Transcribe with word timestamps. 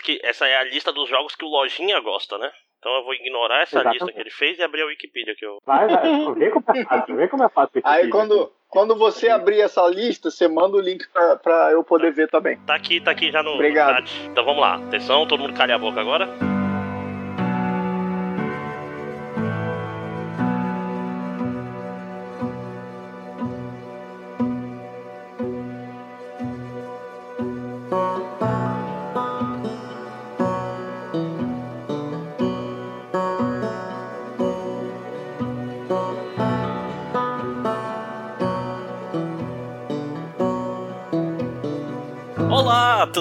Que 0.00 0.20
essa 0.22 0.46
é 0.46 0.56
a 0.56 0.64
lista 0.64 0.92
dos 0.92 1.08
jogos 1.08 1.34
que 1.34 1.44
o 1.44 1.48
Lojinha 1.48 2.00
gosta, 2.00 2.38
né? 2.38 2.50
Então 2.78 2.92
eu 2.96 3.04
vou 3.04 3.14
ignorar 3.14 3.62
essa 3.62 3.76
Exatamente. 3.76 4.00
lista 4.00 4.12
que 4.12 4.20
ele 4.20 4.30
fez 4.30 4.58
e 4.58 4.62
abrir 4.62 4.82
a 4.82 4.86
Wikipedia 4.86 5.34
que 5.36 5.44
eu. 5.46 5.58
Vai, 5.64 5.86
vai. 5.86 6.02
Vê 6.34 6.50
como 6.50 6.64
é 6.74 6.84
fácil, 6.84 7.16
vê 7.16 7.28
como 7.28 7.44
é 7.44 7.48
fácil. 7.48 7.80
Aí 7.84 8.10
quando, 8.10 8.52
quando 8.68 8.96
você 8.96 9.28
abrir 9.28 9.60
essa 9.60 9.86
lista, 9.86 10.30
você 10.30 10.48
manda 10.48 10.76
o 10.76 10.80
link 10.80 11.06
pra, 11.12 11.36
pra 11.36 11.70
eu 11.72 11.84
poder 11.84 12.12
ver 12.12 12.28
também. 12.28 12.58
Tá 12.66 12.74
aqui, 12.74 13.00
tá 13.00 13.12
aqui 13.12 13.30
já 13.30 13.40
no, 13.40 13.50
no 13.50 13.54
Obrigado. 13.54 14.08
chat. 14.08 14.26
Então 14.26 14.44
vamos 14.44 14.60
lá. 14.60 14.76
Atenção, 14.76 15.28
todo 15.28 15.38
mundo 15.40 15.54
calha 15.54 15.76
a 15.76 15.78
boca 15.78 16.00
agora. 16.00 16.51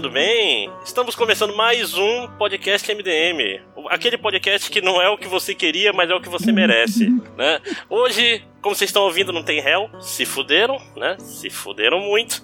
Tudo 0.01 0.13
bem? 0.13 0.67
Estamos 0.83 1.13
começando 1.13 1.55
mais 1.55 1.93
um 1.93 2.27
podcast 2.29 2.91
MDM. 2.91 3.61
Aquele 3.87 4.17
podcast 4.17 4.71
que 4.71 4.81
não 4.81 4.99
é 4.99 5.07
o 5.07 5.15
que 5.15 5.27
você 5.27 5.53
queria, 5.53 5.93
mas 5.93 6.09
é 6.09 6.15
o 6.15 6.19
que 6.19 6.27
você 6.27 6.51
merece, 6.51 7.07
né? 7.37 7.59
Hoje, 7.87 8.43
como 8.63 8.73
vocês 8.73 8.89
estão 8.89 9.03
ouvindo, 9.03 9.31
não 9.31 9.43
tem 9.43 9.61
réu, 9.61 9.91
se 9.99 10.25
fuderam, 10.25 10.81
né? 10.97 11.17
Se 11.19 11.51
fuderam 11.51 11.99
muito. 11.99 12.43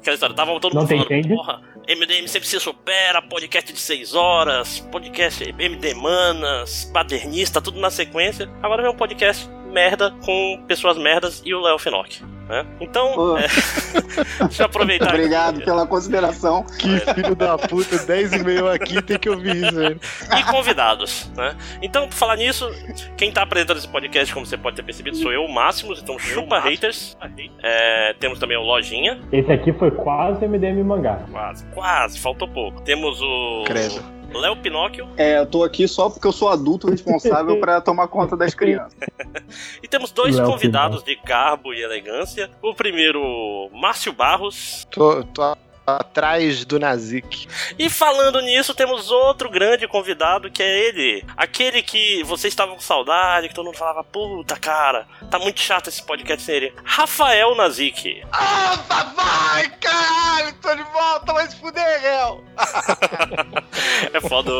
Aquela 0.00 0.14
história, 0.14 0.34
tava 0.34 0.58
todo 0.58 0.74
mundo 0.74 0.88
falando, 0.88 1.04
entende? 1.04 1.28
porra, 1.28 1.62
MDM 1.88 2.26
sempre 2.26 2.48
se 2.48 2.58
supera, 2.58 3.22
podcast 3.22 3.72
de 3.72 3.78
6 3.78 4.14
horas, 4.16 4.80
podcast 4.90 5.54
MD 5.60 5.94
Manas, 5.94 6.90
Paternista, 6.92 7.62
tudo 7.62 7.78
na 7.78 7.88
sequência. 7.88 8.50
Agora 8.60 8.82
vem 8.82 8.90
um 8.90 8.96
podcast 8.96 9.48
merda 9.72 10.10
com 10.24 10.60
pessoas 10.66 10.98
merdas 10.98 11.40
e 11.44 11.54
o 11.54 11.60
Léo 11.60 11.78
Finock. 11.78 12.35
Né? 12.48 12.64
Então, 12.80 13.12
Pô. 13.14 13.36
é, 13.38 13.46
deixa 14.46 14.62
eu 14.62 14.66
aproveitar. 14.66 15.06
aqui. 15.06 15.14
Obrigado 15.16 15.64
pela 15.64 15.86
consideração. 15.86 16.62
Que 16.78 17.00
filho 17.12 17.34
da 17.34 17.58
puta, 17.58 17.98
10 17.98 18.32
e 18.34 18.38
meio 18.44 18.68
aqui, 18.68 19.02
tem 19.02 19.18
que 19.18 19.28
ouvir 19.28 19.56
isso, 19.56 19.74
velho. 19.74 20.00
e 20.38 20.42
convidados, 20.44 21.30
né? 21.36 21.56
Então, 21.82 22.06
por 22.06 22.14
falar 22.14 22.36
nisso, 22.36 22.70
quem 23.16 23.32
tá 23.32 23.42
apresentando 23.42 23.78
esse 23.78 23.88
podcast, 23.88 24.32
como 24.32 24.46
você 24.46 24.56
pode 24.56 24.76
ter 24.76 24.82
percebido, 24.84 25.16
sou 25.16 25.32
eu, 25.32 25.42
o 25.42 25.52
Máximos, 25.52 26.00
então 26.00 26.18
chupa 26.18 26.60
haters. 26.60 27.16
É, 27.62 28.14
temos 28.20 28.38
também 28.38 28.56
o 28.56 28.62
Lojinha, 28.62 29.20
Esse 29.32 29.50
aqui 29.52 29.72
foi 29.72 29.90
quase 29.90 30.46
MDM 30.46 30.82
mangá. 30.84 31.18
quase, 31.32 31.66
quase, 31.74 32.18
faltou 32.20 32.46
pouco. 32.46 32.80
Temos 32.82 33.20
o 33.20 33.64
Credo. 33.66 34.00
Léo 34.40 34.56
Pinóquio 34.56 35.08
É, 35.16 35.38
eu 35.38 35.46
tô 35.46 35.64
aqui 35.64 35.86
só 35.86 36.08
porque 36.08 36.26
eu 36.26 36.32
sou 36.32 36.48
adulto 36.48 36.90
responsável 36.90 37.58
pra 37.60 37.80
tomar 37.80 38.08
conta 38.08 38.36
das 38.36 38.54
crianças. 38.54 38.98
e 39.82 39.88
temos 39.88 40.10
dois 40.10 40.36
Léo 40.36 40.46
convidados 40.46 41.02
de 41.02 41.16
garbo 41.16 41.72
e 41.72 41.82
elegância. 41.82 42.50
O 42.62 42.74
primeiro, 42.74 43.70
Márcio 43.72 44.12
Barros. 44.12 44.86
Tô, 44.90 45.22
tô 45.24 45.56
atrás 45.86 46.64
do 46.64 46.78
Nazik. 46.78 47.46
E 47.78 47.88
falando 47.88 48.40
nisso, 48.40 48.74
temos 48.74 49.10
outro 49.10 49.48
grande 49.48 49.86
convidado 49.86 50.50
que 50.50 50.62
é 50.62 50.88
ele. 50.88 51.24
Aquele 51.36 51.82
que 51.82 52.22
vocês 52.24 52.52
estavam 52.52 52.74
com 52.74 52.80
saudade, 52.80 53.48
que 53.48 53.54
todo 53.54 53.66
mundo 53.66 53.78
falava, 53.78 54.02
puta 54.02 54.56
cara, 54.56 55.06
tá 55.30 55.38
muito 55.38 55.60
chato 55.60 55.88
esse 55.88 56.02
podcast 56.02 56.44
sem 56.44 56.56
ele. 56.56 56.74
Rafael 56.84 57.54
Nazik. 57.54 58.22
Ah, 58.32 58.78
papai, 58.88 59.70
caralho, 59.80 60.54
tô 60.60 60.74
de 60.74 60.82
volta, 60.82 61.32
mas 61.32 61.54
fuder, 61.54 62.00
réu. 62.00 62.44
É 64.12 64.20
foda. 64.20 64.50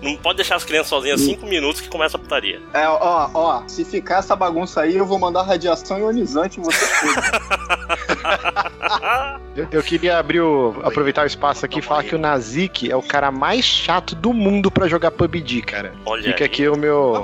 Não 0.00 0.16
pode 0.16 0.36
deixar 0.36 0.56
as 0.56 0.64
crianças 0.64 0.88
sozinhas 0.88 1.20
cinco 1.20 1.46
minutos 1.46 1.80
que 1.80 1.88
começa 1.88 2.16
a 2.16 2.20
putaria. 2.20 2.60
É, 2.74 2.86
ó, 2.88 3.30
ó, 3.32 3.62
se 3.66 3.84
ficar 3.84 4.18
essa 4.18 4.36
bagunça 4.36 4.82
aí, 4.82 4.96
eu 4.96 5.06
vou 5.06 5.18
mandar 5.18 5.42
radiação 5.42 5.98
ionizante 5.98 6.60
em 6.60 6.62
todos. 6.62 6.78
Eu, 9.54 9.68
eu 9.70 9.82
queria 9.82 10.18
abrir 10.18 10.40
o, 10.40 10.71
aproveitar 10.82 11.24
o 11.24 11.26
espaço 11.26 11.64
aqui 11.64 11.78
e 11.78 11.82
falar 11.82 12.04
que 12.04 12.14
o 12.14 12.18
Nazik 12.18 12.90
é 12.90 12.96
o 12.96 13.02
cara 13.02 13.30
mais 13.30 13.64
chato 13.64 14.14
do 14.14 14.32
mundo 14.32 14.70
pra 14.70 14.88
jogar 14.88 15.10
PUBG, 15.10 15.62
cara. 15.62 15.92
Olha 16.04 16.22
Fica 16.22 16.44
aí. 16.44 16.46
aqui 16.46 16.68
o 16.68 16.76
meu, 16.76 17.14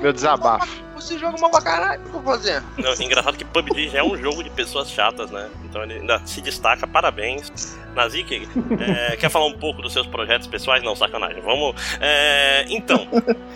meu 0.00 0.12
desabafo. 0.12 0.87
Você 1.00 1.16
joga 1.16 1.40
mal 1.40 1.50
pra 1.50 1.62
caralho, 1.62 2.00
o 2.00 2.04
que 2.04 2.08
eu 2.08 2.20
vou 2.20 2.34
fazer? 2.34 2.62
Não, 2.76 2.92
engraçado 2.94 3.36
que 3.36 3.44
PUBG 3.44 3.88
já 3.88 4.00
é 4.00 4.02
um 4.02 4.16
jogo 4.16 4.42
de 4.42 4.50
pessoas 4.50 4.90
chatas, 4.90 5.30
né? 5.30 5.48
Então 5.64 5.82
ele 5.82 5.94
ainda 5.94 6.20
se 6.26 6.40
destaca, 6.40 6.86
parabéns. 6.86 7.76
Nazik, 7.94 8.48
é, 8.80 9.16
quer 9.18 9.30
falar 9.30 9.46
um 9.46 9.58
pouco 9.58 9.80
dos 9.80 9.92
seus 9.92 10.06
projetos 10.06 10.46
pessoais? 10.46 10.82
Não, 10.82 10.94
sacanagem. 10.96 11.40
Vamos. 11.40 11.74
é, 12.00 12.64
então, 12.68 13.08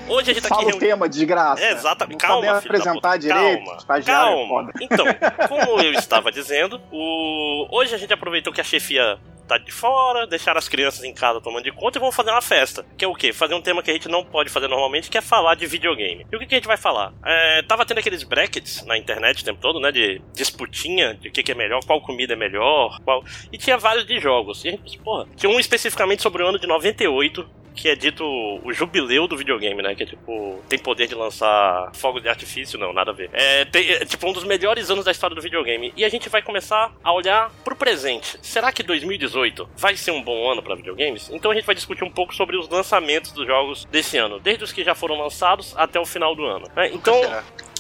hoje 0.09 0.31
a 0.31 0.35
gente 0.35 0.49
tá 0.49 0.55
aqui 0.55 0.65
Fala 0.65 0.77
o 0.77 0.79
tema, 0.79 1.09
desgraça. 1.09 1.63
É, 1.63 1.73
exatamente. 1.73 2.23
Não 2.23 2.29
Calma, 2.29 2.61
filho 2.61 2.73
da 2.73 2.79
apresentar 2.79 2.93
puta. 2.95 3.19
direito, 3.19 3.65
Calma, 3.65 3.79
estagiário 3.79 4.33
é 4.33 4.35
calma. 4.37 4.49
foda. 4.49 4.73
Então, 4.81 5.07
como 5.49 5.81
eu 5.81 5.93
estava 5.93 6.31
dizendo, 6.31 6.81
o... 6.91 7.67
hoje 7.71 7.95
a 7.95 7.99
gente 7.99 8.13
aproveitou 8.13 8.53
que 8.53 8.61
a 8.61 8.65
chefia 8.65 9.19
tá 9.47 9.59
de 9.59 9.71
fora, 9.71 10.27
deixaram 10.27 10.59
as 10.59 10.69
crianças 10.69 11.05
em 11.05 11.13
casa 11.13 11.41
tomando 11.41 11.65
de 11.65 11.73
conta 11.73 11.99
e 11.99 12.01
vamos 12.01 12.15
fazer 12.15 12.31
uma 12.31 12.41
festa. 12.41 12.85
Que 12.97 13.05
é 13.05 13.09
o 13.09 13.15
quê? 13.15 13.33
Fazer 13.33 13.55
um 13.55 13.61
tema 13.61 13.83
que 13.83 13.91
a 13.91 13.95
gente 13.95 14.09
não 14.09 14.25
pode 14.25 14.49
fazer 14.51 14.69
normalmente, 14.69 15.11
que 15.11 15.19
é 15.19 15.21
falar 15.21 15.55
de 15.55 15.67
videogame. 15.67 16.27
E 16.31 16.37
o 16.37 16.39
que, 16.39 16.47
que 16.47 16.55
a 16.55 16.59
gente 16.59 16.67
vai 16.67 16.77
falar? 16.77 17.13
É, 17.33 17.63
tava 17.63 17.87
tendo 17.87 17.99
aqueles 17.99 18.23
brackets 18.23 18.85
na 18.85 18.99
internet 18.99 19.41
o 19.41 19.45
tempo 19.45 19.61
todo, 19.61 19.81
né? 19.81 19.91
De 19.91 20.21
disputinha 20.35 21.15
de 21.15 21.29
o 21.29 21.33
que, 21.33 21.43
que 21.43 21.53
é 21.53 21.55
melhor, 21.55 21.83
qual 21.85 22.01
comida 22.03 22.35
é 22.35 22.37
melhor, 22.37 23.01
qual. 23.05 23.25
E 23.51 23.57
tinha 23.57 23.79
vários 23.79 24.07
de 24.07 24.21
jogos. 24.21 24.65
E 24.65 24.69
a 24.69 24.71
gente 24.73 24.99
porra, 24.99 25.27
tinha 25.35 25.51
um 25.51 25.59
especificamente 25.59 26.21
sobre 26.21 26.43
o 26.43 26.47
ano 26.47 26.59
de 26.59 26.67
98, 26.67 27.49
que 27.75 27.89
é 27.89 27.95
dito 27.95 28.25
o 28.25 28.73
jubileu 28.73 29.27
do 29.27 29.37
videogame, 29.37 29.83
né? 29.83 29.95
Que 29.95 30.03
é 30.03 30.07
tipo, 30.07 30.63
tem 30.69 30.79
poder 30.79 31.07
de 31.07 31.15
lançar 31.15 31.91
fogo 31.95 32.21
de 32.21 32.29
artifício, 32.29 32.79
não, 32.79 32.93
nada 32.93 33.11
a 33.11 33.15
ver. 33.15 33.31
É, 33.33 33.65
tem- 33.65 33.89
é, 33.91 34.05
tipo 34.05 34.29
um 34.29 34.33
dos 34.33 34.45
melhores 34.45 34.91
anos 34.91 35.05
da 35.05 35.11
história 35.11 35.35
do 35.35 35.43
videogame. 35.43 35.93
E 35.97 36.05
a 36.05 36.09
gente 36.09 36.29
vai 36.29 36.43
começar 36.43 36.93
a 37.03 37.13
olhar 37.13 37.51
pro 37.65 37.75
presente. 37.77 38.39
Será 38.43 38.71
que 38.73 38.83
2018 38.83 39.69
vai 39.77 39.97
ser 39.97 40.11
um 40.11 40.23
bom 40.23 40.51
ano 40.51 40.63
pra 40.63 40.75
videogames? 40.75 41.31
Então 41.33 41.51
a 41.51 41.55
gente 41.55 41.65
vai 41.65 41.75
discutir 41.75 42.05
um 42.05 42.11
pouco 42.11 42.35
sobre 42.35 42.57
os 42.57 42.69
lançamentos 42.69 43.33
dos 43.33 43.47
jogos 43.47 43.85
desse 43.87 44.17
ano, 44.19 44.39
desde 44.39 44.65
os 44.65 44.73
que 44.73 44.85
já 44.85 44.95
foram 44.95 45.19
lançados 45.19 45.75
até 45.77 45.99
o 45.99 46.05
final 46.05 46.35
do 46.35 46.45
ano. 46.45 46.67
né? 46.77 46.91
Então? 46.93 47.15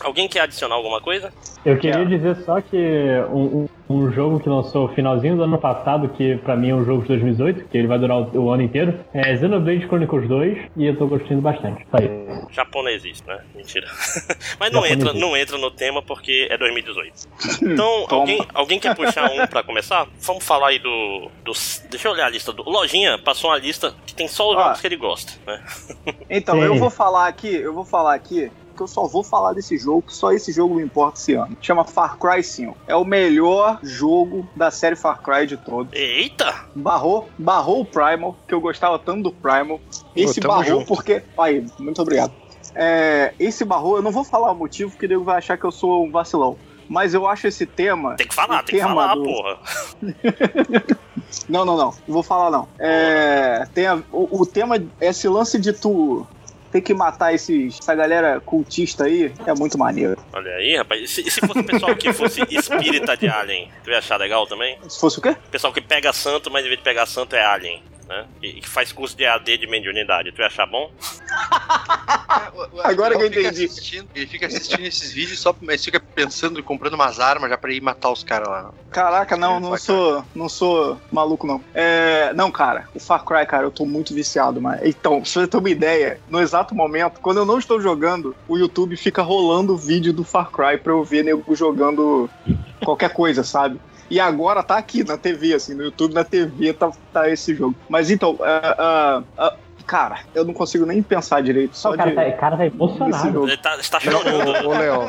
Alguém 0.01 0.29
quer 0.29 0.41
adicionar 0.41 0.75
alguma 0.75 1.01
coisa? 1.01 1.33
Eu 1.65 1.79
queria 1.79 2.05
dizer 2.05 2.37
só 2.45 2.61
que 2.61 2.77
um, 3.31 3.69
um, 3.89 3.95
um 3.95 4.13
jogo 4.13 4.41
que 4.41 4.49
lançou 4.49 4.89
no 4.89 4.95
finalzinho 4.95 5.37
do 5.37 5.45
ano 5.45 5.59
passado, 5.59 6.09
que 6.09 6.37
pra 6.39 6.57
mim 6.57 6.71
é 6.71 6.75
um 6.75 6.85
jogo 6.85 7.03
de 7.03 7.09
2018, 7.09 7.69
que 7.69 7.79
ele 7.79 7.87
vai 7.87 7.99
durar 7.99 8.19
o, 8.19 8.45
o 8.45 8.51
ano 8.51 8.63
inteiro, 8.63 8.99
é 9.15 9.37
Xenoblade 9.37 9.87
Chronicles 9.87 10.29
2, 10.29 10.59
e 10.77 10.87
eu 10.87 10.97
tô 10.97 11.07
gostando 11.07 11.41
bastante. 11.41 11.87
Só 11.91 11.99
isso. 11.99 12.49
Japonesista, 12.51 13.37
né? 13.37 13.45
Mentira. 13.55 13.87
Mas 14.59 14.73
não 14.73 14.85
entra, 14.85 15.13
não 15.13 15.37
entra 15.37 15.57
no 15.57 15.71
tema 15.71 16.03
porque 16.03 16.49
é 16.51 16.59
2018. 16.59 17.13
Então, 17.73 18.07
alguém, 18.09 18.45
alguém 18.53 18.79
quer 18.79 18.95
puxar 18.95 19.31
um 19.31 19.47
pra 19.47 19.63
começar? 19.63 20.07
Vamos 20.21 20.45
falar 20.45 20.69
aí 20.69 20.79
do, 20.79 21.31
dos. 21.45 21.83
Deixa 21.89 22.09
eu 22.09 22.13
olhar 22.13 22.27
a 22.27 22.29
lista 22.29 22.53
do. 22.53 22.63
Lojinha 22.69 23.19
passou 23.19 23.51
uma 23.51 23.59
lista 23.59 23.95
que 24.05 24.15
tem 24.15 24.29
só 24.29 24.51
os 24.51 24.57
Ó. 24.57 24.63
jogos 24.63 24.81
que 24.81 24.87
ele 24.87 24.97
gosta, 24.97 25.33
né? 25.47 25.63
Então, 26.29 26.57
Sim. 26.57 26.63
eu 26.63 26.77
vou 26.77 26.91
falar 26.91 27.29
aqui, 27.29 27.55
eu 27.55 27.73
vou 27.73 27.85
falar 27.85 28.15
aqui 28.15 28.51
que 28.73 28.83
eu 28.83 28.87
só 28.87 29.07
vou 29.07 29.23
falar 29.23 29.53
desse 29.53 29.77
jogo, 29.79 30.03
que 30.03 30.15
só 30.15 30.33
esse 30.33 30.51
jogo 30.53 30.75
me 30.75 30.83
importa 30.83 31.19
esse 31.19 31.35
ano. 31.35 31.57
Chama 31.61 31.85
Far 31.85 32.17
Cry 32.19 32.43
5. 32.43 32.77
É 32.87 32.97
o 32.97 33.05
melhor 33.05 33.79
jogo 33.83 34.47
da 34.57 34.71
série 34.71 34.97
Far 34.97 35.21
Cry 35.23 35.47
de 35.47 35.57
todos. 35.57 35.93
Eita! 35.93 36.55
Barrou, 36.75 37.29
barrou 37.39 37.81
o 37.81 37.85
Primal, 37.85 38.37
que 38.49 38.55
eu 38.55 38.61
gostava 38.61 38.99
tanto 38.99 39.25
do 39.25 39.33
Primal. 39.33 39.81
Esse 40.17 40.41
tamo 40.41 40.55
barrou 40.55 40.79
junto. 40.81 40.87
porque. 40.87 41.23
Aí, 41.39 41.67
muito 41.79 42.01
obrigado. 42.03 42.33
É, 42.75 43.35
esse 43.39 43.65
barrou, 43.65 43.97
eu 43.97 44.03
não 44.03 44.11
vou 44.11 44.25
falar 44.25 44.51
o 44.51 44.55
motivo, 44.55 44.91
porque 44.91 45.07
o 45.07 45.09
nego 45.09 45.25
vai 45.25 45.37
achar 45.37 45.59
que 45.59 45.65
eu 45.65 45.73
sou 45.73 46.05
um 46.07 46.11
vacilão. 46.11 46.57
Mas 46.89 47.15
eu 47.15 47.27
acho 47.27 47.47
esse 47.47 47.65
tema. 47.65 48.17
Tem 48.17 48.27
que 48.27 48.35
falar, 48.35 48.63
tem 48.65 48.77
que 48.79 48.83
falar, 48.85 49.15
do- 49.15 49.23
porra. 49.23 49.59
Não, 51.49 51.65
não, 51.67 51.77
não. 51.77 51.85
Não 51.87 51.95
vou 52.09 52.23
falar, 52.23 52.51
não. 52.51 52.69
É, 52.79 53.67
tem 53.75 53.87
a- 53.87 54.03
o, 54.13 54.41
o 54.43 54.47
tema, 54.47 54.77
esse 55.01 55.29
lance 55.29 55.59
de 55.59 55.73
tu 55.73 56.27
ter 56.73 56.81
que 56.81 56.95
matar 56.95 57.35
esses, 57.35 57.79
essa 57.79 57.95
galera 57.95 58.41
cultista 58.41 59.05
aí, 59.05 59.31
é 59.47 59.55
muito 59.55 59.79
maneiro. 59.79 60.17
Olha 60.33 60.53
aí, 60.55 60.77
rapaz. 60.77 61.03
E 61.03 61.07
se, 61.07 61.29
e 61.29 61.31
se 61.31 61.41
fosse 61.47 61.61
o 61.61 61.65
pessoal 61.65 61.95
que 61.95 62.13
fosse 62.13 62.41
espírita 62.51 63.15
de 63.17 63.29
Alien, 63.29 63.71
tu 63.85 63.91
ia 63.91 63.99
achar 63.99 64.17
legal 64.17 64.47
também? 64.47 64.79
Se 64.89 64.99
fosse 64.99 65.19
o 65.19 65.23
quê? 65.23 65.37
Pessoal 65.51 65.73
que 65.73 65.83
pega 65.83 66.13
santo, 66.13 66.51
mas 66.51 66.65
em 66.65 66.69
vez 66.69 66.79
de 66.79 66.85
pegar 66.85 67.05
santo 67.05 67.37
é 67.37 67.45
Alien. 67.45 67.83
Né? 68.09 68.27
E 68.43 68.49
e 68.59 68.61
que 68.61 68.69
faz 68.69 68.93
curso 68.93 69.17
de 69.17 69.25
AD 69.25 69.57
de 69.59 69.67
mediunidade, 69.67 70.33
tu 70.33 70.41
ia 70.41 70.47
achar 70.47 70.67
bom? 70.67 70.91
Agora 72.85 73.17
que 73.17 73.23
eu 73.23 73.27
Ele 73.27 73.41
entendi. 73.41 74.05
ele 74.15 74.27
fica 74.27 74.47
assistindo 74.47 74.85
esses 74.85 75.13
vídeos 75.13 75.39
só 75.39 75.55
mas 75.61 75.85
fica 75.85 76.01
pensando 76.01 76.59
e 76.59 76.63
comprando 76.63 76.95
umas 76.95 77.21
armas 77.21 77.51
já 77.51 77.57
pra 77.57 77.73
ir 77.73 77.81
matar 77.81 78.11
os 78.11 78.23
caras 78.25 78.49
lá. 78.49 78.73
Caraca, 78.91 79.37
não, 79.37 79.61
não 79.61 79.77
sou, 79.79 80.25
não 80.35 80.49
sou 80.49 81.01
maluco, 81.11 81.47
não. 81.47 81.63
É, 81.75 82.33
não, 82.35 82.51
cara, 82.51 82.89
o 82.95 83.01
Far 83.01 83.25
Cry, 83.25 83.47
cara, 83.47 83.65
eu 83.65 83.71
tô 83.71 83.85
muito 83.87 84.13
viciado, 84.15 84.61
mas. 84.61 84.81
Então, 84.85 85.21
pra 85.21 85.31
você 85.31 85.47
ter 85.47 85.57
uma 85.57 85.71
ideia, 85.71 86.21
no 86.29 86.41
exato 86.41 86.75
momento, 86.75 87.21
quando 87.21 87.39
eu 87.39 87.47
não 87.47 87.59
estou 87.59 87.81
jogando, 87.81 88.35
o 88.49 88.59
YouTube 88.59 88.97
fica 88.97 89.23
rolando 89.23 89.75
o 89.75 89.79
vídeo 89.79 90.13
do 90.13 90.25
Far 90.25 90.51
Cry 90.51 90.79
pra 90.79 90.93
eu 90.93 91.03
ver 91.05 91.25
nego 91.25 91.55
jogando 91.55 92.29
qualquer 92.85 93.11
coisa, 93.13 93.43
sabe? 93.45 93.79
E 94.13 94.21
agora 94.21 94.63
tá 94.63 94.77
aqui 94.77 95.03
na 95.03 95.17
TV, 95.17 95.55
assim, 95.55 95.73
no 95.73 95.85
YouTube, 95.85 96.13
na 96.13 96.23
TV 96.23 96.75
tá, 96.75 96.93
tá 97.11 97.31
esse 97.31 97.55
jogo. 97.55 97.75
Mas 97.89 98.11
então, 98.11 98.39
ah, 98.43 98.77
ah, 98.79 99.23
ah, 99.39 99.57
cara, 99.87 100.21
eu 100.35 100.45
não 100.45 100.53
consigo 100.53 100.85
nem 100.85 101.03
pensar 101.03 101.43
direito. 101.43 101.75
Só 101.75 101.93
o 101.93 101.97
cara, 101.97 102.11
de... 102.11 102.17
tá, 102.17 102.33
cara 102.33 102.59
tá 102.59 102.67
emocionado. 102.67 103.49
Ele 103.49 103.57
tá, 103.57 103.75
está 103.77 103.99
Não, 104.05 104.21
chorando. 104.21 104.67
ô, 104.67 104.69
ô, 104.69 104.79
Léo, 104.79 105.07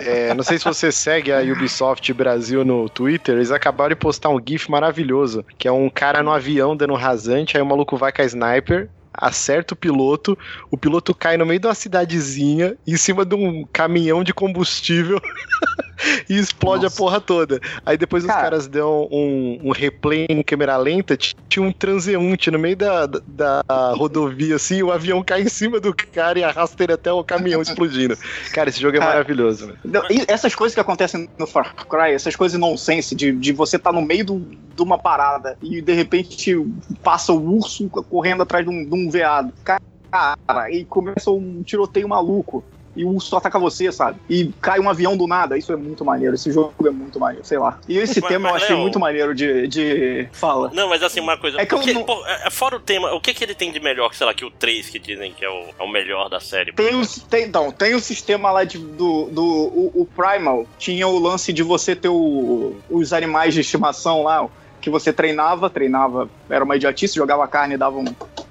é, 0.00 0.34
não 0.34 0.42
sei 0.42 0.58
se 0.58 0.64
você 0.64 0.90
segue 0.90 1.32
a 1.32 1.42
Ubisoft 1.42 2.12
Brasil 2.12 2.64
no 2.64 2.88
Twitter, 2.88 3.36
eles 3.36 3.52
acabaram 3.52 3.90
de 3.90 4.00
postar 4.00 4.30
um 4.30 4.42
GIF 4.44 4.68
maravilhoso, 4.68 5.44
que 5.56 5.68
é 5.68 5.72
um 5.72 5.88
cara 5.88 6.20
no 6.20 6.32
avião 6.32 6.76
dando 6.76 6.94
rasante, 6.94 7.56
aí 7.56 7.62
o 7.62 7.66
maluco 7.66 7.96
vai 7.96 8.10
com 8.10 8.20
a 8.20 8.24
sniper, 8.24 8.90
acerta 9.12 9.74
o 9.74 9.76
piloto, 9.76 10.36
o 10.72 10.76
piloto 10.76 11.14
cai 11.14 11.36
no 11.36 11.46
meio 11.46 11.60
de 11.60 11.68
uma 11.68 11.74
cidadezinha, 11.74 12.76
em 12.84 12.96
cima 12.96 13.24
de 13.24 13.36
um 13.36 13.64
caminhão 13.72 14.24
de 14.24 14.34
combustível 14.34 15.20
e 16.28 16.38
explode 16.38 16.84
Nossa. 16.84 16.94
a 16.94 16.98
porra 16.98 17.20
toda. 17.20 17.60
Aí 17.84 17.96
depois 17.96 18.24
os 18.24 18.28
Cara. 18.28 18.42
caras 18.42 18.66
dão 18.66 19.08
um, 19.10 19.60
um 19.64 19.70
replay 19.72 20.26
em 20.28 20.42
câmera 20.42 20.76
lenta, 20.76 21.16
tinha 21.16 21.62
um 21.62 21.72
transeunte 21.72 22.50
no 22.50 22.58
meio 22.58 22.76
da, 22.76 23.06
da, 23.06 23.62
da 23.62 23.92
rodovia, 23.94 24.56
assim, 24.56 24.82
o 24.82 24.90
avião 24.92 25.22
cai 25.22 25.42
em 25.42 25.48
cima 25.48 25.80
do 25.80 25.94
cara 25.94 26.38
e 26.38 26.44
arrasta 26.44 26.82
ele 26.82 26.92
até 26.92 27.12
o 27.12 27.22
caminhão 27.24 27.62
explodindo. 27.62 28.16
Cara, 28.52 28.68
esse 28.68 28.80
jogo 28.80 28.96
é 28.96 29.00
Cara, 29.00 29.12
maravilhoso? 29.12 29.72
Não, 29.84 30.02
essas 30.28 30.54
coisas 30.54 30.74
que 30.74 30.80
acontecem 30.80 31.28
no 31.38 31.46
Far 31.46 31.74
Cry, 31.74 32.12
essas 32.12 32.36
coisas 32.36 32.58
nonsense, 32.58 33.14
de, 33.14 33.32
de 33.32 33.52
você 33.52 33.76
estar 33.76 33.92
no 33.92 34.02
meio 34.02 34.24
do- 34.24 34.64
de 34.74 34.82
uma 34.82 34.98
parada 34.98 35.56
e 35.62 35.80
de 35.80 35.92
repente 35.92 36.56
passa 37.02 37.32
o 37.32 37.56
urso 37.56 37.88
correndo 37.88 38.42
atrás 38.42 38.64
de 38.64 38.70
um, 38.70 38.84
de 38.84 38.94
um 38.94 39.08
veado. 39.08 39.52
Cara, 39.62 40.70
e 40.70 40.84
começa 40.84 41.30
um 41.30 41.62
tiroteio 41.62 42.08
maluco. 42.08 42.64
E 42.96 43.04
o 43.04 43.08
urso 43.10 43.36
ataca 43.36 43.58
você, 43.58 43.90
sabe? 43.90 44.18
E 44.28 44.50
cai 44.60 44.78
um 44.80 44.88
avião 44.88 45.16
do 45.16 45.26
nada. 45.26 45.58
Isso 45.58 45.72
é 45.72 45.76
muito 45.76 46.04
maneiro. 46.04 46.34
Esse 46.34 46.52
jogo 46.52 46.74
é 46.86 46.90
muito 46.90 47.18
maneiro, 47.18 47.44
sei 47.44 47.58
lá. 47.58 47.78
E 47.88 47.98
esse 47.98 48.20
Mas- 48.20 48.28
tema 48.28 48.48
eu 48.48 48.52
mas, 48.52 48.62
achei 48.62 48.74
Léo- 48.74 48.82
muito 48.82 48.98
maneiro 49.00 49.34
de. 49.34 49.66
de... 49.68 50.28
Fala. 50.32 50.70
Não, 50.72 50.88
mas 50.88 51.02
assim, 51.02 51.20
uma 51.20 51.36
coisa. 51.36 51.60
É 51.60 51.66
que 51.66 51.74
eu 51.74 51.78
porque, 51.78 51.92
não- 51.92 52.04
pô, 52.04 52.24
é- 52.26 52.46
é 52.46 52.50
fora 52.50 52.76
o 52.76 52.80
tema, 52.80 53.12
o 53.14 53.20
que 53.20 53.34
que 53.34 53.42
ele 53.42 53.54
tem 53.54 53.72
de 53.72 53.80
melhor, 53.80 54.08
que, 54.10 54.16
sei 54.16 54.26
lá, 54.26 54.34
que 54.34 54.44
o 54.44 54.50
3 54.50 54.88
que 54.88 54.98
dizem 54.98 55.32
que 55.32 55.44
é 55.44 55.48
o, 55.50 55.64
é 55.78 55.82
o 55.82 55.88
melhor 55.88 56.28
da 56.28 56.40
série? 56.40 56.72
Tem 56.72 56.94
o, 56.94 57.02
tem, 57.28 57.48
não, 57.48 57.70
tem 57.72 57.94
o 57.94 58.00
sistema 58.00 58.50
lá 58.50 58.64
de, 58.64 58.78
do, 58.78 59.24
do 59.30 59.44
o, 59.44 59.92
o 60.02 60.06
Primal. 60.06 60.66
Tinha 60.78 61.06
o 61.08 61.18
lance 61.18 61.52
de 61.52 61.62
você 61.62 61.94
ter 61.96 62.08
o- 62.08 62.76
os 62.90 63.12
animais 63.12 63.54
de 63.54 63.60
estimação 63.60 64.22
lá, 64.22 64.46
que 64.84 64.90
você 64.90 65.12
treinava, 65.14 65.70
treinava, 65.70 66.28
era 66.48 66.62
uma 66.62 66.76
idiotice, 66.76 67.14
jogava 67.14 67.48
carne 67.48 67.74
e 67.74 67.78
dava 67.78 67.96
um, 67.96 68.04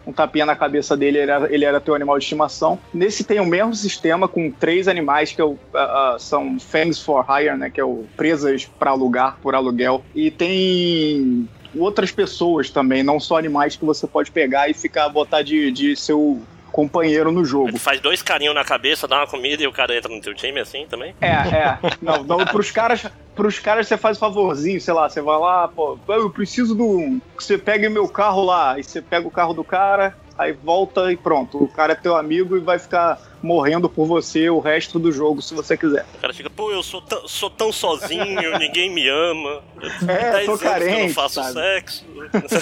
um 0.08 0.12
tapinha 0.12 0.48
na 0.48 0.56
cabeça 0.56 0.98
dele, 0.98 1.20
ele 1.20 1.32
era, 1.32 1.54
ele 1.54 1.64
era 1.64 1.80
teu 1.80 1.94
animal 1.94 2.18
de 2.18 2.24
estimação. 2.24 2.80
Nesse 2.92 3.24
tem 3.24 3.40
o 3.40 3.46
mesmo 3.46 3.76
sistema 3.76 4.28
com 4.28 4.50
três 4.50 4.88
animais 4.88 5.32
que 5.32 5.42
o- 5.44 5.60
ah, 5.76 6.16
ah, 6.16 6.20
são 6.20 6.60
Fangs 6.60 7.00
for 7.00 7.24
Hire, 7.30 7.56
né? 7.56 7.70
Que 7.70 7.80
é 7.80 7.86
o 7.86 8.06
presas 8.18 8.66
para 8.66 8.90
alugar, 8.90 9.38
por 9.44 9.54
aluguel. 9.54 10.04
E 10.16 10.32
tem 10.32 11.48
outras 11.76 12.12
pessoas 12.12 12.72
também, 12.72 13.04
não 13.04 13.20
só 13.20 13.38
animais 13.38 13.76
que 13.76 13.86
você 13.86 14.08
pode 14.08 14.32
pegar 14.32 14.68
e 14.70 14.74
ficar 14.74 15.10
botar 15.10 15.44
de, 15.44 15.72
de 15.72 15.96
seu 15.96 16.42
companheiro 16.74 17.31
no 17.31 17.46
jogo. 17.46 17.78
Faz 17.78 18.02
dois 18.02 18.24
carinhos 18.24 18.56
na 18.56 18.66
cabeça, 18.66 19.08
dá 19.08 19.18
uma 19.18 19.28
comida 19.28 19.62
e 19.62 19.68
o 19.68 19.72
cara 19.72 19.96
entra 19.96 20.14
no 20.14 20.20
teu 20.20 20.34
time 20.34 20.60
assim 20.60 20.88
também? 20.90 21.16
É, 21.22 21.28
é. 21.28 21.78
Não, 22.02 22.24
não 22.24 22.46
pros 22.46 22.72
caras, 22.72 23.06
pros 23.36 23.60
caras 23.60 23.88
você 23.88 23.96
faz 23.96 24.18
um 24.18 24.20
favorzinho, 24.20 24.81
sei 24.81 24.94
lá, 24.94 25.08
você 25.08 25.22
vai 25.22 25.38
lá, 25.38 25.68
pô, 25.68 26.00
eu 26.08 26.31
preciso 26.31 26.74
do. 26.74 27.22
Que 27.38 27.44
você 27.44 27.60
pegue 27.60 27.88
meu 27.88 28.10
carro 28.10 28.44
lá, 28.44 28.80
e 28.80 28.84
você 28.84 29.02
pega 29.04 29.28
o 29.28 29.31
carro 29.31 29.54
do 29.54 29.64
cara, 29.64 30.18
aí 30.36 30.52
volta 30.52 31.12
e 31.12 31.16
pronto. 31.16 31.64
O 31.64 31.68
cara 31.68 31.94
é 31.94 31.96
teu 31.96 32.18
amigo 32.18 32.58
e 32.58 32.60
vai 32.60 32.80
ficar 32.80 33.22
morrendo 33.42 33.88
por 33.88 34.08
você 34.08 34.50
o 34.50 34.60
resto 34.60 34.98
do 34.98 35.12
jogo, 35.12 35.42
se 35.42 35.54
você 35.54 35.78
quiser. 35.78 36.06
O 36.16 36.22
cara 36.22 36.34
fica, 36.34 36.50
pô, 36.50 36.72
eu 36.72 36.81
sou 36.81 37.02
tão, 37.02 37.28
sou 37.28 37.50
tão 37.50 37.72
sozinho, 37.72 38.58
ninguém 38.58 38.90
me 38.90 39.08
ama. 39.08 39.62
É, 40.08 40.46
tô 40.46 40.58
que 40.58 40.66
eu 40.66 40.72
não 40.72 40.80
carente, 40.80 41.14
faço 41.14 41.36
sabe? 41.36 41.54
sexo. 41.54 42.06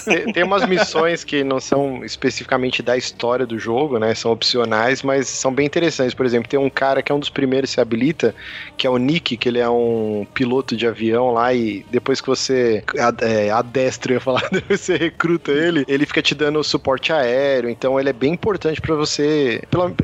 Tem, 0.06 0.34
tem 0.34 0.44
umas 0.44 0.68
missões 0.68 1.24
que 1.24 1.44
não 1.44 1.60
são 1.60 2.04
especificamente 2.04 2.81
da 2.81 2.98
história 2.98 3.46
do 3.46 3.58
jogo, 3.60 3.98
né? 4.00 4.13
São 4.16 4.31
opcionais, 4.31 5.02
mas 5.04 5.28
são 5.28 5.54
bem 5.54 5.66
interessantes. 5.66 6.13
Por 6.13 6.25
exemplo, 6.25 6.50
tem 6.50 6.60
um 6.60 6.69
cara 6.69 7.02
que 7.02 7.12
é 7.12 7.16
um 7.16 7.19
dos 7.19 7.30
primeiros 7.30 7.69
que 7.69 7.75
se 7.75 7.81
habilita, 7.81 8.34
que 8.78 8.86
é 8.86 8.90
o 8.90 8.98
Nick, 8.98 9.38
que 9.38 9.50
ele 9.50 9.60
é 9.60 9.69
um 9.69 10.25
piloto 10.34 10.75
de 10.75 10.88
avião 10.88 11.31
lá, 11.31 11.54
e 11.54 11.86
depois 11.90 12.22
que 12.22 12.28
você 12.28 12.84
é, 13.22 13.50
adestra, 13.50 14.12
eu 14.12 14.16
ia 14.16 14.19
falar, 14.19 14.48
depois 14.52 14.81
você 14.81 14.98
recruta 14.98 15.52
ele, 15.52 15.86
ele 15.88 16.06
fica 16.06 16.22
te 16.22 16.36
dando 16.36 16.63
suporte 16.63 17.13
aéreo, 17.13 17.69
então 17.69 18.00
ele 18.00 18.10
é 18.10 18.13
bem 18.13 18.34
importante 18.34 18.81
pra 18.81 18.96
você, 18.96 19.62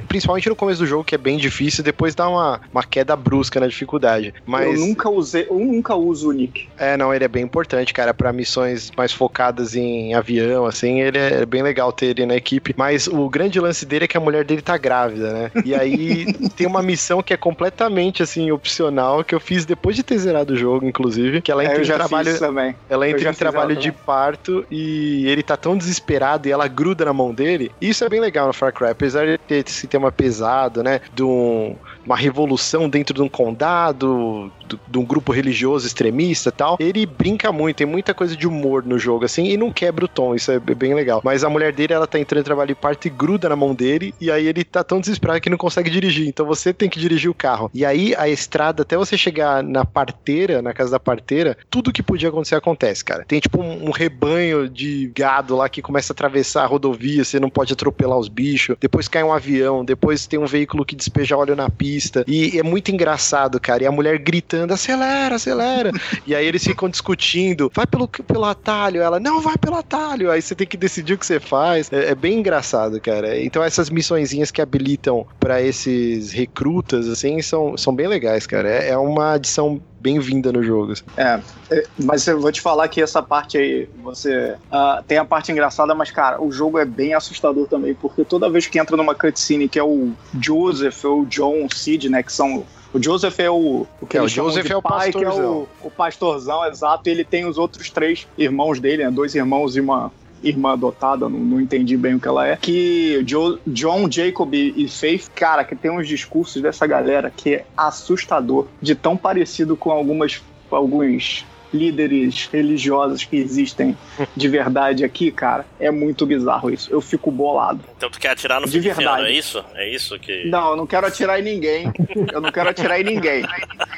principalmente 0.08 0.50
no 0.50 0.56
começo 0.56 0.80
do 0.80 0.88
jogo, 0.88 1.04
que 1.04 1.16
é 1.16 1.18
bem 1.18 1.38
difícil, 1.38 1.84
depois 1.84 2.16
dá 2.16 2.28
uma, 2.28 2.62
uma 2.72 2.84
queda 2.84 3.16
brusca 3.16 3.60
na 3.60 3.68
dificuldade. 3.68 4.34
Mas 4.46 4.80
Eu 4.80 4.88
nunca 4.88 5.10
usei, 5.10 5.48
eu 5.50 5.60
nunca 5.60 5.96
uso 5.96 6.30
o 6.30 6.32
Nick. 6.32 6.68
é, 6.78 6.96
não, 6.98 7.14
ele 7.14 7.24
é 7.24 7.28
bem 7.28 7.44
importante, 7.44 7.94
cara, 7.94 8.14
pra 8.14 8.32
missões 8.32 8.92
mais 8.96 9.12
focadas 9.12 9.47
em 9.76 10.14
avião, 10.14 10.66
assim, 10.66 11.02
ele 11.02 11.18
é 11.18 11.46
bem 11.46 11.62
legal 11.62 11.92
ter 11.92 12.08
ele 12.08 12.26
na 12.26 12.36
equipe. 12.36 12.74
Mas 12.78 13.08
o 13.08 13.30
grande 13.30 13.60
lance 13.60 13.86
dele 13.86 14.06
é 14.06 14.08
que 14.08 14.18
a 14.18 14.22
mulher 14.22 14.44
dele 14.44 14.62
tá 14.62 14.78
grávida, 14.78 15.32
né? 15.34 15.52
E 15.66 15.74
aí 15.76 16.26
tem 16.56 16.68
uma 16.68 16.82
missão 16.82 17.22
que 17.22 17.34
é 17.34 17.38
completamente, 17.38 18.24
assim, 18.24 18.52
opcional, 18.52 19.24
que 19.24 19.34
eu 19.36 19.40
fiz 19.40 19.66
depois 19.66 19.96
de 19.96 20.04
ter 20.04 20.18
zerado 20.18 20.54
o 20.54 20.58
jogo, 20.58 20.86
inclusive, 20.86 21.42
que 21.42 21.52
ela 21.52 21.64
É, 21.64 21.68
entra 21.68 21.78
eu 21.80 21.84
em 21.84 21.88
trabalho. 21.88 22.40
também. 22.40 22.76
Ela 22.90 23.10
entra 23.10 23.30
em 23.30 23.34
trabalho 23.34 23.76
de 23.76 23.92
também. 23.92 24.04
parto 24.06 24.66
e 24.72 25.26
ele 25.28 25.44
tá 25.44 25.58
tão 25.58 25.78
desesperado 25.78 26.48
e 26.48 26.52
ela 26.52 26.68
gruda 26.68 27.06
na 27.06 27.14
mão 27.14 27.34
dele. 27.34 27.72
Isso 27.82 28.04
é 28.04 28.10
bem 28.10 28.20
legal 28.20 28.48
no 28.48 28.54
Far 28.54 28.74
Cry, 28.74 28.90
apesar 28.90 29.26
de 29.26 29.38
ter 29.38 29.66
esse 29.68 29.88
tema 29.88 30.12
pesado, 30.12 30.84
né? 30.84 31.02
De 31.14 31.24
um- 31.24 31.76
uma 32.08 32.16
revolução 32.16 32.90
dentro 32.90 33.14
de 33.14 33.22
um 33.22 33.28
condado, 33.30 34.52
do- 34.68 34.80
de 34.88 34.98
um 34.98 35.04
grupo 35.06 35.32
religioso 35.32 35.86
extremista 35.86 36.52
tal. 36.52 36.78
Ele 36.80 37.06
brinca 37.06 37.52
muito, 37.52 37.78
tem 37.78 37.88
muita 37.88 38.14
coisa 38.14 38.36
de 38.36 38.48
humor 38.48 38.84
no 38.86 38.98
jogo, 38.98 39.26
assim, 39.26 39.46
e 39.48 39.58
não 39.58 39.72
quebra 39.72 40.06
o 40.06 40.08
tom, 40.08 40.34
isso 40.34 40.52
é 40.52 40.60
bem 40.60 40.94
legal. 40.94 41.22
Mas 41.24 41.44
a 41.44 41.50
mulher 41.50 41.74
dele, 41.74 41.94
ela 41.94 42.08
tá 42.08 42.18
entrando 42.20 42.42
em 42.42 42.46
trabalho 42.46 42.70
de 42.70 42.76
parto 42.76 43.06
e 43.08 43.10
gruda 43.10 43.50
na 43.50 43.56
mão 43.56 43.76
dele, 43.76 44.14
e 44.22 44.32
aí 44.32 44.48
ele 44.48 44.64
tá 44.64 44.84
tão 44.84 45.00
desesperado 45.00 45.42
que 45.42 45.50
não 45.50 45.58
consegue 45.58 45.90
dirigir. 45.90 46.28
Então 46.28 46.46
você 46.46 46.74
tem 46.74 46.90
que 46.90 47.00
dirigir 47.00 47.30
o 47.30 47.34
carro. 47.34 47.70
E 47.74 47.86
aí 47.86 48.16
a 48.18 48.30
estrada, 48.30 48.84
até 48.84 48.96
você 48.98 49.18
chegar 49.18 49.62
na 49.62 49.84
parteira, 49.86 50.62
na 50.62 50.74
casa 50.74 50.92
da 50.92 51.00
parteira, 51.00 51.58
tudo 51.70 51.92
que 51.92 52.02
podia 52.02 52.30
acontecer 52.30 52.56
acontece, 52.56 53.04
cara. 53.04 53.26
Tem 53.28 53.40
tipo 53.40 53.62
um, 53.62 53.88
um 53.88 53.92
rebanho 53.92 54.70
de 54.70 55.12
gado 55.14 55.56
lá 55.56 55.68
que 55.68 55.82
começa 55.82 56.14
a 56.14 56.16
atravessar 56.16 56.64
a 56.64 56.68
rodovia, 56.68 57.24
você 57.24 57.40
não 57.40 57.50
pode 57.50 57.74
atropelar 57.74 58.18
os 58.18 58.30
bichos. 58.30 58.76
Depois 58.80 59.08
cai 59.08 59.24
um 59.24 59.34
avião, 59.34 59.84
depois 59.84 60.26
tem 60.26 60.40
um 60.40 60.46
veículo 60.46 60.86
que 60.86 60.96
despeja 60.96 61.36
óleo 61.38 61.56
na 61.56 61.70
pista. 61.98 62.24
E 62.28 62.60
é 62.60 62.64
muito 62.64 62.92
engraçado, 62.92 63.60
cara. 63.60 63.84
E 63.84 63.88
a 63.88 63.92
mulher 63.92 64.20
gritando: 64.20 64.74
acelera, 64.74 65.36
acelera. 65.36 65.92
e 66.28 66.36
aí 66.36 66.46
eles 66.46 66.64
ficam 66.64 66.88
discutindo: 66.88 67.72
vai 67.74 67.88
pelo, 67.88 68.08
pelo 68.08 68.46
atalho. 68.46 69.02
Ela: 69.02 69.20
não, 69.20 69.42
vai 69.42 69.58
pelo 69.58 69.76
atalho. 69.76 70.32
Aí 70.32 70.42
você 70.42 70.54
tem 70.54 70.68
que 70.68 70.78
decidir 70.78 71.14
o 71.14 71.18
que 71.18 71.26
você 71.26 71.40
faz. 71.40 71.92
É, 71.92 72.12
é 72.12 72.16
bem 72.16 72.40
engraçado, 72.40 73.02
cara. 73.02 73.40
Então 73.40 73.64
essas 73.64 73.90
missõezinhas 73.90 74.52
que 74.52 74.62
habilitam 74.62 75.26
pra 75.40 75.62
esses 75.62 76.32
recrutas, 76.32 77.08
assim, 77.10 77.42
são, 77.42 77.76
são 77.76 77.94
bem 77.96 78.08
legais, 78.08 78.46
cara. 78.46 78.70
É, 78.70 78.90
é 78.90 78.98
uma 78.98 79.34
adição 79.34 79.82
bem-vinda 80.00 80.52
no 80.52 80.64
jogo. 80.64 80.92
assim. 80.92 81.04
É, 81.16 81.40
é, 81.72 81.84
mas 81.98 82.28
eu 82.28 82.40
vou 82.40 82.52
te 82.52 82.62
falar 82.62 82.88
que 82.88 83.02
essa 83.02 83.22
parte 83.22 83.58
aí, 83.58 83.90
você 84.04 84.56
ah, 84.72 85.04
tem 85.08 85.18
a 85.18 85.26
parte 85.26 85.52
engraçada, 85.52 85.94
mas 85.96 86.12
cara, 86.12 86.42
o 86.42 86.52
jogo 86.52 86.78
é 86.78 86.86
bem 86.86 87.14
assustador 87.14 87.68
também, 87.68 87.94
porque 87.94 88.24
toda 88.24 88.50
vez 88.50 88.68
que 88.68 88.80
entra 88.80 88.96
numa 88.96 89.16
cutscene 89.16 89.68
que 89.68 89.80
é 89.80 89.84
o 89.84 90.12
Joseph 90.40 91.04
ou 91.06 91.22
o 91.22 91.26
John, 91.26 91.66
o 91.66 91.74
Sid, 91.74 92.10
né, 92.10 92.24
que 92.24 92.32
são 92.32 92.66
o 92.94 93.04
Joseph 93.04 93.40
é 93.40 93.50
o, 93.50 93.86
o 94.02 94.08
que 94.08 94.18
É, 94.18 94.22
o 94.22 94.28
Joseph 94.28 94.72
é 94.72 94.76
o 94.76 94.82
pai, 94.82 95.12
que 95.12 95.18
é 95.18 95.26
pastorzão. 95.26 95.68
o, 95.84 95.88
o 95.88 95.92
pastorzão, 95.92 96.66
exato, 96.66 97.10
e 97.10 97.12
ele 97.12 97.24
tem 97.24 97.46
os 97.46 97.58
outros 97.58 97.90
três 97.90 98.28
irmãos 98.38 98.80
dele, 98.80 99.04
né, 99.04 99.12
dois 99.12 99.36
irmãos 99.36 99.76
e 99.76 99.82
uma 99.82 100.12
irmã 100.44 100.74
adotada, 100.74 101.28
não, 101.28 101.40
não 101.40 101.62
entendi 101.62 101.98
bem 101.98 102.16
o 102.16 102.20
que 102.20 102.28
ela 102.28 102.48
é, 102.48 102.56
que 102.58 103.24
Jo- 103.26 103.60
John, 103.66 104.10
Jacob 104.10 104.54
e 104.54 104.88
Faith, 104.88 105.30
cara, 105.36 105.64
que 105.64 105.76
tem 105.76 105.92
uns 105.92 106.08
discursos 106.08 106.62
dessa 106.62 106.86
galera 106.86 107.32
que 107.36 107.56
é 107.56 107.66
assustador, 107.76 108.68
de 108.82 108.96
tão 108.96 109.18
parecido 109.18 109.76
com 109.76 109.92
algumas 109.92 110.42
alguns 110.70 111.46
líderes 111.74 112.50
religiosos 112.52 113.24
que 113.24 113.38
existem 113.38 113.98
de 114.36 114.48
verdade 114.48 115.04
aqui, 115.04 115.32
cara, 115.32 115.66
é 115.80 115.92
muito 115.92 116.26
bizarro 116.26 116.70
isso. 116.70 116.92
Eu 116.92 117.02
fico 117.02 117.32
bolado. 117.32 117.80
Então 117.96 118.10
tu 118.10 118.20
quer 118.20 118.30
atirar 118.30 118.62
no 118.62 118.68
De 118.68 118.80
verdade. 118.80 119.26
é 119.26 119.32
isso? 119.32 119.64
É 119.74 119.90
isso 119.90 120.18
que. 120.20 120.46
Não, 120.46 120.72
eu 120.72 120.76
não 120.76 120.88
quero 120.88 121.08
atirar 121.08 121.40
em 121.40 121.44
ninguém. 121.44 121.92
Eu 122.32 122.42
não 122.42 122.52
quero 122.52 122.70
atirar 122.70 123.00
em 123.00 123.04
ninguém. 123.04 123.46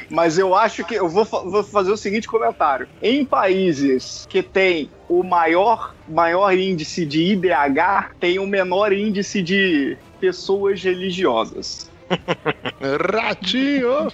Mas 0.09 0.37
eu 0.37 0.55
acho 0.55 0.83
que 0.83 0.95
eu 0.95 1.07
vou, 1.07 1.25
vou 1.25 1.63
fazer 1.63 1.91
o 1.91 1.97
seguinte 1.97 2.27
comentário. 2.27 2.87
Em 3.01 3.23
países 3.23 4.27
que 4.29 4.41
tem 4.41 4.89
o 5.07 5.23
maior, 5.23 5.93
maior 6.07 6.55
índice 6.57 7.05
de 7.05 7.21
IDH, 7.33 8.15
tem 8.19 8.39
o 8.39 8.47
menor 8.47 8.91
índice 8.91 9.41
de 9.41 9.97
pessoas 10.19 10.83
religiosas. 10.83 11.89
Ratinho! 13.13 14.11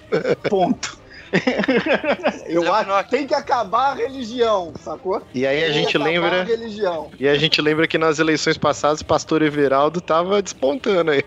Ponto. 0.50 0.95
eu 2.48 2.74
acho 2.74 3.04
que 3.06 3.10
tem 3.10 3.28
que 3.28 3.34
acabar 3.34 3.92
a 3.92 3.94
religião, 3.96 4.74
sacou? 4.80 5.22
E 5.34 5.46
aí 5.46 5.64
a 5.64 5.72
gente 5.72 5.98
lembra. 5.98 6.42
A 6.42 6.44
religião. 6.44 7.10
E 7.20 7.28
a 7.28 7.36
gente 7.36 7.62
lembra 7.62 7.88
que 7.88 7.98
nas 7.98 8.20
eleições 8.20 8.58
passadas, 8.58 9.02
pastor 9.02 9.42
Everaldo 9.42 10.02
tava 10.02 10.42
despontando 10.42 11.12
aí. 11.12 11.24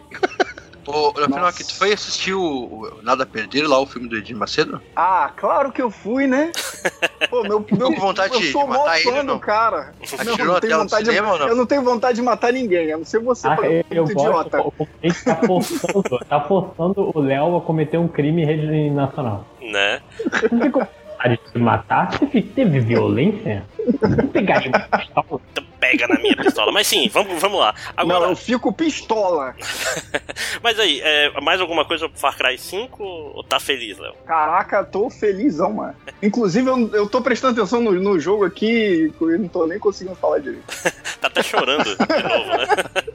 Ô, 0.88 1.10
Rafael, 1.10 1.28
Nossa. 1.28 1.62
tu 1.62 1.74
foi 1.74 1.92
assistir 1.92 2.32
o, 2.32 2.40
o 2.42 3.02
Nada 3.02 3.24
a 3.24 3.26
Perder 3.26 3.68
lá, 3.68 3.78
o 3.78 3.84
filme 3.84 4.08
do 4.08 4.16
Edir 4.16 4.34
Macedo? 4.34 4.80
Ah, 4.96 5.30
claro 5.36 5.70
que 5.70 5.82
eu 5.82 5.90
fui, 5.90 6.26
né? 6.26 6.50
Pô, 7.28 7.42
meu, 7.42 7.62
meu, 7.70 7.92
com 7.92 8.00
vontade 8.00 8.32
eu 8.32 8.40
de 8.40 8.50
sou 8.52 8.64
o 8.64 8.68
maior 8.68 8.86
matar 8.86 9.00
ele, 9.02 9.22
não? 9.22 9.38
cara. 9.38 9.92
Não, 10.24 10.32
Atirou 10.32 10.46
não 10.46 10.54
na 10.54 10.60
tenho 10.60 10.78
vontade 10.78 11.04
de, 11.04 11.10
cinema 11.10 11.38
não? 11.38 11.48
eu 11.48 11.56
não 11.56 11.66
tenho 11.66 11.82
vontade 11.82 12.16
de 12.16 12.22
matar 12.22 12.52
ninguém, 12.54 12.90
a 12.90 12.96
não 12.96 13.04
ser 13.04 13.18
você, 13.20 13.46
Ah, 13.48 13.58
eu, 13.62 13.84
eu 13.90 14.04
muito 14.04 14.16
gosto, 14.16 14.46
idiota. 14.46 14.62
o 14.62 14.88
gente 15.02 15.24
tá 15.24 15.36
forçando, 15.36 16.18
tá 16.26 16.40
forçando 16.40 17.10
o 17.14 17.20
Léo 17.20 17.56
a 17.56 17.60
cometer 17.60 17.98
um 17.98 18.08
crime 18.08 18.42
em 18.42 18.46
rede 18.46 18.88
nacional. 18.90 19.44
Né? 19.68 20.00
Não 20.50 20.60
tem 20.60 20.70
como 20.70 20.88
vontade 21.18 21.40
de 21.44 21.50
se 21.52 21.58
matar? 21.58 22.18
Teve, 22.18 22.42
teve 22.42 22.80
violência? 22.80 23.64
Pegar 24.32 24.60
de 24.60 24.70
pistola? 24.70 25.40
Então 25.52 25.64
pega 25.78 26.06
na 26.08 26.18
minha 26.18 26.36
pistola. 26.36 26.72
Mas 26.72 26.86
sim, 26.86 27.08
vamos, 27.08 27.40
vamos 27.40 27.58
lá. 27.60 27.74
Agora, 27.96 28.20
Não, 28.20 28.30
eu 28.30 28.36
fico 28.36 28.72
pistola. 28.72 29.54
mas 30.62 30.78
aí, 30.78 31.00
é, 31.02 31.40
mais 31.40 31.60
alguma 31.60 31.84
coisa 31.84 32.08
pro 32.08 32.18
Far 32.18 32.36
Cry 32.36 32.58
5 32.58 33.02
ou 33.02 33.44
tá 33.44 33.58
feliz, 33.58 33.98
Léo? 33.98 34.14
Caraca, 34.26 34.84
tô 34.84 35.10
felizão, 35.10 35.72
mano. 35.72 35.94
Inclusive, 36.22 36.68
eu, 36.68 36.94
eu 36.94 37.08
tô 37.08 37.20
prestando 37.20 37.58
atenção 37.60 37.80
no, 37.80 37.92
no 37.92 38.18
jogo 38.18 38.44
aqui 38.44 39.12
e 39.20 39.22
eu 39.22 39.38
não 39.38 39.48
tô 39.48 39.66
nem 39.66 39.78
conseguindo 39.78 40.16
falar 40.16 40.38
direito. 40.38 40.64
Tá 41.20 41.26
até 41.26 41.42
chorando 41.42 41.82
de 41.82 42.22
novo, 42.22 42.56
né? 42.56 42.66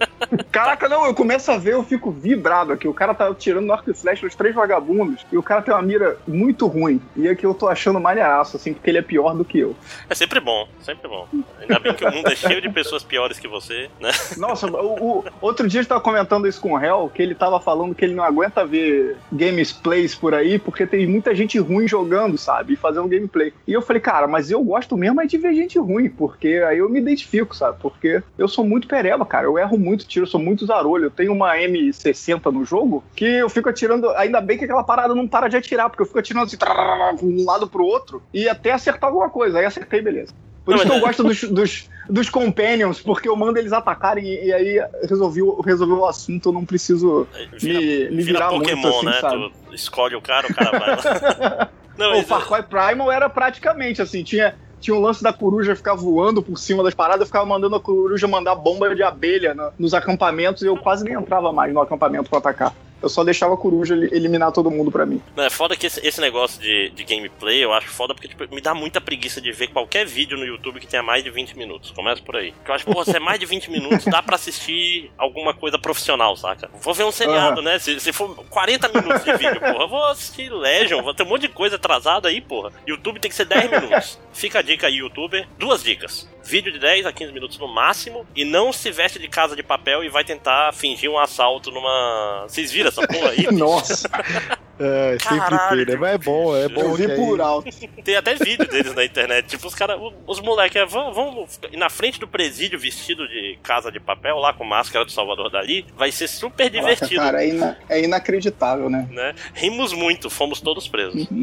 Caraca, 0.51 0.87
não, 0.89 1.05
eu 1.05 1.13
começo 1.13 1.51
a 1.51 1.57
ver, 1.57 1.73
eu 1.73 1.83
fico 1.83 2.11
vibrado 2.11 2.71
aqui. 2.73 2.87
O 2.87 2.93
cara 2.93 3.13
tá 3.13 3.33
tirando 3.33 3.65
no 3.65 3.73
arco 3.73 3.89
e 3.89 3.93
flecha 3.93 4.25
os 4.25 4.35
três 4.35 4.53
vagabundos 4.55 5.25
e 5.31 5.37
o 5.37 5.43
cara 5.43 5.61
tem 5.61 5.73
uma 5.73 5.81
mira 5.81 6.17
muito 6.27 6.67
ruim. 6.67 7.01
E 7.15 7.27
é 7.27 7.35
que 7.35 7.45
eu 7.45 7.53
tô 7.53 7.67
achando 7.67 7.99
maneiraço, 7.99 8.57
assim, 8.57 8.73
porque 8.73 8.89
ele 8.89 8.97
é 8.97 9.01
pior 9.01 9.33
do 9.35 9.45
que 9.45 9.59
eu. 9.59 9.75
É 10.09 10.15
sempre 10.15 10.39
bom, 10.39 10.67
sempre 10.81 11.07
bom. 11.07 11.27
Ainda 11.59 11.79
bem 11.79 11.93
que 11.93 12.05
o 12.05 12.11
mundo 12.11 12.27
é 12.27 12.35
cheio 12.35 12.61
de 12.61 12.69
pessoas 12.69 13.03
piores 13.03 13.39
que 13.39 13.47
você, 13.47 13.89
né? 13.99 14.11
Nossa, 14.37 14.67
o, 14.67 15.19
o- 15.19 15.25
outro 15.41 15.67
dia 15.67 15.81
eu 15.81 15.85
tava 15.85 16.01
comentando 16.01 16.47
isso 16.47 16.59
com 16.61 16.73
o 16.73 16.79
Hell, 16.83 17.11
que 17.13 17.21
ele 17.21 17.35
tava 17.35 17.59
falando 17.59 17.95
que 17.95 18.03
ele 18.05 18.15
não 18.15 18.23
aguenta 18.23 18.65
ver 18.65 19.17
gameplays 19.31 20.15
por 20.15 20.33
aí, 20.33 20.57
porque 20.59 20.85
tem 20.85 21.05
muita 21.07 21.33
gente 21.35 21.57
ruim 21.59 21.87
jogando, 21.87 22.37
sabe? 22.37 22.73
E 22.73 22.77
fazendo 22.77 23.07
gameplay. 23.07 23.53
E 23.67 23.73
eu 23.73 23.81
falei, 23.81 24.01
cara, 24.01 24.27
mas 24.27 24.49
eu 24.51 24.61
gosto 24.63 24.97
mesmo 24.97 25.21
é 25.21 25.25
de 25.25 25.37
ver 25.37 25.53
gente 25.53 25.77
ruim, 25.79 26.09
porque 26.09 26.63
aí 26.67 26.79
eu 26.79 26.89
me 26.89 26.99
identifico, 26.99 27.55
sabe? 27.55 27.77
Porque 27.81 28.21
eu 28.37 28.47
sou 28.47 28.65
muito 28.65 28.87
pereba, 28.87 29.25
cara. 29.25 29.45
Eu 29.47 29.57
erro 29.57 29.77
muito 29.77 30.05
tiro, 30.07 30.22
eu 30.23 30.27
sou 30.27 30.39
muito 30.39 30.65
zarolho. 30.65 31.05
Eu 31.05 31.11
tenho 31.11 31.31
uma 31.31 31.55
M60 31.55 32.51
no 32.51 32.63
jogo 32.65 33.03
que 33.15 33.25
eu 33.25 33.49
fico 33.49 33.69
atirando. 33.69 34.09
Ainda 34.11 34.41
bem 34.41 34.57
que 34.57 34.65
aquela 34.65 34.83
parada 34.83 35.13
não 35.15 35.27
para 35.27 35.47
de 35.47 35.57
atirar, 35.57 35.89
porque 35.89 36.01
eu 36.01 36.05
fico 36.07 36.19
atirando 36.19 36.45
assim, 36.45 36.57
de 36.57 37.25
um 37.25 37.45
lado 37.45 37.67
pro 37.67 37.83
outro, 37.85 38.21
e 38.33 38.47
até 38.49 38.71
acertar 38.71 39.09
alguma 39.09 39.29
coisa. 39.29 39.59
Aí 39.59 39.65
acertei, 39.65 40.01
beleza. 40.01 40.33
Por 40.65 40.75
isso 40.75 40.85
que 40.85 40.91
eu 40.91 40.95
é- 40.95 40.99
gosto 41.01 41.23
dos, 41.23 41.43
dos, 41.43 41.89
dos 42.09 42.29
companions, 42.29 43.01
porque 43.01 43.27
eu 43.27 43.35
mando 43.35 43.59
eles 43.59 43.73
atacarem 43.73 44.23
e, 44.25 44.45
e 44.45 44.53
aí 44.53 44.87
resolvi, 45.09 45.41
o- 45.41 45.59
resolveu 45.59 45.97
o 45.99 46.05
assunto, 46.05 46.47
eu 46.49 46.53
não 46.53 46.63
preciso 46.63 47.27
Vira, 47.59 47.79
me, 47.79 47.85
me 48.15 48.23
vira 48.23 48.37
virar 48.39 48.49
Pokémon, 48.49 48.81
muito 48.81 48.95
assim, 48.95 49.05
né? 49.07 49.19
sabe? 49.19 49.53
Tu 49.67 49.75
escolhe 49.75 50.15
o 50.15 50.21
cara, 50.21 50.47
o 50.47 50.53
cara 50.55 50.71
vai 50.79 50.89
lá. 50.95 51.69
Não, 51.95 52.13
O 52.13 52.17
mas, 52.17 52.27
Far 52.27 52.47
Cry 52.47 52.63
Primal 52.63 53.11
era 53.11 53.29
praticamente 53.29 54.01
assim, 54.01 54.23
tinha, 54.23 54.55
tinha 54.83 54.95
o 54.95 54.99
lance 54.99 55.23
da 55.23 55.31
coruja 55.31 55.75
ficar 55.75 55.95
voando 55.95 56.43
por 56.43 56.57
cima 56.57 56.83
das 56.83 56.93
paradas, 56.93 57.21
eu 57.21 57.25
ficava 57.25 57.45
mandando 57.45 57.77
a 57.77 57.79
coruja 57.79 58.27
mandar 58.27 58.53
bomba 58.53 58.93
de 58.93 59.01
abelha 59.01 59.55
nos 59.79 59.93
acampamentos 59.93 60.61
e 60.61 60.65
eu 60.65 60.75
quase 60.75 61.05
nem 61.05 61.13
entrava 61.13 61.53
mais 61.53 61.73
no 61.73 61.81
acampamento 61.81 62.29
pra 62.29 62.39
atacar. 62.39 62.75
Eu 63.03 63.09
só 63.09 63.23
deixava 63.23 63.53
a 63.53 63.57
coruja 63.57 63.93
eli- 63.93 64.09
eliminar 64.15 64.51
todo 64.51 64.71
mundo 64.71 64.89
pra 64.91 65.05
mim. 65.05 65.21
Não, 65.35 65.43
é 65.43 65.49
foda 65.49 65.75
que 65.75 65.85
esse, 65.87 65.99
esse 66.07 66.19
negócio 66.21 66.59
de, 66.61 66.89
de 66.91 67.03
gameplay 67.03 67.63
eu 67.63 67.73
acho 67.73 67.89
foda 67.89 68.13
porque 68.15 68.27
tipo, 68.29 68.43
me 68.55 68.61
dá 68.61 68.73
muita 68.73 69.01
preguiça 69.01 69.41
de 69.41 69.51
ver 69.51 69.67
qualquer 69.67 70.05
vídeo 70.05 70.37
no 70.37 70.45
YouTube 70.45 70.79
que 70.79 70.87
tenha 70.87 71.03
mais 71.03 71.23
de 71.23 71.29
20 71.29 71.57
minutos. 71.57 71.91
Começa 71.91 72.21
por 72.21 72.35
aí. 72.37 72.51
Porque 72.53 72.71
eu 72.71 72.75
acho, 72.75 72.85
pô, 72.85 73.03
se 73.03 73.15
é 73.15 73.19
mais 73.19 73.39
de 73.39 73.45
20 73.45 73.69
minutos, 73.69 74.05
dá 74.05 74.23
pra 74.23 74.35
assistir 74.35 75.11
alguma 75.17 75.53
coisa 75.53 75.77
profissional, 75.77 76.35
saca? 76.37 76.69
Vou 76.81 76.93
ver 76.93 77.03
um 77.03 77.11
seriado, 77.11 77.61
né? 77.61 77.77
Se, 77.79 77.99
se 77.99 78.13
for 78.13 78.33
40 78.49 78.87
minutos 78.89 79.23
de 79.23 79.33
vídeo, 79.37 79.59
porra, 79.59 79.85
vou 79.87 80.03
assistir 80.05 80.49
Legion, 80.51 81.01
vou 81.03 81.13
ter 81.13 81.23
um 81.23 81.27
monte 81.27 81.41
de 81.41 81.49
coisa 81.49 81.75
atrasada 81.75 82.29
aí, 82.29 82.39
porra. 82.39 82.71
YouTube 82.87 83.19
tem 83.19 83.29
que 83.29 83.35
ser 83.35 83.45
10 83.45 83.69
minutos. 83.69 84.19
Fica 84.31 84.59
a 84.59 84.61
dica 84.61 84.87
aí, 84.87 84.95
YouTuber. 84.97 85.47
Duas 85.57 85.83
dicas. 85.83 86.29
Vídeo 86.45 86.71
de 86.73 86.79
10 86.79 87.05
a 87.05 87.13
15 87.13 87.31
minutos 87.31 87.57
no 87.57 87.67
máximo 87.67 88.25
e 88.35 88.43
não 88.43 88.73
se 88.73 88.91
veste 88.91 89.17
de 89.17 89.27
casa 89.29 89.55
de 89.55 89.63
papel 89.63 90.03
e 90.03 90.09
vai 90.09 90.23
tentar 90.25 90.73
fingir 90.73 91.09
um 91.09 91.17
assalto 91.17 91.71
numa. 91.71 92.43
Vocês 92.47 92.71
viram 92.71 92.91
essa 93.01 93.07
porra 93.07 93.29
aí? 93.29 93.47
Nossa, 93.51 94.09
É, 94.79 95.17
sempre 95.21 95.37
Caralho, 95.39 95.85
tem, 95.85 95.93
né? 95.95 96.01
Mas 96.01 96.11
é 96.13 96.17
bom, 96.17 96.57
é 96.57 96.67
bom. 96.67 96.81
eu 96.81 96.93
vi 96.95 97.07
por 97.15 97.39
alto. 97.39 97.69
Tem 98.03 98.15
até 98.15 98.33
vídeo 98.35 98.67
deles 98.67 98.93
na 98.95 99.05
internet. 99.05 99.47
Tipo, 99.47 99.67
os 99.67 99.75
caras, 99.75 99.99
os 100.25 100.39
moleques, 100.41 100.75
é, 100.81 100.85
vão, 100.85 101.13
vão 101.13 101.47
ir 101.71 101.77
na 101.77 101.89
frente 101.89 102.19
do 102.19 102.27
presídio 102.27 102.79
vestido 102.79 103.27
de 103.27 103.57
casa 103.61 103.91
de 103.91 103.99
papel, 103.99 104.37
lá 104.39 104.51
com 104.51 104.63
máscara 104.63 105.05
do 105.05 105.11
Salvador 105.11 105.51
Dali. 105.51 105.85
Vai 105.95 106.11
ser 106.11 106.27
super 106.27 106.69
Caraca, 106.71 106.79
divertido. 106.79 107.21
cara, 107.21 107.43
é, 107.43 107.49
ina- 107.49 107.77
é 107.87 108.03
inacreditável, 108.03 108.89
né? 108.89 109.07
Né? 109.11 109.35
Rimos 109.53 109.93
muito, 109.93 110.29
fomos 110.29 110.59
todos 110.59 110.87
presos. 110.87 111.27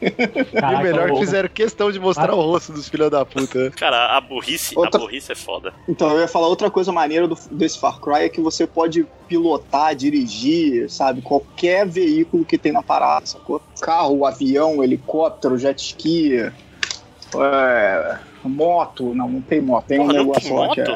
E 0.00 0.44
Caraca, 0.60 0.78
o 0.78 0.82
melhor 0.82 1.10
o- 1.10 1.14
que 1.14 1.20
fizeram 1.20 1.48
questão 1.48 1.90
de 1.90 1.98
mostrar 1.98 2.32
o 2.34 2.40
rosto 2.40 2.72
dos 2.72 2.88
filhos 2.88 3.10
da 3.10 3.24
puta. 3.24 3.64
né? 3.64 3.70
Cara, 3.76 4.16
a 4.16 4.20
burrice, 4.20 4.76
Outra- 4.78 4.98
a 5.00 5.04
burrice 5.04 5.32
é 5.32 5.34
foda. 5.34 5.72
Então, 5.88 6.10
eu 6.10 6.20
ia 6.20 6.28
falar 6.28 6.48
outra 6.48 6.70
coisa 6.70 6.92
maneira 6.92 7.26
do- 7.26 7.38
desse 7.50 7.78
Far 7.78 8.00
Cry 8.00 8.24
é 8.24 8.28
que 8.28 8.40
você 8.40 8.66
pode 8.66 9.06
pilotar, 9.28 9.94
dirigir, 9.94 10.88
sabe, 10.90 11.20
qualquer 11.20 11.77
veículo 11.84 12.44
que 12.44 12.58
tem 12.58 12.72
na 12.72 12.82
parada, 12.82 13.26
sacou? 13.26 13.60
Carro, 13.80 14.24
avião, 14.24 14.82
helicóptero, 14.82 15.58
jet 15.58 15.80
ski, 15.80 16.50
é, 17.36 18.18
moto, 18.44 19.14
não, 19.14 19.28
não 19.28 19.40
tem 19.40 19.60
moto, 19.60 19.86
tem 19.86 19.98
um 20.00 20.06
Porra, 20.06 20.12
não 20.18 20.24
negócio 20.26 20.54
lá 20.54 20.68
que 20.70 20.80
moto? 20.82 20.90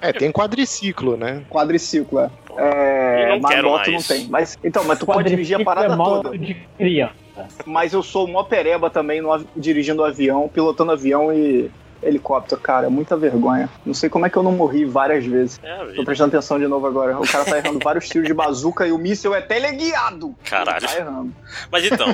é 0.00 0.08
É, 0.08 0.12
tem 0.12 0.30
quadriciclo, 0.30 1.16
né? 1.16 1.42
quadriciclo, 1.48 2.20
é. 2.20 2.30
Eu 2.50 2.58
É, 2.58 3.28
não 3.30 3.40
mas 3.40 3.62
moto 3.62 3.86
não 3.86 3.92
mais. 3.92 4.06
tem. 4.08 4.26
Mas, 4.28 4.58
então, 4.62 4.84
mas 4.84 4.98
tu 4.98 5.06
pode 5.06 5.28
dirigir 5.28 5.60
a 5.60 5.64
parada 5.64 5.92
é 5.94 5.96
moto 5.96 6.22
toda. 6.24 6.38
de 6.38 6.54
criança. 6.76 7.14
Mas 7.66 7.92
eu 7.92 8.02
sou 8.02 8.26
mó 8.26 8.42
pereba 8.42 8.88
também 8.88 9.20
no 9.20 9.44
dirigindo 9.54 10.02
avião, 10.04 10.48
pilotando 10.48 10.92
avião 10.92 11.32
e 11.32 11.70
helicóptero, 12.02 12.60
cara, 12.60 12.86
é 12.86 12.90
muita 12.90 13.16
vergonha. 13.16 13.68
Não 13.84 13.94
sei 13.94 14.08
como 14.08 14.26
é 14.26 14.30
que 14.30 14.36
eu 14.36 14.42
não 14.42 14.52
morri 14.52 14.84
várias 14.84 15.24
vezes. 15.24 15.58
É 15.62 15.72
a 15.72 15.86
Tô 15.94 16.04
prestando 16.04 16.36
atenção 16.36 16.58
de 16.58 16.66
novo 16.66 16.86
agora. 16.86 17.18
O 17.18 17.26
cara 17.26 17.44
tá 17.44 17.58
errando 17.58 17.78
vários 17.82 18.08
tiros 18.08 18.26
de 18.26 18.34
bazuca 18.34 18.86
e 18.86 18.92
o 18.92 18.98
míssil 18.98 19.34
é 19.34 19.40
teleguiado. 19.40 20.34
Caralho. 20.44 20.86
Tá 20.86 20.96
errando. 20.96 21.32
Mas 21.70 21.84
então, 21.84 22.06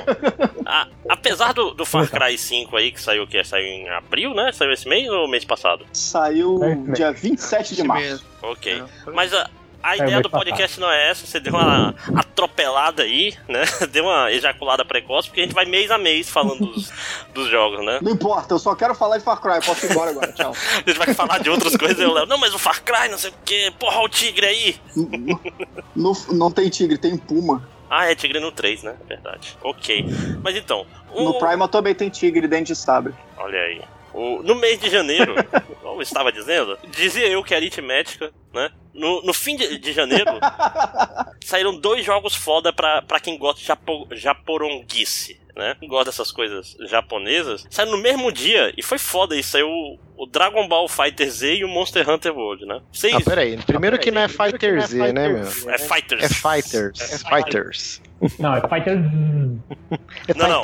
a- 0.66 0.86
apesar 1.08 1.52
do, 1.52 1.72
do 1.72 1.84
Far 1.84 2.08
Cry 2.10 2.36
5 2.38 2.76
aí, 2.76 2.92
que 2.92 3.00
saiu 3.00 3.24
o 3.24 3.26
quê? 3.26 3.42
Saiu 3.44 3.64
em 3.66 3.88
abril, 3.90 4.34
né? 4.34 4.50
Saiu 4.52 4.72
esse 4.72 4.88
mês 4.88 5.08
ou 5.08 5.28
mês 5.28 5.44
passado? 5.44 5.84
Saiu 5.92 6.62
É, 6.62 6.74
dia 6.92 7.12
27 7.12 7.74
de 7.76 7.82
março. 7.82 8.24
Ok. 8.42 8.82
É. 9.06 9.10
Mas 9.10 9.32
a, 9.32 9.48
a 9.82 9.94
É, 9.94 10.00
ideia 10.00 10.20
do 10.20 10.30
podcast 10.30 10.78
não 10.80 10.90
é 10.90 11.10
essa, 11.10 11.26
você 11.26 11.40
deu 11.40 11.52
uma 11.54 11.94
atropelada 12.14 13.02
aí, 13.02 13.34
né? 13.48 13.62
Deu 13.90 14.04
uma 14.04 14.30
ejaculada 14.30 14.84
precoce, 14.84 15.28
porque 15.28 15.40
a 15.40 15.44
gente 15.44 15.54
vai 15.54 15.64
mês 15.64 15.90
a 15.90 15.98
mês 15.98 16.28
falando 16.30 16.66
dos, 16.66 16.92
dos 17.34 17.48
jogos, 17.50 17.84
né? 17.84 17.98
Não 18.02 18.12
importa, 18.12 18.54
eu 18.54 18.58
só 18.58 18.74
quero 18.74 18.94
falar 18.94 19.18
de 19.18 19.24
Far 19.24 19.40
Cry. 19.40 19.64
Posso 19.64 19.86
ir 19.86 19.90
embora 19.90 20.10
agora, 20.10 20.32
tchau. 20.32 20.52
A 20.86 20.88
gente 20.90 20.98
vai 20.98 21.12
falar 21.14 21.38
de 21.38 21.50
outras 21.50 21.76
coisas 21.76 21.98
eu 21.98 22.12
levo, 22.12 22.26
não, 22.26 22.38
mas 22.38 22.54
o 22.54 22.58
Far 22.58 22.82
Cry, 22.82 23.08
não 23.10 23.18
sei 23.18 23.30
o 23.30 23.34
que, 23.44 23.70
porra, 23.72 24.00
o 24.00 24.08
tigre 24.08 24.46
aí. 24.46 24.76
No- 25.94 26.16
não 26.32 26.50
tem 26.50 26.68
tigre, 26.68 26.98
tem 26.98 27.16
puma. 27.16 27.68
Ah, 27.90 28.10
é 28.10 28.14
tigre 28.14 28.40
no 28.40 28.50
3, 28.50 28.82
né? 28.84 28.94
Verdade. 29.06 29.56
Ok. 29.62 30.04
Mas 30.42 30.56
então, 30.56 30.86
o- 31.12 31.24
No 31.24 31.38
Primal 31.38 31.68
também 31.68 31.94
tem 31.94 32.08
tigre 32.08 32.48
dente 32.48 32.72
de 32.72 32.78
sabre. 32.78 33.12
Olha 33.36 33.58
aí. 33.60 33.82
O- 34.14 34.42
no 34.42 34.54
mês 34.54 34.78
de 34.78 34.90
janeiro, 34.90 35.34
como 35.82 35.98
eu 35.98 36.02
estava 36.02 36.30
dizendo, 36.32 36.78
dizia 36.90 37.26
eu 37.28 37.42
que 37.42 37.54
a 37.54 37.56
aritmética, 37.56 38.32
né? 38.52 38.70
No, 38.94 39.22
no 39.22 39.32
fim 39.32 39.56
de, 39.56 39.78
de 39.78 39.92
janeiro, 39.92 40.30
saíram 41.44 41.74
dois 41.78 42.04
jogos 42.04 42.34
foda 42.34 42.72
pra, 42.72 43.00
pra 43.02 43.18
quem 43.20 43.38
gosta 43.38 43.60
de 43.60 43.66
japo, 43.66 44.06
japoronguice, 44.12 45.40
né? 45.56 45.76
Quem 45.80 45.88
gosta 45.88 46.06
dessas 46.10 46.30
coisas 46.30 46.76
japonesas. 46.88 47.66
Saíram 47.70 47.92
no 47.96 48.02
mesmo 48.02 48.30
dia, 48.30 48.72
e 48.76 48.82
foi 48.82 48.98
foda 48.98 49.34
isso. 49.36 49.50
Saiu 49.52 49.68
o, 49.68 49.98
o 50.16 50.26
Dragon 50.26 50.66
Ball 50.68 50.88
Fighter 50.88 51.30
Z 51.30 51.54
e 51.56 51.64
o 51.64 51.68
Monster 51.68 52.08
Hunter 52.08 52.36
World, 52.36 52.66
né? 52.66 52.80
Vocês... 52.92 53.14
Ah, 53.14 53.20
peraí. 53.20 53.56
Primeiro 53.58 53.98
que 53.98 54.10
não 54.10 54.22
é 54.22 54.28
Fighter 54.28 54.86
Z, 54.86 55.12
né, 55.12 55.28
meu? 55.28 55.70
é 55.70 55.78
Fighters. 55.78 56.22
É 56.24 56.28
Fighters. 56.28 57.00
É 57.00 57.18
Fighters. 57.18 58.02
Não, 58.38 58.54
é 58.54 58.60
Fighter. 58.60 58.98
É 60.28 60.34
Não, 60.34 60.48
não. 60.48 60.62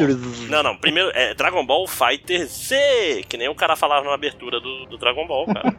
Não, 0.49 0.63
não. 0.63 0.77
Primeiro 0.77 1.11
é 1.15 1.35
Dragon 1.35 1.65
Ball 1.67 1.87
Fighter 1.87 2.47
Z, 2.47 3.25
que 3.29 3.37
nem 3.37 3.49
o 3.49 3.55
cara 3.55 3.77
falava 3.77 4.07
na 4.07 4.15
abertura 4.15 4.61
do, 4.61 4.87
do 4.87 4.97
Dragon 4.97 5.27
Ball, 5.27 5.47
cara. 5.47 5.75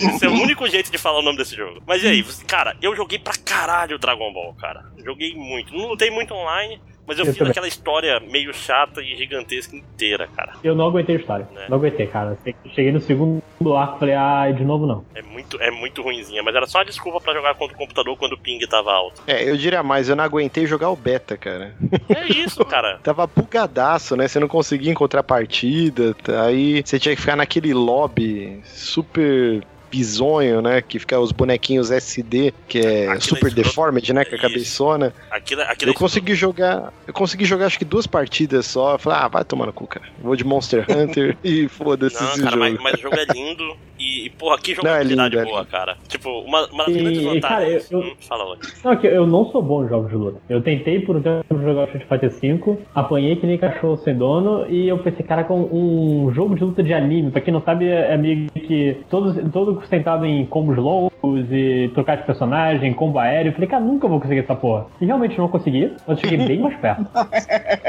Esse 0.00 0.24
é 0.24 0.28
o 0.28 0.32
único 0.32 0.66
jeito 0.68 0.90
de 0.90 0.98
falar 0.98 1.18
o 1.18 1.22
nome 1.22 1.38
desse 1.38 1.56
jogo. 1.56 1.82
Mas 1.86 2.02
e 2.02 2.06
aí, 2.08 2.24
cara, 2.46 2.76
eu 2.80 2.94
joguei 2.94 3.18
pra 3.18 3.34
caralho 3.44 3.98
Dragon 3.98 4.32
Ball, 4.32 4.54
cara. 4.54 4.84
Joguei 5.04 5.34
muito. 5.34 5.74
Não 5.74 5.88
lutei 5.88 6.10
muito 6.10 6.32
online, 6.34 6.80
mas 7.08 7.18
eu, 7.18 7.24
Eu 7.24 7.30
fiz 7.32 7.38
também. 7.38 7.50
aquela 7.52 7.66
história 7.66 8.20
meio 8.20 8.52
chata 8.52 9.00
e 9.00 9.16
gigantesca 9.16 9.74
inteira, 9.74 10.28
cara. 10.36 10.52
Eu 10.62 10.74
não 10.74 10.86
aguentei 10.86 11.16
a 11.16 11.18
história. 11.18 11.48
É. 11.56 11.68
Não 11.70 11.78
aguentei, 11.78 12.06
cara. 12.06 12.36
Cheguei 12.74 12.92
no 12.92 13.00
segundo 13.00 13.42
arco 13.74 13.96
e 13.96 13.98
falei, 14.00 14.14
ah, 14.14 14.52
de 14.54 14.62
novo 14.62 14.86
não. 14.86 15.04
É 15.14 15.22
muito, 15.22 15.58
é 15.60 15.70
muito 15.70 16.02
ruinzinha, 16.02 16.42
mas 16.42 16.54
era 16.54 16.66
só 16.66 16.78
uma 16.78 16.84
desculpa 16.84 17.18
pra 17.18 17.32
jogar 17.32 17.54
contra 17.54 17.74
o 17.74 17.78
computador 17.78 18.14
quando 18.18 18.34
o 18.34 18.38
ping 18.38 18.58
tava 18.68 18.92
alto. 18.92 19.22
É, 19.26 19.48
eu 19.48 19.56
diria 19.56 19.82
mais, 19.82 20.10
eu 20.10 20.16
não 20.16 20.22
aguentei 20.24 20.66
jogar 20.66 20.90
o 20.90 20.96
beta, 20.96 21.34
cara. 21.36 21.74
É 22.14 22.26
isso, 22.26 22.62
cara. 22.66 22.98
Tava 23.02 23.26
bugadaço, 23.26 24.14
né? 24.14 24.28
Você 24.28 24.38
não 24.38 24.48
conseguia 24.48 24.90
encontrar 24.92 25.22
partida, 25.22 26.14
tá? 26.14 26.42
aí 26.44 26.82
você 26.84 26.98
tinha 26.98 27.14
que 27.14 27.20
ficar 27.20 27.36
naquele 27.36 27.72
lobby 27.72 28.60
super 28.64 29.62
bizonho, 29.90 30.60
né? 30.62 30.80
Que 30.82 30.98
fica 30.98 31.18
os 31.18 31.32
bonequinhos 31.32 31.90
SD, 31.90 32.52
que 32.68 32.78
é 32.78 33.02
Aquilo 33.08 33.12
é 33.12 33.20
super 33.20 33.34
escroto. 33.48 33.54
deformed, 33.54 34.12
né? 34.12 34.24
Com 34.24 34.34
a 34.36 34.38
cabeçona. 34.38 35.14
Aquilo, 35.30 35.62
aquilo 35.62 35.90
Eu 35.90 35.94
consegui 35.94 36.34
jogar. 36.34 36.92
Eu 37.06 37.12
consegui 37.14 37.44
jogar 37.44 37.66
acho 37.66 37.78
que 37.78 37.84
duas 37.84 38.06
partidas 38.06 38.66
só. 38.66 38.94
Eu 38.94 38.98
falei, 38.98 39.18
ah, 39.20 39.28
vai 39.28 39.44
tomar 39.44 39.66
no 39.66 39.72
cu, 39.72 39.86
cara. 39.86 40.06
Vou 40.22 40.36
de 40.36 40.44
Monster 40.44 40.84
Hunter 40.88 41.36
e 41.44 41.68
foda-se 41.68 42.22
Não, 42.22 42.30
esse 42.30 42.42
cara, 42.42 42.50
jogo. 42.52 42.64
mas, 42.64 42.78
mas 42.82 42.94
o 42.94 42.98
jogo 43.02 43.16
é 43.16 43.24
lindo 43.32 43.76
e, 43.98 44.26
e, 44.26 44.30
porra, 44.30 44.58
que 44.58 44.70
Não, 44.76 44.90
é 44.90 45.02
jogabilidade 45.04 45.34
lindo, 45.36 45.40
é 45.42 45.44
boa, 45.44 45.58
lindo. 45.60 45.70
cara. 45.70 45.96
Tipo, 46.06 46.28
uma, 46.40 46.66
uma 46.68 46.84
das 46.84 46.94
grandes 46.96 47.20
e, 47.20 47.40
cara, 47.40 47.54
vantagens. 47.64 47.90
eu- 47.90 48.00
eu- 48.00 48.08
Hum, 48.08 48.14
fala. 48.28 48.58
Não, 48.84 48.92
é 48.92 48.96
que 48.96 49.06
eu 49.06 49.26
não 49.26 49.50
sou 49.50 49.60
bom 49.62 49.84
em 49.84 49.88
jogos 49.88 50.08
de 50.10 50.16
luta. 50.16 50.40
Eu 50.48 50.62
tentei 50.62 51.00
por 51.00 51.16
um 51.16 51.20
tempo 51.22 51.44
jogar 51.62 51.84
Street 51.88 52.06
Fighter 52.08 52.30
V, 52.30 52.78
apanhei 52.94 53.36
que 53.36 53.46
nem 53.46 53.58
cachorro 53.58 53.96
sem 54.04 54.16
dono, 54.16 54.66
e 54.70 54.86
eu 54.88 54.98
pensei, 54.98 55.24
cara, 55.26 55.42
com 55.44 55.60
um 55.72 56.32
jogo 56.32 56.54
de 56.54 56.62
luta 56.62 56.82
de 56.82 56.92
anime, 56.94 57.30
pra 57.30 57.40
quem 57.40 57.52
não 57.52 57.60
sabe, 57.62 57.86
é 57.88 58.16
meio 58.16 58.48
que 58.52 58.96
todo, 59.10 59.50
todo 59.50 59.77
sustentado 59.80 60.24
em 60.26 60.44
combos 60.46 60.76
longos 60.76 61.46
e 61.50 61.90
trocar 61.94 62.16
de 62.16 62.24
personagem, 62.24 62.92
combo 62.94 63.18
aéreo. 63.18 63.50
Eu 63.50 63.52
falei, 63.54 63.68
cara, 63.68 63.82
nunca 63.82 64.06
vou 64.08 64.20
conseguir 64.20 64.40
essa 64.40 64.54
porra. 64.54 64.86
E 65.00 65.06
realmente 65.06 65.36
não 65.38 65.48
consegui, 65.48 65.92
mas 66.06 66.18
eu 66.22 66.28
cheguei 66.28 66.46
bem 66.46 66.58
mais 66.60 66.76
perto. 66.80 67.06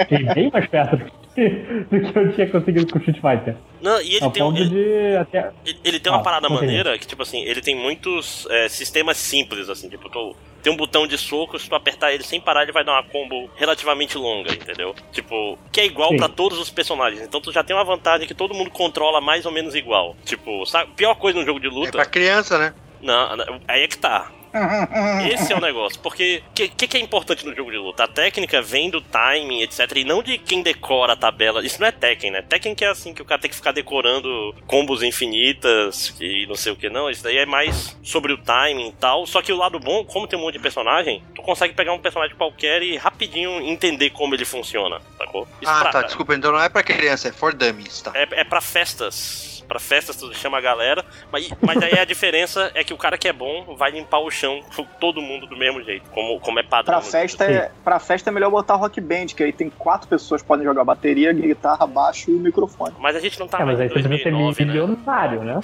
cheguei 0.09 0.33
bem 0.33 0.49
mais 0.51 0.67
perto 0.67 0.97
do 0.97 1.05
que, 1.05 1.49
do 1.49 2.11
que 2.11 2.17
eu 2.19 2.33
tinha 2.33 2.49
conseguido 2.49 2.91
com 2.91 2.97
o 2.99 3.01
Street 3.01 3.19
Fighter. 3.21 3.55
Não, 3.81 4.01
e 4.01 4.15
ele 4.15 4.23
Ao 4.25 4.31
tem, 4.31 4.43
um- 4.43 4.55
ele, 4.55 4.69
de 4.69 5.15
até. 5.17 5.51
ele- 5.65 5.79
ele 5.85 5.99
tem 5.99 6.11
uma 6.11 6.19
Ah, 6.19 6.23
parada 6.23 6.49
maneira 6.49 6.97
que, 6.97 7.07
tipo 7.07 7.21
assim, 7.21 7.41
ele 7.43 7.61
tem 7.61 7.75
muitos 7.75 8.47
é, 8.49 8.67
sistemas 8.67 9.17
simples, 9.17 9.69
assim, 9.69 9.87
tipo, 9.89 10.09
tu, 10.09 10.35
tem 10.61 10.71
um 10.71 10.75
botão 10.77 11.07
de 11.07 11.17
soco, 11.17 11.57
se 11.59 11.67
tu 11.69 11.75
apertar 11.75 12.11
ele 12.13 12.23
sem 12.23 12.39
parar, 12.39 12.63
ele 12.63 12.71
vai 12.71 12.83
dar 12.83 12.93
uma 12.93 13.03
combo 13.03 13.49
relativamente 13.55 14.17
longa, 14.17 14.51
entendeu? 14.53 14.93
Tipo, 15.11 15.57
que 15.71 15.81
é 15.81 15.85
igual 15.85 16.15
pra 16.15 16.27
todos 16.29 16.59
os 16.59 16.69
personagens. 16.69 17.21
Então 17.21 17.39
tu 17.41 17.51
já 17.51 17.63
tem 17.63 17.75
uma 17.75 17.83
vantagem 17.83 18.27
que 18.27 18.33
todo 18.33 18.53
mundo 18.53 18.69
controla 18.71 19.19
mais 19.21 19.45
ou 19.45 19.51
menos 19.51 19.75
igual. 19.75 20.15
Tipo, 20.25 20.65
sabe, 20.65 20.91
pior 20.95 21.15
coisa 21.15 21.39
no 21.39 21.45
jogo 21.45 21.59
de 21.59 21.67
É 21.67 21.69
luta. 21.69 21.91
pra 21.91 22.05
criança, 22.05 22.57
né? 22.57 22.73
Não, 23.01 23.35
não, 23.37 23.61
aí 23.67 23.83
é 23.83 23.87
que 23.87 23.97
tá. 23.97 24.29
Esse 25.33 25.53
é 25.53 25.55
o 25.55 25.61
negócio. 25.61 25.99
Porque 25.99 26.41
o 26.49 26.53
que, 26.53 26.67
que, 26.69 26.87
que 26.87 26.97
é 26.97 26.99
importante 26.99 27.45
no 27.45 27.55
jogo 27.55 27.71
de 27.71 27.77
luta? 27.77 28.03
A 28.03 28.07
técnica 28.07 28.61
vem 28.61 28.89
do 28.89 29.01
timing, 29.01 29.61
etc. 29.61 29.79
E 29.97 30.03
não 30.03 30.21
de 30.23 30.37
quem 30.37 30.61
decora 30.61 31.13
a 31.13 31.15
tabela. 31.15 31.65
Isso 31.65 31.79
não 31.79 31.87
é 31.87 31.91
Tekken, 31.91 32.31
né? 32.31 32.41
Tekken 32.41 32.73
que 32.75 32.83
é 32.85 32.87
assim, 32.89 33.13
que 33.13 33.21
o 33.21 33.25
cara 33.25 33.39
tem 33.41 33.49
que 33.49 33.55
ficar 33.55 33.71
decorando 33.71 34.55
combos 34.67 35.03
infinitas 35.03 36.15
e 36.19 36.45
não 36.47 36.55
sei 36.55 36.71
o 36.71 36.75
que. 36.75 36.89
Não, 36.89 37.09
isso 37.09 37.23
daí 37.23 37.37
é 37.37 37.45
mais 37.45 37.97
sobre 38.03 38.33
o 38.33 38.37
timing 38.37 38.89
e 38.89 38.93
tal. 38.93 39.25
Só 39.25 39.41
que 39.41 39.51
o 39.53 39.57
lado 39.57 39.79
bom, 39.79 40.03
como 40.05 40.27
tem 40.27 40.37
um 40.37 40.41
monte 40.41 40.53
de 40.53 40.59
personagem, 40.59 41.23
tu 41.35 41.41
consegue 41.41 41.73
pegar 41.73 41.93
um 41.93 41.99
personagem 41.99 42.35
qualquer 42.35 42.81
e 42.81 42.97
rapidinho 42.97 43.61
entender 43.61 44.09
como 44.11 44.33
ele 44.35 44.45
funciona, 44.45 44.99
sacou? 45.17 45.47
Isso 45.61 45.69
Ah, 45.71 45.81
pra- 45.81 45.91
tá, 45.91 46.01
desculpa, 46.03 46.33
então 46.35 46.51
não 46.51 46.61
é 46.61 46.69
pra 46.69 46.83
criança, 46.83 47.27
é 47.29 47.31
for 47.31 47.53
dummies, 47.53 48.01
tá? 48.01 48.11
é, 48.15 48.27
é 48.31 48.43
pra 48.43 48.61
festas. 48.61 49.58
Pra 49.69 49.79
festas, 49.79 50.15
tu 50.15 50.33
chama 50.33 50.57
a 50.57 50.61
galera. 50.61 51.05
Mas, 51.31 51.49
mas 51.61 51.81
aí 51.83 51.99
a 51.99 52.03
diferença 52.05 52.71
é 52.73 52.83
que 52.83 52.93
o 52.93 52.97
cara 52.97 53.17
que 53.17 53.27
é 53.27 53.33
bom 53.33 53.75
vai 53.77 53.91
limpar 53.91 54.17
o 54.19 54.31
chão 54.31 54.61
com 54.75 54.83
todo 54.83 55.21
mundo 55.21 55.45
do 55.45 55.55
mesmo 55.55 55.83
jeito. 55.83 56.09
Como, 56.09 56.39
como 56.39 56.59
é 56.59 56.63
padrão. 56.63 56.99
Pra 56.99 57.01
festa, 57.01 57.45
é, 57.45 57.71
pra 57.83 57.99
festa 57.99 58.31
é 58.31 58.33
melhor 58.33 58.49
botar 58.49 58.75
rock 58.75 58.99
band, 58.99 59.27
que 59.27 59.43
aí 59.43 59.53
tem 59.53 59.69
quatro 59.69 60.07
pessoas 60.07 60.41
que 60.41 60.47
podem 60.47 60.65
jogar 60.65 60.83
bateria, 60.83 61.31
guitarra, 61.31 61.85
baixo 61.85 62.31
e 62.31 62.33
o 62.35 62.39
microfone. 62.39 62.95
Mas 62.99 63.15
a 63.15 63.19
gente 63.19 63.39
não 63.39 63.47
tá 63.47 63.59
É, 63.59 63.65
mas 63.65 63.77
mais 63.77 63.81
aí 63.81 63.89
precisa 63.89 64.17
ser 64.17 64.31
2009, 64.31 64.65
né? 64.65 64.71
milionário, 64.73 65.43
né? 65.43 65.59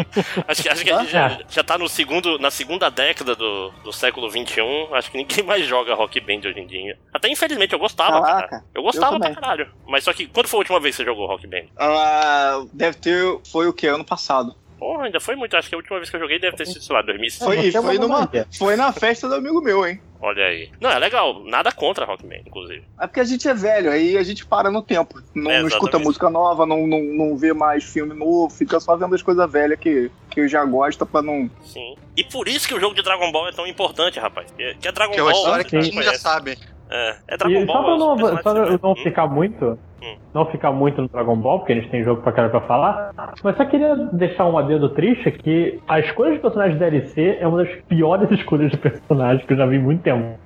Acho 0.48 0.62
que, 0.62 0.68
acho 0.68 0.82
que 0.84 0.90
a 0.90 0.98
gente 1.00 1.10
já, 1.12 1.38
já 1.48 1.62
tá 1.62 1.76
no 1.76 1.88
segundo, 1.88 2.38
na 2.38 2.50
segunda 2.50 2.88
década 2.90 3.34
do, 3.34 3.70
do 3.84 3.92
século 3.92 4.30
XXI. 4.30 4.60
Acho 4.92 5.10
que 5.10 5.18
ninguém 5.18 5.44
mais 5.44 5.66
joga 5.66 5.94
rock 5.94 6.18
band 6.20 6.48
hoje 6.48 6.58
em 6.60 6.66
dia. 6.66 6.98
Até 7.12 7.28
infelizmente 7.28 7.72
eu 7.72 7.78
gostava, 7.78 8.20
Caraca, 8.22 8.48
cara. 8.48 8.64
Eu 8.74 8.82
gostava 8.82 9.16
eu 9.16 9.20
pra 9.20 9.34
caralho. 9.34 9.68
Mas 9.86 10.04
só 10.04 10.12
que 10.12 10.26
quando 10.26 10.48
foi 10.48 10.58
a 10.58 10.60
última 10.60 10.80
vez 10.80 10.96
que 10.96 11.02
você 11.02 11.08
jogou 11.08 11.26
rock 11.26 11.46
band? 11.46 11.66
Ah, 11.78 12.64
deve 12.72 12.96
ter. 12.98 13.38
Foi 13.50 13.66
o 13.66 13.72
que? 13.72 13.86
Ano 13.86 14.04
passado. 14.04 14.54
Porra, 14.78 15.04
ainda 15.04 15.20
foi 15.20 15.36
muito. 15.36 15.54
Acho 15.56 15.68
que 15.68 15.74
a 15.74 15.78
última 15.78 15.98
vez 15.98 16.08
que 16.08 16.16
eu 16.16 16.20
joguei 16.20 16.38
deve 16.38 16.56
ter 16.56 16.66
sido, 16.66 16.82
sei 16.82 16.96
lá, 16.96 17.02
2005. 17.02 17.44
Foi, 17.44 17.68
é 17.68 17.72
foi, 17.72 17.98
numa, 17.98 18.30
foi 18.56 18.76
na 18.76 18.90
festa 18.92 19.28
do 19.28 19.34
amigo 19.34 19.60
meu, 19.60 19.86
hein? 19.86 20.00
Olha 20.22 20.42
aí. 20.44 20.70
Não, 20.80 20.90
é 20.90 20.98
legal. 20.98 21.44
Nada 21.44 21.70
contra 21.70 22.06
rock 22.06 22.26
band, 22.26 22.42
inclusive. 22.46 22.82
É 22.98 23.06
porque 23.06 23.20
a 23.20 23.24
gente 23.24 23.46
é 23.46 23.52
velho, 23.52 23.90
aí 23.90 24.16
a 24.16 24.22
gente 24.22 24.46
para 24.46 24.70
no 24.70 24.82
tempo. 24.82 25.20
Não, 25.34 25.50
É, 25.50 25.60
não 25.60 25.68
escuta 25.68 25.98
música 25.98 26.30
nova, 26.30 26.64
não, 26.64 26.86
não, 26.86 27.02
não 27.02 27.36
vê 27.36 27.52
mais 27.52 27.84
filme 27.84 28.14
novo, 28.14 28.48
fica 28.54 28.80
só 28.80 28.96
vendo 28.96 29.14
as 29.14 29.22
coisas 29.22 29.50
velhas 29.50 29.78
que, 29.78 30.10
que 30.30 30.40
eu 30.40 30.48
já 30.48 30.64
gosto 30.64 31.04
pra 31.04 31.20
não. 31.20 31.50
Sim. 31.62 31.94
E 32.16 32.24
por 32.24 32.48
isso 32.48 32.66
que 32.66 32.74
o 32.74 32.80
jogo 32.80 32.94
de 32.94 33.02
Dragon 33.02 33.30
Ball 33.32 33.48
é 33.48 33.52
tão 33.52 33.66
importante, 33.66 34.18
rapaz. 34.18 34.50
Que 34.52 34.88
é 34.88 34.92
Dragon 34.92 35.12
Que 35.12 35.20
é 35.20 35.22
uma 35.22 35.30
Ball. 35.32 35.40
história 35.40 35.64
que 35.64 35.76
a 35.76 35.80
gente 35.82 36.02
já 36.02 36.14
sabe. 36.14 36.58
É, 36.90 37.14
é 37.28 37.36
Dragon 37.36 37.60
E 37.60 37.64
Ball. 37.66 37.76
só 37.76 37.82
pra 37.84 37.92
os 37.94 37.98
não, 38.00 38.18
só 38.18 38.42
pra 38.42 38.78
não 38.82 38.94
ficar 38.96 39.26
muito, 39.28 39.78
Hum. 40.02 40.16
não 40.34 40.46
ficar 40.46 40.72
muito 40.72 41.02
no 41.02 41.08
Dragon 41.08 41.36
Ball, 41.36 41.58
porque 41.58 41.72
eles 41.72 41.88
têm 41.90 42.02
jogo 42.02 42.22
pra 42.22 42.32
caralho 42.32 42.50
pra 42.50 42.62
falar, 42.62 43.12
mas 43.44 43.56
só 43.56 43.64
queria 43.66 43.94
deixar 44.12 44.46
um 44.46 44.56
adendo 44.58 44.88
triste 44.88 45.30
que 45.30 45.78
a 45.86 46.00
escolha 46.00 46.32
de 46.32 46.38
personagem 46.38 46.72
de 46.74 46.78
DLC 46.80 47.36
é 47.40 47.46
uma 47.46 47.62
das 47.64 47.74
piores 47.88 48.30
escolhas 48.32 48.70
de 48.70 48.76
personagem 48.78 49.46
que 49.46 49.52
eu 49.52 49.56
já 49.58 49.66
vi 49.66 49.76
em 49.76 49.80
muito 49.82 50.02
tempo. 50.02 50.38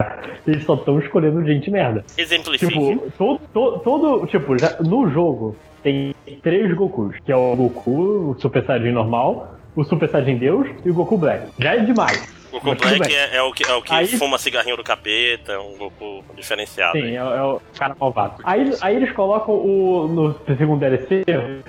Eles 0.46 0.64
só 0.64 0.74
estão 0.74 0.98
escolhendo 0.98 1.44
gente 1.46 1.70
merda. 1.70 2.04
Exemplifique. 2.18 2.66
Tipo, 2.72 3.10
todo, 3.16 3.40
todo, 3.52 3.78
todo- 3.80 4.26
tipo, 4.26 4.58
já- 4.58 4.76
no 4.80 5.08
jogo 5.08 5.56
tem 5.82 6.14
três 6.42 6.72
Gokus, 6.74 7.16
que 7.24 7.30
é 7.32 7.36
o 7.36 7.54
Goku, 7.56 8.30
o 8.32 8.36
Super 8.40 8.64
Saiyajin 8.64 8.90
normal, 8.92 9.54
o 9.76 9.84
Super 9.84 10.08
Saiyajin 10.08 10.36
Deus 10.38 10.66
e 10.84 10.90
o 10.90 10.94
Goku 10.94 11.16
Black. 11.16 11.46
Já 11.58 11.74
é 11.76 11.78
demais. 11.80 12.43
O 12.56 12.60
Goku 12.60 12.76
Black 12.76 13.14
é, 13.14 13.36
é 13.36 13.42
o 13.42 13.52
que, 13.52 13.64
é 13.68 13.74
o 13.74 13.82
que 13.82 13.92
Aí- 13.92 14.06
fuma 14.06 14.38
cigarrinho 14.38 14.76
do 14.76 14.84
capeta, 14.84 15.52
é 15.52 15.58
um 15.58 15.76
Goku 15.76 16.24
diferenciado. 16.36 16.98
Sim, 16.98 17.12
é, 17.12 17.16
é 17.16 17.42
o 17.42 17.60
cara 17.76 17.96
malvado. 17.98 18.36
Aí, 18.44 18.72
aí 18.80 18.96
eles 18.96 19.12
colocam 19.12 19.54
o, 19.54 20.06
no 20.08 20.56
segundo 20.56 20.78
DLC 20.80 21.24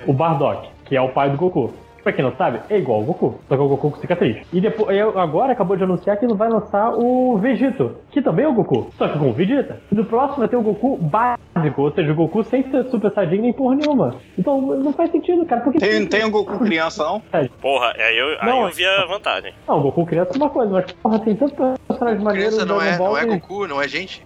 o 0.06 0.12
Bardock, 0.12 0.68
que 0.84 0.96
é 0.96 1.00
o 1.00 1.08
pai 1.08 1.30
do 1.30 1.36
Goku. 1.36 1.74
Pra 2.06 2.12
quem 2.12 2.24
não 2.24 2.36
sabe, 2.36 2.60
é 2.70 2.78
igual 2.78 3.00
ao 3.00 3.04
Goku, 3.04 3.40
só 3.48 3.56
que 3.56 3.60
é 3.60 3.64
o 3.64 3.68
Goku 3.68 3.90
com 3.90 3.96
cicatriz. 3.98 4.46
E 4.52 4.60
depois, 4.60 4.96
agora 5.16 5.50
acabou 5.50 5.76
de 5.76 5.82
anunciar 5.82 6.16
que 6.16 6.24
ele 6.24 6.34
vai 6.34 6.48
lançar 6.48 6.92
o 6.92 7.36
Vegito, 7.36 7.96
que 8.12 8.22
também 8.22 8.44
é 8.44 8.48
o 8.48 8.52
Goku, 8.52 8.92
só 8.96 9.08
que 9.08 9.18
com 9.18 9.30
o 9.30 9.32
Vegeta. 9.32 9.80
E 9.90 9.94
no 9.96 10.04
próximo 10.04 10.36
vai 10.36 10.46
ter 10.46 10.54
o 10.54 10.62
Goku 10.62 10.96
básico, 10.98 11.82
ou 11.82 11.90
seja, 11.90 12.12
o 12.12 12.14
Goku 12.14 12.44
sem 12.44 12.62
ser 12.70 12.84
Super 12.90 13.10
Saiyajin 13.10 13.40
nem 13.40 13.52
porra 13.52 13.74
nenhuma. 13.74 14.14
Então 14.38 14.60
não 14.60 14.92
faz 14.92 15.10
sentido, 15.10 15.44
cara. 15.46 15.62
Porque 15.62 15.80
Tem, 15.80 16.06
tem 16.06 16.24
um 16.24 16.30
Goku 16.30 16.60
criança, 16.60 17.02
não? 17.02 17.20
Porra, 17.60 17.92
aí 17.96 18.16
eu, 18.16 18.40
aí 18.40 18.50
Não, 18.50 18.68
eu 18.68 18.72
vi 18.72 18.86
a 18.86 19.04
vantagem. 19.06 19.52
Não, 19.66 19.80
o 19.80 19.82
Goku 19.82 20.06
criança 20.06 20.30
é 20.32 20.36
uma 20.36 20.50
coisa, 20.50 20.70
mas 20.70 20.92
porra, 20.92 21.18
tem 21.18 21.34
tanto 21.34 21.56
personagem 21.88 22.22
maneiro 22.22 22.50
Criança 22.50 22.64
no 22.64 22.74
não 22.74 22.82
é, 22.82 22.96
Ball 22.96 23.08
não 23.08 23.18
é 23.18 23.24
Goku, 23.24 23.66
não 23.66 23.82
é 23.82 23.88
gente. 23.88 24.24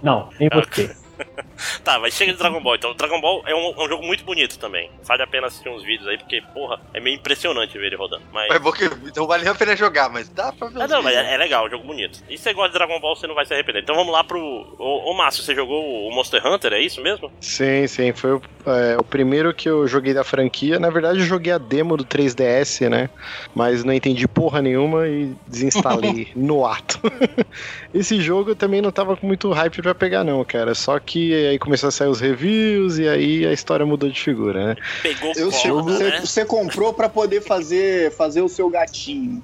Não, 0.00 0.28
nem 0.38 0.48
você. 0.48 0.94
Tá, 1.84 1.98
mas 1.98 2.14
chega 2.14 2.32
de 2.32 2.38
Dragon 2.38 2.60
Ball. 2.62 2.76
Então, 2.76 2.94
Dragon 2.94 3.20
Ball 3.20 3.42
é 3.46 3.54
um, 3.54 3.74
é 3.80 3.84
um 3.84 3.88
jogo 3.88 4.04
muito 4.04 4.24
bonito 4.24 4.58
também. 4.58 4.90
Vale 5.04 5.22
a 5.22 5.26
pena 5.26 5.46
assistir 5.46 5.68
uns 5.68 5.82
vídeos 5.82 6.08
aí, 6.08 6.18
porque, 6.18 6.40
porra, 6.54 6.80
é 6.94 7.00
meio 7.00 7.16
impressionante 7.16 7.76
ver 7.76 7.86
ele 7.86 7.96
rodando. 7.96 8.22
Mas. 8.32 8.50
É 8.50 8.58
bom 8.58 8.72
que 8.72 8.88
não 9.16 9.26
vale 9.26 9.48
a 9.48 9.54
pena 9.54 9.74
jogar, 9.76 10.08
mas 10.08 10.28
dá 10.28 10.52
pra 10.52 10.68
ver. 10.68 10.82
Ah, 10.82 10.88
não, 10.88 11.02
mas 11.02 11.14
é, 11.14 11.34
é 11.34 11.36
legal, 11.36 11.64
é 11.64 11.68
um 11.68 11.70
jogo 11.70 11.86
bonito. 11.86 12.22
E 12.28 12.36
se 12.36 12.44
você 12.44 12.52
gosta 12.52 12.70
de 12.70 12.78
Dragon 12.78 13.00
Ball, 13.00 13.16
você 13.16 13.26
não 13.26 13.34
vai 13.34 13.46
se 13.46 13.52
arrepender. 13.52 13.82
Então 13.82 13.96
vamos 13.96 14.12
lá 14.12 14.22
pro. 14.22 14.38
Ô, 14.78 15.10
ô 15.10 15.14
Márcio, 15.14 15.42
você 15.42 15.54
jogou 15.54 16.08
o 16.08 16.14
Monster 16.14 16.46
Hunter, 16.46 16.72
é 16.72 16.80
isso 16.80 17.00
mesmo? 17.00 17.32
Sim, 17.40 17.86
sim. 17.86 18.12
Foi 18.12 18.34
o, 18.34 18.42
é, 18.66 18.96
o 18.98 19.04
primeiro 19.04 19.52
que 19.54 19.68
eu 19.68 19.86
joguei 19.88 20.14
da 20.14 20.24
franquia. 20.24 20.78
Na 20.78 20.90
verdade, 20.90 21.20
eu 21.20 21.26
joguei 21.26 21.52
a 21.52 21.58
demo 21.58 21.96
do 21.96 22.04
3DS, 22.04 22.88
né? 22.88 23.10
Mas 23.54 23.84
não 23.84 23.92
entendi 23.92 24.26
porra 24.28 24.62
nenhuma 24.62 25.08
e 25.08 25.34
desinstalei 25.46 26.28
no 26.36 26.66
ato. 26.66 27.00
Esse 27.92 28.20
jogo 28.20 28.50
eu 28.50 28.56
também 28.56 28.80
não 28.80 28.90
tava 28.90 29.16
com 29.16 29.26
muito 29.26 29.50
hype 29.50 29.82
pra 29.82 29.94
pegar, 29.94 30.24
não, 30.24 30.44
cara. 30.44 30.74
Só 30.74 30.98
que 30.98 31.31
aí 31.34 31.58
começou 31.58 31.88
a 31.88 31.90
sair 31.90 32.08
os 32.08 32.20
reviews 32.20 32.98
e 32.98 33.08
aí 33.08 33.46
a 33.46 33.52
história 33.52 33.84
mudou 33.84 34.08
de 34.08 34.20
figura, 34.20 34.68
né? 34.68 34.76
Pegou 35.02 35.32
Eu 35.36 35.50
corda, 35.50 35.82
você, 35.82 36.04
né? 36.04 36.20
você 36.20 36.44
comprou 36.44 36.92
pra 36.92 37.08
poder 37.08 37.40
fazer, 37.40 38.10
fazer 38.12 38.42
o 38.42 38.48
seu 38.48 38.68
gatinho. 38.70 39.42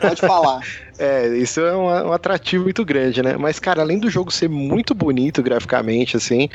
Pode 0.00 0.20
falar. 0.20 0.60
É, 0.98 1.28
isso 1.36 1.60
é 1.60 1.76
um, 1.76 1.84
um 2.08 2.12
atrativo 2.12 2.64
muito 2.64 2.82
grande, 2.82 3.22
né? 3.22 3.36
Mas, 3.36 3.58
cara, 3.58 3.82
além 3.82 3.98
do 3.98 4.08
jogo 4.08 4.32
ser 4.32 4.48
muito 4.48 4.94
bonito 4.94 5.42
graficamente, 5.42 6.16
assim, 6.16 6.48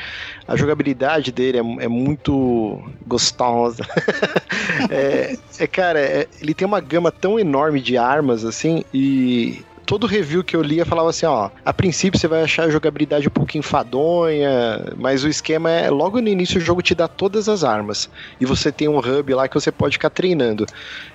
a 0.48 0.56
jogabilidade 0.56 1.30
dele 1.30 1.58
é, 1.58 1.84
é 1.84 1.86
muito 1.86 2.82
gostosa. 3.06 3.86
é, 4.90 5.36
é, 5.60 5.66
cara, 5.68 6.00
é- 6.00 6.26
ele 6.40 6.54
tem 6.54 6.66
uma 6.66 6.80
gama 6.80 7.12
tão 7.12 7.38
enorme 7.38 7.80
de 7.80 7.96
armas, 7.96 8.44
assim, 8.44 8.82
e 8.92 9.62
todo 9.92 10.06
review 10.06 10.42
que 10.42 10.56
eu 10.56 10.62
lia 10.62 10.86
falava 10.86 11.10
assim, 11.10 11.26
ó, 11.26 11.50
a 11.62 11.70
princípio 11.74 12.18
você 12.18 12.26
vai 12.26 12.42
achar 12.42 12.64
a 12.64 12.70
jogabilidade 12.70 13.28
um 13.28 13.30
pouco 13.30 13.58
enfadonha, 13.58 14.90
mas 14.96 15.22
o 15.22 15.28
esquema 15.28 15.70
é, 15.70 15.90
logo 15.90 16.18
no 16.18 16.30
início 16.30 16.56
o 16.56 16.64
jogo 16.64 16.80
te 16.80 16.94
dá 16.94 17.06
todas 17.06 17.46
as 17.46 17.62
armas, 17.62 18.08
e 18.40 18.46
você 18.46 18.72
tem 18.72 18.88
um 18.88 18.96
hub 18.96 19.34
lá 19.34 19.46
que 19.46 19.54
você 19.54 19.70
pode 19.70 19.96
ficar 19.96 20.08
treinando. 20.08 20.64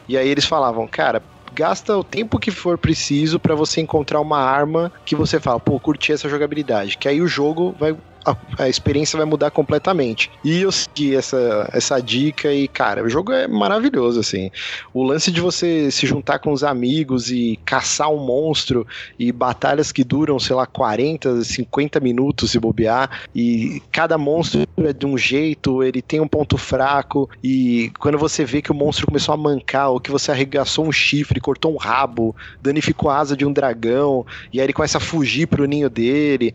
E 0.08 0.16
aí 0.16 0.30
eles 0.30 0.46
falavam, 0.46 0.88
cara, 0.88 1.24
gasta 1.52 1.98
o 1.98 2.04
tempo 2.04 2.38
que 2.38 2.52
for 2.52 2.78
preciso 2.78 3.40
pra 3.40 3.56
você 3.56 3.82
encontrar 3.82 4.22
uma 4.22 4.38
arma 4.38 4.94
que 5.04 5.16
você 5.16 5.40
fala, 5.40 5.60
pô, 5.60 5.80
curti 5.80 6.12
essa 6.12 6.30
jogabilidade. 6.30 7.00
Que 7.00 7.08
aí 7.10 7.20
o 7.20 7.28
jogo 7.28 7.76
vai 7.80 7.98
a, 8.26 8.36
a 8.64 8.70
experiência 8.70 9.18
vai 9.18 9.26
mudar 9.26 9.52
completamente. 9.52 10.30
E 10.44 10.62
eu 10.62 10.72
segui 10.72 11.16
essa, 11.16 11.70
essa 11.74 12.00
dica 12.00 12.52
e, 12.54 12.68
cara, 12.68 13.04
o 13.04 13.10
jogo 13.10 13.32
é 13.32 13.48
maravilhoso, 13.48 14.20
assim. 14.20 14.52
O 14.94 15.04
lance 15.04 15.32
de 15.32 15.42
você 15.42 15.90
se 15.92 16.06
juntar 16.06 16.40
com 16.40 16.52
os 16.52 16.64
amigos 16.64 17.32
e 17.32 17.60
caçar 17.66 18.10
um 18.10 18.24
monstro 18.24 18.86
e 19.18 19.32
batalhas 19.32 19.92
que 19.92 20.04
duram, 20.04 20.40
sei 20.40 20.56
lá, 20.56 20.66
40, 20.66 21.44
50 21.44 22.00
minutos 22.00 22.52
se 22.52 22.60
bobear, 22.60 23.24
e 23.36 23.82
cada 23.92 24.18
monstro 24.18 24.68
é 24.78 24.94
de 24.94 25.06
um 25.06 25.18
jeito, 25.18 25.84
ele 25.84 26.02
tem 26.02 26.20
um 26.20 26.28
ponto 26.28 26.58
fraco, 26.58 27.30
e 27.44 27.92
quando 28.00 28.18
você 28.18 28.46
vê 28.46 28.62
que 28.62 28.72
o 28.72 28.76
monstro 28.76 29.08
começou 29.08 29.34
a 29.34 29.38
mancar, 29.38 29.90
ou 29.90 30.00
que 30.00 30.12
você 30.12 30.32
arregaçou 30.32 30.86
um 30.86 30.92
chifre, 30.92 31.40
cortou 31.40 31.74
um 31.74 31.78
rabo, 31.78 32.36
danificou 32.62 33.10
a 33.10 33.18
asa 33.18 33.36
de 33.36 33.46
um 33.46 33.54
dragão, 33.54 34.26
e 34.52 34.60
aí 34.60 34.66
ele 34.66 34.74
começa 34.74 34.98
a 34.98 35.02
fugir 35.02 35.48
pro 35.48 35.66
ninho 35.66 35.90
dele 35.90 36.54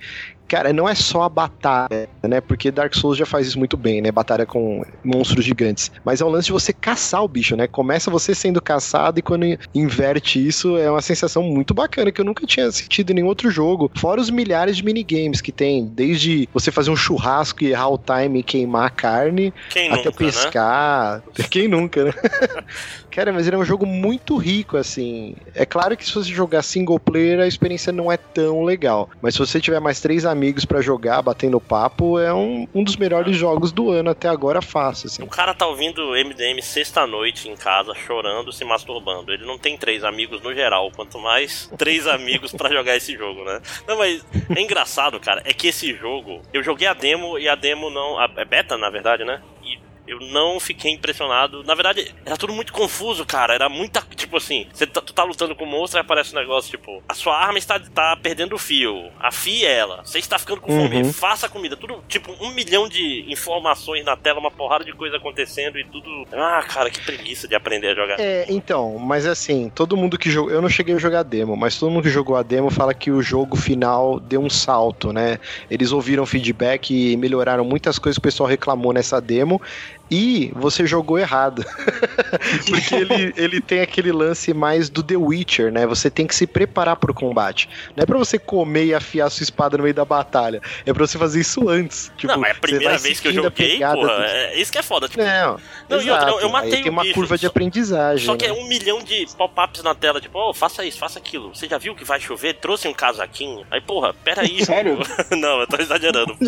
cara, 0.49 0.73
não 0.73 0.89
é 0.89 0.95
só 0.95 1.23
a 1.23 1.29
batalha, 1.29 2.09
né? 2.23 2.41
Porque 2.41 2.71
Dark 2.71 2.95
Souls 2.95 3.17
já 3.17 3.25
faz 3.25 3.47
isso 3.47 3.59
muito 3.59 3.77
bem, 3.77 4.03
né? 4.03 4.13
Batalha 4.13 4.45
com 4.45 4.85
monstros 5.03 5.45
gigantes. 5.45 5.91
Mas 6.05 6.21
é 6.21 6.25
o 6.25 6.29
lance 6.29 6.47
de 6.47 6.53
você 6.53 6.73
caçar 6.73 7.25
o 7.25 7.29
bicho, 7.29 7.57
né? 7.57 7.67
Começa 7.67 8.11
você 8.11 8.35
sendo 8.35 8.61
caçado 8.61 9.19
e 9.19 9.23
quando 9.23 9.47
inverte 9.75 10.45
isso 10.47 10.77
é 10.77 10.91
uma 10.91 11.01
sensação 11.01 11.43
muito 11.43 11.73
bacana 11.73 12.13
que 12.13 12.21
eu 12.21 12.25
nunca 12.25 12.47
tinha 12.47 12.71
sentido 12.71 13.11
em 13.11 13.15
nenhum 13.15 13.29
outro 13.29 13.51
jogo. 13.51 13.91
Fora 13.97 14.21
os 14.21 14.31
milhares 14.31 14.77
de 14.77 14.85
minigames 14.85 15.41
que 15.41 15.51
tem, 15.51 15.87
desde 15.87 16.49
você 16.53 16.71
fazer 16.71 16.91
um 16.91 16.97
churrasco 16.97 17.65
e 17.65 17.71
errar 17.71 17.89
o 17.89 17.99
time 17.99 18.41
e 18.41 18.43
queimar 18.43 18.87
a 18.87 18.91
carne, 18.91 19.55
Quem 19.71 19.89
até 19.89 19.97
nunca, 19.97 20.11
né? 20.11 20.17
pescar. 20.17 21.23
Quem 21.51 21.69
nunca, 21.69 22.05
né? 22.05 22.13
Cara, 23.11 23.31
mas 23.31 23.47
ele 23.47 23.57
é 23.57 23.59
um 23.59 23.65
jogo 23.65 23.85
muito 23.85 24.39
rico, 24.39 24.79
assim. 24.79 25.35
É 25.55 25.67
claro 25.67 25.95
que 25.97 26.05
se 26.05 26.15
você 26.15 26.31
jogar 26.31 26.63
single 26.63 26.99
player, 26.99 27.41
a 27.41 27.47
experiência 27.47 27.93
não 27.93 28.11
é 28.11 28.17
tão 28.17 28.65
legal. 28.65 29.11
Mas 29.21 29.35
se 29.35 29.41
você 29.41 29.61
tiver 29.61 29.81
mais 29.81 30.01
três 30.01 30.25
amigos 30.25 30.42
pra 30.67 30.81
jogar, 30.81 31.23
batendo 31.23 31.61
papo, 31.61 32.19
é 32.19 32.33
um, 32.33 32.67
um 32.75 32.83
dos 32.83 32.97
melhores 32.97 33.37
jogos 33.37 33.73
do 33.73 33.91
ano 33.91 34.11
até 34.11 34.29
agora, 34.29 34.61
fácil, 34.61 35.07
assim. 35.07 35.23
O 35.23 35.29
cara 35.29 35.55
tá 35.55 35.67
ouvindo 35.67 36.13
MDM 36.13 36.61
sexta-noite 36.63 37.49
em 37.49 37.57
casa, 37.57 37.95
chorando, 37.95 38.53
se 38.53 38.65
masturbando. 38.65 39.33
Ele 39.33 39.45
não 39.45 39.59
tem 39.59 39.77
três 39.77 40.05
amigos 40.05 40.43
no 40.43 40.55
geral, 40.55 40.91
quanto 40.95 41.19
mais 41.19 41.71
três 41.77 42.07
amigos 42.07 42.53
pra 42.53 42.71
jogar 42.71 42.97
esse 42.97 43.17
jogo, 43.17 43.45
né? 43.45 43.61
Não, 43.87 43.99
mas 43.99 44.25
é 44.55 44.61
engraçado, 44.61 45.19
cara, 45.21 45.43
é 45.45 45.53
que 45.53 45.69
esse 45.69 45.95
jogo, 45.95 46.43
eu 46.53 46.63
joguei 46.63 46.87
a 46.87 46.95
demo 46.95 47.39
e 47.39 47.49
a 47.49 47.55
demo 47.55 47.91
não. 47.91 48.21
É 48.23 48.45
beta, 48.45 48.77
na 48.77 48.91
verdade, 48.91 49.25
né? 49.25 49.41
E 49.63 49.79
eu 50.13 50.21
não 50.29 50.61
fiquei 50.61 50.93
impressionado. 50.93 51.63
Na 51.65 51.75
verdade, 51.75 52.15
era 52.25 52.37
tudo 52.37 52.53
muito 52.53 52.73
confuso, 52.73 53.25
cara. 53.25 53.55
Era 53.55 53.69
muita. 53.69 54.03
Tipo 54.15 54.37
assim, 54.37 54.67
você 54.73 54.87
tá, 54.87 55.01
tu 55.01 55.13
tá 55.13 55.25
lutando 55.25 55.55
com 55.55 55.65
o 55.65 55.67
monstro 55.67 55.99
e 55.99 56.01
aparece 56.01 56.35
um 56.35 56.39
negócio 56.39 56.71
tipo: 56.71 57.03
a 57.09 57.15
sua 57.15 57.37
arma 57.37 57.59
está 57.59 57.79
tá 57.79 58.17
perdendo 58.17 58.55
o 58.55 58.59
fio. 58.59 59.11
Afie 59.19 59.65
ela. 59.65 60.03
Você 60.05 60.19
está 60.19 60.39
ficando 60.39 60.61
com 60.61 60.73
fome. 60.73 61.03
Uhum. 61.03 61.13
Faça 61.13 61.49
comida. 61.49 61.77
Tudo, 61.77 62.03
tipo, 62.09 62.33
um 62.41 62.53
milhão 62.53 62.89
de 62.89 63.25
informações 63.29 64.05
na 64.05 64.17
tela, 64.17 64.39
uma 64.39 64.51
porrada 64.51 64.85
de 64.85 64.93
coisa 64.93 65.17
acontecendo 65.17 65.79
e 65.79 65.85
tudo. 65.85 66.27
Ah, 66.33 66.63
cara, 66.69 66.91
que 66.91 67.01
preguiça 67.01 67.49
de 67.49 67.55
aprender 67.55 67.89
a 67.89 67.95
jogar. 67.95 68.21
É, 68.21 68.47
então, 68.49 68.99
mas 68.99 69.27
assim, 69.27 69.71
todo 69.75 69.97
mundo 69.97 70.19
que 70.19 70.31
jogou. 70.31 70.51
Eu 70.51 70.63
não 70.63 70.69
cheguei 70.69 70.95
a 70.95 70.99
jogar 70.99 71.21
a 71.21 71.25
demo, 71.25 71.57
mas 71.57 71.79
todo 71.79 71.91
mundo 71.91 72.03
que 72.03 72.11
jogou 72.11 72.37
a 72.37 72.43
demo 72.43 72.71
fala 72.71 72.95
que 72.95 73.11
o 73.11 73.23
jogo 73.23 73.57
final 73.57 74.21
deu 74.21 74.41
um 74.41 74.51
salto, 74.51 75.13
né? 75.13 75.39
Eles 75.71 75.93
ouviram 75.93 76.27
feedback 76.27 76.91
e 76.91 77.17
melhoraram 77.17 77.65
muitas 77.65 77.99
coisas 77.99 78.17
que 78.19 78.21
o 78.21 78.23
pessoal 78.23 78.49
reclamou 78.49 78.93
nessa 78.93 79.21
demo. 79.21 79.61
E 80.15 80.53
você 80.55 80.87
jogou 80.87 81.19
errado. 81.19 81.65
Porque 82.69 82.95
ele, 82.95 83.33
ele 83.35 83.61
tem 83.63 83.81
aquele 83.81 84.13
lance 84.13 84.53
mais 84.53 84.91
do 84.91 85.03
The 85.03 85.17
Witcher, 85.17 85.73
né? 85.73 85.87
Você 85.87 86.11
tem 86.11 86.27
que 86.27 86.35
se 86.35 86.47
preparar 86.47 86.97
pro 86.97 87.15
combate. 87.15 87.67
Não 87.97 88.03
é 88.03 88.07
pra 88.07 88.19
você 88.19 88.39
comer 88.39 88.85
e 88.85 88.95
afiar 88.95 89.31
sua 89.31 89.43
espada 89.43 89.79
no 89.79 89.85
meio 89.85 89.95
da 89.95 90.05
batalha. 90.05 90.61
É 90.85 90.93
pra 90.93 91.07
você 91.07 91.17
fazer 91.17 91.41
isso 91.41 91.67
antes. 91.67 92.13
Tipo, 92.19 92.31
não, 92.35 92.39
mas 92.41 92.51
é 92.51 92.53
a 92.53 92.61
primeira 92.61 92.99
vez 92.99 93.21
que 93.21 93.29
eu 93.29 93.33
joguei, 93.33 93.79
do- 93.79 94.11
é 94.11 94.55
isso 94.61 94.71
que 94.71 94.77
é 94.79 94.83
foda. 94.83 95.09
Tipo, 95.09 95.23
Não, 95.23 95.59
Não, 95.89 96.03
e 96.03 96.11
outra, 96.11 96.29
exato. 96.29 96.41
eu 96.41 96.49
matei 96.51 96.75
Aí 96.75 96.83
tem 96.83 96.93
uma 96.93 97.03
bicho, 97.03 97.15
curva 97.15 97.37
de 97.37 97.43
só- 97.43 97.47
aprendizagem. 97.49 98.27
Só 98.27 98.37
que 98.37 98.45
é 98.45 98.49
né? 98.49 98.55
um 98.55 98.69
milhão 98.69 99.03
de 99.03 99.27
pop-ups 99.39 99.83
na 99.83 99.95
tela, 99.95 100.21
tipo, 100.21 100.39
oh, 100.39 100.53
faça 100.53 100.85
isso, 100.85 100.99
faça 100.99 101.19
aquilo. 101.19 101.55
Você 101.55 101.67
já 101.67 101.79
viu 101.79 101.95
que 101.95 102.05
vai 102.05 102.21
chover? 102.21 102.53
Trouxe 102.55 102.87
um 102.87 102.93
casaquinho. 102.93 103.65
Aí, 103.71 103.81
porra, 103.81 104.13
peraí. 104.23 104.63
Sério? 104.63 104.99
não, 105.33 105.61
eu 105.61 105.67
tô 105.67 105.81
exagerando. 105.81 106.37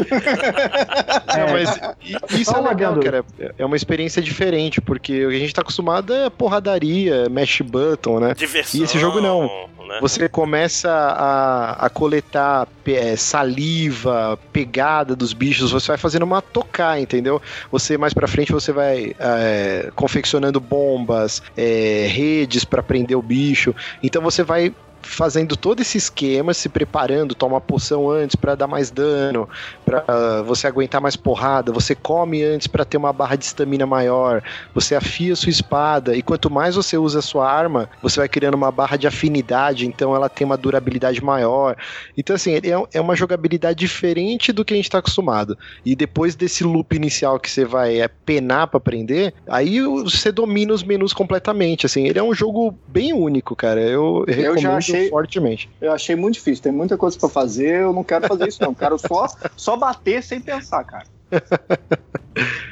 Não, 1.34 1.52
mas 1.52 2.38
isso 2.38 2.54
é 2.54 2.60
legal, 2.60 2.98
cara. 3.00 3.24
É 3.56 3.64
uma 3.64 3.76
experiência 3.76 4.20
diferente, 4.20 4.80
porque 4.80 5.24
o 5.26 5.30
que 5.30 5.36
a 5.36 5.38
gente 5.38 5.54
tá 5.54 5.62
acostumado 5.62 6.12
é 6.12 6.28
porradaria, 6.28 7.28
mesh 7.28 7.60
button, 7.60 8.18
né? 8.20 8.34
Diversão. 8.34 8.80
E 8.80 8.84
esse 8.84 8.98
jogo 8.98 9.20
não. 9.20 9.42
Né? 9.86 9.98
Você 10.00 10.28
começa 10.28 10.90
a, 10.90 11.86
a 11.86 11.90
coletar 11.90 12.66
é, 12.86 13.16
saliva, 13.16 14.38
pegada 14.52 15.14
dos 15.14 15.32
bichos, 15.32 15.70
você 15.70 15.88
vai 15.88 15.98
fazendo 15.98 16.22
uma 16.22 16.40
tocar, 16.40 16.98
entendeu? 16.98 17.40
Você 17.70 17.98
mais 17.98 18.14
pra 18.14 18.26
frente 18.26 18.50
você 18.50 18.72
vai 18.72 19.14
é, 19.18 19.90
confeccionando 19.94 20.58
bombas, 20.58 21.42
é, 21.56 22.06
redes 22.10 22.64
pra 22.64 22.82
prender 22.82 23.16
o 23.16 23.22
bicho. 23.22 23.74
Então 24.02 24.22
você 24.22 24.42
vai 24.42 24.74
fazendo 25.04 25.56
todo 25.56 25.80
esse 25.80 25.98
esquema, 25.98 26.54
se 26.54 26.68
preparando, 26.68 27.34
toma 27.34 27.60
poção 27.60 28.10
antes 28.10 28.34
pra 28.34 28.54
dar 28.54 28.66
mais 28.66 28.90
dano, 28.90 29.48
pra 29.84 30.04
ah, 30.08 30.42
você 30.42 30.66
aguentar 30.66 31.00
mais 31.00 31.16
porrada, 31.16 31.72
você 31.72 31.94
come 31.94 32.42
antes 32.42 32.66
pra 32.66 32.84
ter 32.84 32.96
uma 32.96 33.12
barra 33.12 33.36
de 33.36 33.44
estamina 33.44 33.86
maior, 33.86 34.42
você 34.74 34.94
afia 34.94 35.36
sua 35.36 35.50
espada 35.50 36.16
e 36.16 36.22
quanto 36.22 36.50
mais 36.50 36.74
você 36.74 36.96
usa 36.96 37.18
a 37.18 37.22
sua 37.22 37.50
arma, 37.50 37.88
você 38.02 38.18
vai 38.20 38.28
criando 38.28 38.54
uma 38.54 38.70
barra 38.70 38.96
de 38.96 39.06
afinidade, 39.06 39.86
então 39.86 40.14
ela 40.14 40.28
tem 40.28 40.44
uma 40.44 40.56
durabilidade 40.56 41.22
maior. 41.22 41.76
Então 42.16 42.34
assim, 42.34 42.54
é, 42.54 42.60
é 42.92 43.00
uma 43.00 43.14
jogabilidade 43.14 43.78
diferente 43.78 44.52
do 44.52 44.64
que 44.64 44.74
a 44.74 44.76
gente 44.76 44.90
tá 44.90 44.98
acostumado. 44.98 45.56
E 45.84 45.94
depois 45.94 46.34
desse 46.34 46.64
loop 46.64 46.94
inicial 46.96 47.38
que 47.38 47.50
você 47.50 47.64
vai 47.64 48.00
é, 48.00 48.08
penar 48.08 48.68
pra 48.68 48.78
aprender, 48.78 49.34
aí 49.46 49.80
você 49.80 50.32
domina 50.32 50.72
os 50.72 50.82
menus 50.82 51.12
completamente, 51.12 51.86
assim. 51.86 52.06
Ele 52.06 52.18
é 52.18 52.22
um 52.22 52.34
jogo 52.34 52.76
bem 52.88 53.12
único, 53.12 53.54
cara. 53.54 53.80
Eu, 53.80 54.24
já 54.56 54.78
recomendo 54.78 54.93
achei- 54.98 55.10
fortemente. 55.10 55.70
Eu 55.80 55.92
achei 55.92 56.14
muito 56.16 56.34
difícil, 56.34 56.62
tem 56.62 56.72
muita 56.72 56.96
coisa 56.96 57.18
pra 57.18 57.28
fazer, 57.28 57.80
eu 57.82 57.92
não 57.92 58.04
quero 58.04 58.26
fazer 58.26 58.48
isso 58.48 58.62
não. 58.62 58.74
Quero 58.74 58.98
só, 58.98 59.26
só 59.56 59.76
bater 59.76 60.22
sem 60.22 60.40
pensar, 60.40 60.84
cara. 60.84 61.04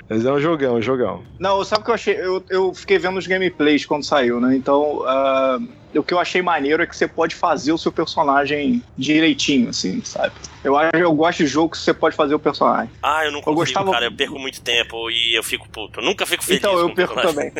Mas 0.08 0.24
é 0.24 0.32
um 0.32 0.40
jogão, 0.40 0.74
um 0.76 0.82
jogão. 0.82 1.22
Não, 1.38 1.64
sabe 1.64 1.82
o 1.82 1.84
que 1.84 1.90
eu 1.90 1.94
achei? 1.94 2.14
Eu, 2.16 2.44
eu 2.50 2.74
fiquei 2.74 2.98
vendo 2.98 3.16
os 3.18 3.26
gameplays 3.26 3.86
quando 3.86 4.04
saiu, 4.04 4.40
né? 4.40 4.56
Então, 4.56 5.02
ah, 5.06 5.58
o 5.94 6.02
que 6.02 6.12
eu 6.12 6.18
achei 6.18 6.42
maneiro 6.42 6.82
é 6.82 6.86
que 6.86 6.96
você 6.96 7.06
pode 7.06 7.34
fazer 7.34 7.72
o 7.72 7.78
seu 7.78 7.92
personagem 7.92 8.82
direitinho, 8.98 9.68
assim, 9.70 10.02
sabe? 10.04 10.32
Eu, 10.64 10.76
acho- 10.76 10.96
eu 10.96 11.12
gosto 11.14 11.38
de 11.38 11.46
jogo 11.46 11.70
que 11.70 11.78
você 11.78 11.94
pode 11.94 12.16
fazer 12.16 12.34
o 12.34 12.38
personagem. 12.40 12.90
Ah, 13.02 13.24
eu 13.24 13.30
não 13.32 13.40
Eu 13.46 13.54
gostava- 13.54 13.90
cara. 13.92 14.06
Eu 14.06 14.12
perco 14.16 14.38
muito 14.38 14.60
tempo 14.60 15.08
e 15.10 15.34
eu 15.36 15.42
fico 15.44 15.68
puto. 15.68 16.00
Eu 16.00 16.04
nunca 16.04 16.26
fico 16.26 16.42
feliz. 16.44 16.60
então, 16.60 16.76
eu 16.78 16.92
perco 16.92 17.14
também. 17.22 17.52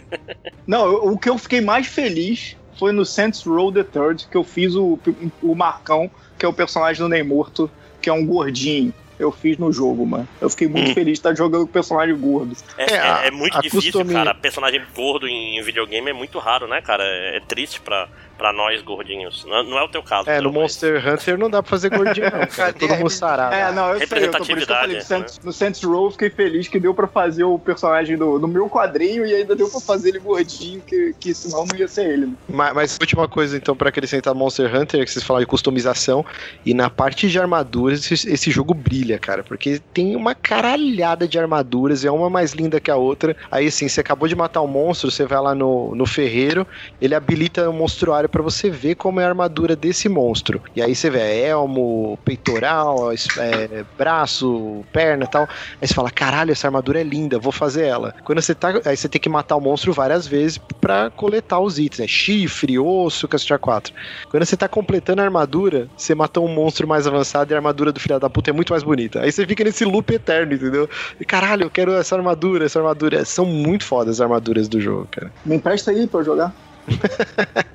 Não, 0.67 0.85
eu- 0.87 1.05
o 1.13 1.19
que 1.19 1.31
eu 1.31 1.39
fiquei 1.39 1.61
mais 1.61 1.87
feliz 1.87 2.57
foi 2.83 2.91
no 2.91 3.07
Saints 3.07 3.45
Row 3.45 3.71
the 3.71 3.85
Third, 3.85 4.27
que 4.29 4.37
eu 4.37 4.43
fiz 4.43 4.75
o, 4.75 4.99
o 5.41 5.55
Marcão, 5.55 6.11
que 6.37 6.45
é 6.45 6.49
o 6.49 6.53
personagem 6.53 7.01
do 7.01 7.09
Ney 7.09 7.23
Morto, 7.23 7.71
que 8.01 8.11
é 8.11 8.13
um 8.13 8.27
gordinho. 8.27 8.93
Eu 9.21 9.31
fiz 9.31 9.57
no 9.57 9.73
jogo, 9.73 10.05
mano. 10.05 10.27
Eu 10.41 10.51
fiquei 10.51 10.67
muito 10.67 10.91
Hum. 10.91 10.95
feliz 10.95 11.13
de 11.13 11.19
estar 11.21 11.33
jogando 11.37 11.65
personagem 11.65 12.17
gordo. 12.19 12.57
É, 12.77 12.83
É, 12.93 12.97
é- 12.97 12.99
a- 12.99 13.25
é 13.27 13.31
muito 13.31 13.57
difícil, 13.61 13.93
costume- 13.93 14.15
cara. 14.15 14.35
Personagem 14.35 14.83
gordo 14.97 15.29
em, 15.29 15.59
em 15.59 15.63
videogame 15.63 16.11
é 16.11 16.13
muito 16.13 16.41
raro, 16.41 16.67
né, 16.67 16.81
cara? 16.83 17.05
É, 17.05 17.37
é 17.37 17.41
triste 17.41 17.81
pra, 17.81 18.09
pra 18.43 18.53
nós 18.53 18.83
gordinhos. 18.83 19.45
Não, 19.45 19.63
não 19.63 19.79
é 19.79 19.85
o 19.85 19.89
teu 19.89 20.03
caso. 20.03 20.29
É, 20.29 20.41
no 20.41 20.53
mas- 20.53 20.63
Monster 20.63 21.09
Hunter 21.09 21.39
não 21.39 21.49
dá 21.49 21.63
pra 21.63 21.71
fazer 21.71 21.91
gordinho, 21.91 22.27
não, 22.29 22.45
cara. 22.49 22.73
Todo 22.73 22.97
mundo 22.97 23.09
sarado. 23.09 23.55
É, 23.55 23.71
não, 23.71 23.93
eu 23.95 23.99
sei, 23.99 24.25
eu 24.27 24.33
tô, 24.33 24.39
por 24.39 24.51
isso 24.59 24.67
que 24.67 24.73
eu 24.73 24.77
falei, 24.77 24.97
no 24.97 25.01
Representatividade, 25.01 25.05
Saints, 25.05 25.41
no 25.45 25.53
Saints 25.53 25.83
Row 25.85 26.11
fiquei 26.11 26.29
feliz 26.29 26.67
que 26.67 26.81
deu 26.81 26.93
pra 26.93 27.07
fazer 27.07 27.45
o 27.45 27.57
personagem 27.57 28.17
do, 28.17 28.41
do 28.41 28.49
meu 28.49 28.69
quadrinho 28.69 29.25
e 29.25 29.33
ainda 29.33 29.55
deu 29.55 29.71
pra 29.71 29.79
fazer 29.81 30.09
ele 30.09 30.19
gordinho, 30.19 30.81
que, 30.81 31.15
que 31.21 31.33
senão 31.33 31.65
não 31.65 31.77
ia 31.77 31.87
ser 31.87 32.05
ele. 32.11 32.27
né? 32.27 32.33
Mas, 32.49 32.75
mas 32.75 32.99
última 33.01 33.29
coisa, 33.29 33.57
então, 33.57 33.77
pra 33.77 33.91
acrescentar 33.91 34.35
Monster 34.35 34.75
Hunter, 34.75 35.05
que 35.05 35.11
vocês 35.13 35.25
falaram 35.25 35.45
de 35.45 35.49
customização, 35.49 36.27
e 36.67 36.75
na 36.75 36.91
parte 36.91 37.29
de 37.29 37.39
armaduras, 37.39 38.11
esse, 38.11 38.29
esse 38.29 38.51
jogo 38.51 38.75
brilha, 38.75 39.21
cara, 39.21 39.45
porque 39.45 39.81
tem 39.95 40.17
uma 40.17 40.35
caralhada 40.35 41.29
de 41.29 41.39
armaduras, 41.39 42.05
é 42.05 42.11
uma 42.11 42.29
mais 42.29 42.55
linda 42.55 42.81
que 42.81 42.91
a 42.91 42.97
outra. 42.97 43.37
Aí, 43.53 43.69
assim, 43.69 43.87
você 43.87 44.01
acabou 44.01 44.27
de 44.27 44.35
matar 44.35 44.63
um 44.63 44.67
monstro, 44.67 45.13
você 45.13 45.25
vai 45.25 45.41
lá 45.41 45.55
no, 45.55 45.95
no 45.95 46.07
ferreiro, 46.07 46.67
ele 47.01 47.15
habilita 47.15 47.71
um 47.71 47.73
monstruário 47.73 48.32
pra 48.33 48.43
você 48.43 48.71
ver 48.71 48.97
como 48.97 49.21
é 49.21 49.25
a 49.25 49.29
armadura 49.29 49.77
desse 49.77 50.09
monstro. 50.09 50.61
E 50.75 50.83
aí 50.83 50.95
você 50.97 51.11
vê 51.11 51.43
elmo, 51.45 52.19
peitoral, 52.25 53.13
es- 53.13 53.31
é, 53.37 53.85
braço, 53.97 54.85
perna 54.93 55.27
tal. 55.29 55.47
Aí 55.81 55.87
você 55.87 55.95
fala, 55.95 56.11
caralho, 56.11 56.51
essa 56.53 56.67
armadura 56.67 57.01
é 57.01 57.05
linda, 57.05 57.39
vou 57.39 57.53
fazer 57.53 57.85
ela. 57.87 58.15
Quando 58.25 58.41
você 58.43 58.55
tá. 58.55 58.73
Aí 58.87 58.97
você 58.97 59.09
tem 59.09 59.21
que 59.21 59.29
matar 59.29 59.57
o 59.57 59.61
monstro 59.61 59.93
várias 59.93 60.27
vezes 60.27 60.59
pra 60.81 61.11
coletar 61.11 61.61
os 61.61 61.79
itens, 61.79 62.01
né? 62.01 62.07
Chifre, 62.09 62.79
osso, 62.79 63.29
cacete 63.29 63.57
4. 63.59 63.93
Quando 64.29 64.45
você 64.45 64.57
tá 64.57 64.69
completando 64.69 65.21
a 65.23 65.25
armadura, 65.25 65.91
você 65.97 66.15
matou 66.15 66.47
um 66.47 66.53
monstro 66.55 66.87
mais 66.89 67.07
avançado 67.07 67.53
e 67.53 67.55
a 67.55 67.59
armadura 67.59 67.93
do 67.93 68.01
filho 68.01 68.19
da 68.19 68.31
puta 68.31 68.51
é 68.51 68.53
muito 68.53 68.73
mais 68.73 68.83
bonita. 68.83 69.21
Aí 69.21 69.31
você 69.31 69.47
fica 69.47 69.63
nesse 69.65 69.85
loop 69.85 70.13
eterno, 70.13 70.55
entendeu? 70.55 70.89
E 71.21 71.25
caralho, 71.25 71.65
eu 71.65 71.71
quero 71.71 71.93
essa 71.93 72.17
armadura, 72.17 72.65
essa 72.65 72.79
armadura. 72.79 73.25
São 73.25 73.45
muito 73.45 73.85
fodas 73.85 74.17
as 74.17 74.21
armaduras 74.21 74.69
do 74.69 74.81
jogo, 74.81 75.09
cara. 75.11 75.33
Me 75.45 75.57
empresta 75.57 75.91
aí 75.91 76.09
pra 76.09 76.21
eu 76.21 76.25
jogar. 76.25 76.57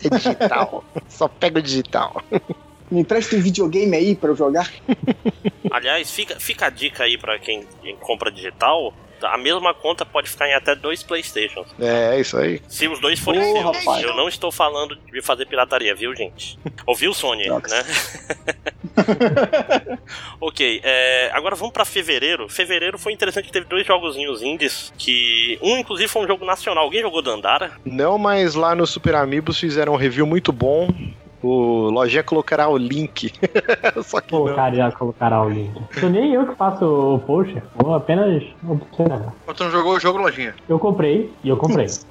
É 0.02 0.10
digital. 0.17 0.84
Só 1.08 1.28
pega 1.28 1.60
o 1.60 1.62
digital. 1.62 2.22
Me 2.89 3.02
empresta 3.02 3.36
um 3.36 3.41
videogame 3.41 3.96
aí 3.96 4.15
pra 4.15 4.30
eu 4.30 4.36
jogar. 4.36 4.72
Aliás, 5.72 6.10
fica, 6.12 6.39
fica 6.39 6.67
a 6.67 6.70
dica 6.70 7.04
aí 7.04 7.17
pra 7.17 7.38
quem, 7.39 7.65
quem 7.82 7.96
compra 7.98 8.32
digital. 8.32 8.93
A 9.23 9.38
mesma 9.38 9.73
conta 9.73 10.06
pode 10.06 10.30
ficar 10.30 10.47
em 10.47 10.53
até 10.53 10.75
dois 10.75 11.03
Playstations. 11.03 11.67
É, 11.80 12.15
é 12.15 12.19
isso 12.19 12.38
aí. 12.38 12.62
Se 12.67 12.88
os 12.88 12.99
dois 12.99 13.19
forem 13.19 13.41
Ô, 13.41 13.53
seus. 13.53 13.77
rapaz. 13.77 14.03
Eu 14.03 14.15
não 14.15 14.27
estou 14.27 14.51
falando 14.51 14.95
de 14.95 15.21
fazer 15.21 15.45
pirataria, 15.45 15.93
viu, 15.95 16.15
gente? 16.15 16.58
Ouviu, 16.86 17.13
Sony? 17.13 17.45
Drogas. 17.45 17.71
né? 17.71 17.84
ok, 20.41 20.82
é, 20.84 21.30
agora 21.34 21.56
vamos 21.56 21.73
pra 21.73 21.86
fevereiro. 21.86 22.47
Fevereiro 22.49 22.97
foi 22.97 23.13
interessante 23.13 23.45
que 23.45 23.51
teve 23.51 23.65
dois 23.67 23.86
jogozinhos 23.86 24.41
indies. 24.41 24.93
Que. 24.97 25.58
Um, 25.62 25.77
inclusive, 25.77 26.08
foi 26.10 26.23
um 26.23 26.27
jogo 26.27 26.45
nacional. 26.45 26.84
Alguém 26.84 27.01
jogou 27.01 27.21
Dandara? 27.21 27.71
Não, 27.86 28.17
mas 28.17 28.56
lá 28.56 28.75
no 28.75 28.86
Super 28.86 29.15
Amigos 29.15 29.60
fizeram 29.60 29.93
um 29.93 29.97
review 29.97 30.25
muito 30.25 30.51
bom. 30.51 30.88
O 31.43 31.89
Lojinha 31.91 32.23
colocará 32.23 32.67
o 32.67 32.78
link. 32.78 33.32
Só 34.04 34.19
que 34.21 34.32
não. 34.34 34.41
Colocar, 34.41 34.91
colocará 34.93 35.43
o 35.43 35.50
link. 35.50 35.71
Sou 36.00 36.10
nem 36.10 36.34
eu 36.34 36.47
que 36.47 36.56
faço 36.56 36.86
o 36.86 37.19
post, 37.19 37.62
vou 37.76 37.93
apenas 37.93 38.43
observar. 38.67 39.34
Tu 39.56 39.63
não 39.63 39.71
jogou 39.71 39.93
o 39.93 40.00
jogo, 40.00 40.19
lojinha? 40.19 40.56
Eu 40.67 40.80
comprei 40.80 41.32
e 41.43 41.50
eu 41.50 41.58
comprei. 41.58 41.88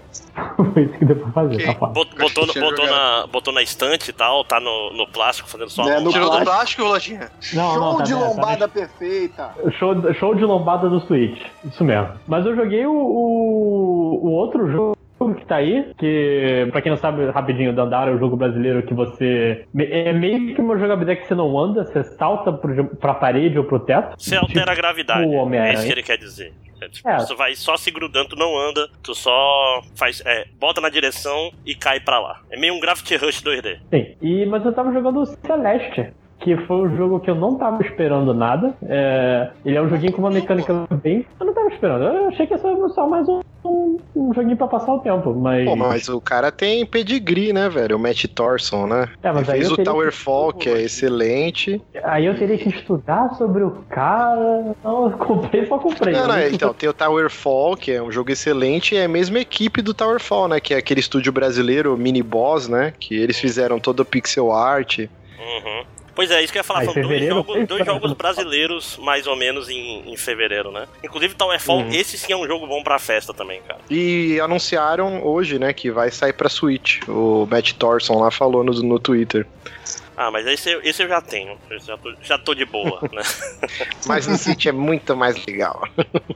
Foi 0.73 0.83
isso 0.85 0.93
que 0.95 1.05
deu 1.05 1.17
pra 1.17 1.31
fazer, 1.33 1.57
Ok. 1.57 1.75
tá 1.75 1.87
Botou, 1.87 2.47
botou, 2.47 2.87
na, 2.87 3.27
botou 3.27 3.53
na 3.53 3.63
estante 3.63 4.11
e 4.11 4.13
tal, 4.13 4.45
tá 4.45 4.61
no, 4.61 4.93
no 4.93 5.07
plástico 5.09 5.49
fazendo 5.49 5.71
só. 5.71 5.87
É, 5.89 5.97
a 5.97 6.01
no 6.01 6.11
Tirou 6.11 6.27
do 6.31 6.31
plástico. 6.43 6.51
plástico, 6.53 6.83
lojinha? 6.85 7.31
Não, 7.53 7.73
Show 7.75 7.81
não, 7.81 7.97
tá 7.97 8.05
de 8.05 8.15
bem, 8.15 8.23
tá 8.23 8.29
lombada 8.29 8.69
perfeita. 8.69 9.55
Show, 9.79 10.15
show 10.15 10.35
de 10.35 10.45
lombada 10.45 10.89
do 10.89 11.01
Switch. 11.01 11.43
Isso 11.65 11.85
mesmo. 11.85 12.13
Mas 12.27 12.47
eu 12.47 12.55
joguei 12.55 12.87
o, 12.87 12.93
o, 12.93 14.21
o 14.23 14.31
outro 14.33 14.71
jogo 14.71 14.97
que 15.35 15.47
tá 15.47 15.57
aí, 15.57 15.93
que 15.99 16.69
pra 16.71 16.83
quem 16.83 16.91
não 16.91 16.99
sabe, 16.99 17.25
rapidinho, 17.31 17.73
Dandara 17.75 18.11
é 18.11 18.15
o 18.15 18.19
jogo 18.19 18.37
brasileiro 18.37 18.83
que 18.83 18.95
você. 18.95 19.65
É 19.79 20.13
meio 20.13 20.55
que 20.55 20.61
uma 20.61 20.79
jogabilidade 20.79 21.21
que 21.23 21.29
você 21.29 21.35
não 21.35 21.59
anda, 21.59 21.85
você 21.85 22.05
salta 22.05 22.53
pro, 22.53 22.85
pra 22.97 23.15
parede 23.15 23.59
ou 23.59 23.65
pro 23.65 23.81
teto. 23.81 24.15
Você 24.19 24.37
altera 24.37 24.73
a 24.73 24.75
gravidade. 24.75 25.27
o 25.27 25.31
Homem-Aranha. 25.33 25.73
É 25.73 25.79
isso 25.79 25.87
que 25.87 25.93
ele 25.93 26.03
quer 26.03 26.19
dizer. 26.19 26.53
É, 26.81 26.89
tipo, 26.89 27.09
É. 27.09 27.17
Tu 27.25 27.35
vai 27.37 27.55
só 27.55 27.77
se 27.77 27.91
grudando, 27.91 28.29
tu 28.31 28.37
não 28.37 28.57
anda, 28.59 28.89
tu 29.03 29.15
só 29.15 29.81
faz. 29.95 30.23
É, 30.27 30.45
bota 30.61 30.81
na 30.81 30.91
direção 30.91 31.51
e 31.65 31.75
cai 31.75 32.01
pra 32.01 32.19
lá. 32.21 32.41
É 32.51 32.59
meio 32.59 32.75
um 32.75 32.81
Gravity 32.81 33.17
Rush 33.17 33.43
2D. 33.43 33.79
Sim, 33.91 34.15
e, 34.21 34.45
mas 34.47 34.65
eu 34.65 34.73
tava 34.75 34.93
jogando 34.93 35.25
Celeste, 35.25 36.13
que 36.39 36.57
foi 36.67 36.77
um 36.77 36.97
jogo 36.97 37.19
que 37.21 37.31
eu 37.31 37.35
não 37.35 37.57
tava 37.57 37.83
esperando 37.83 38.33
nada. 38.35 38.75
É, 38.83 39.51
ele 39.65 39.77
é 39.77 39.83
um 39.83 39.89
joguinho 39.89 40.13
com 40.13 40.21
uma 40.21 40.31
mecânica 40.31 40.87
bem. 41.03 41.27
Eu 41.41 41.47
não 41.47 41.55
tava 41.55 41.69
esperando. 41.69 42.05
Eu 42.05 42.29
achei 42.29 42.47
que 42.47 42.53
ia 42.55 42.59
ser 42.59 42.77
só 42.91 43.09
mais 43.09 43.27
um, 43.29 43.41
um, 43.65 43.99
um 44.15 44.35
joguinho 44.35 44.57
pra 44.57 44.69
passar 44.69 44.93
o 44.93 45.01
tempo, 45.01 45.35
mas. 45.35 45.65
Pô, 45.65 45.75
mas 45.75 46.09
o 46.09 46.21
cara 46.21 46.53
tem 46.53 46.85
pedigree, 46.87 47.53
né, 47.53 47.69
velho? 47.69 47.97
O 47.97 47.99
Matt 47.99 48.27
Thorson, 48.27 48.87
né? 48.87 49.09
É, 49.23 49.33
mas 49.33 49.49
Ele 49.49 49.59
fez 49.59 49.73
o 49.73 49.77
teria 49.77 49.91
Tower 49.93 50.11
que- 50.11 50.17
Fall, 50.17 50.53
que 50.53 50.69
é 50.69 50.83
excelente. 50.83 51.83
Aí 52.05 52.27
eu 52.27 52.39
teria 52.39 52.59
que 52.59 52.69
estudar 52.69 53.31
sobre 53.37 53.65
o 53.65 53.71
cara. 53.89 54.75
Não, 54.85 55.11
eu 55.11 55.19
comprei, 55.19 55.67
só 55.67 55.79
comprei. 55.79 56.15
Não, 56.15 56.29
não, 56.29 56.39
Eu 56.39 56.53
então, 56.53 56.73
tem 56.75 56.89
o 56.89 56.93
Tower 56.95 57.31
Fall, 57.31 57.77
que 57.77 57.93
é 57.93 58.03
um 58.03 58.13
jogo 58.13 58.31
excelente, 58.31 58.95
e 58.95 58.99
é 58.99 59.05
a 59.05 59.09
mesma 59.09 59.39
equipe 59.41 59.81
do 59.83 59.95
Tower 59.95 60.21
Fall, 60.21 60.49
né? 60.49 60.61
Que 60.61 60.75
é 60.75 60.77
aquele 60.77 61.01
estúdio 61.01 61.33
brasileiro, 61.33 61.97
Mini 61.97 62.23
Boss, 62.23 62.69
né? 62.69 62.93
Que 63.01 63.17
eles 63.17 63.39
fizeram 63.39 63.81
todo 63.81 64.01
o 64.01 64.05
pixel 64.05 64.53
art. 64.53 64.99
Uhum. 64.99 65.85
Pois 66.17 66.31
é, 66.31 66.43
isso 66.43 66.51
que 66.53 66.59
eu 66.59 66.61
ia 66.61 66.65
falar. 66.65 66.81
Ah, 66.81 66.85
São 66.87 66.95
dois 66.95 67.07
fevereiro 67.07 67.35
jogos, 67.37 67.55
fez 67.55 67.69
dois 67.69 67.87
jogos 67.87 68.13
brasileiros, 68.15 68.97
mais 69.03 69.27
ou 69.27 69.37
menos, 69.37 69.69
em, 69.69 70.11
em 70.11 70.17
fevereiro, 70.17 70.73
né? 70.73 70.89
Inclusive 71.05 71.35
Towerfall, 71.35 71.81
Uhum. 71.83 71.91
esse 71.93 72.17
sim 72.19 72.33
é 72.33 72.37
um 72.37 72.47
jogo 72.47 72.67
bom 72.67 72.83
pra 72.83 72.99
festa 72.99 73.33
também, 73.35 73.61
cara. 73.69 73.81
E 73.91 74.41
anunciaram 74.41 75.23
hoje, 75.25 75.59
né, 75.59 75.73
que 75.75 75.91
vai 75.91 76.11
sair 76.11 76.33
pra 76.33 76.49
Switch. 76.49 77.01
O 77.07 77.47
Matt 77.49 77.73
Thorson 77.75 78.19
lá 78.19 78.31
falou 78.31 78.65
no, 78.65 78.73
no 78.73 78.99
Twitter. 78.99 79.47
Ah, 80.17 80.31
mas 80.31 80.47
esse, 80.47 80.71
eu- 80.71 80.81
esse 80.83 81.03
eu 81.03 81.09
já 81.09 81.21
tenho. 81.21 81.59
Esse 81.71 81.87
já, 81.89 81.99
tô, 81.99 82.15
já 82.23 82.39
tô 82.39 82.55
de 82.55 82.65
boa, 82.65 82.99
né? 83.13 83.21
Mas 84.07 84.27
no 84.27 84.39
Switch 84.39 84.65
é 84.65 84.73
muito 84.73 85.15
mais 85.15 85.37
legal. 85.45 85.87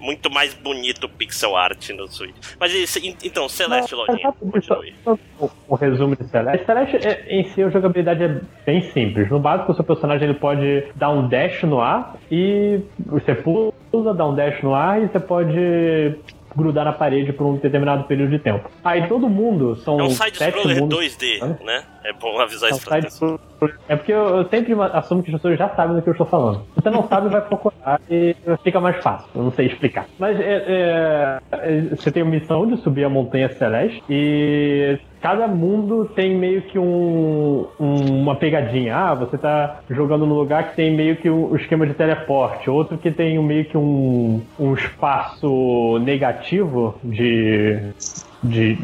Muito 0.00 0.30
mais 0.30 0.54
bonito 0.54 1.04
o 1.04 1.08
pixel 1.08 1.56
art 1.56 1.90
no 1.90 2.06
Switch. 2.08 2.34
Mas 2.58 2.72
esse, 2.74 3.16
então, 3.24 3.48
Celeste, 3.48 3.94
só 4.62 4.80
um- 5.40 5.48
Um 5.68 5.74
resumo 5.74 6.16
de 6.16 6.24
Celeste. 6.28 6.64
Celeste, 6.66 6.96
é- 7.06 7.26
em 7.28 7.44
si, 7.50 7.62
a 7.62 7.68
jogabilidade 7.68 8.22
é 8.22 8.40
bem 8.64 8.80
simples. 8.92 9.28
No 9.28 9.38
básico, 9.40 9.72
o 9.72 9.74
seu 9.74 9.84
personagem 9.84 10.28
ele 10.28 10.38
pode 10.38 10.84
dar 10.94 11.10
um 11.10 11.28
dash 11.28 11.62
no 11.64 11.80
ar 11.80 12.16
e 12.30 12.80
você 13.06 13.34
pula, 13.34 13.72
dá 14.14 14.26
um 14.26 14.34
dash 14.34 14.62
no 14.62 14.74
ar 14.74 15.02
e 15.02 15.08
você 15.08 15.18
pode 15.20 16.14
grudar 16.56 16.84
na 16.84 16.92
parede 16.92 17.32
por 17.32 17.46
um 17.46 17.56
determinado 17.56 18.04
período 18.04 18.30
de 18.30 18.38
tempo. 18.38 18.68
Aí 18.84 19.06
todo 19.08 19.28
mundo 19.28 19.76
são 19.76 19.98
É 20.00 20.02
um 20.04 20.10
side-scroller 20.10 20.80
mundos. 20.80 20.98
2D, 20.98 21.42
Hã? 21.42 21.56
né? 21.64 21.82
É 22.04 22.12
bom 22.12 22.38
avisar 22.40 22.70
É 22.70 22.72
isso 22.72 22.84
pra 22.84 23.00
pessoa. 23.00 23.38
side- 23.60 23.74
É 23.88 23.96
porque 23.96 24.12
eu, 24.12 24.36
eu 24.38 24.48
sempre 24.48 24.72
assumo 24.92 25.22
que 25.22 25.30
as 25.30 25.36
pessoas 25.36 25.58
já 25.58 25.68
sabem 25.70 25.96
do 25.96 26.02
que 26.02 26.08
eu 26.08 26.12
estou 26.12 26.26
falando. 26.26 26.62
Se 26.74 26.82
você 26.82 26.90
não 26.90 27.06
sabe, 27.08 27.28
vai 27.28 27.40
procurar 27.42 28.00
e 28.10 28.34
fica 28.62 28.80
mais 28.80 29.02
fácil. 29.02 29.28
Eu 29.34 29.42
não 29.44 29.50
sei 29.52 29.66
explicar. 29.66 30.06
Mas 30.18 30.38
é, 30.40 30.64
é, 30.66 31.38
é, 31.52 31.80
você 31.94 32.10
tem 32.10 32.22
a 32.22 32.26
missão 32.26 32.66
de 32.66 32.76
subir 32.78 33.04
a 33.04 33.08
Montanha 33.08 33.48
Celeste 33.50 34.02
e 34.08 34.98
cada 35.20 35.46
mundo 35.48 36.06
tem 36.14 36.36
meio 36.36 36.62
que 36.62 36.78
um, 36.78 37.66
um- 37.78 38.22
uma 38.22 38.36
pegadinha. 38.36 38.96
Ah, 38.96 39.14
você 39.14 39.36
tá 39.38 39.80
jogando 39.90 40.26
num 40.26 40.34
lugar 40.34 40.70
que 40.70 40.76
tem 40.76 40.94
meio 40.94 41.16
que 41.16 41.28
um 41.30 41.54
esquema 41.56 41.86
de 41.86 41.94
teleporte, 41.94 42.70
outro 42.70 42.98
que 42.98 43.10
tem 43.10 43.38
meio 43.42 43.64
que 43.64 43.76
um, 43.76 44.40
um 44.58 44.74
espaço 44.74 45.98
negativo 46.00 46.94
de 47.02 47.92
de, 48.42 48.78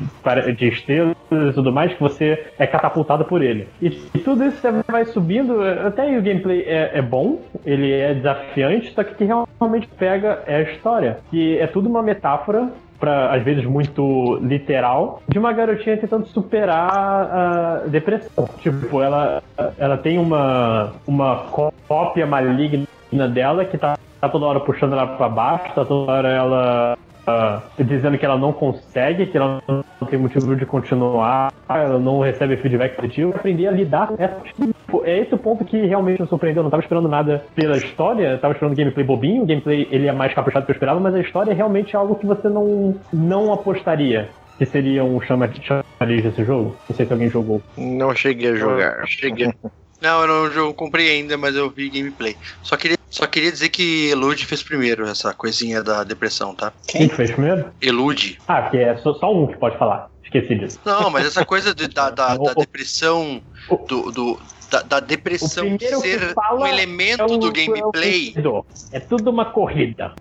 de 0.57 0.69
estrelas 0.69 1.15
e 1.31 1.53
tudo 1.53 1.73
mais, 1.73 1.93
que 1.95 2.01
você 2.01 2.45
é 2.59 2.67
catapultado 2.67 3.25
por 3.25 3.43
ele. 3.43 3.69
E, 3.81 3.87
e 4.15 4.19
tudo 4.19 4.45
isso 4.45 4.59
você 4.61 4.71
vai 4.91 5.05
subindo, 5.07 5.63
até 5.63 6.07
o 6.19 6.23
gameplay 6.23 6.63
é, 6.63 6.91
é 6.95 7.03
bom, 7.03 7.41
ele 7.65 7.91
é 7.93 8.15
desafiante, 8.15 8.93
só 8.93 9.05
que 9.05 9.15
que 9.15 9.25
realmente 9.25 9.89
pega 9.97 10.43
é 10.47 10.57
a 10.57 10.63
história. 10.63 11.19
Que 11.31 11.59
é 11.59 11.67
tudo 11.67 11.89
uma 11.89 12.03
metáfora 12.03 12.69
para 13.05 13.35
às 13.35 13.43
vezes 13.43 13.67
muito 13.67 14.39
literal, 14.41 15.23
de 15.29 15.39
uma 15.39 15.53
garotinha 15.53 15.99
tentando 15.99 16.27
superar 16.29 16.91
a 16.91 17.83
depressão. 17.87 18.49
Tipo, 18.61 19.03
ela, 19.03 19.43
ela 19.79 19.99
tem 19.99 20.19
uma, 20.19 20.93
uma 21.07 21.45
cópia 21.87 22.27
maligna 22.27 22.87
dela 23.31 23.67
que 23.67 23.77
tá, 23.77 23.99
tá 24.21 24.29
toda 24.29 24.47
hora 24.47 24.61
puxando 24.61 24.95
ela 24.95 25.07
para 25.07 25.29
baixo, 25.29 25.75
tá 25.75 25.85
toda 25.85 26.11
hora 26.11 26.29
ela 26.29 26.99
ah, 27.27 27.63
dizendo 27.79 28.19
que 28.19 28.25
ela 28.25 28.39
não 28.39 28.53
consegue, 28.53 29.27
que 29.27 29.37
ela 29.37 29.61
não 29.69 29.83
tem 30.09 30.19
motivo 30.19 30.55
de 30.55 30.67
continuar, 30.67 31.53
ela 31.69 31.99
não 31.99 32.21
recebe 32.21 32.57
feedback 32.59 32.97
positivo, 32.97 33.33
aprender 33.35 33.67
a 33.69 33.71
lidar 33.73 34.09
com 34.09 34.23
essa. 34.23 34.41
Tipo, 34.41 35.05
É 35.05 35.19
esse 35.19 35.35
o 35.35 35.39
ponto 35.39 35.65
que 35.65 35.77
realmente 35.87 36.21
me 36.23 36.29
surpreendeu. 36.29 36.61
Eu 36.61 36.65
não 36.65 36.71
tava 36.71 36.83
esperando 36.83 37.09
nada 37.09 37.45
pela 37.55 37.77
história, 37.77 38.29
eu 38.33 38.39
tava 38.39 38.55
esperando 38.55 38.77
gameplay 38.77 39.05
bobinho, 39.05 39.43
o 39.43 39.47
gameplay 39.47 39.89
ele 39.91 40.07
é 40.07 40.13
mais 40.13 40.33
caprichado 40.35 40.65
do 40.65 40.67
que 40.67 40.73
eu 40.73 40.75
esperava, 40.77 41.01
mas 41.01 41.15
a 41.15 41.21
história 41.21 41.51
é 41.51 41.55
realmente 41.55 41.97
algo 41.97 42.15
que 42.15 42.27
você 42.27 42.49
não, 42.49 42.95
não 43.13 43.53
apostaria. 43.53 44.29
Que 44.57 44.65
seria 44.67 45.03
um 45.03 45.21
chama- 45.21 45.51
chamariz 45.53 46.23
desse 46.23 46.45
jogo? 46.45 46.77
Não 46.89 46.95
sei 46.97 47.07
se 47.07 47.13
alguém 47.13 47.29
jogou. 47.29 47.61
Não 47.77 48.15
cheguei 48.15 48.53
a 48.53 48.55
jogar. 48.55 49.05
Cheguei. 49.07 49.53
Não, 50.01 50.21
eu 50.21 50.29
não 50.29 50.47
eu 50.47 50.75
comprei 50.75 51.11
ainda, 51.11 51.37
mas 51.37 51.57
eu 51.57 51.69
vi 51.71 51.89
gameplay. 51.89 52.37
Só 52.63 52.77
queria, 52.77 52.97
só 53.15 53.27
queria 53.29 53.53
dizer 53.53 53.69
que 53.69 54.09
Elude 54.11 54.45
fez 54.45 54.63
primeiro 54.63 55.07
essa 55.07 55.33
coisinha 55.33 55.83
da 55.83 56.03
depressão, 56.03 56.53
tá? 56.55 56.73
Quem 56.89 57.09
que 57.09 57.15
fez 57.15 57.31
primeiro? 57.31 57.73
Elude. 57.81 58.39
Ah, 58.49 58.63
que 58.69 58.77
é 58.79 58.97
só, 58.97 59.15
só 59.15 59.33
um 59.33 59.47
que 59.47 59.57
pode 59.57 59.79
falar. 59.79 60.11
Esqueci 60.25 60.57
disso. 60.57 60.81
Não, 60.85 61.11
mas 61.11 61.25
essa 61.27 61.45
coisa 61.45 61.73
de- 61.73 61.87
da, 61.87 62.11
da, 62.11 62.35
da 62.37 62.55
depressão 62.55 63.41
do, 63.89 64.11
do- 64.11 64.41
da, 64.69 64.83
da 64.83 64.99
depressão 65.01 65.79
ser 65.79 66.35
um 66.59 66.67
elemento 66.67 67.21
É 67.23 67.25
o- 67.27 67.37
do 67.39 67.49
é 67.49 67.53
gameplay. 67.53 68.27
vencedor. 68.27 68.67
É 68.91 68.99
tudo 68.99 69.31
uma 69.31 69.45
corrida. 69.53 70.13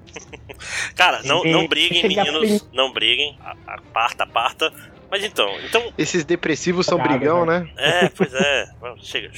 Cara, 0.96 1.22
não, 1.24 1.44
não 1.44 1.62
É, 1.62 1.68
briguem, 1.68 2.08
meninos. 2.08 2.68
Não 2.72 2.94
briguem. 2.94 3.36
Aparta, 3.66 4.24
aparta. 4.24 4.72
Mas 5.14 5.24
então, 5.24 5.48
então. 5.64 5.94
Esses 5.96 6.26
depressivos 6.26 6.88
são 6.88 6.98
brigão, 6.98 7.46
né? 7.46 7.70
É, 7.78 8.10
pois 8.10 8.34
é. 8.34 8.66
Chega. 9.04 9.30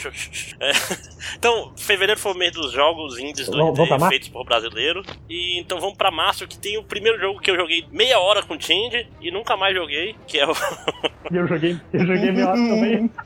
É. 0.62 0.72
Então, 1.38 1.74
fevereiro 1.76 2.18
foi 2.18 2.32
o 2.32 2.38
mês 2.38 2.54
dos 2.54 2.72
jogos 2.72 3.20
indies 3.20 3.48
Vamos- 3.48 3.76
vamos 3.76 3.90
pra 3.90 3.98
2D 3.98 4.00
março? 4.00 4.10
feitos 4.10 4.30
por 4.30 4.46
brasileiro. 4.46 5.04
E 5.30 5.60
então 5.60 5.78
vamos 5.82 5.98
pra 5.98 6.10
março, 6.10 6.48
que 6.48 6.58
tem 6.58 6.78
o 6.78 6.84
primeiro 6.84 7.20
jogo 7.20 7.42
que 7.42 7.52
eu 7.52 7.58
joguei 7.58 7.86
meia 7.92 8.18
hora 8.20 8.42
com 8.42 8.54
o 8.54 8.58
Tindy 8.58 9.06
e 9.20 9.30
nunca 9.32 9.58
mais 9.58 9.76
joguei, 9.76 10.16
que 10.26 10.40
é 10.40 10.48
o. 10.48 10.54
E 11.30 11.36
eu 11.36 11.46
joguei, 11.46 11.78
eu 11.92 12.00
joguei 12.08 12.32
meia 12.32 12.48
hora 12.48 12.56
também. 12.56 13.12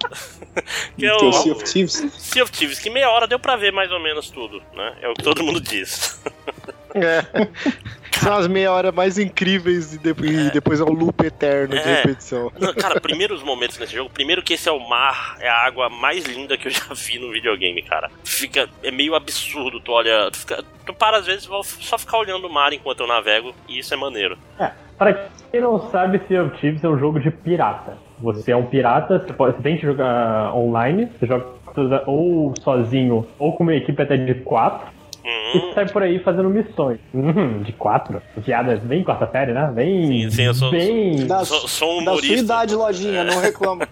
Que 0.97 1.05
é 1.05 1.13
o 1.13 1.31
Sea 1.31 1.53
of 1.53 1.63
Thieves. 1.63 1.93
Sea 2.17 2.43
of 2.43 2.51
Thieves, 2.51 2.79
que 2.79 2.89
meia 2.89 3.09
hora 3.11 3.27
deu 3.27 3.39
pra 3.39 3.55
ver 3.55 3.71
mais 3.71 3.91
ou 3.91 3.99
menos 3.99 4.29
tudo, 4.31 4.59
né? 4.73 4.95
É 5.03 5.07
o 5.07 5.13
que 5.13 5.23
todo 5.23 5.43
mundo 5.43 5.61
diz. 5.61 6.19
É. 6.95 7.23
São 8.21 8.33
as 8.35 8.47
meia 8.47 8.71
hora 8.71 8.91
mais 8.91 9.17
incríveis 9.17 9.93
e, 9.93 9.97
de- 9.97 10.09
e 10.25 10.51
depois 10.51 10.79
é 10.79 10.83
um 10.83 10.91
loop 10.93 11.25
eterno 11.25 11.75
de 11.75 11.79
É. 11.87 11.95
repetição. 12.01 12.51
Não, 12.59 12.73
cara, 12.73 12.99
primeiros 12.99 13.41
momentos 13.43 13.77
nesse 13.77 13.95
jogo. 13.95 14.09
Primeiro 14.09 14.41
que 14.43 14.53
esse 14.53 14.67
é 14.67 14.71
o 14.71 14.79
mar, 14.89 15.37
é 15.39 15.47
a 15.49 15.65
água 15.65 15.89
mais 15.89 16.25
linda 16.25 16.57
que 16.57 16.67
eu 16.67 16.71
já 16.71 16.81
vi 16.93 17.19
no 17.19 17.31
videogame, 17.31 17.81
cara. 17.83 18.09
Fica. 18.23 18.67
É 18.83 18.91
meio 18.91 19.15
absurdo, 19.15 19.79
tu 19.79 19.91
olha. 19.91 20.29
Tu, 20.31 20.37
fica, 20.39 20.63
tu 20.85 20.93
para 20.93 21.17
às 21.17 21.25
vezes 21.25 21.45
vou 21.45 21.63
só 21.63 21.97
ficar 21.97 22.17
olhando 22.17 22.47
o 22.47 22.53
mar 22.53 22.73
enquanto 22.73 23.01
eu 23.01 23.07
navego, 23.07 23.53
e 23.67 23.79
isso 23.79 23.93
é 23.93 23.97
maneiro. 23.97 24.37
Pra 24.97 25.13
quem 25.51 25.61
não 25.61 25.89
sabe, 25.91 26.19
Sea 26.27 26.43
of 26.43 26.57
Thieves 26.59 26.83
é 26.83 26.89
um 26.89 26.99
jogo 26.99 27.19
de 27.21 27.31
pirata. 27.31 27.97
Você 28.19 28.51
é 28.51 28.55
um 28.55 28.65
pirata, 28.65 29.19
você, 29.19 29.31
pode, 29.31 29.55
você 29.55 29.61
tem 29.63 29.77
que 29.77 29.85
jogar 29.85 30.53
online, 30.53 31.09
você 31.17 31.25
joga 31.25 31.45
ou 32.05 32.53
sozinho, 32.61 33.25
ou 33.37 33.53
com 33.55 33.63
uma 33.63 33.73
equipe 33.75 34.01
até 34.01 34.17
de 34.17 34.33
quatro. 34.35 34.87
Uhum. 35.29 35.69
E 35.71 35.73
sai 35.73 35.87
por 35.87 36.01
aí 36.03 36.19
fazendo 36.19 36.49
missões. 36.49 36.99
Uhum, 37.13 37.61
de 37.63 37.71
quatro. 37.73 38.21
Piada 38.43 38.75
bem 38.77 39.03
quarta 39.03 39.27
série, 39.31 39.53
né? 39.53 39.71
Bem. 39.73 40.07
Sim, 40.07 40.31
sim, 40.31 40.43
eu 40.43 40.53
sou- 40.53 40.71
bem. 40.71 41.25
Da, 41.27 41.45
Sou, 41.45 41.67
sou 41.67 41.91
um 41.99 42.03
da 42.03 42.11
sua 42.11 42.19
humorista. 42.21 42.43
idade, 42.43 42.75
lojinha, 42.75 43.23
não 43.23 43.39
reclama. 43.39 43.87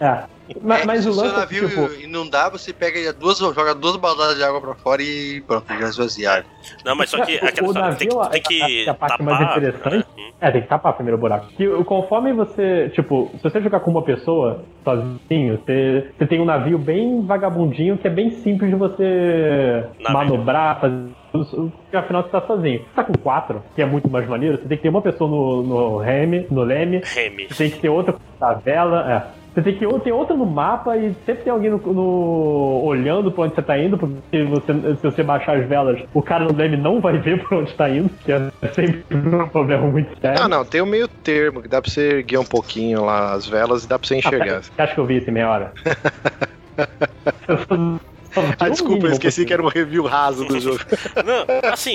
É. 0.00 0.22
Mas, 0.62 0.84
mas 0.84 1.02
Se 1.02 1.08
o 1.08 1.12
o 1.12 1.16
lance 1.16 1.34
é 1.34 1.38
navio 1.38 1.68
que, 1.68 2.02
tipo. 2.02 2.30
dá, 2.30 2.48
você 2.48 2.72
pega 2.72 3.12
duas, 3.12 3.38
joga 3.38 3.74
duas 3.74 3.96
baldadas 3.96 4.36
de 4.36 4.42
água 4.42 4.60
pra 4.60 4.74
fora 4.74 5.02
e 5.02 5.40
pronto, 5.46 5.64
já 5.68 5.88
esvaziar. 5.88 6.44
Não, 6.84 6.94
mas 6.96 7.10
só 7.10 7.24
que 7.24 7.36
O- 7.42 7.44
aquela 7.46 7.68
o 7.68 7.70
história, 7.70 7.96
tem, 7.96 8.08
que- 8.08 8.14
navio, 8.16 8.30
tem 8.30 8.42
que 8.42 8.88
a- 8.88 8.92
a 8.92 8.94
parte 8.94 9.22
mais 9.22 9.38
tapar, 9.38 9.58
interessante- 9.58 9.96
né? 9.96 10.04
Hum. 10.18 10.30
É, 10.40 10.50
tem 10.50 10.62
que 10.62 10.68
tapar 10.68 10.92
primeiro 10.94 11.18
o 11.18 11.20
buraco. 11.20 11.46
Que 11.48 11.68
conforme 11.84 12.32
você, 12.32 12.90
tipo, 12.94 13.30
se 13.36 13.42
você 13.42 13.60
jogar 13.60 13.80
com 13.80 13.90
uma 13.90 14.02
pessoa 14.02 14.64
sozinho, 14.82 15.58
você, 15.64 16.10
você 16.18 16.26
tem 16.26 16.40
um 16.40 16.44
navio 16.46 16.78
bem 16.78 17.24
vagabundinho 17.26 17.98
que 17.98 18.06
é 18.06 18.10
bem 18.10 18.30
simples 18.42 18.70
de 18.70 18.76
você 18.76 19.84
manobrar, 20.10 20.80
fazer. 20.80 21.10
Porque 21.32 21.96
afinal 21.96 22.22
você 22.24 22.28
tá 22.30 22.40
sozinho. 22.40 22.80
Você 22.80 22.94
tá 22.96 23.04
com 23.04 23.12
quatro, 23.12 23.62
que 23.76 23.82
é 23.82 23.86
muito 23.86 24.08
mais 24.10 24.26
maneiro, 24.28 24.56
você 24.56 24.66
tem 24.66 24.76
que 24.76 24.82
ter 24.82 24.88
uma 24.88 25.02
pessoa 25.02 25.30
no, 25.30 25.62
no 25.62 25.98
reme, 25.98 26.46
no 26.50 26.62
leme, 26.62 27.02
Remy. 27.04 27.46
você 27.48 27.54
tem 27.64 27.70
que 27.70 27.78
ter 27.78 27.88
outra 27.88 28.16
na 28.40 28.54
vela, 28.54 29.12
é. 29.36 29.39
Você 29.54 29.62
tem 29.62 29.78
que 29.78 30.00
ter 30.04 30.12
outra 30.12 30.36
no 30.36 30.46
mapa 30.46 30.96
e 30.96 31.12
sempre 31.26 31.44
tem 31.44 31.52
alguém 31.52 31.70
no, 31.70 31.78
no- 31.78 32.82
olhando 32.84 33.32
pra 33.32 33.44
onde 33.44 33.54
você 33.54 33.62
tá 33.62 33.78
indo, 33.78 33.98
porque 33.98 34.44
você, 34.44 34.96
se 34.96 35.02
você 35.02 35.22
baixar 35.24 35.58
as 35.58 35.68
velas, 35.68 36.00
o 36.14 36.22
cara 36.22 36.44
no 36.44 36.56
leme 36.56 36.76
não 36.76 37.00
vai 37.00 37.18
ver 37.18 37.42
pra 37.48 37.58
onde 37.58 37.74
tá 37.74 37.90
indo, 37.90 38.10
que 38.20 38.30
é 38.30 38.48
sempre 38.72 39.04
um 39.12 39.48
problema 39.48 39.88
muito 39.88 40.10
sério. 40.20 40.42
Não, 40.42 40.48
não, 40.48 40.64
tem 40.64 40.80
o 40.80 40.86
meio 40.86 41.08
termo, 41.08 41.62
que 41.62 41.68
dá 41.68 41.82
pra 41.82 41.90
você 41.90 42.18
erguer 42.18 42.38
um 42.38 42.44
pouquinho 42.44 43.04
lá 43.04 43.32
as 43.32 43.46
velas 43.46 43.84
e 43.84 43.88
dá 43.88 43.98
pra 43.98 44.06
você 44.06 44.16
enxergar. 44.16 44.62
Você 44.62 44.70
acha 44.78 44.94
que 44.94 45.00
eu 45.00 45.06
vi 45.06 45.18
isso 45.18 45.30
em 45.30 45.32
meia 45.32 45.50
hora? 45.50 45.72
Ah, 48.58 48.66
o 48.66 48.70
desculpa, 48.70 49.06
eu 49.06 49.12
esqueci 49.12 49.44
que 49.44 49.52
era 49.52 49.62
um 49.62 49.68
review 49.68 50.04
raso 50.04 50.44
do 50.44 50.60
jogo. 50.60 50.80
Não, 51.24 51.72
assim, 51.72 51.94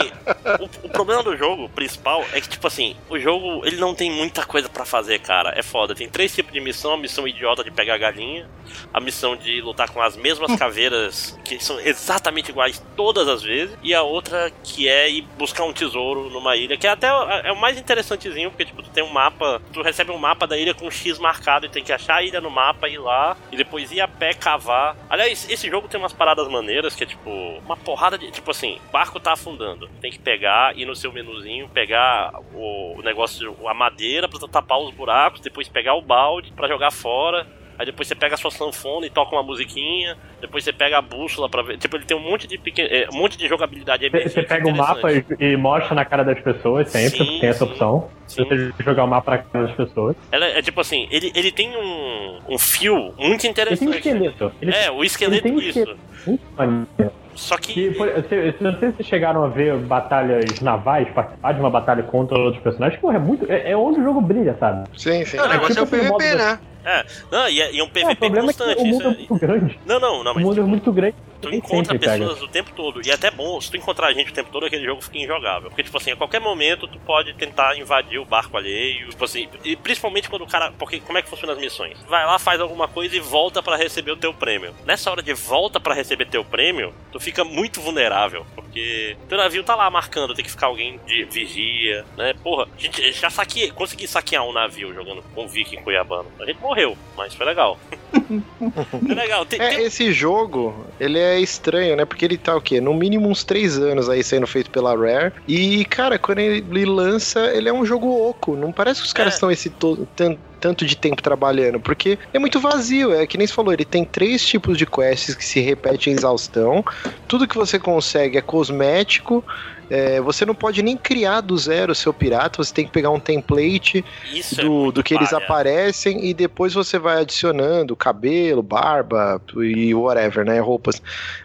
o, 0.60 0.88
o 0.88 0.89
problema 0.89 1.24
do 1.24 1.36
jogo 1.38 1.69
principal 1.69 2.26
é 2.34 2.41
que, 2.41 2.50
tipo 2.50 2.67
assim, 2.67 2.95
o 3.10 3.17
jogo 3.17 3.65
ele 3.65 3.78
não 3.78 3.95
tem 3.95 4.12
muita 4.12 4.45
coisa 4.45 4.67
pra 4.67 4.86
fazer, 4.86 5.19
cara. 5.19 5.54
É 5.56 5.63
foda. 5.63 5.95
Tem 5.95 6.10
três 6.10 6.34
tipos 6.34 6.52
de 6.52 6.60
missão: 6.60 6.93
a 6.93 6.98
missão 6.98 7.28
idiota 7.28 7.63
de 7.63 7.71
pegar 7.71 7.95
a 7.95 7.98
galinha, 7.98 8.48
a 8.93 9.00
missão 9.00 9.36
de 9.36 9.62
lutar 9.62 9.89
com 9.89 10.02
as 10.02 10.15
mesmas 10.15 10.56
caveiras 10.56 11.38
que 11.43 11.63
são 11.63 11.80
exatamente 11.80 12.50
iguais 12.50 12.84
todas 12.95 13.28
as 13.28 13.41
vezes, 13.41 13.76
e 13.82 13.93
a 13.93 14.02
outra 14.02 14.52
que 14.63 14.88
é 14.88 15.10
ir 15.10 15.21
buscar 15.38 15.63
um 15.63 15.74
tesouro 15.74 16.30
numa 16.30 16.56
ilha, 16.56 16.78
que 16.78 16.88
é 16.88 16.89
até 16.89 17.08
é 17.08 17.52
o 17.52 17.60
mais 17.60 17.78
interessantezinho, 17.78 18.50
porque, 18.50 18.65
tipo, 18.65 18.82
tu 18.82 18.89
tem 18.89 19.04
um 19.04 19.12
mapa, 19.12 19.62
tu 19.71 19.82
recebe 19.82 20.12
um 20.12 20.17
mapa 20.17 20.48
da 20.48 20.58
ilha 20.58 20.74
com 20.74 20.88
um 20.88 20.91
X 20.91 21.19
marcado 21.19 21.65
e 21.65 21.69
tem 21.69 21.84
que 21.84 21.93
achar 21.93 22.15
a 22.15 22.24
ilha 22.24 22.41
no 22.41 22.50
mapa, 22.50 22.89
ir 22.89 22.98
lá, 22.98 23.38
e 23.52 23.58
depois 23.58 23.91
ir 23.91 24.02
a 24.02 24.08
pé 24.08 24.34
cavar. 24.34 24.95
Aliás, 25.10 25.48
esse 25.50 25.69
jogo 25.69 25.88
tem 25.88 26.00
umas 26.00 26.13
paradas 26.13 26.24
maneiras 26.49 26.95
que 26.95 27.03
é 27.03 27.07
tipo 27.07 27.29
uma 27.29 27.77
porrada 27.77 28.17
de. 28.17 28.31
Tipo 28.31 28.51
assim, 28.51 28.79
barco 28.91 29.19
tá 29.19 29.33
afundando. 29.33 29.88
Tem 30.01 30.11
que 30.11 30.19
pegar, 30.19 30.77
ir 30.77 30.85
no 30.85 30.95
seu 30.95 31.11
menuzinho, 31.11 31.69
pegar 31.69 32.33
o, 32.53 32.99
o 32.99 33.01
negócio, 33.01 33.55
a 33.67 33.73
madeira 33.73 34.27
pra 34.27 34.39
tapar 34.47 34.79
os 34.79 34.93
buracos, 34.93 35.41
depois 35.41 35.67
pegar 35.67 35.93
o 35.95 36.01
balde 36.01 36.51
pra 36.53 36.67
jogar 36.67 36.91
fora. 36.91 37.45
Aí 37.77 37.85
depois 37.85 38.07
você 38.07 38.15
pega 38.15 38.35
a 38.35 38.38
sua 38.38 38.51
sanfona 38.51 39.05
e 39.05 39.09
toca 39.09 39.35
uma 39.35 39.43
musiquinha. 39.43 40.17
Depois 40.45 40.63
você 40.63 40.71
pega 40.73 40.97
a 40.97 41.01
bússola 41.01 41.49
pra 41.49 41.62
ver. 41.62 41.77
Tipo, 41.77 41.95
ele 41.97 42.05
tem 42.05 42.15
um 42.15 42.21
monte 42.21 42.47
de 42.47 42.58
pequeno, 42.58 42.88
é, 42.91 43.08
um 43.12 43.17
monte 43.17 43.38
de 43.38 43.47
jogabilidade 43.47 44.10
Você- 44.10 44.29
Você 44.29 44.43
pega 44.43 44.67
o 44.67 44.75
mapa 44.75 45.12
e, 45.12 45.23
e 45.39 45.58
mostra 45.58 45.95
na 45.95 46.05
cara 46.05 46.23
das 46.23 46.39
pessoas 46.39 46.89
sempre, 46.89 47.17
Sim, 47.17 47.25
porque 47.25 47.39
tem 47.39 47.49
essa 47.49 47.65
sim. 47.65 47.71
opção. 47.71 48.10
Sim. 48.27 48.43
você 48.43 48.84
jogar 48.84 49.03
o 49.03 49.08
mapa 49.08 49.31
na 49.31 49.38
cara 49.39 49.67
das 49.67 49.75
pessoas. 49.75 50.15
Ela 50.31 50.45
é 50.47 50.62
tipo 50.62 50.81
assim, 50.81 51.08
ele, 51.12 51.31
ele 51.36 51.51
tem 51.51 51.75
um, 51.77 52.39
um 52.49 52.58
fio 52.58 53.13
muito 53.17 53.21
Ele 53.21 53.38
tem 53.38 53.49
um 53.49 53.51
interessante. 53.51 53.95
esqueleto. 53.97 54.51
Ele, 54.62 54.71
É, 54.75 54.89
o 54.91 55.03
esqueleto, 55.03 55.36
ele 55.36 55.41
tem 55.41 55.51
um 55.53 55.69
isso. 55.69 55.79
esqueleto. 55.79 57.15
Só 57.36 57.58
Que, 57.58 57.73
que. 57.73 57.91
por- 57.91 58.08
se, 58.29 58.51
se 58.53 58.63
não 58.63 58.71
sei 58.79 58.89
se 58.91 58.95
vocês 58.97 59.08
chegaram 59.10 59.43
a 59.43 59.47
ver 59.49 59.75
batalhas 59.77 60.62
navais, 60.62 61.08
participar 61.10 61.51
de 61.53 61.60
uma 61.60 61.69
batalha 61.69 62.01
contra 62.03 62.38
outros 62.38 62.63
personagens, 62.63 62.99
porra, 63.01 63.17
é 63.17 63.19
muito. 63.19 63.51
É, 63.51 63.71
é 63.71 63.77
onde 63.77 63.99
o 63.99 64.03
jogo 64.03 64.21
brilha, 64.21 64.55
sabe? 64.58 64.88
Sim, 64.97 65.25
sim. 65.25 65.36
Não, 65.36 65.45
o 65.45 65.49
negócio 65.49 65.77
é 65.79 65.81
o 65.81 65.86
tipo 65.86 65.95
aquele 65.97 66.12
PVP, 66.13 66.29
modo- 66.31 66.38
né? 66.38 66.60
É, 66.86 67.03
não, 67.31 67.49
e 67.49 67.62
é, 67.62 67.73
e 67.73 67.79
é 67.79 67.84
um 67.84 67.88
É, 67.88 67.89
o 67.89 67.91
PVP 67.91 68.15
problema 68.15 68.49
é 68.51 68.53
que 68.53 68.60
constante. 68.60 68.81
o 68.81 68.86
isso 68.88 68.93
mundo 68.93 69.03
é 69.03 69.05
é- 69.08 69.17
muito 69.17 69.36
grande. 69.36 69.79
Não, 69.86 69.99
não, 69.99 70.23
não, 70.23 70.31
O 70.31 70.35
mas 70.36 70.43
mundo 70.43 70.62
é 70.62 70.63
muito 70.63 70.91
grande. 70.91 71.15
Tu 71.45 71.49
nem 71.51 71.60
encontra 71.60 71.93
sempre 71.93 72.08
pega. 72.08 72.19
pessoas 72.25 72.41
o 72.41 72.47
tempo 72.47 72.71
todo. 72.75 73.05
E 73.05 73.10
é 73.10 73.13
até 73.13 73.31
bom, 73.31 73.60
se 73.62 73.69
tu 73.71 73.77
encontrar 73.77 74.13
gente 74.13 74.31
o 74.31 74.34
tempo 74.34 74.49
todo, 74.51 74.65
aquele 74.65 74.86
jogo 74.86 75.01
fica 75.01 75.17
injogável. 75.17 75.69
Porque, 75.69 75.84
tipo 75.84 75.97
assim, 75.97 76.12
a 76.12 76.15
qualquer 76.15 76.39
momento 76.41 76.88
tu 76.88 76.99
pode 76.99 77.34
tentar 77.36 77.77
invadir 77.77 78.19
o 78.19 78.25
barco 78.25 78.58
alheio. 78.58 79.10
Tipo 79.10 79.25
assim, 79.25 79.47
e 79.63 79.75
principalmente 79.75 80.29
quando 80.29 80.43
o 80.43 80.47
cara. 80.47 80.71
Porque 80.77 80.99
como 80.99 81.17
é 81.17 81.21
que 81.21 81.29
funciona 81.29 81.53
as 81.53 81.60
missões? 81.60 81.97
Vai 82.08 82.25
lá, 82.25 82.38
faz 82.39 82.60
alguma 82.60 82.88
coisa 82.88 83.15
e 83.15 83.19
volta 83.19 83.62
pra 83.63 83.75
receber 83.75 84.12
o 84.12 84.17
teu 84.17 84.34
prêmio. 84.34 84.73
Nessa 84.86 85.10
hora 85.12 85.21
de 85.23 85.34
volta 85.34 85.79
pra 85.79 85.93
receber 85.93 86.25
teu 86.27 86.43
prêmio, 86.43 86.93
tu 87.12 87.19
fica 87.19 87.43
muito 87.43 87.79
vulnerável. 87.81 88.45
Porque 88.55 89.15
teu 89.29 89.38
navio 89.38 89.63
tá 89.63 89.75
lá 89.75 89.89
marcando, 89.89 90.34
tem 90.34 90.43
que 90.43 90.51
ficar 90.51 90.67
alguém 90.67 90.99
de 91.05 91.23
vigia, 91.25 92.05
né? 92.17 92.34
Porra, 92.43 92.67
a 92.77 92.81
gente 92.81 93.12
já 93.13 93.29
saqueei, 93.29 93.71
consegui 93.71 94.08
saquear 94.08 94.43
um 94.43 94.51
navio 94.53 94.93
jogando 94.93 95.23
com 95.34 95.45
o 95.45 95.47
Viking 95.47 95.77
Cuiabano. 95.81 96.29
A 96.39 96.45
gente 96.45 96.60
morreu, 96.60 96.97
mas 97.15 97.34
foi 97.34 97.45
legal. 97.45 97.79
é 99.10 99.13
legal. 99.13 99.45
Tem, 99.45 99.60
É, 99.62 99.69
tem- 99.69 99.86
esse 99.86 100.12
jogo, 100.12 100.86
ele 100.99 101.19
é 101.19 101.35
estranho, 101.39 101.95
né? 101.95 102.06
Porque 102.06 102.26
ele 102.26 102.38
tá 102.38 102.56
o 102.56 102.62
quê? 102.62 102.80
No 102.82 102.93
mínimo 102.93 103.28
uns 103.30 103.43
três 103.43 103.78
anos 103.78 104.10
aí 104.10 104.24
sendo 104.24 104.48
feito 104.48 104.69
pela 104.69 104.95
Rare. 104.95 105.34
E, 105.48 105.86
cara, 105.86 106.17
quando 106.19 106.39
ele 106.39 106.86
lança, 106.86 107.39
ele 107.54 107.69
é 107.69 107.74
um 107.74 107.86
jogo 107.86 108.08
oco. 108.30 108.56
Não 108.56 108.71
parece 108.71 109.02
que 109.02 109.08
os 109.08 109.13
caras 109.13 109.34
É. 109.34 109.36
estão 109.36 109.52
esse 109.52 109.69
to- 109.69 110.08
tan- 110.15 110.38
tanto 110.65 110.84
de 110.84 110.95
tempo 110.97 111.21
trabalhando, 111.21 111.80
porque 111.80 112.17
é 112.34 112.39
muito 112.39 112.60
vazio. 112.60 113.13
É 113.13 113.28
que 113.28 113.38
nem 113.38 113.45
você 113.45 113.54
falou, 113.54 113.71
ele 113.71 113.86
tem 113.86 114.04
três 114.04 114.43
tipos 114.43 114.80
de 114.80 114.86
quests 114.88 115.36
que 115.36 115.45
se 115.45 115.60
repetem 115.60 116.12
em 116.12 116.15
exaustão. 116.17 116.84
Tudo 117.28 117.47
que 117.47 117.56
você 117.56 117.78
consegue 117.78 118.36
é 118.39 118.41
cosmético. 118.41 119.43
é, 119.91 120.19
você 120.19 120.43
não 120.43 120.56
pode 120.56 120.82
nem 120.82 120.97
criar 120.97 121.41
do 121.41 121.56
zero 121.56 121.91
o 121.91 121.95
seu 121.95 122.12
pirata, 122.12 122.63
você 122.63 122.73
tem 122.73 122.86
que 122.86 122.91
pegar 122.91 123.12
um 123.12 123.19
template 123.19 124.04
isso 124.34 124.60
é 124.60 124.63
do, 124.63 124.71
muito 124.71 124.95
do 124.95 125.04
que 125.04 125.13
eles 125.13 125.30
palha. 125.30 125.43
aparecem 125.45 126.25
e 126.25 126.34
depois 126.34 126.73
você 126.73 126.97
vai 126.97 127.21
adicionando 127.21 127.95
cabelo, 127.95 128.63
barba 128.63 129.39
e 129.62 129.93
whatever, 129.93 130.43
né? 130.43 130.60
Roupas. 130.60 130.99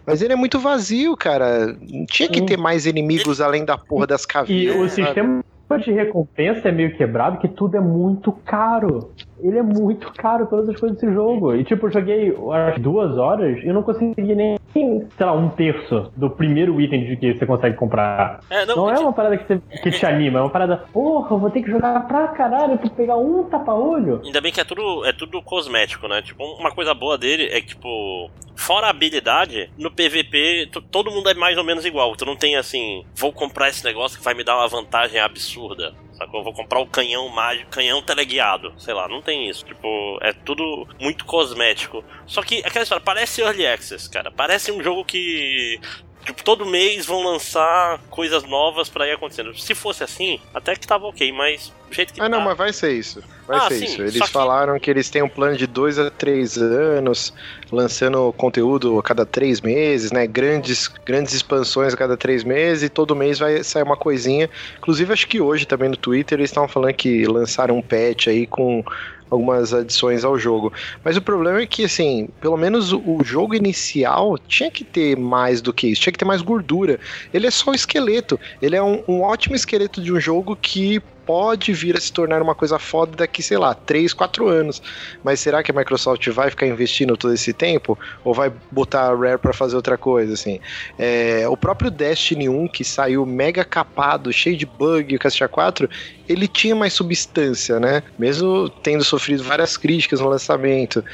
Mas 0.06 0.22
ele 0.22 0.32
é 0.32 0.36
muito 0.36 0.58
vazio, 0.58 1.14
cara. 1.14 1.76
Tinha 2.10 2.30
que 2.30 2.40
ter 2.40 2.56
mais 2.56 2.86
inimigos 2.86 3.38
além 3.42 3.66
da 3.66 3.76
porra 3.76 4.06
das 4.06 4.24
E 4.24 4.26
caveiras. 4.26 4.76
o 4.76 4.88
sabe? 4.88 5.04
sistema 5.04 5.44
de 5.78 5.92
recompensa 5.92 6.68
é 6.68 6.72
meio 6.72 6.96
quebrado, 6.96 7.38
que 7.38 7.48
tudo 7.48 7.76
é 7.76 7.80
muito 7.80 8.32
caro. 8.44 9.10
Ele 9.42 9.58
é 9.58 9.62
muito 9.62 10.12
caro, 10.14 10.46
todas 10.46 10.68
as 10.68 10.78
coisas 10.78 10.98
desse 10.98 11.12
jogo. 11.12 11.54
E 11.54 11.64
tipo, 11.64 11.86
eu 11.86 11.90
joguei 11.92 12.32
umas 12.32 12.78
duas 12.78 13.16
horas 13.16 13.56
e 13.62 13.66
eu 13.66 13.72
não 13.74 13.82
consegui 13.82 14.34
nem, 14.34 14.58
sei 14.74 15.06
lá, 15.20 15.32
um 15.32 15.48
terço 15.48 16.10
do 16.16 16.28
primeiro 16.28 16.78
item 16.80 17.04
de 17.06 17.16
que 17.16 17.34
você 17.34 17.46
consegue 17.46 17.76
comprar. 17.76 18.40
É, 18.50 18.66
não, 18.66 18.76
Não 18.76 18.90
é 18.90 18.98
uma 18.98 19.12
parada 19.12 19.38
que, 19.38 19.44
você- 19.46 19.60
que 19.82 19.90
te 19.90 20.04
anima, 20.04 20.38
é 20.38 20.42
uma 20.42 20.50
parada, 20.50 20.84
porra, 20.92 21.34
eu 21.34 21.38
vou 21.38 21.50
ter 21.50 21.62
que 21.62 21.70
jogar 21.70 22.06
pra 22.06 22.28
caralho 22.28 22.76
pra 22.78 22.90
pegar 22.90 23.16
um 23.16 23.44
tapa-olho. 23.44 24.20
Ainda 24.24 24.40
bem 24.40 24.52
que 24.52 24.60
é 24.60 24.64
tudo, 24.64 25.04
é 25.06 25.12
tudo 25.12 25.40
cosmético, 25.42 26.06
né? 26.06 26.20
Tipo, 26.20 26.44
uma 26.58 26.70
coisa 26.72 26.92
boa 26.92 27.16
dele 27.16 27.44
é 27.50 27.60
que, 27.60 27.68
tipo, 27.68 28.28
fora 28.60 28.86
a 28.86 28.90
habilidade, 28.90 29.70
no 29.78 29.90
PVP 29.90 30.70
todo 30.90 31.10
mundo 31.10 31.28
é 31.30 31.34
mais 31.34 31.56
ou 31.56 31.64
menos 31.64 31.84
igual. 31.84 32.14
Tu 32.14 32.26
não 32.26 32.36
tem 32.36 32.56
assim, 32.56 33.04
vou 33.14 33.32
comprar 33.32 33.68
esse 33.68 33.82
negócio 33.84 34.18
que 34.18 34.24
vai 34.24 34.34
me 34.34 34.44
dar 34.44 34.56
uma 34.56 34.68
vantagem 34.68 35.18
absurda. 35.18 35.94
Sacou? 36.12 36.44
Vou 36.44 36.52
comprar 36.52 36.78
o 36.80 36.86
canhão 36.86 37.26
mágico, 37.28 37.70
canhão 37.70 38.02
teleguiado. 38.02 38.74
Sei 38.78 38.92
lá, 38.92 39.08
não 39.08 39.22
tem 39.22 39.48
isso. 39.48 39.64
Tipo, 39.64 40.18
é 40.20 40.34
tudo 40.34 40.86
muito 41.00 41.24
cosmético. 41.24 42.04
Só 42.26 42.42
que 42.42 42.58
aquela 42.58 42.82
história, 42.82 43.02
parece 43.02 43.40
Early 43.40 43.66
Access, 43.66 44.08
cara. 44.10 44.30
Parece 44.30 44.70
um 44.70 44.82
jogo 44.82 45.02
que. 45.04 45.80
Tipo, 46.26 46.44
todo 46.44 46.66
mês 46.66 47.06
vão 47.06 47.22
lançar 47.22 47.98
coisas 48.10 48.44
novas 48.44 48.90
pra 48.90 49.06
ir 49.06 49.12
acontecendo. 49.12 49.58
Se 49.58 49.74
fosse 49.74 50.04
assim, 50.04 50.38
até 50.52 50.76
que 50.76 50.86
tava 50.86 51.06
ok, 51.06 51.32
mas 51.32 51.72
do 51.88 51.94
jeito 51.94 52.12
que 52.12 52.20
Ah, 52.20 52.28
não, 52.28 52.40
tá, 52.40 52.44
mas 52.44 52.58
vai 52.58 52.72
ser 52.74 52.92
isso. 52.92 53.24
Vai 53.50 53.58
Ah, 53.58 53.68
ser 53.68 53.78
sim, 53.78 53.84
isso. 53.86 54.02
Eles 54.02 54.12
que- 54.20 54.28
falaram 54.30 54.78
que 54.78 54.88
eles 54.88 55.10
têm 55.10 55.22
um 55.24 55.28
plano 55.28 55.56
de 55.56 55.66
dois 55.66 55.98
a 55.98 56.08
três 56.08 56.56
anos, 56.56 57.34
lançando 57.72 58.32
conteúdo 58.34 58.96
a 58.96 59.02
cada 59.02 59.26
três 59.26 59.60
meses, 59.60 60.12
né? 60.12 60.24
Grandes, 60.24 60.86
grandes 61.04 61.34
expansões 61.34 61.92
a 61.92 61.96
cada 61.96 62.16
três 62.16 62.44
meses, 62.44 62.84
e 62.84 62.88
todo 62.88 63.16
mês 63.16 63.40
vai 63.40 63.64
sair 63.64 63.82
uma 63.82 63.96
coisinha. 63.96 64.48
Inclusive, 64.78 65.12
acho 65.12 65.26
que 65.26 65.40
hoje 65.40 65.66
também 65.66 65.88
no 65.88 65.96
Twitter 65.96 66.38
eles 66.38 66.50
estavam 66.50 66.68
falando 66.68 66.94
que 66.94 67.26
lançaram 67.26 67.76
um 67.76 67.82
patch 67.82 68.28
aí 68.28 68.46
com 68.46 68.84
algumas 69.30 69.72
adições 69.72 70.24
ao 70.24 70.38
jogo. 70.38 70.72
Mas 71.04 71.16
o 71.16 71.22
problema 71.22 71.60
é 71.60 71.66
que, 71.66 71.84
assim, 71.84 72.28
pelo 72.40 72.56
menos 72.56 72.92
o- 72.92 73.20
jogo 73.24 73.54
inicial 73.54 74.36
tinha 74.38 74.70
que 74.70 74.84
ter 74.84 75.16
mais 75.16 75.60
do 75.62 75.72
que 75.72 75.88
isso, 75.88 76.02
tinha 76.02 76.12
que 76.12 76.18
ter 76.18 76.24
mais 76.24 76.42
gordura. 76.42 76.98
Ele 77.32 77.46
é 77.46 77.50
só 77.50 77.70
o 77.70 77.74
esqueleto. 77.74 78.38
Ele 78.60 78.76
é 78.76 78.82
um, 78.82 79.02
um 79.08 79.20
ótimo 79.22 79.54
esqueleto 79.54 80.02
de 80.02 80.12
um 80.12 80.20
jogo 80.20 80.56
que 80.56 81.00
pode 81.24 81.72
vir 81.72 81.96
a 81.96 82.00
se 82.00 82.12
tornar 82.12 82.42
uma 82.42 82.56
coisa 82.56 82.76
foda 82.78 83.16
daqui, 83.16 83.40
sei 83.40 83.56
lá, 83.56 83.72
3, 83.72 84.12
4 84.12 84.48
anos. 84.48 84.80
Mas 85.22 85.38
será 85.40 85.62
que 85.62 85.70
a 85.70 85.74
Microsoft 85.74 86.26
vai 86.30 86.50
ficar 86.50 86.66
investindo 86.66 87.16
todo 87.16 87.32
esse 87.32 87.52
tempo? 87.54 87.96
Ou 88.24 88.34
vai 88.34 88.52
botar 88.70 89.02
a 89.10 89.14
Rare 89.14 89.38
pra 89.38 89.52
fazer 89.52 89.76
outra 89.76 89.96
coisa, 89.96 90.32
assim? 90.34 90.58
É, 90.98 91.48
o 91.48 91.56
próprio 91.56 91.90
Destiny 91.90 92.48
1, 92.48 92.66
que 92.68 92.84
saiu 92.84 93.24
mega 93.24 93.64
capado, 93.64 94.32
cheio 94.32 94.56
de 94.56 94.66
bug, 94.66 95.14
o 95.14 95.18
Castia 95.18 95.48
4, 95.48 95.88
ele 96.28 96.48
tinha 96.48 96.74
mais 96.74 96.94
substância, 96.94 97.78
né? 97.78 98.02
Mesmo 98.18 98.68
tendo 98.82 99.04
sofrido 99.04 99.19
sofrido 99.20 99.44
várias 99.44 99.76
críticas 99.76 100.20
no 100.20 100.28
lançamento. 100.28 101.04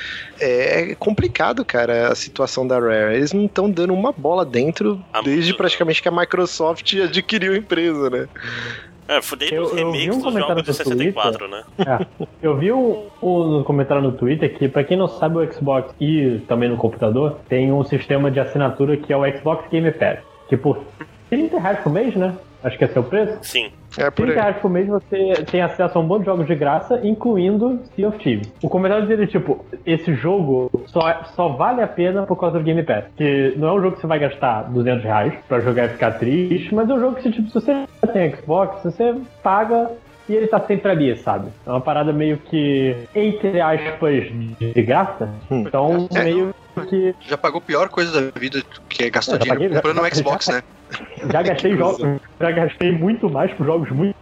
É 0.40 0.94
complicado, 0.98 1.64
cara, 1.64 2.08
a 2.08 2.14
situação 2.14 2.66
da 2.66 2.78
Rare. 2.78 3.16
Eles 3.16 3.32
não 3.32 3.46
estão 3.46 3.68
dando 3.70 3.92
uma 3.92 4.12
bola 4.12 4.44
dentro 4.44 5.02
Ah, 5.12 5.20
desde 5.20 5.46
muito- 5.46 5.56
praticamente 5.58 6.00
que 6.00 6.08
a 6.08 6.12
Microsoft 6.12 6.94
adquiriu 7.02 7.52
a 7.52 7.56
empresa, 7.56 8.08
né? 8.10 8.28
É, 9.08 9.22
fudei 9.22 9.48
Eu- 9.52 9.76
eu 9.76 9.92
vi 9.92 9.98
remakes 10.00 10.16
um 10.16 10.20
comentário 10.20 10.56
no 10.56 10.64
64, 10.64 11.48
né? 11.48 11.62
É. 11.78 12.06
Eu 12.42 12.56
vi 12.56 12.72
um, 12.72 13.06
um 13.22 13.62
comentário 13.62 14.02
no 14.02 14.10
Twitter 14.12 14.52
que, 14.58 14.68
pra 14.68 14.82
quem 14.82 14.96
não 14.96 15.06
sabe, 15.06 15.38
o 15.38 15.52
Xbox 15.52 15.94
e 16.00 16.40
também 16.48 16.68
no 16.68 16.76
computador 16.76 17.38
tem 17.48 17.72
um 17.72 17.84
sistema 17.84 18.30
de 18.32 18.40
assinatura 18.40 18.96
que 18.96 19.12
é 19.12 19.16
o 19.16 19.24
Xbox 19.38 19.68
Game 19.70 19.90
Pass. 19.92 20.18
Que 20.48 20.56
por 20.56 20.80
30 21.30 21.58
reais 21.60 21.78
por 21.80 21.92
mês, 21.92 22.14
né? 22.16 22.34
Acho 22.64 22.76
que 22.78 22.84
é 22.84 22.88
seu 22.88 23.04
preço. 23.04 23.38
Sim. 23.42 23.70
É 23.98 24.10
por 24.10 24.24
30 24.26 24.32
aí. 24.32 24.36
reais 24.38 24.56
por 24.58 24.70
mês 24.70 24.86
você 24.86 25.44
tem 25.50 25.62
acesso 25.62 25.96
a 25.98 26.00
um 26.00 26.06
bom 26.06 26.18
de 26.18 26.26
jogos 26.26 26.46
de 26.46 26.54
graça, 26.54 27.00
incluindo 27.02 27.80
Sea 27.94 28.08
of 28.08 28.18
Thieves. 28.18 28.52
O 28.62 28.68
comentário 28.68 29.06
dele 29.06 29.24
é 29.24 29.26
tipo, 29.26 29.64
esse 29.84 30.14
jogo 30.14 30.70
só, 30.86 31.00
só 31.34 31.48
vale 31.48 31.82
a 31.82 31.86
pena 31.86 32.24
por 32.24 32.36
causa 32.36 32.58
do 32.58 32.64
Game 32.64 32.82
Pass. 32.82 33.04
Que 33.16 33.54
não 33.56 33.68
é 33.68 33.72
um 33.72 33.80
jogo 33.82 33.94
que 33.96 34.00
você 34.02 34.06
vai 34.06 34.18
gastar 34.18 34.62
200 34.64 35.02
reais 35.04 35.34
pra 35.48 35.60
jogar 35.60 35.86
e 35.86 35.88
ficar 35.90 36.12
triste, 36.12 36.74
mas 36.74 36.88
é 36.90 36.94
um 36.94 37.00
jogo 37.00 37.16
que, 37.16 37.30
tipo, 37.30 37.48
se 37.48 37.54
você 37.54 37.86
tem 38.12 38.34
Xbox, 38.36 38.82
você 38.84 39.14
paga 39.42 39.90
e 40.28 40.34
ele 40.34 40.48
tá 40.48 40.58
sempre 40.60 40.90
ali, 40.90 41.16
sabe? 41.18 41.48
É 41.66 41.70
uma 41.70 41.80
parada 41.80 42.12
meio 42.12 42.36
que, 42.38 42.96
entre 43.14 43.60
aspas, 43.60 44.24
de 44.58 44.82
graça. 44.82 45.28
Hum. 45.50 45.64
Então, 45.66 46.08
É. 46.14 46.22
meio 46.24 46.54
que 46.84 47.14
Já 47.26 47.38
pagou 47.38 47.58
a 47.58 47.62
pior 47.62 47.88
coisa 47.88 48.30
da 48.30 48.40
vida, 48.40 48.62
que 48.88 49.04
é 49.04 49.10
gastar 49.10 49.38
dinheiro 49.38 49.54
paguei, 49.58 49.68
já- 49.70 49.76
comprando 49.76 50.00
um 50.00 50.04
já- 50.04 50.14
Xbox, 50.14 50.46
já- 50.46 50.52
né? 50.52 50.62
já 51.32 51.42
gastei 51.42 51.76
jogos, 51.76 52.00
já 52.40 52.50
gastei 52.50 52.92
muito 52.92 53.30
mais 53.30 53.52
por 53.54 53.66
jogos 53.66 53.90
muito 53.90 54.14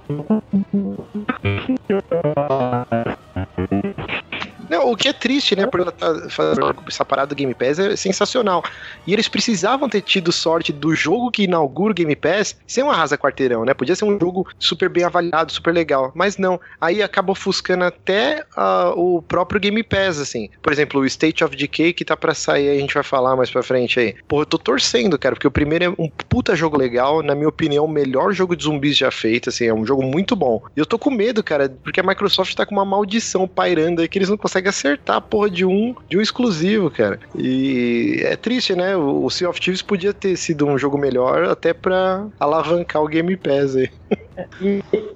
o 4.91 4.97
que 4.97 5.09
é 5.09 5.12
triste, 5.12 5.57
né? 5.57 5.66
Por 5.66 5.80
ela 5.80 5.93
tá 5.93 6.28
fazendo 6.28 6.74
essa 6.87 7.05
parada 7.05 7.28
do 7.28 7.35
Game 7.35 7.55
Pass 7.55 7.78
é 7.78 7.97
sensacional. 7.97 8.62
E 9.07 9.12
eles 9.12 9.28
precisavam 9.28 9.89
ter 9.89 10.01
tido 10.01 10.32
sorte 10.32 10.72
do 10.72 10.95
jogo 10.95 11.30
que 11.30 11.45
inaugura 11.45 11.93
o 11.93 11.95
Game 11.95 12.16
Pass 12.16 12.57
ser 12.66 12.82
um 12.82 12.91
arrasa 12.91 13.18
quarteirão, 13.18 13.64
né? 13.64 13.74
Podia 13.74 13.95
ser 13.95 14.05
um 14.05 14.18
jogo 14.18 14.47
super 14.59 14.89
bem 14.89 15.05
avaliado, 15.05 15.53
super 15.53 15.72
legal. 15.72 16.12
Mas 16.14 16.37
não. 16.37 16.61
Aí 16.80 17.03
acaba 17.03 17.32
ofuscando 17.32 17.85
até 17.85 18.45
ah, 18.57 18.93
o 18.97 19.22
próprio 19.22 19.61
Game 19.61 19.82
Pass, 19.82 20.18
assim. 20.18 20.49
Por 20.62 20.72
exemplo, 20.72 21.01
o 21.01 21.07
State 21.07 21.45
of 21.45 21.57
Decay 21.57 21.93
que 21.93 22.05
tá 22.05 22.16
pra 22.16 22.35
sair, 22.35 22.70
a 22.70 22.80
gente 22.80 22.95
vai 22.95 23.03
falar 23.03 23.37
mais 23.37 23.51
pra 23.51 23.62
frente 23.62 23.99
aí. 23.99 24.14
Pô, 24.28 24.43
eu 24.43 24.47
tô 24.47 24.59
torcendo, 24.59 25.18
cara, 25.18 25.35
porque 25.35 25.47
o 25.47 25.51
primeiro 25.51 25.85
é 25.85 25.89
um 25.91 26.09
puta 26.28 26.55
jogo 26.57 26.76
legal, 26.76 27.22
na 27.22 27.35
minha 27.35 27.49
opinião, 27.49 27.85
o 27.85 27.89
melhor 27.89 28.32
jogo 28.32 28.57
de 28.57 28.64
zumbis 28.64 28.97
já 28.97 29.11
feito, 29.11 29.49
assim, 29.49 29.66
é 29.66 29.74
um 29.74 29.87
jogo 29.87 30.03
muito 30.03 30.35
bom. 30.35 30.62
E 30.76 30.80
eu 30.80 30.87
tô 30.87 30.99
com 30.99 31.11
medo, 31.11 31.43
cara, 31.43 31.68
porque 31.82 32.01
a 32.01 32.03
Microsoft 32.03 32.55
tá 32.55 32.66
com 32.66 32.74
uma 32.74 32.85
maldição 32.85 33.47
pairando 33.47 34.01
aí 34.01 34.09
que 34.09 34.18
eles 34.18 34.28
não 34.28 34.37
conseguem 34.37 34.68
acertar 34.75 35.16
a 35.16 35.20
porra 35.20 35.49
de 35.49 35.64
um, 35.64 35.95
de 36.09 36.18
um 36.18 36.20
exclusivo, 36.20 36.91
cara. 36.91 37.20
E 37.37 38.20
é 38.25 38.37
triste, 38.37 38.75
né? 38.75 38.97
O 38.97 39.31
Sea 39.31 39.49
of 39.49 39.61
Thieves 39.61 39.83
podia 39.83 40.12
ter 40.12 40.37
sido 40.37 40.66
um 40.66 40.77
jogo 40.77 40.99
melhor 40.99 41.45
até 41.45 41.72
pra 41.72 42.27
alavancar 42.39 43.03
o 43.03 43.09
Game 43.09 43.37
Pass 43.37 43.77
aí. 43.77 43.91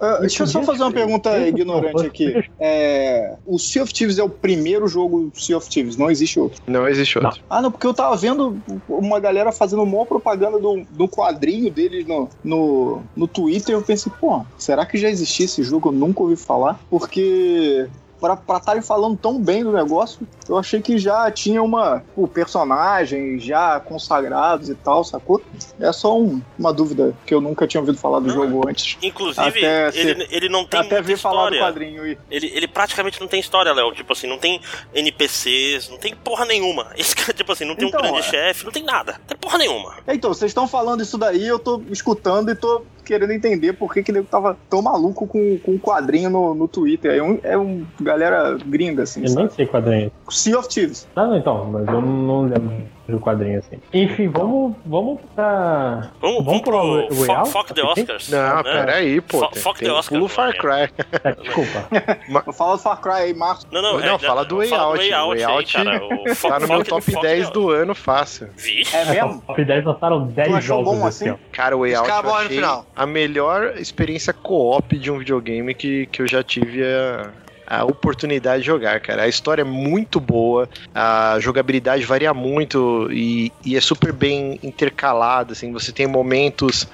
Ah, 0.00 0.18
deixa 0.20 0.44
eu 0.44 0.46
só 0.46 0.62
fazer 0.62 0.82
uma 0.82 0.92
pergunta 0.92 1.36
ignorante 1.40 2.06
aqui. 2.06 2.44
É, 2.60 3.36
o 3.44 3.58
Sea 3.58 3.82
of 3.82 3.92
Thieves 3.92 4.18
é 4.18 4.22
o 4.22 4.28
primeiro 4.28 4.86
jogo 4.86 5.30
Sea 5.34 5.56
of 5.56 5.68
Thieves, 5.68 5.96
não 5.96 6.10
existe 6.10 6.38
outro. 6.38 6.62
Não 6.66 6.88
existe 6.88 7.18
outro. 7.18 7.42
Ah, 7.50 7.60
não, 7.60 7.70
porque 7.70 7.86
eu 7.86 7.94
tava 7.94 8.16
vendo 8.16 8.60
uma 8.88 9.18
galera 9.18 9.50
fazendo 9.50 9.84
maior 9.84 10.04
propaganda 10.04 10.58
do, 10.58 10.84
do 10.90 11.08
quadrinho 11.08 11.70
deles 11.70 12.06
no, 12.06 12.28
no, 12.44 13.02
no 13.16 13.26
Twitter. 13.26 13.74
Eu 13.74 13.82
pensei, 13.82 14.12
pô, 14.20 14.44
será 14.56 14.86
que 14.86 14.96
já 14.96 15.08
existia 15.08 15.46
esse 15.46 15.62
jogo? 15.62 15.88
Eu 15.88 15.92
nunca 15.92 16.22
ouvi 16.22 16.36
falar. 16.36 16.80
Porque 16.88 17.88
pra 18.20 18.38
estarem 18.56 18.82
falando 18.82 19.16
tão 19.16 19.40
bem 19.40 19.62
do 19.62 19.72
negócio, 19.72 20.26
eu 20.48 20.56
achei 20.58 20.80
que 20.82 20.98
já 20.98 21.30
tinha 21.30 21.62
uma 21.62 22.02
o 22.16 22.26
personagem 22.26 23.38
já 23.38 23.78
consagrados 23.80 24.68
e 24.68 24.74
tal, 24.74 25.04
sacou? 25.04 25.40
É 25.80 25.92
só 25.92 26.18
um- 26.18 26.40
uma 26.58 26.72
dúvida 26.72 27.14
que 27.24 27.34
eu 27.34 27.40
nunca 27.40 27.66
tinha 27.66 27.80
ouvido 27.80 27.96
falar 27.98 28.20
do 28.20 28.30
jogo 28.30 28.68
antes. 28.68 28.96
Inclusive, 29.02 29.46
Até 29.64 29.90
ele, 29.98 30.26
ele 30.30 30.48
não 30.48 30.64
tem 30.64 30.80
Até 30.80 30.88
muita 30.96 31.02
ver 31.02 31.16
falar 31.16 31.48
do 31.50 31.54
história. 31.54 31.72
quadrinho 31.72 32.02
aí. 32.02 32.18
Ele, 32.30 32.46
ele 32.54 32.68
praticamente 32.68 33.20
não 33.20 33.28
tem 33.28 33.40
história, 33.40 33.72
Léo. 33.72 33.92
Tipo 33.94 34.12
assim, 34.12 34.26
não 34.26 34.38
tem 34.38 34.60
NPCs, 34.94 35.88
não 35.88 35.98
tem 35.98 36.14
porra 36.14 36.44
nenhuma. 36.44 36.88
Esse 36.96 37.14
cara, 37.14 37.32
tipo 37.32 37.52
assim, 37.52 37.64
não 37.64 37.74
tem 37.76 37.88
Então, 37.88 38.00
um 38.00 38.02
grande 38.02 38.18
é. 38.18 38.22
chefe, 38.22 38.64
não 38.64 38.72
tem 38.72 38.82
nada. 38.82 39.12
Não 39.12 39.26
tem 39.26 39.36
porra 39.36 39.58
nenhuma. 39.58 39.94
Então, 40.08 40.32
vocês 40.32 40.50
estão 40.50 40.66
falando 40.68 41.02
isso 41.02 41.16
daí, 41.18 41.46
eu 41.46 41.58
tô 41.58 41.82
escutando 41.90 42.50
e 42.50 42.54
tô 42.54 42.82
querendo 43.08 43.32
entender 43.32 43.72
por 43.72 43.92
que, 43.92 44.02
que 44.02 44.10
ele 44.10 44.22
tava 44.22 44.54
tão 44.68 44.82
maluco 44.82 45.26
com, 45.26 45.58
com 45.58 45.72
um 45.72 45.78
quadrinho 45.78 46.28
no, 46.28 46.54
no 46.54 46.68
Twitter. 46.68 47.16
É 47.16 47.22
um, 47.22 47.38
é 47.42 47.56
um 47.56 47.86
galera 47.98 48.58
gringa, 48.66 49.04
assim, 49.04 49.20
Eu 49.20 49.26
nem 49.26 49.34
sabe? 49.34 49.54
sei 49.54 49.66
quadrinho. 49.66 50.12
Sea 50.28 50.58
of 50.58 50.68
Thieves. 50.68 51.08
Não, 51.16 51.34
então, 51.34 51.64
mas 51.64 51.88
eu 51.88 52.02
não 52.02 52.42
lembro 52.42 52.70
do 53.08 53.18
quadrinho 53.20 53.58
assim. 53.58 53.78
Enfim, 53.92 54.28
vamos, 54.28 54.74
vamos 54.84 55.18
pra. 55.34 56.10
Vamos, 56.20 56.44
vamos 56.44 56.60
pro 56.62 57.06
Way 57.08 57.08
fo 57.26 57.32
Out? 57.32 57.50
Fuck 57.50 57.74
the? 57.74 57.82
Oscars. 57.82 58.28
Não, 58.28 58.56
né? 58.56 58.62
pera 58.62 58.94
aí, 58.94 59.20
pô. 59.20 59.38
Fo- 59.40 59.48
tem, 59.48 59.62
fuck 59.62 59.78
tem 59.78 59.88
the 59.88 59.94
um 59.94 59.98
Oscar, 59.98 60.18
pulo 60.18 60.28
Far 60.28 60.52
Cry. 60.56 60.88
Tá, 61.22 61.30
desculpa. 61.32 62.52
Fala 62.52 62.76
do 62.76 62.82
Far 62.82 63.00
Cry 63.00 63.12
aí, 63.12 63.34
Marcos. 63.34 63.66
Não, 63.70 63.80
não, 63.82 63.98
Não, 63.98 64.14
é, 64.14 64.18
fala 64.18 64.44
do 64.44 64.56
Way 64.58 64.68
fala 64.68 64.82
Out. 64.84 64.98
Way 64.98 65.12
Out, 65.12 65.28
Way 65.36 65.44
aí, 65.44 65.52
Out 65.52 65.72
cara. 65.72 66.04
O 66.04 66.34
fo- 66.36 66.48
Tá 66.48 66.58
no 66.60 66.68
meu 66.68 66.84
top 66.84 67.02
fuck 67.10 67.22
10 67.22 67.46
the- 67.46 67.52
do 67.52 67.70
ano 67.70 67.94
fácil. 67.94 68.48
Vixe. 68.56 68.94
É 68.96 69.04
mesmo? 69.06 69.40
Top 69.46 69.64
10 69.64 69.84
lançaram 69.84 70.26
10 70.26 70.48
achou 70.48 70.60
jogos 70.84 71.02
assim? 71.02 71.34
Cara, 71.52 71.76
o 71.76 71.80
Way 71.80 71.94
Out 71.94 72.08
eu 72.10 72.34
achei 72.34 72.48
final. 72.56 72.86
a 72.94 73.06
melhor 73.06 73.74
experiência 73.78 74.32
co-op 74.32 74.96
de 74.98 75.10
um 75.10 75.18
videogame 75.18 75.74
que, 75.74 76.06
que 76.06 76.22
eu 76.22 76.26
já 76.26 76.42
tive 76.42 76.82
a, 76.84 77.30
a 77.68 77.84
oportunidade 77.84 78.62
de 78.62 78.66
jogar, 78.66 78.98
cara. 79.00 79.24
A 79.24 79.28
história 79.28 79.60
é 79.60 79.64
muito 79.64 80.18
boa, 80.18 80.66
a 80.94 81.36
jogabilidade 81.38 82.02
varia 82.04 82.32
muito 82.32 83.08
e, 83.10 83.52
e 83.62 83.76
é 83.76 83.80
super 83.80 84.10
bem 84.10 84.58
intercalada, 84.62 85.52
assim, 85.52 85.70
você 85.70 85.92
tem 85.92 86.06
momentos 86.06 86.88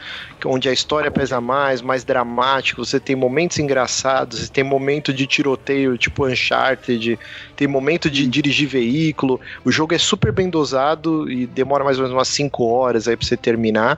onde 0.45 0.69
a 0.69 0.73
história 0.73 1.11
pesa 1.11 1.41
mais, 1.41 1.81
mais 1.81 2.03
dramático, 2.05 2.85
você 2.85 2.99
tem 2.99 3.15
momentos 3.15 3.59
engraçados, 3.59 4.41
você 4.41 4.51
tem 4.51 4.65
momento 4.65 5.13
de 5.13 5.27
tiroteio 5.27 5.97
tipo 5.97 6.27
Uncharted, 6.27 7.19
tem 7.57 7.69
momento 7.69 8.11
de 8.11 8.27
dirigir 8.27 8.69
veículo, 8.69 9.41
o 9.65 9.71
jogo 9.71 9.95
é 9.95 9.99
super 9.99 10.33
bem 10.33 10.51
dosado 10.51 11.31
e 11.31 11.47
demora 11.47 11.85
mais 11.85 11.99
ou 11.99 12.03
menos 12.03 12.17
umas 12.17 12.29
5 12.29 12.65
horas 12.65 13.07
aí 13.07 13.17
pra 13.17 13.27
você 13.27 13.37
terminar. 13.37 13.97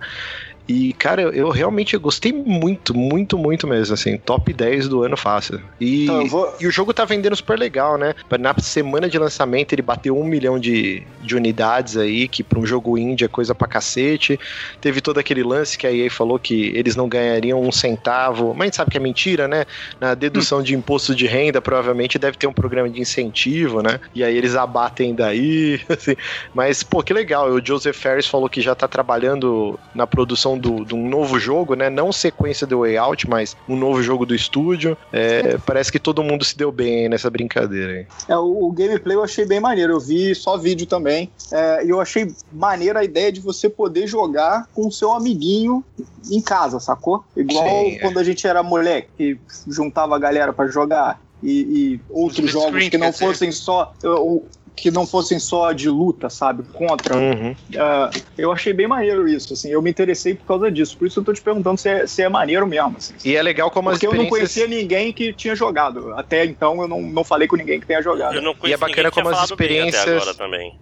E, 0.68 0.92
cara, 0.94 1.22
eu, 1.22 1.32
eu 1.32 1.48
realmente 1.50 1.96
gostei 1.96 2.32
muito, 2.32 2.96
muito, 2.96 3.38
muito 3.38 3.66
mesmo, 3.66 3.94
assim, 3.94 4.16
top 4.18 4.52
10 4.52 4.88
do 4.88 5.02
ano 5.02 5.16
fácil. 5.16 5.60
E, 5.80 6.04
Então, 6.04 6.26
vou- 6.26 6.52
e 6.60 6.66
o 6.66 6.70
jogo 6.70 6.92
tá 6.92 7.04
vendendo 7.04 7.36
super 7.36 7.58
legal, 7.58 7.96
né? 7.96 8.14
Na 8.40 8.54
semana 8.58 9.08
de 9.08 9.18
lançamento 9.18 9.72
ele 9.72 9.82
bateu 9.82 10.16
um 10.18 10.24
milhão 10.24 10.58
de, 10.58 11.06
de 11.22 11.36
unidades 11.36 11.96
aí, 11.96 12.26
que 12.28 12.42
pra 12.42 12.58
um 12.58 12.66
jogo 12.66 12.98
indie 12.98 13.24
é 13.24 13.28
coisa 13.28 13.54
pra 13.54 13.68
cacete. 13.68 14.38
Teve 14.80 15.00
todo 15.00 15.18
aquele 15.18 15.42
lance 15.42 15.78
que 15.78 15.86
a 15.86 15.92
EA 15.92 16.10
falou 16.10 16.38
que 16.38 16.72
eles 16.74 16.96
não 16.96 17.08
ganhariam 17.08 17.60
um 17.62 17.70
centavo, 17.70 18.52
mas 18.52 18.60
a 18.60 18.64
gente 18.66 18.76
sabe 18.76 18.90
que 18.90 18.96
é 18.96 19.00
mentira, 19.00 19.46
né? 19.46 19.64
Na 20.00 20.14
dedução 20.14 20.62
de 20.62 20.74
imposto 20.74 21.14
de 21.14 21.26
renda, 21.26 21.60
provavelmente 21.62 22.18
deve 22.18 22.36
ter 22.36 22.46
um 22.46 22.52
programa 22.52 22.88
de 22.90 23.00
incentivo, 23.00 23.82
né? 23.82 24.00
E 24.14 24.24
aí 24.24 24.36
eles 24.36 24.56
abatem 24.56 25.14
daí, 25.14 25.80
assim. 25.88 26.16
Mas, 26.52 26.82
pô, 26.82 27.02
que 27.02 27.12
legal. 27.12 27.50
O 27.50 27.64
Joseph 27.64 27.96
Ferris 27.96 28.26
falou 28.26 28.48
que 28.48 28.60
já 28.60 28.74
tá 28.74 28.88
trabalhando 28.88 29.78
na 29.94 30.06
produção 30.06 30.55
do, 30.58 30.84
de 30.84 30.94
um 30.94 31.08
novo 31.08 31.38
jogo, 31.38 31.74
né? 31.74 31.90
Não 31.90 32.12
sequência 32.12 32.66
do 32.66 32.80
Way 32.80 32.96
Out, 32.96 33.28
mas 33.28 33.56
um 33.68 33.76
novo 33.76 34.02
jogo 34.02 34.24
do 34.26 34.34
estúdio. 34.34 34.96
É, 35.12 35.58
parece 35.58 35.90
que 35.90 35.98
todo 35.98 36.22
mundo 36.22 36.44
se 36.44 36.56
deu 36.56 36.70
bem 36.72 37.08
nessa 37.08 37.30
brincadeira 37.30 37.92
aí. 37.92 38.06
É, 38.28 38.36
o, 38.36 38.66
o 38.66 38.72
gameplay 38.72 39.16
eu 39.16 39.22
achei 39.22 39.44
bem 39.44 39.60
maneiro. 39.60 39.94
Eu 39.94 40.00
vi 40.00 40.34
só 40.34 40.56
vídeo 40.56 40.86
também. 40.86 41.30
É, 41.52 41.84
E 41.84 41.90
eu 41.90 42.00
achei 42.00 42.32
maneira 42.52 43.00
a 43.00 43.04
ideia 43.04 43.30
de 43.30 43.40
você 43.40 43.68
poder 43.68 44.06
jogar 44.06 44.68
com 44.74 44.86
o 44.86 44.92
seu 44.92 45.12
amiguinho 45.12 45.84
em 46.30 46.40
casa, 46.40 46.80
sacou? 46.80 47.24
Igual 47.36 47.64
Sim, 47.64 47.96
é. 47.96 47.98
quando 47.98 48.18
a 48.18 48.24
gente 48.24 48.46
era 48.46 48.62
moleque, 48.62 49.08
que 49.16 49.38
juntava 49.68 50.16
a 50.16 50.18
galera 50.18 50.52
pra 50.52 50.66
jogar. 50.66 51.20
E, 51.42 51.50
e 51.50 52.00
outros 52.08 52.50
jogos 52.50 52.88
que 52.88 52.96
não 52.98 53.12
fossem 53.12 53.52
só. 53.52 53.92
uh, 54.02 54.42
Que 54.76 54.90
não 54.90 55.06
fossem 55.06 55.38
só 55.40 55.72
de 55.72 55.88
luta, 55.88 56.28
sabe? 56.28 56.62
Contra. 56.72 57.16
Uhum. 57.16 57.56
Ah, 57.78 58.12
eu 58.36 58.52
achei 58.52 58.74
bem 58.74 58.86
maneiro 58.86 59.26
isso, 59.26 59.54
assim. 59.54 59.70
Eu 59.70 59.80
me 59.80 59.90
interessei 59.90 60.34
por 60.34 60.44
causa 60.44 60.70
disso. 60.70 60.96
Por 60.98 61.08
isso 61.08 61.18
eu 61.20 61.24
tô 61.24 61.32
te 61.32 61.40
perguntando 61.40 61.78
se 61.78 61.88
é, 61.88 62.06
se 62.06 62.20
é 62.22 62.28
maneiro 62.28 62.66
mesmo, 62.66 62.94
assim. 62.98 63.14
E 63.24 63.34
é 63.34 63.42
legal 63.42 63.70
como 63.70 63.88
as 63.88 63.94
Porque 63.94 64.06
eu 64.06 64.10
não 64.14 64.24
experiências... 64.24 64.52
conhecia 64.54 64.78
ninguém 64.82 65.12
que 65.14 65.32
tinha 65.32 65.56
jogado. 65.56 66.12
Até 66.14 66.44
então 66.44 66.82
eu 66.82 66.86
não, 66.88 67.00
não 67.00 67.24
falei 67.24 67.48
com 67.48 67.56
ninguém 67.56 67.80
que 67.80 67.86
tenha 67.86 68.02
jogado. 68.02 68.34
Eu 68.36 68.42
não 68.42 68.54
E 68.64 68.72
é 68.72 68.76
bacana 68.76 69.10
como 69.10 69.30
as 69.30 69.44
experiências- 69.50 70.06
agora 70.06 70.34
também. 70.34 70.72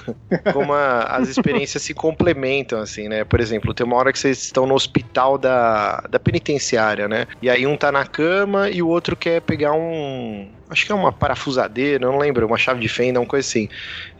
como 0.52 0.72
a- 0.72 1.02
as 1.04 1.28
experiências 1.28 1.82
se 1.82 1.92
complementam, 1.92 2.80
assim, 2.80 3.08
né? 3.08 3.22
Por 3.24 3.38
exemplo, 3.40 3.74
tem 3.74 3.84
uma 3.86 3.96
hora 3.96 4.12
que 4.12 4.18
vocês 4.18 4.42
estão 4.44 4.66
no 4.66 4.74
hospital 4.74 5.36
da, 5.36 5.98
da 6.08 6.18
penitenciária, 6.18 7.06
né? 7.06 7.26
E 7.42 7.50
aí 7.50 7.66
um 7.66 7.76
tá 7.76 7.92
na 7.92 8.06
cama 8.06 8.70
e 8.70 8.82
o 8.82 8.88
outro 8.88 9.14
quer 9.14 9.42
pegar 9.42 9.72
um. 9.74 10.50
Acho 10.72 10.86
que 10.86 10.92
é 10.92 10.94
uma 10.94 11.12
parafusadeira, 11.12 12.04
não 12.04 12.18
lembro, 12.18 12.46
uma 12.46 12.58
chave 12.58 12.80
de 12.80 12.88
fenda, 12.88 13.20
uma 13.20 13.26
coisa 13.26 13.46
assim. 13.46 13.68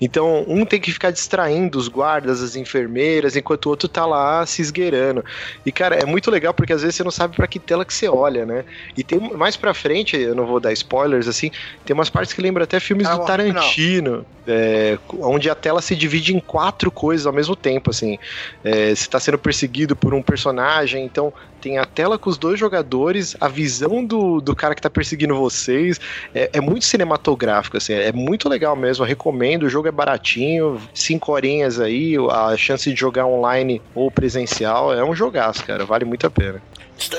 Então, 0.01 0.45
um 0.47 0.65
tem 0.65 0.81
que 0.81 0.93
ficar 0.93 1.11
distraindo 1.11 1.79
os 1.79 1.89
guardas, 1.89 2.43
as 2.43 2.55
enfermeiras, 2.57 3.37
enquanto 3.37 3.67
o 3.67 3.71
outro 3.71 3.89
tá 3.89 4.05
lá 4.07 4.45
se 4.47 4.63
esgueirando. 4.63 5.25
E, 5.65 5.73
cara, 5.73 5.97
é 5.97 6.05
muito 6.05 6.31
legal 6.31 6.53
porque 6.55 6.73
às 6.73 6.83
vezes 6.83 6.97
você 6.97 7.05
não 7.05 7.11
sabe 7.11 7.35
para 7.37 7.47
que 7.47 7.59
tela 7.59 7.85
que 7.85 7.95
você 7.95 8.09
olha, 8.09 8.45
né? 8.47 8.65
E 8.97 9.03
tem 9.03 9.19
mais 9.19 9.57
pra 9.57 9.75
frente, 9.75 10.17
eu 10.17 10.35
não 10.35 10.47
vou 10.47 10.61
dar 10.61 10.73
spoilers, 10.73 11.27
assim, 11.27 11.51
tem 11.85 11.95
umas 11.95 12.11
partes 12.11 12.33
que 12.33 12.43
lembram 12.43 12.65
até 12.65 12.79
filmes 12.79 13.07
Ah, 13.07 13.17
do 13.17 13.25
Tarantino, 13.25 14.27
é, 14.47 14.99
onde 15.21 15.49
a 15.49 15.55
tela 15.55 15.81
se 15.81 15.95
divide 15.95 16.35
em 16.35 16.41
quatro 16.41 16.91
coisas 16.91 17.27
ao 17.27 17.33
mesmo 17.33 17.55
tempo, 17.55 17.91
assim. 17.91 18.19
É, 18.65 18.95
você 18.95 19.09
tá 19.09 19.21
sendo 19.21 19.39
perseguido 19.39 19.95
por 19.95 20.15
um 20.15 20.23
personagem, 20.23 21.05
então 21.05 21.33
tem 21.61 21.79
a 21.79 21.85
tela 21.85 22.19
com 22.19 22.29
os 22.29 22.37
dois 22.37 22.59
jogadores, 22.59 23.37
a 23.41 23.49
visão 23.49 24.05
do, 24.05 24.41
do 24.41 24.55
cara 24.55 24.75
que 24.75 24.83
tá 24.83 24.91
perseguindo 24.91 25.37
vocês. 25.37 26.01
É, 26.35 26.51
é 26.55 26.61
muito 26.61 26.85
cinematográfico, 26.85 27.77
assim, 27.77 27.93
é 27.93 28.13
muito 28.13 28.49
legal 28.49 28.75
mesmo. 28.75 29.05
Eu 29.05 29.09
recomendo, 29.09 29.65
o 29.65 29.69
jogo 29.69 29.89
é 29.89 29.93
baratinho, 29.93 30.81
cinco 30.93 31.33
horinhas 31.33 31.79
aí, 31.79 32.17
a 32.31 32.57
chance 32.57 32.93
de 32.93 32.99
jogar 32.99 33.27
online 33.27 33.81
ou 33.95 34.11
presencial 34.11 34.93
é 34.93 35.05
um 35.05 35.15
jogaço, 35.15 35.65
cara, 35.65 35.85
vale 35.85 36.05
muito 36.05 36.27
a 36.27 36.31
pena. 36.31 36.61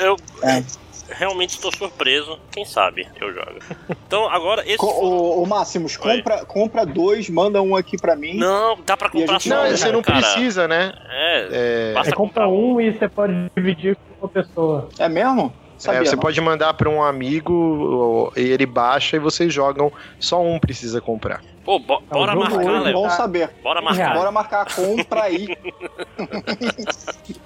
Eu 0.02 0.18
É. 0.44 0.83
realmente 1.10 1.52
estou 1.52 1.72
surpreso. 1.76 2.40
Quem 2.52 2.66
sabe 2.66 3.08
eu 3.20 3.34
jogo. 3.34 3.60
Então, 4.08 4.30
agora 4.30 4.62
esse. 4.66 4.78
Co- 4.78 4.88
Ô, 5.04 5.42
ô 5.42 5.46
Máximos, 5.48 5.98
Oi. 6.00 6.18
compra, 6.18 6.46
compra 6.46 6.86
dois, 6.86 7.30
manda 7.30 7.62
um 7.62 7.76
aqui 7.76 7.98
pra 7.98 8.16
mim. 8.16 8.36
Não, 8.38 8.78
dá 8.86 8.96
pra 8.96 9.08
E 9.08 9.10
a 9.10 9.12
comprar 9.22 9.34
gente 9.40 9.50
só. 9.50 9.56
Não, 9.56 9.70
Não, 9.70 9.78
você 9.78 9.92
não 9.92 10.02
cara. 10.04 10.20
precisa, 10.20 10.68
né? 10.68 10.94
É, 11.10 11.48
É, 11.52 11.94
basta 11.94 12.12
Você 12.12 12.16
compra 12.16 12.48
um 12.48 12.80
e 12.80 12.94
você 12.94 13.08
pode 13.10 13.34
dividir 13.56 13.96
com 13.96 14.26
uma 14.26 14.30
pessoa. 14.30 14.90
É 15.00 15.10
mesmo? 15.10 15.52
Sabia, 15.78 16.02
é, 16.02 16.06
você 16.06 16.16
não. 16.16 16.22
pode 16.22 16.40
mandar 16.40 16.74
pra 16.76 16.88
um 16.90 17.02
amigo 17.04 18.32
e 18.38 18.42
ele 18.42 18.66
baixa 18.66 19.16
e 19.18 19.20
vocês 19.20 19.52
jogam. 19.52 19.92
Só 20.20 20.42
um 20.42 20.60
precisa 20.60 21.02
comprar. 21.02 21.42
Pô, 21.64 21.80
bo- 21.80 22.02
É 22.12 22.16
um 22.16 22.20
bora 22.20 22.36
marcar, 22.36 22.82
Léo. 22.82 22.94
Bom 22.94 23.10
saber. 23.10 23.50
Bora 23.64 23.82
marcar. 23.82 24.14
Bora 24.16 24.32
marcar 24.32 24.62
a 24.64 24.66
compra 24.74 25.24
aí. 25.24 25.48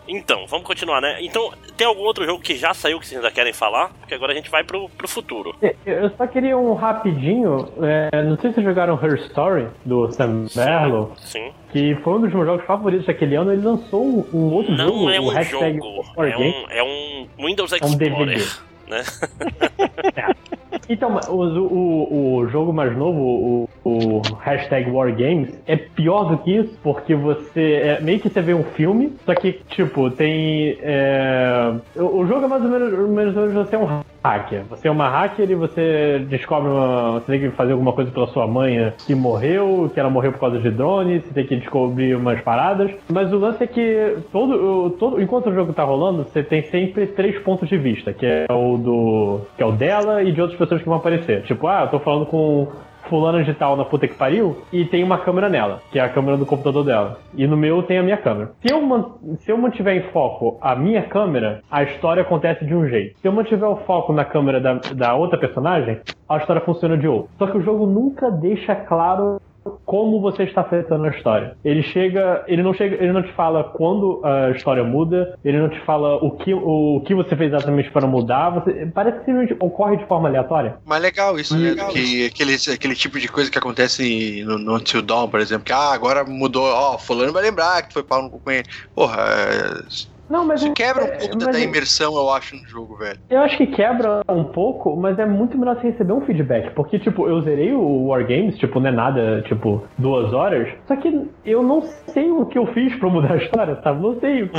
Então, 0.10 0.48
vamos 0.48 0.66
continuar, 0.66 1.02
né? 1.02 1.18
Então, 1.22 1.52
tem 1.76 1.86
algum 1.86 2.04
outro 2.04 2.26
jogo 2.26 2.42
que 2.42 2.56
já 2.56 2.74
saiu 2.74 2.98
que 3.00 3.06
vocês 3.06 3.18
ainda 3.20 3.30
querem 3.30 3.52
falar? 3.52 3.90
Porque 4.00 4.14
agora 4.14 4.32
a 4.32 4.36
gente 4.36 4.50
vai 4.50 4.64
pro, 4.64 4.88
pro 4.90 5.06
futuro. 5.08 5.54
Eu 5.86 6.10
só 6.16 6.26
queria 6.26 6.58
um 6.58 6.74
rapidinho. 6.74 7.68
é, 7.82 8.24
não 8.24 8.38
sei 8.38 8.50
se 8.52 8.56
vocês 8.56 8.66
jogaram 8.66 8.98
Her 9.02 9.16
Story, 9.28 9.68
do 9.86 10.10
Sam 10.14 10.46
Barlow, 10.56 11.12
Sim. 11.18 11.52
que 11.74 11.94
foi 12.04 12.14
um 12.14 12.22
dos 12.22 12.34
meus 12.34 12.46
jogos 12.46 12.66
favoritos 12.66 13.06
daquele 13.06 13.36
ano. 13.36 13.52
Ele 13.52 13.62
lançou 13.62 14.02
um, 14.02 14.26
um 14.34 14.54
outro 14.54 14.72
Não 14.74 14.88
jogo, 14.88 15.10
é 15.10 15.20
o 15.20 15.24
um 15.26 15.28
hashtag 15.30 15.78
jogo, 15.78 16.06
é 16.24 16.38
um, 16.38 16.66
é 16.70 16.84
um 16.84 17.28
Windows 17.46 17.74
É 17.74 17.76
um 17.84 17.88
Explorer. 17.90 18.26
DVD. 18.38 18.46
Né? 18.88 19.04
Então, 20.90 21.20
o, 21.28 21.36
o, 21.36 22.36
o 22.38 22.48
jogo 22.48 22.72
mais 22.72 22.96
novo, 22.96 23.20
o, 23.20 23.70
o 23.84 24.22
hashtag 24.40 24.90
War 24.90 25.14
Games, 25.14 25.54
é 25.66 25.76
pior 25.76 26.26
do 26.26 26.38
que 26.38 26.56
isso, 26.56 26.78
porque 26.82 27.14
você. 27.14 27.74
É, 27.74 28.00
meio 28.02 28.20
que 28.20 28.30
você 28.30 28.42
vê 28.42 28.54
um 28.54 28.64
filme, 28.64 29.14
só 29.26 29.36
que, 29.36 29.54
tipo, 29.70 30.10
tem. 30.10 30.78
é, 30.82 31.74
o, 31.96 32.20
o 32.20 32.28
jogo 32.28 32.46
é 32.46 32.48
mais 32.48 32.64
ou 32.64 32.70
menos, 32.70 33.10
mais 33.10 33.36
ou 33.36 33.48
menos 33.48 33.54
você 33.54 33.76
é 33.76 33.80
um 33.80 34.02
hacker. 34.28 34.64
Você 34.70 34.88
é 34.88 34.92
uma 34.92 35.10
hacker 35.10 35.50
e 35.50 35.56
você 35.56 36.26
descobre 36.30 36.70
uma. 36.70 37.20
Você 37.20 37.32
tem 37.32 37.42
que 37.42 37.56
fazer 37.56 37.72
alguma 37.74 37.94
coisa 37.94 38.12
pela 38.12 38.28
sua 38.28 38.48
mãe 38.48 38.94
que 39.06 39.16
morreu, 39.16 39.90
que 39.94 40.00
ela 40.00 40.10
morreu 40.10 40.32
por 40.32 40.40
causa 40.40 40.60
de 40.60 40.70
drone, 40.70 41.22
você 41.22 41.34
tem 41.34 41.46
que 41.46 41.56
descobrir 41.56 42.16
umas 42.16 42.42
paradas. 42.42 42.92
Mas 43.10 43.32
o 43.32 43.38
lance 43.38 43.64
é 43.64 43.68
que 43.68 44.18
todo, 44.32 44.92
todo, 44.92 45.22
enquanto 45.22 45.50
o 45.50 45.54
jogo 45.54 45.74
tá 45.74 45.84
rolando, 45.84 46.24
você 46.24 46.44
tem 46.44 46.64
sempre 46.64 47.08
três 47.08 47.38
pontos 47.40 47.68
de 47.70 47.78
vista, 47.78 48.14
que 48.14 48.26
é 48.26 48.46
o 48.50 48.78
do. 48.78 49.42
que 49.56 49.64
é 49.64 49.66
o 49.66 49.72
dela 49.72 50.24
e 50.24 50.32
de 50.32 50.42
outras 50.42 50.58
pessoas 50.58 50.82
que 50.82 50.88
vão 50.88 50.98
aparecer. 50.98 51.44
Tipo, 51.44 51.68
ah, 51.68 51.84
eu 51.84 51.90
tô 51.90 52.00
falando 52.00 52.26
com 52.26 52.68
fulano 53.08 53.44
de 53.44 53.54
tal 53.54 53.76
na 53.76 53.86
puta 53.86 54.08
que 54.08 54.16
pariu 54.16 54.58
e 54.72 54.86
tem 54.86 55.04
uma 55.04 55.18
câmera 55.18 55.50
nela, 55.50 55.82
que 55.92 56.00
é 56.00 56.02
a 56.04 56.10
câmera 56.10 56.38
do 56.38 56.46
computador 56.46 56.84
dela. 56.84 57.18
E 57.36 57.46
no 57.48 57.58
meu 57.58 57.84
tem 57.84 57.98
a 57.98 58.04
minha 58.04 58.18
câmera. 58.18 58.52
Se 58.66 58.72
eu, 58.74 58.82
man- 58.82 59.12
se 59.40 59.52
eu 59.52 59.58
mantiver 59.58 59.96
em 59.98 60.12
foco 60.12 60.58
a 60.62 60.76
minha 60.76 61.02
câmera, 61.04 61.62
a 61.72 61.84
história 61.84 62.22
acontece 62.22 62.66
de 62.66 62.74
um 62.76 62.88
jeito. 62.88 63.18
Se 63.20 63.28
eu 63.28 63.32
mantiver 63.32 63.68
o 63.70 63.78
foco 63.78 64.14
na 64.14 64.26
câmera 64.26 64.60
da, 64.60 64.74
da 64.96 65.16
outra 65.16 65.38
personagem, 65.40 66.00
a 66.28 66.38
história 66.38 66.62
funciona 66.62 66.98
de 66.98 67.08
outro. 67.08 67.30
Só 67.38 67.48
que 67.48 67.58
o 67.58 67.62
jogo 67.62 67.86
nunca 67.86 68.30
deixa 68.32 68.76
claro 68.76 69.40
como 69.86 70.22
você 70.22 70.44
está 70.44 70.62
afetando 70.62 71.06
a 71.06 71.10
história. 71.10 71.56
Ele 71.64 71.84
chega, 71.84 72.44
ele 72.48 72.64
não 72.64 72.74
chega, 72.74 72.96
ele 72.96 73.14
não 73.14 73.24
te 73.24 73.32
fala 73.34 73.64
quando 73.64 74.22
a 74.24 74.52
história 74.52 74.84
muda, 74.84 75.38
ele 75.44 75.60
não 75.60 75.70
te 75.70 75.80
fala 75.86 76.16
o 76.16 76.32
que, 76.32 76.54
o, 76.54 77.02
que 77.06 77.14
você 77.14 77.36
fez 77.36 77.54
exatamente 77.54 77.90
para 77.92 78.08
mudar, 78.08 78.50
você, 78.50 78.86
parece 78.94 79.20
que 79.20 79.26
simplesmente 79.26 79.56
ocorre 79.60 79.98
de 79.98 80.06
forma 80.06 80.28
aleatória. 80.28 80.78
Mas 80.86 81.02
legal 81.02 81.40
isso, 81.40 81.58
né? 81.58 81.72
Legal. 81.72 81.90
Que 81.90 82.26
aquele, 82.26 82.56
aquele 82.74 82.96
tipo 82.96 83.20
de 83.20 83.28
coisa 83.28 83.52
que 83.52 83.58
acontece 83.58 84.44
no, 84.44 84.58
no 84.58 84.76
Until 84.76 85.02
Dawn, 85.02 85.28
por 85.28 85.40
exemplo, 85.40 85.66
que 85.66 85.74
ah, 85.74 85.94
agora 85.94 86.24
mudou, 86.24 86.66
ó, 86.66 86.98
fulano 86.98 87.34
vai 87.34 87.44
lembrar 87.44 87.82
que 87.82 87.90
tu 87.90 87.94
foi 87.94 88.04
pau 88.04 88.22
no 88.22 88.30
cu 88.30 88.40
com 88.40 88.52
ele. 88.52 88.66
Porra, 88.94 89.18
é, 89.22 90.17
Não, 90.30 90.46
mas 90.46 90.62
isso 90.62 90.72
o- 90.72 90.74
quebra 90.74 91.04
um 91.04 91.08
é, 91.08 91.12
pouco 91.18 91.36
da, 91.38 91.46
mas 91.48 91.56
da 91.56 91.62
o- 91.62 91.64
imersão, 91.66 92.16
eu 92.16 92.30
acho, 92.30 92.56
no 92.56 92.68
jogo, 92.68 92.98
velho. 92.98 93.20
Eu 93.30 93.40
acho 93.42 93.58
que 93.58 93.68
quebra 93.68 94.22
um 94.30 94.44
pouco, 94.44 94.96
mas 94.96 95.18
é 95.20 95.26
muito 95.26 95.58
melhor 95.58 95.76
você 95.80 95.88
receber 95.92 96.14
um 96.14 96.22
feedback. 96.26 96.74
Porque, 96.74 97.00
tipo, 97.00 97.28
eu 97.28 97.42
zerei 97.42 97.72
o 97.74 98.08
Wargames, 98.08 98.58
tipo, 98.58 98.80
não 98.80 98.90
é 98.90 98.92
nada, 98.92 99.42
tipo, 99.48 99.84
duas 99.98 100.34
horas. 100.34 100.68
Só 100.88 100.96
que 100.96 101.28
eu 101.46 101.64
não 101.64 101.82
sei 102.14 102.30
o 102.30 102.46
que 102.46 102.58
eu 102.58 102.68
fiz 102.74 102.94
pra 102.96 103.10
mudar 103.10 103.34
a 103.34 103.38
história, 103.38 103.80
sabe? 103.84 104.02
Não 104.02 104.20
sei 104.20 104.44
o 104.44 104.50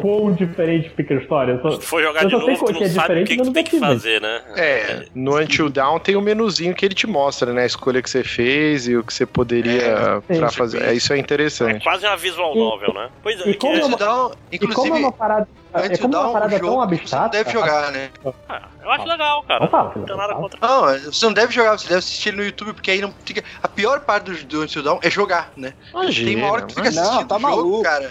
quão 0.00 0.32
diferente 0.32 0.90
fica 0.90 1.14
a 1.14 1.18
história. 1.18 1.58
Só- 1.62 1.70
Se 1.72 1.78
tu 1.80 1.84
for 1.86 2.02
jogar 2.02 2.22
Eu 2.22 2.28
de 2.28 2.34
só 2.34 2.40
sei 2.44 2.54
novo, 2.54 2.66
tu 2.66 2.72
que 2.74 2.80
não 2.80 2.86
é 2.86 2.88
sabe 2.88 2.98
o 2.98 3.02
diferente, 3.24 3.28
que, 3.28 3.36
que 3.36 3.42
tu 3.42 3.52
tem 3.52 3.64
que 3.64 3.78
fazer, 3.78 4.20
né? 4.20 4.40
É, 4.56 5.04
no 5.14 5.36
Until 5.38 5.68
Down 5.68 5.98
tem 5.98 6.16
um 6.16 6.20
menuzinho 6.22 6.74
que 6.74 6.84
ele 6.86 6.94
te 6.94 7.06
mostra, 7.06 7.52
né? 7.52 7.62
A 7.62 7.66
escolha 7.66 8.00
que 8.02 8.08
você 8.08 8.24
fez 8.24 8.88
e 8.88 8.96
o 8.96 9.04
que 9.04 9.12
você 9.12 9.26
poderia 9.26 10.20
É, 10.28 10.38
pra 10.38 10.50
fazer. 10.50 10.82
É, 10.82 10.94
isso 10.94 11.12
é 11.12 11.16
É 11.16 11.20
interessante. 11.20 11.82
quase 11.84 12.06
uma 12.06 12.16
visual 12.16 12.54
E- 12.54 12.58
novel, 12.58 12.94
né? 12.94 13.08
Pois 13.22 13.40
é, 13.40 13.50
e 13.50 13.54
como 13.54 13.74
é 13.74 13.78
uma- 13.78 13.84
Until 13.86 13.98
Dawn, 13.98 14.30
E 14.52 14.58
como 14.58 14.70
é 14.70 14.72
inclusive, 14.72 14.98
uma 14.98 15.12
parada. 15.18 15.48
É 15.74 15.96
como 15.98 16.16
uma 16.16 16.32
parada 16.32 16.56
um 16.56 16.58
tão 16.60 16.88
que 16.88 17.08
você 17.08 17.28
deve 17.28 17.50
jogar, 17.50 17.92
né? 17.92 18.10
Ah, 18.48 18.68
eu 18.88 18.94
acho 18.94 19.06
legal, 19.08 19.42
cara. 19.44 19.60
Não 19.60 19.68
fala, 19.70 19.92
Não 19.94 20.04
tem 20.04 20.16
não 20.16 20.16
nada 20.16 20.34
contra. 20.34 20.58
Não, 20.60 20.98
você 21.12 21.24
não 21.26 21.32
deve 21.32 21.52
jogar, 21.52 21.78
você 21.78 21.86
deve 21.88 21.98
assistir 21.98 22.28
ele 22.30 22.38
no 22.38 22.44
YouTube, 22.44 22.72
porque 22.74 22.90
aí 22.90 23.00
não 23.00 23.12
fica. 23.24 23.42
A 23.62 23.68
pior 23.68 24.00
parte 24.00 24.30
do, 24.30 24.44
do 24.44 24.62
Until 24.62 24.82
Dawn 24.82 24.98
é 25.02 25.10
jogar, 25.10 25.52
né? 25.56 25.74
tem 26.14 26.36
uma 26.36 26.50
hora 26.52 26.62
que 26.62 26.68
tu 26.68 26.74
fica 26.76 26.90
Não, 26.90 27.02
assistindo 27.02 27.28
tá 27.28 27.36
o 27.36 27.40
jogo, 27.40 27.56
maluco. 27.56 27.82
cara. 27.82 28.10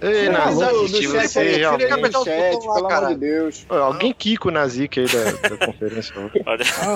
Ei, 0.00 0.28
Não, 0.28 0.54
do- 0.54 0.60
do 0.60 0.64
assistir 0.84 1.06
você 1.08 1.28
chat, 2.24 2.52
botão 2.54 2.66
lá, 2.68 2.74
pelo 2.76 2.86
amor 2.86 3.08
de 3.08 3.14
Deus. 3.16 3.66
Ô, 3.68 3.74
Alguém 3.74 4.12
quica 4.12 4.46
o 4.46 4.50
Nazik 4.52 5.00
aí 5.00 5.06
da, 5.08 5.48
da 5.56 5.66
conferência. 5.66 6.14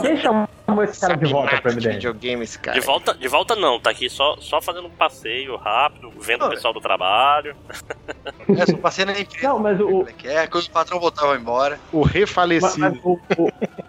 Quem 0.02 0.16
chamou 0.18 0.84
esse 0.84 1.00
cara 1.00 1.16
de 1.16 1.32
volta 1.32 1.60
pra 1.60 1.70
de 1.72 1.76
MDM? 1.78 1.94
videogame 1.94 2.44
esse 2.44 2.56
cara. 2.60 2.78
de 2.78 2.86
volta, 2.86 3.12
de 3.14 3.26
volta 3.26 3.56
não, 3.56 3.80
tá 3.80 3.90
aqui 3.90 4.08
só, 4.08 4.36
só 4.38 4.62
fazendo 4.62 4.86
um 4.86 4.90
passeio 4.90 5.56
rápido, 5.56 6.12
vendo 6.20 6.42
o 6.42 6.44
Não, 6.44 6.50
pessoal 6.54 6.72
do 6.72 6.80
trabalho. 6.80 7.56
É, 8.56 8.66
só 8.66 8.76
passei 8.76 9.04
na 9.04 9.18
empresa. 9.18 9.48
Não, 9.48 9.58
mas 9.58 9.80
o, 9.80 9.84
como 9.84 10.08
é 10.08 10.12
que 10.12 10.28
é, 10.28 10.46
quando 10.46 10.64
o 10.64 10.70
patrão 10.70 11.00
voltava 11.00 11.34
embora. 11.36 11.80
O 11.92 12.02
Mas, 12.02 12.12
refalecido. 12.12 13.00
O, 13.12 13.18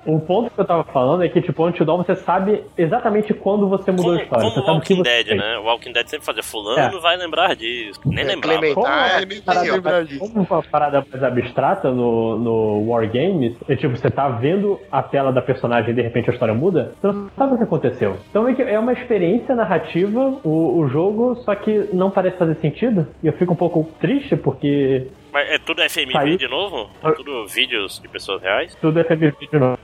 o, 0.07 0.15
o 0.15 0.19
ponto 0.22 0.51
que 0.51 0.59
eu 0.59 0.65
tava 0.65 0.84
falando 0.86 1.24
é 1.24 1.30
que, 1.30 1.41
tipo, 1.41 1.65
Until 1.65 1.86
Dawn 1.86 1.97
você 2.03 2.15
sabe 2.15 2.63
exatamente 2.78 3.34
quando 3.34 3.67
você 3.67 3.91
mudou 3.91 4.05
Como, 4.05 4.19
a 4.19 4.24
história. 4.24 4.43
como 4.43 4.53
você 4.55 4.59
sabe 4.61 4.72
Walking 4.78 4.95
você 4.97 5.03
Dead, 5.24 5.38
né? 5.38 5.57
O 5.57 5.63
Walking 5.63 5.91
Dead 5.93 6.07
sempre 6.07 6.26
fazia 6.26 6.43
fulano, 6.43 6.97
É. 6.97 6.99
vai 7.01 7.17
lembrar 7.17 7.55
disso. 7.55 7.99
Nem 8.05 8.24
É, 8.24 8.28
lembrava. 8.28 8.57
Clemente- 8.59 8.76
Como, 8.76 8.88
Ah, 8.88 9.07
uma 9.47 9.53
é 9.67 9.72
lembrar 9.72 10.05
disso. 10.05 10.19
como 10.19 10.47
uma 10.49 10.63
parada 10.63 11.05
mais 11.11 11.24
abstrata 11.24 11.91
no, 11.91 12.38
no 12.38 12.89
Wargames, 12.89 13.55
é 13.67 13.76
tipo, 13.76 13.95
você 13.95 14.09
tá 14.09 14.30
vendo 14.30 14.80
a 14.91 15.01
tela 15.03 15.32
da 15.32 15.41
personagem 15.41 15.91
e 15.91 15.93
de 15.93 16.01
repente 16.01 16.30
a 16.30 16.34
história 16.34 16.53
muda, 16.53 16.93
você 17.01 17.07
não 17.07 17.30
sabe 17.38 17.53
o 17.53 17.57
que 17.57 17.63
aconteceu. 17.63 18.17
Então 18.30 18.47
é 18.47 18.53
que 18.53 18.61
é 18.61 18.78
uma 18.80 18.93
experiência 18.93 19.55
narrativa, 19.55 20.34
o, 20.43 20.80
o 20.80 20.88
jogo, 20.88 21.36
só 21.43 21.53
que 21.55 21.89
não 21.93 22.09
parece 22.11 22.38
fazer 22.38 22.55
sentido. 22.55 23.07
E 23.24 23.28
eu 23.28 23.34
fico 23.34 23.53
um 23.53 23.55
pouco 23.55 23.88
triste 23.99 24.36
porque 24.36 25.07
Mas 25.32 25.49
é 25.49 25.57
tudo 25.57 25.82
FMV 25.82 26.11
Saiu. 26.11 26.38
de 26.38 26.47
novo? 26.47 26.89
É 27.03 27.11
tudo 27.11 27.47
vídeos 27.47 27.99
de 27.99 28.07
pessoas 28.07 28.41
reais? 28.41 28.75
tudo 28.82 28.99
é 28.99 29.03
FMV 29.03 29.34
de 29.51 29.57
novo. 29.59 29.79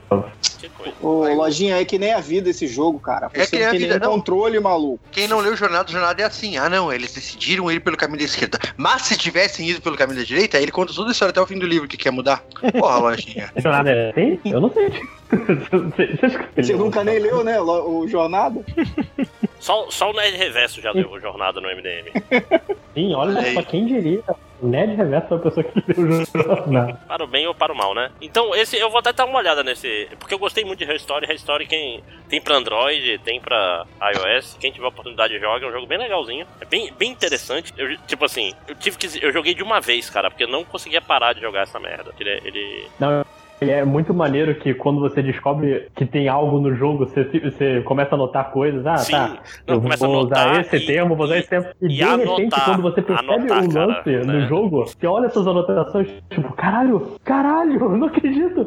Que 0.58 0.68
coisa. 0.68 0.92
Ô, 1.00 1.24
lojinha, 1.34 1.80
é 1.80 1.84
que 1.84 1.98
nem 1.98 2.12
a 2.12 2.20
vida 2.20 2.50
esse 2.50 2.66
jogo, 2.66 2.98
cara. 2.98 3.30
É 3.32 3.44
Você 3.44 3.50
que 3.50 3.56
nem 3.58 3.66
a 3.66 3.70
tem 3.70 3.78
vida, 3.80 3.94
nem 3.98 4.00
não. 4.08 4.14
controle, 4.16 4.58
maluco. 4.60 5.00
Quem 5.10 5.26
não 5.28 5.40
leu 5.40 5.56
Jornada, 5.56 5.90
Jornada 5.90 6.20
é 6.22 6.24
assim. 6.24 6.56
Ah, 6.58 6.68
não, 6.68 6.92
eles 6.92 7.14
decidiram 7.14 7.70
ir 7.70 7.80
pelo 7.80 7.96
caminho 7.96 8.18
da 8.18 8.24
esquerda. 8.24 8.58
Mas 8.76 9.02
se 9.02 9.16
tivessem 9.16 9.68
ido 9.70 9.80
pelo 9.80 9.96
caminho 9.96 10.18
da 10.18 10.24
direita, 10.24 10.56
aí 10.58 10.64
ele 10.64 10.72
conta 10.72 10.92
toda 10.92 11.08
a 11.08 11.12
história 11.12 11.30
até 11.30 11.40
o 11.40 11.46
fim 11.46 11.58
do 11.58 11.66
livro 11.66 11.88
que 11.88 11.96
quer 11.96 12.10
mudar. 12.10 12.42
Porra, 12.78 12.98
lojinha. 13.10 13.50
Jornada 13.56 13.90
é 13.90 14.10
assim? 14.10 14.40
Eu 14.44 14.60
não 14.60 14.70
sei. 14.72 14.90
Você 16.56 16.72
nunca 16.74 17.04
nem 17.04 17.18
leu, 17.18 17.44
né, 17.44 17.60
o 17.60 18.06
Jornada? 18.08 18.64
Só, 19.60 19.90
só 19.90 20.10
o 20.10 20.12
Nerd 20.14 20.36
Reverso 20.36 20.80
já 20.80 20.92
deu 20.92 21.18
jornada 21.20 21.60
no 21.60 21.68
MDM. 21.68 22.10
Sim, 22.94 23.14
olha 23.14 23.52
só 23.54 23.62
quem 23.62 23.86
diria. 23.86 24.22
O 24.60 24.66
Ned 24.66 24.94
Reverso 24.96 25.28
foi 25.28 25.36
a 25.36 25.40
pessoa 25.40 25.62
que 25.64 25.82
leu 25.92 26.10
o 26.10 26.24
jornal. 26.24 26.98
Para 27.06 27.22
o 27.22 27.26
bem 27.28 27.46
ou 27.46 27.54
para 27.54 27.72
o 27.72 27.76
mal, 27.76 27.94
né? 27.94 28.10
Então, 28.20 28.52
esse 28.56 28.76
eu 28.76 28.90
vou 28.90 28.98
até 28.98 29.12
dar 29.12 29.24
uma 29.24 29.38
olhada 29.38 29.62
nesse. 29.62 30.08
Porque 30.18 30.34
eu 30.34 30.38
gostei 30.38 30.64
muito 30.64 30.80
de 30.80 30.84
Her 30.90 30.96
Story. 30.96 31.26
Her 31.30 31.36
Story 31.36 31.66
quem 31.66 32.02
tem 32.28 32.40
pra 32.40 32.56
Android, 32.56 33.18
tem 33.18 33.40
pra 33.40 33.86
iOS. 34.14 34.56
Quem 34.60 34.72
tiver 34.72 34.86
oportunidade 34.88 35.38
joga. 35.38 35.64
É 35.64 35.68
um 35.68 35.72
jogo 35.72 35.86
bem 35.86 35.98
legalzinho. 35.98 36.44
É 36.60 36.64
bem, 36.64 36.92
bem 36.98 37.10
interessante. 37.12 37.72
Eu, 37.76 37.96
tipo 37.98 38.24
assim, 38.24 38.52
eu 38.66 38.74
tive 38.74 38.98
que. 38.98 39.24
Eu 39.24 39.32
joguei 39.32 39.54
de 39.54 39.62
uma 39.62 39.80
vez, 39.80 40.10
cara, 40.10 40.28
porque 40.28 40.42
eu 40.42 40.48
não 40.48 40.64
conseguia 40.64 41.00
parar 41.00 41.34
de 41.34 41.40
jogar 41.40 41.62
essa 41.62 41.78
merda. 41.78 42.12
Ele. 42.18 42.30
ele- 42.44 42.88
Não, 42.98 43.24
é 43.60 43.84
muito 43.84 44.12
maneiro 44.14 44.54
que 44.56 44.74
quando 44.74 45.00
você 45.00 45.22
descobre 45.22 45.88
que 45.94 46.04
tem 46.06 46.28
algo 46.28 46.60
no 46.60 46.74
jogo, 46.74 47.06
você, 47.06 47.24
você 47.24 47.80
começa 47.82 48.14
a 48.14 48.18
notar 48.18 48.50
coisas. 48.50 48.86
Ah, 48.86 48.98
Sim. 48.98 49.12
tá. 49.12 49.38
Não, 49.66 49.74
eu 49.76 49.80
vou 49.80 50.24
usar 50.24 50.60
esse 50.60 50.76
e- 50.76 50.86
termo, 50.86 51.16
vou 51.16 51.24
usar 51.26 51.38
esse 51.38 51.48
termo. 51.48 51.66
E, 51.82 51.86
e 51.86 51.88
de 51.88 52.02
anotar, 52.02 52.36
repente, 52.36 52.60
quando 52.64 52.82
você 52.82 53.02
percebe 53.02 53.28
anotar, 53.32 53.64
o 53.64 53.72
cara, 53.72 53.86
lance 53.86 54.10
né? 54.10 54.22
no 54.24 54.48
jogo, 54.48 54.86
você 54.86 55.06
olha 55.06 55.26
essas 55.26 55.46
anotações, 55.46 56.08
tipo, 56.30 56.52
caralho, 56.54 57.16
caralho, 57.24 57.80
eu 57.80 57.96
não 57.96 58.06
acredito. 58.06 58.66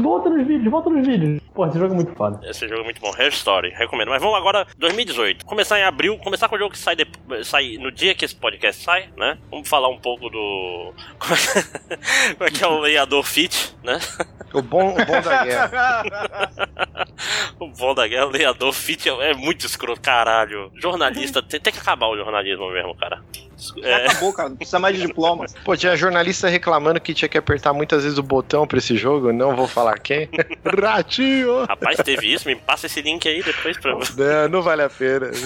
Volta 0.00 0.30
nos 0.30 0.46
vídeos, 0.46 0.70
volta 0.70 0.88
nos 0.90 1.06
vídeos. 1.06 1.40
Pô, 1.54 1.66
esse 1.66 1.78
jogo 1.78 1.92
é 1.92 1.96
muito 1.96 2.12
foda. 2.14 2.40
Esse 2.48 2.68
jogo 2.68 2.80
é 2.80 2.84
muito 2.84 3.00
bom, 3.00 3.10
Hair 3.18 3.28
Story, 3.32 3.70
recomendo. 3.70 4.08
Mas 4.08 4.22
vamos 4.22 4.36
agora, 4.36 4.66
2018. 4.78 5.44
Começar 5.44 5.78
em 5.78 5.82
abril, 5.82 6.16
começar 6.18 6.48
com 6.48 6.54
o 6.56 6.58
jogo 6.58 6.70
que 6.72 6.78
sai, 6.78 6.96
de- 6.96 7.06
sai 7.44 7.76
no 7.78 7.90
dia 7.90 8.14
que 8.14 8.24
esse 8.24 8.34
podcast 8.36 8.82
sai, 8.82 9.08
né? 9.16 9.36
Vamos 9.50 9.68
falar 9.68 9.88
um 9.88 9.98
pouco 9.98 10.28
do. 10.30 10.92
Como 12.38 12.48
é 12.48 12.50
que 12.50 12.62
é 12.64 12.66
o 12.66 12.78
lenhador 12.80 13.22
Fit, 13.24 13.74
né? 13.82 13.97
O 14.52 14.62
bom, 14.62 14.90
o 14.90 15.04
bom 15.04 15.20
da 15.20 15.44
guerra. 15.44 16.02
O 17.58 17.68
bom 17.68 17.92
da 17.94 18.06
guerra, 18.06 18.26
o 18.26 18.30
lenhador 18.30 18.72
Fit 18.72 19.08
é, 19.08 19.34
muito 19.34 19.66
escroto, 19.66 20.00
caralho. 20.00 20.70
Jornalista, 20.76 21.42
tem, 21.42 21.58
tem 21.60 21.72
que 21.72 21.78
acabar 21.80 22.06
o 22.06 22.16
jornalismo 22.16 22.70
mesmo, 22.70 22.94
cara. 22.96 23.20
É, 23.82 24.06
acabou, 24.06 24.32
cara. 24.32 24.48
Não 24.48 24.56
precisa 24.56 24.78
mais 24.78 24.96
de 24.96 25.06
diploma. 25.06 25.46
Pô, 25.64 25.76
tinha 25.76 25.96
jornalista 25.96 26.48
reclamando 26.48 27.00
que 27.00 27.12
tinha 27.14 27.28
que 27.28 27.36
apertar 27.38 27.72
muitas 27.72 28.02
vezes 28.04 28.18
o 28.18 28.22
botão 28.22 28.66
pra 28.66 28.78
esse 28.78 28.96
jogo, 28.96 29.32
não 29.32 29.56
vou 29.56 29.66
falar 29.68 29.98
quem. 29.98 30.28
Ratinho! 30.64 31.64
rapaz, 31.66 31.96
teve 32.04 32.32
isso, 32.32 32.46
me 32.48 32.54
passa 32.56 32.86
esse 32.86 33.00
link 33.02 33.26
aí 33.28 33.42
depois 33.42 33.76
pra. 33.78 33.94
Não, 33.94 34.48
não 34.48 34.62
vale 34.62 34.82
a 34.82 34.88
pena. 34.90 35.30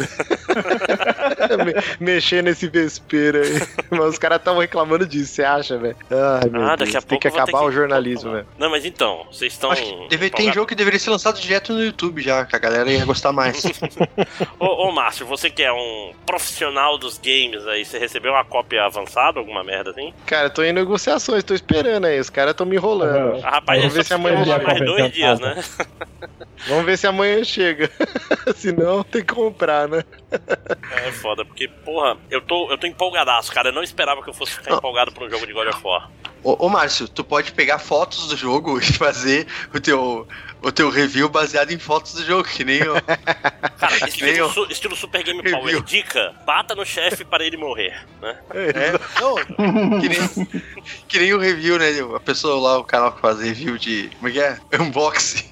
Me- 1.65 1.75
Mexer 2.15 2.43
nesse 2.43 2.69
vespeiro 2.69 3.39
aí. 3.43 3.61
Mas 3.91 4.01
os 4.11 4.19
caras 4.19 4.39
estavam 4.39 4.61
reclamando 4.61 5.07
disso, 5.07 5.35
você 5.35 5.43
acha, 5.45 5.79
velho? 5.79 5.97
Ai, 6.11 6.49
meu 6.51 6.63
Ah, 6.63 6.77
Deus. 6.77 6.91
daqui 6.91 6.97
a 6.97 7.01
Tem 7.01 7.09
pouco 7.09 7.21
que 7.23 7.29
vou 7.29 7.37
ter 7.37 7.43
acabar 7.43 7.59
que- 7.61 7.65
o 7.69 7.73
jornalismo, 7.73 8.33
velho. 8.33 8.47
Não, 8.59 8.71
mas 8.71 8.85
então, 8.85 9.27
vocês 9.31 9.53
estão. 9.53 9.71
Acho 9.71 9.83
que 9.83 10.09
deve, 10.09 10.31
tem 10.31 10.53
jogo 10.53 10.67
que 10.67 10.75
deveria 10.75 10.99
ser 10.99 11.11
lançado 11.11 11.41
direto 11.41 11.73
no 11.73 11.83
YouTube 11.83 12.21
já, 12.23 12.45
que 12.45 12.55
a 12.57 12.59
galera 12.59 12.91
ia 12.91 13.05
gostar 13.05 13.33
mais. 13.33 13.63
Ô, 14.59 14.89
ô 14.89 14.93
Márcio, 14.93 15.27
você 15.27 15.51
que 15.51 15.63
é 15.63 15.73
um 15.73 16.13
profissional 16.27 16.99
dos 16.99 17.19
games 17.19 17.67
aí, 17.67 17.85
você 17.85 17.99
recebeu 18.03 18.33
uma 18.33 18.45
cópia 18.45 18.85
avançada, 18.85 19.39
alguma 19.39 19.65
merda 19.65 19.91
assim? 19.91 20.13
Cara, 20.27 20.51
tô 20.51 20.63
em 20.63 20.73
negociações, 20.73 21.43
tô 21.43 21.55
esperando 21.55 22.07
aí. 22.07 22.21
Os 22.21 22.29
caras 22.29 22.55
tão 22.55 22.67
me 22.67 22.77
enrolando. 22.77 23.41
Ah, 23.45 23.51
rapaz, 23.51 23.79
Vamos 23.81 23.95
só 23.95 23.99
ver 24.01 24.05
se 24.05 24.15
amanhã 24.15 24.45
chega. 24.45 24.65
mais 24.67 24.81
dois 24.81 25.13
dias, 25.13 25.41
né? 25.41 25.65
Vamos 26.69 26.85
ver 26.85 26.97
se 26.99 27.07
amanhã 27.07 27.43
chega. 27.43 27.91
Senão 28.55 29.03
tem 29.03 29.25
que 29.25 29.35
comprar, 29.35 29.89
né? 29.89 30.05
É 31.07 31.11
foda, 31.13 31.45
porque, 31.45 31.67
porra, 31.69 32.17
eu 32.31 32.41
tô, 32.41 32.71
eu 32.71 32.79
tô 32.79 32.87
empolgadaço, 32.87 33.53
cara. 33.53 33.69
Eu 33.71 33.73
não 33.73 33.83
esperava 33.83 34.23
que 34.23 34.31
eu 34.31 34.35
fosse 34.35 34.53
ficar 34.53 34.75
empolgado 34.75 35.13
por 35.13 35.25
um 35.27 35.31
jogo 35.31 35.47
de 35.47 35.53
God 35.53 35.69
of 35.69 35.81
War. 35.85 36.11
Ô, 36.43 36.67
ô 36.67 36.69
Márcio, 36.69 37.09
tu 37.09 37.23
pode 37.25 37.53
pegar 37.53 37.79
fotos 37.79 38.27
do 38.29 38.37
jogo 38.37 38.79
e 38.81 38.85
fazer 38.93 39.47
o 39.75 39.81
teu, 39.81 40.27
o 40.63 40.73
teu 40.73 40.91
review 40.91 41.29
baseado 41.29 41.71
em 41.73 41.79
fotos 41.79 42.15
do 42.15 42.25
jogo, 42.25 42.45
que 42.45 42.65
nem 42.65 42.83
o. 42.83 42.95
Cara, 43.79 43.97
Nem 44.01 44.09
estilo, 44.09 44.29
eu. 44.31 44.51
su- 44.51 44.67
estilo 44.71 44.95
Super 44.97 45.23
Game 45.25 45.41
Review. 45.43 45.59
Power. 45.61 45.83
Dica: 45.83 46.35
bata 46.47 46.75
no 46.75 46.85
chefe 46.85 47.25
para 47.25 47.45
ele 47.45 47.57
morrer, 47.57 47.99
né? 48.21 48.39
É, 48.55 49.21
não, 49.21 49.35
que 50.01 50.09
nem, 50.09 50.63
que 51.09 51.19
nem 51.19 51.35
o 51.35 51.39
review, 51.39 51.79
né? 51.79 51.89
A 52.15 52.21
pessoa 52.21 52.61
lá, 52.61 52.79
o 52.79 52.85
canal 52.85 53.13
que 53.13 53.21
faz 53.21 53.41
review 53.41 53.77
de. 53.79 54.09
Como 54.17 54.29
é 54.29 54.33
que 54.33 54.41
é? 54.41 54.59
Unboxing. 54.81 55.45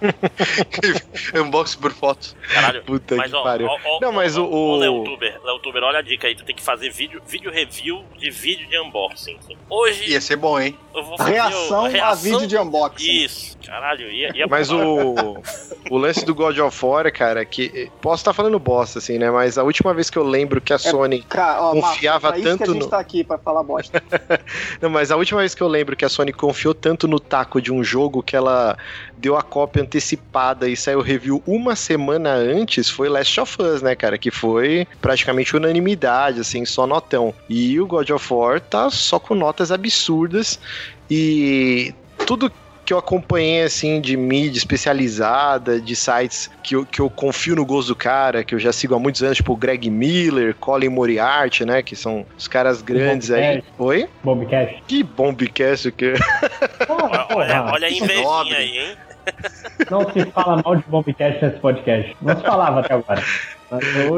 Unboxing 1.34 1.78
por 1.80 1.92
foto. 1.92 2.34
Caralho. 2.52 2.82
Puta 2.84 3.16
Mas 3.16 3.30
que 3.30 3.36
ó, 3.36 3.42
pariu. 3.42 3.66
ó, 3.66 3.78
ó, 3.84 4.00
Não, 4.00 4.12
mas 4.12 4.36
ó, 4.36 4.42
o- 4.44 4.74
o- 4.74 4.76
Leotuber, 4.76 5.40
Leotuber, 5.44 5.82
olha 5.82 5.98
a 5.98 6.02
dica 6.02 6.26
aí, 6.26 6.34
tu 6.34 6.44
tem 6.44 6.54
que 6.54 6.62
fazer 6.62 6.90
vídeo, 6.90 7.20
vídeo 7.26 7.50
review 7.50 8.04
de 8.18 8.30
vídeo 8.30 8.66
de 8.68 8.78
unboxing. 8.78 9.38
Hoje 9.68 10.10
Ia 10.10 10.20
ser 10.20 10.36
bom, 10.36 10.58
hein? 10.60 10.76
eu 10.94 11.02
vou 11.04 11.16
fazer 11.18 11.32
Reação, 11.32 11.84
o, 11.84 12.02
a 12.04 12.14
vídeo 12.14 12.46
de 12.46 12.56
unboxing. 12.56 13.24
Isso, 13.24 13.58
caralho, 13.66 14.10
ia, 14.10 14.34
ia 14.36 14.46
Mas 14.46 14.70
o, 14.70 15.14
o 15.90 15.96
lance 15.98 16.24
do 16.24 16.34
God 16.34 16.58
of 16.58 16.84
War, 16.84 17.12
cara, 17.12 17.44
que. 17.44 17.90
Posso 18.00 18.20
estar 18.22 18.32
falando 18.32 18.58
bosta, 18.58 18.98
assim, 18.98 19.18
né? 19.18 19.30
Mas 19.30 19.58
a 19.58 19.62
última 19.62 19.92
vez 19.92 20.08
que 20.10 20.16
eu 20.18 20.22
lembro 20.24 20.60
que 20.60 20.72
a 20.72 20.78
Sony. 20.78 21.22
Cara, 21.22 21.60
ó, 21.62 21.72
Confiava 21.72 22.28
Marcos, 22.30 22.46
é 22.46 22.48
isso 22.48 22.56
que 22.58 22.62
a 22.62 22.66
tanto 22.66 22.72
gente 22.74 22.84
no- 22.84 22.90
tá 22.90 22.98
aqui 22.98 23.24
pra 23.24 23.38
falar 23.38 23.62
bosta. 23.62 24.02
Não, 24.80 24.88
mas 24.90 25.10
a 25.10 25.16
última 25.16 25.40
vez 25.40 25.54
que 25.54 25.62
eu 25.62 25.68
lembro 25.68 25.96
que 25.96 26.04
a 26.04 26.08
Sony 26.08 26.32
confiou 26.32 26.74
tanto 26.74 27.06
no 27.08 27.18
taco 27.20 27.60
de 27.60 27.72
um 27.72 27.82
jogo 27.84 28.22
que 28.22 28.34
ela 28.36 28.76
deu 29.18 29.36
a 29.36 29.42
cópia 29.42 29.82
antecipada 29.82 30.68
e 30.68 30.76
saiu 30.76 31.00
review 31.00 31.42
uma 31.46 31.74
semana 31.76 32.32
antes 32.34 32.88
foi 32.90 33.08
Last 33.08 33.40
of 33.40 33.62
Us, 33.62 33.82
né, 33.82 33.94
cara? 33.94 34.18
Que 34.18 34.30
foi 34.30 34.86
praticamente 35.00 35.56
unanimidade, 35.56 36.40
assim, 36.40 36.64
só 36.64 36.86
notão. 36.86 37.34
E 37.48 37.80
o 37.80 37.86
God 37.86 38.10
of 38.10 38.32
War 38.32 38.60
tá 38.60 38.90
só 38.90 39.18
com 39.18 39.34
notas 39.34 39.70
absurdas 39.70 40.58
e 41.10 41.94
tudo 42.26 42.50
que 42.86 42.92
eu 42.92 42.98
acompanhei, 42.98 43.62
assim, 43.62 44.00
de 44.00 44.16
mídia 44.16 44.58
especializada, 44.58 45.80
de 45.80 45.96
sites 45.96 46.48
que 46.62 46.76
eu, 46.76 46.86
que 46.86 47.00
eu 47.00 47.10
confio 47.10 47.56
no 47.56 47.66
gosto 47.66 47.88
do 47.88 47.96
cara, 47.96 48.44
que 48.44 48.54
eu 48.54 48.60
já 48.60 48.72
sigo 48.72 48.94
há 48.94 48.98
muitos 48.98 49.24
anos, 49.24 49.38
tipo 49.38 49.52
o 49.52 49.56
Greg 49.56 49.90
Miller, 49.90 50.54
Colin 50.54 50.88
Moriarty, 50.88 51.64
né, 51.64 51.82
que 51.82 51.96
são 51.96 52.24
os 52.38 52.46
caras 52.46 52.80
grandes 52.82 53.32
aí. 53.32 53.62
Oi? 53.76 54.08
Bombcast. 54.22 54.82
Que 54.86 55.02
bombcast 55.02 55.90
que 55.90 56.14
Porra, 56.86 57.26
Olha, 57.34 57.64
olha 57.72 57.88
a 57.88 57.90
invejinha 57.90 58.56
aí, 58.56 58.78
hein? 58.78 58.96
Não 59.90 60.10
se 60.10 60.24
fala 60.30 60.62
mal 60.64 60.76
de 60.76 60.82
Bombcast 60.88 61.44
nesse 61.44 61.58
podcast. 61.58 62.16
Não 62.20 62.36
se 62.36 62.42
falava 62.42 62.80
até 62.80 62.94
agora. 62.94 63.22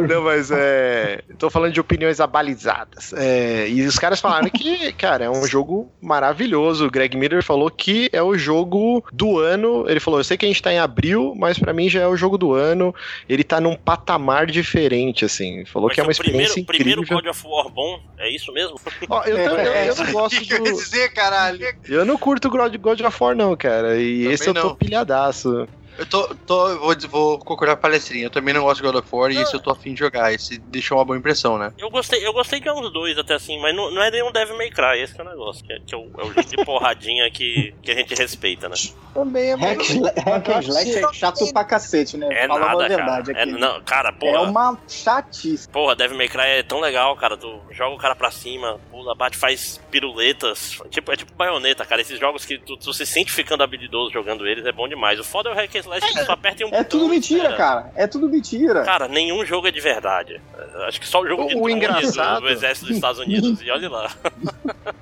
Não, 0.09 0.23
mas 0.23 0.51
é. 0.51 1.23
Tô 1.39 1.49
falando 1.49 1.73
de 1.73 1.81
opiniões 1.81 2.21
abalizadas. 2.21 3.13
É, 3.15 3.69
e 3.69 3.83
os 3.87 3.99
caras 3.99 4.21
falaram 4.21 4.49
que, 4.51 4.93
cara, 4.93 5.25
é 5.25 5.31
um 5.31 5.47
jogo 5.47 5.91
maravilhoso. 6.01 6.87
O 6.87 6.91
Greg 6.91 7.17
Miller 7.17 7.43
falou 7.43 7.71
que 7.71 8.11
é 8.13 8.23
o 8.23 8.37
jogo 8.37 9.03
do 9.13 9.39
ano. 9.39 9.85
Ele 9.89 10.01
falou: 10.01 10.21
Eu 10.21 10.25
sei 10.25 10.37
que 10.37 10.45
a 10.45 10.49
gente 10.49 10.63
tá 10.63 10.73
em 10.73 10.79
abril, 10.79 11.35
mas 11.37 11.59
pra 11.59 11.73
mim 11.73 11.89
já 11.89 12.01
é 12.03 12.07
o 12.07 12.17
jogo 12.17 12.37
do 12.37 12.53
ano. 12.53 12.95
Ele 13.29 13.43
tá 13.45 13.61
num 13.61 13.75
patamar 13.75 14.47
diferente, 14.47 15.25
assim. 15.25 15.65
Falou 15.65 15.89
Mas 15.89 15.95
que 15.95 16.01
é 16.01 16.05
uma 16.05 16.13
o 16.13 16.17
primeiro, 16.17 16.45
experiência 16.45 16.65
primeiro 16.67 17.01
incrível. 17.03 17.23
God 17.23 17.31
of 17.31 17.47
War 17.47 17.69
bom, 17.71 18.01
é 18.19 18.31
isso 18.31 18.53
mesmo? 18.53 18.79
Ó, 19.09 19.23
eu, 19.25 19.37
tam- 19.37 19.57
eu- 19.57 19.73
eu 19.73 19.97
não 19.97 20.13
gosto 20.13 20.39
que, 20.41 20.47
que 20.47 20.53
eu 20.55 20.65
ia 20.67 20.73
do. 20.73 20.79
dizer, 20.79 21.09
caralho? 21.15 21.67
Eu 21.89 22.05
não 22.05 22.19
curto 22.19 22.51
God 22.51 22.77
God 22.77 23.01
of 23.01 23.17
War, 23.23 23.35
não, 23.35 23.57
cara. 23.57 23.97
E 23.99 24.19
Também 24.19 24.33
esse 24.35 24.49
eu 24.49 24.55
tô 24.55 24.63
não. 24.69 24.75
pilhadaço. 24.77 25.67
Eu 25.99 26.07
tô, 26.07 26.29
tô 26.47 26.79
vou, 26.79 26.97
vou 27.09 27.39
concordar 27.41 27.75
com 27.75 27.81
a 27.81 27.83
palestrinha. 27.83 28.27
Eu 28.27 28.31
também 28.31 28.55
não 28.55 28.63
gosto 28.63 28.81
de 28.81 28.87
God 28.87 28.97
of 29.03 29.09
War 29.13 29.31
e 29.33 29.37
esse 29.37 29.53
eu 29.53 29.61
tô 29.61 29.71
afim 29.71 29.93
de 29.95 29.99
jogar. 29.99 30.33
Esse 30.33 30.59
deixou 30.59 30.97
uma 30.99 31.05
boa 31.05 31.19
impressão, 31.19 31.59
né? 31.59 31.73
Eu 31.77 31.91
gostei, 31.91 32.25
eu 32.27 32.33
gostei 32.33 32.61
de 32.61 32.71
uns 32.71 32.93
dois 32.93 33.19
até 33.19 33.35
assim, 33.35 33.61
mas 33.61 33.75
não, 33.75 33.91
não 33.91 34.01
é 34.03 34.11
nenhum 34.11 34.31
Devil 34.31 34.57
May 34.57 34.71
Cry, 34.71 35.01
esse 35.03 35.15
que 35.15 35.21
é 35.21 35.25
o 35.25 35.29
negócio. 35.29 35.65
Que 35.65 35.73
é, 35.73 35.79
que 35.81 35.95
é 35.95 35.99
o, 35.99 36.03
é 36.19 36.23
o 36.23 36.29
jogo 36.29 36.45
de 36.45 36.65
porradinha 36.65 37.29
que, 37.31 37.75
que 37.83 37.91
a 37.91 37.95
gente 37.95 38.15
respeita, 38.15 38.69
né? 38.69 38.77
Também 39.13 39.51
é 39.51 39.55
Hack, 39.55 39.81
hack 40.25 40.49
and 40.49 40.59
slash 40.61 40.99
é 40.99 41.13
chato 41.13 41.53
pra 41.53 41.65
cacete, 41.65 42.17
né? 42.17 42.29
É 42.31 42.47
Falando 42.47 42.65
nada, 42.65 42.85
a 42.85 42.89
verdade 42.89 43.33
cara. 43.33 43.39
É, 43.39 43.43
aqui. 43.51 43.61
não, 43.61 43.83
cara, 43.83 44.09
É 44.11 44.13
porra. 44.13 44.43
uma 44.43 44.79
chatice. 44.87 45.69
Porra, 45.69 45.97
Devil 45.97 46.17
May 46.17 46.29
Cry 46.29 46.43
é 46.43 46.63
tão 46.63 46.79
legal, 46.81 47.17
cara. 47.17 47.37
Tu 47.37 47.61
joga 47.73 47.97
o 47.97 47.99
cara 47.99 48.15
pra 48.15 48.31
cima, 48.31 48.79
pula, 48.91 49.15
bate, 49.17 49.37
faz 49.37 49.81
piruletas. 49.91 50.81
Tipo, 50.91 51.11
é 51.13 51.17
tipo 51.17 51.33
baioneta, 51.35 51.85
cara. 51.85 52.01
Esses 52.01 52.21
jogos 52.21 52.45
que 52.45 52.59
tu, 52.59 52.77
tu 52.77 52.93
se 52.93 53.05
sente 53.05 53.33
ficando 53.33 53.63
habilidoso 53.65 54.13
jogando 54.13 54.47
eles 54.47 54.65
é 54.65 54.71
bom 54.73 54.87
demais. 54.87 55.19
O 55.19 55.25
foda 55.25 55.49
é 55.49 55.53
o 55.53 55.57
Hack 55.57 55.75
and 55.75 55.88
Que 55.89 56.15
tu 56.19 56.25
só 56.27 56.33
aperta 56.33 56.63
em 56.63 56.67
um 56.67 56.69
É 56.69 56.79
botão 56.83 56.85
tudo 57.01 57.09
mentira, 57.09 57.39
espera. 57.51 57.57
cara. 57.57 57.93
É 57.97 58.07
tudo 58.07 58.29
mentira. 58.29 58.83
Cara, 58.85 59.09
nenhum 59.09 59.45
jogo 59.45 59.67
é 59.69 59.71
de 59.71 59.81
verdade. 59.81 60.41
Acho 60.87 61.01
que 61.01 61.07
só 61.09 61.21
o 61.21 61.27
jogo 61.27 61.47
de 61.47 61.57
O 61.57 61.69
engraçado- 61.69 62.37
do, 62.41 62.47
do 62.47 62.49
exército 62.51 62.87
dos 62.87 62.97
Estados 62.97 63.21
Unidos. 63.21 63.61
E 63.63 63.71
olha 63.71 63.89
lá. 63.89 64.11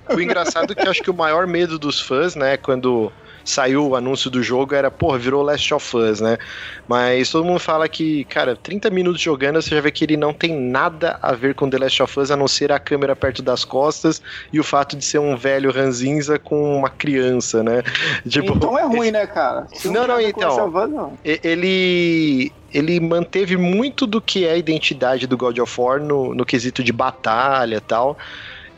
O 0.09 0.21
engraçado 0.21 0.71
é 0.73 0.75
que 0.75 0.87
eu 0.87 0.91
acho 0.91 1.03
que 1.03 1.11
o 1.11 1.15
maior 1.15 1.49
medo 1.49 1.81
dos 1.81 2.01
fãs, 2.01 2.37
né, 2.37 2.57
quando 2.57 3.13
saiu 3.47 3.89
o 3.89 3.97
anúncio 3.97 4.29
do 4.29 4.43
jogo 4.43 4.75
era, 4.75 4.91
porra, 4.91 5.19
virou 5.19 5.43
Last 5.43 5.73
of 5.73 5.97
Us, 5.97 6.21
né? 6.21 6.37
Mas 6.89 7.31
todo 7.31 7.45
mundo 7.45 7.61
fala 7.61 7.89
que, 7.89 8.25
cara, 8.25 8.57
30 8.57 8.91
minutos 8.91 9.21
jogando 9.21 9.63
você 9.63 9.75
já 9.75 9.81
vê 9.81 9.91
que 9.91 10.05
ele 10.05 10.17
não 10.17 10.33
tem 10.33 10.55
nada 10.55 11.19
a 11.23 11.33
ver 11.33 11.55
com 11.55 11.71
The 11.71 11.79
Last 11.79 12.03
of 12.03 12.21
Us, 12.21 12.31
a 12.31 12.37
não 12.37 12.49
ser 12.49 12.73
a 12.73 12.79
câmera 12.79 13.15
perto 13.15 13.43
das 13.43 13.65
costas 13.65 14.21
e 14.53 14.59
o 14.59 14.65
fato 14.65 14.97
de 14.97 15.05
ser 15.05 15.19
um 15.19 15.37
velho 15.37 15.71
ranzinza 15.71 16.39
com 16.39 16.77
uma 16.77 16.91
criança, 16.91 17.63
né? 17.63 17.83
Tipo, 18.29 18.55
então 18.55 18.79
é 18.79 18.85
ruim, 18.85 19.11
né, 19.11 19.27
cara? 19.27 19.67
Se 19.73 19.89
Não, 19.89 20.07
não, 20.07 20.21
então. 20.21 20.69
Us, 20.69 20.91
não. 20.91 21.19
Ele 21.25 22.53
ele 22.73 23.01
manteve 23.01 23.57
muito 23.57 24.07
do 24.07 24.21
que 24.21 24.45
é 24.45 24.53
a 24.53 24.57
identidade 24.57 25.27
do 25.27 25.37
God 25.37 25.59
of 25.59 25.81
War 25.81 25.99
no, 25.99 26.35
no 26.35 26.45
quesito 26.45 26.83
de 26.85 26.93
batalha 26.93 27.77
e 27.77 27.81
tal. 27.81 28.19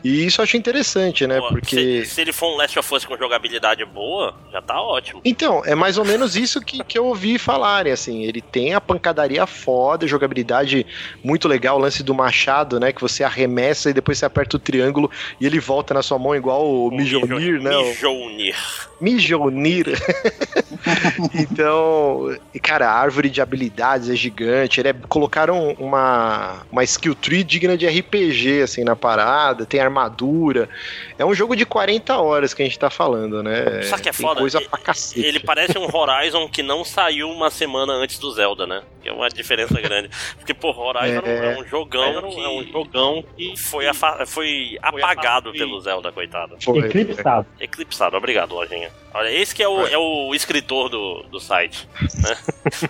E 0.03 0.25
isso 0.25 0.41
eu 0.41 0.43
achei 0.43 0.59
interessante, 0.59 1.27
né? 1.27 1.39
Pô, 1.39 1.49
Porque. 1.49 2.05
se, 2.05 2.05
se 2.05 2.21
ele 2.21 2.31
for 2.31 2.53
um 2.53 2.57
Last 2.57 2.77
of 2.79 2.93
Us 2.93 3.05
com 3.05 3.17
jogabilidade 3.17 3.83
boa, 3.85 4.33
já 4.51 4.61
tá 4.61 4.81
ótimo. 4.81 5.21
Então, 5.25 5.61
é 5.65 5.75
mais 5.75 5.97
ou 5.97 6.05
menos 6.05 6.35
isso 6.35 6.61
que, 6.61 6.83
que 6.83 6.97
eu 6.97 7.05
ouvi 7.05 7.37
falarem, 7.37 7.91
assim, 7.91 8.23
ele 8.23 8.41
tem 8.41 8.73
a 8.73 8.81
pancadaria 8.81 9.45
foda, 9.45 10.07
jogabilidade 10.07 10.85
muito 11.23 11.47
legal, 11.47 11.77
o 11.77 11.79
lance 11.79 12.03
do 12.03 12.13
machado, 12.13 12.79
né, 12.79 12.91
que 12.91 13.01
você 13.01 13.23
arremessa 13.23 13.89
e 13.89 13.93
depois 13.93 14.17
você 14.17 14.25
aperta 14.25 14.55
o 14.57 14.59
triângulo 14.59 15.09
e 15.39 15.45
ele 15.45 15.59
volta 15.59 15.93
na 15.93 16.01
sua 16.01 16.17
mão 16.17 16.35
igual 16.35 16.65
o 16.65 16.91
Mijonir, 16.91 17.61
né, 17.61 17.77
Mijonir. 17.77 18.55
Mijonir. 19.01 19.85
então, 21.33 22.37
e, 22.53 22.59
cara, 22.59 22.89
a 22.89 22.93
árvore 22.93 23.29
de 23.29 23.41
habilidades 23.41 24.09
é 24.09 24.15
gigante, 24.15 24.79
ele 24.79 24.89
é- 24.89 24.95
colocaram 25.07 25.75
uma, 25.79 26.63
uma 26.71 26.83
skill 26.83 27.15
tree 27.15 27.43
digna 27.43 27.77
de 27.77 27.87
RPG, 27.87 28.61
assim, 28.61 28.83
na 28.83 28.95
parada, 28.95 29.65
tem 29.65 29.79
armadura. 29.89 30.69
É 31.17 31.25
um 31.25 31.33
jogo 31.33 31.55
de 31.55 31.65
40 31.65 32.17
horas 32.19 32.53
que 32.53 32.61
a 32.61 32.65
gente 32.65 32.77
tá 32.79 32.89
falando, 32.89 33.43
né? 33.43 33.81
Sabe 33.83 34.03
que 34.03 34.09
é 34.09 34.11
Tem 34.11 34.25
foda? 34.25 34.39
coisa 34.39 34.59
Ele- 34.59 34.69
pra 34.69 34.79
cacete. 34.79 35.25
Ele 35.25 35.39
parece 35.39 35.77
um 35.77 35.87
Horizon 35.93 36.47
que 36.47 36.63
não 36.63 36.83
saiu 36.85 37.29
uma 37.29 37.49
semana 37.49 37.93
antes 37.93 38.17
do 38.19 38.31
Zelda, 38.31 38.65
né? 38.65 38.81
Que 39.01 39.09
é 39.09 39.13
uma 39.13 39.27
diferença 39.29 39.79
grande. 39.81 40.09
Porque, 40.37 40.53
pô, 40.53 40.71
Horizon 40.71 41.21
É. 41.25 41.53
é, 41.53 41.57
um 41.59 41.65
jogão 41.67 42.29
que, 42.29 42.39
é 42.43 42.47
um 42.49 42.63
jogão 42.63 43.23
que 43.35 43.57
foi, 43.57 43.87
afa- 43.87 44.25
foi 44.25 44.77
apagado 44.81 45.51
pelo 45.51 45.79
Zelda, 45.81 46.11
coitado. 46.11 46.55
Foi. 46.63 46.79
Eclipsado. 46.79 47.47
Eclipsado, 47.59 48.15
obrigado, 48.17 48.53
lojinha. 48.53 48.89
Olha, 49.13 49.29
esse 49.31 49.55
que 49.55 49.63
é 49.63 49.67
o, 49.67 49.87
é 49.87 49.97
o 49.97 50.33
escritor 50.35 50.89
do, 50.89 51.23
do 51.23 51.39
site, 51.39 51.87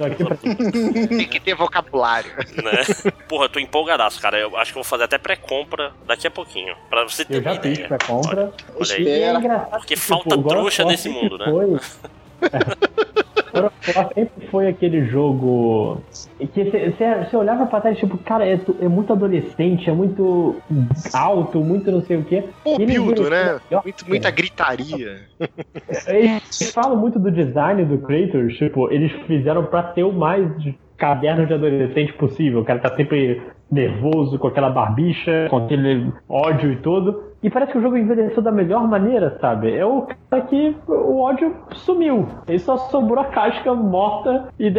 aqui 0.04 0.24
pra 0.24 0.36
Tem 0.36 1.28
que 1.28 1.40
ter 1.40 1.56
vocabulário. 1.56 2.30
né? 2.38 3.12
Porra, 3.28 3.46
eu 3.46 3.50
tô 3.50 3.60
empolgadaço, 3.60 4.20
cara. 4.22 4.38
Eu 4.38 4.58
acho 4.58 4.74
que 4.74 4.78
eu 4.78 4.84
vou 4.84 4.90
fazer 4.90 5.06
até 5.06 5.18
pré-compra 5.18 5.94
daqui 6.06 6.28
a 6.28 6.32
pouquinho. 6.32 6.76
Pra 6.90 7.04
você 7.04 7.24
ter 7.24 7.38
Eu 7.38 7.44
já 7.44 7.56
fiz 7.62 7.78
ideia. 7.78 7.88
pra 7.88 7.98
compra. 8.00 8.54
Olha 8.76 8.96
aí. 8.96 9.08
É 9.08 9.34
Porque 9.78 9.96
que, 9.96 10.00
falta 10.00 10.38
trouxa 10.38 10.84
nesse 10.84 11.08
mundo, 11.10 11.38
né? 11.38 11.46
Foi... 11.46 11.80
War 13.96 14.10
sempre 14.14 14.48
foi 14.48 14.68
aquele 14.68 15.06
jogo 15.06 16.02
que 16.54 16.64
você 16.64 17.36
olhava 17.36 17.66
pra 17.66 17.82
trás 17.82 17.98
tipo, 17.98 18.18
cara, 18.20 18.46
é, 18.48 18.60
é 18.80 18.88
muito 18.88 19.12
adolescente, 19.12 19.90
é 19.90 19.94
muito 19.94 20.58
alto, 21.14 21.60
muito 21.60 21.92
não 21.92 22.02
sei 22.02 22.18
o 22.18 22.24
quê. 22.24 22.44
Pô, 22.64 22.76
ele 22.76 22.86
Bildo, 22.86 23.24
envelheceu 23.24 23.30
né? 23.30 23.82
Muito, 23.84 24.08
muita 24.08 24.32
gritaria. 24.32 25.22
Eles 26.08 26.72
falam 26.74 26.98
muito 26.98 27.20
do 27.20 27.32
design 27.32 27.86
do 27.86 27.98
Kratos, 27.98 28.56
tipo, 28.58 28.92
eles 28.92 29.12
fizeram 29.26 29.66
pra 29.66 29.84
ter 29.84 30.04
o 30.04 30.14
mais 30.14 30.48
caderno 31.00 31.48
de 31.48 31.54
adolescente 31.54 32.14
possível. 32.14 32.60
O 32.60 32.66
cara 32.66 32.80
tá 32.80 32.96
sempre 32.96 33.42
nervoso, 33.72 34.38
com 34.38 34.48
aquela 34.48 34.70
barbicha, 34.70 35.48
com 35.50 35.58
aquele 35.58 36.12
ódio 36.28 36.72
e 36.72 36.76
tudo. 36.76 37.24
E 37.42 37.50
parece 37.50 37.72
que 37.72 37.78
o 37.78 37.82
jogo 37.82 37.98
envelheceu 37.98 38.44
da 38.44 38.52
melhor 38.52 38.88
maneira, 38.88 39.38
sabe? 39.40 39.74
É 39.74 39.86
o 39.86 40.06
cara 40.30 40.44
que 40.44 40.76
o 40.88 41.20
ódio 41.20 41.56
sumiu. 41.72 42.28
Ele 42.48 42.60
só 42.60 42.78
sobrou 42.78 43.20
a 43.20 43.26
casca 43.26 43.74
morta 43.74 44.50
e 44.60 44.70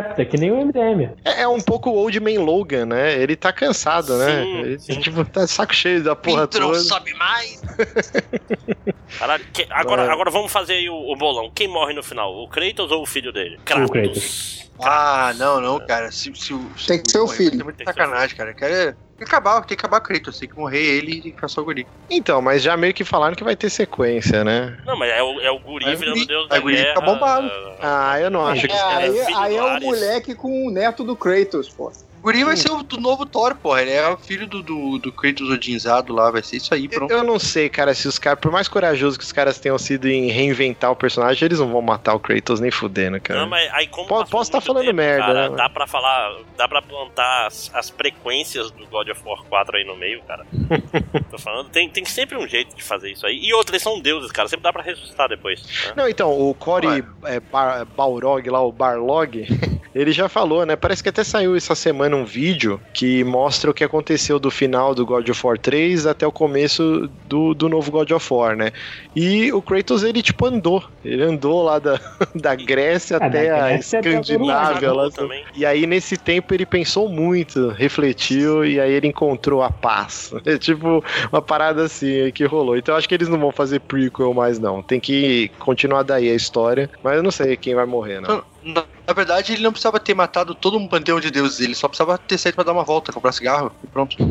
decrépita, 0.00 0.24
que 0.24 0.36
nem 0.38 0.50
o 0.50 0.56
MDM. 0.66 1.10
É, 1.24 1.42
é 1.42 1.48
um 1.48 1.60
pouco 1.60 1.90
o 1.90 1.94
Old 1.94 2.18
Man 2.20 2.40
Logan, 2.42 2.86
né? 2.86 3.14
Ele 3.20 3.36
tá 3.36 3.52
cansado, 3.52 4.16
né? 4.18 4.42
Sim, 4.42 4.56
Ele, 4.60 4.78
sim. 4.78 5.00
tipo, 5.00 5.24
tá 5.24 5.46
saco 5.46 5.74
cheio 5.74 6.02
da 6.02 6.14
porra 6.16 6.40
não 6.42 6.46
toda. 6.48 6.78
sobe 6.80 7.12
mais. 7.14 7.60
Caralho, 9.18 9.44
que- 9.52 9.66
agora, 9.70 10.02
É. 10.04 10.10
agora 10.10 10.30
vamos 10.30 10.52
fazer 10.52 10.74
aí 10.74 10.88
o, 10.90 10.94
o 11.12 11.16
bolão. 11.16 11.50
Quem 11.54 11.68
morre 11.68 11.92
no 11.94 12.02
final? 12.02 12.32
O 12.34 12.48
Kratos 12.48 12.90
ou 12.90 13.02
o 13.02 13.06
filho 13.06 13.32
dele? 13.32 13.56
O 13.56 13.62
Kratos. 13.64 14.70
Ah, 14.82 15.32
não, 15.38 15.60
não, 15.60 15.86
cara. 15.86 16.10
Se, 16.12 16.30
se, 16.34 16.54
se, 16.76 16.86
Tem 16.86 17.02
que 17.02 17.10
ser 17.10 17.18
o 17.18 17.28
filho. 17.28 17.60
É 17.60 17.64
muito 17.64 17.82
sacanagem, 17.82 18.36
cara. 18.36 18.52
Cara, 18.52 18.96
que 19.16 19.24
acabar, 19.24 19.60
tem 19.64 19.76
que 19.76 19.84
acabar 19.84 19.98
o 19.98 20.00
Kratos. 20.00 20.38
Tem 20.38 20.48
que 20.48 20.56
morrer 20.56 20.82
ele 20.82 21.34
e 21.42 21.48
só 21.48 21.60
o 21.60 21.64
guri. 21.64 21.86
Então, 22.10 22.42
mas 22.42 22.62
já 22.62 22.76
meio 22.76 22.92
que 22.92 23.04
falaram 23.04 23.34
que 23.34 23.44
vai 23.44 23.56
ter 23.56 23.70
sequência, 23.70 24.44
né? 24.44 24.76
Não, 24.84 24.96
mas 24.96 25.10
é 25.10 25.22
o, 25.22 25.40
é 25.40 25.50
o 25.50 25.58
guri 25.58 25.94
o 25.94 25.98
virando 25.98 26.26
Deus 26.26 26.48
da 26.48 26.58
o 26.58 26.62
guri 26.62 26.76
guerra. 26.76 26.88
fica 26.88 27.00
bombado. 27.00 27.50
Ah, 27.80 28.20
eu 28.20 28.30
não 28.30 28.46
acho 28.46 28.66
que. 28.66 28.74
É, 28.74 28.82
aí, 28.82 29.20
aí 29.34 29.56
é 29.56 29.62
o 29.62 29.80
moleque 29.80 30.34
com 30.34 30.66
o 30.66 30.70
neto 30.70 31.04
do 31.04 31.16
Kratos, 31.16 31.68
pô. 31.68 31.92
O 32.18 32.22
guri 32.26 32.42
vai 32.44 32.56
ser 32.56 32.70
o 32.72 32.82
do 32.82 33.00
novo 33.00 33.24
Thor, 33.24 33.54
porra. 33.54 33.82
Ele 33.82 33.92
é 33.92 34.08
o 34.08 34.16
filho 34.16 34.46
do, 34.46 34.62
do, 34.62 34.98
do 34.98 35.12
Kratos 35.12 35.48
odinzado 35.48 36.12
lá. 36.12 36.30
Vai 36.30 36.42
ser 36.42 36.56
isso 36.56 36.74
aí, 36.74 36.88
pronto. 36.88 37.10
Eu 37.12 37.22
não 37.22 37.38
sei, 37.38 37.68
cara, 37.68 37.94
se 37.94 38.08
os 38.08 38.18
caras, 38.18 38.40
por 38.40 38.50
mais 38.50 38.66
corajosos 38.66 39.16
que 39.16 39.22
os 39.24 39.30
caras 39.32 39.60
tenham 39.60 39.78
sido 39.78 40.08
em 40.08 40.28
reinventar 40.30 40.90
o 40.90 40.96
personagem, 40.96 41.44
eles 41.46 41.60
não 41.60 41.70
vão 41.70 41.80
matar 41.82 42.14
o 42.14 42.20
Kratos 42.20 42.58
nem 42.58 42.70
fudendo, 42.70 43.20
cara. 43.20 43.40
Não, 43.40 43.48
mas 43.48 43.70
aí 43.72 43.86
como 43.86 44.08
posso 44.08 44.50
tá 44.50 44.58
muito 44.58 44.66
falando 44.66 44.92
merda, 44.94 45.24
cara, 45.26 45.48
né? 45.50 45.56
Dá 45.56 45.68
pra 45.68 45.86
falar, 45.86 46.36
dá 46.56 46.66
pra 46.66 46.82
plantar 46.82 47.46
as, 47.46 47.70
as 47.72 47.90
frequências 47.90 48.70
do 48.72 48.84
God 48.86 49.08
of 49.08 49.20
War 49.24 49.44
4 49.44 49.76
aí 49.76 49.84
no 49.84 49.96
meio, 49.96 50.20
cara. 50.22 50.44
Tô 51.30 51.38
falando, 51.38 51.68
tem, 51.70 51.88
tem 51.88 52.04
sempre 52.04 52.36
um 52.36 52.48
jeito 52.48 52.74
de 52.74 52.82
fazer 52.82 53.12
isso 53.12 53.24
aí. 53.26 53.38
E 53.40 53.54
outros, 53.54 53.72
eles 53.72 53.82
são 53.82 54.00
deuses, 54.00 54.32
cara, 54.32 54.48
sempre 54.48 54.64
dá 54.64 54.72
pra 54.72 54.82
ressuscitar 54.82 55.28
depois. 55.28 55.62
né? 55.62 55.92
Não, 55.96 56.08
então, 56.08 56.32
o 56.32 56.52
Cory 56.54 57.04
é, 57.24 57.38
Bar- 57.40 57.84
Balrog 57.96 58.48
lá, 58.50 58.60
o 58.62 58.72
Barlog, 58.72 59.46
ele 59.94 60.10
já 60.12 60.28
falou, 60.28 60.66
né? 60.66 60.74
Parece 60.76 61.02
que 61.02 61.08
até 61.08 61.22
saiu 61.22 61.54
essa 61.56 61.74
semana 61.74 62.15
um 62.16 62.24
vídeo 62.24 62.80
que 62.92 63.22
mostra 63.24 63.70
o 63.70 63.74
que 63.74 63.84
aconteceu 63.84 64.38
do 64.38 64.50
final 64.50 64.94
do 64.94 65.06
God 65.06 65.28
of 65.28 65.46
War 65.46 65.58
3 65.58 66.06
até 66.06 66.26
o 66.26 66.32
começo 66.32 67.08
do, 67.26 67.54
do 67.54 67.68
novo 67.68 67.90
God 67.90 68.10
of 68.10 68.32
War, 68.32 68.56
né? 68.56 68.72
E 69.14 69.52
o 69.52 69.62
Kratos, 69.62 70.02
ele 70.02 70.22
tipo 70.22 70.46
andou. 70.46 70.82
Ele 71.04 71.22
andou 71.22 71.62
lá 71.62 71.78
da, 71.78 72.00
da 72.34 72.54
Grécia 72.54 73.18
da 73.18 73.26
até 73.26 73.50
a 73.50 73.68
Grécia 73.68 74.00
o 74.00 74.00
Escandinávia. 74.00 74.92
Lá, 74.92 75.10
também. 75.10 75.44
e 75.54 75.64
aí, 75.64 75.86
nesse 75.86 76.16
tempo, 76.16 76.52
ele 76.54 76.66
pensou 76.66 77.08
muito, 77.08 77.68
refletiu, 77.68 78.64
e 78.64 78.80
aí 78.80 78.92
ele 78.92 79.08
encontrou 79.08 79.62
a 79.62 79.70
paz. 79.70 80.32
É 80.46 80.58
tipo 80.58 81.04
uma 81.32 81.42
parada 81.42 81.84
assim 81.84 82.30
que 82.32 82.44
rolou. 82.44 82.76
Então 82.76 82.94
eu 82.94 82.98
acho 82.98 83.08
que 83.08 83.14
eles 83.14 83.28
não 83.28 83.38
vão 83.38 83.50
fazer 83.50 83.80
prequel 83.80 84.32
mais, 84.32 84.58
não. 84.60 84.80
Tem 84.80 85.00
que 85.00 85.50
continuar 85.58 86.04
daí 86.04 86.30
a 86.30 86.34
história. 86.34 86.88
Mas 87.02 87.16
eu 87.16 87.22
não 87.22 87.32
sei 87.32 87.56
quem 87.56 87.74
vai 87.74 87.84
morrer, 87.84 88.20
não. 88.20 88.44
Na, 88.62 88.84
na 89.06 89.12
verdade, 89.12 89.52
ele 89.52 89.62
não 89.62 89.70
precisava 89.70 90.00
ter 90.00 90.14
matado 90.14 90.54
todo 90.54 90.76
um 90.76 90.88
panteão 90.88 91.20
de 91.20 91.30
deuses. 91.30 91.60
Ele 91.60 91.74
só 91.74 91.88
precisava 91.88 92.18
ter 92.18 92.38
saído 92.38 92.56
pra 92.56 92.64
dar 92.64 92.72
uma 92.72 92.84
volta, 92.84 93.12
comprar 93.12 93.32
cigarro 93.32 93.72
e 93.82 93.86
pronto. 93.86 94.16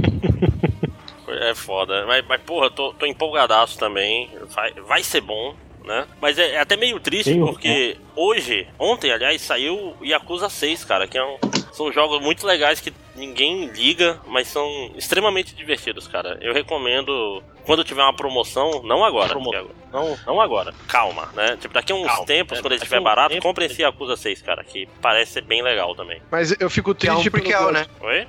É 1.27 1.53
foda. 1.53 2.05
Mas, 2.05 2.25
mas 2.27 2.41
porra, 2.41 2.69
tô, 2.69 2.93
tô 2.93 3.05
empolgadaço 3.05 3.77
também. 3.77 4.29
Vai, 4.53 4.71
vai 4.73 5.03
ser 5.03 5.21
bom. 5.21 5.55
Né? 5.85 6.07
Mas 6.19 6.37
é, 6.39 6.53
é 6.55 6.59
até 6.59 6.75
meio 6.75 6.99
triste 6.99 7.31
Sim, 7.33 7.39
porque 7.45 7.95
hoje, 8.15 8.67
ontem, 8.79 9.11
aliás, 9.11 9.39
saiu 9.41 9.95
Yakuza 10.03 10.49
6, 10.49 10.83
cara, 10.83 11.07
que 11.07 11.15
é 11.17 11.23
um- 11.23 11.37
são 11.71 11.91
jogos 11.91 12.19
muito 12.21 12.45
legais 12.47 12.79
que 12.79 12.91
ninguém 13.15 13.67
liga, 13.67 14.19
mas 14.25 14.47
são 14.47 14.65
extremamente 14.95 15.53
divertidos, 15.53 16.07
cara. 16.07 16.37
Eu 16.41 16.53
recomendo 16.53 17.43
quando 17.65 17.83
tiver 17.83 18.01
uma 18.01 18.15
promoção, 18.15 18.81
não 18.83 19.03
agora, 19.03 19.33
porque 19.33 19.55
agora- 19.55 19.75
não, 19.91 20.17
não 20.25 20.41
agora, 20.41 20.73
calma, 20.87 21.29
né? 21.35 21.57
Tipo, 21.61 21.73
daqui 21.73 21.91
a 21.91 21.95
uns 21.95 22.07
Calma, 22.07 22.25
tempos, 22.25 22.57
né? 22.57 22.61
quando 22.63 22.71
ele 22.73 22.81
estiver 22.81 23.01
barato, 23.01 23.37
compre 23.39 23.65
esse 23.65 23.81
Yakuza 23.81 24.15
6, 24.17 24.41
cara, 24.41 24.63
que 24.63 24.87
parece 25.01 25.33
ser 25.33 25.41
bem 25.41 25.61
legal 25.61 25.93
também. 25.95 26.19
Mas 26.31 26.55
eu 26.59 26.69
fico 26.69 26.95
Que 26.95 27.07
é 27.07 27.11
um 27.11 27.15
triste 27.15 27.29
prequel, 27.29 27.63
God- 27.65 27.73
né? 27.73 27.85
Oi? 28.01 28.27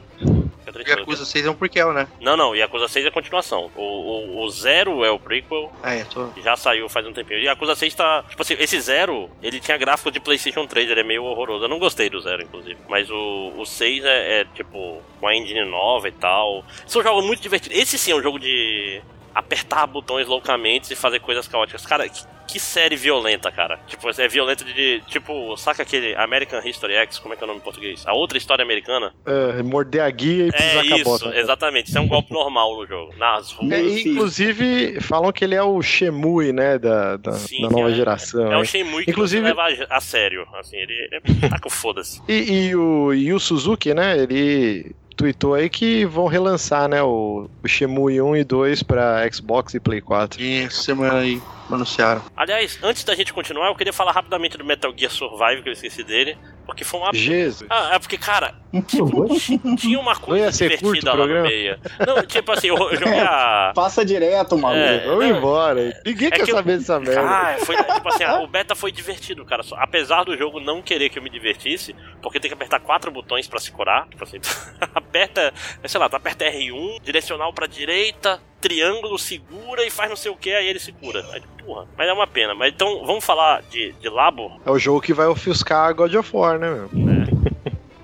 Pelo 0.72 0.88
Yakuza 0.88 1.24
6 1.24 1.46
é 1.46 1.50
um 1.50 1.54
prequel, 1.54 1.92
né? 1.92 2.08
Não, 2.20 2.36
não, 2.36 2.54
Yakuza 2.54 2.88
6 2.88 3.06
é 3.06 3.08
a 3.08 3.12
continuação. 3.12 3.70
O, 3.76 3.82
o, 3.82 4.44
o 4.44 4.50
Zero 4.50 5.04
é 5.04 5.10
o 5.10 5.18
prequel, 5.18 5.72
Ah, 5.82 5.94
é, 5.94 6.04
tô... 6.04 6.28
já 6.42 6.56
saiu 6.56 6.88
faz 6.88 7.06
um 7.06 7.12
tempinho. 7.12 7.40
E 7.40 7.44
Yakuza 7.44 7.74
6 7.74 7.94
tá. 7.94 8.24
Tipo 8.28 8.42
assim, 8.42 8.56
esse 8.58 8.80
Zero, 8.80 9.30
ele 9.42 9.60
tinha 9.60 9.76
gráfico 9.76 10.10
de 10.10 10.18
PlayStation 10.20 10.66
3, 10.66 10.90
ele 10.90 11.00
é 11.00 11.04
meio 11.04 11.24
horroroso. 11.24 11.64
Eu 11.64 11.68
não 11.68 11.78
gostei 11.78 12.10
do 12.10 12.20
Zero, 12.20 12.42
inclusive. 12.42 12.78
Mas 12.88 13.08
o, 13.10 13.52
o 13.56 13.64
6 13.64 14.04
é, 14.04 14.40
é, 14.40 14.44
tipo, 14.54 15.00
com 15.20 15.26
a 15.28 15.34
engine 15.34 15.64
nova 15.64 16.08
e 16.08 16.12
tal. 16.12 16.64
São 16.86 17.02
jogos 17.02 17.24
muito 17.24 17.40
divertidos. 17.40 17.76
Esse 17.78 17.98
sim 17.98 18.12
é 18.12 18.16
um 18.16 18.22
jogo 18.22 18.38
de 18.38 19.00
apertar 19.38 19.86
botões 19.86 20.26
loucamente 20.26 20.92
e 20.92 20.96
fazer 20.96 21.20
coisas 21.20 21.46
caóticas. 21.46 21.84
Cara, 21.84 22.08
que, 22.08 22.22
que 22.48 22.58
série 22.58 22.96
violenta, 22.96 23.50
cara. 23.52 23.78
Tipo, 23.86 24.08
é 24.18 24.28
violenta 24.28 24.64
de. 24.64 25.02
Tipo, 25.08 25.56
saca 25.56 25.82
aquele 25.82 26.14
American 26.16 26.60
History 26.64 26.94
X? 26.94 27.18
Como 27.18 27.34
é 27.34 27.36
que 27.36 27.42
é 27.42 27.44
o 27.44 27.48
nome 27.48 27.60
em 27.60 27.62
português? 27.62 28.04
A 28.06 28.14
outra 28.14 28.38
história 28.38 28.62
americana? 28.64 29.12
É, 29.26 29.62
morder 29.62 30.02
a 30.02 30.10
guia 30.10 30.46
e 30.46 30.52
pisar 30.52 30.66
É 30.84 30.88
com 30.88 30.94
a 30.94 30.96
isso, 30.98 31.04
bota. 31.04 31.36
exatamente. 31.38 31.88
Isso 31.88 31.98
é 31.98 32.00
um 32.00 32.08
golpe 32.08 32.32
normal 32.32 32.76
no 32.76 32.86
jogo. 32.86 33.14
Nas 33.18 33.52
ruas. 33.52 33.72
É, 33.72 33.80
inclusive, 33.80 35.00
falam 35.00 35.30
que 35.32 35.44
ele 35.44 35.54
é 35.54 35.62
o 35.62 35.80
Shemui, 35.82 36.52
né, 36.52 36.78
da, 36.78 37.16
da, 37.18 37.32
Sim, 37.32 37.62
da 37.62 37.68
nova 37.70 37.90
é- 37.90 37.94
geração. 37.94 38.46
É 38.46 38.50
né? 38.50 38.56
um 38.58 38.64
Shenmue 38.64 39.04
que 39.04 39.10
Inclusive- 39.10 39.42
leva 39.42 39.62
a, 39.90 39.96
a 39.96 40.00
sério. 40.00 40.46
Assim, 40.54 40.76
ele 40.76 41.08
é. 41.12 41.48
Tá 41.48 41.58
com 41.58 41.68
foda-se. 41.68 42.22
E, 42.28 42.68
e 42.68 42.76
o 42.76 43.12
Yu 43.12 43.38
Suzuki, 43.38 43.92
né, 43.92 44.18
ele 44.18 44.94
tweetou 45.16 45.54
aí 45.54 45.68
que 45.68 46.04
vão 46.04 46.26
relançar, 46.26 46.88
né, 46.88 47.02
o, 47.02 47.48
o 47.62 47.68
Shemui 47.68 48.20
1 48.20 48.36
e 48.36 48.44
2 48.44 48.82
pra 48.82 49.28
Xbox 49.32 49.74
e 49.74 49.80
Play 49.80 50.00
4. 50.00 50.40
E 50.40 50.62
essa 50.62 50.82
semana 50.82 51.18
aí 51.18 51.40
anunciaram. 51.74 52.22
Aliás, 52.36 52.78
antes 52.82 53.02
da 53.04 53.14
gente 53.14 53.32
continuar, 53.32 53.68
eu 53.68 53.74
queria 53.74 53.92
falar 53.92 54.12
rapidamente 54.12 54.56
do 54.56 54.64
Metal 54.64 54.92
Gear 54.96 55.10
Survive, 55.10 55.62
que 55.62 55.68
eu 55.68 55.72
esqueci 55.72 56.02
dele. 56.04 56.36
Porque 56.64 56.82
foi 56.82 56.98
uma. 56.98 57.12
Jesus. 57.14 57.64
Ah, 57.70 57.90
é 57.94 57.98
porque, 58.00 58.18
cara, 58.18 58.52
Jogou? 58.92 59.28
tinha 59.76 60.00
uma 60.00 60.16
coisa 60.16 60.50
divertida 60.50 61.14
lá 61.14 61.24
no 61.24 61.42
meio. 61.42 61.78
Não, 62.04 62.26
tipo 62.26 62.50
assim, 62.50 62.66
eu, 62.68 62.76
eu 62.76 62.96
joguei 62.96 63.20
a. 63.20 63.70
Passa 63.72 64.04
direto, 64.04 64.58
maluco. 64.58 64.80
É, 64.84 65.06
Vamos 65.06 65.24
embora. 65.26 66.00
Ninguém 66.04 66.26
é 66.26 66.30
quer 66.32 66.44
que 66.44 66.50
eu- 66.50 66.56
saber 66.56 66.78
dessa 66.78 66.98
merda. 66.98 67.20
Ah, 67.22 67.56
foi 67.60 67.76
tipo 67.76 68.08
assim, 68.08 68.24
o 68.24 68.48
beta 68.48 68.74
foi 68.74 68.90
divertido, 68.90 69.44
cara. 69.44 69.62
Apesar 69.76 70.24
do 70.24 70.36
jogo 70.36 70.58
não 70.58 70.82
querer 70.82 71.08
que 71.08 71.18
eu 71.20 71.22
me 71.22 71.30
divertisse, 71.30 71.94
porque 72.20 72.40
tem 72.40 72.48
que 72.50 72.54
apertar 72.54 72.80
quatro 72.80 73.12
botões 73.12 73.46
pra 73.46 73.60
se 73.60 73.70
curar. 73.70 74.08
Tipo 74.08 74.24
assim, 74.24 74.38
aperta, 74.92 75.54
sei 75.84 76.00
lá, 76.00 76.08
tu 76.08 76.16
aperta 76.16 76.44
R1, 76.46 77.00
direcional 77.02 77.52
pra 77.52 77.68
direita, 77.68 78.40
triângulo, 78.60 79.18
segura 79.18 79.84
e 79.84 79.90
faz 79.90 80.08
não 80.08 80.16
sei 80.16 80.30
o 80.30 80.36
que, 80.36 80.52
aí 80.52 80.66
ele 80.66 80.78
se 80.78 80.92
cura. 80.92 81.24
Aí, 81.32 81.42
porra, 81.64 81.86
mas 81.96 82.08
é 82.08 82.12
uma 82.12 82.26
pena. 82.26 82.54
Mas 82.54 82.72
então, 82.72 83.04
vamos 83.04 83.24
falar 83.24 83.62
de, 83.70 83.92
de 83.92 84.08
Labo? 84.08 84.60
É 84.64 84.70
o 84.70 84.78
jogo 84.78 85.00
que 85.00 85.12
vai 85.12 85.26
ofuscar 85.26 85.94
God 85.94 86.14
of 86.14 86.36
War, 86.36 86.58
né, 86.58 86.70
meu? 86.70 86.90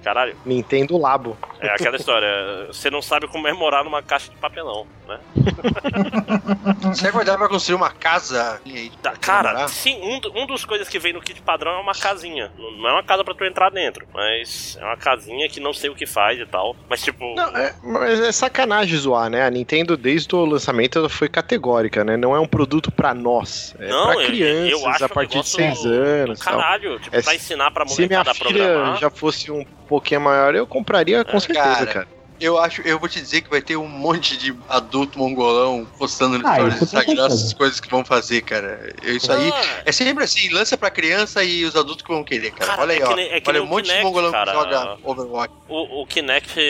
Caralho, 0.03 0.37
Nintendo 0.45 0.99
Labo. 0.99 1.37
É 1.63 1.71
aquela 1.71 1.97
história, 1.97 2.29
você 2.69 2.91
não 2.91 3.01
sabe 3.01 3.27
comemorar 3.29 3.85
numa 3.85 4.03
caixa 4.03 4.31
de 4.31 4.37
papelão, 4.37 4.87
né? 5.09 5.19
Você 6.93 7.03
vai 7.05 7.13
guardar 7.13 7.39
pra 7.39 7.49
construir 7.49 7.77
uma 7.77 7.91
casa? 7.91 8.61
E 8.65 8.77
aí, 8.77 8.93
Tá, 9.03 9.13
Cara, 9.17 9.67
sim, 9.69 9.99
um, 10.03 10.43
um 10.43 10.47
dos 10.47 10.65
coisas 10.65 10.89
que 10.89 10.99
vem 10.99 11.13
no 11.13 11.21
kit 11.21 11.41
padrão 11.43 11.73
é 11.73 11.81
uma 11.81 11.95
casinha. 11.95 12.51
Não 12.59 12.89
é 12.89 12.93
uma 12.93 13.03
casa 13.03 13.25
pra 13.25 13.35
tu 13.35 13.45
entrar 13.45 13.71
dentro, 13.71 14.07
mas 14.13 14.77
é 14.81 14.85
uma 14.85 14.97
casinha 14.97 15.49
que 15.49 15.61
não 15.61 15.73
sei 15.73 15.91
o 15.91 15.95
que 15.95 16.07
faz 16.07 16.39
e 16.39 16.47
tal. 16.47 16.77
Mas 16.89 17.03
tipo, 17.03 17.35
Não, 17.35 17.57
é, 17.57 17.75
mas 17.83 18.21
é 18.21 18.33
sacanagem 18.33 18.97
zoar, 18.99 19.31
né? 19.31 19.45
A 19.47 19.51
Nintendo, 19.51 19.97
desde 19.97 20.35
o 20.35 20.45
lançamento, 20.45 20.99
ela 20.99 21.09
foi 21.09 21.29
categórica, 21.29 22.05
né? 22.05 22.17
Não 22.17 22.35
é 22.35 22.41
um 22.41 22.47
produto 22.47 22.91
pra 22.91 23.15
nós. 23.15 23.75
É 23.79 23.89
não, 23.89 24.07
pra 24.07 24.15
eu- 24.23 24.27
crianças, 24.27 24.71
eu, 24.83 24.89
acho 24.89 25.05
a 25.05 25.09
partir 25.09 25.41
de 25.43 25.57
negócio 25.59 25.83
6 25.83 25.87
anos. 25.87 26.41
Caralho, 26.43 26.99
tipo, 27.01 27.17
É, 27.17 27.23
pra 27.23 27.35
ensinar 27.35 27.71
pra 27.71 27.87
Se 27.87 28.07
minha 28.07 28.19
molecada 28.19 28.31
a 28.31 28.35
filha 28.35 28.65
programar. 28.65 28.99
já 28.99 29.11
fosse 29.11 29.51
um 29.51 29.65
pouquinho 29.89 30.21
maior, 30.23 30.55
eu 30.55 30.67
compraria 30.67 31.25
com 31.25 31.39
certeza, 31.39 31.52
Cara, 31.55 31.87
cara. 31.87 32.09
Eu 32.41 32.59
acho, 32.59 32.83
eu 32.83 32.99
vou 32.99 33.09
te 33.09 33.21
dizer 33.21 33.43
que 33.43 33.49
vai 33.51 33.63
ter 33.63 33.77
um 33.77 33.87
monte 33.87 34.37
de 34.37 34.53
adulto 34.69 35.17
mongolão 35.17 35.87
postando 35.97 36.39
no 36.41 36.49
Ah, 36.49 36.55
stories 36.55 36.75
do 36.81 36.85
isso 36.85 36.93
com 36.95 36.99
Instagram 36.99 37.23
certeza. 37.29 37.47
as 37.47 37.53
coisas 37.55 37.79
que 37.81 37.89
vão 37.89 38.05
fazer, 38.05 38.41
cara. 38.43 38.93
Isso 39.05 39.31
aí 39.31 39.49
Ah, 39.55 39.83
é 39.85 39.93
sempre 39.93 40.25
assim, 40.25 40.49
lança 40.49 40.77
pra 40.77 40.91
criança 40.91 41.45
e 41.45 41.65
os 41.65 41.77
adultos 41.77 42.03
que 42.05 42.11
vão 42.13 42.25
querer, 42.25 42.51
cara. 42.51 42.67
Cara, 42.73 42.83
Olha 42.83 42.95
aí, 42.95 43.01
é 43.01 43.07
ó. 43.07 43.15
nem- 43.15 43.31
é 43.31 43.41
que 43.41 43.49
Olha 43.49 43.63
um 43.63 43.67
o 43.67 43.69
monte 43.69 43.85
Kinect, 43.85 43.99
de 44.01 44.05
mongolão 44.07 44.33
cara. 44.33 44.51
que 44.51 44.59
joga 44.59 44.99
Overwatch. 45.05 45.55
o, 45.69 46.03
o 46.03 46.07
Kinect. 46.07 46.61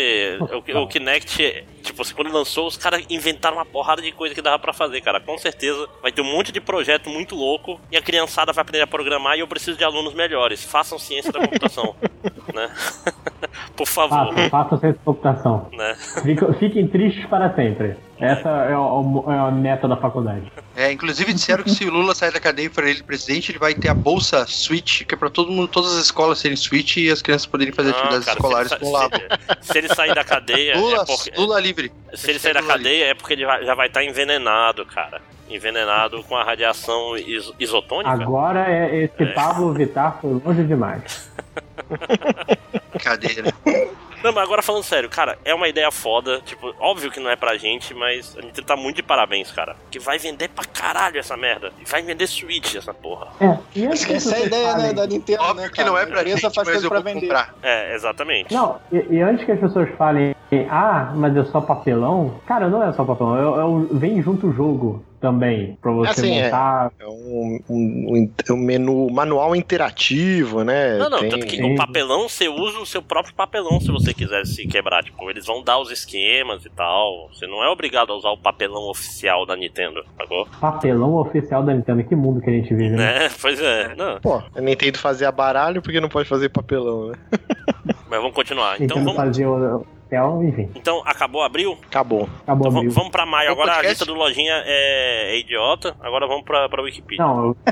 O, 0.41 0.79
o 0.83 0.89
Kinect, 0.89 1.65
tipo, 1.83 2.01
assim, 2.03 2.15
quando 2.15 2.33
lançou, 2.33 2.67
os 2.67 2.77
caras 2.77 3.05
inventaram 3.11 3.57
uma 3.57 3.65
porrada 3.67 4.01
de 4.01 4.13
coisa 4.13 4.35
que 4.35 4.41
dava 4.43 4.59
pra 4.59 4.73
fazer, 4.73 5.01
cara. 5.01 5.21
Com 5.21 5.37
certeza 5.37 5.89
vai 6.01 6.11
ter 6.13 6.23
um 6.23 6.33
monte 6.33 6.51
de 6.53 6.61
projeto 6.61 7.11
muito 7.11 7.35
louco 7.35 7.81
e 7.91 7.97
a 7.97 8.03
criançada 8.03 8.53
vai 8.53 8.63
aprender 8.63 8.83
a 8.83 8.87
programar 8.87 9.37
e 9.37 9.41
eu 9.41 9.47
preciso 9.49 9.77
de 9.77 9.85
alunos 9.85 10.15
melhores. 10.15 10.65
Façam 10.65 10.99
ciência 10.99 11.33
da 11.33 11.41
computação, 11.41 11.95
né? 12.55 12.71
Por 13.77 13.87
favor, 13.87 14.33
Façam, 14.35 14.51
façam 14.51 14.79
ciência 14.79 14.99
de 14.99 15.05
computação. 15.05 15.69
né? 15.73 15.95
Fiquem, 16.23 16.53
fiquem 16.55 16.89
tristes 16.89 17.27
para 17.27 17.55
sempre. 17.55 17.97
Essa 18.19 18.49
é, 18.49 18.77
o- 18.77 19.25
é 19.27 19.37
a 19.39 19.51
meta 19.51 19.89
da 19.89 19.97
faculdade. 19.97 20.51
É, 20.77 20.93
inclusive 20.93 21.33
disseram 21.33 21.65
que 21.65 21.71
se 21.71 21.85
o 21.85 21.91
Lula 21.91 22.15
sair 22.15 22.33
da 22.33 22.39
cadeia 22.39 22.67
e 22.67 22.71
for 22.71 22.85
ele 22.87 23.03
presidente, 23.03 23.51
ele 23.51 23.59
vai 23.59 23.75
ter 23.75 23.89
a 23.89 23.95
bolsa 23.95 24.47
Switch, 24.47 25.03
que 25.05 25.15
é 25.15 25.19
pra 25.19 25.29
todo 25.29 25.51
mundo, 25.51 25.67
todas 25.67 25.93
as 25.97 26.05
escolas 26.05 26.39
serem 26.39 26.57
Switch 26.57 26.99
e 26.99 27.11
as 27.11 27.21
crianças 27.21 27.47
poderem 27.47 27.73
fazer 27.75 27.91
Não, 27.91 27.99
atividades 27.99 28.25
cara, 28.27 28.37
escolares 28.39 28.73
com 28.75 28.93
lado. 28.93 29.17
sa- 29.19 29.57
se, 29.61 29.73
se 29.73 29.79
ele 29.79 29.89
sair 29.89 30.15
da 30.15 30.23
cadeia, 30.25 30.77
Lula, 30.79 31.03
é 31.03 31.05
porque, 31.05 31.33
Lula 31.37 31.61
livre. 31.61 31.93
se 32.15 32.31
ele 32.31 32.39
sair 32.39 32.55
da 32.55 32.61
Lula 32.61 32.77
livre. 32.77 32.91
cadeia 32.91 33.11
é 33.11 33.15
porque 33.15 33.33
ele 33.33 33.45
vai- 33.47 33.65
já 33.65 33.75
vai 33.75 33.89
estar 33.89 34.05
envenenado, 34.05 34.87
cara. 34.87 35.21
Envenenado 35.51 36.23
com 36.23 36.37
a 36.37 36.45
radiação 36.45 37.17
is- 37.17 37.53
isotônica. 37.59 38.11
Agora 38.11 38.71
é, 38.71 39.05
esse 39.05 39.27
Pablo 39.35 39.75
Vittar 39.75 40.19
foi 40.21 40.41
longe 40.45 40.63
demais. 40.65 41.31
Cadeira. 43.03 43.53
Não, 44.23 44.33
mas 44.33 44.45
agora 44.45 44.63
falando 44.63 44.83
sério, 44.85 45.09
cara, 45.09 45.39
é 45.45 45.55
uma 45.55 45.69
ideia 45.69 45.91
foda. 45.91 46.41
Tipo, 46.45 46.75
óbvio 46.79 47.11
que 47.11 47.21
não 47.21 47.31
é 47.31 47.37
pra 47.37 47.57
gente, 47.57 47.93
mas 47.95 48.37
a 48.37 48.43
gente 48.43 48.63
tá 48.63 48.77
muito 48.77 48.97
de 48.97 49.03
parabéns, 49.03 49.51
cara. 49.51 49.77
Que 49.91 49.99
vai 49.99 50.19
vender 50.19 50.49
pra 50.49 50.65
caralho 50.65 51.19
essa 51.19 51.37
merda. 51.37 51.73
E 51.81 51.85
vai 51.85 52.03
vender 52.03 52.27
Switch 52.27 52.75
essa 52.77 52.95
porra. 52.95 53.29
É, 53.41 53.59
e 53.75 53.87
Essa 53.87 54.37
é 54.37 54.43
a 54.43 54.47
ideia 54.47 54.75
né, 54.77 54.93
da 54.93 55.07
Nintendo, 55.07 55.43
Óbvio 55.43 55.65
né, 55.67 55.71
que 55.75 55.85
não 55.85 55.97
é 55.99 56.03
A 56.03 56.07
pra 56.07 56.21
empresa 56.21 56.41
gente, 56.41 56.55
faz 56.55 56.57
mas 56.57 56.69
coisa 56.69 56.87
eu 56.87 56.91
pra 56.91 57.01
vou 57.01 57.05
vender. 57.13 57.21
comprar. 57.27 57.55
É, 57.63 57.95
exatamente. 57.95 58.53
Não, 58.55 58.79
e, 58.93 58.97
e 59.17 59.21
antes 59.23 59.45
que 59.45 59.53
as 59.53 59.61
pessoas 59.61 59.89
falem, 59.97 60.35
ah, 60.71 61.13
mas 61.15 61.37
é 61.37 61.45
só 61.45 61.61
papelão. 61.61 62.35
Cara, 62.47 62.69
não 62.69 62.83
é 62.83 62.93
só 62.93 63.05
papelão. 63.05 63.37
É, 63.37 63.61
é 63.61 63.65
o- 63.65 63.89
vem 63.93 64.21
junto 64.23 64.49
o 64.49 64.53
jogo 64.53 65.03
também. 65.21 65.79
Pra 65.81 65.93
você 65.93 66.11
Assim, 66.11 66.37
é. 66.39 66.45
montar. 66.45 66.91
É 66.99 67.07
um, 67.07 67.61
um, 67.71 68.33
um 68.51 68.57
menu 68.57 69.09
manual 69.11 69.55
interativo, 69.55 70.65
né? 70.65 70.99
Não, 70.99 71.09
não, 71.09 71.21
Tem- 71.21 71.29
tanto 71.31 71.47
que 71.47 71.57
tem- 71.57 71.73
o 71.75 71.77
papelão 71.77 72.29
você 72.29 72.49
usa 72.49 72.79
o 72.81 72.87
seu 72.87 73.01
próprio 73.01 73.35
papelão 73.35 73.81
se 73.81 73.91
você 73.91 74.13
quiser 74.13 74.45
se 74.45 74.67
quebrar. 74.67 75.03
Tipo, 75.05 75.31
eles 75.31 75.47
vão 75.47 75.63
dar 75.63 75.79
os 75.79 75.91
esquemas 75.91 76.65
e 76.67 76.71
tal. 76.71 77.29
Você 77.33 77.47
não 77.47 77.63
é 77.65 77.69
obrigado 77.71 78.13
a 78.13 78.17
usar 78.17 78.31
o 78.31 78.37
papelão 78.37 78.91
oficial 78.91 79.47
da 79.47 79.57
Nintendo, 79.57 80.05
sacou? 80.19 80.47
Papelão 80.61 81.15
oficial 81.15 81.63
da 81.63 81.73
Nintendo. 81.73 82.03
Que 82.05 82.17
mundo 82.17 82.41
que 82.41 82.51
a 82.51 82.53
gente 82.53 82.75
vive, 82.75 82.97
né? 82.97 83.21
Né? 83.21 83.31
Pois 83.41 83.61
é. 83.61 83.95
Não, 83.95 84.21
Pô, 84.21 84.43
a 84.55 84.61
Nintendo 84.61 84.99
fazia 84.99 85.31
baralho 85.33 85.81
porque 85.81 86.01
não 86.01 86.09
pode 86.09 86.29
fazer 86.29 86.49
papelão, 86.49 87.09
né? 87.09 87.15
mas 88.11 88.21
vamos 88.21 88.35
continuar. 88.35 88.81
Então, 88.81 88.99
vamos, 88.99 89.15
fazia 89.17 89.47
o 90.19 90.39
papel, 90.39 90.45
enfim. 90.45 90.71
então 90.75 91.03
acabou 91.07 91.43
abril? 91.43 91.79
Acabou. 91.87 92.29
Acabou 92.43 92.67
Então, 92.69 92.79
abril. 92.81 92.93
vamos, 92.93 93.11
pra 93.11 93.25
maio. 93.27 93.51
O 93.51 93.53
Agora 93.53 93.73
a 93.73 93.75
podcast? 93.77 94.01
lista 94.01 94.05
do 94.07 94.15
Lojinha 94.19 94.63
é, 94.67 95.35
é 95.35 95.39
idiota. 95.39 95.95
Agora 96.01 96.27
vamos 96.27 96.45
pra, 96.45 96.69
pra 96.69 96.83
Wikipedia. 96.83 97.25
Não, 97.25 97.47
eu. 97.47 97.57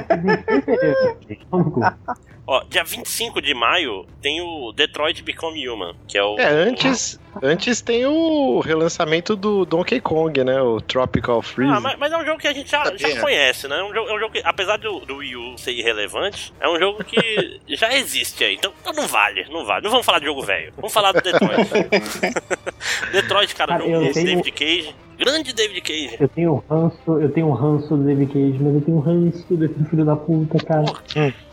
Ó, 2.53 2.65
dia 2.69 2.83
25 2.83 3.41
de 3.41 3.55
maio 3.55 4.05
tem 4.21 4.41
o 4.41 4.73
Detroit 4.73 5.23
Become 5.23 5.69
Human, 5.69 5.95
que 6.09 6.19
é 6.19 6.25
o. 6.25 6.37
É, 6.37 6.49
antes, 6.49 7.17
antes 7.41 7.81
tem 7.81 8.05
o 8.07 8.59
relançamento 8.59 9.37
do 9.37 9.65
Donkey 9.65 10.01
Kong, 10.01 10.43
né? 10.43 10.61
O 10.61 10.81
Tropical 10.81 11.41
Freeze. 11.43 11.73
Ah, 11.73 11.79
mas, 11.79 11.97
mas 11.97 12.11
é 12.13 12.17
um 12.17 12.25
jogo 12.25 12.41
que 12.41 12.49
a 12.49 12.53
gente 12.53 12.69
já, 12.69 12.83
já 12.97 13.21
conhece, 13.21 13.69
né? 13.69 13.79
É 13.79 13.85
um 13.85 13.95
jogo, 13.95 14.11
é 14.11 14.15
um 14.15 14.19
jogo 14.19 14.33
que, 14.33 14.43
apesar 14.45 14.79
do, 14.79 14.99
do 14.99 15.19
Wii 15.19 15.37
U 15.37 15.57
ser 15.59 15.71
irrelevante, 15.71 16.53
é 16.61 16.69
um 16.69 16.77
jogo 16.77 17.05
que 17.05 17.61
já 17.77 17.97
existe 17.97 18.43
aí. 18.43 18.57
Então, 18.57 18.73
então 18.81 18.93
não 18.95 19.07
vale, 19.07 19.47
não 19.49 19.65
vale. 19.65 19.85
Não 19.85 19.91
vamos 19.93 20.05
falar 20.05 20.19
de 20.19 20.25
jogo 20.25 20.43
velho. 20.43 20.73
Vamos 20.75 20.93
falar 20.93 21.13
do 21.13 21.21
Detroit. 21.21 21.69
Detroit, 23.13 23.55
cara, 23.55 23.79
Cara, 23.79 23.85
jogo 23.89 24.07
do 24.07 24.13
tenho- 24.13 24.27
David 24.27 24.51
Cage. 24.51 24.95
Grande 25.21 25.53
David 25.53 25.83
Cage. 25.83 26.17
Eu 26.19 26.29
tenho 26.29 26.55
um 26.55 26.75
ranço, 26.75 27.21
eu 27.21 27.31
tenho 27.31 27.49
um 27.49 27.53
ranço 27.53 27.95
do 27.95 28.05
David 28.05 28.33
Cage, 28.33 28.59
mas 28.59 28.75
eu 28.75 28.81
tenho 28.81 28.97
um 28.97 29.01
ranço 29.01 29.55
desse 29.55 29.85
filho 29.85 30.03
da 30.03 30.17
puta, 30.17 30.57
cara. 30.65 30.87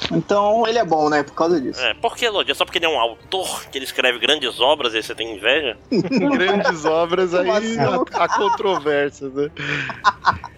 Então 0.10 0.66
ele 0.66 0.80
é 0.80 0.86
bom, 0.86 1.10
né? 1.10 1.22
Por 1.22 1.34
causa 1.34 1.60
disso. 1.60 1.82
É, 1.82 1.94
por 1.96 2.16
que, 2.16 2.30
Lodi? 2.30 2.50
É 2.50 2.54
só 2.54 2.64
porque 2.64 2.78
ele 2.78 2.86
é 2.86 2.90
um 2.90 2.98
autor 2.98 3.66
que 3.66 3.78
ele 3.78 3.84
escreve 3.84 4.20
grandes 4.20 4.58
obras 4.62 4.94
e 4.94 5.04
você 5.04 5.14
tem 5.14 5.36
inveja? 5.36 5.78
Grandes 5.92 6.86
obras 6.86 7.34
aí, 7.34 7.46
Vacilo. 7.46 8.06
há 8.14 8.24
há 8.24 8.38
controvérsias, 8.38 9.34
né? 9.34 9.52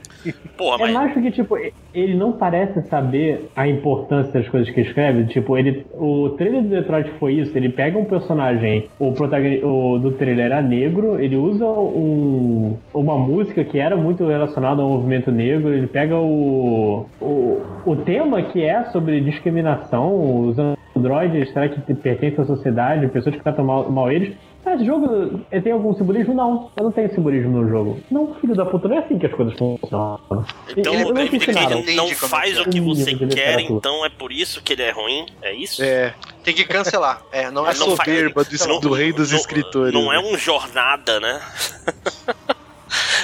Porra, 0.57 0.75
É 0.75 0.79
mas. 0.79 0.93
mais 0.93 1.13
porque, 1.13 1.31
tipo, 1.31 1.57
ele 1.93 2.15
não 2.15 2.33
parece 2.33 2.81
saber 2.83 3.49
a 3.55 3.67
importância 3.67 4.33
das 4.33 4.49
coisas 4.49 4.69
que 4.69 4.81
escreve. 4.81 5.25
Tipo, 5.25 5.57
ele. 5.57 5.85
O 5.93 6.29
trailer 6.37 6.61
do 6.63 6.69
Detroit 6.69 7.09
foi 7.19 7.33
isso. 7.33 7.57
Ele 7.57 7.69
pega 7.69 7.97
um 7.97 8.05
personagem, 8.05 8.87
o 8.99 9.11
protagonista 9.13 9.65
o, 9.65 9.97
do 9.99 10.11
trailer 10.11 10.45
era 10.47 10.61
negro, 10.61 11.19
ele 11.19 11.35
usa 11.35 11.65
um, 11.65 12.77
uma 12.93 13.17
música 13.17 13.63
que 13.63 13.79
era 13.79 13.95
muito 13.95 14.25
relacionada 14.25 14.81
ao 14.81 14.89
movimento 14.89 15.31
negro, 15.31 15.73
ele 15.73 15.87
pega 15.87 16.15
o, 16.17 17.05
o, 17.21 17.61
o 17.85 17.95
tema 17.97 18.41
que 18.43 18.63
é 18.63 18.85
sobre 18.85 19.21
discriminação, 19.21 20.47
os 20.47 20.55
androides, 20.95 21.51
será 21.51 21.69
que 21.69 21.93
pertencem 21.93 22.43
à 22.43 22.45
sociedade, 22.45 23.07
pessoas 23.07 23.35
que 23.35 23.43
tratam 23.43 23.65
mal, 23.65 23.89
mal 23.91 24.11
eles. 24.11 24.35
Ah, 24.65 24.75
esse 24.75 24.85
jogo 24.85 25.39
eh, 25.51 25.61
tem 25.61 25.71
algum 25.71 25.93
simbolismo? 25.95 26.33
Não, 26.33 26.69
eu 26.77 26.83
não 26.83 26.91
tenho 26.91 27.09
simbolismo 27.15 27.61
no 27.61 27.69
jogo. 27.69 27.99
Não, 28.11 28.35
filho 28.35 28.53
da 28.55 28.65
puta, 28.65 28.87
não 28.87 28.97
é 28.97 28.99
assim 28.99 29.17
que 29.17 29.25
as 29.25 29.33
coisas 29.33 29.57
funcionam. 29.57 30.19
Então 30.75 30.93
Eles 30.93 31.09
o 31.09 31.13
David. 31.13 31.45
Cage 31.45 31.95
não 31.95 32.05
como 32.05 32.15
faz 32.17 32.57
é 32.57 32.61
o 32.61 32.69
que 32.69 32.79
você 32.81 33.15
quer, 33.15 33.61
então 33.61 34.05
é 34.05 34.09
por 34.09 34.31
isso 34.31 34.61
que 34.61 34.73
ele 34.73 34.83
é 34.83 34.91
ruim? 34.91 35.25
É 35.41 35.53
isso? 35.53 35.81
É, 35.81 36.13
Tem 36.43 36.53
que 36.53 36.65
cancelar. 36.65 37.21
É, 37.31 37.49
não 37.49 37.65
é 37.65 37.71
a 37.71 37.73
não 37.73 37.95
faz- 37.95 38.09
soberba 38.09 38.43
do, 38.43 38.67
não- 38.67 38.79
do 38.79 38.91
rei 38.91 39.13
dos 39.13 39.31
não- 39.31 39.39
escritores. 39.39 39.93
Não 39.93 40.11
é 40.13 40.21
né? 40.21 40.27
um 40.29 40.37
jornada, 40.37 41.19
né? 41.19 41.41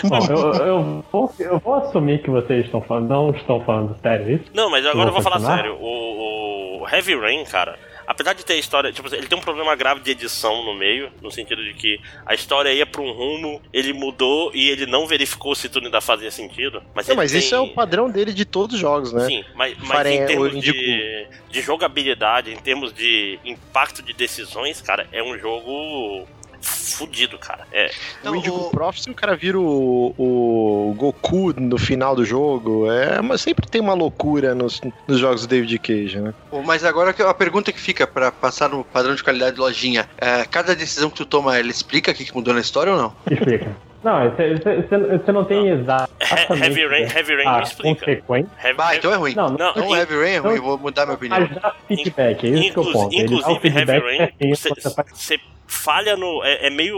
Bom, 0.03 0.19
eu, 0.29 0.53
eu, 0.65 1.03
vou, 1.11 1.33
eu 1.39 1.59
vou 1.59 1.73
assumir 1.75 2.21
que 2.21 2.29
vocês 2.29 2.65
estão 2.65 2.81
falando, 2.81 3.09
não 3.09 3.29
estão 3.31 3.63
falando 3.65 3.95
sério 4.01 4.35
isso. 4.35 4.45
Não, 4.53 4.69
mas 4.69 4.85
agora 4.85 5.09
eu 5.09 5.13
vou 5.13 5.21
Vou 5.21 5.31
falar 5.31 5.39
sério. 5.57 5.75
O, 5.79 6.81
o 6.83 6.87
Heavy 6.89 7.15
Rain, 7.15 7.43
cara, 7.45 7.77
apesar 8.07 8.33
de 8.33 8.45
ter 8.45 8.55
história, 8.57 8.91
tipo, 8.91 9.13
ele 9.13 9.27
tem 9.27 9.37
um 9.37 9.41
problema 9.41 9.75
grave 9.75 10.01
de 10.01 10.11
edição 10.11 10.63
no 10.63 10.73
meio, 10.73 11.11
no 11.21 11.31
sentido 11.31 11.63
de 11.63 11.73
que 11.73 11.99
a 12.25 12.33
história 12.33 12.71
ia 12.73 12.85
pra 12.85 13.01
um 13.01 13.11
rumo, 13.11 13.61
ele 13.73 13.93
mudou 13.93 14.51
e 14.53 14.69
ele 14.69 14.85
não 14.85 15.07
verificou 15.07 15.55
se 15.55 15.69
tudo 15.69 15.85
ainda 15.85 16.01
fazia 16.01 16.31
sentido. 16.31 16.81
Mas, 16.93 17.07
Não, 17.07 17.15
mas 17.15 17.31
tem... 17.31 17.39
isso 17.39 17.55
é 17.55 17.59
o 17.59 17.69
padrão 17.73 18.09
dele 18.09 18.33
de 18.33 18.45
todos 18.45 18.75
os 18.75 18.79
jogos, 18.81 19.11
né? 19.13 19.25
Sim, 19.25 19.43
mas, 19.55 19.77
mas 19.79 19.87
Farem- 19.87 20.21
em 20.21 20.25
termos 20.25 20.61
de, 20.61 21.27
de 21.49 21.61
jogabilidade, 21.61 22.51
em 22.51 22.57
termos 22.57 22.93
de 22.93 23.39
impacto 23.45 24.01
de 24.01 24.13
decisões, 24.13 24.81
cara, 24.81 25.07
é 25.11 25.21
um 25.23 25.37
jogo 25.37 26.27
fudido, 26.65 27.37
cara. 27.37 27.65
É, 27.71 27.91
Não, 28.23 28.31
o 28.33 28.35
Indigo 28.35 28.55
o- 28.55 28.69
Prophecy, 28.71 29.09
o 29.09 29.13
cara 29.13 29.35
vira 29.35 29.59
o, 29.59 30.13
o 30.17 30.93
Goku 30.97 31.53
no 31.59 31.77
final 31.77 32.15
do 32.15 32.25
jogo. 32.25 32.89
É, 32.91 33.21
mas 33.21 33.41
sempre 33.41 33.67
tem 33.67 33.79
uma 33.81 33.93
loucura 33.93 34.55
nos, 34.55 34.81
nos 35.07 35.19
jogos 35.19 35.41
do 35.41 35.47
David 35.47 35.77
Cage, 35.79 36.19
né? 36.19 36.33
Mas 36.65 36.83
agora 36.83 37.13
que 37.13 37.21
a 37.21 37.33
pergunta 37.33 37.71
que 37.71 37.79
fica 37.79 38.05
pra 38.07 38.31
passar 38.31 38.69
no 38.69 38.83
padrão 38.83 39.13
de 39.15 39.23
qualidade 39.23 39.55
de 39.55 39.61
lojinha, 39.61 40.09
é, 40.17 40.43
cada 40.45 40.75
decisão 40.75 41.09
que 41.09 41.17
tu 41.17 41.25
toma, 41.25 41.57
ela 41.57 41.69
explica 41.69 42.11
o 42.11 42.13
que, 42.13 42.33
mudou 42.35 42.53
na 42.53 42.61
história 42.61 42.91
ou 42.93 42.97
não? 42.97 43.13
Explica. 43.29 43.75
Não, 44.03 44.19
você- 44.29 45.31
não 45.31 45.43
tem 45.45 45.67
exatamente 45.69 46.61
Heavy 46.63 46.85
Rain, 46.87 47.03
Heavy 47.03 47.35
Rain 47.37 47.47
a 47.47 47.51
não 47.53 47.61
explica. 47.63 48.05
consequência, 48.05 48.51
Heavy, 48.63 48.75
Ah, 48.79 48.95
então 48.95 49.11
é 49.11 49.15
ruim. 49.15 49.33
Não, 49.33 49.49
Não, 49.49 49.71
Então 49.71 49.85
in- 49.89 49.97
Heavy 49.97 50.15
Rain 50.15 50.31
é 50.33 50.37
ruim, 50.37 50.49
não- 50.49 50.55
eu 50.57 50.61
vou 50.63 50.77
mudar 50.77 51.05
minha 51.05 51.15
opinião. 51.15 51.39
mas 51.39 51.59
dá 51.59 51.73
feedback, 51.87 52.45
é 52.45 52.49
isso 52.51 52.61
que 52.61 52.67
é 52.67 52.69
o 52.69 52.69
Inclu- 52.83 52.93
ponto. 52.93 53.15
Ele 53.15 53.23
dá 53.27 53.33
o 53.33 53.39
inclusive, 53.39 53.67
Heavy 53.67 53.71
feedback 53.85 54.03
Rain, 54.39 54.55
você 54.55 54.69
você 54.69 55.03
você 55.11 55.39
falha 55.67 56.15
no. 56.15 56.43
É, 56.43 56.67
é 56.67 56.69
meio 56.69 56.97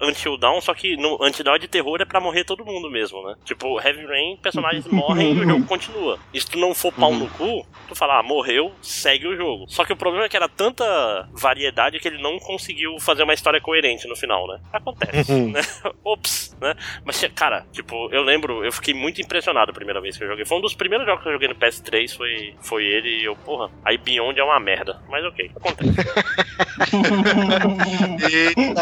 Until 0.00 0.36
Dawn, 0.36 0.60
só 0.60 0.74
que 0.74 0.96
no 0.96 1.16
Until 1.24 1.44
Dawn 1.44 1.58
de 1.58 1.68
terror 1.68 2.00
é 2.00 2.04
pra 2.04 2.20
morrer 2.20 2.44
todo 2.44 2.64
mundo 2.64 2.90
mesmo, 2.90 3.22
né? 3.26 3.34
Tipo, 3.44 3.80
Heavy 3.80 4.04
Rain, 4.04 4.36
personagens 4.36 4.86
morrem 4.88 5.32
e 5.32 5.40
o 5.40 5.48
jogo 5.48 5.66
continua. 5.66 6.18
E 6.32 6.40
se 6.40 6.50
tu 6.50 6.58
não 6.58 6.74
for 6.74 6.92
pau 6.92 7.14
no 7.14 7.28
cu, 7.30 7.66
tu 7.88 7.94
fala, 7.94 8.18
ah, 8.18 8.22
morreu, 8.22 8.72
segue 8.82 9.26
o 9.26 9.36
jogo. 9.36 9.66
Só 9.68 9.84
que 9.84 9.92
o 9.92 9.96
problema 9.96 10.26
é 10.26 10.28
que 10.28 10.36
era 10.36 10.48
tanta 10.48 11.28
variedade 11.32 11.98
que 11.98 12.08
ele 12.08 12.22
não 12.22 12.38
conseguiu 12.38 12.98
fazer 13.00 13.22
uma 13.22 13.34
história 13.34 13.60
coerente 13.60 14.08
no 14.08 14.16
final, 14.16 14.46
né? 14.48 14.60
Acontece, 14.72 15.32
né? 15.32 15.60
Ops, 16.04 16.56
né? 16.60 16.74
Mas, 17.04 17.24
cara, 17.34 17.66
tipo, 17.72 18.08
eu 18.12 18.22
lembro, 18.22 18.64
eu 18.64 18.72
fiquei 18.72 18.94
muito 18.94 19.20
impressionado 19.20 19.70
a 19.70 19.74
primeira 19.74 20.00
vez 20.00 20.16
que 20.16 20.24
eu 20.24 20.28
joguei. 20.28 20.44
Foi 20.44 20.58
um 20.58 20.60
dos 20.60 20.74
primeiros 20.74 21.06
jogos 21.06 21.22
que 21.22 21.28
eu 21.28 21.32
joguei 21.32 21.48
no 21.48 21.54
PS3, 21.54 22.16
foi, 22.16 22.54
foi 22.60 22.84
ele 22.84 23.20
e 23.20 23.24
eu, 23.24 23.36
porra, 23.36 23.70
aí 23.84 23.96
Beyond 23.96 24.38
é 24.38 24.44
uma 24.44 24.60
merda. 24.60 25.00
Mas 25.08 25.24
ok, 25.24 25.50
acontece. 25.56 25.94
Eita, 28.04 28.74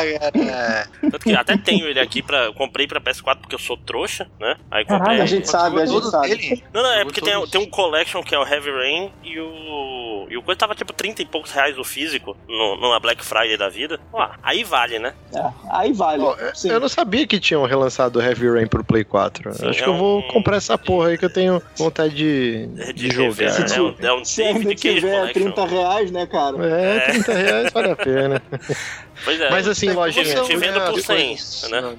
cara. 0.46 0.86
Tanto 1.00 1.18
que 1.20 1.32
até 1.34 1.56
tenho 1.56 1.86
ele 1.86 2.00
aqui 2.00 2.22
pra. 2.22 2.44
Eu 2.44 2.54
comprei 2.54 2.86
pra 2.86 3.00
PS4 3.00 3.38
porque 3.40 3.54
eu 3.54 3.58
sou 3.58 3.76
trouxa, 3.76 4.28
né? 4.40 4.56
Aí 4.70 4.84
comprei. 4.84 4.98
Caralho, 5.00 5.22
A 5.22 5.26
gente 5.26 5.48
sabe, 5.48 5.80
a 5.80 5.86
gente 5.86 6.10
sabe. 6.10 6.28
dele? 6.28 6.64
Não, 6.72 6.82
não, 6.82 6.92
é 6.92 7.04
porque 7.04 7.20
tem, 7.20 7.46
tem 7.46 7.60
um 7.60 7.66
collection 7.70 8.22
que 8.22 8.34
é 8.34 8.38
o 8.38 8.46
Heavy 8.46 8.70
Rain 8.70 9.10
e 9.24 9.38
o. 9.40 10.26
E 10.30 10.36
o 10.36 10.42
coisa 10.42 10.58
tava 10.58 10.74
tipo 10.74 10.92
30 10.92 11.20
e 11.22 11.26
poucos 11.26 11.50
reais 11.50 11.76
o 11.78 11.84
físico 11.84 12.34
no, 12.48 12.76
numa 12.76 12.98
Black 13.00 13.22
Friday 13.24 13.56
da 13.56 13.68
vida. 13.68 14.00
Ó, 14.12 14.28
aí 14.42 14.64
vale, 14.64 14.98
né? 14.98 15.12
É, 15.34 15.42
aí 15.70 15.92
vale. 15.92 16.22
Ó, 16.22 16.34
eu- 16.64 16.80
não 16.80 16.88
sabia 16.88 17.26
que 17.26 17.38
tinham 17.38 17.64
relançado 17.66 18.20
Heavy 18.22 18.48
Rain 18.48 18.66
pro 18.66 18.82
Play 18.84 19.04
4. 19.04 19.52
Sim, 19.52 19.68
Acho 19.68 19.80
é 19.80 19.82
que 19.82 19.88
eu 19.88 19.94
vou 19.96 20.20
um- 20.20 20.28
comprar 20.28 20.56
essa 20.56 20.78
porra 20.78 21.08
aí 21.08 21.18
que 21.18 21.24
eu 21.24 21.32
tenho 21.32 21.60
vontade 21.76 22.14
de, 22.14 22.66
De, 22.66 22.92
de 22.94 23.10
jogar. 23.10 23.28
rever, 23.28 23.72
É 23.72 23.80
um, 23.80 23.94
é 24.00 24.12
um 24.14 24.24
Se 24.24 24.42
ainda 24.42 24.60
David 24.60 24.80
Cage 24.82 24.94
tiver 24.94 25.18
Collection. 25.18 25.42
30 25.52 25.66
reais, 25.66 26.10
né, 26.10 26.26
cara? 26.26 26.66
É, 26.66 27.00
30 27.12 27.32
reais 27.34 27.72
vale 27.72 27.90
a 27.90 27.96
pena. 27.96 28.42
Pois 29.24 29.40
é. 29.40 29.50
Mas 29.50 29.68
assim, 29.68 29.90
lojinha, 29.90 30.40
te 30.42 30.56
vendo 30.56 30.80
por 30.80 30.94
Depois- 30.96 31.40
100, 31.40 31.70
né? 31.70 31.94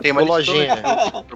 Tem 0.00 0.12
uma 0.12 0.22
Ô, 0.22 0.24
lojinha, 0.26 0.82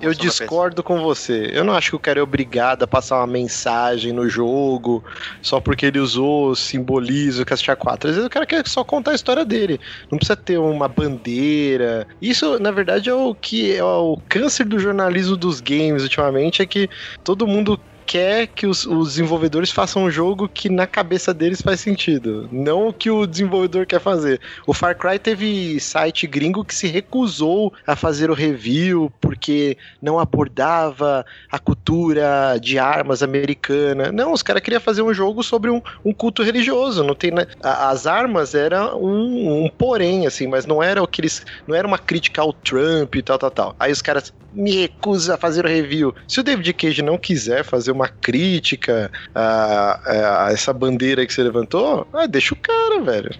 eu 0.00 0.14
discordo 0.14 0.82
com 0.82 1.00
você. 1.00 1.50
Eu 1.52 1.64
não 1.64 1.74
acho 1.74 1.90
que 1.90 1.96
o 1.96 1.98
cara 2.00 2.18
é 2.20 2.22
obrigado 2.22 2.82
a 2.84 2.86
passar 2.86 3.16
uma 3.18 3.26
mensagem 3.26 4.12
no 4.12 4.28
jogo 4.28 5.04
só 5.42 5.60
porque 5.60 5.86
ele 5.86 5.98
usou 5.98 6.54
simbolizo 6.54 7.44
Castia 7.44 7.74
4. 7.76 8.10
Às 8.10 8.16
vezes 8.16 8.26
o 8.26 8.30
cara 8.30 8.46
quer 8.46 8.66
só 8.68 8.84
contar 8.84 9.12
a 9.12 9.14
história 9.14 9.44
dele. 9.44 9.80
Não 10.10 10.18
precisa 10.18 10.36
ter 10.36 10.58
uma 10.58 10.88
bandeira. 10.88 12.06
Isso, 12.20 12.58
na 12.60 12.70
verdade, 12.70 13.08
é 13.10 13.14
o 13.14 13.34
que 13.34 13.74
é 13.74 13.82
o 13.84 14.18
câncer 14.28 14.64
do 14.64 14.78
jornalismo 14.78 15.36
dos 15.36 15.60
games 15.60 16.02
ultimamente, 16.02 16.62
é 16.62 16.66
que 16.66 16.88
todo 17.24 17.46
mundo 17.46 17.78
quer 18.06 18.46
que 18.46 18.66
os, 18.66 18.86
os 18.86 19.08
desenvolvedores 19.10 19.70
façam 19.70 20.04
um 20.04 20.10
jogo 20.10 20.48
que 20.48 20.68
na 20.68 20.86
cabeça 20.86 21.34
deles 21.34 21.60
faz 21.60 21.80
sentido, 21.80 22.48
não 22.52 22.88
o 22.88 22.92
que 22.92 23.10
o 23.10 23.26
desenvolvedor 23.26 23.84
quer 23.86 24.00
fazer. 24.00 24.40
O 24.66 24.72
Far 24.72 24.96
Cry 24.96 25.18
teve 25.18 25.78
site 25.80 26.26
gringo 26.26 26.64
que 26.64 26.74
se 26.74 26.86
recusou 26.86 27.72
a 27.86 27.96
fazer 27.96 28.30
o 28.30 28.34
review 28.34 29.12
porque 29.20 29.76
não 30.00 30.18
abordava 30.18 31.24
a 31.50 31.58
cultura 31.58 32.58
de 32.60 32.78
armas 32.78 33.22
americana. 33.22 34.12
Não, 34.12 34.32
os 34.32 34.42
caras 34.42 34.62
queriam 34.62 34.80
fazer 34.80 35.02
um 35.02 35.12
jogo 35.12 35.42
sobre 35.42 35.70
um, 35.70 35.82
um 36.04 36.12
culto 36.12 36.42
religioso. 36.42 37.02
Não 37.02 37.14
tem, 37.14 37.32
a- 37.62 37.88
as 37.90 38.06
armas 38.06 38.54
era 38.54 38.94
um, 38.96 39.64
um 39.64 39.68
porém, 39.68 40.26
assim, 40.26 40.46
mas 40.46 40.66
não 40.66 40.82
era 40.82 41.02
o 41.02 41.06
que 41.08 41.20
eles. 41.20 41.44
Não 41.66 41.74
era 41.74 41.86
uma 41.86 41.98
crítica 41.98 42.40
ao 42.42 42.52
Trump 42.52 43.14
e 43.16 43.22
tal, 43.22 43.38
tal, 43.38 43.50
tal. 43.50 43.76
Aí 43.78 43.90
os 43.90 44.02
caras 44.02 44.32
me 44.52 44.70
recusam 44.82 45.34
a 45.34 45.38
fazer 45.38 45.64
o 45.64 45.68
review. 45.68 46.14
Se 46.26 46.40
o 46.40 46.42
David 46.42 46.72
Cage 46.72 47.02
não 47.02 47.18
quiser 47.18 47.64
fazer 47.64 47.92
uma 47.96 48.08
crítica 48.08 49.10
a, 49.34 50.00
a- 50.04 50.46
a 50.46 50.52
essa 50.52 50.72
bandeira 50.72 51.26
que 51.26 51.32
você 51.32 51.42
levantou, 51.42 52.06
ah, 52.12 52.26
deixa 52.26 52.54
o 52.54 52.56
cara, 52.58 53.00
velho. 53.00 53.30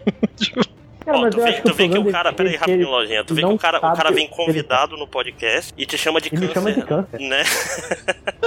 Cara, 1.04 1.18
Ó, 1.18 1.30
tu 1.30 1.38
eu 1.38 1.44
vê, 1.44 1.50
acho 1.50 1.62
tu 1.62 1.72
vê 1.74 1.88
que 1.88 1.98
o 1.98 2.10
cara, 2.10 2.30
desse 2.32 2.36
pera 2.36 2.48
aí, 2.48 2.54
é 2.56 2.58
que 2.58 2.64
rapidinho, 2.64 2.88
lojinha. 2.90 3.24
Tu 3.24 3.32
vê 3.36 3.40
que 3.42 3.46
o 3.46 3.56
cara, 3.58 3.78
o 3.78 3.80
cara 3.96 4.10
vem 4.10 4.26
convidado 4.26 4.96
no 4.96 5.06
podcast 5.06 5.72
e 5.78 5.86
te 5.86 5.96
chama 5.96 6.20
de 6.20 6.30
E 6.34 6.36
me 6.36 6.48
chama 6.52 6.72
de 6.72 6.82
câncer. 6.82 7.06
câncer. 7.12 7.28
Né? 7.28 7.44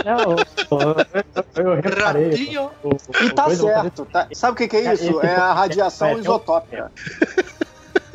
Não, 0.03 0.20
eu, 0.36 1.64
eu, 1.64 1.66
eu 1.76 1.82
reparei. 1.82 2.57
O- 2.57 2.89
o- 2.89 2.97
E 3.24 3.30
tá 3.30 3.49
certo. 3.49 4.05
tá- 4.12 4.28
Sabe 4.34 4.53
o 4.53 4.55
que, 4.57 4.68
que 4.68 4.76
é 4.76 4.93
isso? 4.93 5.22
É 5.22 5.36
a 5.36 5.53
radiação 5.53 6.10
É, 6.10 6.14
isotópica. 6.16 6.91
É 6.97 7.59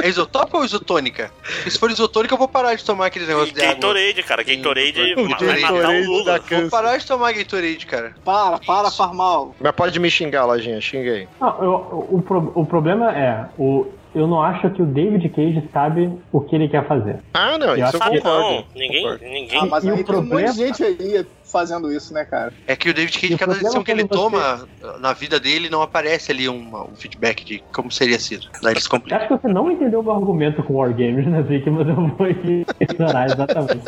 isotópica 0.03 0.59
ou 0.59 0.65
isotônica? 0.65 1.31
Porque 1.43 1.71
se 1.71 1.79
for 1.79 1.91
isotônica, 1.91 2.35
eu 2.35 2.39
vou 2.39 2.49
parar 2.49 2.75
de 2.75 2.85
tomar 2.85 3.07
aqueles 3.07 3.29
negócios 3.29 3.53
de 3.55 3.61
água. 3.63 3.75
Gatorade, 3.75 4.23
cara. 4.23 4.43
Gatorade 4.43 5.13
O 5.13 5.15
vai 5.15 5.25
matar 5.29 5.61
Gatorade 5.61 6.07
o 6.07 6.11
Lula. 6.11 6.41
Vou 6.51 6.71
parar 6.71 6.97
de 6.97 7.07
tomar 7.07 7.33
Gatorade, 7.33 7.87
cara. 7.87 8.15
Para, 8.25 8.59
para, 8.59 8.91
Farmal. 8.91 9.55
Mas 9.61 9.73
pode 9.73 9.99
me 10.01 10.11
xingar, 10.11 10.45
lojinha, 10.47 10.81
xinga 10.81 11.11
aí. 11.13 11.29
Não, 11.41 11.63
eu- 11.63 12.07
o, 12.11 12.23
pro- 12.23 12.53
o 12.55 12.67
problema 12.67 13.17
é, 13.17 13.47
o, 13.59 13.87
eu 14.15 14.27
não 14.27 14.43
acho 14.43 14.71
que 14.71 14.81
o 14.83 14.87
David 14.87 15.29
Cage 15.31 15.69
sabe 15.73 16.11
o 16.33 16.41
que 16.41 16.55
ele 16.55 16.69
quer 16.69 16.87
fazer. 16.87 17.19
Ah, 17.33 17.59
não, 17.59 17.77
Eu 17.77 17.85
isso 17.87 17.97
eu 17.97 18.01
concordo. 18.01 18.23
não. 18.29 18.65
Ninguém, 18.75 19.03
Concordo. 19.03 19.25
ninguém. 19.25 19.59
Ah, 19.61 19.67
mas 19.67 19.85
E 19.85 19.91
o 19.91 19.95
aí 19.95 20.05
tem 20.05 20.15
um 20.15 20.19
monte 20.19 20.27
problema- 20.29 20.53
de 20.53 20.59
gente 20.59 20.83
aí 20.85 21.27
fazendo 21.45 21.93
isso, 21.93 22.13
né, 22.13 22.25
cara? 22.25 22.53
É 22.67 22.75
que 22.75 22.91
o 22.91 22.95
David 22.95 23.13
Cage, 23.19 23.29
cada 23.37 23.53
problema 23.53 23.63
decisão 23.63 23.85
que 23.85 23.91
ele 23.91 24.03
você- 24.03 24.09
toma 24.09 24.67
na 25.01 25.13
vida 25.13 25.39
dele, 25.39 25.69
não 25.71 25.83
aparece 25.83 26.33
ali 26.33 26.49
um, 26.49 26.75
um 26.91 26.97
feedback 26.97 27.45
de 27.45 27.63
como 27.73 27.91
seria 27.93 28.19
sido. 28.19 28.47
Daí 28.63 28.73
eles 28.73 28.85
Eu 28.85 28.91
complicam. 28.91 29.19
acho 29.19 29.29
que 29.29 29.35
você 29.37 29.49
não 29.49 29.71
entendeu 29.71 30.01
o 30.01 30.03
meu 30.03 30.13
argumento 30.15 30.63
com 30.63 30.75
Wargames, 30.75 31.27
né, 31.27 31.43
Vicky? 31.43 31.71
Mas 31.71 31.87
eu 31.89 31.95
vou 31.95 32.27
ignorar 32.81 33.27
exatamente. 33.27 33.85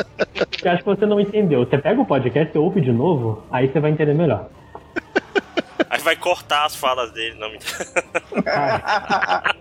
Eu 0.64 0.70
acho 0.72 0.82
que 0.84 0.88
você 0.88 1.06
não 1.06 1.18
entendeu. 1.20 1.64
Você 1.66 1.78
pega 1.78 2.00
o 2.00 2.06
podcast 2.06 2.54
e 2.54 2.58
ouve 2.58 2.80
de 2.80 2.92
novo, 2.92 3.42
aí 3.50 3.68
você 3.68 3.80
vai 3.80 3.90
entender 3.90 4.14
melhor. 4.14 4.48
Aí 5.90 6.00
vai 6.00 6.16
cortar 6.16 6.64
as 6.64 6.74
falas 6.76 7.10
dele. 7.12 7.36
Não, 7.38 7.50
mentira. 7.50 7.86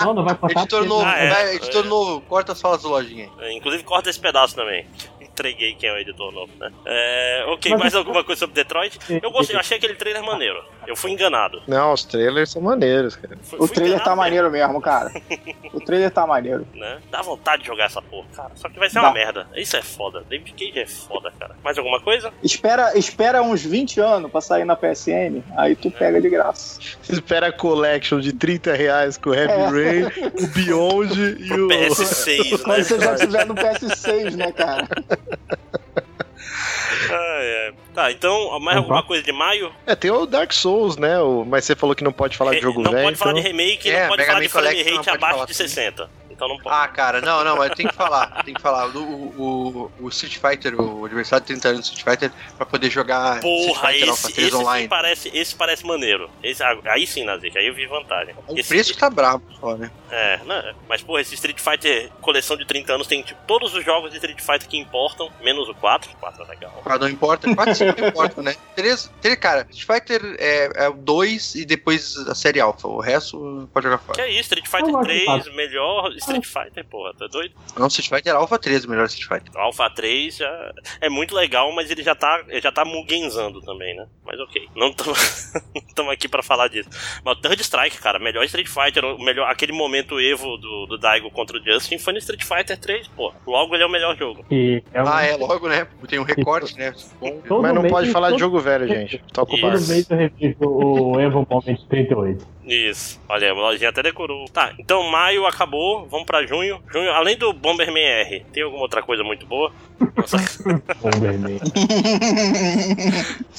Não, 0.00 0.14
não 0.14 0.24
vai 0.24 0.34
cortar. 0.36 0.60
Editor 0.60 0.80
porque- 0.80 0.88
novo, 0.94 1.04
Ah, 1.06 1.18
é. 1.18 1.28
vai, 1.30 1.54
editor 1.56 1.84
novo, 1.84 2.20
corta 2.22 2.52
as 2.52 2.60
falas 2.60 2.82
do 2.82 2.88
lojinha 2.88 3.30
aí. 3.38 3.56
Inclusive, 3.56 3.82
corta 3.84 4.10
esse 4.10 4.20
pedaço 4.20 4.54
também. 4.54 4.86
Entreguei 5.20 5.74
quem 5.74 5.88
é 5.88 5.92
o 5.92 5.98
editor 5.98 6.30
novo, 6.32 6.52
né? 6.58 6.70
É, 6.86 7.44
ok, 7.48 7.72
Mas- 7.72 7.80
mais 7.80 7.94
alguma 7.94 8.22
coisa 8.22 8.38
sobre 8.40 8.54
Detroit? 8.54 8.98
Eu 9.22 9.30
gostei, 9.30 9.56
eu 9.56 9.60
achei 9.60 9.76
aquele 9.78 9.94
trailer 9.94 10.22
maneiro. 10.22 10.62
Eu 10.86 10.96
fui 10.96 11.10
enganado. 11.12 11.62
Não, 11.66 11.92
os 11.92 12.04
trailers 12.04 12.50
são 12.50 12.60
maneiros, 12.62 13.16
cara. 13.16 13.36
Fui- 13.42 13.58
O 13.60 13.66
fui 13.66 13.74
trailer 13.76 14.02
tá 14.02 14.14
maneiro 14.14 14.50
mesmo, 14.50 14.80
cara. 14.80 15.10
O 15.74 15.80
trailer 15.80 16.10
tá 16.10 16.24
maneiro. 16.26 16.66
mesmo, 16.72 16.80
né? 16.80 17.00
Dá 17.10 17.20
vontade 17.20 17.62
de 17.62 17.68
jogar 17.68 17.86
essa 17.86 18.00
porra, 18.00 18.26
cara. 18.34 18.50
Só 18.54 18.68
que 18.68 18.78
vai 18.78 18.88
ser 18.88 18.94
Dá. 18.96 19.02
uma 19.02 19.12
merda. 19.12 19.46
Isso 19.56 19.76
é 19.76 19.82
foda. 19.82 20.22
David 20.28 20.52
Cage 20.52 20.78
é 20.78 20.86
foda, 20.86 21.32
cara. 21.38 21.56
Mais 21.64 21.76
alguma 21.76 22.00
coisa? 22.00 22.32
Espera, 22.42 22.96
espera 22.96 23.42
uns 23.42 23.62
20 23.64 24.00
anos 24.00 24.30
pra 24.30 24.40
sair 24.40 24.64
na 24.64 24.76
PSN, 24.76 25.42
aí 25.56 25.74
tu 25.74 25.90
pega 25.90 26.20
de 26.20 26.28
graça. 26.30 26.78
Espera 27.08 27.48
a 27.48 27.52
collection 27.52 28.20
de 28.20 28.32
30 28.32 28.72
reais 28.74 29.16
com 29.18 29.30
o 29.30 29.34
Heavy 29.34 29.52
É. 29.52 29.66
Rain, 29.66 30.04
o 30.40 30.46
Beyond 30.48 31.20
e 31.42 31.52
o. 31.52 31.68
PS6, 31.68 32.50
né? 32.52 32.58
Quando 32.64 32.84
você 32.84 33.00
já 33.00 33.16
tiver 33.16 33.46
no 33.46 33.54
PS6, 33.54 34.36
né, 34.36 34.52
cara? 34.52 34.86
Ah, 37.10 37.38
é. 37.42 37.72
Tá, 37.94 38.10
então, 38.12 38.58
mais 38.60 38.76
alguma 38.76 39.02
coisa 39.02 39.22
de 39.22 39.32
maio? 39.32 39.72
É, 39.86 39.94
tem 39.94 40.10
o 40.10 40.26
Dark 40.26 40.52
Souls, 40.52 40.96
né? 40.96 41.18
O... 41.20 41.44
Mas 41.44 41.64
você 41.64 41.74
falou 41.74 41.94
que 41.94 42.04
não 42.04 42.12
pode 42.12 42.36
falar 42.36 42.54
de 42.54 42.60
jogo 42.60 42.82
não 42.82 42.90
velho. 42.92 43.04
pode 43.04 43.16
falar 43.16 43.32
de 43.34 43.40
então- 43.40 43.50
remake, 43.52 43.90
É, 43.90 44.00
não 44.02 44.08
pode 44.08 44.18
Mega 44.22 44.26
falar 44.26 44.38
Man 44.40 44.44
de 44.46 44.48
frame 44.52 44.84
não 44.90 44.96
rate 44.96 45.10
abaixo 45.10 45.46
de 45.46 45.52
também. 45.54 45.68
60. 45.68 46.10
Então 46.44 46.48
não 46.48 46.58
pode. 46.62 46.76
Ah, 46.76 46.88
cara, 46.88 47.20
não, 47.20 47.42
não, 47.44 47.56
mas 47.56 47.72
tem 47.74 47.86
que 47.86 47.94
falar, 47.94 48.42
tem 48.44 48.52
que 48.54 48.60
falar. 48.60 48.86
O, 48.94 48.98
o, 49.00 49.92
o 50.00 50.08
Street 50.08 50.36
Fighter, 50.38 50.78
o 50.80 51.04
aniversário 51.06 51.42
de 51.44 51.48
30 51.52 51.68
anos 51.68 51.80
do 51.88 51.94
Street 51.96 52.04
Fighter, 52.18 52.32
pra 52.56 52.66
poder 52.66 52.90
jogar 52.90 53.40
Porra, 53.40 53.72
Street 53.72 53.94
Fighter 53.94 54.08
Alpha 54.10 54.26
esse, 54.26 54.34
3 54.34 54.48
esse 54.48 54.56
sim 54.56 54.62
online. 54.62 54.88
parece, 54.88 55.30
esse 55.34 55.54
parece 55.54 55.86
maneiro. 55.86 56.30
Esse, 56.42 56.62
aí 56.62 57.06
sim, 57.06 57.24
Nazik, 57.24 57.56
aí 57.56 57.66
eu 57.66 57.74
vi 57.74 57.86
vantagem. 57.86 58.34
O 58.46 58.58
Esse- 58.58 58.68
preço 58.68 58.92
que 58.92 58.98
tá 58.98 59.08
brabo, 59.08 59.42
só, 59.60 59.76
né? 59.76 59.90
É, 60.10 60.38
né? 60.44 60.74
Mas, 60.88 61.02
porra, 61.02 61.20
esse 61.22 61.34
Street 61.34 61.58
Fighter 61.60 62.10
coleção 62.20 62.56
de 62.56 62.64
30 62.66 62.92
anos 62.94 63.06
tem 63.06 63.22
tipo, 63.22 63.40
todos 63.46 63.74
os 63.74 63.84
jogos 63.84 64.10
de 64.10 64.16
Street 64.16 64.40
Fighter 64.40 64.68
que 64.68 64.76
importam, 64.78 65.30
menos 65.42 65.68
o 65.68 65.74
4. 65.74 66.10
O 66.12 66.16
4 66.16 66.42
é 66.44 66.46
legal. 66.48 66.82
Ah, 66.84 66.98
não 66.98 67.08
importa, 67.08 67.52
4 67.54 67.74
5 67.74 68.00
não 68.00 68.08
importa, 68.08 68.42
né? 68.42 68.54
Três, 68.76 69.10
três, 69.20 69.36
cara, 69.38 69.66
Street 69.70 70.00
Fighter 70.00 70.36
é, 70.38 70.84
é 70.84 70.88
o 70.88 70.94
2 70.94 71.54
e 71.56 71.64
depois 71.64 72.16
a 72.28 72.34
série 72.34 72.60
Alpha. 72.60 72.86
O 72.86 73.00
resto 73.00 73.68
pode 73.72 73.84
jogar 73.84 73.98
Que 73.98 74.04
fora. 74.06 74.22
é 74.22 74.30
isso, 74.30 74.40
Street 74.42 74.66
Fighter 74.66 74.90
gosto 74.90 74.98
do 74.98 75.04
3, 75.04 75.24
quatro. 75.24 75.54
melhor 75.54 76.12
Street 76.16 76.33
Fighter, 76.42 76.84
porra, 76.86 77.12
tá 77.14 77.26
doido? 77.28 77.54
Não, 77.78 77.86
Street 77.86 78.08
Fighter 78.08 78.34
Alpha 78.34 78.58
3 78.58 78.84
é 78.84 78.86
o 78.86 78.90
melhor 78.90 79.06
Street 79.06 79.28
Fighter. 79.28 79.54
O 79.60 79.64
Alpha 79.64 79.88
3 79.90 80.36
já 80.36 80.72
é 81.00 81.08
muito 81.08 81.34
legal, 81.34 81.70
mas 81.72 81.90
ele 81.90 82.02
já 82.02 82.14
tá, 82.14 82.42
ele 82.48 82.60
já 82.60 82.72
tá 82.72 82.84
mugenzando 82.84 83.60
também, 83.60 83.94
né? 83.96 84.06
Mas 84.24 84.40
ok, 84.40 84.68
não 84.74 84.88
estamos 84.88 85.18
aqui 86.12 86.28
pra 86.28 86.42
falar 86.42 86.68
disso. 86.68 86.88
Mas 87.24 87.36
o 87.38 87.40
Third 87.40 87.62
Strike, 87.62 87.98
cara, 87.98 88.18
melhor 88.18 88.44
Street 88.44 88.66
Fighter, 88.68 89.04
o 89.04 89.22
melhor, 89.22 89.48
aquele 89.50 89.72
momento 89.72 90.18
Evo 90.20 90.56
do, 90.56 90.86
do 90.86 90.98
Daigo 90.98 91.30
contra 91.30 91.58
o 91.58 91.62
Justin 91.64 91.98
foi 91.98 92.12
no 92.12 92.18
Street 92.18 92.42
Fighter 92.42 92.78
3, 92.78 93.08
porra. 93.08 93.36
Logo 93.46 93.74
ele 93.74 93.82
é 93.82 93.86
o 93.86 93.90
melhor 93.90 94.16
jogo. 94.16 94.44
É 94.50 95.02
um- 95.02 95.08
Ah, 95.08 95.22
é, 95.22 95.36
logo, 95.36 95.68
né? 95.68 95.86
Tem 96.08 96.18
um 96.18 96.22
recorte, 96.24 96.76
né? 96.76 96.92
Bom, 97.20 97.60
Mas 97.60 97.74
não 97.74 97.82
mês 97.82 97.92
pode 97.92 98.10
falar 98.10 98.28
de 98.28 98.32
todo- 98.34 98.40
jogo 98.40 98.58
velho, 98.60 98.86
gente. 98.88 99.18
Toca 99.32 99.54
o. 99.54 99.60
Todo 99.60 99.72
mês 99.86 100.10
eu 100.10 100.16
reviso 100.16 100.56
o 100.64 101.20
Evo 101.20 101.46
Moment 101.48 101.78
38. 101.88 102.46
Isso. 102.64 103.20
Olha, 103.28 103.50
a 103.50 103.54
lojinha 103.54 103.90
até 103.90 104.02
decorou. 104.02 104.46
Tá, 104.46 104.72
então 104.78 105.02
maio 105.10 105.46
acabou. 105.46 106.06
Vamos 106.14 106.26
pra 106.26 106.46
junho. 106.46 106.80
Junho, 106.92 107.10
além 107.12 107.36
do 107.36 107.52
Bomberman 107.52 108.04
R, 108.04 108.46
tem 108.52 108.62
alguma 108.62 108.82
outra 108.82 109.02
coisa 109.02 109.24
muito 109.24 109.44
boa? 109.46 109.72
Nossa, 110.16 110.36
Bomberman. 111.02 111.58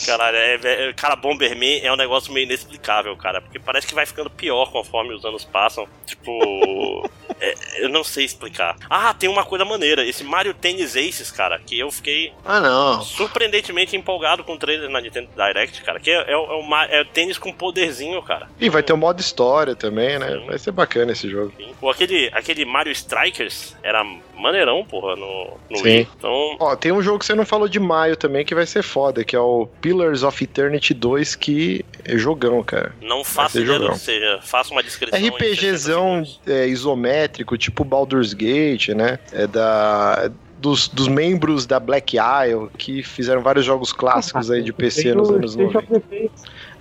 caralho, 0.06 0.38
é, 0.38 0.56
é- 0.90 0.94
cara, 0.94 1.16
Bomberman 1.16 1.80
é 1.84 1.92
um 1.92 1.96
negócio 1.98 2.32
meio 2.34 2.46
inexplicável, 2.46 3.16
cara. 3.18 3.42
Porque 3.42 3.60
parece 3.60 3.86
que 3.88 3.94
vai 3.96 4.06
ficando 4.06 4.30
pior 4.30 4.72
conforme 4.72 5.14
os 5.14 5.26
anos 5.26 5.44
passam. 5.44 5.88
Tipo. 6.06 7.10
é, 7.40 7.54
eu 7.84 7.90
não 7.90 8.04
sei 8.04 8.24
explicar. 8.26 8.78
Ah, 8.90 9.14
tem 9.14 9.30
uma 9.30 9.44
coisa 9.44 9.66
maneira. 9.66 10.06
Esse 10.06 10.24
Mario 10.24 10.54
Tennis 10.54 10.96
Aces, 10.96 11.32
cara, 11.32 11.60
que 11.60 11.78
eu 11.78 11.92
fiquei 11.92 12.32
Ah, 12.46 12.60
não. 12.60 13.02
surpreendentemente 13.02 13.96
empolgado 13.96 14.44
com 14.44 14.54
o 14.54 14.58
trailer 14.58 14.90
na 14.90 15.02
Nintendo 15.02 15.30
Direct, 15.36 15.82
cara. 15.84 16.00
Que 16.00 16.12
é, 16.12 16.32
é, 16.32 16.38
o- 16.38 16.46
é 16.52 16.56
o, 16.56 16.76
é 16.90 17.02
o 17.02 17.06
tênis 17.06 17.38
com 17.38 17.52
poderzinho, 17.52 18.22
cara. 18.22 18.48
E 18.60 18.70
vai 18.70 18.82
ter 18.84 18.94
o 18.94 18.98
modo 18.98 19.20
história 19.20 19.76
também, 19.76 20.18
né? 20.20 20.38
Vai 20.46 20.58
ser 20.58 20.72
bacana 20.72 21.12
esse 21.12 21.30
jogo. 21.30 21.52
Sim. 21.58 21.74
Pô, 21.80 21.90
aquele, 21.90 22.30
aquele 22.46 22.64
Mario 22.64 22.92
Strikers 22.92 23.76
era 23.82 24.04
maneirão, 24.38 24.86
porra, 24.86 25.16
no, 25.16 25.58
no 25.70 25.78
Sim. 25.78 25.84
Wii. 25.84 26.08
Então, 26.18 26.58
Ó, 26.60 26.76
tem 26.76 26.92
um 26.92 27.02
jogo 27.02 27.20
que 27.20 27.26
você 27.26 27.34
não 27.34 27.46
falou 27.46 27.68
de 27.68 27.80
maio 27.80 28.16
também 28.16 28.46
que 28.46 28.54
vai 28.54 28.66
ser 28.66 28.84
foda, 28.84 29.24
que 29.24 29.36
é 29.36 29.40
o 29.40 29.68
Pillars 29.82 30.22
of 30.22 30.44
Eternity 30.44 30.94
2, 30.94 31.36
que 31.36 31.84
é 32.04 32.18
jogão, 32.18 32.62
cara. 32.64 32.94
não 33.02 33.24
faça 33.24 33.60
ideia 33.60 33.90
que 33.90 34.00
seja. 34.00 34.40
Faça 34.44 34.72
uma 34.72 34.84
descrição. 34.84 35.20
RPGzão 35.20 36.26
60 36.26 36.26
segundos. 36.26 36.42
é, 36.46 36.68
isométrico, 36.68 37.58
tipo 37.58 37.84
Baldur's 37.84 38.34
Gate, 38.34 38.90
né? 38.90 39.20
É 39.32 39.48
da. 39.48 40.32
Dos, 40.58 40.88
dos 40.88 41.08
membros 41.08 41.68
da 41.68 41.80
Black 41.80 42.16
Isle, 42.18 42.70
que 42.76 43.04
fizeram 43.04 43.42
vários 43.42 43.66
jogos 43.66 43.94
clássicos 43.94 44.50
aí 44.50 44.64
de 44.64 44.74
PC 44.74 45.14
nos 45.14 45.30
anos 45.30 45.52
State 45.52 45.74
90. 45.74 46.32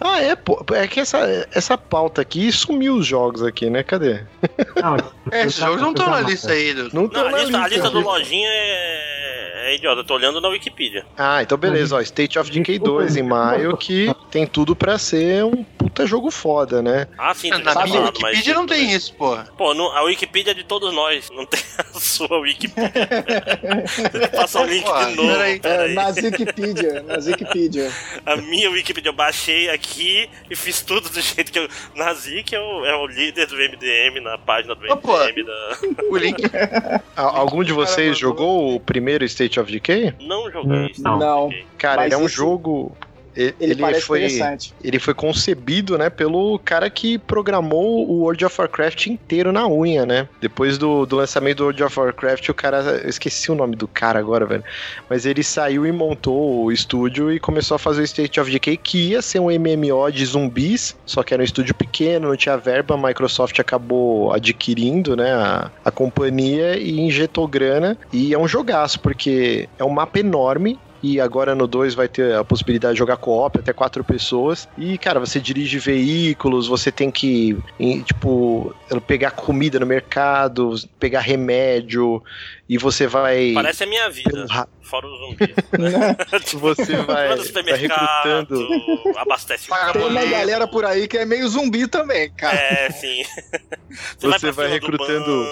Ah, 0.01 0.20
é, 0.20 0.34
pô. 0.36 0.64
É 0.74 0.86
que 0.86 1.01
essa, 1.01 1.49
essa 1.53 1.78
pauta 1.78 2.20
aqui 2.22 2.51
sumiu 2.53 2.97
os 2.97 3.07
jogos 3.07 3.42
aqui, 3.42 3.70
né? 3.70 3.82
Cadê? 3.82 4.22
Não, 4.82 4.97
É, 5.32 5.42
esses 5.47 5.57
jogos 5.61 5.80
não 5.80 5.90
estão 5.92 6.09
na 6.11 6.20
lista 6.20 6.53
aí. 6.53 6.74
Do... 6.74 6.84
Não 6.95 7.03
Não, 7.03 7.09
tão 7.09 7.26
a 7.26 7.30
na 7.30 7.38
lista, 7.38 7.59
a 7.62 7.68
lista 7.68 7.90
do. 7.90 8.01
Lojinha 8.01 8.49
é, 8.49 9.70
é 9.70 9.74
idiota. 9.76 10.01
Eu 10.01 10.05
tô 10.05 10.14
olhando 10.14 10.40
na 10.40 10.49
Wikipedia. 10.49 11.05
Ah, 11.16 11.42
então 11.42 11.57
beleza, 11.57 11.97
ó. 11.97 12.01
State 12.01 12.38
of 12.38 12.51
Decay 12.51 12.78
2 12.78 13.16
em 13.16 13.22
maio, 13.22 13.76
que 13.76 14.14
tem 14.30 14.47
tudo 14.47 14.76
pra 14.76 14.99
ser 14.99 15.45
um 15.45 15.64
puta 15.64 16.07
jogo 16.07 16.30
foda, 16.30 16.82
né? 16.82 17.07
Ah, 17.16 17.32
sim, 17.34 17.49
Na 17.51 17.59
minha 17.59 17.72
falado, 17.72 17.92
mas- 17.92 18.05
Wikipedia 18.36 18.55
não 18.55 18.66
tem 18.66 18.92
isso, 18.92 19.14
porra. 19.14 19.49
Pô, 19.57 19.72
no- 19.74 19.90
a 19.92 20.03
Wikipedia 20.03 20.51
é 20.53 20.55
de 20.55 20.64
todos 20.64 20.92
nós, 20.92 21.30
não 21.30 21.47
tem 21.47 21.61
a 21.78 21.99
sua 21.99 22.38
Wikipedia. 22.38 22.92
Passar 24.34 24.62
o 24.62 24.66
link 24.66 24.84
Pô, 24.84 24.92
de 25.05 25.14
novo. 25.16 25.28
peraí. 25.28 25.55
É, 25.55 25.59
peraí. 25.59 25.95
na 25.95 26.07
Wikipedia, 26.09 27.03
na 27.03 27.14
Wikipedia. 27.16 27.90
A 28.26 28.36
minha 28.36 28.70
Wikipedia 28.70 29.09
eu 29.11 29.14
baixei 29.14 29.70
aqui 29.70 29.84
e 30.51 30.57
fiz 30.57 30.82
tudo 30.82 31.09
do 31.09 31.20
jeito 31.20 31.53
que 31.53 31.59
eu. 31.59 31.68
Nazi, 31.95 32.43
que 32.43 32.55
é 32.57 32.61
o, 32.61 32.85
é 32.85 32.97
o 32.97 33.07
líder 33.07 33.47
do 33.47 33.57
MDM 33.57 34.20
na 34.22 34.39
página 34.39 34.74
do. 34.74 34.80
MDM 34.82 35.45
da. 35.45 36.05
O 36.11 36.16
link. 36.16 36.43
Algum 37.16 37.62
de 37.62 37.72
vocês 37.72 38.20
mandou. 38.20 38.20
jogou 38.20 38.74
o 38.76 38.80
primeiro 38.80 39.24
State 39.24 39.59
of 39.61 39.70
Decay? 39.70 40.14
Não 40.20 40.51
joguei. 40.51 40.93
Não. 40.99 41.18
Não. 41.18 41.51
Cara, 41.78 41.97
Mas 42.03 42.07
ele 42.07 42.14
é 42.14 42.18
um 42.18 42.26
esse- 42.26 42.35
jogo. 42.35 42.97
Ele, 43.37 43.55
Ele, 43.61 44.01
foi, 44.01 44.24
interessante. 44.24 44.74
ele 44.82 44.99
foi 44.99 45.14
concebido, 45.14 45.99
né, 45.99 46.09
pelo 46.09 46.59
cara 46.59 46.89
que 46.89 47.18
programou 47.18 48.09
o 48.09 48.20
World 48.20 48.45
of 48.45 48.61
Warcraft 48.61 49.07
inteiro 49.07 49.53
na 49.53 49.66
unha, 49.68 50.07
né? 50.07 50.28
Depois 50.41 50.78
do, 50.78 51.05
do 51.05 51.16
lançamento 51.16 51.59
do 51.59 51.64
World 51.64 51.82
of 51.82 51.99
Warcraft, 51.99 52.49
o 52.49 52.55
cara. 52.55 53.01
Eu 53.03 53.09
esqueci 53.09 53.51
o 53.51 53.55
nome 53.55 53.76
do 53.76 53.89
cara 53.89 54.18
agora, 54.18 54.47
velho. 54.47 54.64
Mas 55.09 55.26
ele 55.26 55.43
saiu 55.43 55.87
e 55.87 55.93
montou 55.93 56.64
o 56.64 56.72
estúdio 56.72 57.32
e 57.32 57.41
começou 57.41 57.74
a 57.74 57.78
fazer 57.78 58.03
o 58.03 58.05
State 58.05 58.39
of 58.41 58.51
Decay, 58.51 58.76
que 58.76 59.11
ia 59.11 59.22
ser 59.22 59.41
um 59.41 59.51
MMO 59.51 60.11
de 60.12 60.24
zumbis, 60.24 60.97
só 61.05 61.22
que 61.22 61.35
era 61.35 61.43
um 61.43 61.45
estúdio 61.45 61.74
pequeno, 61.74 62.28
não 62.28 62.37
tinha 62.37 62.57
verba, 62.57 62.95
a 62.95 62.99
Microsoft 62.99 63.59
acabou 63.59 64.32
adquirindo, 64.32 65.16
né, 65.16 65.32
a, 65.32 65.70
a 65.85 65.91
companhia 65.91 66.76
e 66.78 67.01
injetou 67.01 67.47
grana. 67.49 67.97
E 68.12 68.32
é 68.32 68.39
um 68.39 68.47
jogaço, 68.47 69.01
porque 69.01 69.68
é 69.78 69.85
um 69.85 69.91
mapa 69.91 70.18
enorme, 70.18 70.78
e 71.05 71.21
agora 71.21 71.55
no 71.55 71.67
2 71.67 71.95
vai 71.95 72.09
ter 72.09 72.35
a 72.35 72.43
possibilidade 72.43 72.95
de 72.95 72.99
jogar 72.99 73.19
co-op 73.19 73.59
até 73.59 73.75
quatro 73.75 74.03
pessoas. 74.03 74.67
E, 74.79 74.97
cara, 74.97 75.21
você 75.21 75.39
dirige 75.39 75.79
veículos, 75.79 76.67
você 76.67 76.91
tem 76.91 77.11
que, 77.11 77.59
tipo, 78.07 78.75
pegar 79.07 79.33
comida 79.33 79.79
no 79.79 79.85
mercado, 79.85 80.75
pegar 80.99 81.21
remédio, 81.21 82.23
e 82.69 82.79
você 82.79 83.07
vai. 83.07 83.53
Parece 83.55 83.85
a 83.85 83.87
minha 83.87 84.09
vida, 84.11 84.47
fora 84.83 85.07
os 85.07 85.19
zumbis. 85.19 85.49
Você 86.55 86.97
vai, 86.97 87.05
Vai 87.07 87.29
no 87.31 87.37
vai 87.37 87.45
supermercado, 87.47 88.25
recrutando. 88.59 89.19
abastece 89.19 89.69
Paga 89.69 89.93
Tem 89.93 90.03
uma 90.09 90.25
galera 90.25 90.67
por 90.67 90.85
aí 90.85 91.07
que 91.09 91.19
é 91.19 91.25
meio 91.25 91.47
zumbi 91.49 91.87
também, 91.87 92.31
cara. 92.33 92.57
É, 92.57 92.91
sim. 92.91 93.23
Você 94.19 94.39
pra 94.41 94.51
vai 94.53 94.67
do 94.69 94.73
recrutando- 94.73 95.47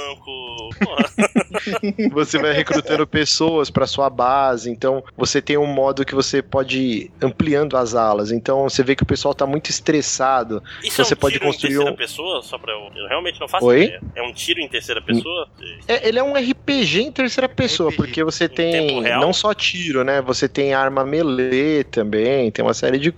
Você 2.13 2.39
vai 2.39 2.53
recrutando 2.53 3.07
pessoas 3.07 3.71
para 3.71 3.87
sua 3.87 4.09
base, 4.11 4.71
então 4.71 5.03
você 5.17 5.41
tem 5.41 5.57
um 5.57 5.67
modo 5.67 6.05
que 6.05 6.15
você 6.15 6.43
pode 6.43 6.79
ir 6.81 7.11
ampliando 7.21 7.77
as 7.77 7.95
alas. 7.95 8.31
Então 8.33 8.63
você 8.69 8.83
vê 8.83 8.97
que 8.97 9.03
o 9.03 9.07
pessoal 9.07 9.35
tá 9.35 9.47
muito 9.47 9.71
estressado. 9.71 10.63
Isso 10.83 11.03
Você 11.05 11.15
é 11.15 11.17
um 11.17 11.19
pode 11.21 11.35
tiro 11.35 11.47
construir 11.47 11.71
em 11.71 11.75
terceira 11.77 11.93
um- 11.93 11.97
pessoa? 11.97 12.43
Só 12.43 12.59
pra 12.59 12.73
eu. 12.73 12.91
Eu 12.97 13.09
realmente 13.09 13.41
não 13.41 13.49
faço 13.49 13.67
Oi? 13.67 13.85
ideia. 13.85 14.01
É 14.17 14.23
um 14.23 14.33
tiro 14.33 14.61
em 14.61 14.69
terceira 14.69 15.01
pessoa? 15.03 15.49
É, 15.87 16.09
ele 16.09 16.19
é 16.19 16.23
um 16.23 16.35
RPG 16.35 17.02
em 17.03 17.13
terceira 17.13 17.49
pessoa, 17.49 17.93
porque 17.93 18.23
você 18.23 18.49
tem 18.49 19.03
não 19.03 19.33
só 19.33 19.53
tiro, 19.55 20.05
né? 20.05 20.21
Você 20.23 20.49
tem 20.49 20.75
arma 20.75 21.05
melee 21.05 21.85
também, 21.85 22.51
tem 22.51 22.65
uma 22.65 22.75
série 22.75 22.99
de, 22.99 23.13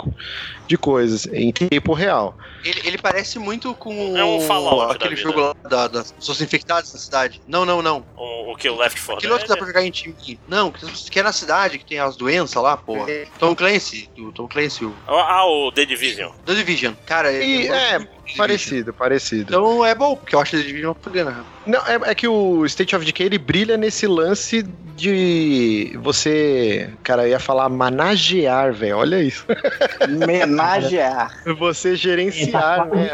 de 0.67 0.77
coisas 0.79 1.27
em 1.27 1.53
tempo 1.53 1.93
real. 1.93 2.37
Ele, 2.65 2.81
ele 2.85 2.99
parece 2.99 3.39
muito 3.39 3.75
com 3.75 4.17
É 4.17 4.25
um 4.25 4.41
Fallout 4.41 4.95
aquele 4.97 5.17
jogo 5.17 5.39
lá 5.41 5.55
da- 5.69 5.89
das 5.89 6.13
pessoas 6.13 6.41
infectadas 6.41 6.93
na 6.93 6.99
cidade. 6.99 7.41
Não, 7.47 7.65
não, 7.67 7.83
não. 7.83 8.05
O, 8.17 8.53
o 8.53 8.57
que? 8.57 8.69
O 8.71 8.77
Left 8.77 8.99
4 8.99 9.15
Aquele 9.19 9.33
outro 9.33 9.47
que 9.47 9.53
dá 9.53 9.57
pra 9.59 9.67
jogar 9.67 9.85
em 9.85 9.91
time. 9.91 10.15
Não, 10.49 10.71
que 10.71 11.11
que 11.11 11.21
é 11.21 11.23
na 11.23 11.33
cidade, 11.33 11.79
que 11.79 11.85
tem 11.85 11.99
as 11.99 12.17
doenças 12.17 12.63
lá, 12.63 12.77
porra. 12.77 13.07
Tom 13.39 13.55
Clancy, 13.55 14.09
do 14.17 14.33
Tom 14.33 14.49
Clancy, 14.49 14.85
o 14.87 14.95
Ah, 15.07 15.45
o 15.47 15.71
The 15.73 15.85
Division. 15.85 16.31
The 16.47 16.55
Division. 16.55 16.95
Cara, 17.05 17.31
E, 17.31 17.67
é, 17.69 17.99
Division. 17.99 18.15
Parecido, 18.39 18.95
parecido. 18.95 19.43
Então 19.51 19.85
é 19.85 19.95
bom, 19.95 20.17
porque 20.17 20.35
eu 20.35 20.41
acho 20.41 20.53
que 20.53 20.57
The 20.57 20.63
Division 20.63 20.95
uma 21.05 21.13
grana. 21.13 21.45
Não, 21.67 21.81
é, 21.87 22.11
é 22.11 22.15
que 22.15 22.27
o 22.27 22.65
State 22.65 22.97
of 22.97 23.05
Decay 23.05 23.27
ele 23.27 23.39
brilha 23.39 23.77
nesse 23.77 24.07
lance 24.07 24.63
de 24.97 25.99
você, 26.01 26.89
cara, 27.03 27.25
eu 27.25 27.31
ia 27.31 27.39
falar 27.41 27.69
managear, 27.69 28.73
velho. 28.73 28.97
Olha 28.99 29.21
isso. 29.21 29.45
Menagear. 30.55 31.43
Você 31.59 31.97
gerenciar, 31.97 32.87
né, 32.89 33.11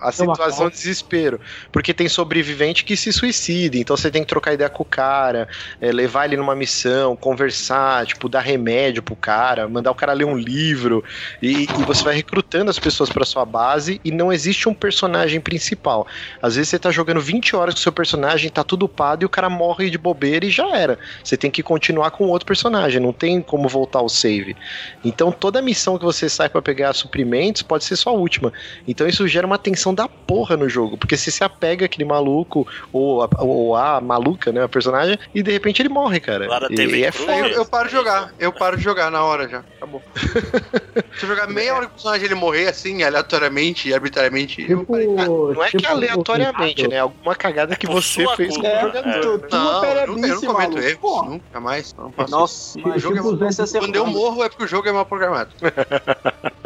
a 0.00 0.12
situação 0.12 0.68
de 0.68 0.74
desespero. 0.74 1.40
Porque 1.72 1.92
tem 1.92 2.08
sobrevivente 2.08 2.84
que 2.84 2.96
se 2.96 3.12
suicida, 3.12 3.76
então 3.76 3.96
você 3.96 4.10
tem 4.10 4.22
que 4.22 4.28
trocar 4.28 4.52
ideia 4.52 4.70
com 4.70 4.82
o 4.82 4.86
cara, 4.86 5.48
é, 5.80 5.90
levar 5.92 6.26
ele 6.26 6.36
numa 6.36 6.54
missão, 6.54 7.16
conversar, 7.16 8.06
tipo, 8.06 8.28
dar 8.28 8.40
remédio 8.40 9.02
pro 9.02 9.16
cara, 9.16 9.68
mandar 9.68 9.90
o 9.90 9.94
cara 9.94 10.12
ler 10.12 10.24
um 10.24 10.36
livro, 10.36 11.04
e, 11.42 11.64
e 11.64 11.82
você 11.86 12.02
vai 12.02 12.14
recrutando 12.14 12.70
as 12.70 12.78
pessoas 12.78 13.10
pra 13.10 13.24
sua 13.24 13.44
base 13.44 14.00
e 14.04 14.10
não 14.10 14.32
existe 14.32 14.68
um 14.68 14.74
personagem 14.74 15.40
principal. 15.40 16.06
Às 16.42 16.56
vezes 16.56 16.70
você 16.70 16.78
tá 16.78 16.90
jogando 16.90 17.20
20 17.20 17.56
horas 17.56 17.74
com 17.74 17.80
o 17.80 17.82
seu 17.82 17.92
personagem, 17.92 18.50
tá 18.50 18.64
tudo 18.64 18.86
upado 18.86 19.24
e 19.24 19.26
o 19.26 19.28
cara 19.28 19.48
morre 19.48 19.90
de 19.90 19.98
bobeira 19.98 20.44
e 20.44 20.50
já 20.50 20.76
era. 20.76 20.98
Você 21.22 21.36
tem 21.36 21.50
que 21.50 21.62
continuar 21.62 22.10
com 22.10 22.24
outro 22.28 22.46
personagem, 22.46 23.00
não 23.00 23.12
tem 23.12 23.40
como 23.40 23.68
voltar 23.68 24.00
ao 24.00 24.08
save. 24.08 24.56
Então 25.04 25.30
toda 25.30 25.62
missão 25.62 25.98
que 25.98 26.04
você 26.04 26.28
sai 26.28 26.48
pra 26.48 26.60
pegar 26.60 26.73
suprimentos 26.94 27.62
pode 27.62 27.84
ser 27.84 27.96
sua 27.96 28.12
última. 28.12 28.52
Então 28.86 29.06
isso 29.06 29.26
gera 29.28 29.46
uma 29.46 29.58
tensão 29.58 29.94
da 29.94 30.08
porra 30.08 30.56
no 30.56 30.68
jogo, 30.68 30.96
porque 30.98 31.16
você 31.16 31.30
se 31.30 31.44
apega 31.44 31.84
aquele 31.86 32.04
maluco 32.04 32.66
ou 32.92 33.22
a, 33.22 33.28
ou 33.38 33.76
a 33.76 34.00
maluca, 34.00 34.50
né, 34.52 34.62
a 34.62 34.68
personagem, 34.68 35.18
e 35.34 35.42
de 35.42 35.50
repente 35.52 35.80
ele 35.82 35.88
morre, 35.88 36.20
cara. 36.20 36.46
Lá 36.48 36.66
E, 36.70 36.74
TV 36.74 36.98
e 36.98 37.04
é. 37.04 37.06
Aí 37.06 37.38
eu, 37.40 37.44
foda. 37.44 37.54
eu 37.54 37.64
paro 37.66 37.88
de 37.88 37.94
jogar, 37.94 38.34
eu 38.38 38.52
paro 38.52 38.76
de 38.76 38.82
jogar 38.82 39.10
na 39.10 39.22
hora 39.24 39.48
já. 39.48 39.58
Acabou. 39.76 40.02
Se 41.18 41.24
eu 41.24 41.28
jogar 41.28 41.46
meia 41.46 41.74
hora 41.74 41.86
que 41.86 41.92
o 41.92 41.94
personagem 41.94 42.24
ele 42.26 42.34
morrer 42.34 42.68
assim, 42.68 43.02
aleatoriamente 43.02 43.88
e 43.88 43.94
arbitrariamente, 43.94 44.64
eu 44.68 44.84
Tipo. 44.84 45.52
Não 45.54 45.62
é 45.64 45.70
que 45.70 45.78
tipo 45.78 45.90
aleatoriamente, 45.92 46.86
o- 46.86 46.88
né? 46.90 46.98
Alguma 47.00 47.34
cagada 47.34 47.76
que 47.76 47.86
você 47.86 48.26
fez 48.36 48.54
culpa. 48.54 48.62
com 48.62 48.74
o 48.74 48.78
É, 48.78 48.80
jogador. 48.80 49.20
tu, 49.20 49.38
né? 49.42 49.48
Não, 49.52 49.58
eu 49.58 49.74
nunca, 49.74 49.86
eu 49.86 50.14
perebice, 50.14 50.46
não 50.46 50.52
cometo 50.54 50.78
erros, 50.78 51.00
Pô, 51.00 51.22
nunca 51.24 51.60
mais. 51.60 51.94
Não. 51.94 52.12
Nossa, 52.28 52.76
Tipo, 52.78 52.88
o 52.90 52.98
jogo 52.98 53.14
é 53.44 53.48
tipo, 53.50 53.78
Quando 53.78 53.96
eu 53.96 54.06
morro 54.06 54.42
é 54.44 54.48
porque 54.48 54.64
o 54.64 54.68
jogo 54.68 54.88
é 54.88 54.92
mal 54.92 55.06
programado. 55.06 55.50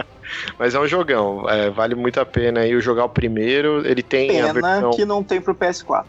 Mas 0.59 0.75
é 0.75 0.81
um 0.81 0.87
jogão, 0.87 1.49
é, 1.49 1.71
vale 1.71 1.95
muito 1.95 2.21
a 2.21 2.27
pena 2.27 2.61
aí 2.61 2.73
eu 2.73 2.81
jogar 2.81 3.05
o 3.05 3.09
primeiro. 3.09 3.87
Ele 3.87 4.03
tem 4.03 4.41
a 4.41 4.53
Pena 4.53 4.53
versão, 4.53 4.91
que 4.91 5.05
não 5.05 5.23
tem 5.23 5.41
pro 5.41 5.55
PS4. 5.55 6.05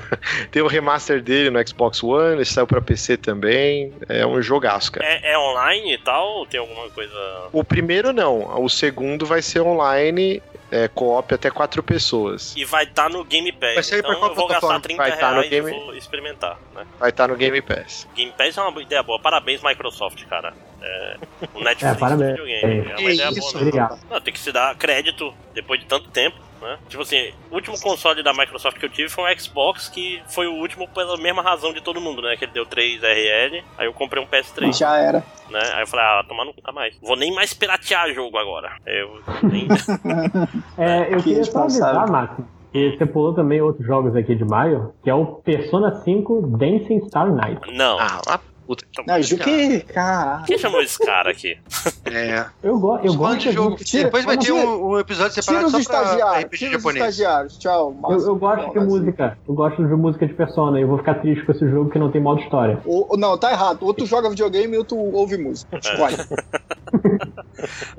tem 0.50 0.62
o 0.62 0.66
remaster 0.66 1.22
dele 1.22 1.50
no 1.50 1.66
Xbox 1.66 2.02
One, 2.02 2.36
ele 2.36 2.44
saiu 2.44 2.66
pra 2.66 2.80
PC 2.80 3.16
também. 3.16 3.92
É 4.08 4.26
um 4.26 4.40
jogaço, 4.42 4.92
cara. 4.92 5.06
É, 5.06 5.32
é 5.32 5.38
online 5.38 5.94
e 5.94 5.98
tal? 5.98 6.26
Ou 6.28 6.46
tem 6.46 6.60
alguma 6.60 6.88
coisa. 6.90 7.14
O 7.52 7.64
primeiro 7.64 8.12
não, 8.12 8.62
o 8.62 8.68
segundo 8.68 9.26
vai 9.26 9.42
ser 9.42 9.60
online, 9.60 10.42
é, 10.70 10.88
co-op 10.88 11.34
até 11.34 11.50
quatro 11.50 11.82
pessoas. 11.82 12.54
E 12.56 12.64
vai 12.64 12.84
estar 12.84 13.08
no 13.10 13.24
Game 13.24 13.50
Pass. 13.52 13.74
Vai 13.74 13.82
sair 13.82 14.02
pra 14.02 14.10
então 14.10 14.20
qual 14.20 14.30
eu 14.30 14.36
vou 14.36 14.46
gastar 14.48 14.60
plataforma? 14.60 14.80
30 14.82 15.02
Vai 15.02 15.18
tá 15.18 15.28
no 15.28 15.34
reais 15.34 15.50
Game- 15.50 15.70
e 15.70 15.74
vou 15.84 15.94
experimentar, 15.96 16.58
né? 16.74 16.86
Vai 16.98 17.10
estar 17.10 17.28
no 17.28 17.36
Game 17.36 17.60
Pass. 17.62 18.08
Game 18.14 18.32
Pass 18.36 18.56
é 18.56 18.62
uma 18.62 18.82
ideia 18.82 19.02
boa. 19.02 19.18
Parabéns, 19.20 19.62
Microsoft, 19.62 20.24
cara. 20.26 20.52
É, 20.82 21.16
o 21.54 21.60
Netflix 21.62 21.82
É, 21.82 21.98
parabéns. 21.98 22.30
videogame. 22.30 22.78
É 22.78 22.82
uma 22.88 22.94
Que 22.96 23.10
ideia 23.10 23.28
isso, 23.30 23.40
boa. 23.40 23.56
Obrigado. 23.56 23.98
Não, 24.10 24.20
tem 24.20 24.32
que 24.32 24.40
se 24.40 24.52
dar 24.52 24.74
crédito 24.76 25.34
depois 25.54 25.78
de 25.80 25.86
tanto 25.86 26.08
tempo. 26.10 26.36
Né? 26.60 26.78
Tipo 26.88 27.02
assim, 27.02 27.32
o 27.50 27.54
último 27.54 27.80
console 27.80 28.22
da 28.22 28.32
Microsoft 28.32 28.78
que 28.78 28.84
eu 28.86 28.90
tive 28.90 29.08
foi 29.08 29.24
um 29.32 29.38
Xbox, 29.38 29.88
que 29.88 30.22
foi 30.28 30.46
o 30.46 30.54
último 30.54 30.86
pela 30.88 31.16
mesma 31.16 31.42
razão 31.42 31.72
de 31.72 31.80
todo 31.82 32.00
mundo, 32.00 32.22
né? 32.22 32.36
Que 32.36 32.44
ele 32.44 32.52
deu 32.52 32.66
3 32.66 33.00
RL, 33.02 33.64
aí 33.78 33.86
eu 33.86 33.92
comprei 33.92 34.22
um 34.22 34.26
PS3, 34.26 34.76
Já 34.76 34.96
era. 34.96 35.24
né? 35.50 35.60
Aí 35.74 35.82
eu 35.82 35.86
falei, 35.86 36.04
ah, 36.06 36.24
tomar 36.28 36.44
no 36.44 36.52
nunca 36.56 36.72
mais. 36.72 36.96
Vou 37.00 37.16
nem 37.16 37.32
mais 37.34 37.54
piratear 37.54 38.12
jogo 38.12 38.36
agora. 38.38 38.70
Eu 38.86 39.20
nem... 39.42 39.66
É, 40.76 41.12
eu 41.12 41.18
Que 41.18 41.24
queria 41.24 41.44
só 41.44 41.62
avisar. 41.62 42.10
Máximo, 42.10 42.48
que 42.72 42.96
você 42.96 43.06
pulou 43.06 43.34
também 43.34 43.60
outros 43.60 43.86
jogos 43.86 44.14
aqui 44.16 44.34
de 44.34 44.44
maio, 44.44 44.92
que 45.02 45.10
é 45.10 45.14
o 45.14 45.26
Persona 45.26 45.94
5 46.02 46.56
Dancing 46.56 47.06
Star 47.08 47.32
Night. 47.32 47.60
Não. 47.72 47.98
Ah, 47.98 48.20
lá, 48.26 48.40
puta. 48.76 48.84
Não, 49.06 49.20
que. 49.20 49.80
Caralho. 49.80 50.44
Quem 50.46 50.58
chamou 50.58 50.80
esse 50.82 50.98
cara 50.98 51.30
aqui? 51.30 51.56
É. 52.12 52.44
Eu, 52.62 52.76
go 52.78 52.98
eu 53.04 53.14
gosto 53.14 53.38
de 53.38 53.52
jogo. 53.52 53.76
Tira- 53.76 54.04
Depois 54.04 54.24
vai 54.24 54.36
ter 54.36 54.50
um, 54.50 54.88
um 54.90 54.98
episódio 54.98 55.30
Tira 55.30 55.42
separado 55.44 55.66
os 55.66 55.84
só 55.84 55.90
pra 55.92 56.02
estagiários. 56.02 56.44
RPG 56.44 56.56
Tira 56.58 56.70
os 56.70 56.82
japonês. 56.82 57.04
estagiários. 57.14 57.58
Tchau. 57.58 57.88
Eu, 57.94 58.00
Márcio. 58.00 58.28
eu 58.28 58.36
gosto 58.36 58.62
Não, 58.66 58.72
de 58.72 58.78
assim. 58.78 58.86
música. 58.88 59.38
Eu 59.48 59.54
gosto 59.54 59.76
de 59.86 59.94
música 59.94 60.26
de 60.26 60.34
Persona. 60.34 60.78
E 60.78 60.82
eu 60.82 60.88
vou 60.88 60.98
ficar 60.98 61.14
triste 61.14 61.44
com 61.46 61.52
esse 61.52 61.68
jogo 61.70 61.88
que 61.90 61.98
não 62.00 62.10
tem 62.10 62.20
modo 62.20 62.40
história. 62.40 62.80
O- 62.84 63.16
não, 63.16 63.38
tá 63.38 63.52
errado. 63.52 63.78
Ou 63.82 63.94
tu 63.94 64.06
joga 64.06 64.28
videogame 64.28 64.76
ou 64.76 64.84
tu 64.84 64.96
ouve 64.96 65.36
música. 65.38 65.78
Escolhe. 65.78 66.16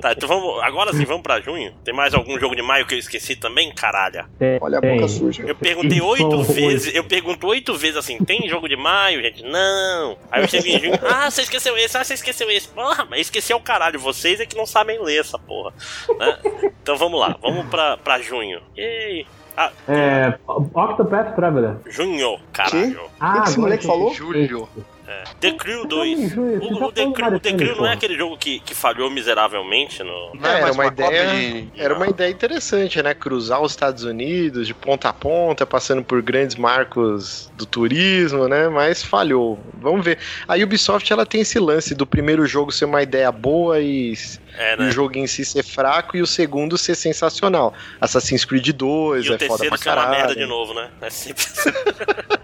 Tá, 0.01 0.11
então 0.13 0.27
vamos. 0.27 0.61
Agora 0.63 0.91
sim, 0.93 1.05
vamos 1.05 1.22
pra 1.22 1.39
junho. 1.39 1.73
Tem 1.84 1.93
mais 1.93 2.13
algum 2.13 2.39
jogo 2.39 2.55
de 2.55 2.61
maio 2.61 2.85
que 2.85 2.95
eu 2.95 2.99
esqueci 2.99 3.35
também? 3.35 3.73
Caralho. 3.73 4.26
Tem, 4.39 4.57
Olha 4.61 4.77
a 4.80 4.81
tem. 4.81 4.95
boca 4.95 5.07
suja. 5.07 5.43
Eu 5.45 5.55
perguntei 5.55 6.01
oito 6.01 6.26
oito. 6.38 6.43
vezes, 6.53 6.93
eu 6.95 7.03
pergunto 7.03 7.47
oito 7.47 7.73
vezes 7.76 7.97
assim, 7.97 8.18
tem 8.23 8.47
jogo 8.49 8.68
de 8.68 8.76
maio, 8.76 9.22
gente? 9.22 9.43
Não. 9.43 10.18
Aí 10.31 10.43
eu 10.43 10.47
chego 10.47 10.68
em 10.68 10.80
junho, 10.80 10.99
ah, 11.07 11.30
você 11.30 11.41
esqueceu 11.43 11.77
esse, 11.77 11.97
ah, 11.97 12.03
você 12.03 12.13
esqueceu 12.15 12.49
esse. 12.49 12.68
Porra, 12.69 13.05
mas 13.09 13.22
esqueci 13.22 13.51
é 13.53 13.55
o 13.55 13.59
caralho, 13.59 13.99
vocês 13.99 14.39
é 14.39 14.45
que 14.45 14.57
não 14.57 14.65
sabem 14.65 15.01
ler 15.03 15.19
essa 15.19 15.38
porra. 15.38 15.73
né? 16.18 16.38
Então 16.81 16.97
vamos 16.97 17.19
lá, 17.19 17.38
vamos 17.41 17.65
pra, 17.68 17.97
pra 17.97 18.19
junho. 18.19 18.61
Ei. 18.76 19.26
Ah, 19.55 19.69
É, 19.88 20.34
Octopath 20.47 21.35
Traveler. 21.35 21.76
junho, 21.88 22.39
caralho. 22.53 23.01
Ah, 23.19 23.41
que 23.41 23.49
esse 23.49 23.59
moleque 23.59 23.85
agora 23.85 23.99
falou? 23.99 24.13
Julho. 24.15 24.68
É. 25.11 25.23
The 25.39 25.51
Crew 25.53 25.79
Não, 25.81 25.88
2. 25.88 26.19
em 26.19 26.29
junho, 26.29 26.61
O, 26.61 26.83
o 26.85 26.91
The 26.91 27.11
Crew, 27.11 27.33
o 27.35 27.39
The 27.39 27.53
Crew 27.53 27.75
não 27.75 27.88
é 27.88 27.93
aquele 27.93 28.15
jogo 28.17 28.38
que, 28.38 28.59
que 28.59 28.73
falhou 28.75 29.09
miseravelmente 29.09 30.01
no. 30.03 30.33
Não 30.35 30.49
é 30.49 30.57
era 30.61 30.65
uma 30.65 30.71
uma 30.73 30.85
ideia, 30.88 31.27
de- 31.27 31.67
era 31.75 31.93
uma 31.95 32.07
ideia 32.07 32.31
interessante, 32.31 33.01
né? 33.01 33.13
Cruzar 33.13 33.61
os 33.61 33.71
Estados 33.71 34.03
Unidos 34.03 34.67
de 34.67 34.73
ponta 34.73 35.09
a 35.09 35.13
ponta, 35.13 35.65
passando 35.65 36.03
por 36.03 36.21
grandes 36.21 36.55
marcos 36.55 37.51
do 37.57 37.65
turismo, 37.65 38.47
né? 38.47 38.69
Mas 38.69 39.03
falhou. 39.03 39.59
Vamos 39.75 40.03
ver. 40.05 40.17
A 40.47 40.55
Ubisoft 40.55 41.11
ela 41.11 41.25
tem 41.25 41.41
esse 41.41 41.59
lance 41.59 41.93
do 41.95 42.05
primeiro 42.05 42.45
jogo 42.45 42.71
ser 42.71 42.85
uma 42.85 43.01
ideia 43.01 43.31
boa 43.31 43.79
e, 43.79 44.13
É, 44.57 44.77
né? 44.77 44.88
o 44.88 44.91
jogo 44.91 45.17
em 45.17 45.27
si 45.27 45.43
ser 45.45 45.63
fraco 45.63 46.15
e 46.17 46.21
o 46.21 46.27
segundo 46.27 46.77
ser 46.77 46.95
sensacional. 46.95 47.73
Assassin's 47.99 48.45
Creed 48.45 48.69
2 48.69 49.25
E 49.25 49.29
o 49.29 49.33
é 49.33 49.38
foda 49.39 49.47
terceiro 49.47 49.69
pra 49.69 49.77
ser 49.77 49.89
uma 49.89 49.95
caralho. 49.95 50.11
merda 50.17 50.35
de 50.35 50.45
novo, 50.45 50.73
né? 50.73 50.89
É 51.01 51.09
sempre. 51.09 51.43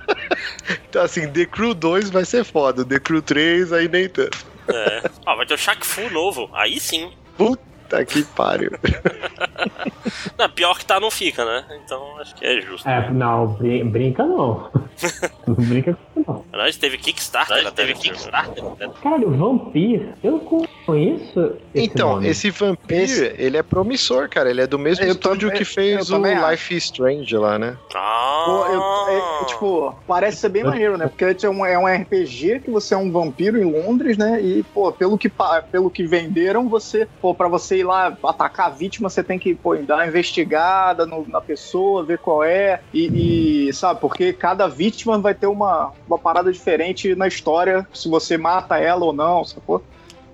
Então 0.89 1.01
assim, 1.03 1.27
The 1.31 1.45
Crew 1.45 1.73
2 1.73 2.09
vai 2.09 2.25
ser 2.25 2.43
foda, 2.43 2.83
The 2.85 2.99
Crew 2.99 3.21
3 3.21 3.71
aí 3.73 3.87
nem 3.87 4.07
tanto. 4.09 4.45
É. 4.67 5.09
Ó, 5.25 5.35
vai 5.35 5.45
ter 5.45 5.53
o 5.53 5.57
Shaq 5.57 5.85
Fu 5.85 6.09
novo. 6.11 6.49
Aí 6.53 6.79
sim. 6.79 7.11
Puta 7.37 8.03
que 8.05 8.23
pariu. 8.23 8.71
Não, 10.37 10.49
pior 10.49 10.77
que 10.77 10.85
tá, 10.85 10.99
não 10.99 11.09
fica, 11.09 11.43
né? 11.43 11.65
Então 11.83 12.19
acho 12.19 12.35
que 12.35 12.45
é 12.45 12.61
justo. 12.61 12.87
É, 12.87 13.09
não, 13.11 13.47
brin- 13.47 13.89
brinca 13.89 14.23
não. 14.23 14.69
não 15.47 15.55
brinca 15.55 15.97
com 16.13 16.16
não. 16.25 16.43
Nós 16.53 16.75
teve 16.77 16.97
Kickstarter 16.97 17.65
até 17.67 17.85
teve 17.85 17.93
Kickstarter. 17.95 18.63
Caralho, 19.01 19.29
Vampir, 19.37 20.13
eu 20.23 20.39
conheço 20.85 21.53
esse 21.73 21.85
Então, 21.85 22.13
nome. 22.15 22.27
esse 22.27 22.49
Vampire, 22.49 23.01
Esse- 23.03 23.35
ele 23.37 23.57
é 23.57 23.63
promissor, 23.63 24.29
cara. 24.29 24.49
Ele 24.49 24.61
é 24.61 24.67
do 24.67 24.79
mesmo 24.79 25.03
Eu 25.05 25.11
estúdio 25.11 25.49
também- 25.49 25.57
que 25.57 25.65
fez 25.65 26.09
o 26.09 26.15
acho. 26.23 26.49
Life 26.51 26.75
is 26.75 26.83
Strange 26.85 27.35
lá, 27.37 27.59
né? 27.59 27.77
Ah, 27.95 28.43
Pô, 28.45 28.65
eu- 28.67 29.41
é, 29.41 29.45
tipo, 29.45 29.95
parece 30.07 30.37
ser 30.37 30.49
bem 30.49 30.63
maneiro, 30.63 30.97
né? 30.97 31.07
Porque 31.07 31.45
é 31.45 31.49
um, 31.49 31.65
é 31.65 31.77
um 31.77 31.87
RPG 31.87 32.61
que 32.61 32.71
você 32.71 32.93
é 32.93 32.97
um 32.97 33.11
vampiro 33.11 33.57
em 33.57 33.65
Londres, 33.69 34.17
né? 34.17 34.41
E, 34.41 34.63
pô, 34.73 34.91
pelo 34.91 35.17
que, 35.17 35.29
pelo 35.71 35.89
que 35.89 36.05
venderam, 36.05 36.67
você, 36.69 37.07
pô, 37.21 37.33
pra 37.35 37.47
você 37.47 37.77
ir 37.79 37.83
lá 37.83 38.15
atacar 38.23 38.67
a 38.67 38.69
vítima, 38.69 39.09
você 39.09 39.23
tem 39.23 39.37
que, 39.37 39.53
pô, 39.53 39.75
dar 39.75 39.95
uma 39.97 40.07
investigada 40.07 41.05
no- 41.05 41.25
na 41.27 41.41
pessoa, 41.41 42.03
ver 42.03 42.17
qual 42.19 42.43
é. 42.43 42.79
E, 42.93 43.67
e, 43.69 43.73
sabe, 43.73 43.99
porque 43.99 44.31
cada 44.33 44.67
vítima 44.67 45.17
vai 45.19 45.33
ter 45.33 45.47
uma, 45.47 45.91
uma 46.07 46.17
parada 46.17 46.51
diferente 46.51 47.13
na 47.15 47.27
história, 47.27 47.87
se 47.93 48.09
você 48.09 48.37
mata 48.37 48.77
ela 48.79 49.03
ou 49.05 49.13
não, 49.13 49.43
sacou? 49.43 49.83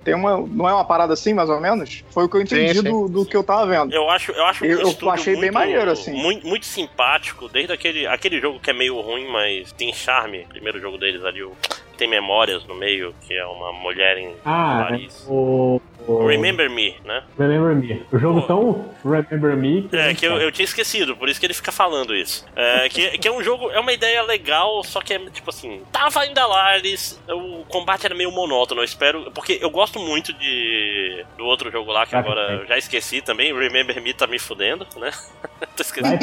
Tem 0.04 0.14
uma. 0.14 0.36
Não 0.36 0.68
é 0.68 0.74
uma 0.74 0.84
parada 0.84 1.14
assim, 1.14 1.32
mais 1.32 1.48
ou 1.48 1.58
menos? 1.58 2.04
Foi 2.10 2.24
o 2.24 2.28
que 2.28 2.36
eu 2.36 2.42
entendi 2.42 2.74
Sim, 2.74 2.82
sim. 2.82 2.90
Do, 2.90 3.08
do 3.08 3.24
que 3.24 3.34
eu 3.34 3.42
tava 3.42 3.66
vendo. 3.66 3.92
eu 3.94 4.08
acho, 4.10 4.32
eu 4.32 4.44
acho 4.44 4.64
Eu- 4.64 4.88
um 4.88 4.94
eu 5.00 5.10
achei 5.10 5.32
bem 5.32 5.44
muito, 5.44 5.54
maneiro, 5.54 5.90
assim. 5.90 6.12
Muito, 6.12 6.46
muito 6.46 6.66
simpático, 6.66 7.48
desde 7.48 7.72
aquele, 7.72 8.06
aquele 8.06 8.38
jogo 8.38 8.60
que 8.60 8.68
é 8.68 8.74
meio 8.74 9.00
ruim, 9.00 9.26
mas 9.32 9.72
tem 9.72 9.92
charme. 9.94 10.44
Primeiro 10.50 10.78
jogo 10.78 10.98
deles 10.98 11.24
ali, 11.24 11.42
o 11.42 11.52
tem 11.94 12.08
memórias 12.08 12.64
no 12.66 12.74
meio, 12.74 13.14
que 13.26 13.34
é 13.34 13.44
uma 13.46 13.72
mulher 13.72 14.18
em 14.18 14.34
Ah, 14.44 14.86
Paris. 14.88 15.26
o, 15.28 15.80
o 16.06 16.26
Remember 16.26 16.68
Me, 16.70 16.96
né? 17.04 17.22
Remember 17.38 17.74
Me. 17.74 18.02
O 18.12 18.18
jogo 18.18 18.40
Pô. 18.42 18.46
tão 18.46 18.94
Remember 19.04 19.56
Me 19.56 19.82
que, 19.88 19.96
É, 19.96 20.14
que 20.14 20.26
eu, 20.26 20.36
eu 20.40 20.52
tinha 20.52 20.64
esquecido, 20.64 21.16
por 21.16 21.28
isso 21.28 21.38
que 21.40 21.46
ele 21.46 21.54
fica 21.54 21.72
falando 21.72 22.14
isso. 22.14 22.44
É, 22.56 22.88
que, 22.88 23.18
que 23.18 23.28
é 23.28 23.32
um 23.32 23.42
jogo, 23.42 23.70
é 23.70 23.78
uma 23.80 23.92
ideia 23.92 24.22
legal, 24.22 24.82
só 24.84 25.00
que 25.00 25.14
é 25.14 25.18
tipo 25.30 25.50
assim, 25.50 25.82
tava 25.92 26.20
lá, 26.46 26.76
eles, 26.76 27.20
o 27.28 27.64
combate 27.66 28.04
era 28.06 28.14
meio 28.14 28.30
monótono, 28.30 28.80
eu 28.80 28.84
espero, 28.84 29.30
porque 29.32 29.58
eu 29.60 29.70
gosto 29.70 29.98
muito 29.98 30.32
de 30.32 31.24
do 31.38 31.44
outro 31.44 31.70
jogo 31.70 31.90
lá, 31.92 32.06
que 32.06 32.14
Ah, 32.14 32.18
agora 32.20 32.40
eu 32.52 32.66
já 32.66 32.76
esqueci 32.78 33.20
também, 33.22 33.52
Remember 33.56 34.00
Me 34.02 34.12
tá 34.14 34.26
me 34.26 34.38
fudendo, 34.38 34.86
né? 34.96 35.10
Tô 35.76 35.82
esquecendo. 35.82 36.18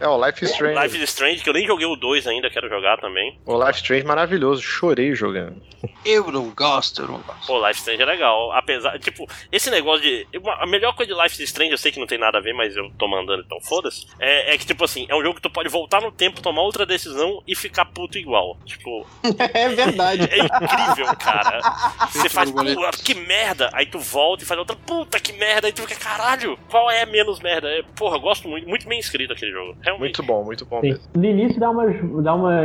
É, 0.00 0.06
o 0.08 0.24
Life 0.24 0.44
is 0.44 0.50
Strange. 0.52 0.80
Life 0.80 0.96
is 0.96 1.02
Strange, 1.10 1.42
que 1.42 1.48
eu 1.48 1.54
nem 1.54 1.66
joguei 1.66 1.86
o 1.86 1.96
2 1.96 2.26
ainda, 2.26 2.50
quero 2.50 2.68
jogar 2.68 2.98
também. 2.98 3.38
O 3.46 3.56
Life 3.58 3.72
is 3.72 3.82
Strange 3.82 4.04
maravilhoso, 4.04 4.62
chorei 4.62 5.14
jogando. 5.14 5.60
Eu 6.04 6.30
não 6.32 6.50
gosto, 6.50 7.02
eu 7.02 7.08
não 7.08 7.18
gosto. 7.20 7.46
Pô, 7.46 7.58
Life 7.58 7.72
is 7.72 7.78
Strange 7.78 8.02
é 8.02 8.06
legal, 8.06 8.52
apesar, 8.52 8.98
tipo, 8.98 9.26
esse 9.52 9.70
negócio 9.70 10.02
de... 10.02 10.26
A 10.58 10.66
melhor 10.66 10.94
coisa 10.94 11.14
de 11.14 11.20
Life 11.20 11.34
is 11.34 11.48
Strange, 11.50 11.72
eu 11.72 11.78
sei 11.78 11.92
que 11.92 12.00
não 12.00 12.06
tem 12.06 12.18
nada 12.18 12.38
a 12.38 12.40
ver, 12.40 12.52
mas 12.52 12.76
eu 12.76 12.90
tô 12.98 13.06
mandando, 13.08 13.42
então 13.44 13.60
foda-se, 13.60 14.06
é, 14.18 14.54
é 14.54 14.58
que, 14.58 14.66
tipo 14.66 14.84
assim, 14.84 15.06
é 15.08 15.14
um 15.14 15.22
jogo 15.22 15.36
que 15.36 15.42
tu 15.42 15.50
pode 15.50 15.68
voltar 15.68 16.00
no 16.00 16.10
tempo, 16.12 16.40
tomar 16.42 16.62
outra 16.62 16.84
decisão 16.84 17.42
e 17.46 17.54
ficar 17.54 17.84
puto 17.86 18.18
igual. 18.18 18.56
Tipo, 18.64 19.06
É 19.54 19.68
verdade. 19.68 20.22
É 20.30 20.38
incrível, 20.38 21.06
cara. 21.18 21.60
Você 22.10 22.28
faz, 22.28 22.50
Borboleta. 22.50 22.96
"Pô, 22.96 23.02
que 23.04 23.14
merda. 23.14 23.70
Aí 23.72 23.86
tu 23.86 23.98
volta 23.98 24.42
e 24.42 24.46
faz 24.46 24.58
outra, 24.58 24.76
puta 24.76 25.18
que 25.20 25.32
merda. 25.32 25.68
Aí 25.68 25.72
tu 25.72 25.82
fica, 25.82 25.94
caralho, 25.96 26.58
qual 26.68 26.90
é 26.90 27.04
menos 27.06 27.40
merda? 27.40 27.68
É, 27.68 27.82
porra, 27.96 28.16
eu 28.16 28.20
gosto 28.20 28.48
muito, 28.48 28.68
muito 28.68 28.86
bem 28.88 28.98
escrito 28.98 29.32
aquele 29.32 29.52
jogo. 29.52 29.76
Realmente. 29.88 30.00
Muito 30.00 30.22
bom, 30.22 30.44
muito 30.44 30.64
bom 30.66 30.80
Sim. 30.80 30.88
mesmo. 30.90 31.04
No 31.14 31.24
início 31.24 31.60
dá 31.60 31.70
umas. 31.70 31.96
Dá 32.22 32.34
umas. 32.34 32.64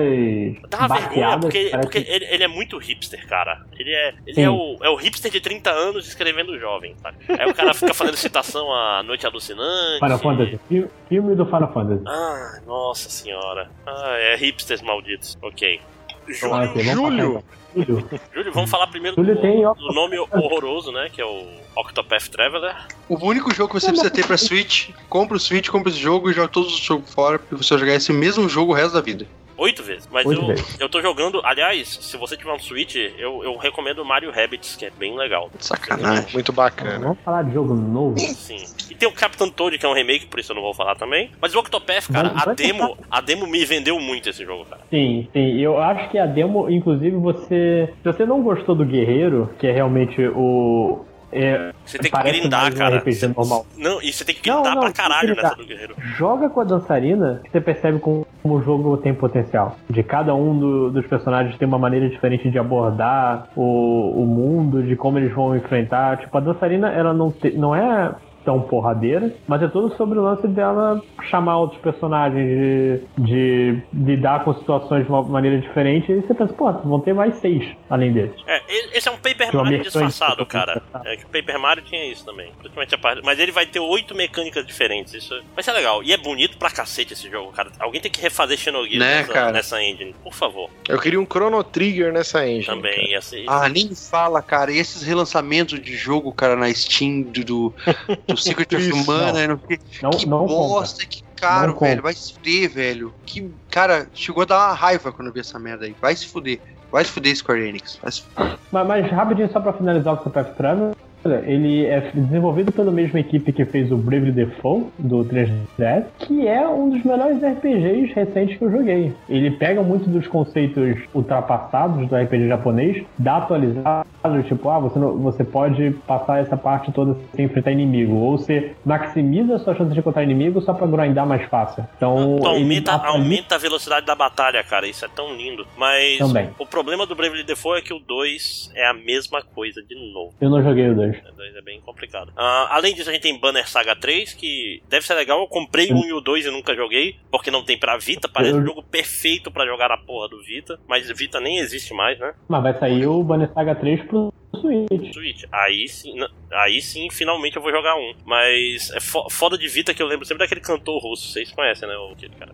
Dá 0.69 0.77
uma 0.79 0.87
vergonha, 0.99 1.39
porque, 1.39 1.69
parece- 1.69 1.77
porque 1.89 1.97
ele, 2.11 2.25
ele 2.25 2.43
é 2.43 2.47
muito 2.47 2.77
hipster, 2.77 3.27
cara. 3.27 3.61
Ele 3.77 3.91
é, 3.91 4.13
ele 4.25 4.35
Sim. 4.35 4.43
é, 4.43 4.49
o, 4.49 4.77
é 4.81 4.89
o 4.89 4.95
hipster 4.95 5.31
de 5.31 5.39
30 5.41 5.69
anos 5.71 6.07
escrevendo 6.07 6.57
jovem, 6.59 6.95
sabe? 7.01 7.17
Aí 7.29 7.49
o 7.49 7.53
cara 7.53 7.73
fica 7.73 7.93
fazendo 7.93 8.17
citação 8.17 8.71
a 8.73 9.01
Noite 9.03 9.25
Alucinante. 9.25 9.99
Final 9.99 10.19
Fantasy. 10.19 10.59
Fi- 10.67 10.87
Filme 11.09 11.35
do 11.35 11.45
Final 11.45 11.71
Fantasy. 11.73 12.03
Ah, 12.07 12.59
nossa 12.65 13.09
senhora. 13.09 13.69
Ah, 13.85 14.15
é 14.17 14.35
hipsters 14.35 14.81
malditos. 14.81 15.37
Ok. 15.41 15.79
Júlio, 16.27 16.55
Ah, 16.55 16.63
ok, 16.63 16.83
vamos 16.83 16.95
Júlio. 17.11 17.43
Júlio. 17.75 18.09
Júlio, 18.33 18.53
vamos 18.53 18.69
falar 18.69 18.87
primeiro 18.87 19.15
Júlio 19.15 19.35
do, 19.35 19.41
tem 19.41 19.61
do 19.61 19.93
nome 19.93 20.17
horroroso, 20.19 20.91
né? 20.91 21.09
Que 21.11 21.21
é 21.21 21.25
o 21.25 21.47
Octopath 21.75 22.27
Traveler. 22.29 22.75
O 23.09 23.15
único 23.25 23.53
jogo 23.53 23.73
que 23.73 23.79
você 23.79 23.87
precisa 23.87 24.11
ter 24.11 24.25
pra 24.25 24.37
Switch, 24.37 24.89
compra 25.09 25.37
o 25.37 25.39
Switch, 25.39 25.69
compra 25.69 25.89
esse 25.89 25.99
jogo 25.99 26.29
e 26.29 26.33
joga 26.33 26.47
todos 26.47 26.73
os 26.73 26.79
jogos 26.79 27.13
fora 27.13 27.39
pra 27.39 27.57
você 27.57 27.77
jogar 27.77 27.93
esse 27.93 28.13
mesmo 28.13 28.47
jogo 28.47 28.71
o 28.71 28.75
resto 28.75 28.93
da 28.93 29.01
vida. 29.01 29.25
Oito 29.57 29.83
vezes. 29.83 30.07
Mas 30.11 30.25
Oito 30.25 30.41
eu, 30.41 30.47
vezes. 30.47 30.79
eu 30.79 30.89
tô 30.89 31.01
jogando. 31.01 31.41
Aliás, 31.43 31.87
se 32.01 32.17
você 32.17 32.35
tiver 32.35 32.51
um 32.53 32.59
Switch, 32.59 32.95
eu, 32.95 33.43
eu 33.43 33.55
recomendo 33.57 34.03
Mario 34.03 34.31
Rabbids, 34.31 34.75
que 34.75 34.85
é 34.85 34.89
bem 34.89 35.15
legal. 35.17 35.49
Sacanagem. 35.59 36.27
Muito 36.33 36.51
bacana. 36.51 36.99
Vamos 36.99 37.19
falar 37.23 37.43
de 37.43 37.53
jogo 37.53 37.73
novo. 37.73 38.17
Sim. 38.19 38.63
E 38.89 38.95
tem 38.95 39.07
o 39.07 39.11
Captain 39.11 39.49
Toad, 39.49 39.77
que 39.77 39.85
é 39.85 39.89
um 39.89 39.93
remake, 39.93 40.25
por 40.25 40.39
isso 40.39 40.51
eu 40.51 40.55
não 40.55 40.61
vou 40.63 40.73
falar 40.73 40.95
também. 40.95 41.31
Mas 41.41 41.53
o 41.55 41.59
Octopath, 41.59 42.11
cara, 42.11 42.29
Vai- 42.29 42.41
a 42.41 42.45
vai 42.45 42.55
demo, 42.55 42.97
a 43.09 43.21
demo 43.21 43.47
me 43.47 43.63
vendeu 43.65 43.99
muito 43.99 44.29
esse 44.29 44.43
jogo, 44.45 44.65
cara. 44.65 44.81
Sim, 44.89 45.27
sim. 45.33 45.59
Eu 45.59 45.79
acho 45.79 46.09
que 46.09 46.17
a 46.17 46.25
demo, 46.25 46.69
inclusive, 46.69 47.15
você. 47.15 47.89
Se 48.01 48.11
você 48.11 48.25
não 48.25 48.41
gostou 48.41 48.75
do 48.75 48.85
Guerreiro, 48.85 49.49
que 49.59 49.67
é 49.67 49.71
realmente 49.71 50.21
o. 50.27 51.05
É, 51.35 51.73
Você 51.83 51.97
tem 51.97 52.11
que 52.11 52.23
grindar, 52.23 52.71
um 52.71 52.75
cara. 52.75 52.97
RPG 52.97 53.27
normal. 53.35 53.65
Não, 53.75 53.99
e 54.03 54.13
você 54.13 54.23
tem 54.23 54.35
que 54.35 54.47
Não, 54.47 54.57
grindar 54.61 54.75
não, 54.75 54.81
pra 54.83 54.91
caralho 54.93 55.27
tem 55.29 55.35
que 55.35 55.41
nessa 55.41 55.55
grindar. 55.55 55.57
do 55.57 55.65
Guerreiro. 55.67 55.95
Joga 56.15 56.47
com 56.47 56.61
a 56.61 56.63
dançarina 56.63 57.41
que 57.43 57.49
você 57.49 57.59
percebe 57.59 57.97
como 57.97 58.22
o 58.43 58.61
jogo 58.61 58.97
tem 58.97 59.13
potencial. 59.13 59.75
De 59.89 60.03
cada 60.03 60.35
um 60.35 60.57
do- 60.57 60.91
dos 60.91 61.05
personagens 61.07 61.57
tem 61.57 61.67
uma 61.67 61.79
maneira 61.79 62.09
diferente 62.09 62.49
de 62.49 62.59
abordar 62.59 63.47
o, 63.55 64.21
o 64.21 64.25
mundo, 64.25 64.83
de 64.83 64.95
como 64.95 65.17
eles 65.17 65.33
vão 65.33 65.55
enfrentar. 65.55 66.17
Tipo, 66.17 66.37
a 66.37 66.41
dançarina, 66.41 66.89
ela 66.91 67.13
não, 67.13 67.31
te- 67.31 67.57
não 67.57 67.73
é 67.75 68.13
tão 68.43 68.61
porradeira, 68.61 69.33
mas 69.47 69.61
é 69.61 69.67
tudo 69.67 69.95
sobre 69.95 70.19
o 70.19 70.23
lance 70.23 70.47
dela 70.47 71.01
chamar 71.29 71.57
outros 71.57 71.81
personagens, 71.81 72.47
de, 72.47 73.01
de 73.17 73.81
lidar 73.93 74.43
com 74.43 74.53
situações 74.53 75.03
de 75.05 75.09
uma 75.09 75.23
maneira 75.23 75.59
diferente, 75.59 76.11
e 76.11 76.21
você 76.21 76.33
pensa, 76.33 76.53
pô, 76.53 76.71
vão 76.71 76.99
ter 76.99 77.13
mais 77.13 77.35
seis 77.35 77.75
além 77.89 78.11
desses. 78.13 78.41
É, 78.47 78.61
esse 78.97 79.07
é 79.07 79.11
um 79.11 79.17
Paper 79.17 79.55
Mario 79.55 79.81
disfarçado, 79.81 80.45
cara. 80.45 80.81
É 81.05 81.15
que 81.15 81.25
o 81.25 81.27
Paper 81.27 81.59
Mario 81.59 81.83
tinha 81.83 82.05
isso 82.11 82.25
também. 82.25 82.51
Principalmente 82.57 82.95
a 82.95 82.97
parte. 82.97 83.21
Mas 83.23 83.39
ele 83.39 83.51
vai 83.51 83.65
ter 83.65 83.79
oito 83.79 84.15
mecânicas 84.15 84.65
diferentes. 84.65 85.13
Isso 85.13 85.33
vai 85.53 85.63
ser 85.63 85.71
legal. 85.73 86.03
E 86.03 86.11
é 86.11 86.17
bonito 86.17 86.57
pra 86.57 86.69
cacete 86.69 87.13
esse 87.13 87.29
jogo, 87.29 87.51
cara. 87.51 87.71
Alguém 87.79 88.01
tem 88.01 88.11
que 88.11 88.21
refazer 88.21 88.57
Xenogears 88.57 88.99
Né, 88.99 89.17
nessa, 89.17 89.33
cara? 89.33 89.51
nessa 89.51 89.81
engine, 89.81 90.15
por 90.23 90.33
favor. 90.33 90.69
Eu 90.87 90.99
queria 90.99 91.19
um 91.19 91.25
Chrono 91.25 91.63
Trigger 91.63 92.11
nessa 92.11 92.47
engine. 92.47 92.65
Também 92.65 92.95
cara. 92.95 93.07
ia 93.07 93.21
ser. 93.21 93.45
Ah, 93.47 93.69
nem 93.69 93.93
fala, 93.95 94.41
cara. 94.41 94.71
E 94.71 94.77
esses 94.77 95.03
relançamentos 95.03 95.79
de 95.81 95.95
jogo, 95.95 96.31
cara, 96.33 96.55
na 96.55 96.73
Steam 96.73 97.23
do, 97.43 97.73
do 98.33 98.39
Secret 98.41 98.75
of 98.75 99.05
Mana, 99.07 99.47
não. 99.47 99.59
sei- 99.67 99.79
Não, 100.01 100.09
que 100.11 100.25
não 100.27 100.39
compra. 100.47 100.55
bosta, 100.55 101.05
que 101.05 101.23
caro, 101.35 101.77
velho. 101.79 102.01
Vai 102.01 102.13
se 102.13 102.33
fuder, 102.33 102.69
velho. 102.69 103.13
Que, 103.25 103.51
cara, 103.69 104.07
chegou 104.13 104.43
a 104.43 104.45
dar 104.45 104.57
uma 104.67 104.73
raiva 104.73 105.11
quando 105.11 105.27
eu 105.27 105.33
vi 105.33 105.39
essa 105.41 105.59
merda 105.59 105.85
aí. 105.85 105.95
Vai 106.01 106.15
se 106.15 106.27
fuder. 106.27 106.59
Vai 106.91 107.03
se 107.03 107.11
fuder, 107.11 107.35
Square 107.35 107.67
Enix. 107.67 107.97
Vai 108.01 108.11
se 108.11 108.21
fuder. 108.21 108.57
Mas, 108.71 108.87
mas 108.87 109.11
rapidinho, 109.11 109.51
só 109.51 109.59
pra 109.59 109.73
finalizar 109.73 110.13
o 110.13 110.17
Octopath 110.17 110.55
Traveler, 110.55 110.95
ele 111.29 111.85
é 111.85 111.99
desenvolvido 112.13 112.71
pela 112.71 112.91
mesma 112.91 113.19
equipe 113.19 113.51
que 113.51 113.65
fez 113.65 113.91
o 113.91 113.97
Bravely 113.97 114.31
Default 114.31 114.87
do 114.99 115.23
3DS, 115.25 116.05
que 116.19 116.47
é 116.47 116.67
um 116.67 116.89
dos 116.89 117.03
melhores 117.03 117.37
RPGs 117.41 118.13
recentes 118.13 118.57
que 118.57 118.63
eu 118.65 118.71
joguei. 118.71 119.13
Ele 119.29 119.51
pega 119.51 119.81
muito 119.81 120.09
dos 120.09 120.27
conceitos 120.27 120.99
ultrapassados 121.13 122.07
do 122.07 122.15
RPG 122.15 122.47
japonês, 122.47 123.03
dá 123.17 123.37
atualizado, 123.37 124.07
tipo, 124.47 124.69
ah, 124.69 124.79
você, 124.79 124.99
não- 124.99 125.17
você 125.19 125.43
pode 125.43 125.91
passar 126.07 126.39
essa 126.41 126.55
parte 126.57 126.91
toda 126.91 127.17
sem 127.35 127.45
enfrentar 127.45 127.71
inimigo, 127.71 128.15
ou 128.15 128.37
você 128.37 128.71
maximiza 128.85 129.55
a 129.55 129.59
sua 129.59 129.75
chance 129.75 129.93
de 129.93 129.99
encontrar 129.99 130.23
inimigo 130.23 130.61
só 130.61 130.73
pra 130.73 130.87
grindar 130.87 131.25
mais 131.27 131.43
fácil. 131.49 131.85
Então, 131.97 132.37
Então, 132.37 132.51
aumenta, 132.51 132.91
aumenta 132.93 133.55
a 133.55 133.57
velocidade 133.57 134.05
da 134.05 134.15
batalha, 134.15 134.63
cara. 134.63 134.87
Isso 134.87 135.03
é 135.05 135.07
tão 135.13 135.33
lindo. 135.35 135.65
Mas 135.77 136.17
Também. 136.17 136.49
o 136.59 136.65
problema 136.65 137.05
do 137.05 137.15
Bravely 137.15 137.43
Default 137.43 137.79
é 137.79 137.83
que 137.85 137.93
o 137.93 137.99
2 137.99 138.71
é 138.75 138.87
a 138.87 138.93
mesma 138.93 139.41
coisa 139.41 139.81
de 139.81 139.95
novo. 140.13 140.33
Eu 140.39 140.49
não 140.49 140.61
joguei 140.63 140.89
o 140.89 140.95
2. 140.95 141.12
O 141.19 141.35
2 141.35 141.55
é 141.55 141.61
bem 141.61 141.79
complicado. 141.81 142.31
Ah, 142.35 142.67
além 142.75 142.93
disso, 142.93 143.09
a 143.09 143.13
gente 143.13 143.21
tem 143.23 143.39
Banner 143.39 143.67
Saga 143.69 143.95
3, 143.95 144.33
que 144.33 144.81
deve 144.89 145.05
ser 145.05 145.13
legal. 145.15 145.39
Eu 145.39 145.47
comprei 145.47 145.91
o 145.91 145.95
1 145.95 146.05
e 146.05 146.13
o 146.13 146.21
2 146.21 146.45
e 146.45 146.51
nunca 146.51 146.75
joguei, 146.75 147.17
porque 147.31 147.51
não 147.51 147.63
tem 147.63 147.77
pra 147.77 147.97
Vita. 147.97 148.27
Parece 148.29 148.53
um 148.53 148.59
Eu- 148.59 148.65
jogo 148.65 148.83
perfeito 148.83 149.51
pra 149.51 149.65
jogar 149.65 149.89
na 149.89 149.97
porra 149.97 150.29
do 150.29 150.41
Vita. 150.43 150.79
Mas 150.87 151.09
Vita 151.11 151.39
nem 151.39 151.57
existe 151.59 151.93
mais, 151.93 152.17
né? 152.19 152.33
Mas 152.47 152.63
vai 152.63 152.79
sair 152.79 153.05
o 153.07 153.23
Banner 153.23 153.51
Saga 153.53 153.75
3 153.75 154.01
pro 154.03 154.33
Switch. 154.55 155.13
Switch. 155.13 155.43
Aí 155.51 155.87
sim, 155.87 156.15
aí 156.51 156.79
sim, 156.81 157.09
finalmente 157.09 157.55
eu 157.55 157.61
vou 157.61 157.71
jogar 157.71 157.95
um. 157.95 158.13
Mas 158.25 158.91
é 158.91 158.99
fo- 158.99 159.27
foda 159.29 159.57
de 159.57 159.67
Vita 159.67 159.93
que 159.93 160.01
eu 160.01 160.05
lembro 160.07 160.25
sempre 160.25 160.43
daquele 160.43 160.61
cantor 160.61 161.01
russo. 161.01 161.31
Vocês 161.31 161.51
conhecem, 161.51 161.87
né? 161.87 161.95
o- 161.97 162.11
Aquele 162.13 162.35
cara. 162.35 162.53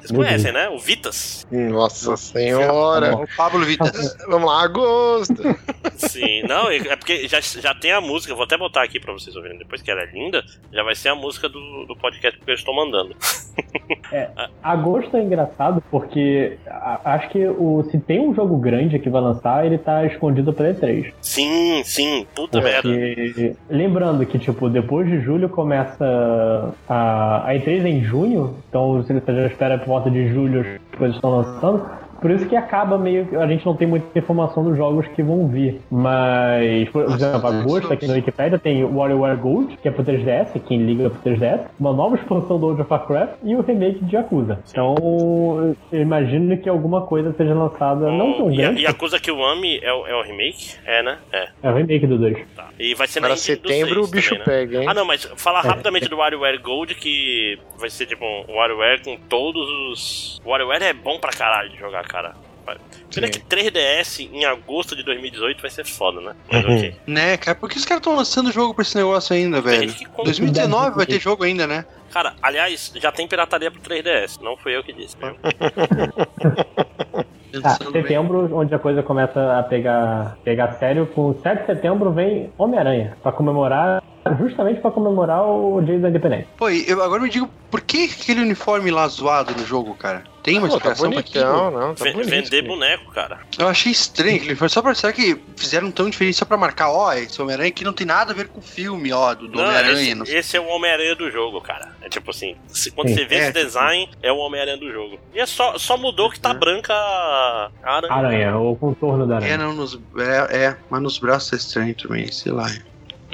Vocês 0.00 0.10
conhecem, 0.12 0.52
né? 0.52 0.68
O 0.68 0.78
Vitas? 0.78 1.46
Nossa 1.50 2.16
senhora. 2.16 3.16
O 3.16 3.26
Pablo 3.36 3.64
Vitas. 3.64 4.16
Vamos 4.28 4.48
lá, 4.48 4.64
agosto. 4.64 5.42
Sim, 5.96 6.42
não, 6.42 6.70
é 6.70 6.76
é 6.76 6.96
porque 6.96 7.28
já, 7.28 7.40
já 7.40 7.74
tem 7.74 7.92
a 7.92 8.00
música, 8.00 8.34
vou 8.34 8.44
até 8.44 8.56
botar 8.56 8.82
aqui 8.82 8.98
pra 8.98 9.12
vocês 9.12 9.34
ouvirem 9.36 9.58
depois, 9.58 9.80
que 9.80 9.90
ela 9.90 10.02
é 10.02 10.06
linda, 10.06 10.42
já 10.72 10.82
vai 10.82 10.94
ser 10.94 11.08
a 11.10 11.14
música 11.14 11.48
do, 11.48 11.86
do 11.86 11.96
podcast 11.96 12.38
que 12.40 12.50
eu 12.50 12.54
estou 12.54 12.74
mandando. 12.74 13.14
Agosto 14.62 15.16
é 15.16 15.22
engraçado 15.22 15.82
porque 15.90 16.58
a- 16.66 17.00
acho 17.14 17.28
que 17.30 17.46
o, 17.46 17.86
se 17.90 17.98
tem 17.98 18.20
um 18.20 18.34
jogo 18.34 18.56
grande 18.58 18.98
que 18.98 19.08
vai 19.08 19.20
lançar, 19.22 19.64
ele 19.64 19.78
tá 19.78 20.04
escondido 20.04 20.52
pra 20.52 20.72
E3. 20.74 21.12
Sim, 21.20 21.82
sim, 21.84 22.26
puta 22.34 22.60
merda. 22.60 22.82
Porque, 22.88 23.54
lembrando 23.70 24.26
que, 24.26 24.38
tipo, 24.38 24.68
depois 24.68 25.06
de 25.08 25.20
julho 25.20 25.48
começa 25.48 26.74
a, 26.88 27.48
a 27.48 27.54
E3 27.54 27.84
é 27.84 27.88
em 27.88 28.03
junho, 28.04 28.54
então 28.68 29.02
você 29.02 29.20
já 29.26 29.46
espera 29.46 29.78
por 29.78 29.86
volta 29.86 30.10
de 30.10 30.28
julho 30.28 30.60
as 30.60 30.98
coisas 30.98 31.16
estão 31.16 31.30
lançando. 31.30 32.03
Por 32.24 32.30
isso 32.30 32.46
que 32.48 32.56
acaba 32.56 32.96
meio 32.96 33.26
que 33.26 33.36
a 33.36 33.46
gente 33.46 33.66
não 33.66 33.76
tem 33.76 33.86
muita 33.86 34.18
informação 34.18 34.64
dos 34.64 34.78
jogos 34.78 35.06
que 35.08 35.22
vão 35.22 35.46
vir. 35.46 35.78
Mas, 35.90 36.88
por 36.88 37.04
exemplo, 37.04 37.46
agosto 37.46 37.92
aqui 37.92 38.06
na 38.06 38.14
Wikipedia 38.14 38.58
tem 38.58 38.82
o 38.82 38.96
WarioWare 38.96 39.36
Gold, 39.36 39.76
que 39.76 39.86
é 39.86 39.90
pro 39.90 40.02
3DS, 40.02 40.58
quem 40.66 40.78
liga 40.86 41.10
pro 41.10 41.20
3DS, 41.20 41.66
uma 41.78 41.92
nova 41.92 42.16
expansão 42.16 42.58
do 42.58 42.64
World 42.64 42.80
of 42.80 42.90
Warcraft 42.90 43.34
e 43.44 43.54
o 43.54 43.60
remake 43.60 44.02
de 44.06 44.16
Yakuza. 44.16 44.58
Então, 44.70 45.76
eu 45.92 46.00
imagino 46.00 46.56
que 46.56 46.66
alguma 46.66 47.02
coisa 47.02 47.30
seja 47.34 47.52
lançada, 47.52 48.10
não 48.10 48.32
tão 48.38 48.50
e, 48.50 48.54
a, 48.54 48.62
grande, 48.68 48.80
e 48.80 48.86
a 48.86 48.94
coisa 48.94 49.20
que 49.20 49.30
o 49.30 49.44
Ami 49.44 49.78
é, 49.82 49.92
o- 49.92 50.06
é 50.06 50.14
o 50.16 50.22
remake? 50.22 50.76
É, 50.86 51.02
né? 51.02 51.18
É, 51.30 51.48
é 51.62 51.70
o 51.70 51.74
remake 51.74 52.06
do 52.06 52.16
2. 52.16 52.38
tá. 52.56 52.68
E 52.80 52.94
vai 52.94 53.06
ser 53.06 53.20
na 53.20 53.26
Para 53.28 53.36
setembro 53.36 54.00
o 54.00 54.04
6 54.06 54.10
bicho 54.10 54.30
também, 54.38 54.38
né? 54.38 54.44
pega, 54.66 54.78
hein? 54.80 54.86
Ah, 54.88 54.94
não, 54.94 55.04
mas 55.04 55.24
falar 55.36 55.62
É. 55.62 55.68
rapidamente 55.68 56.08
do 56.08 56.16
WarioWare 56.16 56.58
Gold, 56.58 56.94
que 56.94 57.58
vai 57.78 57.90
ser 57.90 58.06
tipo 58.06 58.24
um 58.24 58.54
WarioWare 58.56 59.02
com 59.04 59.14
todos 59.28 59.68
os. 59.92 60.40
WarioWare 60.46 60.84
é 60.84 60.92
bom 60.94 61.18
pra 61.18 61.30
caralho 61.30 61.68
de 61.68 61.76
jogar, 61.78 62.02
cara. 62.04 62.13
Pena 63.14 63.26
Sim. 63.26 63.32
que 63.34 63.40
3DS 63.40 64.28
em 64.32 64.44
agosto 64.46 64.96
de 64.96 65.02
2018 65.04 65.60
vai 65.60 65.70
ser 65.70 65.84
foda, 65.84 66.20
né? 66.20 66.34
Mas 66.50 66.64
Uhum. 66.64 66.76
ok. 66.78 66.96
Né, 67.06 67.36
cara? 67.36 67.54
Por 67.54 67.68
que 67.68 67.76
os 67.76 67.84
caras 67.84 68.00
estão 68.00 68.16
lançando 68.16 68.50
jogo 68.50 68.72
pra 68.74 68.82
esse 68.82 68.96
negócio 68.96 69.36
ainda, 69.36 69.60
velho? 69.60 69.88
gente 69.90 69.98
que 69.98 70.06
compra. 70.06 70.24
2019 70.24 70.96
vai 70.96 71.04
ter 71.06 71.20
jogo 71.20 71.44
ainda, 71.44 71.66
né? 71.66 71.84
Cara, 72.10 72.34
aliás, 72.42 72.92
já 72.96 73.12
tem 73.12 73.28
pirataria 73.28 73.70
pro 73.70 73.80
3DS. 73.82 74.40
Não 74.40 74.56
fui 74.56 74.74
eu 74.76 74.82
que 74.82 74.92
disse, 74.92 75.16
viu? 75.18 75.34
Tá, 77.62 77.70
Pensando 77.78 77.92
bem. 77.92 78.02
setembro, 78.02 78.56
onde 78.56 78.74
a 78.74 78.78
coisa 78.80 79.00
começa 79.00 79.60
a 79.60 79.62
pegar, 79.62 80.36
pegar 80.42 80.72
sério, 80.72 81.06
com 81.06 81.32
7 81.40 81.60
de 81.60 81.66
setembro 81.66 82.10
vem 82.12 82.52
Homem-Aranha, 82.58 83.16
pra 83.22 83.30
comemorar, 83.30 84.02
justamente 84.40 84.80
pra 84.80 84.90
comemorar 84.90 85.46
o 85.46 85.80
Dia 85.80 86.00
da 86.00 86.08
Independência. 86.08 86.48
Pô, 86.56 86.68
e 86.68 86.84
eu 86.90 87.00
agora 87.00 87.22
me 87.22 87.30
digo, 87.30 87.48
por 87.70 87.80
que 87.80 88.10
aquele 88.12 88.40
uniforme 88.40 88.90
lá 88.90 89.06
zoado 89.06 89.52
no 89.56 89.64
jogo, 89.64 89.94
cara? 89.94 90.24
Tem 90.44 90.58
uma 90.58 90.68
tá 90.68 90.74
explicação 90.74 91.10
pra 91.10 91.20
aquilo? 91.20 91.44
bonitão, 91.44 91.70
não, 91.70 91.94
tá 91.94 92.04
bonito. 92.12 92.28
vender 92.28 92.62
boneco, 92.62 93.10
cara. 93.12 93.40
Eu 93.58 93.66
achei 93.66 93.90
estranho 93.90 94.36
aquele 94.36 94.50
uniforme. 94.50 94.70
Só 94.70 94.82
pra, 94.82 94.94
será 94.94 95.12
que 95.12 95.40
fizeram 95.56 95.90
tão 95.90 96.08
diferente 96.10 96.36
só 96.36 96.44
pra 96.44 96.56
marcar, 96.58 96.90
ó, 96.92 97.12
esse 97.14 97.40
Homem-Aranha 97.40 97.70
aqui 97.70 97.82
não 97.82 97.94
tem 97.94 98.06
nada 98.06 98.32
a 98.32 98.34
ver 98.34 98.48
com 98.48 98.60
o 98.60 98.62
filme, 98.62 99.10
ó, 99.12 99.34
do, 99.34 99.48
do 99.48 99.58
Homem-Aranha. 99.58 100.22
esse, 100.22 100.36
esse 100.36 100.56
é 100.56 100.60
o 100.60 100.66
Homem-Aranha 100.68 101.16
do 101.16 101.30
jogo, 101.30 101.60
cara. 101.62 101.96
É 102.02 102.08
tipo 102.10 102.30
assim, 102.30 102.54
se- 102.68 102.90
quando 102.90 103.08
Sim. 103.08 103.14
você 103.14 103.24
vê 103.24 103.36
É. 103.36 103.38
esse 103.44 103.52
design, 103.52 104.08
é 104.22 104.30
o 104.30 104.36
Homem-Aranha 104.36 104.76
do 104.76 104.92
jogo. 104.92 105.18
E 105.34 105.40
é 105.40 105.46
só, 105.46 105.78
só 105.78 105.96
mudou 105.96 106.28
que 106.30 106.38
tá 106.38 106.52
Uhum. 106.52 106.58
branca 106.58 106.92
a 106.92 107.70
a 107.82 107.94
aranha. 107.96 108.12
Aranha, 108.12 108.58
o 108.58 108.76
contorno 108.76 109.26
da 109.26 109.34
É, 109.36 109.38
aranha. 109.38 109.58
não, 109.58 109.72
nos, 109.72 109.98
é, 110.18 110.56
é, 110.66 110.76
mas 110.90 111.00
nos 111.02 111.18
braços 111.18 111.52
é 111.54 111.56
estranho 111.56 111.94
também, 111.94 112.30
sei 112.30 112.52
lá. 112.52 112.70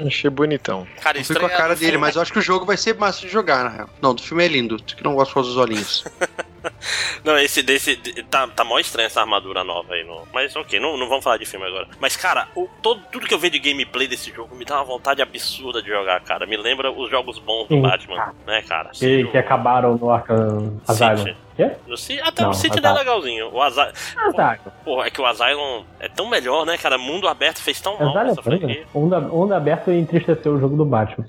Achei 0.05 0.29
bonitão. 0.29 0.87
Cara, 1.01 1.23
fui 1.23 1.35
com 1.35 1.45
a 1.45 1.49
cara 1.49 1.75
dele, 1.75 1.91
filme. 1.91 1.97
mas 1.97 2.15
eu 2.15 2.21
acho 2.21 2.31
que 2.31 2.39
o 2.39 2.41
jogo 2.41 2.65
vai 2.65 2.77
ser 2.77 2.95
massa 2.95 3.21
de 3.21 3.29
jogar, 3.29 3.63
na 3.63 3.69
real. 3.69 3.89
Não, 4.01 4.13
do 4.15 4.21
filme 4.21 4.43
é 4.43 4.47
lindo, 4.47 4.77
tu 4.79 4.95
que 4.95 5.03
não 5.03 5.15
gosta 5.15 5.41
dos 5.41 5.57
olhinhos. 5.57 6.03
Não, 7.23 7.37
esse 7.39 7.63
desse. 7.63 7.95
de- 7.95 8.21
Tá, 8.23 8.47
tá 8.47 8.63
mó 8.63 8.77
estranha 8.79 9.07
essa 9.07 9.19
armadura 9.19 9.63
nova 9.63 9.93
aí. 9.93 10.03
No... 10.03 10.27
Mas 10.31 10.55
ok, 10.55 10.79
não, 10.79 10.95
não 10.97 11.07
vamos 11.09 11.23
falar 11.23 11.37
de 11.37 11.45
filme 11.45 11.65
agora. 11.65 11.87
Mas, 11.99 12.15
cara, 12.15 12.47
o, 12.55 12.67
todo, 12.81 13.01
tudo 13.11 13.25
que 13.27 13.33
eu 13.33 13.39
vejo 13.39 13.53
de 13.53 13.59
gameplay 13.59 14.07
desse 14.07 14.31
jogo 14.31 14.55
me 14.55 14.63
dá 14.63 14.75
uma 14.75 14.83
vontade 14.85 15.21
absurda 15.21 15.81
de 15.81 15.89
jogar, 15.89 16.21
cara. 16.21 16.45
Me 16.45 16.55
lembra 16.57 16.91
os 16.91 17.09
jogos 17.09 17.39
bons 17.39 17.67
do 17.67 17.75
Sim. 17.75 17.81
Batman, 17.81 18.33
né, 18.45 18.61
cara? 18.61 18.89
Que, 18.93 19.23
que 19.25 19.37
acabaram 19.37 19.97
no 19.97 20.11
Arkham 20.11 20.79
Asylum. 20.87 21.33
Quê? 21.61 21.75
No 21.85 21.95
até 22.23 22.41
Não, 22.43 22.49
o 22.49 22.53
City 22.53 22.79
é 22.83 22.91
legalzinho. 22.91 23.53
O 23.53 23.61
Asylum. 23.61 23.91
Asylum. 24.17 24.71
Porra, 24.83 25.07
é 25.07 25.09
que 25.11 25.21
o 25.21 25.25
Asylum 25.25 25.83
é 25.99 26.07
tão 26.09 26.27
melhor, 26.27 26.65
né, 26.65 26.77
cara? 26.77 26.97
Mundo 26.97 27.27
aberto 27.27 27.59
fez 27.59 27.79
tão 27.79 27.99
mal 27.99 28.09
Asylum 28.09 28.31
essa 28.31 28.31
é 28.31 28.35
bom, 28.35 28.41
franquia. 28.43 28.83
Onda, 28.93 29.17
onda 29.31 29.57
aberta 29.57 29.93
entristeceu 29.93 30.53
o 30.53 30.59
jogo 30.59 30.75
do 30.75 30.85
Batman. 30.85 31.25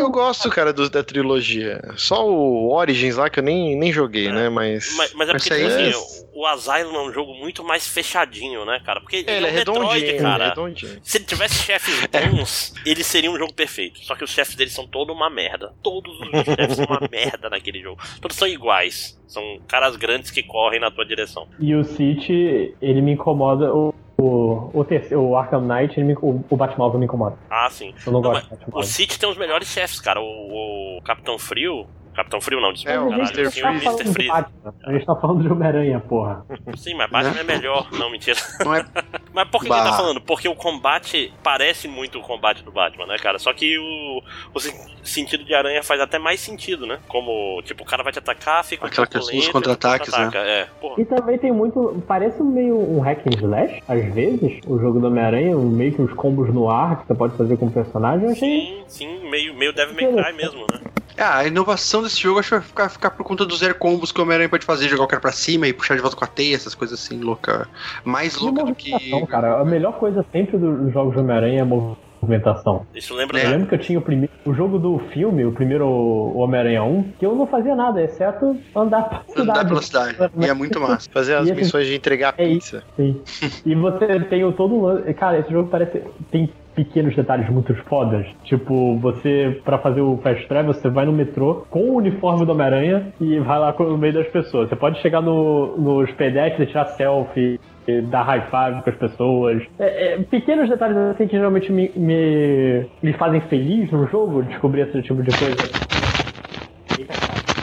Eu, 0.00 0.10
gosto, 0.10 0.48
cara, 0.50 0.72
dos 0.72 0.90
da 0.90 1.02
trilogia. 1.02 1.80
Só 1.96 2.26
o 2.28 2.72
Origins 2.74 3.16
lá 3.16 3.28
que 3.30 3.38
eu 3.38 3.42
nem, 3.44 3.76
nem 3.76 3.92
joguei, 3.92 4.28
É. 4.28 4.32
né? 4.32 4.48
Mas. 4.48 4.94
Mas, 4.96 5.12
mas 5.14 5.28
é 5.28 5.32
Mas 5.32 5.42
porque, 5.48 5.60
isso 5.62 5.76
tipo 5.78 5.88
assim, 5.98 6.26
o, 6.34 6.40
o 6.40 6.46
Asylum 6.46 6.94
é 6.96 7.02
um 7.08 7.12
jogo 7.12 7.34
muito 7.34 7.62
mais 7.62 7.86
fechadinho, 7.86 8.64
né, 8.64 8.80
cara? 8.84 9.00
Porque 9.00 9.24
É, 9.26 9.36
ele 9.36 9.46
é 9.46 9.50
um 9.50 9.54
Metroid, 9.54 9.78
redondinho, 9.80 10.08
ele 10.08 10.16
é 10.16 10.20
cara. 10.20 10.48
redondinho. 10.48 10.98
Se 11.02 11.18
ele 11.18 11.24
tivesse 11.24 11.54
chefes 11.62 11.94
bons, 12.10 12.74
ele 12.84 13.04
seria 13.04 13.30
um 13.30 13.38
jogo 13.38 13.52
perfeito. 13.52 14.00
Só 14.00 14.14
que 14.14 14.24
os 14.24 14.30
chefes 14.30 14.54
deles 14.56 14.72
são 14.72 14.86
toda 14.86 15.12
uma 15.12 15.28
merda. 15.30 15.72
Todos 15.82 16.18
os 16.20 16.28
chefes 16.44 16.76
são 16.76 16.86
uma 16.86 17.00
merda 17.10 17.50
naquele 17.50 17.80
jogo. 17.80 18.00
Todos 18.20 18.36
são 18.36 18.48
iguais. 18.48 19.18
São 19.28 19.60
caras 19.68 19.94
grandes 19.96 20.30
que 20.30 20.42
correm 20.42 20.80
na 20.80 20.90
tua 20.90 21.04
direção. 21.06 21.46
E 21.60 21.74
o 21.74 21.84
City, 21.84 22.74
ele 22.82 23.00
me 23.00 23.12
incomoda. 23.12 23.72
O, 23.72 23.94
o, 24.20 24.70
o, 24.72 24.84
terceiro, 24.84 25.22
o 25.22 25.36
Arkham 25.36 25.62
Knight, 25.62 25.98
ele 25.98 26.06
me, 26.06 26.14
o, 26.14 26.44
o 26.48 26.56
Batmóvel 26.56 26.98
me 26.98 27.06
incomoda. 27.06 27.36
Ah, 27.50 27.68
sim. 27.70 27.94
Eu 28.06 28.12
não, 28.12 28.20
Não, 28.20 28.30
gosto 28.32 28.48
do 28.54 28.78
O. 28.78 28.82
City 28.82 29.18
tem 29.18 29.28
os 29.28 29.36
melhores 29.36 29.68
chefes, 29.68 30.00
cara. 30.00 30.20
O, 30.20 30.98
o 30.98 31.02
Capitão 31.02 31.38
Frio, 31.38 31.86
Capitão 32.14 32.40
Frio 32.40 32.60
não, 32.60 32.72
desculpa. 32.72 32.96
É, 32.96 33.00
o 33.00 33.10
Mas 33.10 33.30
a 33.30 33.44
gente 33.44 33.60
Mr. 33.60 33.84
tá 33.84 33.92
de 34.02 34.12
Freeze. 34.12 34.28
Batman. 34.28 34.74
A 34.84 34.92
gente 34.92 35.06
tá 35.06 35.16
falando 35.16 35.42
de 35.42 35.48
Homem-Aranha, 35.52 36.00
porra. 36.00 36.44
Sim, 36.76 36.94
mas 36.94 37.10
Batman 37.10 37.40
é 37.40 37.44
melhor. 37.44 37.88
Não, 37.92 38.10
mentira. 38.10 38.38
Não 38.64 38.74
é 38.74 38.84
Mas 39.32 39.48
por 39.48 39.60
que, 39.62 39.68
que 39.68 39.72
ele 39.72 39.82
tá 39.84 39.92
falando? 39.96 40.20
Porque 40.20 40.48
o 40.48 40.56
combate 40.56 41.32
parece 41.42 41.86
muito 41.86 42.18
o 42.18 42.22
combate 42.22 42.64
do 42.64 42.72
Batman, 42.72 43.06
né, 43.06 43.16
cara? 43.16 43.38
Só 43.38 43.52
que 43.52 43.78
o, 43.78 44.20
o 44.52 44.58
sen- 44.60 44.74
sentido 45.04 45.44
de 45.44 45.54
aranha 45.54 45.82
faz 45.84 46.00
até 46.00 46.18
mais 46.18 46.40
sentido, 46.40 46.84
né? 46.84 46.98
Como, 47.06 47.62
tipo, 47.62 47.84
o 47.84 47.86
cara 47.86 48.02
vai 48.02 48.12
te 48.12 48.18
atacar, 48.18 48.64
fica 48.64 48.84
Aquela 48.86 49.06
questão 49.06 49.20
dos 49.34 49.44
lento, 49.44 49.52
contra-ataques, 49.52 50.10
contra-ataca. 50.10 50.38
É, 50.38 50.64
porra. 50.80 51.00
E 51.00 51.04
também 51.04 51.38
tem 51.38 51.52
muito. 51.52 52.02
Parece 52.08 52.42
meio 52.42 52.76
um 52.76 52.98
hack 53.00 53.20
and 53.26 53.38
slash, 53.40 53.82
às 53.86 54.12
vezes, 54.12 54.60
o 54.66 54.78
jogo 54.80 54.98
do 54.98 55.06
Homem-Aranha, 55.06 55.56
um- 55.56 55.70
meio 55.70 55.94
que 55.94 56.02
uns 56.02 56.12
combos 56.14 56.52
no 56.52 56.68
ar 56.68 57.00
que 57.00 57.06
você 57.06 57.14
pode 57.14 57.36
fazer 57.36 57.56
com 57.56 57.66
o 57.66 57.70
personagem. 57.72 58.34
Sim, 58.34 58.82
sim, 58.88 59.30
meio, 59.30 59.54
meio 59.54 59.72
Devil 59.72 59.94
May 59.94 60.24
Cry 60.24 60.36
mesmo, 60.36 60.66
né? 60.72 60.80
É, 61.20 61.24
a 61.24 61.46
inovação 61.46 62.02
desse 62.02 62.18
jogo 62.20 62.38
acho 62.40 62.48
que 62.48 62.54
vai 62.56 62.64
ficar, 62.64 62.88
ficar 62.88 63.10
por 63.10 63.24
conta 63.24 63.44
dos 63.44 63.58
zero 63.58 63.74
combos 63.74 64.10
que 64.10 64.18
o 64.18 64.22
Homem-Aranha 64.22 64.48
pode 64.48 64.64
fazer, 64.64 64.88
jogar 64.88 65.04
o 65.04 65.08
cara 65.08 65.20
pra 65.20 65.32
cima 65.32 65.68
e 65.68 65.72
puxar 65.72 65.94
de 65.94 66.00
volta 66.00 66.16
com 66.16 66.24
a 66.24 66.28
teia, 66.28 66.54
essas 66.56 66.74
coisas 66.74 66.98
assim, 66.98 67.20
louca. 67.20 67.68
Mais 68.04 68.34
E 68.36 68.42
louca 68.42 68.64
do 68.64 68.74
que. 68.74 69.26
cara. 69.26 69.60
A 69.60 69.64
melhor 69.64 69.98
coisa 69.98 70.24
sempre 70.32 70.56
dos 70.56 70.92
jogos 70.92 71.14
do 71.14 71.20
Homem-Aranha 71.20 71.58
é 71.58 71.62
a 71.62 71.64
movimentação. 71.66 72.86
Isso 72.94 73.14
lembra 73.14 73.38
É. 73.38 73.46
Eu 73.46 73.50
lembro 73.50 73.66
que 73.68 73.74
eu 73.74 73.78
tinha 73.78 73.98
o 73.98 74.02
primeiro. 74.02 74.32
O 74.46 74.54
jogo 74.54 74.78
do 74.78 74.98
filme, 75.12 75.44
o 75.44 75.52
primeiro 75.52 75.86
Homem-Aranha 76.34 76.82
1, 76.82 77.12
que 77.18 77.26
eu 77.26 77.34
não 77.34 77.46
fazia 77.46 77.74
nada, 77.76 78.02
exceto 78.02 78.56
andar 78.74 79.02
pra 79.08 79.22
cidade. 79.28 79.50
Andar 79.50 79.64
pela 79.66 79.82
cidade. 79.82 80.16
E 80.38 80.44
é 80.46 80.54
muito 80.54 80.80
massa. 80.80 81.10
Fazer 81.12 81.34
as 81.34 81.48
E 81.48 81.52
assim- 81.52 81.60
missões 81.60 81.86
de 81.86 81.94
entregar 81.94 82.32
É 82.38 82.46
pizza. 82.48 82.82
Sim. 82.96 83.20
E 83.66 83.74
você 83.74 84.20
tem 84.20 84.42
o 84.44 84.52
todo 84.52 84.74
um 84.74 84.82
lance. 84.82 85.12
Cara, 85.14 85.38
esse 85.38 85.50
jogo 85.52 85.68
parece. 85.68 86.02
Tem 86.30 86.50
pequenos 86.74 87.14
detalhes 87.14 87.48
muito 87.50 87.74
fodas. 87.84 88.26
Tipo, 88.44 88.96
você, 88.98 89.60
pra 89.64 89.78
fazer 89.78 90.00
o 90.00 90.18
fast 90.18 90.46
travel, 90.48 90.72
você 90.72 90.88
vai 90.88 91.04
no 91.04 91.12
metrô 91.12 91.66
com 91.70 91.80
o 91.90 91.96
uniforme 91.96 92.44
do 92.44 92.52
Homem-Aranha 92.52 93.12
e 93.20 93.38
vai 93.40 93.58
lá 93.58 93.74
no 93.78 93.98
meio 93.98 94.14
das 94.14 94.28
pessoas. 94.28 94.68
Você 94.68 94.76
pode 94.76 95.00
chegar 95.00 95.20
no, 95.20 95.76
nos 95.76 96.10
pedestres, 96.12 96.68
tirar 96.68 96.86
selfie. 96.86 97.60
e 97.86 98.00
Dar 98.02 98.22
high 98.22 98.46
five 98.50 98.82
com 98.82 98.90
as 98.90 98.96
pessoas. 98.96 99.62
É, 99.78 100.14
é, 100.14 100.18
pequenos 100.18 100.68
detalhes 100.68 100.96
assim 100.96 101.26
que 101.26 101.36
geralmente 101.36 101.72
me, 101.72 101.90
me, 101.96 102.86
me 103.02 103.12
fazem 103.14 103.40
feliz 103.42 103.90
no 103.90 104.06
jogo, 104.06 104.42
descobrir 104.42 104.82
esse 104.82 105.02
tipo 105.02 105.22
de 105.22 105.30
coisa. 105.36 105.56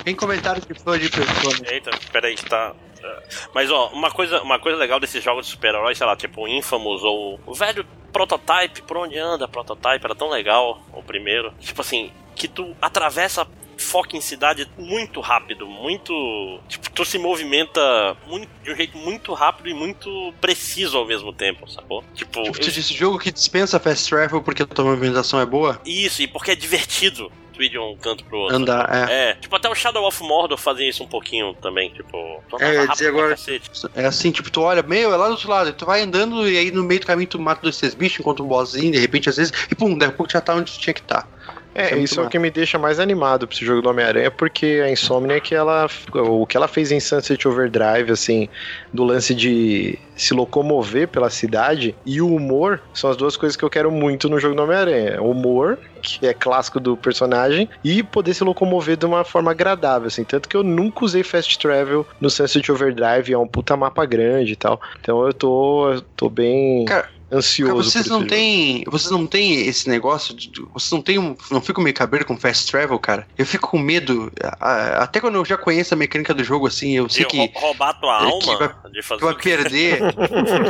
Tem 0.04 0.16
comentários 0.16 0.66
de 0.66 0.74
fã 0.74 0.98
de 0.98 1.10
Persona. 1.10 1.72
Eita, 1.72 1.92
peraí 2.12 2.36
que 2.36 2.46
tá. 2.46 2.74
Mas 3.54 3.70
ó, 3.72 3.88
uma 3.90 4.12
coisa, 4.12 4.42
uma 4.42 4.60
coisa 4.60 4.78
legal 4.78 5.00
desses 5.00 5.24
jogos 5.24 5.46
de 5.46 5.52
super-herói, 5.52 5.96
sei 5.96 6.06
lá, 6.08 6.16
tipo 6.16 6.42
o 6.42 6.48
Infamous 6.48 7.04
ou 7.04 7.40
o 7.46 7.54
velho 7.54 7.86
Prototype, 8.12 8.82
por 8.84 8.98
onde 8.98 9.18
anda 9.18 9.48
Prototype, 9.48 10.04
era 10.04 10.16
tão 10.16 10.30
legal 10.30 10.82
o 10.94 11.04
primeiro. 11.04 11.54
Tipo 11.60 11.82
assim, 11.82 12.12
que 12.36 12.48
tu 12.48 12.76
atravessa 12.82 13.48
foca 13.80 14.18
em 14.18 14.22
cidade 14.22 14.68
muito 14.76 15.22
rápido, 15.22 15.68
muito. 15.68 16.60
Tipo, 16.68 16.90
tu 16.90 17.06
se 17.06 17.20
movimenta 17.20 18.18
muito, 18.26 18.50
de 18.64 18.72
um 18.72 18.76
jeito 18.76 18.98
muito 18.98 19.34
rápido 19.36 19.70
e 19.70 19.74
muito 19.74 20.34
preciso 20.42 20.98
ao 20.98 21.06
mesmo 21.06 21.32
tempo, 21.32 21.70
sacou? 21.70 22.04
Tipo, 22.16 22.42
Tipo, 22.42 22.58
eu- 22.58 22.64
tu 22.64 22.72
disse 22.72 22.92
jogo 22.96 23.20
que 23.20 23.32
dispensa 23.32 23.80
fast 23.80 24.10
travel 24.10 24.42
porque 24.42 24.64
a 24.64 24.66
tua 24.66 24.86
movimentação 24.86 25.40
é 25.40 25.46
boa? 25.46 25.80
isso, 25.86 26.24
e 26.24 26.28
porque 26.28 26.52
é 26.52 26.56
divertido 26.56 27.32
tu 27.58 27.64
ir 27.64 27.70
de 27.70 27.80
um 27.80 27.98
canto 27.98 28.24
pro 28.24 28.38
outro. 28.38 28.56
Andar, 28.56 29.10
é. 29.10 29.32
É, 29.32 29.34
tipo, 29.36 29.56
até 29.56 29.68
o 29.68 29.76
Shadow 29.76 30.06
of 30.08 30.24
Mordor 30.24 30.58
fazia 30.58 30.88
isso 30.88 31.04
um 31.04 31.08
pouquinho 31.08 31.54
também, 31.56 31.90
tipo, 31.90 32.18
É, 32.60 32.78
eu 32.78 32.88
dizer 32.88 33.10
agora-. 33.10 33.36
É 33.96 34.06
assim, 34.06 34.32
tipo, 34.32 34.50
tu 34.52 34.62
olha, 34.62 34.84
meu, 34.84 35.14
é 35.14 35.18
lá 35.18 35.26
do 35.26 35.32
outro 35.32 35.50
lado, 35.50 35.74
tu 35.74 35.86
vai 35.86 36.02
andando 36.02 36.48
e 36.48 36.58
aí 36.58 36.72
no 36.72 36.84
meio 36.84 37.00
do 37.00 37.08
caminho 37.08 37.28
tu 37.28 37.40
mata 37.40 37.62
dois, 37.62 37.78
três 37.78 37.96
bichos, 37.96 38.20
encontra 38.20 38.44
um 38.44 38.48
bossinho, 38.48 38.92
de 38.92 39.00
repente, 39.00 39.30
às 39.30 39.38
vezes, 39.38 39.52
e 39.70 39.76
pum, 39.76 39.98
daqui 39.98 40.14
a 40.14 40.16
pouco 40.16 40.32
já 40.32 40.40
tá 40.40 40.54
onde 40.54 40.72
tu 40.72 40.80
tinha 40.80 40.94
que 40.94 41.02
estar. 41.02 41.28
É, 41.78 41.94
É 41.94 41.98
isso 42.00 42.16
é 42.16 42.18
o 42.18 42.24
massa. 42.24 42.32
que 42.32 42.40
me 42.40 42.50
deixa 42.50 42.78
mais 42.80 43.00
animado 43.00 43.48
pra 43.48 43.56
esse 43.56 43.64
jogo 43.64 43.82
do 43.82 43.90
Homem-Aranha, 43.90 44.32
porque 44.32 44.82
a 44.84 44.90
Insomnia 44.92 45.40
que 45.40 45.54
ela. 45.54 45.88
O 46.14 46.46
que 46.48 46.58
ela 46.58 46.68
fez 46.68 46.92
em 46.92 47.00
Sunset 47.00 47.48
Overdrive, 47.48 48.12
assim, 48.12 48.50
do 48.92 49.04
lance 49.04 49.36
de 49.36 50.00
se 50.16 50.34
locomover 50.34 51.08
pela 51.08 51.30
cidade 51.30 51.96
e 52.04 52.20
o 52.20 52.34
humor 52.34 52.82
são 52.92 53.12
as 53.12 53.16
duas 53.16 53.38
coisas 53.38 53.56
que 53.56 53.64
eu 53.64 53.70
quero 53.70 53.92
muito 53.92 54.28
no 54.28 54.40
jogo 54.40 54.56
do 54.56 54.64
Homem-Aranha. 54.64 55.22
O 55.22 55.30
humor, 55.30 55.78
que 56.02 56.26
é 56.26 56.34
clássico 56.34 56.80
do 56.80 56.98
personagem, 56.98 57.70
e 57.84 58.02
poder 58.02 58.34
se 58.34 58.44
locomover 58.44 58.98
de 58.98 59.06
uma 59.06 59.24
forma 59.24 59.52
agradável, 59.52 60.08
assim. 60.08 60.24
Tanto 60.24 60.50
que 60.50 60.58
eu 60.58 60.64
nunca 60.64 61.06
usei 61.06 61.22
fast 61.22 61.60
travel 61.60 62.06
no 62.20 62.30
Sunset 62.32 62.72
Overdrive, 62.72 63.32
é 63.34 63.38
um 63.38 63.48
puta 63.48 63.78
mapa 63.78 64.04
grande 64.06 64.54
e 64.54 64.56
tal. 64.56 64.82
Então 65.00 65.24
eu 65.28 65.34
tô, 65.34 65.94
eu 65.94 66.02
tô 66.02 66.30
bem 66.30 66.86
Cara, 66.86 67.08
ansioso. 67.32 67.74
Cara, 67.74 67.84
vocês 67.84 68.08
não 68.08 68.26
têm. 68.26 68.84
Vocês 68.88 69.12
não 69.12 69.26
têm 69.28 69.68
esse 69.68 69.90
negócio. 69.90 70.34
De, 70.36 70.50
vocês 70.74 70.92
não 70.92 71.02
têm 71.02 71.20
um. 71.20 71.36
Não 71.52 71.62
ficam 71.62 71.84
meio 71.84 71.94
cabreiro 71.96 72.26
com 72.26 72.38
fast 72.38 72.72
travel, 72.72 72.98
cara? 73.00 73.28
Eu 73.38 73.46
fico 73.46 73.68
com 73.70 73.78
medo. 73.80 74.32
a- 74.42 74.70
a- 74.70 75.04
Até 75.04 75.20
quando 75.20 75.36
eu 75.36 75.46
já 75.46 75.58
conheço 75.58 75.94
a 75.94 75.98
mecânica 75.98 76.34
do 76.34 76.44
jogo, 76.44 76.68
assim, 76.68 76.92
eu 76.98 77.08
sei 77.10 77.26
que. 77.26 77.38
rou- 77.38 77.52
roubar 77.56 77.94
tua 78.00 78.22
é, 78.22 78.26
alma, 78.26 78.58
vai- 78.58 78.92
de 78.92 79.02
fazer 79.02 79.20
Tu 79.20 79.26
vai 79.26 79.36
perder. 79.36 80.00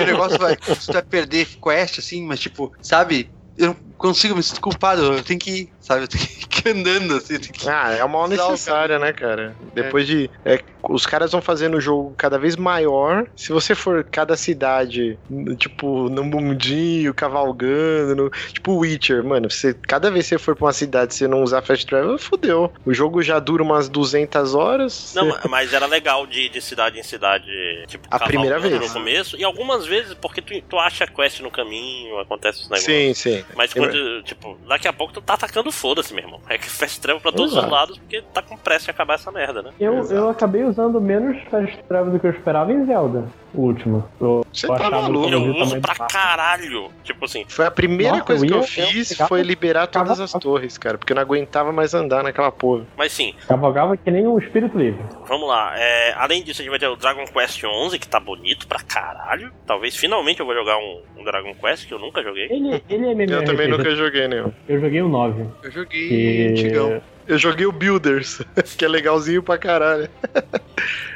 o 0.02 0.06
negócio 0.06 0.38
vai. 0.40 0.58
Você 0.68 0.92
vai 0.92 1.02
perder 1.04 1.48
quest, 1.62 2.00
assim, 2.00 2.24
mas 2.26 2.40
tipo, 2.40 2.72
sabe? 2.82 3.30
Eu 3.58 3.68
não 3.70 3.87
consigo 3.98 4.36
me 4.36 4.44
sentir 4.44 4.60
culpado. 4.62 5.02
Eu 5.14 5.24
tenho 5.24 5.40
que 5.40 5.52
ir, 5.52 5.70
sabe? 5.80 6.04
Eu 6.04 6.08
tenho 6.08 6.24
que 6.26 6.70
ir 6.70 6.72
andando, 6.76 7.16
assim. 7.16 7.34
eu 7.36 7.40
tenho 7.42 7.54
que- 7.54 7.70
Ah, 7.70 7.92
é 7.94 8.04
uma 8.04 8.20
o 8.20 8.28
necessária, 8.28 9.00
né, 9.00 9.12
cara? 9.14 9.56
Depois 9.74 10.06
de. 10.08 10.30
é, 10.46 10.60
os 10.90 11.06
caras 11.06 11.32
vão 11.32 11.42
fazendo 11.42 11.78
o 11.78 11.82
jogo 11.82 12.14
cada 12.18 12.38
vez 12.40 12.56
maior. 12.56 13.26
Se 13.36 13.52
você 13.52 13.76
for 13.76 14.04
cada 14.06 14.36
cidade, 14.38 15.18
tipo, 15.58 16.10
no 16.10 16.24
mundinho, 16.24 17.14
cavalgando, 17.14 18.16
no- 18.16 18.30
tipo 18.54 18.74
Witcher, 18.78 19.24
mano, 19.24 19.50
você, 19.50 19.74
cada 19.74 20.10
vez 20.12 20.26
que 20.26 20.30
você 20.30 20.38
for 20.38 20.56
pra 20.56 20.66
uma 20.66 20.74
cidade 20.74 21.14
e 21.14 21.18
você 21.18 21.28
não 21.28 21.44
usar 21.44 21.62
fast 21.62 21.86
travel, 21.86 22.18
fudeu. 22.18 22.72
O 22.86 22.94
jogo 22.94 23.22
já 23.22 23.40
dura 23.40 23.64
umas 23.64 23.90
200 23.90 24.54
horas. 24.56 25.14
Não, 25.16 25.26
você- 25.26 25.30
ma- 25.44 25.50
mas 25.50 25.74
era 25.74 25.86
legal 25.86 26.26
de 26.28 26.42
ir 26.42 26.50
de 26.50 26.62
cidade 26.62 27.00
em 27.00 27.04
cidade, 27.04 27.46
tipo, 27.88 28.08
A 28.10 28.20
primeira 28.20 28.60
vez. 28.60 28.80
no 28.80 28.90
começo, 28.94 29.38
e 29.38 29.44
algumas 29.44 29.86
vezes 29.86 30.14
porque 30.14 30.42
tu, 30.42 30.54
tu 30.70 30.78
acha 30.80 31.06
quest 31.08 31.40
no 31.42 31.52
caminho, 31.52 32.20
acontece 32.20 32.62
os 32.62 32.70
negócios. 32.70 32.86
Sim, 32.86 33.14
sim. 33.14 33.46
Mas 33.56 33.74
quando, 33.74 33.87
tipo, 34.24 34.58
daqui 34.68 34.88
a 34.88 34.94
pouco 34.94 35.14
tu 35.14 35.22
tá 35.22 35.34
atacando 35.34 35.72
foda-se, 35.72 36.14
meu 36.14 36.24
irmão. 36.24 36.40
É 36.50 36.58
que 36.58 36.70
fast 36.70 37.00
travel 37.00 37.22
pra 37.22 37.32
todos 37.32 37.52
Exato. 37.52 37.66
os 37.68 37.72
lados, 37.72 37.98
porque 37.98 38.22
tá 38.34 38.42
com 38.42 38.58
pressa 38.58 38.86
de 38.86 38.92
acabar 38.92 39.16
essa 39.16 39.32
merda, 39.32 39.62
né? 39.62 39.72
Eu, 39.80 40.00
Exato. 40.00 40.14
eu 40.14 40.30
acabei 40.30 40.64
usando 40.64 41.00
menos 41.02 41.42
fast 41.50 41.78
travel 41.88 42.12
do 42.12 42.20
que 42.20 42.28
eu 42.28 42.32
esperava 42.32 42.72
em 42.72 42.86
Zelda, 42.86 43.26
o 43.54 43.62
último. 43.62 44.08
Eu, 44.20 44.46
Você 44.52 44.66
eu 44.70 44.76
tá 44.76 44.90
maluco. 44.90 45.30
Eu 45.30 45.56
uso 45.56 45.80
pra 45.82 45.96
caralho. 45.96 46.92
Tipo 47.04 47.26
assim, 47.26 47.46
Foi 47.48 47.66
a 47.66 47.72
primeira 47.72 48.14
Nossa, 48.14 48.26
coisa 48.26 48.46
eu 48.46 48.50
que 48.50 48.54
eu 48.56 48.60
eu 48.60 48.64
fiz 48.64 49.10
ficava- 49.10 49.28
foi 49.28 49.42
liberar 49.42 49.88
todas 49.88 50.20
as 50.20 50.32
torres, 50.34 50.78
cara, 50.78 50.98
porque 50.98 51.14
eu 51.14 51.16
não 51.16 51.22
aguentava 51.22 51.72
mais 51.72 51.94
andar 51.94 52.24
naquela 52.24 52.52
porra. 52.52 52.86
mas 52.98 53.12
sim, 53.12 53.34
Cavalgava 53.48 53.96
que 53.98 54.10
nem 54.12 54.28
um 54.28 54.38
espírito 54.38 54.78
livre. 54.78 55.04
vamos 55.26 55.48
lá. 55.48 55.74
É, 55.78 56.14
além 56.18 56.44
disso, 56.44 56.62
a 56.62 56.64
gente 56.64 56.70
vai 56.72 56.80
ter 56.80 56.88
o 56.88 56.96
Dragon 56.96 57.26
Quest 57.26 57.64
11, 57.64 57.98
que 58.00 58.08
tá 58.08 58.20
bonito 58.20 58.68
pra 58.68 58.80
caralho. 58.80 59.52
Talvez 59.66 59.96
finalmente 59.96 60.40
eu 60.40 60.46
vou 60.46 60.54
jogar 60.56 60.78
um, 60.78 61.02
um 61.18 61.24
Dragon 61.24 61.54
Quest 61.56 61.88
que 61.88 61.94
eu 61.94 62.00
nunca 62.00 62.22
joguei. 62.24 62.46
Ele, 62.50 62.84
ele 62.90 63.06
é 63.08 63.12
MMORPG. 63.12 63.34
Eu 63.34 63.46
também 63.46 63.68
nunca 63.78 63.96
joguei 63.96 64.28
nenhum. 64.28 64.52
Eu 64.68 64.80
joguei 64.82 65.02
o 65.02 65.10
9. 65.10 65.46
Eu 65.64 65.72
joguei 65.72 66.08
Que... 66.10 66.48
antigão. 66.50 67.02
Eu 67.28 67.38
joguei 67.38 67.66
o 67.66 67.72
Builders, 67.74 68.42
que 68.78 68.86
é 68.86 68.88
legalzinho 68.88 69.44
pra 69.44 69.58
caralho. 69.58 70.10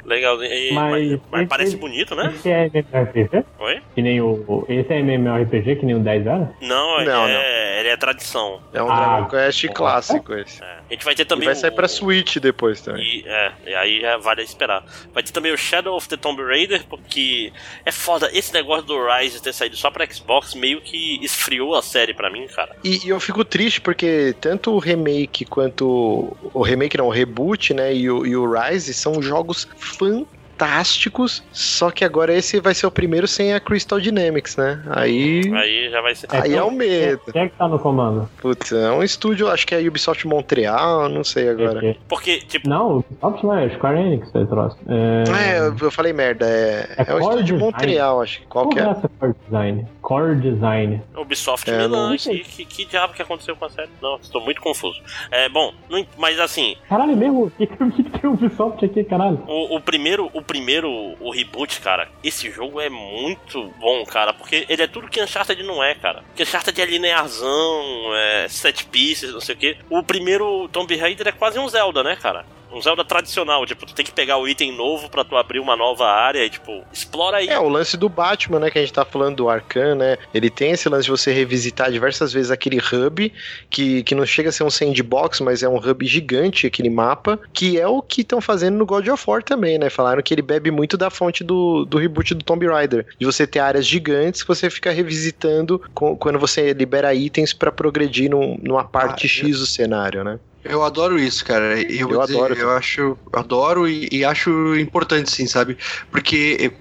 Legal, 0.06 0.44
e- 0.44 0.72
Mas- 0.74 0.92
mas, 1.12 1.20
mas 1.32 1.40
esse- 1.42 1.50
parece 1.50 1.78
bonito, 1.78 2.16
né? 2.16 2.32
Esse 2.36 2.50
é 2.50 2.66
MMORPG? 2.74 3.44
Oi? 3.60 3.82
Que 3.96 4.02
nem 4.02 4.22
o. 4.22 4.66
Esse 4.68 4.94
é 4.94 5.00
MMORPG 5.00 5.76
que 5.78 5.86
nem 5.86 5.96
o 5.96 6.00
10 6.00 6.26
era? 6.26 6.52
Não, 6.62 7.00
ele, 7.02 7.10
Não, 7.10 7.28
é, 7.28 7.80
ele 7.80 7.90
é 7.90 7.98
tradição. 7.98 8.60
É 8.74 8.82
um 8.82 8.92
Ah, 8.92 8.96
Dragon 9.20 9.30
Quest 9.30 9.62
porra. 9.64 9.74
clássico 9.76 10.34
esse. 10.34 10.62
É. 10.64 10.66
A 10.90 10.94
gente 10.94 11.06
vai 11.06 11.16
ter 11.16 11.22
E 11.24 11.26
também. 11.26 11.46
vai 11.46 11.56
sair 11.56 11.72
o- 11.72 11.76
pra 11.76 11.88
Switch 11.88 12.38
depois 12.38 12.82
também. 12.82 13.04
E, 13.04 13.24
é, 13.28 13.52
e 13.68 13.76
aí 13.76 14.02
já 14.02 14.18
vale 14.18 14.42
esperar. 14.44 14.84
Vai 15.14 15.24
ter 15.24 15.32
também 15.32 15.52
o 15.54 15.58
Shadow 15.58 15.96
of 15.96 16.08
the 16.10 16.18
Tomb 16.18 16.42
Raider, 16.44 16.84
porque 16.90 17.54
é 17.86 17.92
foda. 17.92 18.30
Esse 18.34 18.54
negócio 18.54 18.86
do 18.86 18.98
Rise 19.08 19.42
ter 19.42 19.54
saído 19.54 19.76
só 19.78 19.90
pra 19.92 20.06
Xbox 20.12 20.54
meio 20.56 20.82
que 20.82 21.20
esfriou 21.24 21.76
a 21.76 21.82
série 21.82 22.14
pra 22.14 22.30
mim, 22.30 22.48
cara. 22.48 22.76
E, 22.84 23.06
e 23.06 23.10
eu 23.10 23.20
fico 23.20 23.46
triste 23.46 23.80
porque 23.80 24.36
tanto 24.42 24.72
o 24.74 24.80
remake 24.80 25.46
quanto. 25.46 26.36
O 26.54 26.62
remake 26.62 26.98
não, 26.98 27.08
o 27.08 27.12
reboot, 27.12 27.74
né? 27.74 27.94
E 27.94 28.10
o, 28.10 28.26
e 28.26 28.36
o 28.36 28.52
Rise 28.52 28.94
são 28.94 29.22
jogos 29.22 29.68
fã 30.00 30.26
fantásticos. 30.62 31.44
Só 31.52 31.90
que 31.92 32.06
agora 32.06 32.34
esse 32.34 32.60
vai 32.60 32.74
ser 32.74 32.86
o 32.86 32.92
primeiro 32.92 33.28
sem 33.28 33.54
a 33.54 33.60
Crystal 33.60 34.00
Dynamics, 34.00 34.56
né? 34.58 34.82
Aí. 34.92 35.42
Aí 35.54 35.90
já 35.90 36.02
vai 36.02 36.16
ser. 36.16 36.28
É, 36.32 36.42
Aí 36.44 36.54
é 36.54 36.64
o 36.64 36.72
medo. 36.72 37.22
Quem 37.32 37.42
é 37.44 37.50
que 37.50 37.56
tá 37.58 37.68
no 37.68 37.80
comando? 37.80 38.30
Putz, 38.42 38.72
é 38.72 38.92
um 38.92 39.04
estúdio, 39.04 39.50
acho 39.50 39.66
que 39.66 39.74
é 39.76 39.80
Ubisoft 39.80 40.26
Montreal, 40.28 41.10
não 41.10 41.24
sei 41.24 41.50
agora. 41.50 41.86
É, 41.86 41.96
Porque, 42.08 42.38
tipo, 42.40 42.70
Não, 42.70 42.98
o 42.98 43.00
Ubisoft 43.00 43.44
não 43.46 43.58
é 43.58 43.70
Square 43.72 44.00
Enix, 44.00 44.28
esse 44.34 44.46
troço. 44.48 44.78
É, 44.88 45.24
É, 45.56 45.60
eu, 45.60 45.76
eu 45.82 45.92
falei 45.92 46.14
merda, 46.14 46.46
é, 46.48 46.96
É 46.98 47.12
é, 47.12 47.16
um 47.16 47.20
Core 47.20 47.22
estúdio 47.22 47.36
de 47.38 47.52
Design. 47.54 47.64
Montreal, 47.64 48.22
acho 48.22 48.40
que. 48.40 48.48
Qual 48.48 48.70
que 48.70 48.80
é? 48.80 48.84
essa 48.84 49.10
Core 49.20 49.36
Design. 49.46 49.88
Core 50.02 50.36
Design. 50.36 51.02
Ubisoft 51.16 51.70
É, 51.70 51.78
Milan, 51.78 52.16
que, 52.18 52.40
que, 52.40 52.66
que 52.66 52.86
diabo 52.86 53.14
que 53.14 53.22
aconteceu 53.22 53.56
com 53.56 53.66
a 53.66 53.70
série? 53.70 53.90
Não, 54.02 54.18
estou 54.18 54.42
muito 54.42 54.62
confuso. 54.62 55.00
É, 55.32 55.50
bom, 55.50 55.74
não- 55.90 56.06
mas 56.18 56.40
assim, 56.40 56.76
Caralho, 56.88 57.16
mesmo? 57.18 57.42
O 57.52 57.52
que, 57.52 57.68
que, 57.68 58.04
que 58.04 58.20
tem 58.20 58.30
o 58.30 58.34
Ubisoft 58.34 58.84
aqui, 58.86 59.04
caralho? 59.04 59.40
o, 59.48 59.76
o 59.78 59.82
primeiro, 59.82 60.30
o 60.34 60.42
primeiro, 60.52 61.16
o 61.22 61.32
reboot, 61.32 61.80
cara, 61.80 62.10
esse 62.22 62.52
jogo 62.52 62.82
é 62.82 62.90
muito 62.90 63.74
bom, 63.80 64.04
cara, 64.04 64.34
porque 64.34 64.66
ele 64.68 64.84
é 64.84 64.88
tudo 64.88 65.08
que 65.08 65.22
Uncharted 65.24 65.64
não 65.64 65.82
é, 65.82 65.96
cara. 65.96 66.24
Porque 66.28 66.44
Uncharted 66.44 66.82
é 66.82 66.86
linearzão, 66.86 68.14
é 68.14 68.50
set 68.50 68.86
pieces, 68.88 69.32
não 69.32 69.40
sei 69.40 69.56
o 69.56 69.58
quê. 69.58 69.78
O 69.90 70.04
primeiro 70.04 70.68
Tomb 70.68 70.94
Raider 70.94 71.30
é 71.30 71.32
quase 71.32 71.58
um 71.58 71.70
Zelda, 71.70 72.04
né, 72.04 72.18
cara? 72.18 72.46
Um 72.72 72.82
Zelda 72.82 73.04
tradicional, 73.04 73.66
tipo, 73.66 73.86
tu 73.86 73.94
tem 73.94 74.06
que 74.06 74.12
pegar 74.12 74.38
o 74.38 74.48
item 74.48 74.76
novo 74.76 75.10
para 75.10 75.24
tu 75.24 75.36
abrir 75.36 75.60
uma 75.60 75.76
nova 75.76 76.06
área 76.06 76.44
e, 76.44 76.50
tipo, 76.50 76.84
explora 76.92 77.38
aí. 77.38 77.48
É, 77.48 77.60
o 77.60 77.68
lance 77.68 77.98
do 77.98 78.08
Batman, 78.08 78.60
né, 78.60 78.72
que 78.72 78.78
a 78.78 78.82
gente 78.82 78.94
tá 78.94 79.04
falando 79.04 79.38
do 79.38 79.50
Arcan, 79.50 79.96
né, 79.96 80.18
ele 80.34 80.50
tem 80.50 80.72
esse 80.72 80.88
lance 80.88 81.06
de 81.06 81.12
você 81.12 81.32
revisitar 81.32 81.92
diversas 81.92 82.32
vezes 82.32 82.52
aquele 82.52 82.78
hub, 82.78 83.32
que, 83.70 84.04
que 84.04 84.16
não 84.16 84.26
chega 84.26 84.50
a 84.50 84.52
ser 84.52 84.64
um 84.64 84.70
sandbox, 84.70 85.42
mas 85.42 85.64
é 85.64 85.70
um 85.70 85.78
hub 85.78 86.06
gigante, 86.06 86.68
aquele 86.68 86.90
mapa, 86.90 87.40
que 87.52 87.80
é 87.80 87.88
o 87.88 88.02
que 88.02 88.22
estão 88.22 88.40
fazendo 88.40 88.78
no 88.78 88.86
God 88.86 89.08
of 89.08 89.24
War 89.28 89.44
também, 89.44 89.78
né, 89.78 89.90
falaram 89.90 90.22
que 90.22 90.34
ele 90.34 90.42
bebe 90.42 90.72
muito 90.72 90.98
da 90.98 91.10
fonte 91.10 91.44
do, 91.44 91.86
do 91.86 91.98
reboot 91.98 92.34
do 92.34 92.44
Tomb 92.44 92.66
Raider, 92.68 93.06
de 93.20 93.26
você 93.26 93.46
ter 93.46 93.60
áreas 93.60 93.86
gigantes 93.86 94.44
que 94.44 94.48
você 94.48 94.70
fica 94.70 94.92
revisitando 94.92 95.82
com, 95.94 96.16
quando 96.16 96.40
você 96.40 96.74
libera 96.74 97.14
itens 97.14 97.54
para 97.54 97.72
progredir 97.72 98.30
num, 98.30 98.58
numa 98.62 98.84
parte 98.84 99.26
ah, 99.26 99.30
X 99.30 99.54
eu... 99.54 99.60
do 99.60 99.66
cenário, 99.66 100.24
né. 100.24 100.40
Eu 100.64 100.84
adoro 100.84 101.18
isso, 101.18 101.44
cara. 101.44 101.82
Eu, 101.82 102.10
eu 102.12 102.22
dizer, 102.22 102.36
adoro. 102.36 102.56
Eu 102.56 102.72
acho, 102.72 103.18
adoro 103.34 103.88
e, 103.88 104.08
e, 104.12 104.24
acho 104.24 104.76
importante, 104.78 105.32
sim, 105.32 105.48
sabe? 105.48 105.78
Porque 106.12 106.72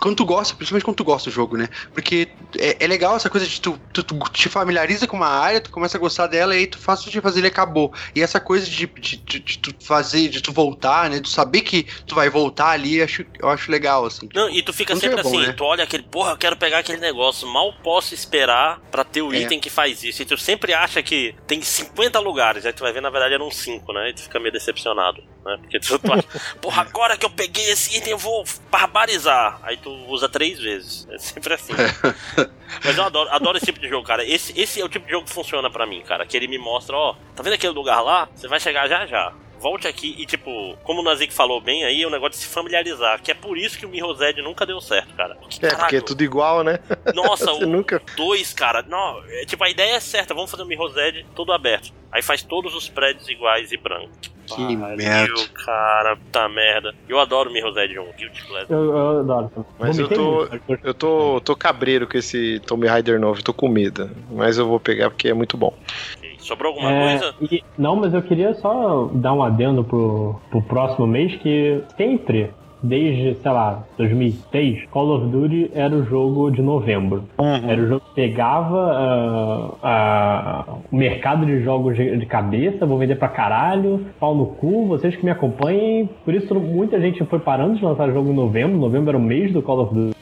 quando 0.00 0.16
tu 0.16 0.24
gosta, 0.24 0.54
principalmente 0.54 0.84
quando 0.84 0.96
tu 0.96 1.04
gosta 1.04 1.30
do 1.30 1.34
jogo, 1.34 1.56
né? 1.56 1.68
Porque 1.92 2.28
é, 2.58 2.84
é 2.84 2.86
legal 2.86 3.16
essa 3.16 3.28
coisa 3.28 3.46
de 3.46 3.60
tu, 3.60 3.78
tu, 3.92 4.02
tu, 4.02 4.18
te 4.30 4.48
familiariza 4.48 5.06
com 5.06 5.16
uma 5.16 5.28
área, 5.28 5.60
tu 5.60 5.70
começa 5.70 5.96
a 5.96 6.00
gostar 6.00 6.26
dela 6.26 6.54
e 6.54 6.60
aí 6.60 6.66
tu 6.66 6.78
faz 6.78 7.06
o 7.06 7.10
que 7.10 7.20
fazer 7.20 7.40
ele 7.40 7.48
acabou. 7.48 7.92
E 8.14 8.22
essa 8.22 8.40
coisa 8.40 8.66
de, 8.66 8.86
de, 8.86 9.16
de, 9.16 9.38
de, 9.38 9.58
tu 9.58 9.74
fazer, 9.80 10.28
de 10.28 10.40
tu 10.40 10.52
voltar, 10.52 11.10
né? 11.10 11.20
Tu 11.20 11.28
saber 11.28 11.60
que 11.60 11.84
tu 12.06 12.14
vai 12.14 12.30
voltar 12.30 12.70
ali, 12.70 12.96
eu 12.96 13.04
acho, 13.04 13.26
eu 13.38 13.48
acho 13.48 13.70
legal, 13.70 14.06
assim. 14.06 14.28
Não, 14.34 14.48
e 14.48 14.62
tu 14.62 14.72
fica 14.72 14.94
Não 14.94 15.00
sempre 15.00 15.20
é 15.20 15.22
bom, 15.22 15.28
assim, 15.28 15.46
né? 15.46 15.52
tu 15.52 15.64
olha 15.64 15.84
aquele, 15.84 16.04
porra, 16.04 16.32
eu 16.32 16.38
quero 16.38 16.56
pegar 16.56 16.78
aquele 16.78 16.98
negócio, 16.98 17.46
mal 17.46 17.72
posso 17.82 18.14
esperar 18.14 18.80
para 18.90 19.04
ter 19.04 19.22
o 19.22 19.32
é. 19.32 19.42
item 19.42 19.60
que 19.60 19.68
faz 19.68 20.02
isso. 20.02 20.22
E 20.22 20.24
tu 20.24 20.38
sempre 20.38 20.72
acha 20.72 21.02
que 21.02 21.34
tem 21.46 21.60
50 21.60 22.18
lugares, 22.20 22.64
aí 22.64 22.72
tu 22.72 22.80
vai 22.82 22.92
ver, 22.92 23.02
na 23.02 23.10
verdade, 23.10 23.34
eram 23.34 23.50
5, 23.50 23.92
né? 23.92 24.10
E 24.10 24.14
tu 24.14 24.22
fica 24.22 24.40
meio 24.40 24.52
decepcionado, 24.52 25.22
né? 25.46 25.58
Porque 25.60 25.80
tu, 25.80 25.98
tu 25.98 26.12
acha, 26.12 26.24
porra, 26.60 26.82
agora 26.82 27.16
que 27.16 27.24
eu 27.24 27.30
peguei 27.30 27.70
esse 27.70 27.96
item, 27.96 28.12
eu 28.12 28.18
vou 28.18 28.44
barbarizar. 28.70 29.58
Aí 29.62 29.76
tu 29.76 29.90
usa 30.08 30.28
três 30.28 30.58
vezes. 30.58 31.06
É 31.10 31.18
sempre 31.18 31.54
assim. 31.54 31.72
Mas 32.84 32.98
eu 32.98 33.04
adoro, 33.04 33.30
adoro 33.30 33.56
esse 33.56 33.66
tipo 33.66 33.80
de 33.80 33.88
jogo, 33.88 34.06
cara. 34.06 34.24
Esse, 34.24 34.58
esse 34.60 34.80
é 34.80 34.84
o 34.84 34.88
tipo 34.88 35.06
de 35.06 35.12
jogo 35.12 35.26
que 35.26 35.32
funciona 35.32 35.70
para 35.70 35.86
mim, 35.86 36.02
cara. 36.02 36.26
Que 36.26 36.36
ele 36.36 36.48
me 36.48 36.58
mostra, 36.58 36.96
ó, 36.96 37.14
tá 37.34 37.42
vendo 37.42 37.54
aquele 37.54 37.72
lugar 37.72 38.00
lá? 38.02 38.28
Você 38.34 38.48
vai 38.48 38.60
chegar 38.60 38.88
já 38.88 39.06
já 39.06 39.32
volte 39.66 39.88
aqui 39.88 40.14
e, 40.16 40.24
tipo, 40.24 40.76
como 40.84 41.00
o 41.00 41.02
Nazik 41.02 41.34
falou 41.34 41.60
bem 41.60 41.84
aí, 41.84 42.02
é 42.02 42.06
um 42.06 42.10
negócio 42.10 42.38
de 42.38 42.46
se 42.46 42.46
familiarizar. 42.46 43.20
Que 43.20 43.32
é 43.32 43.34
por 43.34 43.58
isso 43.58 43.76
que 43.76 43.84
o 43.84 43.88
Mirror's 43.88 44.20
nunca 44.36 44.64
deu 44.64 44.80
certo, 44.80 45.12
cara. 45.14 45.34
Porque, 45.34 45.66
é, 45.66 45.74
porque 45.74 45.96
é 45.96 46.00
tudo 46.00 46.22
igual, 46.22 46.62
né? 46.62 46.78
Nossa, 47.12 47.50
o 47.52 47.66
nunca... 47.66 48.00
dois, 48.16 48.52
cara. 48.52 48.82
Não, 48.82 49.24
é, 49.28 49.44
tipo, 49.44 49.64
a 49.64 49.68
ideia 49.68 49.96
é 49.96 50.00
certa, 50.00 50.32
vamos 50.32 50.50
fazer 50.50 50.62
o 50.62 50.66
Mirror's 50.66 50.94
todo 51.34 51.52
aberto. 51.52 51.92
Aí 52.12 52.22
faz 52.22 52.42
todos 52.42 52.74
os 52.74 52.88
prédios 52.88 53.28
iguais 53.28 53.72
e 53.72 53.76
brancos. 53.76 54.30
Que 54.46 54.76
merda. 54.76 55.34
cara, 55.64 56.16
puta 56.16 56.48
merda. 56.48 56.94
Eu 57.08 57.18
adoro 57.18 57.50
Mirror's 57.50 57.76
Edge 57.76 57.98
1, 57.98 58.04
Guilty 58.16 58.46
Pleasure. 58.46 58.72
Eu, 58.72 58.96
eu 58.96 59.20
adoro. 59.20 59.50
Mas 59.78 59.98
eu 59.98 60.08
tô, 60.08 60.48
eu 60.84 60.94
tô, 60.94 61.40
tô 61.40 61.56
cabreiro 61.56 62.06
com 62.06 62.16
esse 62.16 62.60
Tomb 62.60 62.86
Raider 62.86 63.18
novo, 63.18 63.42
tô 63.42 63.52
com 63.52 63.68
medo. 63.68 64.08
Mas 64.30 64.56
eu 64.56 64.66
vou 64.66 64.78
pegar 64.78 65.10
porque 65.10 65.28
é 65.28 65.34
muito 65.34 65.56
bom. 65.56 65.76
Sobrou 66.46 66.72
alguma 66.72 66.92
é, 66.92 67.18
coisa? 67.18 67.34
E, 67.42 67.62
não, 67.76 67.96
mas 67.96 68.14
eu 68.14 68.22
queria 68.22 68.54
só 68.54 69.10
dar 69.12 69.32
um 69.32 69.42
adendo 69.42 69.82
pro, 69.82 70.36
pro 70.50 70.62
próximo 70.62 71.06
mês 71.06 71.34
que 71.36 71.82
sempre 71.96 72.50
desde, 72.82 73.34
sei 73.40 73.50
lá, 73.50 73.84
2006, 73.96 74.86
Call 74.90 75.16
of 75.16 75.26
Duty 75.26 75.70
era 75.74 75.94
o 75.94 76.04
jogo 76.04 76.50
de 76.50 76.62
novembro. 76.62 77.24
Uhum. 77.38 77.70
Era 77.70 77.82
o 77.82 77.86
jogo 77.88 78.02
que 78.06 78.14
pegava 78.14 79.76
uh, 79.82 80.72
uh, 80.72 80.78
o 80.90 80.96
mercado 80.96 81.44
de 81.44 81.62
jogos 81.62 81.96
de, 81.96 82.26
cabeça, 82.26 82.86
vou 82.86 82.98
vender 82.98 83.16
pra 83.16 83.28
caralho, 83.28 84.06
pau 84.20 84.34
no 84.34 84.46
cu, 84.46 84.86
vocês 84.86 85.14
que 85.16 85.24
me 85.24 85.30
acompanhem. 85.30 86.08
Por 86.24 86.34
isso 86.34 86.54
muita 86.54 87.00
gente 87.00 87.24
foi 87.24 87.38
parando 87.38 87.76
de 87.76 87.84
lançar 87.84 88.10
jogo 88.12 88.30
em 88.30 88.34
novembro. 88.34 88.78
Novembro 88.78 89.10
era 89.10 89.18
o 89.18 89.22
mês 89.22 89.52
do 89.52 89.62
Call 89.62 89.80
of 89.80 89.94
Duty. 89.94 90.15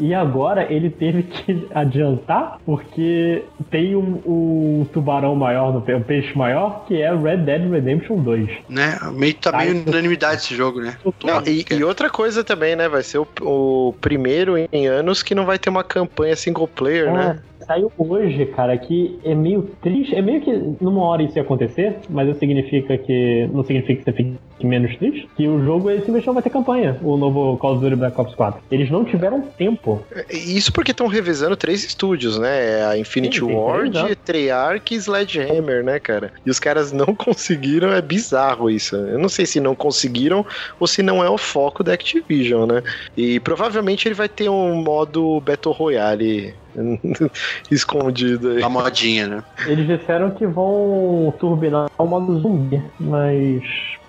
E 0.00 0.14
agora 0.14 0.72
ele 0.72 0.90
teve 0.90 1.22
que 1.22 1.66
adiantar 1.74 2.58
porque 2.64 3.44
tem 3.70 3.94
um, 3.96 4.20
um 4.26 4.86
tubarão 4.92 5.34
maior, 5.34 5.76
um 5.76 6.02
peixe 6.02 6.36
maior, 6.36 6.84
que 6.86 7.00
é 7.00 7.14
Red 7.14 7.38
Dead 7.38 7.70
Redemption 7.70 8.16
2. 8.16 8.48
Né? 8.68 8.98
Meio 9.12 9.34
tá 9.34 9.56
meio 9.56 9.82
unanimidade 9.86 10.42
esse 10.42 10.54
jogo, 10.54 10.80
né? 10.80 10.96
Não, 11.24 11.42
e, 11.46 11.64
e, 11.70 11.84
outra 11.84 12.10
coisa 12.10 12.44
também, 12.44 12.76
né? 12.76 12.88
Vai 12.88 13.02
ser 13.02 13.18
o, 13.18 13.26
o, 13.40 13.94
primeiro 14.00 14.54
em 14.72 14.86
anos 14.86 15.22
que 15.22 15.34
não 15.34 15.44
vai 15.44 15.58
ter 15.58 15.70
uma 15.70 15.84
campanha 15.84 16.36
single 16.36 16.68
player, 16.68 17.08
é. 17.08 17.12
né? 17.12 17.38
Saiu 17.66 17.90
hoje, 17.96 18.44
cara, 18.46 18.76
que 18.76 19.18
é 19.24 19.34
meio 19.34 19.62
triste. 19.80 20.14
É 20.14 20.20
meio 20.20 20.40
que 20.42 20.52
numa 20.80 21.02
hora 21.02 21.22
isso 21.22 21.38
ia 21.38 21.42
acontecer, 21.42 21.96
mas 22.10 22.26
não 22.28 22.34
significa 22.34 22.98
que. 22.98 23.48
Não 23.52 23.64
significa 23.64 23.94
que 23.96 24.04
você 24.04 24.12
fique 24.12 24.36
menos 24.64 24.96
triste. 24.96 25.28
Que 25.36 25.46
o 25.46 25.64
jogo 25.64 25.90
esse 25.90 26.10
mês 26.10 26.24
vai 26.24 26.42
ter 26.42 26.50
campanha, 26.50 26.98
o 27.02 27.16
novo 27.16 27.56
Call 27.58 27.74
of 27.74 27.82
Duty 27.82 27.96
Black 27.96 28.20
Ops 28.20 28.34
4. 28.34 28.62
Eles 28.70 28.90
não 28.90 29.04
tiveram 29.04 29.42
tempo. 29.42 30.04
É, 30.12 30.34
isso 30.34 30.72
porque 30.72 30.90
estão 30.90 31.06
revezando 31.06 31.56
três 31.56 31.84
estúdios, 31.84 32.38
né? 32.38 32.80
É 32.80 32.86
a 32.86 32.98
Infinity 32.98 33.40
Sim, 33.40 33.52
Ward, 33.52 34.16
Treyarch 34.24 34.94
e 34.94 34.96
Sledgehammer, 34.96 35.84
né, 35.84 35.98
cara? 35.98 36.32
E 36.44 36.50
os 36.50 36.58
caras 36.58 36.92
não 36.92 37.06
conseguiram, 37.14 37.92
é 37.92 38.00
bizarro 38.00 38.70
isso. 38.70 38.96
Eu 38.96 39.18
não 39.18 39.28
sei 39.28 39.46
se 39.46 39.60
não 39.60 39.74
conseguiram 39.74 40.44
ou 40.78 40.86
se 40.86 41.02
não 41.02 41.22
é 41.22 41.28
o 41.28 41.38
foco 41.38 41.82
da 41.82 41.92
Activision, 41.92 42.66
né? 42.66 42.82
E 43.16 43.38
provavelmente 43.40 44.08
ele 44.08 44.14
vai 44.14 44.28
ter 44.28 44.48
um 44.48 44.74
modo 44.82 45.40
Battle 45.40 45.74
Royale 45.74 46.54
escondido 47.70 48.50
aí. 48.50 48.62
A 48.62 48.68
modinha, 48.68 49.26
né? 49.26 49.44
Eles 49.66 49.86
disseram 49.86 50.30
que 50.30 50.46
vão 50.46 51.32
turbinar 51.38 51.90
o 51.96 52.06
modo 52.06 52.40
zumbi, 52.40 52.82
mas. 52.98 53.62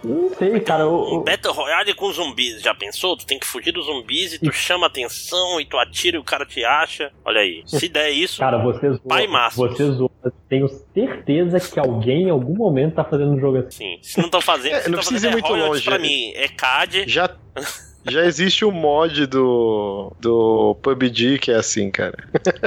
Não 0.06 0.30
sei, 0.36 0.60
cara. 0.60 0.88
O, 0.88 1.24
Battle 1.24 1.54
Royale 1.54 1.94
com 1.96 2.12
zumbis, 2.12 2.62
já 2.62 2.74
pensou? 2.76 3.18
Tu 3.18 3.26
tem 3.26 3.40
que 3.40 3.46
fugir 3.46 3.72
dos 3.72 3.86
zumbis 3.86 4.34
e 4.34 4.40
tu 4.40 4.52
chama 4.52 4.88
atenção 4.88 5.60
e 5.60 5.66
tu 5.66 5.78
atira 5.78 6.18
e 6.18 6.20
o 6.20 6.24
cara 6.24 6.46
te 6.46 6.64
acha. 6.64 7.12
Olha 7.24 7.42
aí, 7.42 7.64
se 7.66 7.90
der 7.90 8.12
isso, 8.12 8.40
cara, 8.40 8.58
você 8.58 8.90
zoa, 8.90 9.02
pai 9.08 9.28
máximo. 9.28 9.68
Você 9.68 9.92
zoa. 9.92 10.12
Tenho 10.48 10.68
certeza 10.94 11.60
que 11.60 11.80
alguém 11.80 12.24
em 12.24 12.30
algum 12.30 12.56
momento 12.56 12.96
tá 12.96 13.04
fazendo 13.04 13.32
um 13.32 13.40
jogo 13.40 13.58
assim. 13.58 13.70
Sim, 13.70 14.00
se 14.02 14.18
não 14.18 14.26
estão 14.26 14.42
fazendo, 14.42 14.76
é, 14.76 14.88
não 14.88 14.98
tá 14.98 14.98
precisa 14.98 15.28
ir 15.28 15.32
muito 15.32 15.54
longe. 15.54 15.84
Pra 15.84 15.98
mim, 15.98 16.32
é 16.36 16.48
CAD. 16.48 17.06
Já. 17.08 17.36
Já 18.08 18.24
existe 18.24 18.64
o 18.64 18.72
mod 18.72 19.26
do, 19.26 20.14
do 20.20 20.78
PUBG 20.82 21.40
que 21.40 21.52
é 21.52 21.56
assim, 21.56 21.90
cara. 21.90 22.16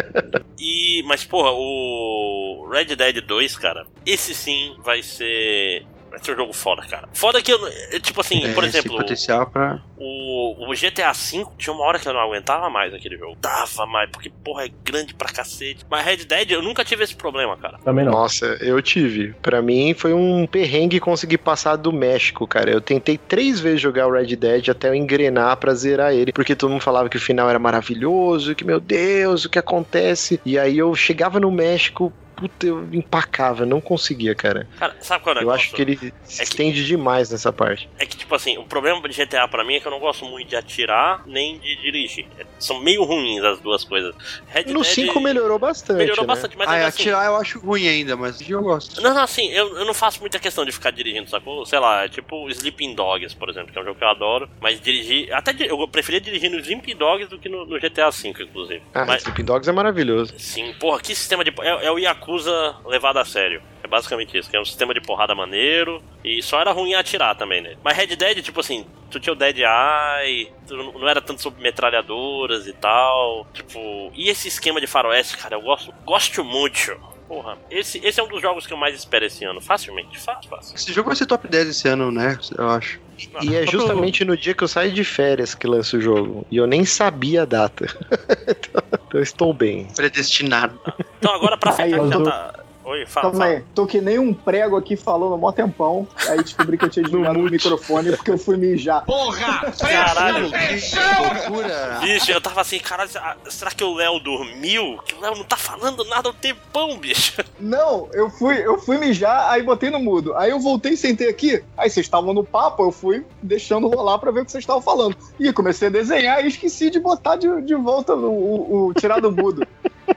e, 0.58 1.00
mas, 1.06 1.24
porra, 1.24 1.52
o 1.52 2.68
Red 2.68 2.96
Dead 2.96 3.20
2, 3.24 3.56
cara, 3.56 3.86
esse 4.04 4.34
sim 4.34 4.74
vai 4.82 5.00
ser 5.00 5.86
Vai 6.10 6.18
ser 6.22 6.32
um 6.32 6.36
jogo 6.36 6.52
foda, 6.52 6.82
cara. 6.86 7.08
Foda 7.12 7.42
que 7.42 7.52
eu. 7.52 7.58
Tipo 8.00 8.20
assim, 8.20 8.44
é, 8.44 8.52
por 8.52 8.64
exemplo. 8.64 8.96
potencial 8.96 9.46
pra... 9.46 9.80
o, 9.96 10.70
o 10.70 10.74
GTA 10.74 11.12
V 11.12 11.46
tinha 11.58 11.72
uma 11.72 11.84
hora 11.84 11.98
que 11.98 12.08
eu 12.08 12.12
não 12.12 12.20
aguentava 12.20 12.70
mais 12.70 12.92
aquele 12.94 13.16
jogo. 13.16 13.36
Dava 13.40 13.86
mais, 13.86 14.10
porque, 14.10 14.30
porra, 14.30 14.64
é 14.64 14.70
grande 14.84 15.14
pra 15.14 15.28
cacete. 15.28 15.84
Mas 15.90 16.04
Red 16.04 16.24
Dead, 16.24 16.50
eu 16.50 16.62
nunca 16.62 16.84
tive 16.84 17.04
esse 17.04 17.14
problema, 17.14 17.56
cara. 17.56 17.78
Também 17.84 18.04
não. 18.04 18.12
Nossa, 18.12 18.46
eu 18.60 18.80
tive. 18.80 19.34
Pra 19.42 19.60
mim 19.60 19.94
foi 19.94 20.12
um 20.12 20.46
perrengue 20.46 21.00
conseguir 21.00 21.38
passar 21.38 21.76
do 21.76 21.92
México, 21.92 22.46
cara. 22.46 22.70
Eu 22.70 22.80
tentei 22.80 23.18
três 23.18 23.60
vezes 23.60 23.80
jogar 23.80 24.06
o 24.06 24.12
Red 24.12 24.36
Dead 24.36 24.68
até 24.68 24.88
eu 24.88 24.94
engrenar 24.94 25.56
pra 25.56 25.74
zerar 25.74 26.12
ele. 26.12 26.32
Porque 26.32 26.56
todo 26.56 26.70
mundo 26.70 26.80
falava 26.80 27.08
que 27.08 27.16
o 27.16 27.20
final 27.20 27.48
era 27.48 27.58
maravilhoso, 27.58 28.54
que, 28.54 28.64
meu 28.64 28.80
Deus, 28.80 29.44
o 29.44 29.50
que 29.50 29.58
acontece? 29.58 30.40
E 30.44 30.58
aí 30.58 30.78
eu 30.78 30.94
chegava 30.94 31.38
no 31.38 31.50
México, 31.50 32.12
puta, 32.38 32.66
eu 32.66 32.88
empacava, 32.92 33.66
não 33.66 33.80
conseguia, 33.80 34.34
cara. 34.34 34.68
Cara, 34.78 34.96
sabe 35.00 35.24
qual 35.24 35.36
é 35.36 35.40
o 35.40 35.42
Eu 35.42 35.50
acho 35.50 35.72
que 35.72 35.82
ele 35.82 36.12
se 36.22 36.40
é 36.40 36.44
estende 36.44 36.80
que, 36.80 36.86
demais 36.86 37.30
nessa 37.30 37.52
parte. 37.52 37.88
É 37.98 38.06
que, 38.06 38.16
tipo 38.16 38.34
assim, 38.34 38.56
o 38.56 38.64
problema 38.64 39.06
de 39.08 39.24
GTA 39.24 39.48
pra 39.48 39.64
mim 39.64 39.74
é 39.74 39.80
que 39.80 39.86
eu 39.86 39.90
não 39.90 39.98
gosto 39.98 40.24
muito 40.24 40.48
de 40.48 40.56
atirar 40.56 41.22
nem 41.26 41.58
de 41.58 41.76
dirigir. 41.76 42.26
É, 42.38 42.46
são 42.58 42.80
meio 42.80 43.02
ruins 43.04 43.42
as 43.42 43.60
duas 43.60 43.82
coisas. 43.82 44.14
Red 44.48 44.72
no 44.72 44.84
5 44.84 45.20
melhorou 45.20 45.58
bastante. 45.58 45.98
Melhorou 45.98 46.24
né? 46.24 46.28
bastante, 46.28 46.56
mas 46.56 46.68
ah, 46.68 46.76
é 46.76 46.84
assim, 46.84 47.02
atirar 47.02 47.26
eu 47.26 47.36
acho 47.36 47.58
ruim 47.58 47.88
ainda, 47.88 48.16
mas 48.16 48.40
eu 48.48 48.62
gosto. 48.62 49.00
Não, 49.00 49.12
não, 49.12 49.22
assim, 49.22 49.48
eu, 49.48 49.76
eu 49.76 49.84
não 49.84 49.94
faço 49.94 50.20
muita 50.20 50.38
questão 50.38 50.64
de 50.64 50.70
ficar 50.70 50.90
dirigindo, 50.90 51.28
sacou? 51.28 51.66
Sei 51.66 51.78
lá, 51.78 52.04
é 52.04 52.08
tipo 52.08 52.48
Sleeping 52.50 52.94
Dogs, 52.94 53.34
por 53.34 53.48
exemplo, 53.48 53.72
que 53.72 53.78
é 53.78 53.82
um 53.82 53.84
jogo 53.84 53.98
que 53.98 54.04
eu 54.04 54.08
adoro, 54.08 54.48
mas 54.60 54.80
dirigir. 54.80 55.32
Até 55.34 55.54
eu 55.58 55.88
preferia 55.88 56.20
dirigir 56.20 56.50
no 56.50 56.58
Sleeping 56.58 56.96
Dogs 56.96 57.28
do 57.28 57.38
que 57.38 57.48
no, 57.48 57.66
no 57.66 57.78
GTA 57.80 58.10
V, 58.10 58.28
inclusive. 58.28 58.82
Ah, 58.94 59.04
mas, 59.04 59.22
Sleeping 59.22 59.44
Dogs 59.44 59.68
é 59.68 59.72
maravilhoso. 59.72 60.34
Sim, 60.38 60.72
porra, 60.78 61.00
que 61.00 61.14
sistema 61.14 61.42
de. 61.42 61.52
É, 61.60 61.86
é 61.86 61.90
o 61.90 61.98
Yakuza 61.98 62.27
levar 62.36 62.80
levado 62.86 63.18
a 63.18 63.24
sério. 63.24 63.62
É 63.82 63.86
basicamente 63.86 64.36
isso, 64.36 64.50
que 64.50 64.56
é 64.56 64.60
um 64.60 64.64
sistema 64.64 64.92
de 64.92 65.00
porrada 65.00 65.34
maneiro 65.34 66.02
e 66.24 66.42
só 66.42 66.60
era 66.60 66.72
ruim 66.72 66.94
atirar 66.94 67.34
também, 67.34 67.60
né? 67.62 67.76
Mas 67.82 67.96
Red 67.96 68.16
Dead, 68.16 68.42
tipo 68.42 68.60
assim, 68.60 68.86
tu 69.10 69.18
tinha 69.18 69.32
o 69.32 69.36
Dead 69.36 69.58
Eye, 69.58 70.52
não 70.70 71.08
era 71.08 71.20
tanto 71.20 71.40
sobre 71.40 71.62
metralhadoras 71.62 72.66
e 72.66 72.72
tal. 72.72 73.46
Tipo, 73.52 74.12
e 74.14 74.28
esse 74.28 74.48
esquema 74.48 74.80
de 74.80 74.86
faroeste, 74.86 75.36
cara, 75.36 75.56
eu 75.56 75.62
gosto, 75.62 75.92
gosto 76.04 76.44
muito. 76.44 76.98
Porra, 77.28 77.58
esse, 77.70 77.98
esse 78.04 78.18
é 78.18 78.22
um 78.22 78.28
dos 78.28 78.40
jogos 78.40 78.66
que 78.66 78.72
eu 78.72 78.76
mais 78.76 78.96
espero 78.96 79.24
esse 79.26 79.44
ano, 79.44 79.60
facilmente, 79.60 80.18
fácil, 80.18 80.48
fácil. 80.48 80.74
Esse 80.74 80.92
jogo 80.92 81.08
vai 81.08 81.16
ser 81.16 81.26
top 81.26 81.46
10 81.46 81.68
esse 81.68 81.86
ano, 81.88 82.10
né? 82.10 82.38
Eu 82.56 82.68
acho. 82.70 82.98
E 83.42 83.54
é 83.54 83.66
justamente 83.66 84.24
no 84.24 84.36
dia 84.36 84.54
que 84.54 84.62
eu 84.62 84.68
saio 84.68 84.92
de 84.92 85.04
férias 85.04 85.54
que 85.54 85.66
lança 85.66 85.96
o 85.96 86.00
jogo. 86.00 86.46
E 86.50 86.56
eu 86.56 86.66
nem 86.66 86.84
sabia 86.84 87.42
a 87.42 87.44
data. 87.44 87.86
então, 88.46 88.82
eu 89.14 89.22
estou 89.22 89.52
bem. 89.52 89.88
Predestinado. 89.94 90.78
Então 91.18 91.34
agora 91.34 91.56
pra 91.56 91.72
fechar, 91.72 92.06
já 92.08 92.22
tá... 92.22 92.64
Oi, 92.88 93.04
fala, 93.04 93.30
Calma 93.30 93.44
fala. 93.44 93.56
aí, 93.58 93.64
tô 93.74 93.86
que 93.86 94.00
nem 94.00 94.18
um 94.18 94.32
prego 94.32 94.74
aqui 94.74 94.96
falando 94.96 95.34
há 95.34 95.36
mó 95.36 95.52
tempão. 95.52 96.08
Aí 96.26 96.42
descobri 96.42 96.78
que 96.78 96.86
eu 96.86 96.88
tinha 96.88 97.02
desligado 97.04 97.38
o 97.38 97.42
microfone 97.42 98.16
porque 98.16 98.30
eu 98.30 98.38
fui 98.38 98.56
mijar. 98.56 99.04
Porra! 99.04 99.70
Caralho. 99.72 100.50
Que 100.50 101.48
loucura. 101.50 101.98
Bicho, 102.00 102.32
eu 102.32 102.40
tava 102.40 102.62
assim, 102.62 102.78
caralho, 102.78 103.10
será 103.50 103.72
que 103.72 103.84
o 103.84 103.92
Léo 103.92 104.18
dormiu? 104.20 104.98
Que 105.04 105.14
o 105.14 105.20
Léo 105.20 105.36
não 105.36 105.44
tá 105.44 105.58
falando 105.58 106.02
nada 106.04 106.30
há 106.30 106.32
um 106.32 106.34
tempão, 106.34 106.96
bicho. 106.96 107.44
Não, 107.60 108.08
eu 108.14 108.30
fui, 108.30 108.56
eu 108.56 108.78
fui 108.78 108.96
mijar, 108.96 109.50
aí 109.50 109.62
botei 109.62 109.90
no 109.90 109.98
mudo. 109.98 110.34
Aí 110.34 110.50
eu 110.50 110.58
voltei 110.58 110.92
e 110.92 110.96
sentei 110.96 111.28
aqui. 111.28 111.62
Aí 111.76 111.90
vocês 111.90 112.06
estavam 112.06 112.32
no 112.32 112.42
papo, 112.42 112.84
eu 112.84 112.90
fui 112.90 113.22
deixando 113.42 113.86
rolar 113.88 114.18
pra 114.18 114.30
ver 114.30 114.40
o 114.40 114.44
que 114.46 114.50
vocês 114.52 114.62
estavam 114.62 114.80
falando. 114.80 115.14
E 115.38 115.52
comecei 115.52 115.88
a 115.88 115.90
desenhar 115.90 116.42
e 116.42 116.48
esqueci 116.48 116.88
de 116.88 116.98
botar 116.98 117.36
de, 117.36 117.60
de 117.62 117.74
volta 117.74 118.14
o, 118.14 118.30
o, 118.30 118.86
o 118.86 118.94
tirar 118.94 119.20
do 119.20 119.30
mudo. 119.30 119.66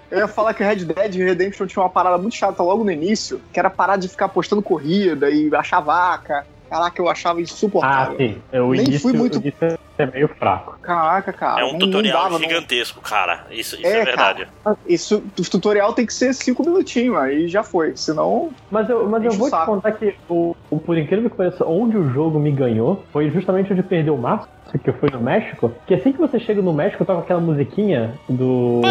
Eu 0.10 0.20
ia 0.20 0.28
falar 0.28 0.54
que 0.54 0.64
o 0.64 0.66
Red 0.66 0.78
Dead 0.86 1.16
Redemption 1.16 1.66
tinha 1.68 1.84
uma 1.84 1.90
parada 1.90 2.18
muito 2.18 2.36
chata 2.36 2.62
logo 2.62 2.84
no 2.84 2.92
início, 2.92 3.42
que 3.54 3.60
era 3.60 3.70
parar 3.70 3.98
de 3.98 4.08
ficar 4.08 4.28
postando 4.30 4.62
corrida 4.62 5.30
e 5.30 5.54
achar 5.56 5.80
vaca. 5.80 6.46
Caraca, 6.70 7.02
eu 7.02 7.10
achava 7.10 7.40
Ah, 7.40 7.42
insuportável. 7.42 8.18
sim. 8.18 8.42
O 8.54 8.72
Nem 8.72 8.82
início, 8.86 9.02
fui 9.02 9.14
muito- 9.14 9.38
o 9.40 9.42
início 9.42 9.78
é 9.98 10.06
meio 10.06 10.30
fraco. 10.30 10.78
Caraca, 10.82 11.34
cara. 11.34 11.62
é 11.62 11.66
um 11.66 11.74
não- 11.74 11.80
tutorial 11.80 12.24
não 12.24 12.24
dava, 12.30 12.40
não- 12.40 12.50
gigantesco, 12.50 13.02
cara. 13.02 13.46
Isso, 13.52 13.76
isso 13.76 13.86
É, 13.86 14.00
é, 14.00 14.06
verdade. 14.06 14.48
Isso, 14.88 15.18
o 15.38 15.42
tutorial 15.44 15.92
tem 15.94 16.06
que 16.06 16.14
ser 16.14 16.34
cinco 16.34 16.64
minutinhos, 16.66 17.18
aí 17.18 17.50
já 17.50 17.62
foi. 17.62 17.98
Senão, 17.98 18.52
Mas 18.70 18.90
eu, 18.90 19.06
mas 19.10 19.22
eu 19.26 19.32
vou 19.32 19.50
te 19.52 19.66
contar 19.66 19.92
que, 19.92 20.16
o, 20.30 20.56
o- 20.70 20.80
por 20.80 20.98
incrível 20.98 21.30
que 21.30 21.36
pareça, 21.36 21.66
onde 21.66 21.98
o 21.98 22.10
jogo 22.10 22.40
me 22.40 22.52
ganhou 22.54 23.04
foi 23.12 23.30
justamente 23.30 23.74
onde 23.74 23.84
perdeu 23.84 24.16
o 24.16 24.18
Márcio, 24.18 24.48
que 24.78 24.92
foi 24.94 25.10
no 25.10 25.20
México. 25.20 25.72
Que 25.86 25.96
assim 25.96 26.12
que 26.12 26.20
você 26.20 26.40
chega 26.40 26.62
no 26.62 26.74
México, 26.74 27.06
toca 27.06 27.22
aquela 27.22 27.40
musiquinha 27.40 28.14
do. 28.30 28.82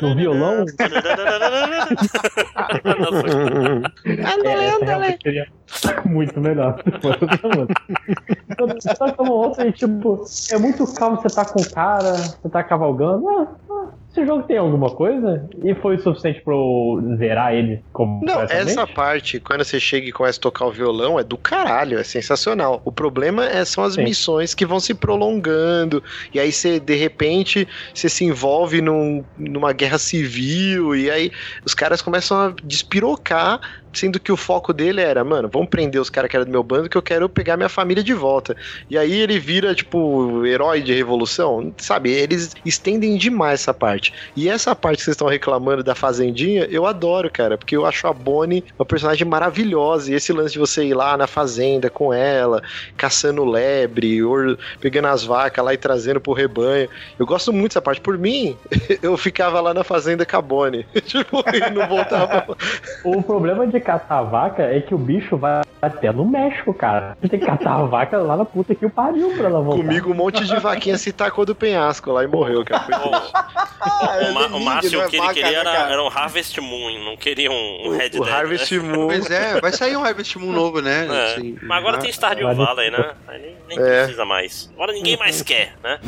do 0.00 0.14
violão. 0.14 0.64
É, 4.44 4.64
essa 4.66 4.84
realmente 4.84 5.22
seria 5.22 5.46
muito 6.04 6.40
melhor 6.40 6.80
se 6.82 6.90
fosse 7.00 7.18
outra 7.22 7.48
música. 7.48 7.82
Só 8.96 9.10
que 9.10 9.22
outra 9.22 9.66
e, 9.66 9.72
tipo, 9.72 10.24
é 10.50 10.58
muito 10.58 10.86
calmo, 10.94 11.20
você 11.20 11.34
tá 11.34 11.44
com 11.44 11.60
o 11.60 11.70
cara, 11.70 12.12
você 12.12 12.48
tá 12.48 12.62
cavalgando. 12.62 13.28
Ah, 13.28 13.46
ah, 13.69 13.69
esse 14.10 14.26
jogo 14.26 14.42
tem 14.42 14.58
alguma 14.58 14.94
coisa? 14.94 15.48
E 15.62 15.74
foi 15.76 15.96
o 15.96 16.00
suficiente 16.00 16.42
pra 16.42 16.52
eu 16.52 17.16
zerar 17.16 17.54
ele 17.54 17.84
como 17.92 18.20
Não, 18.24 18.40
essa 18.42 18.86
parte, 18.86 19.38
quando 19.40 19.64
você 19.64 19.78
chega 19.78 20.08
e 20.08 20.12
começa 20.12 20.38
a 20.38 20.42
tocar 20.42 20.66
o 20.66 20.72
violão, 20.72 21.18
é 21.18 21.22
do 21.24 21.38
caralho, 21.38 21.98
é 21.98 22.02
sensacional. 22.04 22.82
O 22.84 22.90
problema 22.92 23.46
é, 23.46 23.64
são 23.64 23.84
as 23.84 23.94
Sim. 23.94 24.02
missões 24.02 24.52
que 24.52 24.66
vão 24.66 24.80
se 24.80 24.94
prolongando, 24.94 26.02
e 26.34 26.40
aí 26.40 26.50
você, 26.52 26.80
de 26.80 26.94
repente, 26.96 27.68
você 27.94 28.08
se 28.08 28.24
envolve 28.24 28.80
num- 28.80 29.24
numa 29.36 29.72
guerra 29.72 29.98
civil, 29.98 30.94
e 30.96 31.10
aí 31.10 31.30
os 31.64 31.72
caras 31.72 32.02
começam 32.02 32.36
a 32.36 32.54
despirocar, 32.64 33.60
sendo 33.92 34.20
que 34.20 34.30
o 34.32 34.36
foco 34.36 34.72
dele 34.72 35.00
era, 35.00 35.24
mano, 35.24 35.48
vamos 35.52 35.68
prender 35.68 36.00
os 36.00 36.10
caras 36.10 36.30
que 36.30 36.36
eram 36.36 36.46
do 36.46 36.50
meu 36.52 36.62
bando, 36.62 36.88
que 36.88 36.96
eu 36.96 37.02
quero 37.02 37.28
pegar 37.28 37.56
minha 37.56 37.68
família 37.68 38.02
de 38.02 38.14
volta. 38.14 38.56
E 38.88 38.96
aí 38.96 39.12
ele 39.20 39.38
vira, 39.38 39.74
tipo, 39.74 40.44
herói 40.46 40.80
de 40.80 40.94
revolução, 40.94 41.72
sabe? 41.78 42.10
Eles 42.10 42.54
estendem 42.64 43.16
demais 43.16 43.60
essa 43.60 43.74
parte. 43.74 44.12
E 44.36 44.48
essa 44.48 44.74
parte 44.74 44.98
que 44.98 45.04
vocês 45.04 45.14
estão 45.14 45.28
reclamando 45.28 45.82
da 45.82 45.94
Fazendinha, 45.94 46.66
eu 46.70 46.86
adoro, 46.86 47.30
cara, 47.30 47.58
porque 47.58 47.76
eu 47.76 47.84
acho 47.86 48.06
a 48.06 48.12
Bonnie 48.12 48.64
uma 48.78 48.84
personagem 48.86 49.26
maravilhosa. 49.26 50.10
E 50.10 50.14
esse 50.14 50.32
lance 50.32 50.52
de 50.52 50.58
você 50.58 50.84
ir 50.84 50.94
lá 50.94 51.16
na 51.16 51.26
fazenda 51.26 51.90
com 51.90 52.12
ela, 52.12 52.62
caçando 52.96 53.44
lebre, 53.44 54.22
or- 54.22 54.58
pegando 54.80 55.08
as 55.08 55.24
vacas 55.24 55.64
lá 55.64 55.74
e 55.74 55.78
trazendo 55.78 56.20
pro 56.20 56.32
rebanho. 56.32 56.88
Eu 57.18 57.26
gosto 57.26 57.52
muito 57.52 57.70
dessa 57.72 57.82
parte. 57.82 58.00
Por 58.00 58.16
mim, 58.18 58.56
eu 59.02 59.16
ficava 59.16 59.60
lá 59.60 59.74
na 59.74 59.84
fazenda 59.84 60.24
com 60.24 60.36
a 60.36 60.42
Bonnie. 60.42 60.86
tipo, 61.06 61.42
e 61.52 61.70
não 61.70 61.86
voltava. 61.88 62.46
O 63.04 63.22
problema 63.22 63.66
de 63.66 63.79
catar 63.80 64.18
a 64.18 64.22
vaca 64.22 64.62
é 64.62 64.80
que 64.80 64.94
o 64.94 64.98
bicho 64.98 65.36
vai 65.36 65.62
até 65.82 66.12
no 66.12 66.24
México, 66.24 66.74
cara. 66.74 67.16
Você 67.20 67.28
tem 67.28 67.40
que 67.40 67.46
catar 67.46 67.72
a 67.76 67.84
vaca 67.86 68.18
lá 68.18 68.36
na 68.36 68.44
puta 68.44 68.74
que 68.74 68.84
o 68.84 68.90
pariu 68.90 69.30
pra 69.36 69.46
ela 69.46 69.60
voltar. 69.62 69.82
Comigo 69.82 70.10
um 70.10 70.14
monte 70.14 70.44
de 70.44 70.56
vaquinha 70.58 70.96
se 70.98 71.12
tacou 71.12 71.44
do 71.46 71.54
penhasco 71.54 72.12
lá 72.12 72.22
e 72.22 72.26
morreu, 72.26 72.64
cara. 72.64 72.82
Foi 72.82 72.94
triste. 73.10 73.32
O, 74.30 74.34
Ma- 74.34 74.46
o 74.56 74.60
Márcio, 74.60 75.02
o 75.04 75.08
que 75.08 75.16
ele 75.16 75.22
vaca, 75.26 75.34
queria 75.34 75.64
né, 75.64 75.70
era, 75.76 75.92
era 75.92 76.02
um 76.02 76.08
Harvest 76.08 76.60
Moon, 76.60 77.04
não 77.04 77.16
queria 77.16 77.50
um, 77.50 77.86
um 77.88 77.96
Red 77.96 78.08
o 78.18 78.24
Dead. 78.24 78.28
Harvest 78.28 78.72
né? 78.76 78.82
Moon. 78.96 79.06
Pois 79.06 79.30
é, 79.30 79.60
vai 79.60 79.72
sair 79.72 79.96
um 79.96 80.04
Harvest 80.04 80.36
Moon 80.38 80.52
novo, 80.52 80.80
né? 80.82 81.06
É. 81.10 81.34
Assim, 81.34 81.56
Mas 81.62 81.78
agora 81.78 81.96
ah, 81.96 82.00
tem 82.00 82.10
Stardew 82.12 82.46
Vale- 82.46 82.58
Valley, 82.58 82.90
né? 82.92 83.12
Aí 83.28 83.40
nem, 83.40 83.56
nem 83.68 83.78
É. 83.78 83.98
precisa 84.02 84.24
mais. 84.24 84.70
Agora 84.74 84.92
ninguém 84.92 85.16
mais 85.16 85.40
quer, 85.42 85.72
né? 85.82 85.98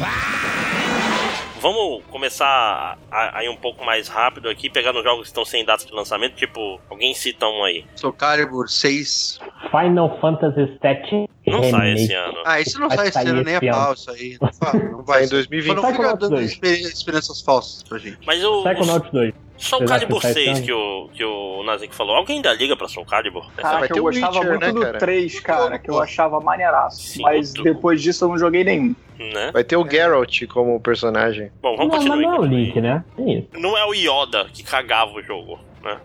Vamos 1.63 2.03
começar 2.11 2.99
a, 3.09 3.39
a 3.39 3.45
ir 3.45 3.49
um 3.49 3.57
pouco 3.57 3.85
mais 3.85 4.09
rápido 4.09 4.49
aqui, 4.49 4.69
pegar 4.69 4.93
nos 4.93 5.05
jogos 5.05 5.23
que 5.23 5.29
estão 5.29 5.45
sem 5.45 5.65
datas 5.65 5.87
de 5.87 5.93
lançamento, 5.93 6.35
tipo, 6.35 6.81
alguém 6.91 7.15
cita 7.15 7.47
um 7.47 7.63
aí. 7.63 7.87
Soul 7.95 8.13
Calibur 8.15 8.69
6. 8.69 9.39
Final 9.71 10.19
Fantasy 10.21 10.61
VII 10.83 11.29
Não 11.47 11.63
sai 11.65 11.93
esse 11.95 12.13
ano. 12.13 12.39
Ah, 12.45 12.61
isso 12.61 12.79
não 12.81 12.89
Vai 12.89 12.97
sai 12.99 13.09
esse 13.09 13.19
ano 13.29 13.43
nem 13.45 13.55
a 13.55 13.59
esse 13.59 13.71
pau, 13.71 13.93
isso 13.95 14.11
aí. 14.11 14.37
Não, 14.41 14.53
fa- 14.53 14.73
não 14.75 15.03
Vai 15.03 15.05
vai 15.21 15.25
em 15.25 15.29
2020. 15.29 15.77
Não 15.77 15.91
fica 15.93 16.17
dando 16.17 16.31
2. 16.31 16.51
esper- 16.51 16.81
esperanças 16.81 17.41
falsas 17.41 17.83
pra 17.83 17.99
gente. 17.99 18.19
Mas 18.27 18.43
o, 18.45 18.61
o 18.61 18.65
Psychonauts 18.65 19.11
2. 19.11 19.35
Soul 19.59 19.79
Vocês 19.83 19.91
Calibur 19.91 20.17
que 20.21 20.23
sai 20.23 20.33
6 20.35 20.49
esse 20.51 20.63
que 20.63 20.73
o, 20.73 21.09
que 21.15 21.25
o 21.25 21.63
Nazik 21.63 21.95
falou, 21.95 22.17
alguém 22.17 22.37
ainda 22.37 22.53
liga 22.55 22.77
pra 22.77 22.89
Soul 22.89 23.07
Calibur? 23.07 23.45
vai 23.55 23.63
Caraca, 23.63 23.95
ter 23.95 24.01
eu 24.01 24.03
o 24.03 24.07
gostava 24.07 24.39
Witcher, 24.41 24.51
muito 24.51 24.61
né, 24.67 24.73
do 24.73 24.81
cara? 24.81 24.99
3, 24.99 25.41
cara, 25.41 25.79
que 25.79 25.89
eu 25.91 26.01
achava 26.01 26.41
maneiraço. 26.41 27.01
Sim, 27.01 27.23
mas 27.23 27.53
depois 27.53 28.03
disso 28.03 28.25
eu 28.25 28.31
não 28.31 28.39
joguei 28.39 28.65
nenhum. 28.65 28.95
Né? 29.19 29.51
Vai 29.53 29.63
ter 29.63 29.77
o 29.77 29.89
Geralt 29.89 30.47
como 30.49 30.81
personagem. 30.81 31.53
Bom, 31.63 31.77
vamos 31.77 31.93
não, 31.93 31.99
continuar. 31.99 32.17
mas 32.17 32.27
não 32.27 32.35
é 32.35 32.41
o. 32.41 32.45
Link, 32.45 32.81
né? 32.81 33.05
É. 33.19 33.43
Não 33.57 33.79
é 33.79 33.85
o 33.87 33.95
Yoda 33.95 34.47
que 34.53 34.65
cagava 34.65 35.13
o 35.13 35.23
jogo, 35.23 35.61
né? 35.83 35.97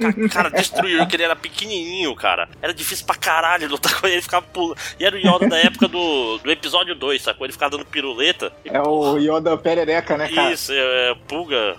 Ca- 0.00 0.28
cara, 0.28 0.48
destruiu 0.50 1.06
que 1.06 1.16
ele 1.16 1.22
era 1.22 1.36
pequenininho, 1.36 2.14
cara. 2.14 2.48
Era 2.62 2.72
difícil 2.72 3.06
pra 3.06 3.14
caralho 3.16 3.68
lutar 3.68 4.00
com 4.00 4.06
ele, 4.06 4.16
ele 4.16 4.22
ficava 4.22 4.44
pulando. 4.52 4.76
E 4.98 5.04
era 5.04 5.16
o 5.16 5.18
Yoda 5.18 5.48
da 5.48 5.58
época 5.58 5.88
do, 5.88 6.38
do 6.38 6.50
episódio 6.50 6.94
2, 6.94 7.22
sacou? 7.22 7.46
Ele 7.46 7.52
ficava 7.52 7.70
dando 7.76 7.86
piruleta. 7.86 8.52
É 8.64 8.80
o 8.80 9.18
Yoda 9.18 9.56
perereca, 9.56 10.16
né, 10.16 10.28
cara? 10.28 10.52
Isso, 10.52 10.72
é, 10.72 10.76
é, 11.10 11.14
pulga. 11.26 11.76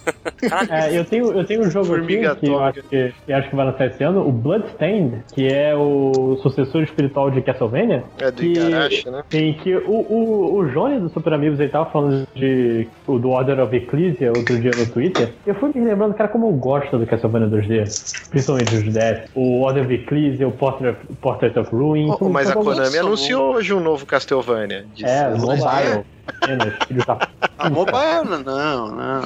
Caralho, 0.48 0.72
É, 0.94 0.98
eu 0.98 1.04
tenho, 1.04 1.32
eu 1.32 1.44
tenho 1.44 1.60
um 1.62 1.70
jogo 1.70 1.86
aqui 1.94 1.98
Formiga 1.98 2.36
que 2.36 2.46
eu 2.46 2.62
acho 2.62 2.82
que, 2.82 3.12
eu 3.26 3.36
acho 3.36 3.50
que 3.50 3.56
vai 3.56 3.66
lançar 3.66 3.86
esse 3.86 4.02
ano, 4.04 4.26
o 4.26 4.32
Bloodstained, 4.32 5.22
que 5.34 5.46
é 5.46 5.74
o 5.74 6.38
sucessor 6.42 6.82
espiritual 6.82 7.30
de 7.30 7.40
Castlevania. 7.42 8.04
É 8.18 8.30
do 8.30 8.40
Que- 8.42 8.52
Igarashi, 8.52 9.10
né? 9.10 9.22
Em 9.32 9.54
que 9.54 9.74
o, 9.74 9.90
o, 9.90 10.58
o 10.58 10.70
Johnny 10.70 11.00
do 11.00 11.08
Super 11.10 11.32
Amigos 11.32 11.58
ele 11.60 11.68
tava 11.70 11.90
falando 11.90 12.26
de, 12.34 12.86
o 13.06 13.18
do 13.18 13.30
Order 13.30 13.60
of 13.60 13.74
Ecclesia 13.74 14.28
outro 14.36 14.58
dia 14.60 14.70
no 14.76 14.86
Twitter. 14.86 15.32
Eu 15.46 15.54
fui 15.54 15.70
me 15.74 15.84
lembrando, 15.84 16.14
cara, 16.18 16.28
como 16.28 16.48
eu 16.48 16.52
gosto 16.52 16.98
do 16.98 17.06
Castlevania 17.06 17.48
2D. 17.48 17.84
Principalmente 18.28 18.74
os 18.74 18.92
10. 18.92 19.30
O 19.34 19.62
Order 19.62 19.84
of 19.84 19.94
Ecclesia, 19.94 20.48
o 20.48 20.52
Portrait, 20.52 20.98
Portrait 21.22 21.56
of 21.58 21.70
Ruin. 21.74 22.10
Oh, 22.20 22.28
mas 22.28 22.50
a 22.50 22.54
Konami 22.54 22.98
anunciou 22.98 23.54
hoje 23.54 23.72
um 23.72 23.80
novo 23.80 24.04
Castlevania. 24.04 24.84
É, 25.00 25.30
mobile. 25.30 26.04
Filho 26.86 27.04
da 27.06 27.28
A 27.58 27.70
mobile, 27.70 28.42
não, 28.44 28.88
não. 28.88 29.22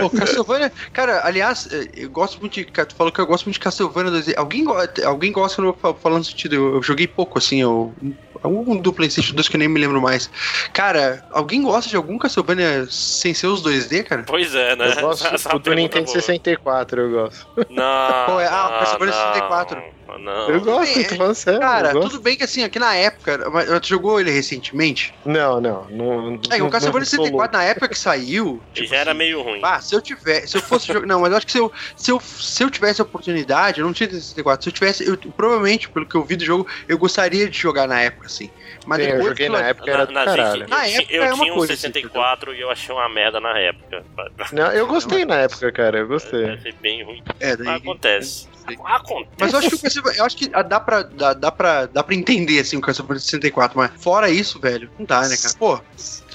Pô, 0.00 0.10
Castlevania. 0.10 0.72
Cara, 0.92 1.20
aliás, 1.24 1.68
eh, 1.72 1.88
eu 1.94 2.10
gosto 2.10 2.40
muito 2.40 2.54
de. 2.54 2.64
Tu 2.64 2.94
falou 2.94 3.12
que 3.12 3.20
eu 3.20 3.26
gosto 3.26 3.44
muito 3.46 3.54
de 3.54 3.60
Castlevania 3.60 4.10
2D. 4.12 4.34
Alguém, 4.36 4.64
alguém 5.04 5.32
gosta 5.32 5.60
eu 5.62 5.74
falo- 5.74 5.98
falando 6.02 6.18
no 6.20 6.24
sentido? 6.24 6.54
Eu, 6.54 6.74
eu 6.76 6.82
joguei 6.82 7.06
pouco, 7.06 7.38
assim, 7.38 7.60
eu. 7.60 7.94
Algum 8.42 8.76
do 8.76 8.92
PlayStation 8.92 9.34
2 9.34 9.48
que 9.48 9.56
eu 9.56 9.58
nem 9.58 9.68
me 9.68 9.80
lembro 9.80 10.00
mais. 10.00 10.30
Cara, 10.72 11.24
alguém 11.30 11.62
gosta 11.62 11.90
de 11.90 11.96
algum 11.96 12.18
Castlevania 12.18 12.86
sem 12.90 13.34
ser 13.34 13.46
os 13.48 13.62
2D, 13.62 14.04
cara? 14.04 14.24
Pois 14.26 14.54
é, 14.54 14.76
né? 14.76 14.92
Eu 14.96 15.00
gosto 15.00 15.26
é 15.26 15.58
do 15.58 15.74
Nintendo 15.74 16.04
boa. 16.04 16.14
64, 16.20 17.00
eu 17.00 17.10
gosto. 17.10 17.46
Não. 17.70 18.24
Qual 18.26 18.40
é? 18.40 18.46
Ah, 18.46 18.66
o 18.66 18.70
não, 18.70 18.78
Castlevania 18.78 19.14
não, 19.14 19.34
64. 19.34 19.95
Não. 20.18 20.50
Eu 20.50 20.60
gosto, 20.60 20.98
é- 20.98 21.04
tô 21.04 21.16
falando 21.16 21.34
sério. 21.34 21.60
Cara, 21.60 21.90
eu 21.92 22.00
tudo 22.00 22.20
bem 22.20 22.36
que 22.36 22.44
assim, 22.44 22.62
aqui 22.64 22.78
na 22.78 22.94
época. 22.94 23.48
mas 23.50 23.66
Tu 23.80 23.88
jogou 23.88 24.20
ele 24.20 24.30
recentemente? 24.30 25.14
Não, 25.24 25.60
não. 25.60 25.84
não 25.90 26.40
É, 26.50 26.58
não- 26.58 26.66
o 26.66 26.70
Castlevania 26.70 27.00
não 27.00 27.06
sou 27.06 27.24
64, 27.24 27.56
na 27.58 27.64
época 27.64 27.88
que 27.88 27.98
saiu. 27.98 28.62
Tipo 28.74 28.88
já 28.88 28.96
era 28.96 29.10
assim, 29.10 29.18
meio 29.18 29.42
ruim. 29.42 29.60
Ah, 29.62 29.80
se 29.80 29.94
eu 29.94 30.00
tivesse, 30.00 30.48
se 30.48 30.56
eu 30.56 30.62
fosse 30.62 30.86
jogar. 30.92 31.06
Não, 31.06 31.20
mas 31.20 31.30
eu 31.30 31.36
acho 31.36 31.46
que 31.46 31.52
se 31.52 31.58
eu, 31.58 31.72
se 31.96 32.10
eu, 32.10 32.20
se 32.20 32.62
eu 32.64 32.70
tivesse 32.70 33.00
a 33.00 33.04
oportunidade, 33.04 33.80
eu 33.80 33.86
não 33.86 33.92
tinha 33.92 34.08
64. 34.10 34.64
Se 34.64 34.68
eu 34.68 34.72
tivesse, 34.72 35.06
eu, 35.06 35.16
provavelmente, 35.32 35.88
pelo 35.88 36.06
que 36.06 36.14
eu 36.14 36.24
vi 36.24 36.36
do 36.36 36.44
jogo, 36.44 36.66
eu 36.88 36.98
gostaria 36.98 37.48
de 37.48 37.58
jogar 37.58 37.86
na 37.88 38.00
época, 38.00 38.26
assim. 38.26 38.50
Mas 38.86 38.98
Sim, 39.00 39.04
eu 39.04 39.10
depois 39.16 39.28
joguei 39.28 39.46
aquilo- 39.46 39.60
na 39.62 39.68
época, 39.68 39.90
era 39.90 40.06
do 40.06 40.12
na, 40.12 40.24
caralho. 40.24 40.62
eu, 40.62 40.68
Na 40.68 40.86
época 40.86 41.12
eu 41.14 41.22
é 41.22 41.26
uma 41.34 41.42
tinha 41.42 41.52
um 41.52 41.56
coisa, 41.56 41.72
assim, 41.72 41.82
64 41.92 42.54
e 42.54 42.60
eu 42.60 42.70
achei 42.70 42.94
uma 42.94 43.08
merda 43.08 43.40
na 43.40 43.58
época. 43.58 44.04
Não, 44.52 44.72
eu 44.72 44.86
gostei 44.86 45.24
na 45.24 45.36
época, 45.36 45.72
cara, 45.72 45.98
eu 45.98 46.06
gostei. 46.08 46.48
Achei 46.50 46.72
bem 46.80 47.04
ruim. 47.04 47.22
É, 47.40 47.56
daí, 47.56 47.66
Mas 47.66 47.76
acontece. 47.82 48.48
Acontece. 48.84 49.30
Mas 49.38 49.52
eu 49.52 49.58
acho 49.58 49.68
que 49.70 49.74
o 49.74 49.78
Castlevania, 49.78 50.18
eu 50.18 50.24
acho 50.24 50.36
que 50.36 50.48
dá 50.48 50.80
pra, 50.80 51.02
dá, 51.02 51.34
dá, 51.34 51.52
pra, 51.52 51.86
dá 51.86 52.02
pra 52.02 52.14
entender, 52.14 52.60
assim, 52.60 52.76
o 52.76 52.80
Castlevania 52.80 53.20
64, 53.20 53.78
mas 53.78 53.90
fora 53.98 54.30
isso, 54.30 54.60
velho, 54.60 54.90
não 54.98 55.06
dá, 55.06 55.28
né, 55.28 55.36
cara? 55.36 55.54
Pô, 55.58 55.80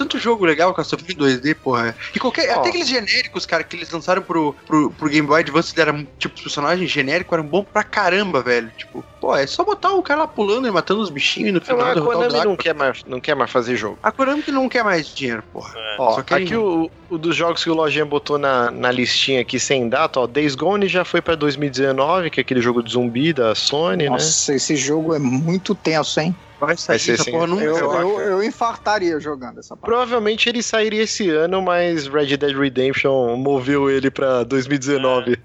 tanto 0.02 0.18
jogo 0.18 0.44
legal, 0.44 0.74
Castlevania 0.74 1.14
2D, 1.14 1.54
porra. 1.54 1.94
E 2.14 2.18
qualquer, 2.18 2.48
oh. 2.56 2.60
até 2.60 2.70
aqueles 2.70 2.88
genéricos, 2.88 3.46
cara, 3.46 3.62
que 3.62 3.76
eles 3.76 3.90
lançaram 3.90 4.20
pro, 4.20 4.54
pro, 4.66 4.90
pro 4.90 5.08
Game 5.08 5.26
Boy 5.26 5.40
Advance, 5.40 5.72
eram, 5.80 6.06
tipo, 6.18 6.34
os 6.34 6.42
personagens 6.42 6.90
genéricos 6.90 7.32
eram 7.32 7.44
bons 7.44 7.64
pra 7.72 7.84
caramba, 7.84 8.42
velho. 8.42 8.70
Tipo, 8.76 9.04
pô, 9.20 9.36
é 9.36 9.46
só 9.46 9.64
botar 9.64 9.92
o 9.92 10.02
cara 10.02 10.20
lá 10.20 10.28
pulando 10.28 10.66
e 10.66 10.70
matando 10.70 11.00
os 11.00 11.10
bichinhos 11.10 11.50
e 11.50 11.52
no 11.52 11.60
final... 11.60 11.80
a 11.80 12.00
Konami 12.00 12.44
não 12.44 12.56
quer, 12.56 12.74
mais, 12.74 13.04
não 13.04 13.20
quer 13.20 13.36
mais 13.36 13.50
fazer 13.50 13.76
jogo. 13.76 13.98
A 14.02 14.10
Konami 14.10 14.42
que 14.42 14.50
não 14.50 14.68
quer 14.68 14.82
mais 14.82 15.06
dinheiro, 15.14 15.42
porra. 15.52 15.72
É. 15.76 15.96
Ó, 15.98 16.18
aqui 16.18 16.56
o, 16.56 16.90
o 17.08 17.18
dos 17.18 17.36
jogos 17.36 17.62
que 17.62 17.70
o 17.70 17.74
Lojinha 17.74 18.04
botou 18.04 18.38
na, 18.38 18.70
na 18.70 18.90
listinha 18.90 19.40
aqui 19.40 19.60
sem 19.60 19.88
data, 19.88 20.20
ó, 20.20 20.26
Days 20.26 20.54
Gone 20.54 20.88
já 20.88 21.04
foi 21.04 21.22
pra 21.22 21.34
2019, 21.36 22.30
que 22.30 22.40
é 22.40 22.42
aquele 22.42 22.60
jogo 22.60 22.82
de 22.82 22.92
zumbi 22.92 23.32
da 23.32 23.54
Sony, 23.54 24.08
Nossa, 24.08 24.10
né? 24.10 24.10
Nossa, 24.10 24.54
esse 24.54 24.74
jogo 24.74 25.14
é 25.14 25.18
muito 25.18 25.74
tenso, 25.74 26.18
hein? 26.20 26.34
Vai 26.62 26.76
sair 26.76 26.98
vai 26.98 27.14
essa 27.14 27.30
porra 27.30 27.46
nunca. 27.48 27.64
Eu, 27.64 27.92
eu, 27.92 28.20
eu, 28.20 28.42
infartaria 28.44 29.18
jogando 29.18 29.58
essa 29.58 29.76
parte. 29.76 29.84
Provavelmente 29.84 30.48
ele 30.48 30.62
sairia 30.62 31.02
esse 31.02 31.28
ano, 31.28 31.60
mas 31.60 32.06
Red 32.06 32.36
Dead 32.36 32.56
Redemption 32.56 33.36
moveu 33.36 33.90
ele 33.90 34.12
pra 34.12 34.44
2019. 34.44 35.36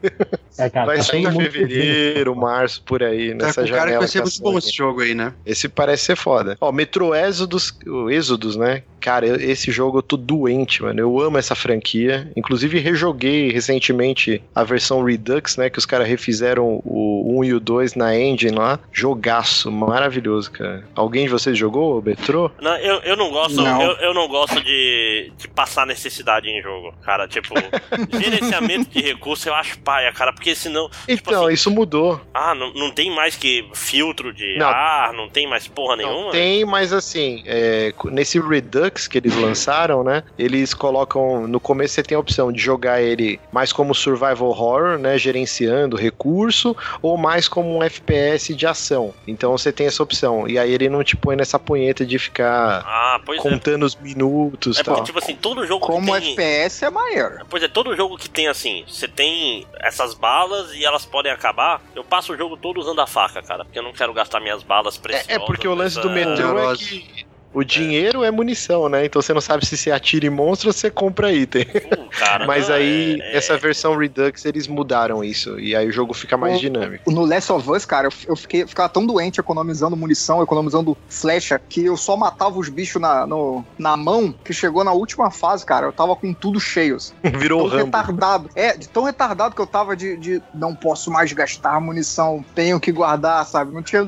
É, 0.60 0.69
cara, 0.69 0.85
vai 0.85 0.98
tá 0.98 1.03
sair 1.03 1.23
em 1.23 1.31
fevereiro, 1.31 2.35
março, 2.35 2.84
por 2.84 3.02
aí, 3.02 3.34
nessa 3.34 3.61
é, 3.61 3.65
janela. 3.65 3.85
Cara, 3.85 3.99
vai 3.99 4.07
ser 4.07 4.22
muito 4.22 4.41
bom 4.41 4.57
esse 4.57 4.72
jogo 4.72 5.02
aí, 5.02 5.15
né? 5.15 5.34
Esse 5.45 5.68
parece 5.68 6.06
ser 6.06 6.15
foda. 6.15 6.56
Ó, 6.61 6.72
Metro 6.72 7.15
Exodus, 7.15 7.76
o 7.85 8.10
Exodus, 8.10 8.56
né? 8.56 8.84
Cara, 8.99 9.26
esse 9.41 9.72
jogo 9.72 9.99
eu 9.99 10.03
tô 10.03 10.18
doente, 10.18 10.82
mano. 10.84 10.99
Eu 10.99 11.19
amo 11.19 11.38
essa 11.38 11.56
franquia. 11.56 12.32
Inclusive, 12.36 12.80
rejoguei 12.80 13.52
recentemente 13.52 14.41
a 14.53 14.64
versão 14.64 15.03
Redux, 15.03 15.57
né? 15.57 15.69
Que 15.69 15.80
os 15.80 15.86
caras 15.86 16.07
refizeram 16.07 16.82
o 16.84 17.40
1 17.40 17.44
e 17.44 17.53
o 17.53 17.60
2 17.60 17.95
na 17.95 18.18
engine 18.18 18.57
lá. 18.57 18.80
Jogaço, 18.91 19.72
maravilhoso, 19.72 20.52
cara. 20.52 20.84
Alguém 20.95 21.26
de 21.26 21.32
vocês 21.32 21.57
jogou, 21.57 22.02
Betrô? 22.02 22.52
Não, 22.61 22.76
eu, 22.78 22.99
eu 23.02 23.15
não 23.15 23.30
gosto. 23.30 23.56
Não. 23.56 23.82
Eu, 23.82 23.91
eu 23.98 24.14
não 24.14 24.28
gosto 24.28 24.61
de, 24.61 25.32
de 25.38 25.48
passar 25.48 25.86
necessidade 25.86 26.49
em 26.49 26.61
jogo, 26.61 26.94
cara. 27.03 27.28
Tipo, 27.28 27.53
gerenciamento 28.19 28.90
de 28.90 29.02
recursos 29.02 29.45
eu 29.45 29.53
acho 29.53 29.80
paia, 29.80 30.11
cara. 30.11 30.34
Porque 30.34 30.56
senão. 30.56 30.90
Tipo 30.90 31.03
então, 31.07 31.15
tipo 31.15 31.45
assim, 31.45 31.53
isso 31.53 31.72
mudou. 31.72 32.19
Ah, 32.34 32.56
não, 32.56 32.74
não 32.74 32.91
tem 32.91 33.14
mais 33.14 33.36
que 33.36 33.68
filtro 33.74 34.34
de 34.34 34.57
não. 34.57 34.68
ar, 34.68 35.14
não 35.14 35.30
tem 35.30 35.48
mais 35.48 35.68
porra 35.68 35.95
não, 35.95 36.10
nenhuma? 36.10 36.32
Tem, 36.32 36.65
mas 36.65 36.91
assim, 36.94 37.44
é, 37.45 37.94
nesse 38.06 38.40
Redux 38.40 38.87
que 38.90 39.18
eles 39.18 39.36
lançaram, 39.36 40.04
né? 40.04 40.24
Eles 40.38 40.74
colocam. 40.74 41.48
No 41.48 41.60
começo 41.60 41.96
você 41.96 42.04
tem 42.04 42.16
a 42.16 42.20
opção 42.20 42.52
de 42.52 42.60
jogar 42.60 43.02
ele 43.02 43.40
mais 43.52 43.72
como 43.74 43.94
survival 43.94 44.50
horror, 44.50 44.98
né? 44.98 45.18
Gerenciando 45.18 45.96
recurso, 45.96 46.76
ou 47.02 47.18
mais 47.18 47.48
como 47.48 47.78
um 47.78 47.84
FPS 47.84 48.56
de 48.56 48.66
ação. 48.66 49.14
Então 49.28 49.52
você 49.52 49.72
tem 49.72 49.88
essa 49.88 50.02
opção. 50.02 50.48
E 50.48 50.58
aí 50.58 50.74
ele 50.74 50.90
não 50.90 51.04
te 51.04 51.16
põe 51.16 51.36
nessa 51.36 51.60
punheta 51.60 52.06
de 52.06 52.18
ficar 52.20 52.84
ah, 52.86 53.20
é. 53.28 53.36
contando 53.38 53.84
é. 53.84 53.86
os 53.86 53.96
minutos. 53.96 54.80
É 54.80 54.84
tal. 54.84 54.96
porque, 54.96 55.08
tipo 55.08 55.20
assim, 55.20 55.36
todo 55.36 55.66
jogo 55.66 55.86
como 55.86 56.14
que 56.14 56.36
tem... 56.36 56.46
FPS 56.46 56.86
é 56.86 56.90
maior. 56.90 57.46
Pois 57.50 57.64
é, 57.64 57.68
todo 57.68 57.96
jogo 57.96 58.18
que 58.18 58.30
tem 58.30 58.48
assim, 58.48 58.84
você 58.88 59.08
tem 59.08 59.66
essas 59.80 60.14
balas 60.14 60.74
e 60.74 60.86
elas 60.86 61.06
podem 61.06 61.32
acabar. 61.32 61.82
Eu 61.96 62.04
passo 62.04 62.34
o 62.34 62.38
jogo 62.38 62.58
todo 62.58 62.80
usando 62.80 63.02
a 63.02 63.08
faca, 63.08 63.42
cara, 63.42 63.66
porque 63.66 63.80
eu 63.80 63.84
não 63.84 63.94
quero 63.94 64.14
gastar 64.14 64.40
minhas 64.40 64.64
balas 64.64 64.98
preciosas. 64.98 65.30
É, 65.30 65.36
é 65.36 65.40
porque 65.40 65.68
o 65.68 65.74
lance 65.74 66.00
do 66.00 66.10
metrô 66.10 66.72
é 66.72 66.76
que 66.76 67.27
o 67.53 67.64
dinheiro 67.64 68.24
é. 68.24 68.28
é. 68.28 68.32
munição, 68.32 68.90
né? 68.90 69.06
Então 69.06 69.22
você 69.22 69.34
não 69.34 69.41
sabe 69.41 69.65
se 69.65 69.78
você 69.78 69.91
atira 69.91 70.26
em 70.26 70.30
monstro 70.30 70.69
ou 70.69 70.74
você 70.74 70.90
compra 70.90 71.32
item. 71.32 71.64
Uh, 71.64 72.10
cara, 72.18 72.45
Mas 72.45 72.69
aí, 72.69 73.19
é, 73.22 73.34
é... 73.34 73.38
essa 73.38 73.57
versão 73.57 73.98
Redux, 73.98 74.45
eles 74.45 74.68
mudaram 74.68 75.24
isso. 75.24 75.60
E 75.60 75.76
aí 75.76 75.88
o 75.88 75.91
jogo 75.91 76.14
fica 76.14 76.38
mais 76.38 76.57
o, 76.57 76.60
dinâmico. 76.60 77.10
No 77.11 77.26
Last 77.26 77.52
of 77.52 77.69
Us, 77.69 77.86
cara, 77.86 78.10
eu, 78.28 78.36
fiquei, 78.36 78.65
ficava 78.68 78.90
tão 78.90 79.06
doente 79.06 79.40
economizando 79.40 79.95
munição, 79.95 80.41
economizando 80.44 80.98
flecha, 81.10 81.60
que 81.69 81.86
eu 81.86 81.98
só 81.98 82.15
matava 82.15 82.57
os 82.60 82.69
bichos 82.69 83.02
na, 83.02 83.26
no, 83.26 83.64
na 83.78 83.95
mão, 83.95 84.34
que 84.44 84.53
chegou 84.53 84.84
na 84.84 84.91
última 84.91 85.32
fase, 85.32 85.65
cara, 85.65 85.88
eu 85.88 85.94
tava 85.94 86.15
com 86.15 86.34
tudo 86.34 86.60
cheio. 86.60 86.98
Virou 87.24 87.69
tão 87.69 87.69
Rambo. 87.69 87.86
retardado. 87.86 88.49
É, 88.56 88.76
de 88.76 88.88
tão 88.90 89.03
retardado 89.03 89.56
que 89.56 89.61
eu 89.61 89.68
tava 89.68 89.95
de, 89.95 90.18
de 90.18 90.41
não 90.53 90.76
posso 90.76 91.11
mais 91.11 91.32
gastar 91.34 91.80
munição, 91.80 92.44
tenho 92.53 92.80
que 92.80 92.91
guardar, 92.91 93.45
sabe? 93.45 93.74
Não 93.74 93.82
tinha, 93.82 94.07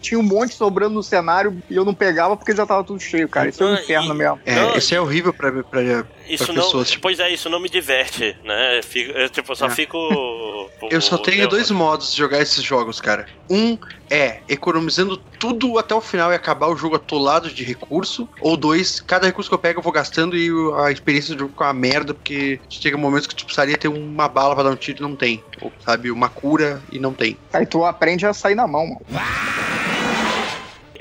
tinha 0.00 0.18
um 0.18 0.22
monte 0.22 0.54
sobrando 0.54 0.94
no 0.94 1.02
cenário 1.02 1.62
e 1.68 1.76
eu 1.76 1.84
não 1.84 1.94
pegava 1.94 2.36
porque 2.44 2.54
já 2.54 2.66
tava 2.66 2.84
tudo 2.84 3.00
cheio, 3.00 3.26
cara. 3.26 3.48
Isso 3.48 3.64
é 3.64 3.66
um 3.66 3.74
inferno 3.74 4.14
mesmo. 4.14 4.38
É, 4.44 4.76
isso 4.76 4.94
é 4.94 5.00
horrível 5.00 5.32
pra, 5.32 5.50
pra, 5.62 5.80
isso 6.28 6.52
não, 6.52 6.62
pessoas. 6.62 6.90
Tipo... 6.90 7.02
Pois 7.02 7.18
é, 7.18 7.32
isso 7.32 7.48
não 7.48 7.58
me 7.58 7.70
diverte, 7.70 8.36
né? 8.44 8.82
Fico, 8.82 9.12
eu, 9.12 9.30
tipo, 9.30 9.50
eu 9.50 9.56
só 9.56 9.66
é. 9.66 9.70
fico. 9.70 9.98
eu 10.90 11.00
só 11.00 11.16
tenho 11.16 11.48
dois 11.48 11.70
modos 11.70 12.12
de 12.12 12.18
jogar 12.18 12.42
esses 12.42 12.62
jogos, 12.62 13.00
cara. 13.00 13.26
Um 13.48 13.78
é 14.10 14.40
economizando 14.46 15.16
tudo 15.16 15.78
até 15.78 15.94
o 15.94 16.02
final 16.02 16.32
e 16.32 16.34
acabar 16.34 16.68
o 16.68 16.76
jogo 16.76 16.96
atolado 16.96 17.48
de 17.48 17.64
recurso. 17.64 18.28
Ou 18.42 18.58
dois, 18.58 19.00
cada 19.00 19.26
recurso 19.26 19.48
que 19.48 19.54
eu 19.54 19.58
pego 19.58 19.78
eu 19.78 19.82
vou 19.82 19.92
gastando 19.92 20.36
e 20.36 20.50
a 20.84 20.92
experiência 20.92 21.34
do 21.34 21.40
jogo 21.40 21.52
fica 21.52 21.64
uma 21.64 21.72
merda, 21.72 22.12
porque 22.12 22.60
chega 22.68 22.98
momentos 22.98 23.26
que 23.26 23.34
tu 23.34 23.46
precisaria 23.46 23.78
ter 23.78 23.88
uma 23.88 24.28
bala 24.28 24.54
pra 24.54 24.64
dar 24.64 24.70
um 24.70 24.76
tiro 24.76 24.98
e 24.98 25.02
não 25.02 25.16
tem. 25.16 25.42
Ou, 25.62 25.72
sabe, 25.82 26.10
uma 26.10 26.28
cura 26.28 26.82
e 26.92 26.98
não 26.98 27.14
tem. 27.14 27.38
Aí 27.54 27.64
tu 27.64 27.86
aprende 27.86 28.26
a 28.26 28.34
sair 28.34 28.54
na 28.54 28.66
mão, 28.66 28.86
mano. 28.86 29.00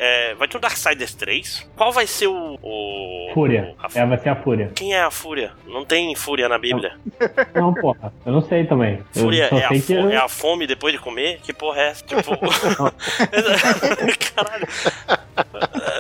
É, 0.06 0.36
vai 0.36 0.50
ter 0.50 0.58
o 0.58 0.60
Darksiders 0.60 1.14
3. 1.14 1.72
Qual 1.78 1.94
vai 1.94 2.06
ser 2.06 2.28
o. 2.28 2.60
o 2.62 3.32
Fúria. 3.34 3.74
O, 3.82 3.98
é, 3.98 4.06
vai 4.06 4.18
ser 4.18 4.28
a 4.28 4.36
Fúria. 4.36 4.70
Quem 4.76 4.94
é 4.94 5.02
a 5.02 5.10
Fúria? 5.10 5.54
Não 5.66 5.86
tem 5.86 6.14
Fúria 6.14 6.50
na 6.50 6.60
Bíblia. 6.60 6.98
Não, 7.56 7.68
não 7.68 7.74
porra. 7.74 8.12
Eu 8.26 8.34
não 8.34 8.42
sei 8.42 8.66
também. 8.66 9.00
Fúria 9.14 9.46
é 9.46 9.64
a, 9.64 9.70
fome, 9.70 10.14
é 10.14 10.18
a, 10.18 10.28
fome 10.28 10.68
depois 10.68 10.94
de 10.94 11.00
comer? 11.00 11.40
Que 11.42 11.54
porra 11.54 11.80
é 11.80 11.88
essa? 11.88 12.04
Tipo. 12.04 12.32
Caralho. 14.36 14.68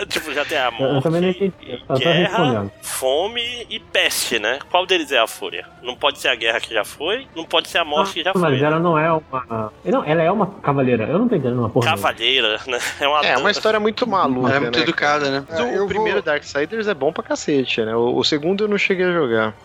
tipo, 0.10 0.34
já 0.34 0.44
tem 0.44 0.58
a 0.58 0.70
morte. 0.70 0.96
Eu 0.96 1.02
também 1.02 1.22
não 1.22 1.30
entendi. 1.30 1.54
Eu 1.88 1.98
guerra, 1.98 2.72
fome 2.82 3.66
e 3.70 3.80
peste, 3.80 4.38
né? 4.38 4.60
Qual 4.70 4.86
deles 4.86 5.14
é 5.14 5.20
a 5.20 5.28
Fúria? 5.28 5.66
Não 5.82 5.96
pode 5.96 6.20
ser 6.20 6.28
a 6.28 6.36
guerra 6.36 6.60
que 6.60 6.74
já 6.74 6.84
foi, 6.84 7.26
não 7.34 7.46
pode 7.46 7.70
ser 7.70 7.78
a 7.78 7.86
morte 7.86 8.10
ah, 8.10 8.14
que 8.14 8.24
já 8.24 8.32
mas 8.34 8.42
foi. 8.42 8.52
Mas 8.52 8.62
ela 8.62 8.80
não 8.80 8.98
é 8.98 9.12
uma. 9.12 9.72
Não, 9.86 10.04
ela 10.04 10.22
é 10.22 10.32
uma 10.32 10.48
cavaleira. 10.62 11.06
Eu 11.06 11.20
não 11.20 11.30
tô 11.30 11.36
entendendo 11.36 11.60
uma 11.60 11.70
porra. 11.70 11.92
Cavaleira, 11.92 12.60
né? 12.68 12.80
É 13.00 13.08
uma, 13.08 13.22
é 13.22 13.38
uma 13.38 13.52
história 13.52 13.80
muito 13.80 13.93
maluca. 14.08 14.54
É 14.54 14.60
muito 14.60 14.78
né, 14.78 14.84
educada, 14.84 15.30
né? 15.30 15.46
É, 15.50 15.82
o 15.82 15.88
primeiro 15.88 16.20
vou... 16.20 16.24
Darksiders 16.24 16.88
é 16.88 16.94
bom 16.94 17.12
pra 17.12 17.24
cacete, 17.24 17.82
né? 17.82 17.96
O, 17.96 18.18
o, 18.18 18.24
segundo 18.24 18.64
eu 18.64 18.68
não 18.68 18.78
cheguei 18.78 19.06
a 19.06 19.14
jogar. 19.14 19.56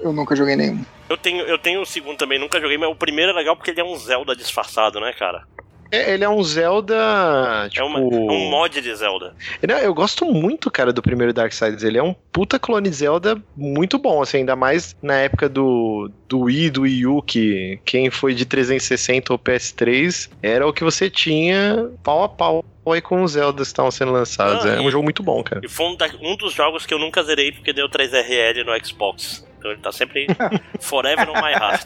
Eu 0.00 0.12
nunca 0.12 0.36
joguei 0.36 0.56
nenhum. 0.56 0.84
Eu 1.08 1.16
tenho, 1.16 1.44
eu 1.44 1.58
tenho 1.58 1.82
o 1.82 1.86
segundo 1.86 2.16
também, 2.16 2.38
nunca 2.38 2.60
joguei, 2.60 2.78
mas 2.78 2.90
o 2.90 2.94
primeiro 2.94 3.32
é 3.32 3.34
legal 3.34 3.56
porque 3.56 3.70
ele 3.70 3.80
é 3.80 3.84
um 3.84 3.96
Zelda 3.96 4.34
disfarçado, 4.34 5.00
né, 5.00 5.12
cara? 5.12 5.44
É, 5.92 6.14
ele 6.14 6.24
é 6.24 6.28
um 6.28 6.42
Zelda. 6.42 7.68
Tipo... 7.68 7.82
É, 7.82 7.86
uma, 7.86 7.98
é 7.98 8.02
um 8.02 8.50
mod 8.50 8.80
de 8.80 8.94
Zelda. 8.96 9.36
eu 9.60 9.92
gosto 9.92 10.24
muito, 10.24 10.70
cara, 10.70 10.90
do 10.90 11.02
primeiro 11.02 11.34
Darksiders. 11.34 11.82
Ele 11.82 11.98
é 11.98 12.02
um 12.02 12.14
puta 12.32 12.58
clone 12.58 12.90
Zelda 12.90 13.40
muito 13.54 13.98
bom, 13.98 14.22
assim, 14.22 14.38
ainda 14.38 14.56
mais 14.56 14.96
na 15.02 15.16
época 15.16 15.50
do, 15.50 16.10
do 16.26 16.40
Wii, 16.40 16.70
do 16.70 16.82
Wii 16.82 17.06
U, 17.06 17.20
que 17.20 17.78
quem 17.84 18.10
foi 18.10 18.34
de 18.34 18.46
360 18.46 19.34
ou 19.34 19.38
PS3 19.38 20.30
era 20.42 20.66
o 20.66 20.72
que 20.72 20.82
você 20.82 21.10
tinha 21.10 21.90
pau 22.02 22.22
a 22.22 22.28
pau 22.28 22.64
aí 22.86 23.02
com 23.02 23.22
os 23.22 23.32
Zeldas 23.32 23.68
que 23.68 23.72
estavam 23.72 23.90
sendo 23.90 24.12
lançados. 24.12 24.64
Ah, 24.64 24.76
é 24.76 24.80
um 24.80 24.90
jogo 24.90 25.04
muito 25.04 25.22
bom, 25.22 25.42
cara. 25.42 25.60
E 25.62 25.68
foi 25.68 25.84
um, 25.86 25.94
da, 25.94 26.06
um, 26.22 26.36
dos 26.36 26.54
jogos 26.54 26.86
que 26.86 26.94
eu 26.94 26.98
nunca 26.98 27.22
zerei 27.22 27.52
porque 27.52 27.70
deu 27.72 27.86
3RL 27.90 28.64
no 28.64 28.84
Xbox. 28.86 29.46
Então 29.58 29.70
ele 29.70 29.80
tá 29.80 29.92
sempre 29.92 30.26
forever 30.80 31.28
on 31.28 31.34
my 31.34 31.52
heart. 31.52 31.84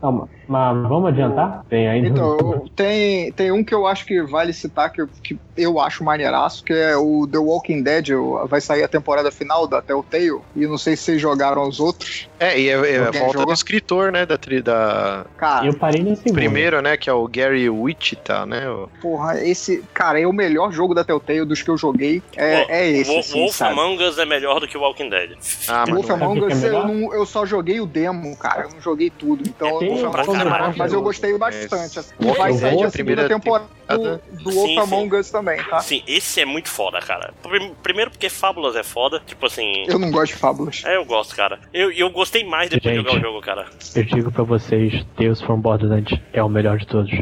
Calma, 0.00 0.28
mas 0.46 0.88
vamos 0.88 1.08
adiantar? 1.08 1.64
Tem 1.68 1.88
ainda. 1.88 2.08
Então, 2.08 2.64
tem, 2.76 3.32
tem 3.32 3.50
um 3.50 3.64
que 3.64 3.74
eu 3.74 3.86
acho 3.86 4.04
que 4.04 4.22
vale 4.22 4.52
citar, 4.52 4.90
que, 4.92 5.06
que 5.22 5.38
eu 5.56 5.80
acho 5.80 6.04
maneiraço, 6.04 6.62
que 6.64 6.72
é 6.72 6.96
o 6.96 7.26
The 7.26 7.38
Walking 7.38 7.82
Dead. 7.82 8.08
Vai 8.46 8.60
sair 8.60 8.82
a 8.82 8.88
temporada 8.88 9.30
final 9.30 9.66
da 9.66 9.80
Telltale. 9.80 10.40
E 10.54 10.66
não 10.66 10.76
sei 10.76 10.96
se 10.96 11.04
vocês 11.04 11.20
jogaram 11.20 11.66
os 11.66 11.80
outros. 11.80 12.28
É, 12.38 12.58
e 12.58 12.68
é, 12.68 12.72
é 12.72 12.98
a 12.98 13.10
volta 13.10 13.32
jogou? 13.32 13.46
do 13.46 13.52
escritor, 13.52 14.12
né? 14.12 14.26
Da, 14.26 14.36
da... 14.36 15.26
Cara, 15.36 15.66
eu 15.66 15.74
parei 15.74 16.02
nesse 16.02 16.32
Primeiro, 16.32 16.82
né? 16.82 16.96
Que 16.96 17.08
é 17.08 17.12
o 17.12 17.26
Gary 17.26 17.68
Wichita, 17.70 18.44
né? 18.44 18.68
O... 18.68 18.88
Porra, 19.00 19.40
esse, 19.40 19.82
cara, 19.94 20.20
é 20.20 20.26
o 20.26 20.32
melhor 20.32 20.72
jogo 20.72 20.94
da 20.94 21.04
Telltale 21.04 21.44
dos 21.44 21.62
que 21.62 21.70
eu 21.70 21.78
joguei. 21.78 22.22
É, 22.36 22.80
é 22.80 22.90
esse. 22.90 23.10
Wolf, 23.10 23.26
assim, 23.26 23.40
Wolf 23.40 23.62
Among 23.62 24.02
Us 24.04 24.18
é 24.18 24.24
melhor 24.24 24.60
do 24.60 24.68
que 24.68 24.76
o 24.76 24.80
Walking 24.80 25.08
Dead. 25.08 25.38
Ah, 25.68 25.84
Wolf 25.88 26.10
Among 26.10 26.44
Us, 26.44 26.62
eu, 26.62 26.86
não, 26.86 27.14
eu 27.14 27.24
só 27.24 27.46
joguei 27.46 27.80
o 27.80 27.86
demo, 27.86 28.36
cara. 28.36 28.64
Eu 28.64 28.70
não 28.70 28.80
joguei 28.80 29.10
tudo. 29.22 29.44
Então, 29.46 29.80
é, 29.80 29.88
eu 29.88 30.02
não 30.02 30.74
mas 30.76 30.92
eu 30.92 31.00
gostei 31.00 31.38
bastante. 31.38 31.98
Assim. 32.00 32.14
Vai 32.18 32.52
sair 32.54 32.82
a 32.82 32.90
segunda 32.90 33.28
temporada 33.28 33.68
do, 33.88 34.42
do 34.42 34.50
Wolf 34.50 34.78
Among 34.78 35.16
Us 35.16 35.30
também, 35.30 35.62
tá? 35.62 35.78
Sim, 35.80 36.02
esse 36.06 36.40
é 36.40 36.44
muito 36.44 36.68
foda, 36.68 37.00
cara. 37.00 37.32
Primeiro 37.82 38.10
porque 38.10 38.28
Fábulas 38.28 38.74
é 38.74 38.82
foda. 38.82 39.22
Tipo 39.24 39.46
assim. 39.46 39.84
Eu 39.86 39.98
não 39.98 40.10
gosto 40.10 40.32
de 40.32 40.38
Fábulas. 40.38 40.82
É, 40.84 40.96
eu 40.96 41.04
gosto, 41.04 41.36
cara. 41.36 41.60
Eu, 41.72 41.92
eu 41.92 42.10
gostei 42.10 42.44
mais 42.44 42.68
depois 42.68 42.94
Gente, 42.94 43.04
de 43.04 43.10
jogar 43.10 43.20
o 43.20 43.22
jogo, 43.22 43.40
cara. 43.40 43.66
Eu 43.94 44.04
digo 44.04 44.32
pra 44.32 44.42
vocês: 44.42 45.06
Tales 45.16 45.40
from 45.40 45.60
Borderlands 45.60 46.18
é 46.32 46.42
o 46.42 46.48
melhor 46.48 46.78
de 46.78 46.86
todos. 46.86 47.12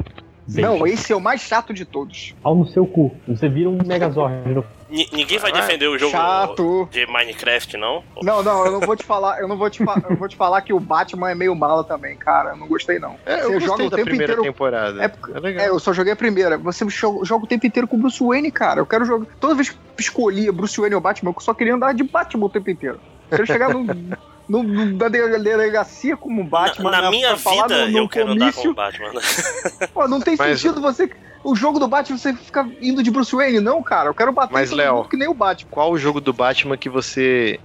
Não, 0.54 0.86
esse 0.86 1.12
é 1.12 1.16
o 1.16 1.20
mais 1.20 1.40
chato 1.40 1.72
de 1.72 1.84
todos. 1.84 2.34
Ao 2.42 2.54
no 2.54 2.66
seu 2.68 2.86
cu. 2.86 3.14
Você 3.28 3.48
vira 3.48 3.68
um 3.68 3.78
Megazord 3.84 4.34
no 4.48 4.64
N 4.90 5.08
ninguém 5.12 5.38
vai 5.38 5.52
defender 5.52 5.86
o 5.86 5.96
jogo 5.96 6.10
Chato. 6.10 6.88
de 6.90 7.06
Minecraft, 7.06 7.76
não? 7.76 8.02
Não, 8.22 8.42
não, 8.42 8.66
eu 8.66 8.72
não 8.72 8.80
vou 8.80 8.96
te 8.96 9.04
falar, 9.04 9.40
eu 9.40 9.46
não 9.46 9.56
vou 9.56 9.70
te, 9.70 9.80
eu 9.80 10.16
vou 10.16 10.28
te 10.28 10.36
falar 10.36 10.60
que 10.62 10.72
o 10.72 10.80
Batman 10.80 11.30
é 11.30 11.34
meio 11.34 11.54
mala 11.54 11.84
também, 11.84 12.16
cara. 12.16 12.50
Eu 12.50 12.56
não 12.56 12.66
gostei, 12.66 12.98
não. 12.98 13.16
É, 13.24 13.44
eu 13.44 13.52
Você 13.52 13.60
joga 13.60 13.84
o 13.84 13.90
tempo 13.90 14.04
primeira 14.04 14.32
inteiro. 14.32 14.42
temporada. 14.42 15.02
É, 15.02 15.12
É 15.36 15.40
legal. 15.40 15.64
É, 15.64 15.68
eu 15.68 15.78
só 15.78 15.92
joguei 15.92 16.12
a 16.12 16.16
primeira. 16.16 16.58
Você 16.58 16.88
joga, 16.88 17.24
joga 17.24 17.44
o 17.44 17.48
tempo 17.48 17.66
inteiro 17.66 17.86
com 17.86 17.96
o 17.96 18.00
Bruce 18.00 18.22
Wayne, 18.22 18.50
cara. 18.50 18.80
Eu 18.80 18.86
quero 18.86 19.04
jogar. 19.04 19.26
Toda 19.38 19.54
vez 19.54 19.70
que 19.70 19.78
escolhia 19.98 20.52
Bruce 20.52 20.78
Wayne 20.80 20.96
ou 20.96 21.00
Batman, 21.00 21.32
eu 21.36 21.40
só 21.40 21.54
queria 21.54 21.74
andar 21.74 21.94
de 21.94 22.02
Batman 22.02 22.46
o 22.46 22.50
tempo 22.50 22.68
inteiro. 22.70 22.98
Eu 23.30 23.36
quero 23.36 23.46
chegar 23.46 23.68
no, 23.68 23.86
no, 24.50 24.62
no- 24.62 24.96
na 24.96 25.08
delegacia 25.08 26.16
como 26.16 26.42
Batman. 26.44 26.90
na, 26.90 27.02
na 27.02 27.10
minha 27.10 27.28
pra 27.28 27.36
falar 27.38 27.68
vida, 27.68 27.86
no, 27.86 27.92
no 27.92 27.98
eu 27.98 28.08
quero 28.08 28.32
andar 28.32 28.52
comício. 28.52 28.62
com 28.62 28.68
o 28.70 28.74
Batman. 28.74 29.10
Pô, 29.94 30.08
não 30.08 30.20
tem 30.20 30.36
Mas- 30.36 30.60
sentido 30.60 30.80
você. 30.80 31.08
O 31.42 31.56
jogo 31.56 31.78
do 31.78 31.88
Batman 31.88 32.18
você 32.18 32.34
fica 32.34 32.68
indo 32.82 33.02
de 33.02 33.10
Bruce 33.10 33.34
Wayne, 33.34 33.60
não, 33.60 33.82
cara. 33.82 34.10
Eu 34.10 34.14
quero 34.14 34.30
bater 34.30 34.52
Mas, 34.52 34.68
em 34.68 34.70
todo 34.72 34.78
Léo, 34.78 34.96
mundo 34.96 35.08
que 35.08 35.16
nem 35.16 35.26
o 35.28 35.32
Batman. 35.32 35.70
Qual 35.70 35.90
o 35.90 35.96
jogo 35.96 36.20
do 36.20 36.34
Batman 36.34 36.76
que 36.76 36.90
você 36.90 37.58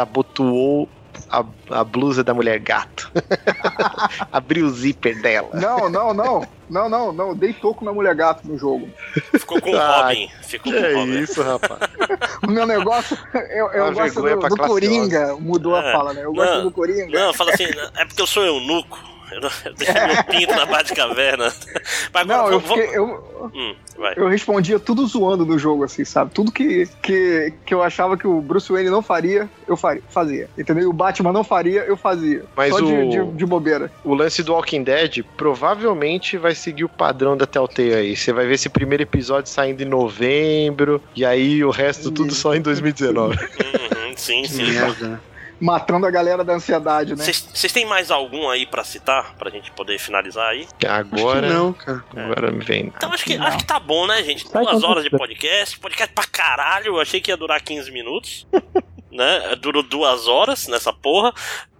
desabotoou 0.00 0.88
a, 1.30 1.44
a 1.70 1.84
blusa 1.84 2.22
da 2.24 2.32
mulher 2.34 2.58
gato? 2.60 3.10
Abriu 4.32 4.66
o 4.66 4.70
zíper 4.70 5.20
dela. 5.20 5.48
Não, 5.54 5.88
não, 5.88 6.12
não. 6.14 6.46
Não, 6.68 6.88
não, 6.88 7.12
não. 7.12 7.34
Dei 7.34 7.52
toco 7.52 7.84
na 7.84 7.92
mulher 7.92 8.14
gato 8.14 8.46
no 8.46 8.58
jogo. 8.58 8.88
Ficou 9.38 9.60
com 9.60 9.70
o 9.70 9.76
Ah, 9.76 10.02
Robin. 10.08 10.28
Ficou 10.42 10.72
Que 10.72 10.78
com 10.78 10.84
o 10.84 10.86
é 10.88 10.94
Robin. 10.94 11.18
isso, 11.20 11.42
rapaz? 11.42 11.80
O 12.46 12.50
meu 12.50 12.66
negócio. 12.66 13.16
Eu, 13.34 13.68
eu 13.72 13.84
Uma 13.84 13.92
gosto 13.92 14.20
do, 14.22 14.48
do 14.48 14.56
Coringa. 14.56 15.36
Mudou 15.36 15.76
É. 15.76 15.88
a 15.88 15.92
fala, 15.92 16.12
né? 16.12 16.24
Eu 16.24 16.32
gosto 16.32 16.54
Não, 16.56 16.62
do 16.64 16.70
Coringa. 16.72 17.18
Não, 17.18 17.32
fala 17.32 17.52
assim, 17.52 17.66
é 17.96 18.04
porque 18.04 18.20
eu 18.20 18.26
sou 18.26 18.44
eunuco. 18.44 18.98
Eu, 19.32 19.40
não- 19.40 19.50
eu 19.64 19.74
deixei 19.74 20.06
meu 20.06 20.24
pinto 20.24 20.54
na 20.54 20.66
Batcaverna. 20.66 21.52
Mas 22.12 22.22
agora, 22.30 22.42
Não, 22.42 22.52
eu, 22.52 22.60
vamos, 22.60 22.80
fiquei, 22.84 22.96
eu, 22.98 23.50
Hum, 23.54 23.74
vai. 23.98 24.14
eu 24.16 24.28
respondia 24.28 24.78
tudo 24.78 25.06
zoando 25.06 25.44
no 25.44 25.58
jogo, 25.58 25.84
assim, 25.84 26.04
sabe? 26.04 26.32
Tudo 26.32 26.50
que, 26.52 26.88
que, 27.02 27.52
que 27.64 27.74
eu 27.74 27.82
achava 27.82 28.16
que 28.16 28.26
o 28.26 28.40
Bruce 28.40 28.70
Wayne 28.72 28.90
não 28.90 29.02
faria, 29.02 29.48
eu 29.68 29.76
faria, 29.76 30.02
fazia. 30.08 30.48
Entendeu? 30.56 30.84
E 30.84 30.86
o 30.86 30.92
Batman 30.92 31.32
não 31.32 31.44
faria, 31.44 31.80
eu 31.82 31.96
fazia. 31.96 32.44
Mas 32.56 32.70
Só 32.72 32.80
de, 32.80 32.92
o- 32.92 33.10
de, 33.10 33.32
de 33.38 33.46
bobeira. 33.46 33.90
O 34.04 34.14
lance 34.14 34.42
do 34.42 34.52
Walking 34.52 34.82
Dead 34.82 35.22
provavelmente 35.36 36.36
vai 36.38 36.54
seguir 36.54 36.84
o 36.84 36.88
padrão 36.88 37.36
da 37.36 37.46
Telltale 37.46 37.94
aí. 37.94 38.16
Você 38.16 38.32
vai 38.32 38.46
ver 38.46 38.54
esse 38.54 38.68
primeiro 38.68 39.02
episódio 39.02 39.50
saindo 39.50 39.82
em 39.82 39.86
novembro, 39.86 41.02
e 41.14 41.24
aí 41.24 41.64
o 41.64 41.70
resto 41.70 42.10
tudo 42.10 42.34
só 42.34 42.54
em 42.54 42.60
2019. 42.60 43.36
Uhum, 43.36 44.16
sim, 44.16 44.42
Que 44.42 44.48
sim. 44.48 44.72
merda? 44.72 45.20
Matando 45.58 46.04
a 46.06 46.10
galera 46.10 46.44
da 46.44 46.52
ansiedade, 46.54 47.16
né? 47.16 47.24
Vocês 47.24 47.72
têm 47.72 47.86
mais 47.86 48.10
algum 48.10 48.48
aí 48.50 48.66
pra 48.66 48.84
citar? 48.84 49.34
Pra 49.36 49.50
gente 49.50 49.70
poder 49.72 49.98
finalizar 49.98 50.48
aí? 50.50 50.62
Acho 50.64 50.74
que 50.76 50.86
Agora, 50.86 51.48
não, 51.48 51.72
cara. 51.72 52.04
agora 52.14 52.52
me 52.52 52.62
vem. 52.64 52.92
Então 52.94 53.10
acho 53.12 53.24
que, 53.24 53.34
acho 53.36 53.58
que 53.58 53.64
tá 53.64 53.80
bom, 53.80 54.06
né, 54.06 54.22
gente? 54.22 54.46
Sai 54.48 54.62
Duas 54.64 54.82
horas 54.82 55.02
de 55.04 55.10
podcast. 55.10 55.78
Podcast 55.78 56.12
pra 56.14 56.24
caralho. 56.26 56.88
Eu 56.88 57.00
achei 57.00 57.20
que 57.20 57.30
ia 57.30 57.36
durar 57.36 57.60
15 57.62 57.90
minutos. 57.90 58.46
né? 59.10 59.56
Durou 59.60 59.82
duas 59.82 60.26
horas 60.28 60.66
nessa 60.68 60.92
porra. 60.92 61.32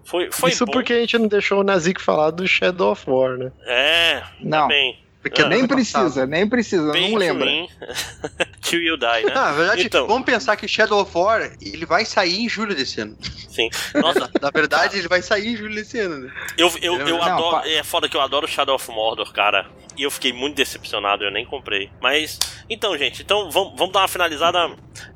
Foi, 0.04 0.30
foi 0.32 0.50
Isso 0.50 0.64
bom. 0.64 0.72
porque 0.72 0.92
a 0.94 1.00
gente 1.00 1.18
não 1.18 1.26
deixou 1.28 1.60
o 1.60 1.64
Nazik 1.64 2.00
falar 2.00 2.30
do 2.30 2.46
Shadow 2.46 2.92
of 2.92 3.04
War, 3.10 3.36
né? 3.36 3.50
É, 3.66 4.22
Não, 4.40 4.62
também. 4.62 4.98
Porque 5.20 5.42
Ah, 5.42 5.48
nem 5.48 5.58
ano 5.58 5.68
passado- 5.68 6.02
precisa, 6.04 6.26
nem 6.26 6.48
precisa, 6.48 6.92
Bem 6.92 7.10
não 7.10 7.18
lembra. 7.18 7.50
Till 8.68 8.82
you 8.82 8.96
die, 8.96 9.24
né? 9.26 9.32
Não, 9.34 9.44
na 9.44 9.52
verdade, 9.52 9.82
Então. 9.86 10.06
vamos 10.06 10.24
pensar 10.24 10.56
que 10.56 10.66
Shadow 10.66 11.00
of 11.00 11.10
War 11.16 11.52
ele 11.60 11.86
vai 11.86 12.04
sair 12.04 12.40
em 12.40 12.48
julho 12.48 12.74
desse 12.74 13.00
ano. 13.00 13.16
Sim. 13.48 13.68
Nossa, 13.94 14.30
Na, 14.42 14.50
verdade, 14.50 14.98
ele 14.98 15.08
vai 15.08 15.22
sair 15.22 15.48
em 15.52 15.56
julho 15.56 15.74
desse 15.74 15.98
ano, 15.98 16.18
né? 16.18 16.32
eu, 16.58 16.68
eu, 16.82 16.94
eu 17.00 17.16
Não, 17.18 17.22
adoro. 17.22 17.50
pa- 17.62 17.68
É 17.68 17.82
foda 17.82 18.08
que 18.08 18.16
eu 18.16 18.20
adoro 18.20 18.46
Shadow 18.48 18.74
of 18.74 18.90
Mordor, 18.90 19.32
cara. 19.32 19.66
E 19.96 20.02
eu 20.02 20.10
fiquei 20.10 20.30
muito 20.30 20.54
decepcionado, 20.56 21.24
eu 21.24 21.30
nem 21.30 21.46
comprei. 21.46 21.88
Mas, 22.02 22.38
então, 22.68 22.96
gente, 22.98 23.22
então 23.22 23.50
vamos, 23.50 23.78
vamos 23.78 23.92
dar 23.94 24.00
uma 24.00 24.08
finalizada. 24.08 24.68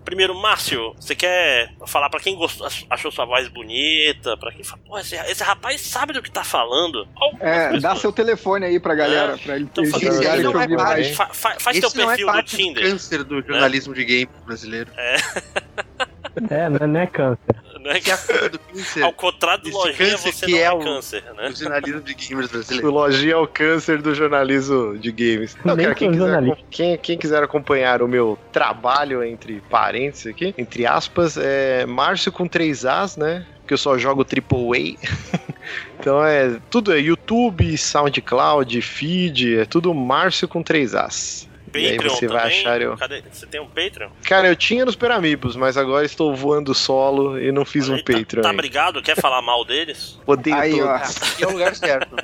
Primeiro, 0.06 0.35
Márcio, 0.35 0.94
você 0.98 1.14
quer 1.14 1.70
falar 1.86 2.09
pra 2.09 2.18
quem 2.18 2.35
gostou, 2.35 2.66
achou 2.89 3.12
sua 3.12 3.27
voz 3.27 3.47
bonita? 3.48 4.36
Pra 4.39 4.51
quem 4.52 4.64
fala, 4.64 4.81
pô, 4.86 4.98
esse, 4.98 5.14
esse 5.16 5.43
rapaz 5.43 5.81
sabe 5.82 6.14
do 6.14 6.22
que 6.22 6.31
tá 6.31 6.43
falando? 6.43 7.06
Algumas 7.14 7.43
É, 7.47 7.68
dá 7.68 7.74
pessoas. 7.74 8.01
seu 8.01 8.12
telefone 8.12 8.64
aí 8.66 8.81
pra 8.81 8.94
galera, 8.94 9.35
É, 9.35 9.36
pra 9.36 9.56
ligarem 9.56 10.43
não 10.43 10.52
que 10.52 10.56
eu 10.56 10.60
é 10.62 10.66
vi 10.66 10.77
parte- 10.77 10.93
mais. 11.02 11.16
Fa- 11.16 11.28
fa- 11.32 11.56
faz 11.60 11.78
teu 11.78 11.89
é 11.89 11.93
perfil 12.06 12.27
do 12.27 12.32
parte 12.32 12.51
do 12.51 12.56
Tinder. 12.56 12.82
câncer 12.90 13.24
do 13.24 13.40
jornalismo 13.47 13.95
de 13.95 14.05
game 14.05 14.29
brasileiro. 14.47 14.91
É, 16.49 16.69
não 16.69 16.77
é, 16.77 16.87
não 16.87 17.01
é 17.01 17.07
câncer. 17.07 17.41
Né? 17.81 18.01
Que 18.01 18.11
é 18.11 18.15
a 18.15 18.19
cura 18.19 18.49
do 18.49 18.59
câncer 18.59 19.03
Ao 19.03 19.12
contrário 19.12 19.62
do 19.65 19.69
Esse 19.69 19.77
lojinha, 19.79 19.97
câncer 20.11 20.33
você 20.33 20.47
que 20.47 20.53
não 20.53 20.59
é, 20.59 20.62
é 20.62 20.73
o- 20.73 20.79
câncer, 20.79 21.25
né? 21.37 21.49
do 21.49 21.57
jornalismo 21.57 22.01
de 22.01 22.15
gamers 22.15 22.47
O 22.49 22.53
brasileiro. 22.53 22.91
Lojinha 22.91 23.33
é 23.33 23.37
o 23.37 23.47
câncer 23.49 24.01
do 24.01 24.15
jornalismo 24.15 24.97
de 24.99 25.11
games. 25.11 25.57
Não, 25.65 25.77
cara, 25.77 25.95
quem 25.95 26.12
quiser, 26.12 26.57
quem, 26.71 26.99
quem 26.99 27.19
quiser 27.19 27.43
acompanhar 27.43 28.01
o 28.01 28.09
meu 28.09 28.39
trabalho, 28.53 29.25
entre 29.25 29.61
parênteses 29.69 30.29
aqui, 30.29 30.55
entre 30.57 30.87
aspas, 30.87 31.37
é 31.37 31.85
Márcio 31.85 32.31
com 32.31 32.47
três 32.47 32.85
As, 32.87 33.17
né? 33.17 33.45
Que 33.67 33.75
eu 33.75 33.79
só 33.79 33.99
jogo 33.99 34.25
AAA. 34.25 34.97
então 35.99 36.25
é 36.25 36.61
tudo 36.71 36.93
é 36.93 36.99
YouTube, 37.01 37.77
SoundCloud, 37.77 38.81
feed, 38.83 39.59
é 39.59 39.65
tudo 39.65 39.93
Márcio 39.93 40.47
com 40.47 40.62
três 40.62 40.95
As. 40.95 41.49
E 41.75 41.87
aí 41.87 41.97
Patreon 41.97 42.15
você 42.15 42.27
vai 42.29 42.43
também? 42.43 42.59
achar 42.61 42.81
eu. 42.83 42.97
Cadê? 42.97 43.23
Você 43.33 43.47
tem 43.47 43.61
um 43.61 43.67
Patreon? 43.67 44.09
Cara, 44.25 44.49
eu 44.49 44.57
tinha 44.57 44.85
nos 44.85 44.97
Peramibos, 44.97 45.55
mas 45.57 45.77
agora 45.77 46.05
estou 46.05 46.35
voando 46.35 46.75
solo 46.75 47.39
e 47.41 47.53
não 47.53 47.65
fiz 47.65 47.89
um 47.89 47.95
Aí, 47.95 48.03
tá- 48.03 48.13
Patreon. 48.13 48.43
Tá, 48.43 48.49
ainda. 48.51 48.63
brigado? 48.63 49.03
Quer 49.03 49.17
falar 49.17 49.41
mal 49.43 49.65
deles? 49.65 50.19
Odeio 50.27 50.57
Aí, 50.57 50.81
ó. 50.81 50.99
todos. 50.99 51.23
Aqui 51.33 51.45
é 51.45 51.47
o 51.47 51.53
lugar 51.53 51.75
certo. 51.77 52.17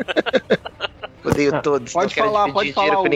Odeio 1.25 1.63
todos. 1.63 1.93
Pode 1.93 2.15
falar, 2.15 2.53
pode 2.53 2.73
falar. 2.73 3.01
o, 3.01 3.07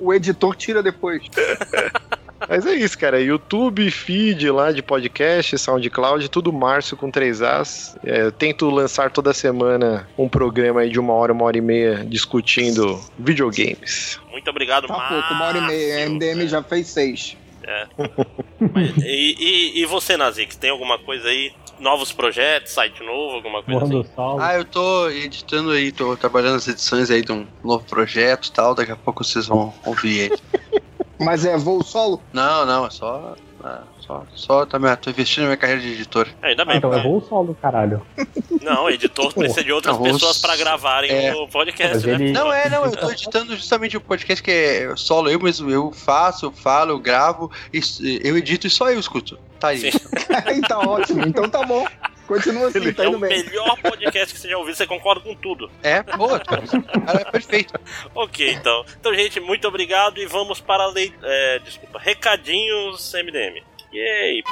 o 0.00 0.14
editor 0.14 0.54
tira 0.56 0.82
depois. 0.82 1.22
Mas 2.48 2.66
é 2.66 2.74
isso, 2.74 2.98
cara. 2.98 3.20
YouTube, 3.20 3.90
feed 3.90 4.50
lá 4.50 4.70
de 4.70 4.82
podcast, 4.82 5.56
SoundCloud, 5.58 6.28
tudo 6.28 6.52
Márcio 6.52 6.96
com 6.96 7.10
3 7.10 7.42
As. 7.42 7.96
É, 8.04 8.22
eu 8.22 8.32
tento 8.32 8.68
lançar 8.70 9.10
toda 9.10 9.32
semana 9.32 10.08
um 10.16 10.28
programa 10.28 10.80
aí 10.82 10.90
de 10.90 11.00
uma 11.00 11.12
hora, 11.14 11.32
uma 11.32 11.44
hora 11.44 11.56
e 11.58 11.60
meia 11.60 12.04
discutindo 12.04 13.00
videogames. 13.18 14.20
Muito 14.30 14.48
obrigado, 14.50 14.86
Tá 14.86 14.94
Márcio. 14.96 15.16
pouco, 15.16 15.34
uma 15.34 15.44
hora 15.46 15.58
e 15.58 15.60
meia. 15.62 16.04
A 16.04 16.08
MDM 16.08 16.46
já 16.46 16.62
fez 16.62 16.86
seis. 16.88 17.36
E, 19.04 19.36
e, 19.38 19.82
e 19.82 19.84
você, 19.86 20.16
Nazik, 20.16 20.56
tem 20.56 20.70
alguma 20.70 20.98
coisa 20.98 21.28
aí? 21.28 21.52
Novos 21.78 22.10
projetos, 22.12 22.72
site 22.72 23.02
novo, 23.04 23.36
alguma 23.36 23.62
coisa 23.62 23.80
Morro 23.80 24.00
assim? 24.00 24.08
do 24.10 24.14
Sol. 24.16 24.40
Ah, 24.40 24.54
eu 24.56 24.64
tô 24.64 25.08
editando 25.10 25.70
aí, 25.70 25.92
tô 25.92 26.16
trabalhando 26.16 26.54
nas 26.54 26.66
edições 26.66 27.08
aí 27.08 27.22
de 27.22 27.30
um 27.30 27.46
novo 27.62 27.84
projeto 27.84 28.46
e 28.48 28.52
tal. 28.52 28.74
Daqui 28.74 28.90
a 28.90 28.96
pouco 28.96 29.22
vocês 29.22 29.46
vão 29.46 29.72
ouvir 29.84 30.18
ele. 30.18 30.38
Mas 31.18 31.44
é 31.44 31.56
voo 31.56 31.82
solo? 31.82 32.22
Não, 32.32 32.64
não, 32.64 32.86
é 32.86 32.90
só. 32.90 33.34
é, 33.64 33.78
só, 34.00 34.24
só 34.34 34.66
tá, 34.66 34.78
tô 34.96 35.10
investindo 35.10 35.42
na 35.42 35.48
minha 35.48 35.56
carreira 35.56 35.80
de 35.82 35.92
editor. 35.92 36.28
É, 36.42 36.48
ainda 36.48 36.62
Ah, 36.62 36.66
bem. 36.66 36.76
então 36.78 36.92
é 36.94 37.02
voo 37.02 37.20
solo, 37.28 37.56
caralho. 37.60 38.00
Não, 38.62 38.88
editor 38.88 39.32
precisa 39.34 39.64
de 39.64 39.72
outras 39.72 39.96
Não, 39.96 40.04
pessoas 40.04 40.38
pra 40.38 40.56
gravarem 40.56 41.10
é. 41.10 41.34
o 41.34 41.48
podcast, 41.48 42.06
né? 42.06 42.14
ele. 42.14 42.32
Não, 42.32 42.52
é, 42.52 42.68
não, 42.70 42.84
eu 42.84 42.92
tô 42.96 43.10
editando 43.10 43.54
justamente 43.56 43.96
o 43.96 44.00
podcast 44.00 44.42
que 44.42 44.50
é 44.50 44.92
solo 44.96 45.28
eu 45.30 45.38
mesmo. 45.40 45.70
Eu 45.70 45.92
faço, 45.92 46.46
eu 46.46 46.52
falo, 46.52 46.92
eu 46.92 46.98
gravo, 46.98 47.50
eu 48.22 48.36
edito 48.38 48.66
e 48.66 48.70
só 48.70 48.90
eu 48.90 48.98
escuto. 48.98 49.38
Tá 49.58 49.68
aí. 49.68 49.90
Sim. 49.92 49.98
então 50.54 50.80
ótimo, 50.86 51.22
então 51.26 51.48
tá 51.48 51.64
bom. 51.64 51.86
Continua 52.28 52.68
assim, 52.68 52.92
tá 52.92 53.04
É 53.04 53.08
o 53.08 53.18
bem. 53.18 53.42
melhor 53.42 53.76
podcast 53.80 54.34
que 54.34 54.38
você 54.40 54.48
já 54.50 54.58
ouviu, 54.58 54.74
você 54.74 54.86
concorda 54.86 55.22
com 55.22 55.34
tudo. 55.34 55.70
É, 55.82 56.02
boa, 56.02 56.38
cara, 56.38 56.62
é 57.20 57.24
perfeito. 57.24 57.72
Ok, 58.14 58.52
então. 58.52 58.84
Então, 59.00 59.14
gente, 59.14 59.40
muito 59.40 59.66
obrigado 59.66 60.18
e 60.18 60.26
vamos 60.26 60.60
para 60.60 60.84
a 60.84 60.88
lei. 60.88 61.12
É, 61.22 61.58
desculpa, 61.60 61.98
recadinhos 61.98 63.12
MDM. 63.14 63.62
Yay! 63.92 64.42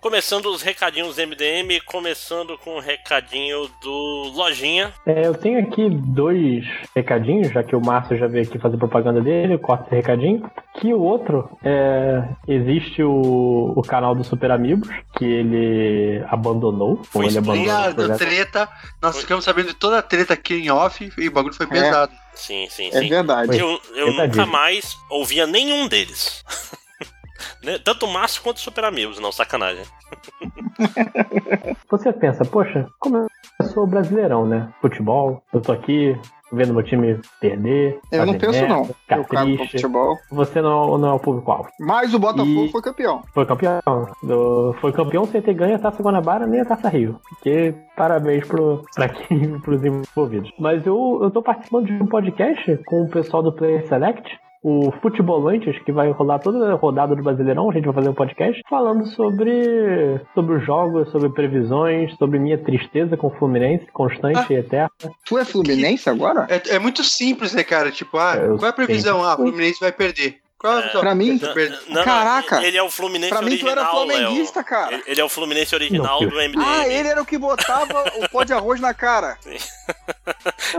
Começando 0.00 0.46
os 0.46 0.62
recadinhos 0.62 1.16
MDM, 1.16 1.80
começando 1.84 2.56
com 2.58 2.76
o 2.76 2.80
recadinho 2.80 3.68
do 3.82 4.32
Lojinha. 4.34 4.92
É, 5.06 5.26
eu 5.26 5.34
tenho 5.34 5.60
aqui 5.60 5.88
dois 5.90 6.64
recadinhos, 6.94 7.52
já 7.52 7.62
que 7.62 7.76
o 7.76 7.80
Márcio 7.80 8.16
já 8.16 8.26
veio 8.26 8.44
aqui 8.44 8.58
fazer 8.58 8.76
propaganda 8.78 9.20
dele, 9.20 9.54
eu 9.54 9.58
corto 9.58 9.84
esse 9.86 9.94
recadinho. 9.94 10.50
Que 10.80 10.92
o 10.94 11.00
outro 11.00 11.50
é. 11.62 12.22
Existe 12.48 13.02
o, 13.02 13.74
o 13.76 13.82
canal 13.82 14.14
do 14.14 14.24
Super 14.24 14.50
Amigos, 14.50 14.88
que 15.16 15.24
ele 15.24 16.24
abandonou. 16.28 17.02
Foi 17.04 17.26
ele 17.26 17.38
abandonou 17.38 18.16
treta. 18.16 18.68
Nós 19.02 19.12
Foi. 19.12 19.22
ficamos 19.22 19.44
sabendo 19.44 19.68
de 19.68 19.74
toda 19.74 19.98
a 19.98 20.02
treta 20.02 20.34
aqui 20.34 20.54
em 20.54 20.70
off 20.70 21.10
e 21.16 21.28
o 21.28 21.32
bagulho 21.32 21.54
foi 21.54 21.66
pesado. 21.66 22.12
Sim, 22.34 22.66
sim, 22.70 22.88
É 22.88 23.00
sim. 23.00 23.08
verdade. 23.08 23.58
Eu, 23.58 23.80
eu 23.94 24.12
nunca 24.12 24.46
mais 24.46 24.96
ouvia 25.10 25.46
nenhum 25.46 25.86
deles. 25.88 26.44
Né? 27.62 27.78
Tanto 27.84 28.06
o 28.06 28.12
Márcio 28.12 28.42
quanto 28.42 28.56
o 28.56 28.60
Super 28.60 28.84
Amigos, 28.84 29.18
não, 29.18 29.30
sacanagem. 29.32 29.84
Você 31.90 32.12
pensa, 32.12 32.44
poxa, 32.44 32.86
como 32.98 33.18
eu 33.18 33.66
sou 33.66 33.86
brasileirão, 33.86 34.46
né? 34.46 34.72
Futebol, 34.80 35.42
eu 35.52 35.60
tô 35.60 35.72
aqui 35.72 36.16
vendo 36.52 36.74
meu 36.74 36.82
time 36.82 37.20
perder. 37.40 38.00
Eu 38.10 38.26
não 38.26 38.36
penso, 38.36 38.52
merda, 38.52 38.68
não. 38.68 38.84
Ficar 38.84 39.18
Eu 39.18 39.24
cago 39.24 39.46
pro 39.46 39.56
triste. 39.58 39.72
futebol. 39.72 40.16
Você 40.32 40.60
não, 40.60 40.98
não 40.98 41.08
é 41.10 41.12
o 41.12 41.20
público-alvo. 41.20 41.68
Mas 41.78 42.12
o 42.12 42.18
Botafogo 42.18 42.64
E- 42.64 42.70
foi 42.72 42.82
campeão. 42.82 43.22
Foi 43.32 43.46
campeão. 43.46 43.80
Do- 44.22 44.74
foi 44.80 44.92
campeão 44.92 45.24
sem 45.26 45.40
ter 45.42 45.54
ganho 45.54 45.76
a 45.76 45.78
Taça 45.78 46.02
Guanabara 46.02 46.46
nem 46.46 46.60
a 46.60 46.64
Taça 46.64 46.88
Rio. 46.88 47.20
Porque 47.28 47.72
parabéns 47.96 48.46
pro, 48.48 48.84
pra 48.94 49.08
quem, 49.08 49.58
pros 49.60 49.84
envolvidos. 49.84 50.50
Mas 50.58 50.84
eu, 50.86 51.20
eu 51.22 51.30
tô 51.30 51.40
participando 51.42 51.86
de 51.86 51.92
um 52.02 52.06
podcast 52.06 52.78
com 52.84 53.02
o 53.02 53.08
pessoal 53.08 53.42
do 53.42 53.52
Player 53.52 53.86
Select. 53.86 54.28
O 54.62 54.92
Futebolantes, 55.00 55.82
que 55.84 55.90
vai 55.90 56.10
rolar 56.10 56.38
toda 56.38 56.70
a 56.70 56.74
rodada 56.74 57.16
do 57.16 57.22
Brasileirão, 57.22 57.70
a 57.70 57.72
gente 57.72 57.86
vai 57.86 57.94
fazer 57.94 58.10
um 58.10 58.14
podcast 58.14 58.60
falando 58.68 59.06
sobre, 59.06 60.20
sobre 60.34 60.56
os 60.58 60.66
jogos, 60.66 61.10
sobre 61.10 61.30
previsões, 61.30 62.14
sobre 62.18 62.38
minha 62.38 62.58
tristeza 62.58 63.16
com 63.16 63.28
o 63.28 63.38
Fluminense, 63.38 63.86
constante 63.90 64.52
e 64.52 64.56
eterna. 64.56 64.90
Tu 65.24 65.38
é 65.38 65.46
Fluminense 65.46 66.10
agora? 66.10 66.46
É, 66.50 66.74
é 66.74 66.78
muito 66.78 67.02
simples, 67.02 67.54
né, 67.54 67.64
cara? 67.64 67.90
Tipo, 67.90 68.18
ah, 68.18 68.36
Eu 68.36 68.56
qual 68.58 68.66
é 68.66 68.70
a 68.70 68.72
previsão? 68.74 69.24
Ah, 69.24 69.32
o 69.32 69.36
Fluminense 69.38 69.80
vai 69.80 69.92
perder. 69.92 70.36
Qual 70.58 70.74
é 70.74 70.76
a 70.76 70.80
previsão? 70.82 71.00
Pra 71.00 71.14
mim- 71.14 71.38
Vai 71.38 71.54
perder. 71.54 71.78
Não, 71.88 71.94
não, 71.94 72.04
Caraca! 72.04 72.62
Ele 72.62 72.76
é 72.76 72.82
o 72.82 72.90
Fluminense 72.90 73.30
Pra 73.32 73.40
mim, 73.40 73.56
tu 73.56 73.66
era 73.66 73.80
original, 73.80 74.06
flamenguista, 74.06 74.62
cara. 74.62 74.92
Ele- 74.92 75.02
Ele 75.06 75.20
é 75.22 75.24
o 75.24 75.28
Fluminense 75.30 75.74
original 75.74 76.20
Não, 76.20 76.28
do 76.28 76.36
MDM. 76.36 76.62
Ah, 76.62 76.86
ele 76.86 77.08
era 77.08 77.22
o 77.22 77.24
que 77.24 77.38
botava 77.38 78.04
o 78.22 78.28
pó 78.28 78.44
de 78.44 78.52
arroz 78.52 78.78
na 78.78 78.92
cara. 78.92 79.38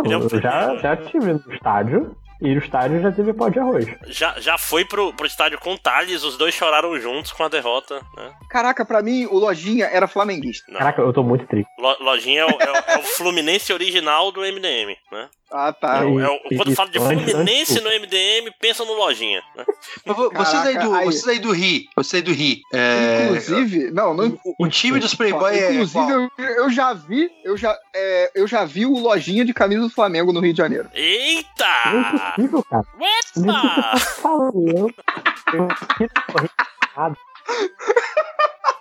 Ele 0.06 0.14
é 0.14 0.18
o 0.18 0.22
Eu 0.22 0.30
já, 0.42 0.76
já 0.78 0.96
tive 0.98 1.34
no 1.34 1.44
estádio. 1.54 2.16
E 2.42 2.56
no 2.56 2.60
estádio 2.60 3.00
já 3.02 3.12
teve 3.12 3.34
pó 3.34 3.50
de 3.50 3.60
arroz. 3.60 3.86
Já, 4.08 4.40
já 4.40 4.58
foi 4.58 4.84
pro, 4.84 5.14
pro 5.14 5.28
estádio 5.28 5.60
com 5.60 5.74
o 5.74 5.78
Thales, 5.78 6.24
os 6.24 6.38
dois 6.38 6.54
choraram 6.56 7.00
juntos 7.00 7.32
com 7.32 7.44
a 7.44 7.48
derrota. 7.48 8.02
Né? 8.18 8.32
Caraca, 8.50 8.84
pra 8.84 9.02
mim, 9.04 9.26
o 9.28 9.38
Lojinha 9.38 9.86
era 9.86 10.08
flamenguista. 10.08 10.66
Não. 10.72 10.80
Caraca, 10.80 11.02
eu 11.02 11.14
tô 11.14 11.22
muito 11.24 11.46
triste. 11.46 11.70
Lo- 11.80 11.98
Lojinha 12.00 12.42
é 12.42 12.46
o, 12.46 12.50
é 12.50 12.72
o- 12.72 12.84
é 12.94 12.98
o 12.98 13.04
Fluminense 13.04 13.72
original 13.72 14.32
do 14.32 14.42
MDM, 14.42 14.96
né? 15.12 15.30
Ah, 15.54 15.74
tá. 15.74 15.98
É 15.98 16.06
o- 16.06 16.20
é 16.20 16.42
E- 16.50 16.56
quando 16.56 16.74
fala 16.74 16.90
de 16.90 16.98
Fluminense 16.98 17.82
no 17.82 17.90
MDM, 17.90 18.52
pensa 18.60 18.86
no 18.86 18.94
Lojinha. 18.94 19.42
Né? 19.56 19.66
Vocês 20.06 20.66
aí, 20.66 20.78
do, 20.80 20.94
aí- 20.94 21.06
vocês 21.06 21.28
aí 21.28 21.40
do 21.40 21.52
Ri, 21.52 21.90
vocês 21.96 22.22
aí 22.22 22.26
do 22.26 22.32
Ri. 22.34 22.62
é, 22.74 23.26
Inclusive, 23.26 23.92
não, 23.92 24.14
não. 24.14 24.40
o, 24.46 24.66
o 24.66 24.70
time 24.70 25.00
dos 25.00 25.14
Playboy 25.14 25.54
é. 25.58 25.74
Inclusive, 25.74 26.12
eu, 26.12 26.30
eu 26.56 26.70
já 26.72 26.94
vi, 26.94 27.30
eu 27.44 27.58
já, 27.58 27.78
é, 27.94 28.32
eu 28.34 28.48
já 28.48 28.64
vi 28.64 28.86
o 28.86 28.98
lojinha 28.98 29.44
de 29.44 29.54
camisa 29.54 29.82
do 29.82 29.90
Flamengo 29.90 30.32
no 30.32 30.40
Rio 30.40 30.54
de 30.54 30.58
Janeiro. 30.58 30.86
Não 30.94 31.00
é 31.00 31.02
Eita! 31.02 32.36
impossível, 32.38 32.64
cara. 32.64 32.86
Não 33.36 33.58
é. 33.58 33.94
Eu, 34.74 34.90
eu 35.54 35.68
errado. 36.96 37.18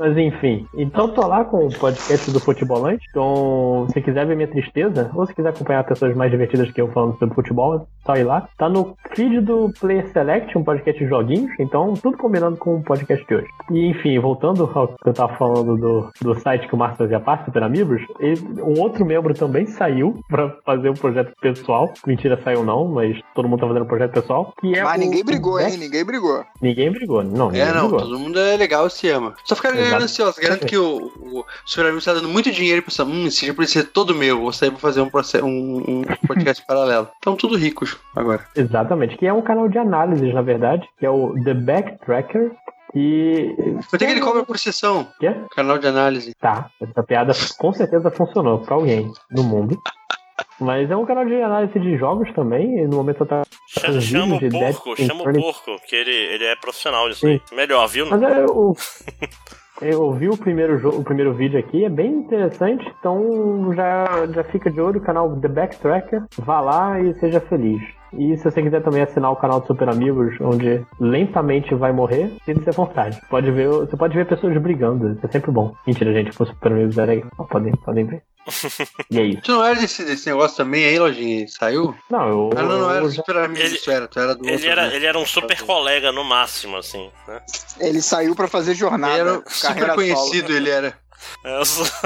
Mas 0.00 0.16
enfim, 0.16 0.66
então 0.74 1.08
tô 1.12 1.26
lá 1.26 1.44
com 1.44 1.66
o 1.66 1.78
podcast 1.78 2.30
do 2.30 2.40
Futebolante. 2.40 3.04
Então, 3.10 3.86
se 3.92 4.00
quiser 4.00 4.26
ver 4.26 4.34
minha 4.34 4.48
tristeza, 4.48 5.10
ou 5.14 5.26
se 5.26 5.34
quiser 5.34 5.50
acompanhar 5.50 5.84
pessoas 5.84 6.16
mais 6.16 6.30
divertidas 6.30 6.70
que 6.70 6.80
eu 6.80 6.88
falando 6.90 7.18
sobre 7.18 7.34
futebol, 7.34 7.74
é 7.76 7.80
só 8.06 8.16
ir 8.16 8.24
lá. 8.24 8.48
Tá 8.56 8.66
no 8.66 8.96
feed 9.14 9.40
do 9.42 9.70
Player 9.78 10.10
Select, 10.10 10.56
um 10.56 10.64
podcast 10.64 10.98
de 10.98 11.06
joguinhos. 11.06 11.50
Então, 11.60 11.92
tudo 11.92 12.16
combinando 12.16 12.56
com 12.56 12.76
o 12.76 12.82
podcast 12.82 13.26
de 13.26 13.34
hoje. 13.34 13.46
E 13.70 13.88
enfim, 13.90 14.18
voltando 14.18 14.70
ao 14.74 14.88
que 14.88 15.06
eu 15.06 15.12
tava 15.12 15.36
falando 15.36 15.76
do, 15.76 16.10
do 16.22 16.34
site 16.40 16.66
que 16.66 16.74
o 16.74 16.78
Márcio 16.78 16.96
fazia 16.96 17.20
parte, 17.20 17.44
Super 17.44 17.62
Amigos, 17.62 18.00
ele, 18.18 18.40
um 18.62 18.80
outro 18.80 19.04
membro 19.04 19.34
também 19.34 19.66
saiu 19.66 20.18
pra 20.30 20.48
fazer 20.64 20.88
um 20.88 20.94
projeto 20.94 21.32
pessoal. 21.42 21.92
Mentira, 22.06 22.40
saiu 22.42 22.64
não, 22.64 22.88
mas 22.88 23.20
todo 23.34 23.46
mundo 23.46 23.60
tá 23.60 23.66
fazendo 23.66 23.82
um 23.84 23.88
projeto 23.88 24.12
pessoal. 24.12 24.54
Que 24.58 24.78
é 24.78 24.82
Mas 24.82 24.96
o- 24.96 25.00
ninguém 25.00 25.22
brigou, 25.22 25.60
hein? 25.60 25.76
Ninguém 25.76 26.04
brigou. 26.06 26.42
Ninguém 26.62 26.90
brigou. 26.90 27.22
Não, 27.22 27.48
ninguém 27.48 27.60
É, 27.60 27.72
não, 27.74 27.82
brigou. 27.88 27.98
todo 28.00 28.18
mundo 28.18 28.38
é 28.40 28.56
legal 28.56 28.86
e 28.86 28.90
se 28.90 29.10
ama. 29.10 29.34
Só 29.44 29.54
ficaram 29.54 29.89
Exato. 29.90 30.00
gananciosos. 30.00 30.38
Garanto 30.38 30.66
que 30.66 30.76
o, 30.76 30.96
o 31.20 31.44
Super 31.66 31.86
Amigo 31.86 32.04
tá 32.04 32.14
dando 32.14 32.28
muito 32.28 32.50
dinheiro 32.50 32.78
e 32.78 32.82
pensa, 32.82 33.04
hum, 33.04 33.26
esse 33.26 33.44
dia 33.44 33.54
precisa 33.54 33.84
ser 33.84 33.90
todo 33.92 34.14
meu. 34.14 34.40
Vou 34.40 34.52
sair 34.52 34.70
pra 34.70 34.78
fazer 34.80 35.00
um, 35.02 35.10
um, 35.44 36.00
um 36.00 36.02
podcast 36.26 36.64
paralelo. 36.66 37.08
Estão 37.14 37.36
tudo 37.36 37.56
ricos 37.56 37.96
agora. 38.16 38.44
Exatamente, 38.56 39.16
que 39.16 39.26
é 39.26 39.32
um 39.32 39.42
canal 39.42 39.68
de 39.68 39.78
análises, 39.78 40.32
na 40.34 40.42
verdade, 40.42 40.88
que 40.98 41.04
é 41.06 41.10
o 41.10 41.34
The 41.44 41.54
Backtracker. 41.54 42.52
E. 42.94 43.54
Quanto 43.88 44.02
é 44.02 44.06
que 44.06 44.12
ele 44.12 44.20
cobra 44.20 44.42
por 44.44 44.58
sessão? 44.58 45.06
Quê? 45.20 45.32
Canal 45.54 45.78
de 45.78 45.86
análise. 45.86 46.34
Tá, 46.34 46.68
essa 46.80 47.02
piada 47.04 47.32
com 47.58 47.72
certeza 47.72 48.10
funcionou 48.10 48.58
pra 48.58 48.74
alguém 48.74 49.12
no 49.30 49.44
mundo. 49.44 49.80
Mas 50.58 50.90
é 50.90 50.96
um 50.96 51.06
canal 51.06 51.24
de 51.24 51.34
análise 51.40 51.78
de 51.78 51.96
jogos 51.96 52.30
também, 52.34 52.80
e 52.80 52.86
no 52.86 52.96
momento 52.96 53.20
eu 53.22 53.26
tá 53.26 53.42
Cha- 53.68 53.86
com 53.92 54.00
Chama 54.00 54.36
o 54.36 54.50
porco, 54.50 54.96
chama 54.96 55.22
o 55.22 55.32
porco, 55.32 55.76
que 55.86 55.94
ele, 55.96 56.10
ele 56.10 56.44
é 56.44 56.56
profissional 56.56 57.08
disso 57.08 57.26
aí. 57.26 57.40
Melhor, 57.52 57.86
viu? 57.86 58.06
Mas 58.10 58.22
é, 58.22 58.42
eu, 58.42 58.76
eu 59.80 60.02
ouvi 60.02 60.28
o 60.28 60.36
primeiro, 60.36 60.88
o 60.88 61.02
primeiro 61.02 61.34
vídeo 61.34 61.58
aqui, 61.58 61.84
é 61.84 61.88
bem 61.88 62.12
interessante, 62.12 62.84
então 62.98 63.72
já, 63.74 64.26
já 64.26 64.44
fica 64.44 64.70
de 64.70 64.80
olho 64.80 64.98
o 64.98 65.02
canal 65.02 65.34
The 65.36 65.48
Backtracker, 65.48 66.24
vá 66.38 66.60
lá 66.60 67.00
e 67.00 67.14
seja 67.14 67.40
feliz. 67.40 67.80
E 68.12 68.36
se 68.36 68.44
você 68.44 68.62
quiser 68.62 68.82
também 68.82 69.02
assinar 69.02 69.30
o 69.30 69.36
canal 69.36 69.60
do 69.60 69.66
Super 69.66 69.88
Amigos, 69.88 70.34
onde 70.40 70.84
lentamente 70.98 71.74
vai 71.74 71.92
morrer, 71.92 72.32
sinta-se 72.44 72.68
à 72.68 72.72
vontade. 72.72 73.20
Pode 73.30 73.50
ver, 73.52 73.68
você 73.68 73.96
pode 73.96 74.16
ver 74.16 74.26
pessoas 74.26 74.56
brigando, 74.60 75.12
isso 75.12 75.24
é 75.24 75.28
sempre 75.28 75.50
bom. 75.50 75.72
Mentira, 75.86 76.12
gente, 76.12 76.30
o 76.30 76.46
Super 76.46 76.72
Amigos 76.72 76.98
era 76.98 77.12
aí, 77.12 77.24
podem, 77.48 77.72
podem 77.76 78.04
ver. 78.04 78.22
E 79.10 79.20
isso. 79.20 79.40
Tu 79.42 79.52
não 79.52 79.64
era 79.64 79.74
desse, 79.78 80.04
desse 80.04 80.26
negócio 80.26 80.56
também 80.56 80.84
aí, 80.84 80.98
Lojinha? 80.98 81.46
Saiu? 81.48 81.94
Não, 82.10 82.28
eu. 82.28 82.50
Ah, 82.56 82.62
não, 82.62 82.78
não 82.80 82.90
era 82.90 83.08
Super 83.10 83.36
Amigo, 83.36 83.60
Ele- 83.64 83.74
isso 83.76 83.90
era. 83.90 84.08
Tu 84.08 84.18
era 84.18 84.34
do 84.34 84.44
Ele 84.44 84.52
outro, 84.54 84.68
era, 84.70 84.86
né? 84.88 84.96
ele 84.96 85.06
era 85.06 85.18
um 85.18 85.26
super 85.26 85.60
colega 85.62 86.10
no 86.10 86.24
máximo, 86.24 86.76
assim, 86.76 87.10
né? 87.28 87.40
Ele 87.78 88.00
saiu 88.02 88.34
pra 88.34 88.48
fazer 88.48 88.74
jornada. 88.74 89.12
Ele 89.18 89.28
era 89.30 89.42
super 89.46 89.94
conhecido, 89.94 90.46
solo. 90.48 90.56
ele 90.58 90.70
era. 90.70 90.98
É 91.44 91.58
o 91.60 91.64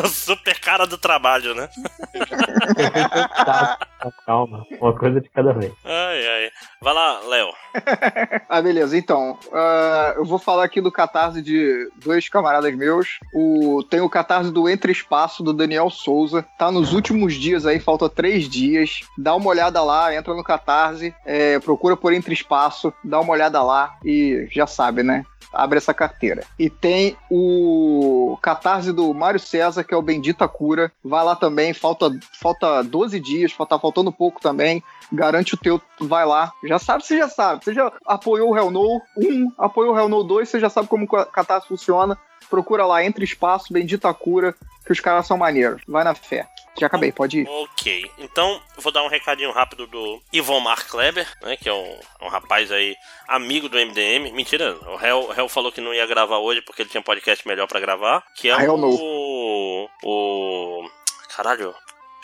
super 0.08 0.58
cara 0.58 0.86
do 0.86 0.98
trabalho, 0.98 1.54
né? 1.54 1.68
Tá, 3.44 3.78
calma, 4.26 4.64
uma 4.80 4.92
coisa 4.96 5.20
de 5.20 5.28
cada 5.28 5.52
vez. 5.52 5.72
Ai, 5.84 6.26
ai. 6.26 6.50
Vai 6.80 6.94
lá, 6.94 7.20
Léo. 7.20 7.48
Ah, 8.48 8.62
beleza. 8.62 8.96
Então, 8.96 9.36
ah, 9.52 10.14
eu 10.16 10.24
vou 10.24 10.38
falar 10.38 10.64
aqui 10.64 10.80
do 10.80 10.92
catarse 10.92 11.42
de 11.42 11.90
dois 12.04 12.28
camaradas 12.28 12.74
meus. 12.76 13.18
O, 13.34 13.82
tem 13.82 14.00
o 14.00 14.08
catarse 14.08 14.52
do 14.52 14.68
Entre 14.68 14.92
Espaço, 14.92 15.42
do 15.42 15.52
Daniel 15.52 15.90
Souza. 15.90 16.44
Tá 16.56 16.70
nos 16.70 16.92
últimos 16.92 17.34
dias 17.34 17.66
aí, 17.66 17.80
falta 17.80 18.08
três 18.08 18.48
dias. 18.48 19.00
Dá 19.18 19.34
uma 19.34 19.48
olhada 19.48 19.82
lá, 19.82 20.14
entra 20.14 20.34
no 20.34 20.44
catarse, 20.44 21.14
é, 21.24 21.58
procura 21.58 21.96
por 21.96 22.12
Entre 22.12 22.32
Espaço, 22.32 22.92
dá 23.02 23.20
uma 23.20 23.32
olhada 23.32 23.62
lá 23.62 23.96
e 24.04 24.46
já 24.50 24.66
sabe, 24.66 25.02
né? 25.02 25.24
Abre 25.52 25.78
essa 25.78 25.94
carteira. 25.94 26.44
E 26.58 26.68
tem 26.68 27.16
o 27.30 28.36
catarse 28.42 28.92
do 28.92 29.14
Mário 29.14 29.38
César, 29.38 29.84
que 29.84 29.94
é 29.94 29.96
o 29.96 30.02
Bendita 30.02 30.48
Cura. 30.48 30.90
Vai 31.02 31.24
lá 31.24 31.36
também, 31.36 31.72
falta, 31.72 32.10
falta 32.32 32.82
12 32.82 33.20
dias, 33.20 33.54
tá 33.68 33.78
faltando 33.94 34.12
pouco 34.12 34.40
também 34.40 34.82
garante 35.12 35.54
o 35.54 35.56
teu, 35.56 35.80
vai 36.00 36.26
lá. 36.26 36.52
Já 36.64 36.78
sabe, 36.78 37.06
você 37.06 37.16
já 37.16 37.28
sabe. 37.28 37.64
Você 37.64 37.72
já 37.72 37.92
apoiou 38.04 38.50
o 38.50 38.56
Hell 38.56 38.70
No 38.70 39.00
1, 39.16 39.52
apoiou 39.56 39.94
o 39.94 39.98
Hell 39.98 40.08
No 40.08 40.24
2, 40.24 40.48
você 40.48 40.58
já 40.58 40.68
sabe 40.68 40.88
como 40.88 41.04
o 41.04 41.26
Catarse 41.26 41.68
funciona. 41.68 42.18
Procura 42.50 42.84
lá, 42.84 43.04
entre 43.04 43.24
espaço, 43.24 43.72
bendita 43.72 44.12
cura, 44.12 44.54
que 44.84 44.92
os 44.92 45.00
caras 45.00 45.26
são 45.26 45.38
maneiros. 45.38 45.82
Vai 45.86 46.02
na 46.04 46.14
fé. 46.14 46.46
Já 46.78 46.88
acabei, 46.88 47.12
pode 47.12 47.40
ir. 47.40 47.48
Ok, 47.48 48.10
então 48.18 48.60
vou 48.78 48.92
dar 48.92 49.04
um 49.04 49.08
recadinho 49.08 49.52
rápido 49.52 49.86
do 49.86 50.20
Ivon 50.32 50.58
Mark 50.58 50.88
Kleber, 50.88 51.26
né, 51.40 51.56
que 51.56 51.68
é 51.68 51.72
um, 51.72 51.98
um 52.22 52.28
rapaz 52.28 52.72
aí, 52.72 52.96
amigo 53.28 53.68
do 53.68 53.78
MDM. 53.78 54.32
Mentira, 54.32 54.76
o 54.88 55.00
Hell, 55.00 55.32
Hell 55.36 55.48
falou 55.48 55.70
que 55.70 55.80
não 55.80 55.94
ia 55.94 56.06
gravar 56.06 56.38
hoje 56.38 56.60
porque 56.62 56.82
ele 56.82 56.90
tinha 56.90 57.00
um 57.00 57.04
podcast 57.04 57.46
melhor 57.46 57.68
pra 57.68 57.78
gravar, 57.78 58.24
que 58.34 58.50
é 58.50 58.52
Ah, 58.52 58.62
Hell 58.62 58.74
o... 58.74 59.88
o... 60.02 60.90
Caralho... 61.36 61.72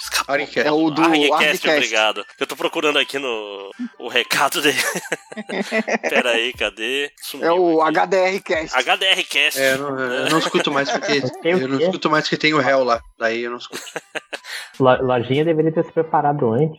Escapou. 0.00 0.34
É 0.34 0.72
o 0.72 0.90
do 0.90 1.02
Argcast. 1.02 1.68
obrigado. 1.68 2.26
Eu 2.38 2.46
tô 2.46 2.56
procurando 2.56 2.98
aqui 2.98 3.18
no 3.18 3.70
o 3.98 4.08
recado 4.08 4.62
dele. 4.62 4.78
Pera 6.08 6.30
aí, 6.30 6.52
cadê? 6.52 7.10
Sumiu 7.20 7.46
É 7.46 7.52
o 7.52 7.82
aqui. 7.82 7.98
HDR 7.98 8.40
Cast. 8.42 8.76
HDRcast. 8.76 9.60
É, 9.60 9.72
eu 9.74 9.78
não, 9.78 9.98
eu 9.98 10.30
não 10.30 10.38
escuto 10.38 10.70
mais 10.70 10.90
porque. 10.90 11.20
Tem 11.42 11.54
o 11.54 11.58
Eu 11.60 11.68
não 11.68 11.78
escuto 11.80 12.10
mais 12.10 12.24
porque 12.24 12.36
tem 12.36 12.54
o 12.54 12.58
réu 12.58 12.84
lá. 12.84 13.00
Daí 13.18 13.42
eu 13.42 13.50
não 13.50 13.58
escuto. 13.58 13.82
Lo- 14.78 15.02
Lojinha 15.02 15.44
deveria 15.44 15.72
ter 15.72 15.84
se 15.84 15.92
preparado 15.92 16.52
antes. 16.52 16.78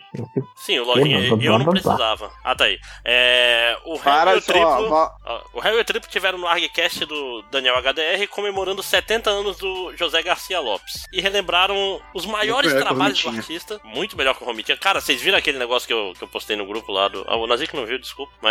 Sim, 0.56 0.80
o 0.80 0.86
Lojinha, 0.86 1.20
blá, 1.36 1.44
eu 1.44 1.52
não 1.58 1.66
blá. 1.66 1.72
precisava. 1.74 2.32
Ah, 2.44 2.56
tá 2.56 2.66
aí. 2.66 2.80
É, 3.06 3.78
o 3.86 3.92
Hell 3.94 4.00
e 4.00 4.04
Para 4.04 4.38
o 4.38 4.42
Triplo... 4.42 5.12
O 5.54 5.60
Harry 5.60 5.78
e 5.78 5.82
o 5.82 5.86
Triplo 5.86 6.10
tiveram 6.10 6.38
no 6.38 6.48
ArgCast 6.48 7.06
do 7.06 7.44
Daniel 7.52 7.76
HDR 7.78 8.28
comemorando 8.30 8.82
70 8.82 9.30
anos 9.30 9.58
do 9.58 9.94
José 9.96 10.22
Garcia 10.24 10.60
Lopes. 10.60 11.04
E 11.14 11.22
relembraram 11.22 12.02
os 12.14 12.26
maiores 12.26 12.74
que 12.74 12.80
trabalhos 12.80 13.22
do 13.22 13.30
artista. 13.30 13.80
Muito 13.84 14.18
melhor 14.18 14.36
que 14.36 14.44
o 14.44 14.46
Romitinha. 14.48 14.78
Cara, 14.78 15.00
vocês 15.00 15.22
viram 15.22 15.38
aquele 15.38 15.60
negócio 15.60 15.88
que 15.88 15.94
eu, 15.94 16.14
que 16.18 16.24
eu 16.24 16.28
postei 16.28 16.56
no 16.56 16.66
grupo 16.66 16.92
lá 16.92 17.08
do. 17.08 17.24
Ah, 17.28 17.36
o 17.38 17.46
Nazik 17.48 17.76
não 17.76 17.86
viu, 17.86 18.00
desculpa. 18.00 18.32
Mas 18.42 18.51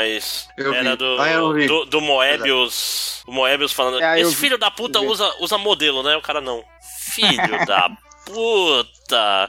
Eu 0.56 0.74
era 0.74 0.96
do, 0.96 1.16
Ah, 1.20 1.66
do. 1.66 1.84
do 1.86 2.00
Moebius. 2.00 3.22
O 3.26 3.32
Moebius 3.32 3.72
falando. 3.72 4.02
É, 4.02 4.20
Esse 4.20 4.34
filho 4.34 4.58
da 4.58 4.70
puta 4.70 5.00
usa, 5.00 5.30
usa 5.40 5.58
modelo, 5.58 6.02
né? 6.02 6.16
O 6.16 6.22
cara 6.22 6.40
não. 6.40 6.64
Filho 7.12 7.36
da 7.66 7.90
Puta! 8.32 9.48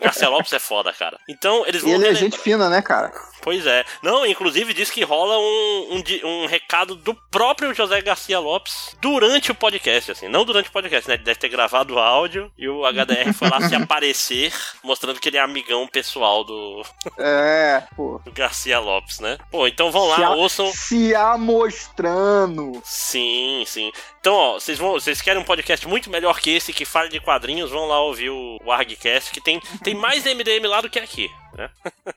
Garcia 0.00 0.28
Lopes 0.30 0.52
é 0.52 0.58
foda, 0.58 0.92
cara. 0.92 1.18
Então, 1.28 1.64
eles 1.66 1.82
vão. 1.82 1.90
E 1.92 1.94
ele 1.94 2.08
é 2.08 2.14
gente 2.14 2.38
fina, 2.38 2.68
né, 2.68 2.80
cara? 2.82 3.12
Pois 3.42 3.66
é. 3.66 3.84
Não, 4.02 4.24
inclusive 4.24 4.72
diz 4.72 4.90
que 4.90 5.04
rola 5.04 5.38
um, 5.38 6.02
um, 6.24 6.28
um 6.28 6.46
recado 6.46 6.94
do 6.94 7.14
próprio 7.30 7.74
José 7.74 8.00
Garcia 8.00 8.38
Lopes 8.40 8.96
durante 9.02 9.50
o 9.50 9.54
podcast, 9.54 10.12
assim. 10.12 10.28
Não 10.28 10.46
durante 10.46 10.70
o 10.70 10.72
podcast, 10.72 11.06
né? 11.06 11.16
Ele 11.16 11.24
deve 11.24 11.38
ter 11.38 11.50
gravado 11.50 11.92
o 11.94 11.98
áudio 11.98 12.50
e 12.56 12.66
o 12.66 12.86
HDR 12.86 13.34
foi 13.34 13.50
lá 13.50 13.60
se 13.68 13.74
aparecer, 13.76 14.50
mostrando 14.82 15.20
que 15.20 15.28
ele 15.28 15.36
é 15.36 15.40
amigão 15.40 15.86
pessoal 15.86 16.42
do, 16.42 16.82
É, 17.18 17.82
pô. 17.94 18.18
do 18.24 18.32
Garcia 18.32 18.78
Lopes, 18.80 19.20
né? 19.20 19.36
Pô, 19.50 19.66
então 19.68 19.90
vão 19.92 20.06
lá, 20.06 20.16
Se 20.16 20.22
a- 20.22 20.30
ouçam. 20.30 20.72
Se 20.72 21.14
amostrando. 21.14 22.80
Sim, 22.82 23.64
sim. 23.66 23.92
Então, 24.24 24.36
ó, 24.36 24.54
vocês 24.54 24.78
vão, 24.78 24.92
vocês 24.92 25.20
querem 25.20 25.42
um 25.42 25.44
podcast 25.44 25.86
muito 25.86 26.08
melhor 26.08 26.40
que 26.40 26.48
esse 26.48 26.72
que 26.72 26.86
fale 26.86 27.10
de 27.10 27.20
quadrinhos, 27.20 27.70
vão 27.70 27.86
lá 27.86 28.00
ouvir 28.00 28.30
o, 28.30 28.58
o 28.64 28.72
ArgCast, 28.72 29.30
que 29.30 29.38
tem, 29.38 29.60
tem 29.82 29.94
mais 29.94 30.24
MDM 30.24 30.66
lá 30.66 30.80
do 30.80 30.88
que 30.88 30.98
aqui, 30.98 31.30
né? 31.54 31.68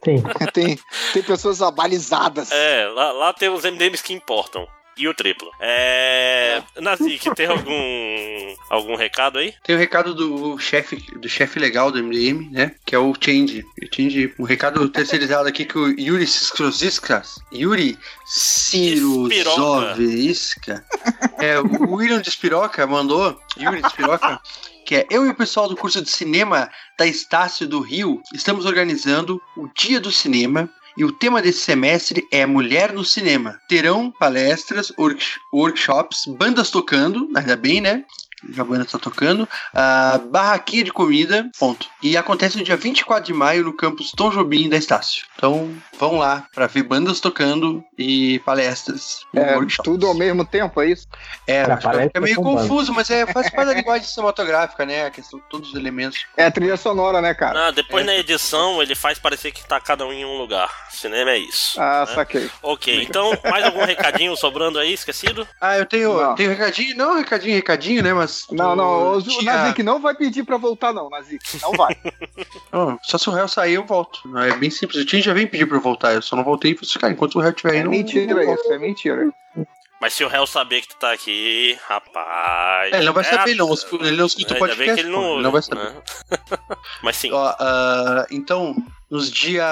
Sim. 0.06 0.24
Tem, 0.54 0.80
tem 1.12 1.22
pessoas 1.22 1.62
abalizadas. 1.62 2.50
É, 2.50 2.88
lá, 2.88 3.12
lá 3.12 3.34
tem 3.34 3.50
os 3.50 3.66
MDMs 3.66 4.02
que 4.02 4.14
importam. 4.14 4.66
E 4.98 5.08
o 5.08 5.14
triplo. 5.14 5.52
É. 5.60 6.62
Nazik, 6.78 7.34
tem 7.36 7.46
algum. 7.46 8.56
algum 8.70 8.96
recado 8.96 9.38
aí? 9.38 9.54
Tem 9.64 9.76
o 9.76 9.80
recado 9.80 10.16
do 10.16 10.58
chefe 10.58 10.96
do 11.18 11.30
chefe 11.30 11.60
legal 11.60 11.92
do 11.92 12.04
MDM, 12.04 12.50
né? 12.52 12.74
Que 12.86 12.96
é 12.96 13.00
o 13.00 13.14
Change. 13.20 13.64
O 13.82 13.96
Change, 13.96 14.34
um 14.40 14.44
recado 14.44 14.90
terceirizado 14.90 15.48
aqui 15.48 15.66
que 15.66 15.78
o 15.78 15.88
Yuri 16.00 16.24
Skroziskas. 16.24 17.36
Yuri 17.54 17.96
Sirozovska. 18.26 19.24
É, 21.40 21.60
o 21.60 21.94
William 21.96 22.20
de 22.22 22.30
Espiroca 22.30 22.88
mandou. 22.88 23.40
Yuri 23.60 23.82
de 23.82 23.88
Espiroca. 23.88 24.40
Que 24.86 24.96
é 24.96 25.06
eu 25.12 25.26
e 25.26 25.30
o 25.30 25.36
pessoal 25.36 25.68
do 25.68 25.76
curso 25.76 26.02
de 26.02 26.10
cinema 26.10 26.72
da 26.98 27.06
Estácio 27.06 27.68
do 27.68 27.82
Rio 27.82 28.22
estamos 28.34 28.66
organizando 28.66 29.42
o 29.58 29.68
Dia 29.76 30.00
do 30.00 30.12
Cinema 30.14 30.70
e 30.98 31.06
o 31.06 31.12
tema 31.12 31.42
desse 31.42 31.60
semestre 31.60 32.28
é 32.32 32.46
Mulher 32.46 32.92
no 32.92 33.06
Cinema. 33.06 33.60
Terão 33.70 34.12
palestras, 34.12 34.92
work- 34.98 35.40
workshops, 35.54 36.24
bandas 36.28 36.70
tocando, 36.72 37.30
ainda 37.36 37.56
bem, 37.56 37.80
né? 37.80 38.04
A 38.58 38.64
banda 38.64 38.86
tá 38.86 39.00
tocando. 39.00 39.48
a 39.74 40.20
barraquinha 40.32 40.84
de 40.84 40.92
comida, 40.94 41.50
ponto. 41.60 41.88
E 42.04 42.16
acontece 42.16 42.58
no 42.58 42.64
dia 42.64 42.78
24 42.78 43.26
de 43.26 43.34
maio 43.34 43.64
no 43.64 43.74
campus 43.74 44.12
Tom 44.12 44.30
Jobim 44.30 44.70
da 44.70 44.78
Estácio. 44.78 45.24
Então, 45.38 45.72
vão 46.00 46.18
lá 46.18 46.48
pra 46.54 46.66
ver 46.66 46.82
bandas 46.82 47.20
tocando 47.20 47.84
e 47.98 48.40
palestras. 48.40 49.22
É, 49.36 49.54
tudo 49.84 50.08
ao 50.08 50.16
mesmo 50.16 50.44
tempo, 50.44 50.82
é 50.82 50.88
isso? 50.88 51.08
É, 51.46 51.64
fica 51.78 52.20
meio 52.20 52.38
confuso, 52.38 52.92
mas 52.92 53.08
é, 53.12 53.26
faz 53.28 53.48
parte 53.52 53.68
da 53.68 53.74
linguagem 53.76 54.08
cinematográfica, 54.08 54.84
né? 54.84 55.06
A 55.06 55.12
questão, 55.12 55.40
todos 55.48 55.70
os 55.70 55.76
elementos. 55.76 56.26
É 56.36 56.46
a 56.46 56.52
trilha 56.52 56.76
sonora, 56.76 57.22
né, 57.22 57.36
cara? 57.36 57.68
Ah, 57.68 57.72
depois 57.72 58.04
na 58.04 58.16
edição 58.16 58.82
ele 58.82 58.96
faz 58.96 59.20
parecer 59.20 59.52
que 59.52 59.64
tá 59.68 59.80
cada 59.80 60.06
um 60.08 60.12
em 60.12 60.26
um 60.26 60.38
lugar. 60.38 60.72
Cinema 60.90 61.30
é 61.32 61.38
isso. 61.38 61.80
Ah, 61.80 62.06
né? 62.08 62.16
saquei. 62.16 62.50
Ok, 62.64 63.04
então 63.04 63.38
mais 63.50 63.64
algum 63.64 63.86
recadinho 63.86 64.36
sobrando 64.36 64.80
aí, 64.80 64.94
esquecido? 64.94 65.48
Ah, 65.62 65.78
eu 65.78 65.86
tenho, 65.86 66.20
Não. 66.20 66.34
tenho 66.36 66.50
recadinho, 66.50 66.98
não 66.98 67.16
recadinho, 67.16 67.56
recadinho, 67.56 68.02
né? 68.02 68.12
Mas. 68.14 68.46
Não, 68.52 68.76
não, 68.76 69.14
o, 69.14 69.18
o 69.18 69.22
tinha- 69.22 69.54
Nazik 69.54 69.84
não 69.84 70.02
vai 70.02 70.16
pedir 70.16 70.44
pra 70.44 70.58
voltar, 70.58 70.92
não, 70.92 71.10
Nazik. 71.12 71.62
Não 71.62 71.74
vai. 71.74 71.96
Não, 72.72 73.00
só 73.04 73.18
se 73.18 73.30
o 73.30 73.34
réu 73.34 73.48
sair, 73.48 73.76
eu 73.76 73.86
volto. 73.86 74.20
É 74.38 74.56
bem 74.56 74.70
simples. 74.70 75.02
O 75.02 75.06
Tim 75.06 75.22
já 75.28 75.34
vem 75.34 75.46
pedir 75.48 75.68
pra 75.68 75.78
eu 75.78 75.82
voltar. 75.82 76.14
Eu 76.14 76.22
só 76.22 76.36
não 76.36 76.44
voltei 76.44 76.72
e 76.72 76.76
falei 76.76 76.90
cara, 77.00 77.14
enquanto 77.14 77.36
o 77.36 77.40
réu 77.40 77.52
estiver 77.52 77.72
aí, 77.74 77.78
É 77.80 77.84
não. 77.84 77.92
mentira 77.92 78.44
isso, 78.54 78.74
é 78.74 78.78
mentira. 78.80 79.30
Mas 80.00 80.14
se 80.14 80.24
o 80.24 80.28
réu 80.28 80.46
saber 80.46 80.82
que 80.82 80.90
tu 80.90 80.96
tá 80.98 81.12
aqui, 81.12 81.78
rapaz. 81.88 82.94
É, 82.94 82.98
ele 82.98 83.06
não 83.06 83.14
vai 83.14 83.24
é 83.24 83.28
saber, 83.30 83.50
ele 83.52 83.60
não, 83.60 83.74
a- 83.74 84.06
ele 84.08 84.18
não 84.18 84.26
escuta 84.28 84.54
o 84.54 84.58
podcast. 84.60 84.94
que 84.94 85.00
ele 85.00 85.12
pô, 85.12 85.20
não, 85.22 85.34
ele 85.34 85.44
não 85.44 85.52
vai 85.52 85.62
saber. 85.62 85.84
né? 85.84 86.02
Mas 87.02 87.16
sim. 87.16 87.32
Ó, 87.32 87.56
ah, 87.60 88.26
então, 88.30 88.76
nos 89.10 89.32
dias 89.32 89.66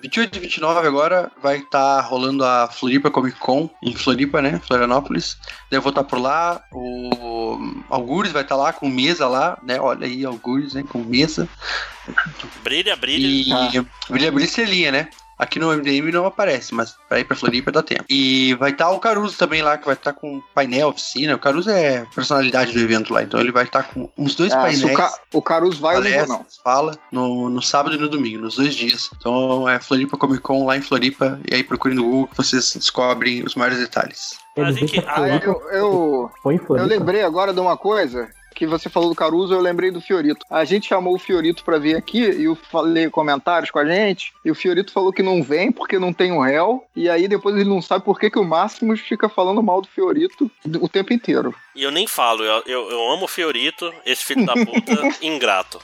28 0.00 0.36
e 0.36 0.40
29 0.40 0.86
agora 0.86 1.32
vai 1.42 1.58
estar 1.58 2.00
rolando 2.02 2.44
a 2.44 2.68
Floripa 2.68 3.10
Comic 3.10 3.36
Con 3.40 3.68
em 3.82 3.94
Floripa, 3.96 4.40
né? 4.40 4.60
Florianópolis. 4.64 5.36
Daí 5.70 5.78
eu 5.78 5.82
vou 5.82 5.90
estar 5.90 6.04
por 6.04 6.20
lá. 6.20 6.62
O 6.72 7.58
Algures 7.90 8.30
vai 8.32 8.42
estar 8.42 8.56
lá 8.56 8.72
com 8.72 8.88
mesa 8.88 9.26
lá, 9.26 9.58
né? 9.62 9.80
Olha 9.80 10.06
aí, 10.06 10.24
Algures, 10.24 10.74
né? 10.74 10.84
Com 10.88 10.98
mesa. 10.98 11.48
Brilha, 12.62 12.94
brilha. 12.96 13.26
E 13.26 13.44
brilha, 14.08 14.30
brilha 14.32 14.46
estrelinha, 14.46 14.92
né? 14.92 15.08
Aqui 15.42 15.58
no 15.58 15.72
MDM 15.76 16.12
não 16.12 16.24
aparece, 16.24 16.72
mas 16.72 16.94
pra 17.08 17.18
ir 17.18 17.24
pra 17.24 17.36
Floripa 17.36 17.72
dá 17.72 17.82
tempo. 17.82 18.04
E 18.08 18.54
vai 18.60 18.70
estar 18.70 18.90
o 18.90 19.00
Caruso 19.00 19.36
também 19.36 19.60
lá, 19.60 19.76
que 19.76 19.84
vai 19.84 19.94
estar 19.94 20.12
com 20.12 20.40
painel, 20.54 20.88
oficina. 20.88 21.34
O 21.34 21.38
Caruso 21.38 21.68
é 21.68 22.06
personalidade 22.14 22.72
do 22.72 22.78
evento 22.78 23.12
lá, 23.12 23.22
então 23.24 23.40
ele 23.40 23.50
vai 23.50 23.64
estar 23.64 23.82
com 23.82 24.08
uns 24.16 24.34
dois 24.36 24.52
se 24.52 24.58
painéis. 24.58 24.84
o, 24.84 24.94
Ca- 24.94 25.12
o 25.34 25.42
Caruso 25.42 25.80
vai, 25.80 25.96
não 25.96 26.02
vou, 26.02 26.10
não. 26.12 26.26
palestras, 26.26 26.56
fala 26.62 26.96
no, 27.10 27.48
no 27.48 27.60
sábado 27.60 27.96
e 27.96 27.98
no 27.98 28.08
domingo, 28.08 28.40
nos 28.42 28.54
dois 28.56 28.74
dias. 28.74 29.10
Então 29.18 29.68
é 29.68 29.80
Floripa 29.80 30.16
Comic 30.16 30.40
Con 30.42 30.64
lá 30.64 30.76
em 30.76 30.82
Floripa, 30.82 31.40
e 31.50 31.54
aí 31.56 31.64
procurem 31.64 31.96
no 31.96 32.04
Google 32.04 32.28
que 32.28 32.36
vocês 32.36 32.72
descobrem 32.76 33.42
os 33.42 33.54
maiores 33.56 33.78
detalhes. 33.80 34.36
Mas 34.56 34.76
em 34.76 34.86
que- 34.86 35.02
Ah, 35.06 35.26
eu, 35.42 35.60
eu, 35.72 36.30
eu 36.78 36.86
lembrei 36.86 37.22
agora 37.22 37.52
de 37.52 37.58
uma 37.60 37.76
coisa. 37.76 38.28
Que 38.54 38.66
você 38.66 38.88
falou 38.88 39.08
do 39.08 39.14
Caruso, 39.14 39.52
eu 39.52 39.60
lembrei 39.60 39.90
do 39.90 40.00
Fiorito. 40.00 40.44
A 40.50 40.64
gente 40.64 40.88
chamou 40.88 41.14
o 41.14 41.18
Fiorito 41.18 41.64
pra 41.64 41.78
vir 41.78 41.96
aqui 41.96 42.20
e 42.20 42.44
eu 42.44 42.54
falei 42.54 43.08
comentários 43.10 43.70
com 43.70 43.78
a 43.78 43.84
gente. 43.84 44.32
E 44.44 44.50
o 44.50 44.54
Fiorito 44.54 44.92
falou 44.92 45.12
que 45.12 45.22
não 45.22 45.42
vem 45.42 45.72
porque 45.72 45.98
não 45.98 46.12
tem 46.12 46.32
um 46.32 46.40
réu. 46.40 46.84
E 46.94 47.08
aí 47.08 47.28
depois 47.28 47.56
ele 47.56 47.68
não 47.68 47.82
sabe 47.82 48.04
por 48.04 48.18
que, 48.18 48.30
que 48.30 48.38
o 48.38 48.44
Máximos 48.44 49.00
fica 49.00 49.28
falando 49.28 49.62
mal 49.62 49.80
do 49.80 49.88
Fiorito 49.88 50.50
o 50.80 50.88
tempo 50.88 51.12
inteiro. 51.12 51.54
E 51.74 51.82
eu 51.82 51.90
nem 51.90 52.06
falo, 52.06 52.44
eu, 52.44 52.62
eu, 52.66 52.90
eu 52.90 53.12
amo 53.12 53.24
o 53.24 53.28
Fiorito, 53.28 53.92
esse 54.04 54.24
filho 54.24 54.44
da 54.44 54.52
puta, 54.52 54.92
ingrato. 55.22 55.80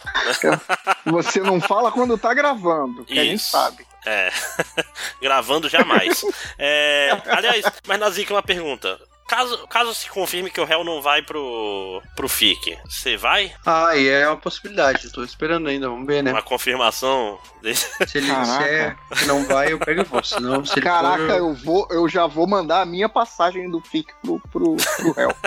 Você 1.07 1.41
não 1.41 1.61
fala 1.61 1.91
quando 1.91 2.19
tá 2.19 2.35
gravando, 2.35 3.05
que 3.05 3.19
a 3.19 3.25
gente 3.25 3.37
Isso. 3.37 3.51
sabe. 3.51 3.87
É. 4.07 4.31
Gravando 5.21 5.69
jamais. 5.69 6.25
É, 6.59 7.11
aliás, 7.27 7.65
mas 7.87 7.99
Nazik, 7.99 8.33
uma 8.33 8.43
pergunta. 8.43 8.99
Caso, 9.29 9.69
caso 9.69 9.95
se 9.95 10.09
confirme 10.09 10.51
que 10.51 10.59
o 10.61 10.65
réu 10.65 10.83
não 10.83 11.03
vai 11.03 11.21
pro, 11.21 12.03
pro 12.17 12.29
FIC, 12.29 12.79
você 12.89 13.15
vai? 13.15 13.55
Ah, 13.67 13.95
e 13.95 14.09
é 14.09 14.27
uma 14.27 14.39
possibilidade, 14.39 15.05
eu 15.05 15.13
tô 15.13 15.23
esperando 15.23 15.69
ainda, 15.69 15.87
vamos 15.89 16.07
ver, 16.07 16.23
né? 16.23 16.33
Uma 16.33 16.41
confirmação? 16.43 17.39
desse- 17.63 17.91
Se 18.09 18.17
ele 18.19 18.33
disser 18.35 18.97
que 19.19 19.27
não 19.27 19.45
vai, 19.45 19.71
eu 19.73 19.79
pego 19.79 20.01
e 20.01 20.05
vou. 20.05 20.25
Senão, 20.25 20.65
se 20.65 20.81
Caraca, 20.81 21.19
for, 21.27 21.31
eu, 21.37 21.55
vou, 21.55 21.87
eu 21.91 22.09
já 22.09 22.27
vou 22.27 22.47
mandar 22.47 22.81
a 22.81 22.87
minha 22.87 23.07
passagem 23.09 23.71
do 23.71 23.83
FIC 23.83 24.11
pro, 24.23 24.41
pro, 24.51 24.77
pro 24.97 25.13
réu. 25.13 25.31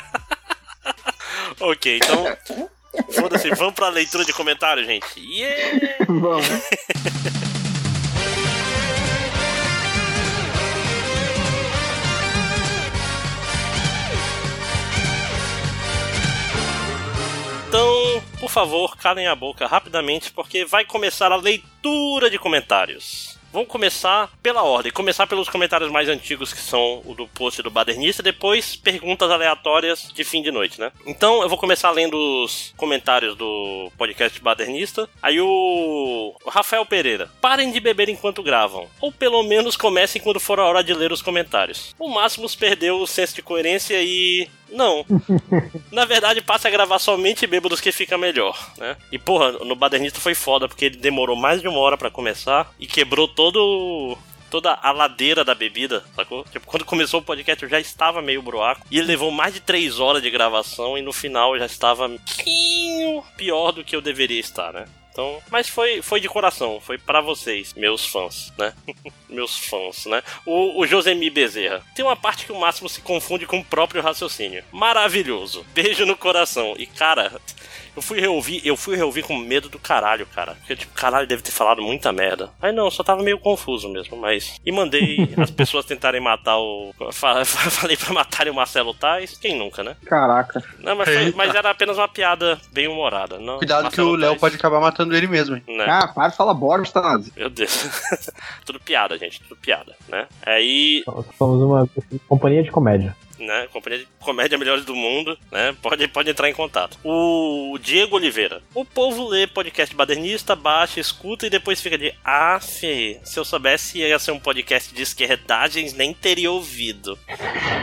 Ok, 1.60 1.98
então. 1.98 2.26
Foda-se, 3.12 3.49
vamos 3.56 3.74
pra 3.76 3.90
leitura 3.90 4.24
de 4.26 4.34
comentários, 4.34 4.88
gente. 4.88 5.06
Yeah! 5.20 6.06
Vamos. 6.08 6.45
Então, 17.72 18.22
por 18.38 18.49
favor, 18.49 18.98
calem 18.98 19.27
a 19.27 19.34
boca 19.34 19.65
rapidamente, 19.65 20.30
porque 20.30 20.65
vai 20.65 20.84
começar 20.84 21.31
a 21.31 21.38
leitura 21.38 22.30
de 22.30 22.38
comentários. 22.38 23.39
Vamos 23.53 23.69
começar 23.69 24.30
pela 24.41 24.64
ordem. 24.64 24.91
Começar 24.91 25.27
pelos 25.27 25.49
comentários 25.49 25.91
mais 25.91 26.10
antigos, 26.10 26.53
que 26.53 26.60
são 26.60 27.02
o 27.06 27.14
do 27.14 27.27
post 27.27 27.61
do 27.61 27.69
Badernista, 27.69 28.23
depois 28.23 28.76
perguntas 28.76 29.30
aleatórias 29.30 30.10
de 30.14 30.23
fim 30.23 30.41
de 30.41 30.52
noite, 30.52 30.80
né? 30.80 30.91
Então 31.06 31.41
eu 31.41 31.49
vou 31.49 31.57
começar 31.57 31.91
lendo 31.91 32.15
os 32.43 32.73
comentários 32.77 33.35
do 33.35 33.91
podcast 33.98 34.41
Badernista. 34.41 35.10
Aí 35.22 35.39
o 35.39 36.34
Rafael 36.48 36.85
Pereira. 36.85 37.30
Parem 37.41 37.72
de 37.72 37.80
beber 37.80 38.07
enquanto 38.10 38.43
gravam. 38.43 38.88
Ou 38.99 39.11
pelo 39.11 39.43
menos 39.43 39.77
comecem 39.77 40.22
quando 40.22 40.39
for 40.39 40.60
a 40.60 40.65
hora 40.65 40.84
de 40.84 40.93
ler 40.93 41.11
os 41.11 41.22
comentários. 41.22 41.93
O 41.99 42.10
Máximos 42.10 42.56
perdeu 42.56 42.99
o 42.99 43.07
senso 43.07 43.35
de 43.35 43.41
coerência 43.41 44.02
e. 44.02 44.49
Não. 44.72 45.06
Na 45.91 46.06
verdade, 46.06 46.41
passa 46.41 46.68
a 46.68 46.72
gravar 46.72 46.99
somente 46.99 47.45
bêbados 47.45 47.81
que 47.81 47.91
fica 47.91 48.18
melhor, 48.18 48.57
né? 48.77 48.95
E 49.11 49.19
porra, 49.19 49.52
no 49.52 49.76
Badernista 49.76 50.19
foi 50.19 50.34
foda, 50.34 50.68
porque 50.68 50.85
ele 50.85 50.98
demorou 50.98 51.35
mais 51.35 51.61
de 51.61 51.68
uma 51.68 51.80
hora 51.80 51.98
pra 51.98 52.10
começar 52.10 52.72
e 52.80 52.88
quebrou 52.88 53.27
todo. 53.27 54.18
Toda 54.49 54.73
a 54.73 54.91
ladeira 54.91 55.45
da 55.45 55.56
bebida, 55.56 56.03
sacou? 56.14 56.43
Tipo, 56.52 56.68
quando 56.68 56.84
começou 56.84 57.22
o 57.22 57.23
podcast 57.23 57.64
eu 57.64 57.69
já 57.69 57.80
estava 57.80 58.22
meio 58.22 58.41
broaco. 58.41 58.85
E 58.91 58.98
ele 58.98 59.07
levou 59.07 59.31
mais 59.31 59.53
de 59.53 59.61
três 59.61 59.98
horas 59.98 60.22
de 60.22 60.30
gravação 60.30 60.98
e 60.98 61.02
no 61.02 61.14
final 61.14 61.53
eu 61.53 61.60
já 61.60 61.68
estava 61.68 62.06
um 62.06 62.18
pouquinho 62.18 63.23
pior 63.38 63.72
do 63.72 63.81
que 63.81 63.95
eu 63.95 64.02
deveria 64.02 64.41
estar, 64.41 64.73
né? 64.73 64.84
Então, 65.12 65.42
mas 65.52 65.68
foi, 65.68 66.02
foi 66.02 66.22
de 66.22 66.30
coração, 66.30 66.80
foi 66.80 66.98
pra 66.98 67.20
vocês, 67.20 67.74
meus 67.74 68.06
fãs, 68.06 68.54
né? 68.58 68.74
meus 69.30 69.58
fãs, 69.58 70.06
né? 70.06 70.24
O, 70.46 70.80
o 70.80 70.88
Josemi 70.88 71.30
Bezerra. 71.30 71.84
Tem 71.94 72.06
uma 72.06 72.16
parte 72.16 72.46
que 72.46 72.52
o 72.52 72.60
Máximo 72.60 72.88
se 72.88 73.02
confunde 73.02 73.46
com 73.46 73.60
o 73.60 73.66
próprio 73.66 74.02
raciocínio. 74.02 74.64
Maravilhoso. 74.72 75.66
Beijo 75.74 76.06
no 76.06 76.16
coração. 76.16 76.76
E 76.78 76.86
cara, 76.86 77.42
Eu 77.96 78.02
fui 78.02 78.20
reouvir, 78.20 78.62
eu 78.66 78.78
fui 78.78 78.96
reouvir 78.96 79.24
com 79.24 79.38
medo 79.38 79.70
do 79.70 79.78
caralho, 79.78 80.26
cara. 80.28 80.56
Porque, 80.56 80.76
tipo, 80.76 80.94
caralho, 80.94 81.28
deve 81.28 81.42
ter 81.42 81.52
falado 81.52 81.82
muita 81.82 82.12
merda. 82.12 82.50
Aí 82.62 82.72
não, 82.72 82.90
só 82.90 83.04
tava 83.04 83.22
meio 83.22 83.38
confuso 83.40 83.90
mesmo, 83.90 84.18
mas. 84.18 84.60
E 84.66 84.72
mandei 84.72 85.34
as 85.38 85.52
pessoas 85.52 85.86
tentarem 85.86 86.22
matar 86.22 86.58
o. 86.58 86.94
Falei 87.44 87.98
pra 87.98 88.14
matarem 88.14 88.52
o 88.52 88.56
Marcelo 88.56 88.94
Tais. 88.94 89.38
Quem 89.38 89.58
nunca, 89.58 89.84
né? 89.84 89.96
Caraca. 90.06 90.64
Não, 90.80 90.96
mas, 90.96 91.10
foi, 91.10 91.34
mas 91.34 91.54
era 91.54 91.70
apenas 91.70 91.98
uma 91.98 92.08
piada 92.08 92.60
bem 92.72 92.88
humorada. 92.88 93.38
Não, 93.40 93.58
Cuidado 93.58 93.84
Marcelo 93.84 94.10
que 94.10 94.16
o 94.16 94.20
Léo 94.20 94.40
pode 94.40 94.56
acabar 94.56 94.80
matando 94.80 95.16
ele 95.16 95.28
mesmo, 95.28 95.56
hein? 95.56 95.64
né? 95.68 95.86
Ah, 95.88 96.08
para 96.08 96.30
de 96.30 96.38
falar 96.38 96.54
bosta, 96.54 97.02
Nazi. 97.02 97.32
Meu 97.36 97.50
Deus. 97.50 97.90
tudo 98.66 98.80
piada, 98.80 99.18
gente. 99.18 99.42
Tudo 99.42 99.56
piada, 99.58 99.96
né? 100.08 100.28
Aí, 100.46 101.04
somos 101.38 101.62
uma 101.62 101.90
companhia 102.28 102.64
de 102.64 102.72
comédia. 102.72 103.16
Né? 103.46 103.68
Companhia 103.72 104.00
de 104.00 104.08
comédia 104.20 104.58
melhores 104.58 104.86
do 104.86 104.96
mundo, 104.96 105.38
né? 105.52 105.76
Pode, 105.82 106.08
pode 106.08 106.30
entrar 106.30 106.50
em 106.50 106.54
contato. 106.54 106.98
O 107.04 107.78
Diego 107.82 108.16
Oliveira. 108.16 108.62
O 108.74 108.86
povo 108.86 109.28
lê 109.28 109.48
podcast 109.48 109.96
badernista, 109.96 110.56
baixa, 110.56 111.00
escuta 111.00 111.46
e 111.46 111.50
depois 111.50 111.82
fica 111.82 111.98
de 111.98 112.14
ah, 112.24 112.60
fi, 112.60 113.20
se 113.24 113.40
eu 113.40 113.46
soubesse 113.46 114.00
ia 114.00 114.20
ser 114.20 114.32
um 114.32 114.40
podcast 114.40 114.94
de 114.94 115.02
esquerdagens, 115.02 115.94
nem 115.94 116.14
teria 116.14 116.52
ouvido. 116.52 117.18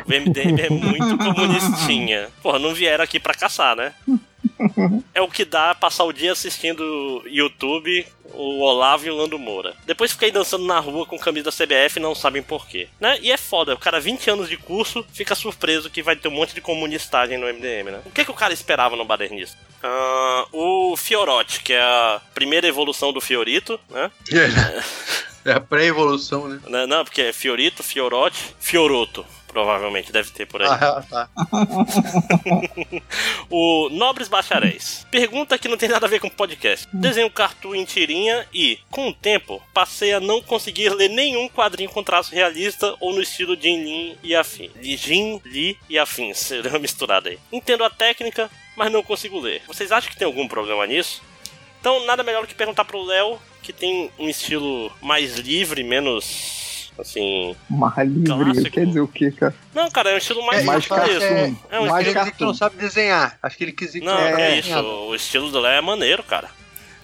O 0.06 0.10
MDM 0.10 0.60
é 0.60 0.70
muito 0.70 1.18
comunistinha. 1.18 2.28
Porra, 2.42 2.58
não 2.58 2.74
vieram 2.74 3.04
aqui 3.04 3.18
pra 3.18 3.34
caçar, 3.34 3.76
né? 3.76 3.94
É 5.14 5.20
o 5.20 5.28
que 5.28 5.44
dá 5.44 5.74
passar 5.74 6.04
o 6.04 6.12
dia 6.12 6.32
assistindo 6.32 7.22
YouTube, 7.26 8.06
o 8.34 8.60
Olavo 8.60 9.06
e 9.06 9.10
o 9.10 9.16
Lando 9.16 9.38
Moura. 9.38 9.74
Depois 9.86 10.12
fiquei 10.12 10.30
dançando 10.30 10.64
na 10.64 10.78
rua 10.78 11.06
com 11.06 11.18
camisa 11.18 11.50
da 11.50 11.52
CBF 11.52 11.98
e 11.98 12.02
não 12.02 12.14
sabem 12.14 12.42
porquê. 12.42 12.88
Né? 13.00 13.18
E 13.20 13.30
é 13.30 13.36
foda, 13.36 13.74
o 13.74 13.78
cara, 13.78 14.00
20 14.00 14.30
anos 14.30 14.48
de 14.48 14.56
curso, 14.56 15.04
fica 15.12 15.34
surpreso 15.34 15.90
que 15.90 16.02
vai 16.02 16.16
ter 16.16 16.28
um 16.28 16.32
monte 16.32 16.54
de 16.54 16.60
comunistagem 16.60 17.38
no 17.38 17.46
MDM, 17.46 17.90
né? 17.90 18.00
O 18.04 18.10
que, 18.10 18.24
que 18.24 18.30
o 18.30 18.34
cara 18.34 18.52
esperava 18.52 18.96
no 18.96 19.04
badernista? 19.04 19.56
Ah, 19.82 20.46
o 20.52 20.96
Fiorotti, 20.96 21.60
que 21.60 21.72
é 21.72 21.80
a 21.80 22.20
primeira 22.34 22.66
evolução 22.66 23.12
do 23.12 23.20
Fiorito, 23.20 23.78
né? 23.90 24.10
É 25.44 25.52
a 25.52 25.60
pré-evolução, 25.60 26.48
né? 26.48 26.60
Né? 26.66 26.86
Não, 26.86 27.04
porque 27.04 27.22
é 27.22 27.32
Fiorito, 27.32 27.82
Fiorotti, 27.82 28.54
Fioroto. 28.60 29.24
Provavelmente 29.58 30.12
deve 30.12 30.30
ter 30.30 30.46
por 30.46 30.62
aí. 30.62 30.68
Ah, 30.70 31.02
tá. 31.10 31.28
O 33.50 33.88
Nobres 33.90 34.28
Bacharéis. 34.28 35.04
Pergunta 35.10 35.58
que 35.58 35.66
não 35.66 35.76
tem 35.76 35.88
nada 35.88 36.06
a 36.06 36.08
ver 36.08 36.20
com 36.20 36.28
podcast. 36.28 36.86
Desenho 36.92 37.28
cartoon 37.28 37.74
em 37.74 37.84
tirinha 37.84 38.46
e, 38.54 38.78
com 38.88 39.08
o 39.08 39.12
tempo, 39.12 39.60
passei 39.74 40.12
a 40.12 40.20
não 40.20 40.40
conseguir 40.40 40.90
ler 40.90 41.08
nenhum 41.08 41.48
quadrinho 41.48 41.90
com 41.90 42.04
traço 42.04 42.32
realista 42.32 42.94
ou 43.00 43.12
no 43.12 43.20
estilo 43.20 43.60
Jin 43.60 43.82
Lin 43.82 44.16
e 44.22 44.36
afim. 44.36 44.70
De 44.80 44.96
Jin, 44.96 45.40
Li 45.44 45.76
e 45.88 45.98
afins. 45.98 46.50
Deu 46.62 46.70
uma 46.70 46.78
misturada 46.78 47.28
aí. 47.28 47.38
Entendo 47.50 47.82
a 47.82 47.90
técnica, 47.90 48.48
mas 48.76 48.92
não 48.92 49.02
consigo 49.02 49.40
ler. 49.40 49.62
Vocês 49.66 49.90
acham 49.90 50.08
que 50.08 50.16
tem 50.16 50.26
algum 50.26 50.46
problema 50.46 50.86
nisso? 50.86 51.20
Então, 51.80 52.06
nada 52.06 52.22
melhor 52.22 52.42
do 52.42 52.46
que 52.46 52.54
perguntar 52.54 52.84
pro 52.84 53.02
Léo, 53.02 53.40
que 53.60 53.72
tem 53.72 54.08
um 54.20 54.28
estilo 54.28 54.92
mais 55.02 55.36
livre, 55.36 55.82
menos. 55.82 56.67
Assim. 56.98 57.54
Marra 57.70 58.02
livre, 58.02 58.26
Clássico. 58.44 58.70
quer 58.70 58.86
dizer 58.86 59.00
o 59.00 59.08
quê, 59.08 59.30
cara? 59.30 59.54
Não, 59.74 59.88
cara, 59.90 60.10
é 60.10 60.14
um 60.14 60.18
estilo 60.18 60.44
mais 60.44 60.62
É, 60.62 60.64
mais 60.64 60.86
cartoon. 60.86 61.56
É 61.70 61.80
um 61.80 61.86
Mais 61.86 62.04
Ele 62.06 62.14
quer 62.14 62.18
dizer 62.20 62.32
que 62.32 62.38
cartoon. 62.38 62.46
não 62.46 62.54
sabe 62.54 62.76
desenhar. 62.76 63.38
Acho 63.42 63.56
que 63.56 63.64
ele 63.64 63.72
quis 63.72 63.92
que 63.92 64.00
Não, 64.00 64.18
é, 64.18 64.30
sabe 64.32 64.58
isso. 64.58 64.78
O 65.08 65.14
estilo 65.14 65.50
do 65.50 65.60
Léo 65.60 65.78
é 65.78 65.80
maneiro, 65.80 66.22
cara. 66.24 66.48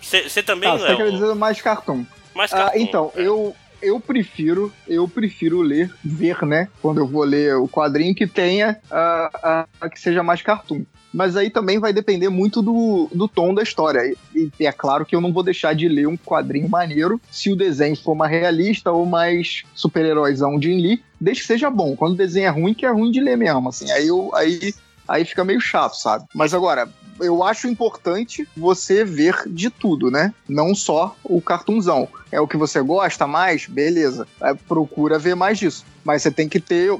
Você 0.00 0.42
também, 0.42 0.68
Tá, 0.70 0.76
você 0.78 0.86
tá 0.86 0.96
querendo 0.96 1.12
Léo? 1.12 1.20
dizer 1.22 1.34
mais 1.34 1.60
cartoon. 1.62 2.04
Mais 2.34 2.52
Ah, 2.52 2.56
cartoon. 2.64 2.78
então, 2.80 3.12
É. 3.16 3.22
eu, 3.22 3.54
eu 3.84 4.00
prefiro, 4.00 4.72
eu 4.88 5.06
prefiro 5.06 5.60
ler, 5.60 5.92
ver, 6.02 6.42
né? 6.44 6.68
Quando 6.80 6.98
eu 6.98 7.06
vou 7.06 7.24
ler 7.24 7.56
o 7.56 7.68
quadrinho 7.68 8.14
que 8.14 8.26
tenha, 8.26 8.78
ah, 8.90 9.66
que 9.92 10.00
seja 10.00 10.22
mais 10.22 10.42
cartoon. 10.42 10.84
Mas 11.12 11.36
aí 11.36 11.48
também 11.48 11.78
vai 11.78 11.92
depender 11.92 12.28
muito 12.28 12.60
do, 12.60 13.08
do 13.14 13.28
tom 13.28 13.54
da 13.54 13.62
história. 13.62 14.00
E, 14.34 14.50
e 14.58 14.66
é 14.66 14.72
claro 14.72 15.06
que 15.06 15.14
eu 15.14 15.20
não 15.20 15.32
vou 15.32 15.44
deixar 15.44 15.72
de 15.72 15.88
ler 15.88 16.08
um 16.08 16.16
quadrinho 16.16 16.68
maneiro 16.68 17.20
se 17.30 17.52
o 17.52 17.56
desenho 17.56 17.94
for 17.94 18.16
mais 18.16 18.32
realista 18.32 18.90
ou 18.90 19.06
mais 19.06 19.62
super-heróizão 19.76 20.58
de 20.58 20.74
Lee, 20.74 21.04
desde 21.20 21.42
que 21.42 21.46
seja 21.46 21.70
bom. 21.70 21.94
Quando 21.94 22.14
o 22.14 22.16
desenho 22.16 22.46
é 22.46 22.50
ruim, 22.50 22.74
que 22.74 22.84
é 22.84 22.90
ruim 22.90 23.12
de 23.12 23.20
ler 23.20 23.36
mesmo, 23.36 23.68
assim. 23.68 23.88
Aí, 23.92 24.08
eu, 24.08 24.34
aí, 24.34 24.74
aí 25.06 25.24
fica 25.24 25.44
meio 25.44 25.60
chato, 25.60 25.94
sabe? 25.94 26.24
Mas 26.34 26.52
agora, 26.52 26.88
eu 27.20 27.42
acho 27.42 27.68
importante 27.68 28.46
você 28.56 29.04
ver 29.04 29.42
de 29.46 29.70
tudo, 29.70 30.10
né? 30.10 30.32
Não 30.48 30.74
só 30.74 31.16
o 31.22 31.40
cartunzão. 31.40 32.08
É 32.30 32.40
o 32.40 32.48
que 32.48 32.56
você 32.56 32.80
gosta 32.80 33.26
mais? 33.26 33.66
Beleza. 33.66 34.26
Aí 34.40 34.54
procura 34.54 35.18
ver 35.18 35.34
mais 35.34 35.58
disso. 35.58 35.84
Mas 36.04 36.22
você 36.22 36.30
tem 36.30 36.48
que 36.48 36.60
ter, 36.60 36.90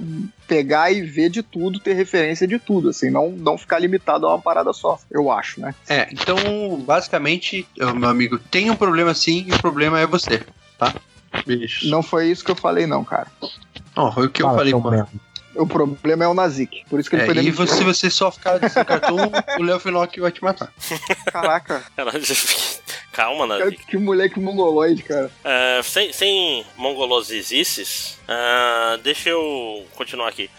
pegar 0.46 0.90
e 0.90 1.02
ver 1.02 1.28
de 1.28 1.42
tudo, 1.42 1.80
ter 1.80 1.94
referência 1.94 2.46
de 2.46 2.58
tudo, 2.58 2.88
assim, 2.88 3.10
não, 3.10 3.30
não 3.30 3.58
ficar 3.58 3.78
limitado 3.78 4.26
a 4.26 4.30
uma 4.30 4.40
parada 4.40 4.72
só, 4.72 4.98
eu 5.10 5.30
acho, 5.30 5.60
né? 5.60 5.74
É, 5.88 6.08
então, 6.10 6.36
basicamente, 6.86 7.68
meu 7.76 8.08
amigo, 8.08 8.38
tem 8.38 8.70
um 8.70 8.76
problema 8.76 9.12
sim 9.12 9.44
e 9.46 9.52
o 9.52 9.58
problema 9.58 10.00
é 10.00 10.06
você, 10.06 10.42
tá? 10.78 10.94
Bicho. 11.46 11.88
Não 11.88 12.02
foi 12.02 12.30
isso 12.30 12.44
que 12.44 12.50
eu 12.50 12.56
falei, 12.56 12.86
não, 12.86 13.04
cara. 13.04 13.26
Não, 13.96 14.10
foi 14.10 14.26
o 14.26 14.30
que 14.30 14.42
eu 14.42 14.54
falei, 14.54 14.72
mano. 14.72 15.06
O 15.56 15.66
problema 15.66 16.24
é 16.24 16.28
o 16.28 16.34
Nazik. 16.34 16.84
Por 16.88 16.98
isso 17.00 17.08
que 17.08 17.16
ele 17.16 17.22
É, 17.22 17.26
foi 17.26 17.34
e 17.34 17.38
demitido. 17.38 17.56
você, 17.66 17.76
se 17.76 17.84
você 17.84 18.10
só 18.10 18.30
ficar 18.30 18.58
desse 18.58 18.82
cartão, 18.84 19.16
o 19.58 19.62
Léo 19.62 19.78
Finock 19.80 20.18
vai 20.20 20.32
te 20.32 20.42
matar. 20.42 20.72
Caraca, 21.32 21.84
Caralho, 21.96 22.22
Calma, 23.12 23.46
cara, 23.46 23.64
Navi. 23.66 23.76
que 23.78 23.96
moleque 23.96 24.40
mongoloide, 24.40 25.02
cara. 25.04 25.30
É, 25.44 25.80
sem, 25.84 26.12
sem 26.12 26.64
mongolosices, 26.76 28.18
ah, 28.28 28.98
deixa 29.02 29.30
eu 29.30 29.86
continuar 29.94 30.28
aqui. 30.28 30.50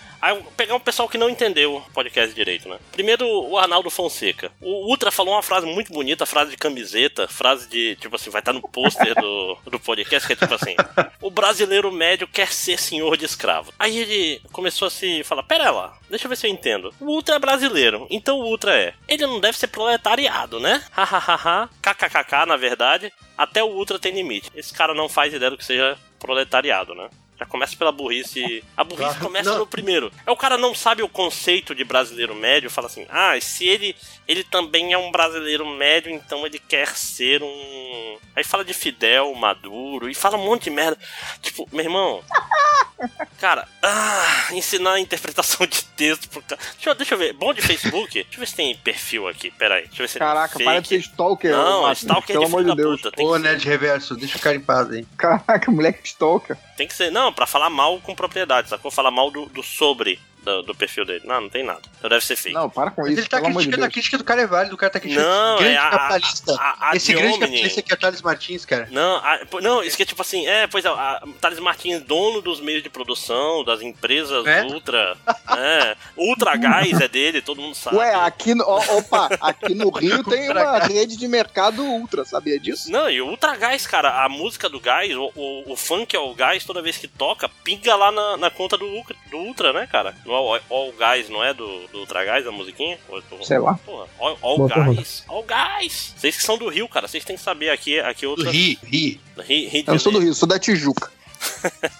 Pegar 0.55 0.75
um 0.75 0.79
pessoal 0.79 1.09
que 1.09 1.17
não 1.17 1.29
entendeu 1.29 1.77
o 1.77 1.81
podcast 1.91 2.33
direito, 2.33 2.67
né? 2.67 2.77
Primeiro, 2.91 3.27
o 3.27 3.57
Arnaldo 3.57 3.89
Fonseca. 3.89 4.51
O 4.61 4.89
Ultra 4.89 5.11
falou 5.11 5.33
uma 5.33 5.43
frase 5.43 5.65
muito 5.65 5.91
bonita, 5.91 6.25
frase 6.25 6.51
de 6.51 6.57
camiseta, 6.57 7.27
frase 7.27 7.69
de, 7.69 7.95
tipo 7.97 8.15
assim, 8.15 8.29
vai 8.29 8.41
estar 8.41 8.53
no 8.53 8.61
pôster 8.61 9.13
do, 9.15 9.57
do 9.65 9.79
podcast, 9.79 10.27
que 10.27 10.33
é 10.33 10.35
tipo 10.35 10.53
assim: 10.53 10.75
O 11.21 11.29
brasileiro 11.29 11.91
médio 11.91 12.27
quer 12.27 12.51
ser 12.51 12.79
senhor 12.79 13.17
de 13.17 13.25
escravo. 13.25 13.73
Aí 13.77 13.97
ele 13.97 14.41
começou 14.51 14.87
a 14.87 14.91
se 14.91 15.23
falar: 15.23 15.43
Pera 15.43 15.71
lá, 15.71 15.97
deixa 16.09 16.25
eu 16.25 16.29
ver 16.29 16.35
se 16.35 16.47
eu 16.47 16.51
entendo. 16.51 16.93
O 16.99 17.05
Ultra 17.05 17.35
é 17.35 17.39
brasileiro, 17.39 18.07
então 18.09 18.39
o 18.39 18.45
Ultra 18.45 18.75
é. 18.75 18.93
Ele 19.07 19.25
não 19.25 19.39
deve 19.39 19.57
ser 19.57 19.67
proletariado, 19.67 20.59
né? 20.59 20.83
Hahaha, 20.91 21.69
kkkk, 21.81 22.45
na 22.47 22.57
verdade. 22.57 23.11
Até 23.37 23.63
o 23.63 23.67
Ultra 23.67 23.99
tem 23.99 24.13
limite. 24.13 24.49
Esse 24.55 24.73
cara 24.73 24.93
não 24.93 25.09
faz 25.09 25.33
ideia 25.33 25.51
do 25.51 25.57
que 25.57 25.65
seja 25.65 25.97
proletariado, 26.19 26.95
né? 26.95 27.09
Já 27.37 27.45
começa 27.45 27.75
pela 27.75 27.91
burrice. 27.91 28.63
A 28.77 28.83
burrice 28.83 29.19
começa 29.19 29.51
não. 29.51 29.59
no 29.59 29.67
primeiro. 29.67 30.11
É 30.25 30.31
o 30.31 30.37
cara 30.37 30.57
não 30.57 30.73
sabe 30.73 31.03
o 31.03 31.09
conceito 31.09 31.75
de 31.75 31.83
brasileiro 31.83 32.33
médio, 32.33 32.69
fala 32.69 32.87
assim: 32.87 33.05
"Ah, 33.09 33.39
se 33.41 33.67
ele 33.67 33.95
ele 34.27 34.43
também 34.43 34.93
é 34.93 34.97
um 34.97 35.11
brasileiro 35.11 35.65
médio, 35.67 36.11
então 36.11 36.45
ele 36.45 36.59
quer 36.59 36.87
ser 36.95 37.41
um". 37.43 38.17
Aí 38.35 38.43
fala 38.43 38.65
de 38.65 38.73
Fidel, 38.73 39.33
Maduro 39.35 40.09
e 40.09 40.13
fala 40.15 40.37
um 40.37 40.43
monte 40.45 40.65
de 40.65 40.69
merda. 40.71 40.97
Tipo, 41.41 41.67
meu 41.71 41.85
irmão, 41.85 42.23
Cara, 43.39 43.67
ah, 43.83 44.47
ensinar 44.51 44.93
a 44.93 44.99
interpretação 44.99 45.67
de 45.67 45.83
texto 45.83 46.29
pro 46.29 46.41
cara. 46.41 46.59
Deixa, 46.75 46.89
eu- 46.89 46.95
deixa 46.95 47.13
eu 47.13 47.17
ver. 47.17 47.33
Bom 47.33 47.53
de 47.53 47.61
Facebook? 47.61 48.11
Deixa 48.13 48.35
eu 48.35 48.39
ver 48.39 48.47
se 48.47 48.55
tem 48.55 48.75
perfil 48.77 49.27
aqui. 49.27 49.51
Pera 49.51 49.75
aí. 49.75 49.81
Deixa 49.87 50.01
eu 50.01 50.05
ver 50.05 50.07
se 50.13 50.19
Caraca, 50.19 50.53
fake. 50.53 50.63
para 50.63 50.79
de 50.79 50.87
ser 50.87 50.95
stalker. 50.99 51.51
Não, 51.51 51.83
Márcio, 51.83 52.05
Stalker 52.05 52.27
Pelo 52.33 52.39
de 52.39 52.45
amor 52.45 52.61
filho 52.63 52.71
de 52.71 52.77
da 52.81 52.83
Deus. 52.83 53.01
puta. 53.01 53.11
Tem 53.15 53.27
Ô, 53.27 53.33
que, 53.33 53.39
Ned 53.39 53.65
Reverso, 53.67 54.15
deixa 54.15 54.37
o 54.37 54.41
cara 54.41 54.55
em 54.55 54.61
paz 54.61 54.89
aí. 54.89 55.05
Caraca, 55.17 55.69
moleque 55.71 56.07
stalker. 56.07 56.57
tem 56.77 56.87
que 56.87 56.93
ser. 56.93 57.11
Não, 57.11 57.33
pra 57.33 57.45
falar 57.45 57.69
mal 57.69 57.99
com 57.99 58.15
propriedade, 58.15 58.69
sacou? 58.69 58.89
Falar 58.89 59.11
mal 59.11 59.29
do, 59.29 59.45
do 59.47 59.61
sobre 59.61 60.19
do, 60.45 60.61
do 60.61 60.75
perfil 60.75 61.03
dele. 61.05 61.21
Não, 61.25 61.41
não 61.41 61.49
tem 61.49 61.63
nada. 61.63 61.81
Então 61.97 62.09
deve 62.09 62.23
ser 62.25 62.35
fake. 62.35 62.53
Não, 62.55 62.69
para 62.69 62.91
com 62.91 63.01
Mas 63.01 63.11
isso, 63.11 63.21
ele 63.21 63.27
tá 63.27 63.37
pelo 63.37 63.47
amor 63.49 63.61
de 63.61 63.67
criticando, 63.67 63.85
a 63.85 63.91
crítica 63.91 64.17
do 64.17 64.23
cara 64.23 64.41
é 64.41 64.47
válida, 64.47 64.73
o 64.75 64.77
cara 64.77 64.91
tá 64.93 64.99
criticando 64.99 65.27
Não, 65.27 65.55
esse 65.55 65.63
grande 65.63 65.75
é 65.75 65.79
a- 65.79 65.89
capitalista. 65.89 66.55
a- 66.59 66.89
a 66.91 66.95
esse 66.95 67.11
grande 67.13 67.27
Diomini. 67.29 67.47
capitalista 67.47 67.81
que 67.81 67.93
é 67.93 67.95
Thales 67.95 68.21
Martins, 68.21 68.65
cara. 68.65 68.87
Não, 68.91 69.21
não, 69.61 69.83
isso 69.83 69.97
que 69.97 70.03
é 70.03 70.05
tipo 70.05 70.21
assim, 70.21 70.45
é, 70.47 70.67
pois 70.67 70.85
é, 70.85 70.89
a 70.89 71.23
Thales 71.41 71.59
Martins, 71.59 72.01
dono 72.03 72.41
dos 72.41 72.59
meios 72.61 72.83
de 72.83 72.89
produção, 72.89 73.63
das 73.63 73.81
empresas 73.81 74.45
É? 74.45 74.63
Ultra, 74.63 75.17
é, 75.57 75.95
Ultra 76.15 76.55
Gás 76.57 77.01
é 77.01 77.07
dele, 77.07 77.41
todo 77.41 77.61
mundo 77.61 77.75
sabe. 77.75 77.97
Ué, 77.97 78.13
aqui, 78.13 78.53
no- 78.53 78.63
ó, 78.65 78.77
opa, 78.97 79.29
aqui 79.41 79.73
no 79.73 79.89
Rio 79.97 80.23
tem 80.23 80.49
uma 80.51 80.79
rede 80.79 81.17
de 81.17 81.27
mercado 81.27 81.83
ultra, 81.83 82.23
sabia 82.25 82.59
disso? 82.59 82.91
Não, 82.91 83.09
e 83.09 83.21
o 83.21 83.27
Ultra 83.27 83.55
Gás, 83.55 83.87
cara, 83.87 84.23
a 84.23 84.29
música 84.29 84.69
do 84.69 84.79
Gás, 84.79 85.11
o, 85.15 85.31
o, 85.35 85.73
o 85.73 85.75
funk 85.75 86.15
ao 86.15 86.33
Gás, 86.35 86.63
toda 86.63 86.81
vez 86.81 86.97
que 86.97 87.07
toca, 87.07 87.49
pinga 87.63 87.95
lá 87.95 88.11
na, 88.11 88.37
na 88.37 88.49
conta 88.51 88.77
do, 88.77 88.85
Ultra- 88.85 89.15
do 89.31 89.37
Ultra, 89.37 89.73
né, 89.73 89.87
cara? 89.91 90.13
No 90.25 90.34
All, 90.35 90.59
All 90.69 90.91
Gás, 90.93 91.29
não 91.29 91.43
é 91.43 91.53
do, 91.53 91.87
do 91.87 91.99
Ultra 91.99 92.23
Gás, 92.25 92.45
a 92.45 92.51
musiquinha? 92.51 92.97
Sei 93.43 93.57
lá. 93.57 93.75
Porra, 93.85 94.07
All, 94.19 94.37
all 94.41 94.57
Boa 94.57 94.69
Gás, 94.69 95.23
All 95.27 95.43
Gás. 95.43 96.13
Vocês 96.17 96.35
que 96.37 96.43
são 96.43 96.57
do 96.57 96.67
Rio, 96.69 96.87
cara, 96.87 97.07
vocês 97.07 97.23
têm 97.23 97.35
que 97.35 97.41
saber 97.41 97.69
aqui, 97.69 97.99
aqui 97.99 98.25
Do 98.25 98.31
outra... 98.31 98.51
Ri, 98.51 98.77
Ri. 98.83 99.19
Rio, 99.37 99.69
Rio 99.69 99.83
de 99.83 99.87
Eu 99.87 99.93
não 99.93 99.99
sou 99.99 100.11
do. 100.11 100.19
Rio, 100.19 100.33
sou 100.33 100.47
da 100.47 100.59
Tijuca. 100.59 101.11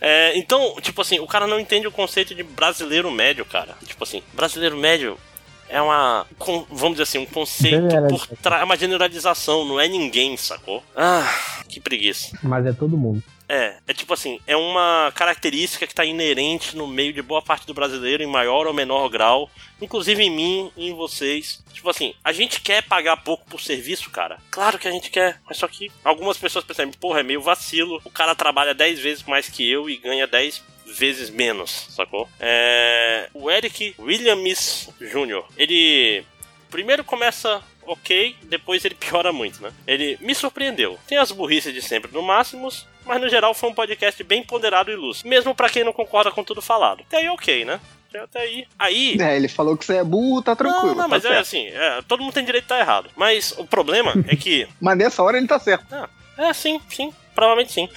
É, 0.00 0.36
então, 0.38 0.76
tipo 0.80 1.02
assim, 1.02 1.18
o 1.18 1.26
cara 1.26 1.46
não 1.46 1.60
entende 1.60 1.86
o 1.86 1.92
conceito 1.92 2.34
de 2.34 2.42
brasileiro 2.42 3.10
médio, 3.10 3.44
cara. 3.44 3.76
Tipo 3.84 4.04
assim, 4.04 4.22
brasileiro 4.32 4.76
médio 4.76 5.18
é 5.68 5.80
uma. 5.80 6.26
com- 6.38 6.64
vamos 6.70 6.92
dizer 6.92 7.02
assim, 7.02 7.18
um 7.18 7.26
conceito 7.26 7.82
por 8.08 8.26
trás. 8.38 8.62
É 8.62 8.64
uma 8.64 8.76
generalização, 8.76 9.64
não 9.66 9.78
é 9.78 9.86
ninguém, 9.88 10.36
sacou? 10.36 10.82
Ah, 10.96 11.30
que 11.68 11.80
preguiça. 11.80 12.36
Mas 12.42 12.64
é 12.66 12.72
todo 12.72 12.96
mundo. 12.96 13.22
É, 13.50 13.78
é 13.88 13.92
tipo 13.92 14.14
assim, 14.14 14.38
é 14.46 14.56
uma 14.56 15.12
característica 15.12 15.84
que 15.84 15.94
tá 15.94 16.04
inerente 16.04 16.76
no 16.76 16.86
meio 16.86 17.12
de 17.12 17.20
boa 17.20 17.42
parte 17.42 17.66
do 17.66 17.74
brasileiro, 17.74 18.22
em 18.22 18.26
maior 18.26 18.68
ou 18.68 18.72
menor 18.72 19.08
grau, 19.08 19.50
inclusive 19.82 20.22
em 20.22 20.30
mim 20.30 20.72
e 20.76 20.88
em 20.88 20.94
vocês. 20.94 21.60
Tipo 21.72 21.90
assim, 21.90 22.14
a 22.22 22.30
gente 22.30 22.60
quer 22.60 22.84
pagar 22.84 23.16
pouco 23.16 23.44
por 23.50 23.60
serviço, 23.60 24.08
cara? 24.08 24.38
Claro 24.52 24.78
que 24.78 24.86
a 24.86 24.92
gente 24.92 25.10
quer, 25.10 25.40
mas 25.48 25.56
só 25.56 25.66
que 25.66 25.90
algumas 26.04 26.38
pessoas 26.38 26.64
pensam, 26.64 26.88
porra, 26.92 27.20
é 27.20 27.24
meio 27.24 27.42
vacilo, 27.42 28.00
o 28.04 28.10
cara 28.10 28.36
trabalha 28.36 28.72
10 28.72 29.00
vezes 29.00 29.24
mais 29.24 29.48
que 29.48 29.68
eu 29.68 29.90
e 29.90 29.96
ganha 29.96 30.28
10 30.28 30.62
vezes 30.86 31.28
menos, 31.28 31.88
sacou? 31.90 32.28
É... 32.38 33.28
O 33.34 33.50
Eric 33.50 33.96
Williams 33.98 34.88
Jr., 35.00 35.42
ele 35.56 36.24
primeiro 36.70 37.02
começa 37.02 37.60
ok, 37.84 38.36
depois 38.44 38.84
ele 38.84 38.94
piora 38.94 39.32
muito, 39.32 39.60
né? 39.60 39.72
Ele 39.86 40.16
me 40.20 40.34
surpreendeu. 40.34 40.98
Tem 41.08 41.18
as 41.18 41.32
burrices 41.32 41.74
de 41.74 41.82
sempre 41.82 42.12
no 42.12 42.22
máximo, 42.22 42.68
mas 43.10 43.20
no 43.20 43.28
geral 43.28 43.52
foi 43.52 43.68
um 43.68 43.74
podcast 43.74 44.22
bem 44.22 44.40
ponderado 44.40 44.88
e 44.88 44.94
lúcido, 44.94 45.28
mesmo 45.28 45.52
para 45.52 45.68
quem 45.68 45.82
não 45.82 45.92
concorda 45.92 46.30
com 46.30 46.44
tudo 46.44 46.62
falado. 46.62 47.02
Até 47.08 47.16
aí 47.16 47.28
ok, 47.28 47.64
né? 47.64 47.80
Até 48.14 48.40
aí. 48.40 48.66
Aí. 48.78 49.16
É, 49.20 49.34
ele 49.34 49.48
falou 49.48 49.76
que 49.76 49.84
você 49.84 49.96
é 49.96 50.04
burro, 50.04 50.40
tá 50.40 50.54
tranquilo. 50.54 50.90
Não, 50.90 50.94
não, 50.94 51.02
tá 51.02 51.08
mas 51.08 51.22
certo. 51.22 51.34
é 51.34 51.38
assim, 51.40 51.66
é, 51.66 52.02
todo 52.06 52.22
mundo 52.22 52.32
tem 52.32 52.44
direito 52.44 52.62
de 52.62 52.66
estar 52.66 52.78
errado. 52.78 53.10
Mas 53.16 53.52
o 53.58 53.64
problema 53.64 54.12
é 54.28 54.36
que. 54.36 54.68
Mas 54.80 54.96
nessa 54.96 55.24
hora 55.24 55.38
ele 55.38 55.48
tá 55.48 55.58
certo. 55.58 55.84
Ah, 55.92 56.08
é, 56.38 56.52
sim, 56.52 56.80
sim. 56.88 57.12
Provavelmente 57.40 57.72
sim. 57.72 57.88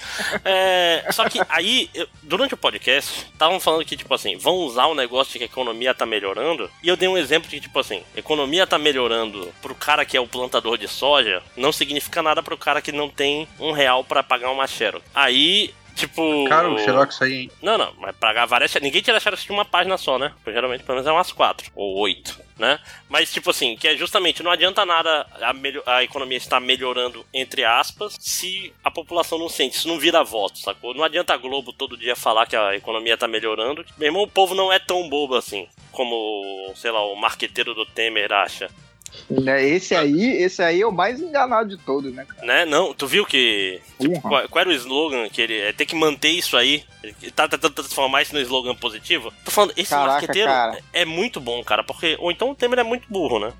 É, 0.42 1.04
só 1.12 1.28
que 1.28 1.38
aí, 1.50 1.90
eu- 1.94 2.08
durante 2.22 2.54
o 2.54 2.56
podcast, 2.56 3.26
estavam 3.30 3.60
falando 3.60 3.84
que, 3.84 3.94
tipo 3.94 4.14
assim, 4.14 4.38
vão 4.38 4.54
usar 4.54 4.86
o 4.86 4.94
negócio 4.94 5.32
de 5.34 5.38
que 5.38 5.44
a 5.44 5.46
economia 5.46 5.92
tá 5.92 6.06
melhorando. 6.06 6.70
E 6.82 6.88
eu 6.88 6.96
dei 6.96 7.06
um 7.06 7.18
exemplo 7.18 7.46
de 7.50 7.56
que, 7.56 7.62
tipo 7.62 7.78
assim, 7.78 8.02
economia 8.16 8.66
tá 8.66 8.78
melhorando 8.78 9.52
pro 9.60 9.74
cara 9.74 10.02
que 10.06 10.16
é 10.16 10.20
o 10.20 10.26
plantador 10.26 10.78
de 10.78 10.88
soja, 10.88 11.42
não 11.54 11.72
significa 11.72 12.22
nada 12.22 12.42
pro 12.42 12.56
cara 12.56 12.80
que 12.80 12.90
não 12.90 13.10
tem 13.10 13.46
um 13.60 13.70
real 13.72 14.02
pra 14.02 14.22
pagar 14.22 14.50
uma 14.50 14.66
Xerox. 14.66 15.04
Aí. 15.14 15.74
Tipo. 15.94 16.48
Caro 16.48 16.74
o 16.74 16.78
Xerox 16.78 17.22
aí, 17.22 17.32
hein? 17.42 17.50
Não, 17.62 17.76
não, 17.78 17.92
mas 17.98 18.16
pagar 18.16 18.46
várias. 18.46 18.74
Ninguém 18.76 19.00
tira 19.02 19.20
Xerox 19.20 19.44
de 19.44 19.52
uma 19.52 19.64
página 19.64 19.96
só, 19.96 20.18
né? 20.18 20.32
Porque 20.36 20.52
geralmente 20.52 20.82
pelo 20.82 20.96
menos 20.96 21.06
é 21.06 21.12
umas 21.12 21.30
quatro 21.30 21.70
ou 21.76 21.98
oito, 21.98 22.36
né? 22.58 22.78
Mas, 23.08 23.32
tipo 23.32 23.50
assim, 23.50 23.76
que 23.76 23.88
é 23.88 23.96
justamente 23.96 24.42
não 24.42 24.50
adianta 24.50 24.84
nada 24.84 25.26
a, 25.40 25.96
a 25.96 26.04
economia 26.04 26.36
estar 26.36 26.60
melhorando, 26.60 27.24
entre 27.32 27.64
aspas, 27.64 28.16
se 28.20 28.72
a 28.82 28.90
população 28.90 29.38
não 29.38 29.48
sente, 29.48 29.76
se 29.76 29.88
não 29.88 29.98
vira 29.98 30.22
voto, 30.22 30.58
sacou? 30.58 30.94
Não 30.94 31.04
adianta 31.04 31.34
a 31.34 31.36
Globo 31.36 31.72
todo 31.72 31.96
dia 31.96 32.16
falar 32.16 32.46
que 32.46 32.56
a 32.56 32.74
economia 32.74 33.16
tá 33.16 33.26
melhorando. 33.26 33.84
Meu 33.98 34.08
irmão, 34.08 34.22
o 34.22 34.30
povo 34.30 34.54
não 34.54 34.72
é 34.72 34.78
tão 34.78 35.08
bobo 35.08 35.34
assim, 35.34 35.68
como, 35.90 36.72
sei 36.76 36.90
lá, 36.90 37.04
o 37.04 37.16
marqueteiro 37.16 37.74
do 37.74 37.86
Temer 37.86 38.32
acha. 38.32 38.70
Né, 39.30 39.66
Esse 39.66 39.94
aí, 39.94 40.42
esse 40.42 40.62
aí 40.62 40.82
é 40.82 40.86
o 40.86 40.92
mais 40.92 41.20
enganado 41.20 41.68
de 41.68 41.82
todos, 41.82 42.12
né, 42.12 42.26
cara? 42.26 42.46
Né? 42.46 42.64
Não, 42.66 42.92
tu 42.92 43.06
viu 43.06 43.24
que. 43.24 43.80
Tipo, 43.98 44.20
qual, 44.20 44.48
qual 44.48 44.60
era 44.60 44.68
o 44.70 44.72
slogan 44.72 45.28
que 45.28 45.40
ele. 45.40 45.58
É, 45.58 45.72
tem 45.72 45.86
que 45.86 45.94
manter 45.94 46.28
isso 46.28 46.56
aí. 46.56 46.84
Ele 47.02 47.30
tá 47.30 47.48
tentando 47.48 47.74
transformar 47.74 48.22
isso 48.22 48.34
no 48.34 48.40
slogan 48.40 48.74
positivo. 48.74 49.32
Tô 49.44 49.50
falando, 49.50 49.72
esse 49.76 49.90
Caraca, 49.90 50.12
marqueteiro 50.12 50.48
cara. 50.48 50.78
é 50.92 51.04
muito 51.04 51.40
bom, 51.40 51.62
cara. 51.64 51.82
Porque. 51.82 52.16
Ou 52.18 52.30
então 52.30 52.50
o 52.50 52.54
Temer 52.54 52.78
é 52.80 52.82
muito 52.82 53.06
burro, 53.08 53.38
né? 53.38 53.52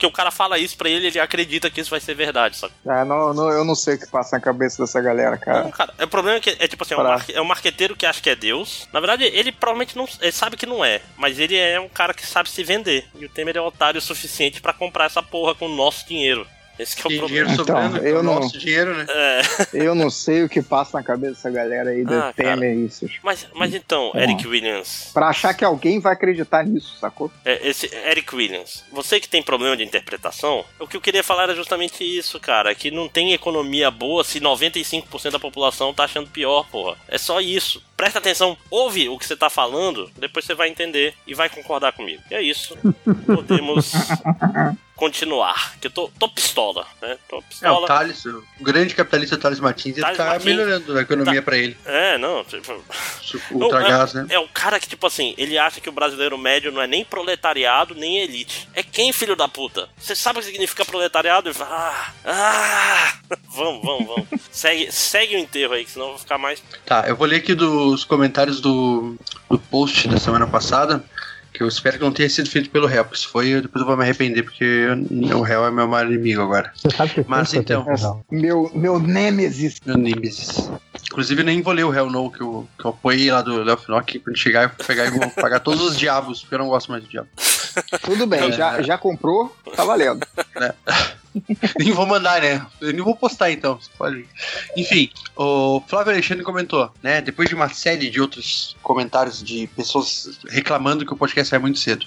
Porque 0.00 0.06
o 0.06 0.10
cara 0.16 0.30
fala 0.30 0.58
isso 0.58 0.78
pra 0.78 0.88
ele 0.88 1.08
ele 1.08 1.20
acredita 1.20 1.68
que 1.68 1.78
isso 1.78 1.90
vai 1.90 2.00
ser 2.00 2.14
verdade, 2.14 2.56
sabe? 2.56 2.72
Ah, 2.88 3.04
não, 3.04 3.34
não- 3.34 3.50
eu 3.50 3.62
não 3.66 3.74
sei 3.74 3.96
o 3.96 3.98
que 3.98 4.06
passa 4.06 4.36
na 4.36 4.40
cabeça 4.42 4.80
dessa 4.82 4.98
galera, 4.98 5.36
cara. 5.36 5.64
Não, 5.64 5.70
cara, 5.70 5.92
o 6.02 6.08
problema 6.08 6.38
é 6.38 6.40
que 6.40 6.56
é 6.58 6.66
tipo 6.66 6.82
assim, 6.82 6.94
é 6.94 6.96
um, 6.96 7.00
Pra- 7.00 7.10
marque- 7.10 7.32
é 7.34 7.40
um 7.42 7.44
marqueteiro 7.44 7.94
que 7.94 8.06
acha 8.06 8.18
que 8.22 8.30
é 8.30 8.34
Deus. 8.34 8.88
Na 8.94 8.98
verdade, 9.00 9.24
ele 9.24 9.52
provavelmente 9.52 9.94
não. 9.98 10.08
Ele 10.22 10.32
sabe 10.32 10.56
que 10.56 10.64
não 10.64 10.82
é. 10.82 11.02
Mas 11.18 11.38
ele 11.38 11.54
é 11.54 11.78
um 11.78 11.88
cara 11.90 12.14
que 12.14 12.26
sabe 12.26 12.48
se 12.48 12.64
vender. 12.64 13.06
E 13.14 13.26
o 13.26 13.28
Temer 13.28 13.58
é 13.58 13.60
otário 13.60 13.98
o 13.98 14.02
suficiente 14.02 14.62
pra 14.62 14.72
comprar 14.72 15.04
essa 15.04 15.22
porra 15.22 15.54
com 15.54 15.66
o 15.66 15.76
nosso 15.76 16.08
dinheiro. 16.08 16.46
Esse 16.82 16.96
que 16.96 17.02
é 17.02 17.06
o 17.06 17.08
Tem 17.08 17.18
problema. 17.18 17.46
dinheiro 17.48 17.62
Então, 17.62 17.76
sobrando, 17.82 18.06
eu 18.06 18.16
é 18.16 18.20
o 18.20 18.22
não- 18.22 18.34
nosso 18.40 18.58
dinheiro, 18.58 18.96
né? 18.96 19.06
É. 19.08 19.40
Eu 19.90 19.94
não 19.94 20.10
sei 20.10 20.42
o 20.44 20.48
que 20.48 20.62
passa 20.62 20.96
na 20.98 21.02
cabeça 21.04 21.34
dessa 21.34 21.50
galera 21.50 21.90
aí 21.90 22.04
Ah. 22.08 22.32
Temer 22.34 22.74
isso. 22.76 23.06
Mas, 23.22 23.46
mas 23.54 23.74
então, 23.74 24.10
Uhum. 24.10 24.20
Eric 24.20 24.46
Williams. 24.46 25.10
Pra 25.12 25.28
achar 25.28 25.52
que 25.54 25.64
alguém 25.64 25.98
vai 26.00 26.12
acreditar 26.12 26.64
nisso, 26.64 26.96
sacou? 27.00 27.30
É, 27.44 27.68
esse 27.68 27.86
Eric 28.08 28.34
Williams, 28.34 28.84
você 28.92 29.18
que 29.20 29.28
tem 29.28 29.42
problema 29.42 29.76
de 29.76 29.84
interpretação, 29.84 30.64
o 30.78 30.86
que 30.86 30.96
eu 30.96 31.00
queria 31.00 31.22
falar 31.24 31.44
era 31.44 31.54
justamente 31.54 32.04
isso, 32.04 32.38
cara, 32.40 32.74
que 32.74 32.90
não 32.90 33.08
tem 33.08 33.32
economia 33.32 33.90
boa 33.90 34.22
se 34.24 34.40
95% 34.40 35.30
da 35.32 35.38
população 35.38 35.92
tá 35.94 36.04
achando 36.04 36.28
pior, 36.30 36.66
porra. 36.70 36.96
É 37.08 37.18
só 37.18 37.40
isso. 37.40 37.82
Presta 37.96 38.18
atenção, 38.18 38.56
ouve 38.70 39.08
o 39.08 39.18
que 39.18 39.26
você 39.26 39.36
tá 39.36 39.50
falando, 39.50 40.10
depois 40.18 40.44
você 40.44 40.54
vai 40.54 40.68
entender 40.68 41.14
e 41.26 41.34
vai 41.34 41.48
concordar 41.50 41.92
comigo. 41.92 42.22
E 42.30 42.34
é 42.34 42.42
isso. 42.42 42.76
Podemos 43.26 43.92
continuar. 45.00 45.78
Que 45.80 45.86
eu 45.86 45.90
tô, 45.90 46.10
tô 46.18 46.28
pistola, 46.28 46.86
né? 47.00 47.16
Tô 47.26 47.36
É, 47.36 47.38
o 47.38 47.42
pistola. 47.42 47.86
Thales, 47.86 48.24
o 48.26 48.44
grande 48.60 48.94
capitalista 48.94 49.38
Thales 49.38 49.58
Martins, 49.58 49.94
ele 49.96 50.02
Thales 50.02 50.18
tá 50.18 50.24
Martins. 50.26 50.44
melhorando 50.44 50.98
a 50.98 51.00
economia 51.00 51.40
pra 51.40 51.56
ele. 51.56 51.74
É, 51.86 52.18
não, 52.18 52.44
tipo, 52.44 52.72
O 53.52 53.56
ultragás, 53.64 54.12
né? 54.12 54.26
É 54.28 54.38
o 54.38 54.46
cara 54.48 54.78
que, 54.78 54.86
tipo 54.86 55.06
assim, 55.06 55.34
ele 55.38 55.56
acha 55.56 55.80
que 55.80 55.88
o 55.88 55.92
brasileiro 55.92 56.36
médio 56.36 56.70
não 56.70 56.82
é 56.82 56.86
nem 56.86 57.02
proletariado, 57.02 57.94
nem 57.94 58.18
elite. 58.18 58.68
É 58.74 58.82
quem, 58.82 59.10
filho 59.12 59.34
da 59.34 59.48
puta? 59.48 59.88
Você 59.96 60.14
sabe 60.14 60.38
o 60.38 60.42
que 60.42 60.48
significa 60.48 60.84
proletariado? 60.84 61.52
Fala, 61.54 61.70
ah, 61.74 62.12
ah. 62.26 63.14
Vamos, 63.52 63.82
vamos, 63.82 64.06
vamos. 64.06 64.26
segue, 64.52 64.92
segue 64.92 65.34
o 65.34 65.38
enterro 65.38 65.72
aí, 65.72 65.84
que 65.84 65.90
senão 65.90 66.06
eu 66.06 66.10
vou 66.12 66.18
ficar 66.20 66.38
mais. 66.38 66.62
Tá, 66.86 67.04
eu 67.08 67.16
vou 67.16 67.26
ler 67.26 67.36
aqui 67.36 67.54
dos 67.54 68.04
comentários 68.04 68.60
do, 68.60 69.16
do 69.50 69.58
post 69.58 70.06
da 70.08 70.18
semana 70.18 70.46
passada, 70.46 71.04
que 71.60 71.64
eu 71.64 71.68
espero 71.68 71.98
que 71.98 72.04
não 72.04 72.10
tenha 72.10 72.30
sido 72.30 72.48
feito 72.48 72.70
pelo 72.70 72.86
réu, 72.86 73.04
porque 73.04 73.20
se 73.20 73.26
foi, 73.26 73.48
eu- 73.48 73.60
depois 73.60 73.82
eu 73.82 73.86
vou 73.86 73.94
me 73.94 74.02
arrepender, 74.02 74.42
porque 74.42 74.64
eu- 74.64 75.36
o 75.38 75.42
réu 75.42 75.66
é 75.66 75.70
meu 75.70 75.86
maior 75.86 76.10
inimigo 76.10 76.40
agora. 76.40 76.72
Você 76.74 76.88
sabe 76.88 77.12
que 77.12 77.24
Mas 77.28 77.52
então-. 77.52 77.84
Meu, 78.30 78.70
meu 78.74 78.98
Nemesis. 78.98 79.78
Meu 79.84 79.98
Nemesis. 79.98 80.70
Inclusive, 81.12 81.42
eu 81.42 81.44
nem 81.44 81.60
vou 81.60 81.74
ler 81.74 81.84
o 81.84 81.92
Hell 81.94 82.08
No, 82.08 82.30
que 82.30 82.40
eu, 82.40 82.66
que 82.78 82.84
eu 82.86 82.90
apoiei 82.92 83.30
lá 83.30 83.42
do 83.42 83.62
Léo 83.62 83.76
Finock, 83.76 84.18
quando 84.20 84.38
chegar, 84.38 84.62
eu 84.62 84.68
vou 84.70 84.86
pegar 84.86 85.04
e 85.04 85.10
vou 85.10 85.28
pagar 85.36 85.60
todos 85.60 85.82
os 85.82 85.98
diabos, 85.98 86.40
porque 86.40 86.54
eu 86.54 86.60
não 86.60 86.68
gosto 86.68 86.90
mais 86.90 87.04
de 87.04 87.10
diabo. 87.10 87.28
Tudo 88.04 88.26
bem, 88.26 88.50
já, 88.52 88.80
já 88.80 88.96
comprou, 88.96 89.54
tá 89.76 89.84
valendo. 89.84 90.26
Nem 91.78 91.92
vou 91.92 92.06
mandar, 92.06 92.40
né? 92.40 92.64
Eu 92.80 92.92
nem 92.92 93.02
vou 93.02 93.14
postar 93.14 93.50
então. 93.50 93.78
Pode. 93.96 94.26
Enfim, 94.76 95.10
o 95.36 95.82
Flávio 95.86 96.12
Alexandre 96.12 96.44
comentou, 96.44 96.92
né? 97.02 97.20
Depois 97.20 97.48
de 97.48 97.54
uma 97.54 97.68
série 97.68 98.10
de 98.10 98.20
outros 98.20 98.76
comentários 98.82 99.42
de 99.42 99.66
pessoas 99.68 100.38
reclamando 100.48 101.06
que 101.06 101.12
o 101.12 101.16
podcast 101.16 101.50
sai 101.50 101.58
muito 101.58 101.78
cedo. 101.78 102.06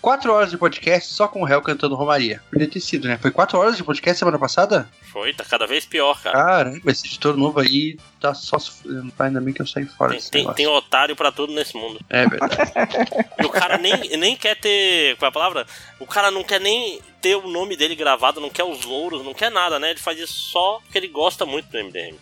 Quatro 0.00 0.32
horas 0.32 0.50
de 0.50 0.58
podcast 0.58 1.14
só 1.14 1.26
com 1.26 1.40
o 1.40 1.44
réu 1.44 1.62
cantando 1.62 1.94
Romaria. 1.94 2.42
Podia 2.50 2.68
ter 2.68 2.80
sido, 2.80 3.08
né? 3.08 3.16
Foi 3.16 3.30
quatro 3.30 3.58
horas 3.58 3.76
de 3.76 3.82
podcast 3.82 4.18
semana 4.18 4.38
passada? 4.38 4.86
Foi, 5.00 5.32
tá 5.32 5.44
cada 5.44 5.66
vez 5.66 5.86
pior, 5.86 6.20
cara. 6.20 6.36
Caramba, 6.36 6.90
esse 6.90 7.06
editor 7.06 7.36
novo 7.36 7.58
aí 7.58 7.96
tá 8.20 8.34
só 8.34 8.58
sofrendo. 8.58 9.10
Ainda 9.18 9.40
bem 9.40 9.54
que 9.54 9.62
eu 9.62 9.66
saí 9.66 9.86
fora 9.86 10.10
Tem, 10.10 10.44
tem, 10.44 10.52
tem 10.52 10.66
otário 10.66 11.16
pra 11.16 11.32
tudo 11.32 11.54
nesse 11.54 11.74
mundo. 11.74 12.00
É 12.10 12.26
verdade. 12.26 12.54
E 13.40 13.46
o 13.46 13.50
cara 13.50 13.78
nem, 13.78 14.16
nem 14.18 14.36
quer 14.36 14.56
ter. 14.56 15.16
Qual 15.16 15.26
é 15.26 15.30
a 15.30 15.32
palavra? 15.32 15.66
O 15.98 16.06
cara 16.06 16.30
não 16.30 16.44
quer 16.44 16.60
nem 16.60 17.00
ter 17.24 17.36
o 17.36 17.48
nome 17.48 17.74
dele 17.74 17.94
gravado, 17.94 18.38
não 18.38 18.50
quer 18.50 18.64
os 18.64 18.84
louros, 18.84 19.24
não 19.24 19.32
quer 19.32 19.50
nada, 19.50 19.78
né? 19.78 19.90
Ele 19.92 19.98
faz 19.98 20.18
isso 20.18 20.34
só 20.34 20.78
porque 20.84 20.98
ele 20.98 21.08
gosta 21.08 21.46
muito 21.46 21.70
do 21.70 21.78
MDM. 21.78 22.16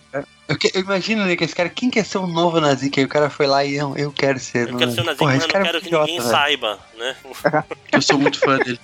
Eu, 0.49 0.57
que- 0.59 0.71
eu 0.75 0.81
imagino, 0.83 1.25
né, 1.25 1.35
que 1.35 1.43
esse 1.43 1.55
cara, 1.55 1.69
quem 1.69 1.91
quer 1.91 2.05
ser 2.05 2.19
um 2.19 2.27
novo 2.27 2.61
nazi? 2.61 2.89
Que 2.89 3.01
aí 3.01 3.07
o 3.07 3.09
cara 3.09 3.29
foi 3.29 3.47
lá 3.47 3.65
e 3.65 3.75
eu, 3.75 3.97
eu 3.97 4.13
quero 4.13 4.39
ser. 4.39 4.69
Eu 4.69 4.77
quero 4.77 4.93
ser 4.93 5.01
um 5.01 5.05
nazi, 5.05 5.19
Porra, 5.19 5.33
mas 5.35 5.43
eu 5.43 5.49
não 5.49 5.61
é 5.61 5.63
quero 5.63 5.73
muito 5.73 5.81
que 5.83 5.87
idiota, 5.89 6.07
ninguém 6.07 6.21
velho. 6.21 6.31
saiba, 6.31 6.79
né? 6.99 7.17
Eu 7.93 8.01
sou 8.03 8.19
muito 8.19 8.39
fã 8.39 8.57
dele. 8.59 8.79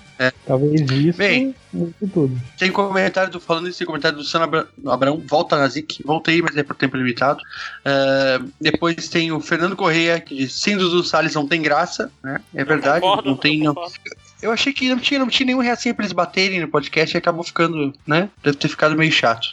Talvez 0.46 0.80
isso 0.90 1.16
Bem. 1.18 1.54
tudo. 2.12 2.36
Tem 2.58 2.70
comentário 2.72 3.30
do. 3.30 3.38
Falando 3.40 3.66
nesse 3.66 3.84
comentário 3.86 4.18
do 4.18 4.24
Sana 4.24 4.44
Abra- 4.44 4.68
Abrão, 4.86 5.22
volta 5.26 5.56
na 5.56 5.68
Zik. 5.68 6.02
Voltei, 6.04 6.42
mas 6.42 6.56
é 6.56 6.62
por 6.62 6.74
tempo 6.76 6.96
limitado. 6.96 7.40
Ah, 7.84 8.40
depois 8.60 9.08
tem 9.08 9.30
o 9.32 9.40
Fernando 9.40 9.76
Correia, 9.76 10.20
que 10.20 10.34
diz: 10.34 10.52
Sem 10.54 10.76
Dudu 10.76 11.02
Salles 11.04 11.34
não 11.34 11.46
tem 11.46 11.62
graça. 11.62 12.10
Né? 12.22 12.40
É 12.54 12.64
verdade. 12.64 13.00
Concordo, 13.00 13.28
não 13.30 13.36
tem. 13.36 13.60
Não. 13.62 13.74
Eu 14.40 14.52
achei 14.52 14.72
que 14.72 14.88
não 14.88 14.98
tinha, 14.98 15.18
não 15.20 15.28
tinha 15.28 15.46
nenhum 15.46 15.60
reacinho 15.60 15.94
pra 15.94 16.04
eles 16.04 16.12
baterem 16.12 16.60
no 16.60 16.68
podcast 16.68 17.16
e 17.16 17.18
acabou 17.18 17.42
ficando, 17.42 17.92
né? 18.06 18.28
Deve 18.42 18.56
ter 18.56 18.68
ficado 18.68 18.96
meio 18.96 19.10
chato. 19.12 19.48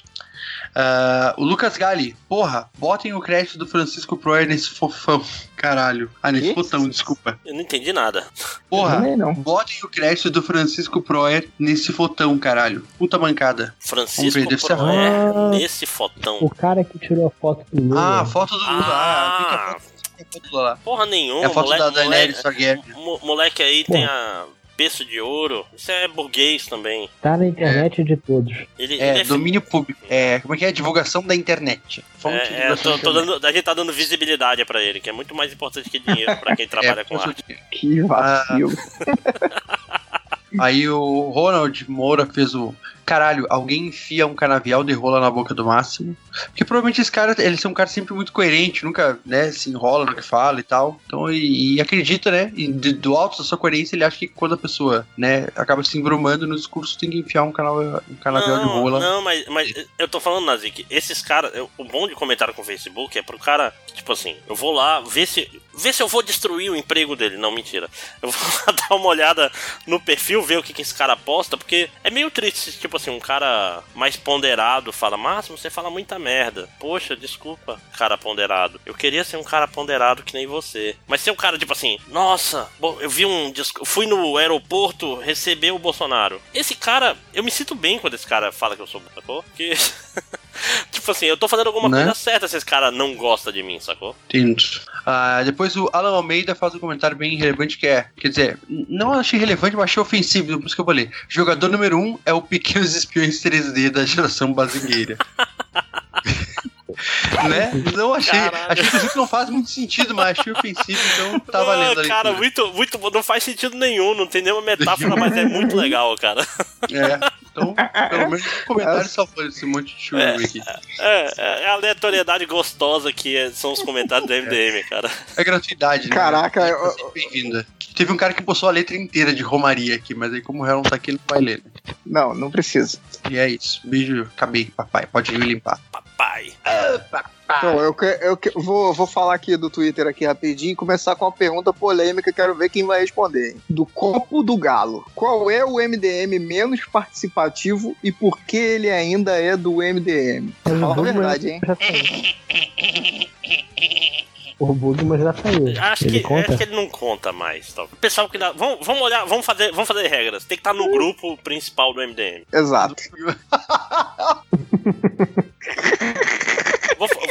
Ah, 0.77 1.33
o 1.37 1.43
Lucas 1.45 1.77
Gali, 1.77 2.15
porra, 2.27 2.69
botem 2.77 3.13
o 3.13 3.21
crédito 3.21 3.57
do 3.57 3.65
Francisco 3.65 4.17
Proer 4.17 4.45
nesse 4.47 4.69
fofão. 4.71 5.23
Caralho. 5.55 6.11
Ah, 6.21 6.31
nesse 6.31 6.53
fotão, 6.53 6.87
desculpa. 6.87 7.39
Eu 7.45 7.53
não 7.53 7.61
entendi 7.61 7.91
nada. 7.93 8.27
Porra, 8.69 8.99
não. 9.15 9.33
botem 9.33 9.77
o 9.83 9.87
crédito 9.87 10.29
do 10.29 10.41
Francisco 10.43 11.01
Proer 11.01 11.47
nesse 11.57 11.91
fotão, 11.93 12.37
caralho. 12.37 12.85
Puta 12.99 13.17
mancada. 13.17 13.73
Francisco 13.79 14.39
Proer 14.67 15.31
Ah. 15.35 15.49
nesse 15.51 15.85
fotão. 15.85 16.39
O 16.41 16.49
cara 16.49 16.83
que 16.83 16.99
tirou 16.99 17.27
a 17.27 17.31
foto 17.31 17.65
do 17.71 17.81
Lula. 17.81 18.01
Ah, 18.01 18.21
a 18.21 18.25
foto 18.25 18.51
do 18.51 18.59
Lula. 18.59 18.85
Ah, 18.85 18.91
a 18.91 19.71
Ah, 19.71 19.79
foto, 19.79 19.93
a 20.21 20.25
foto 20.33 20.43
do 20.43 20.49
Lula 20.51 20.63
lá. 20.71 20.77
porra 20.83 21.05
nenhuma. 21.05 21.41
É 21.43 21.45
a 21.45 21.49
foto 21.49 21.65
moleque, 21.65 21.83
da 21.83 21.89
Daenerys 21.89 22.43
moleque, 22.43 22.43
Targaryen. 22.43 22.83
mo- 23.03 23.19
moleque 23.23 23.63
aí 23.63 23.83
tem 23.85 24.03
a 24.05 24.43
berço 24.77 25.05
de 25.05 25.19
ouro. 25.19 25.65
Isso 25.75 25.91
é 25.91 26.07
burguês 26.07 26.65
também. 26.67 27.09
Tá 27.21 27.37
na 27.37 27.47
internet 27.47 28.03
de 28.03 28.17
todos. 28.17 28.53
Ele, 28.77 28.99
É, 28.99 29.09
ele 29.11 29.19
é 29.19 29.23
domínio 29.23 29.61
público. 29.61 29.99
É, 30.09 30.39
como 30.39 30.53
é 30.53 30.57
que 30.57 30.65
é? 30.65 30.71
Divulgação 30.71 31.23
da 31.23 31.33
internet. 31.35 32.03
Fonte 32.17 32.53
É, 32.53 32.71
é, 32.71 32.75
tô, 32.75 32.91
da 32.91 32.97
tô 32.97 33.13
dando, 33.13 33.45
a 33.45 33.51
gente 33.51 33.63
tá 33.63 33.73
dando 33.73 33.93
visibilidade 33.93 34.63
pra 34.65 34.81
ele, 34.83 34.99
que 34.99 35.09
é 35.09 35.13
muito 35.13 35.33
mais 35.33 35.51
importante 35.53 35.89
que 35.89 35.99
dinheiro 35.99 36.35
pra 36.37 36.55
quem 36.55 36.67
trabalha 36.69 37.01
É, 37.01 37.03
com 37.03 37.17
com 37.17 37.21
arte. 37.29 37.43
Que 37.71 38.01
vacilo. 38.01 38.71
Aí 40.59 40.87
o 40.87 41.29
Ronald 41.31 41.85
Moura 41.89 42.25
fez 42.25 42.55
o 42.55 42.73
caralho, 43.05 43.45
alguém 43.49 43.87
enfia 43.87 44.25
um 44.25 44.33
canavial 44.33 44.83
de 44.83 44.93
rola 44.93 45.19
na 45.19 45.29
boca 45.29 45.53
do 45.53 45.65
máximo. 45.65 46.17
Porque 46.47 46.65
provavelmente 46.65 47.01
esse 47.01 47.11
cara, 47.11 47.35
eles 47.37 47.59
são 47.59 47.71
um 47.71 47.73
cara 47.73 47.87
sempre 47.87 48.13
muito 48.13 48.31
coerente, 48.31 48.83
nunca, 48.83 49.19
né, 49.25 49.51
se 49.51 49.69
enrola 49.69 50.05
no 50.05 50.15
que 50.15 50.21
fala 50.21 50.59
e 50.59 50.63
tal. 50.63 50.99
Então, 51.05 51.31
e, 51.31 51.75
e 51.75 51.81
acredita, 51.81 52.31
né, 52.31 52.51
e 52.55 52.67
de, 52.67 52.93
do 52.93 53.15
alto 53.15 53.37
da 53.37 53.43
sua 53.43 53.57
coerência, 53.57 53.95
ele 53.95 54.03
acha 54.03 54.17
que 54.17 54.27
quando 54.27 54.55
a 54.55 54.57
pessoa, 54.57 55.07
né, 55.17 55.47
acaba 55.55 55.83
se 55.83 55.97
embrumando 55.97 56.47
no 56.47 56.55
discurso, 56.55 56.97
tem 56.97 57.09
que 57.09 57.19
enfiar 57.19 57.43
um, 57.43 57.51
canal, 57.51 57.79
um 58.09 58.15
canavial 58.15 58.57
não, 58.57 58.63
de 58.63 58.73
rola. 58.73 58.99
Não, 58.99 59.21
mas, 59.21 59.45
mas 59.47 59.73
eu 59.99 60.07
tô 60.07 60.19
falando, 60.19 60.45
Nazik, 60.45 60.85
esses 60.89 61.21
caras, 61.21 61.51
o 61.77 61.83
bom 61.83 62.07
de 62.07 62.15
comentário 62.15 62.53
com 62.53 62.61
o 62.61 62.65
Facebook 62.65 63.17
é 63.17 63.21
pro 63.21 63.37
cara, 63.37 63.73
tipo 63.93 64.11
assim, 64.11 64.35
eu 64.47 64.55
vou 64.55 64.71
lá 64.71 65.01
ver 65.01 65.27
se, 65.27 65.49
ver 65.77 65.93
se 65.93 66.01
eu 66.01 66.07
vou 66.07 66.23
destruir 66.23 66.71
o 66.71 66.75
emprego 66.75 67.15
dele. 67.15 67.37
Não, 67.37 67.51
mentira. 67.51 67.89
Eu 68.21 68.31
vou 68.31 68.49
lá 68.67 68.73
dar 68.73 68.95
uma 68.95 69.07
olhada 69.07 69.51
no 69.85 69.99
perfil, 69.99 70.41
ver 70.41 70.57
o 70.57 70.63
que, 70.63 70.73
que 70.73 70.81
esse 70.81 70.93
cara 70.93 71.15
posta, 71.15 71.57
porque 71.57 71.89
é 72.03 72.09
meio 72.09 72.31
triste, 72.31 72.79
tipo 72.79 72.94
assim, 72.97 73.11
um 73.11 73.19
cara 73.19 73.83
mais 73.93 74.15
ponderado 74.15 74.91
fala, 74.91 75.17
Máximo, 75.17 75.57
você 75.57 75.69
fala 75.69 75.89
muita 75.89 76.19
merda. 76.19 76.69
Poxa, 76.79 77.15
desculpa, 77.15 77.79
cara 77.97 78.17
ponderado. 78.17 78.79
Eu 78.85 78.93
queria 78.93 79.23
ser 79.23 79.37
um 79.37 79.43
cara 79.43 79.67
ponderado 79.67 80.23
que 80.23 80.33
nem 80.33 80.47
você. 80.47 80.95
Mas 81.07 81.21
ser 81.21 81.31
um 81.31 81.35
cara, 81.35 81.57
tipo 81.57 81.73
assim, 81.73 81.99
nossa, 82.07 82.69
eu 82.99 83.09
vi 83.09 83.25
um. 83.25 83.53
Fui 83.83 84.05
no 84.05 84.37
aeroporto 84.37 85.15
receber 85.15 85.71
o 85.71 85.79
Bolsonaro. 85.79 86.41
Esse 86.53 86.75
cara, 86.75 87.17
eu 87.33 87.43
me 87.43 87.51
sinto 87.51 87.75
bem 87.75 87.99
quando 87.99 88.13
esse 88.13 88.27
cara 88.27 88.51
fala 88.51 88.75
que 88.75 88.81
eu 88.81 88.87
sou 88.87 89.01
sacou? 89.13 89.43
Porque. 89.43 89.73
tipo 90.91 91.11
assim, 91.11 91.25
eu 91.25 91.37
tô 91.37 91.47
fazendo 91.47 91.67
alguma 91.67 91.89
né? 91.89 92.03
coisa 92.03 92.13
certa 92.13 92.47
se 92.47 92.57
esse 92.57 92.65
cara 92.65 92.91
não 92.91 93.15
gosta 93.15 93.51
de 93.51 93.61
mim, 93.63 93.79
sacou? 93.79 94.15
Entendo. 94.27 94.63
Ah, 95.05 95.41
depois 95.43 95.75
o 95.75 95.89
Alan 95.93 96.15
Almeida 96.15 96.55
faz 96.55 96.73
um 96.73 96.79
comentário 96.79 97.15
bem 97.15 97.37
relevante 97.37 97.77
que 97.77 97.87
é, 97.87 98.07
quer 98.17 98.29
dizer, 98.29 98.59
não 98.67 99.13
achei 99.13 99.39
relevante, 99.39 99.75
mas 99.75 99.85
achei 99.85 100.01
ofensivo, 100.01 100.59
por 100.59 100.65
isso 100.65 100.75
que 100.75 100.81
eu 100.81 100.85
ler. 100.85 101.11
Jogador 101.27 101.69
número 101.69 101.97
1 101.97 102.01
um 102.01 102.19
é 102.25 102.33
o 102.33 102.41
Pequenos 102.41 102.95
Espiões 102.95 103.41
3D 103.41 103.89
da 103.89 104.05
geração 104.05 104.53
bazingueira. 104.53 105.17
né? 107.49 107.71
Não 107.95 108.13
achei. 108.13 108.39
Caralho. 108.39 108.71
Achei 108.71 109.09
que 109.09 109.17
não 109.17 109.27
faz 109.27 109.49
muito 109.49 109.69
sentido, 109.69 110.13
mas 110.13 110.37
achei 110.37 110.53
ofensivo, 110.53 110.99
então 111.13 111.39
tá 111.39 111.63
valendo 111.63 111.99
ali. 111.99 112.07
Cara, 112.07 112.33
muito, 112.33 112.73
muito. 112.73 113.11
Não 113.11 113.23
faz 113.23 113.43
sentido 113.43 113.75
nenhum, 113.75 114.13
não 114.15 114.27
tem 114.27 114.41
nenhuma 114.41 114.61
metáfora, 114.61 115.15
mas 115.17 115.35
é 115.35 115.45
muito 115.45 115.75
legal, 115.75 116.15
cara. 116.17 116.45
É. 116.91 117.45
Então, 117.51 117.73
pelo 118.09 118.29
menos 118.29 118.45
o 118.45 118.65
comentário 118.65 119.07
só 119.07 119.25
foi 119.25 119.47
esse 119.47 119.65
monte 119.65 119.95
de 119.95 120.01
churro 120.01 120.21
é, 120.21 120.35
aqui. 120.35 120.61
É, 120.67 120.79
é, 120.99 121.63
é, 121.63 121.67
a 121.67 121.73
aleatoriedade 121.73 122.45
gostosa 122.45 123.11
que 123.13 123.35
é, 123.35 123.49
são 123.49 123.71
os 123.71 123.81
comentários 123.81 124.27
do 124.27 124.33
MDM, 124.33 124.83
cara. 124.89 125.09
É 125.37 125.43
gratuidade, 125.43 126.09
né? 126.09 126.15
Caraca, 126.15 126.67
eu... 126.67 127.11
bem-vinda. 127.13 127.65
Teve 127.95 128.11
um 128.11 128.17
cara 128.17 128.33
que 128.33 128.43
postou 128.43 128.67
a 128.67 128.73
letra 128.73 128.97
inteira 128.97 129.33
de 129.33 129.41
Romaria 129.41 129.95
aqui, 129.95 130.13
mas 130.13 130.33
aí 130.33 130.41
como 130.41 130.61
o 130.61 130.65
réu 130.65 130.75
não 130.75 130.83
tá 130.83 130.97
aqui, 130.97 131.11
ele 131.11 131.17
não 131.17 131.35
vai 131.35 131.39
ler. 131.43 131.63
Né? 131.63 131.95
Não, 132.05 132.35
não 132.35 132.51
precisa. 132.51 132.99
E 133.31 133.37
é 133.37 133.47
isso. 133.47 133.79
Beijo, 133.85 134.23
acabei, 134.35 134.65
papai. 134.65 135.05
Pode 135.05 135.31
me 135.31 135.45
limpar. 135.45 135.79
Papai. 136.17 136.53
Ah, 136.63 136.99
papai. 137.11 137.31
Então, 137.57 137.79
eu, 137.79 137.95
eu, 138.21 138.39
eu 138.55 138.61
vou, 138.61 138.93
vou 138.93 139.05
falar 139.05 139.35
aqui 139.35 139.55
do 139.55 139.69
Twitter 139.69 140.07
aqui 140.07 140.25
rapidinho 140.25 140.71
e 140.71 140.75
começar 140.75 141.15
com 141.15 141.25
uma 141.25 141.31
pergunta 141.31 141.71
polêmica, 141.71 142.33
quero 142.33 142.55
ver 142.55 142.69
quem 142.69 142.83
vai 142.83 143.01
responder. 143.01 143.55
Do 143.69 143.85
copo 143.85 144.41
do 144.41 144.57
galo. 144.57 145.05
Qual 145.13 145.51
é 145.51 145.63
o 145.63 145.75
MDM 145.75 146.39
menos 146.39 146.83
participativo 146.85 147.95
e 148.03 148.11
por 148.11 148.39
que 148.39 148.57
ele 148.57 148.89
ainda 148.89 149.39
é 149.39 149.55
do 149.55 149.75
MDM? 149.75 150.51
Fala 150.63 150.97
a 150.97 151.01
verdade, 151.01 151.49
hein? 151.49 151.61
O 154.57 154.73
Bugman 154.73 155.19
já 155.19 155.33
saiu. 155.33 155.73
Acho 155.81 156.05
ele 156.05 156.19
que, 156.19 156.21
conta? 156.21 156.47
acho 156.47 156.57
que 156.57 156.63
ele 156.63 156.75
não 156.75 156.87
conta 156.87 157.33
mais. 157.33 157.73
Tá? 157.73 157.85
Pessoal 157.99 158.29
que 158.29 158.37
dá. 158.37 158.53
Vamos, 158.53 158.85
vamos 158.85 159.01
olhar, 159.01 159.25
vamos 159.25 159.45
fazer, 159.45 159.71
vamos 159.71 159.87
fazer 159.87 160.07
regras. 160.07 160.45
Tem 160.45 160.57
que 160.57 160.61
estar 160.61 160.73
no 160.73 160.89
grupo 160.89 161.35
principal 161.37 161.93
do 161.93 162.01
MDM. 162.01 162.43
Exato. 162.53 163.03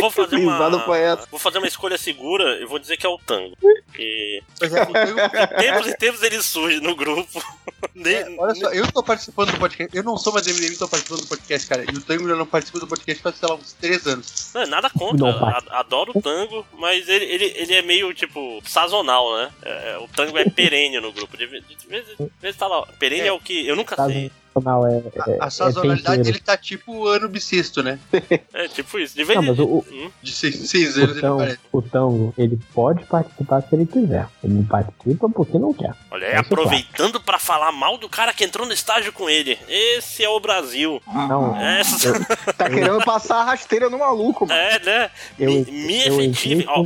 Vou, 0.01 0.11
vou, 0.11 0.11
fazer 0.11 0.37
uma. 0.37 1.17
Vou 1.31 1.41
fazer 1.41 1.59
uma 1.59 1.67
escolha 1.67 1.99
segura 1.99 2.61
e 2.61 2.65
vou 2.65 2.79
dizer 2.79 2.97
que 2.97 3.07
é 3.07 3.09
o 3.09 3.19
tango. 3.19 3.57
E. 3.99 4.43
em 4.63 5.57
tempos 5.57 5.87
em 5.87 5.97
tempos 5.97 6.23
ele 6.23 6.43
surge 6.43 6.81
no 6.81 6.95
grupo. 6.95 7.43
É, 8.05 8.35
olha 8.39 8.55
só, 8.55 8.73
eu 8.73 8.91
tô 8.91 9.03
participando 9.03 9.53
do 9.53 9.59
podcast. 9.59 9.97
Eu 9.97 10.03
não 10.03 10.17
sou 10.17 10.33
mais 10.33 10.47
MDM, 10.47 10.77
tô 10.77 10.89
participando 10.89 11.21
do 11.21 11.29
podcast, 11.29 11.69
cara. 11.69 11.85
E 11.85 11.97
o 11.97 12.01
tango 12.01 12.29
já 12.29 12.35
não 12.35 12.47
participa 12.47 12.81
do 12.81 12.89
podcast 12.89 13.23
faz, 13.23 13.37
sei 13.37 13.49
lá, 13.49 13.55
uns 13.55 13.73
3 13.75 14.07
anos. 14.07 14.51
Não, 14.53 14.67
nada 14.67 14.91
contra. 14.91 15.19
Não, 15.19 15.49
adoro 15.71 16.13
o 16.15 16.21
tango, 16.21 16.67
mas 16.73 17.09
ele, 17.09 17.25
ele, 17.27 17.45
ele 17.57 17.75
é 17.75 17.83
meio, 17.83 18.13
tipo, 18.13 18.61
sazonal, 18.65 19.37
né? 19.37 19.51
É, 19.63 19.99
o 19.99 20.09
tango 20.09 20.37
é 20.39 20.45
perene 20.49 20.99
no 20.99 21.13
grupo. 21.13 21.37
De, 21.37 21.47
vez, 21.47 21.63
de 21.69 21.87
vez, 21.87 22.05
de 22.07 22.31
vez 22.41 22.57
tá 22.57 22.67
lá. 22.67 22.85
Perene 22.99 23.23
é, 23.23 23.27
é 23.29 23.33
o 23.33 23.39
que. 23.39 23.67
Eu 23.67 23.77
nunca 23.77 23.95
sei. 24.07 24.33
Não, 24.63 24.87
é, 24.87 24.99
é, 24.99 25.39
a, 25.41 25.47
a 25.47 25.51
sazonalidade 25.51 26.23
dele 26.23 26.39
tá 26.39 26.57
tipo 26.57 27.07
ano 27.07 27.29
bissexto, 27.29 27.83
né? 27.83 27.99
é, 28.53 28.69
tipo 28.69 28.99
isso. 28.99 29.17
De 29.17 29.25
vez 29.25 29.37
não, 29.37 29.47
mas 29.47 29.59
o, 29.59 29.85
hum? 29.91 30.11
de 30.23 30.33
seis, 30.33 30.57
seis 30.69 30.97
anos 30.97 31.17
o 31.17 31.21
tango, 31.21 31.43
ele 31.43 31.59
O 31.73 31.83
tango, 31.83 32.35
ele 32.39 32.61
pode 32.73 33.05
participar 33.05 33.63
se 33.63 33.75
ele 33.75 33.87
quiser. 33.87 34.29
Ele 34.43 34.55
não 34.55 34.65
participa 34.65 35.29
porque 35.29 35.59
não 35.59 35.75
quer. 35.75 35.95
Olha 36.11 36.29
aí, 36.29 36.37
aproveitando 36.37 37.21
pra 37.21 37.39
falar 37.39 37.73
mal 37.73 37.99
do 37.99 38.09
cara 38.09 38.33
que 38.33 38.45
entrou 38.45 38.67
no 38.67 38.73
estágio 38.73 39.13
com 39.13 39.29
ele. 39.29 39.59
Esse 39.69 40.23
é 40.23 40.29
o 40.29 40.39
Brasil. 40.39 41.03
Não. 41.07 41.57
Essa... 41.61 42.09
Eu, 42.09 42.55
tá 42.55 42.71
querendo 42.71 43.05
passar 43.05 43.39
a 43.39 43.45
rasteira 43.45 43.91
no 43.91 43.99
maluco, 43.99 44.47
mano. 44.47 44.59
É, 44.59 44.79
né? 44.79 45.11
Eu, 45.39 45.51
me, 45.51 45.65
me 45.65 45.99
efetive. 46.07 46.65
Ó, 46.69 46.85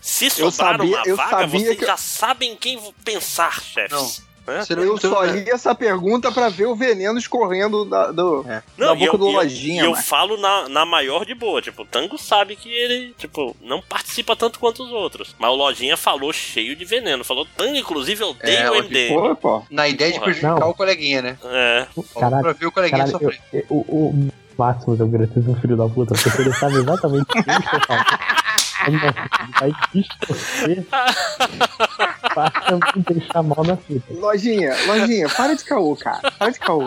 se 0.00 0.30
sobrar 0.30 0.76
sabia, 0.76 1.02
uma 1.04 1.16
vaga, 1.16 1.46
vocês 1.46 1.78
que... 1.78 1.86
já 1.86 1.96
sabem 1.96 2.56
quem 2.56 2.78
pensar, 3.04 3.60
chefes. 3.60 3.90
Não. 3.90 4.29
É? 4.50 4.62
Eu 4.68 4.98
só 4.98 5.24
li 5.24 5.48
essa 5.48 5.74
pergunta 5.74 6.32
para 6.32 6.48
ver 6.48 6.66
o 6.66 6.74
veneno 6.74 7.18
escorrendo 7.18 7.84
da, 7.84 8.10
do, 8.10 8.44
é. 8.48 8.62
não, 8.76 8.88
da 8.88 8.94
boca 8.94 9.14
eu, 9.14 9.18
do 9.18 9.30
Lojinha. 9.30 9.82
E 9.82 9.86
eu, 9.86 9.90
eu, 9.90 9.96
falo 9.96 10.36
na, 10.36 10.68
na 10.68 10.84
maior 10.84 11.24
de 11.24 11.34
boa. 11.34 11.62
Tipo, 11.62 11.82
o 11.82 11.86
Tango 11.86 12.18
sabe 12.18 12.56
que 12.56 12.68
ele, 12.68 13.14
tipo, 13.18 13.56
não 13.62 13.80
participa 13.80 14.34
tanto 14.34 14.58
quanto 14.58 14.82
os 14.82 14.90
outros. 14.90 15.34
Mas 15.38 15.50
o 15.50 15.54
Lojinha 15.54 15.96
falou 15.96 16.32
cheio 16.32 16.74
de 16.74 16.84
veneno. 16.84 17.24
Falou, 17.24 17.46
Tango, 17.56 17.76
inclusive, 17.76 18.22
eu 18.22 18.30
odeio 18.30 18.58
é, 18.58 18.70
o 18.70 18.74
MD. 18.76 19.08
Porra, 19.08 19.34
pô. 19.36 19.62
Na 19.70 19.88
ideia 19.88 20.12
Porra. 20.12 20.20
de 20.20 20.24
prejudicar 20.24 20.60
não. 20.60 20.70
o 20.70 20.74
coleguinha, 20.74 21.22
né? 21.22 21.38
É. 21.44 21.86
Caralho, 22.18 22.42
pra 22.42 22.52
ver 22.52 22.66
o 22.66 22.72
coleguinha 22.72 23.06
sofrer. 23.06 23.40
Eu, 23.52 23.60
eu, 23.60 23.66
o, 23.70 24.10
o 24.10 24.30
Máximo 24.60 24.96
é 24.98 25.04
um 25.04 25.10
gratuito 25.10 25.54
filho 25.60 25.76
da 25.76 25.88
puta, 25.88 26.14
porque 26.14 26.42
ele 26.42 26.52
sabe 26.52 26.76
exatamente 26.76 27.22
o 27.22 27.26
que 27.26 27.38
eu 27.38 27.44
falando. 27.44 27.60
Ele 27.88 28.49
vai 29.58 29.72
distorcer 29.94 30.84
para 32.34 32.50
também 32.50 33.04
deixar 33.08 33.42
mal 33.42 33.64
na 33.64 33.76
fita. 33.76 34.12
Lojinha, 34.12 34.74
lojinha, 34.86 35.28
para 35.28 35.54
de 35.54 35.64
caô, 35.64 35.96
cara. 35.96 36.30
Para 36.32 36.50
de 36.50 36.58
caô. 36.58 36.86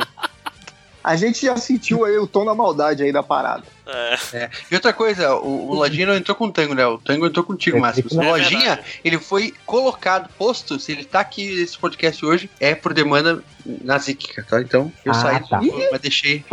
A 1.03 1.18
gente 1.18 1.45
já 1.45 1.57
sentiu 1.57 2.06
aí 2.06 2.18
o 2.18 2.26
tom 2.26 2.45
da 2.45 2.56
maldade 2.56 3.03
aí 3.03 3.11
da 3.11 3.22
parada. 3.22 3.64
É. 3.86 4.38
é. 4.38 4.49
E 4.72 4.76
outra 4.76 4.94
coisa, 4.94 5.36
o, 5.36 5.72
o 5.72 5.74
Lojinha 5.74 6.07
não 6.07 6.15
entrou 6.15 6.34
com 6.34 6.45
o 6.45 6.52
Tango, 6.52 6.74
né? 6.74 6.86
O 6.88 6.98
Tango 6.98 7.28
entrou 7.28 7.44
contigo, 7.44 7.76
é, 7.76 7.80
Márcio. 7.82 8.06
O 8.10 8.24
Lojinha, 8.24 8.80
ele 9.03 9.20
foi 9.20 9.53
colocado, 9.65 10.30
posto, 10.38 10.80
se 10.80 10.94
ele 10.94 11.03
tá 11.03 11.20
aqui 11.20 11.60
nesse 11.60 11.78
podcast 11.78 12.26
hoje, 12.26 12.49
é 12.57 12.74
por 12.74 12.94
demanda 12.94 13.44
nazíquica, 13.84 14.45
tá? 14.49 14.61
Então, 14.61 14.90
eu 15.03 15.11
ah, 15.11 15.15
saí 15.15 15.48
tá. 15.49 15.60
do 15.60 15.74
mas 15.91 15.99
deixei. 15.99 16.45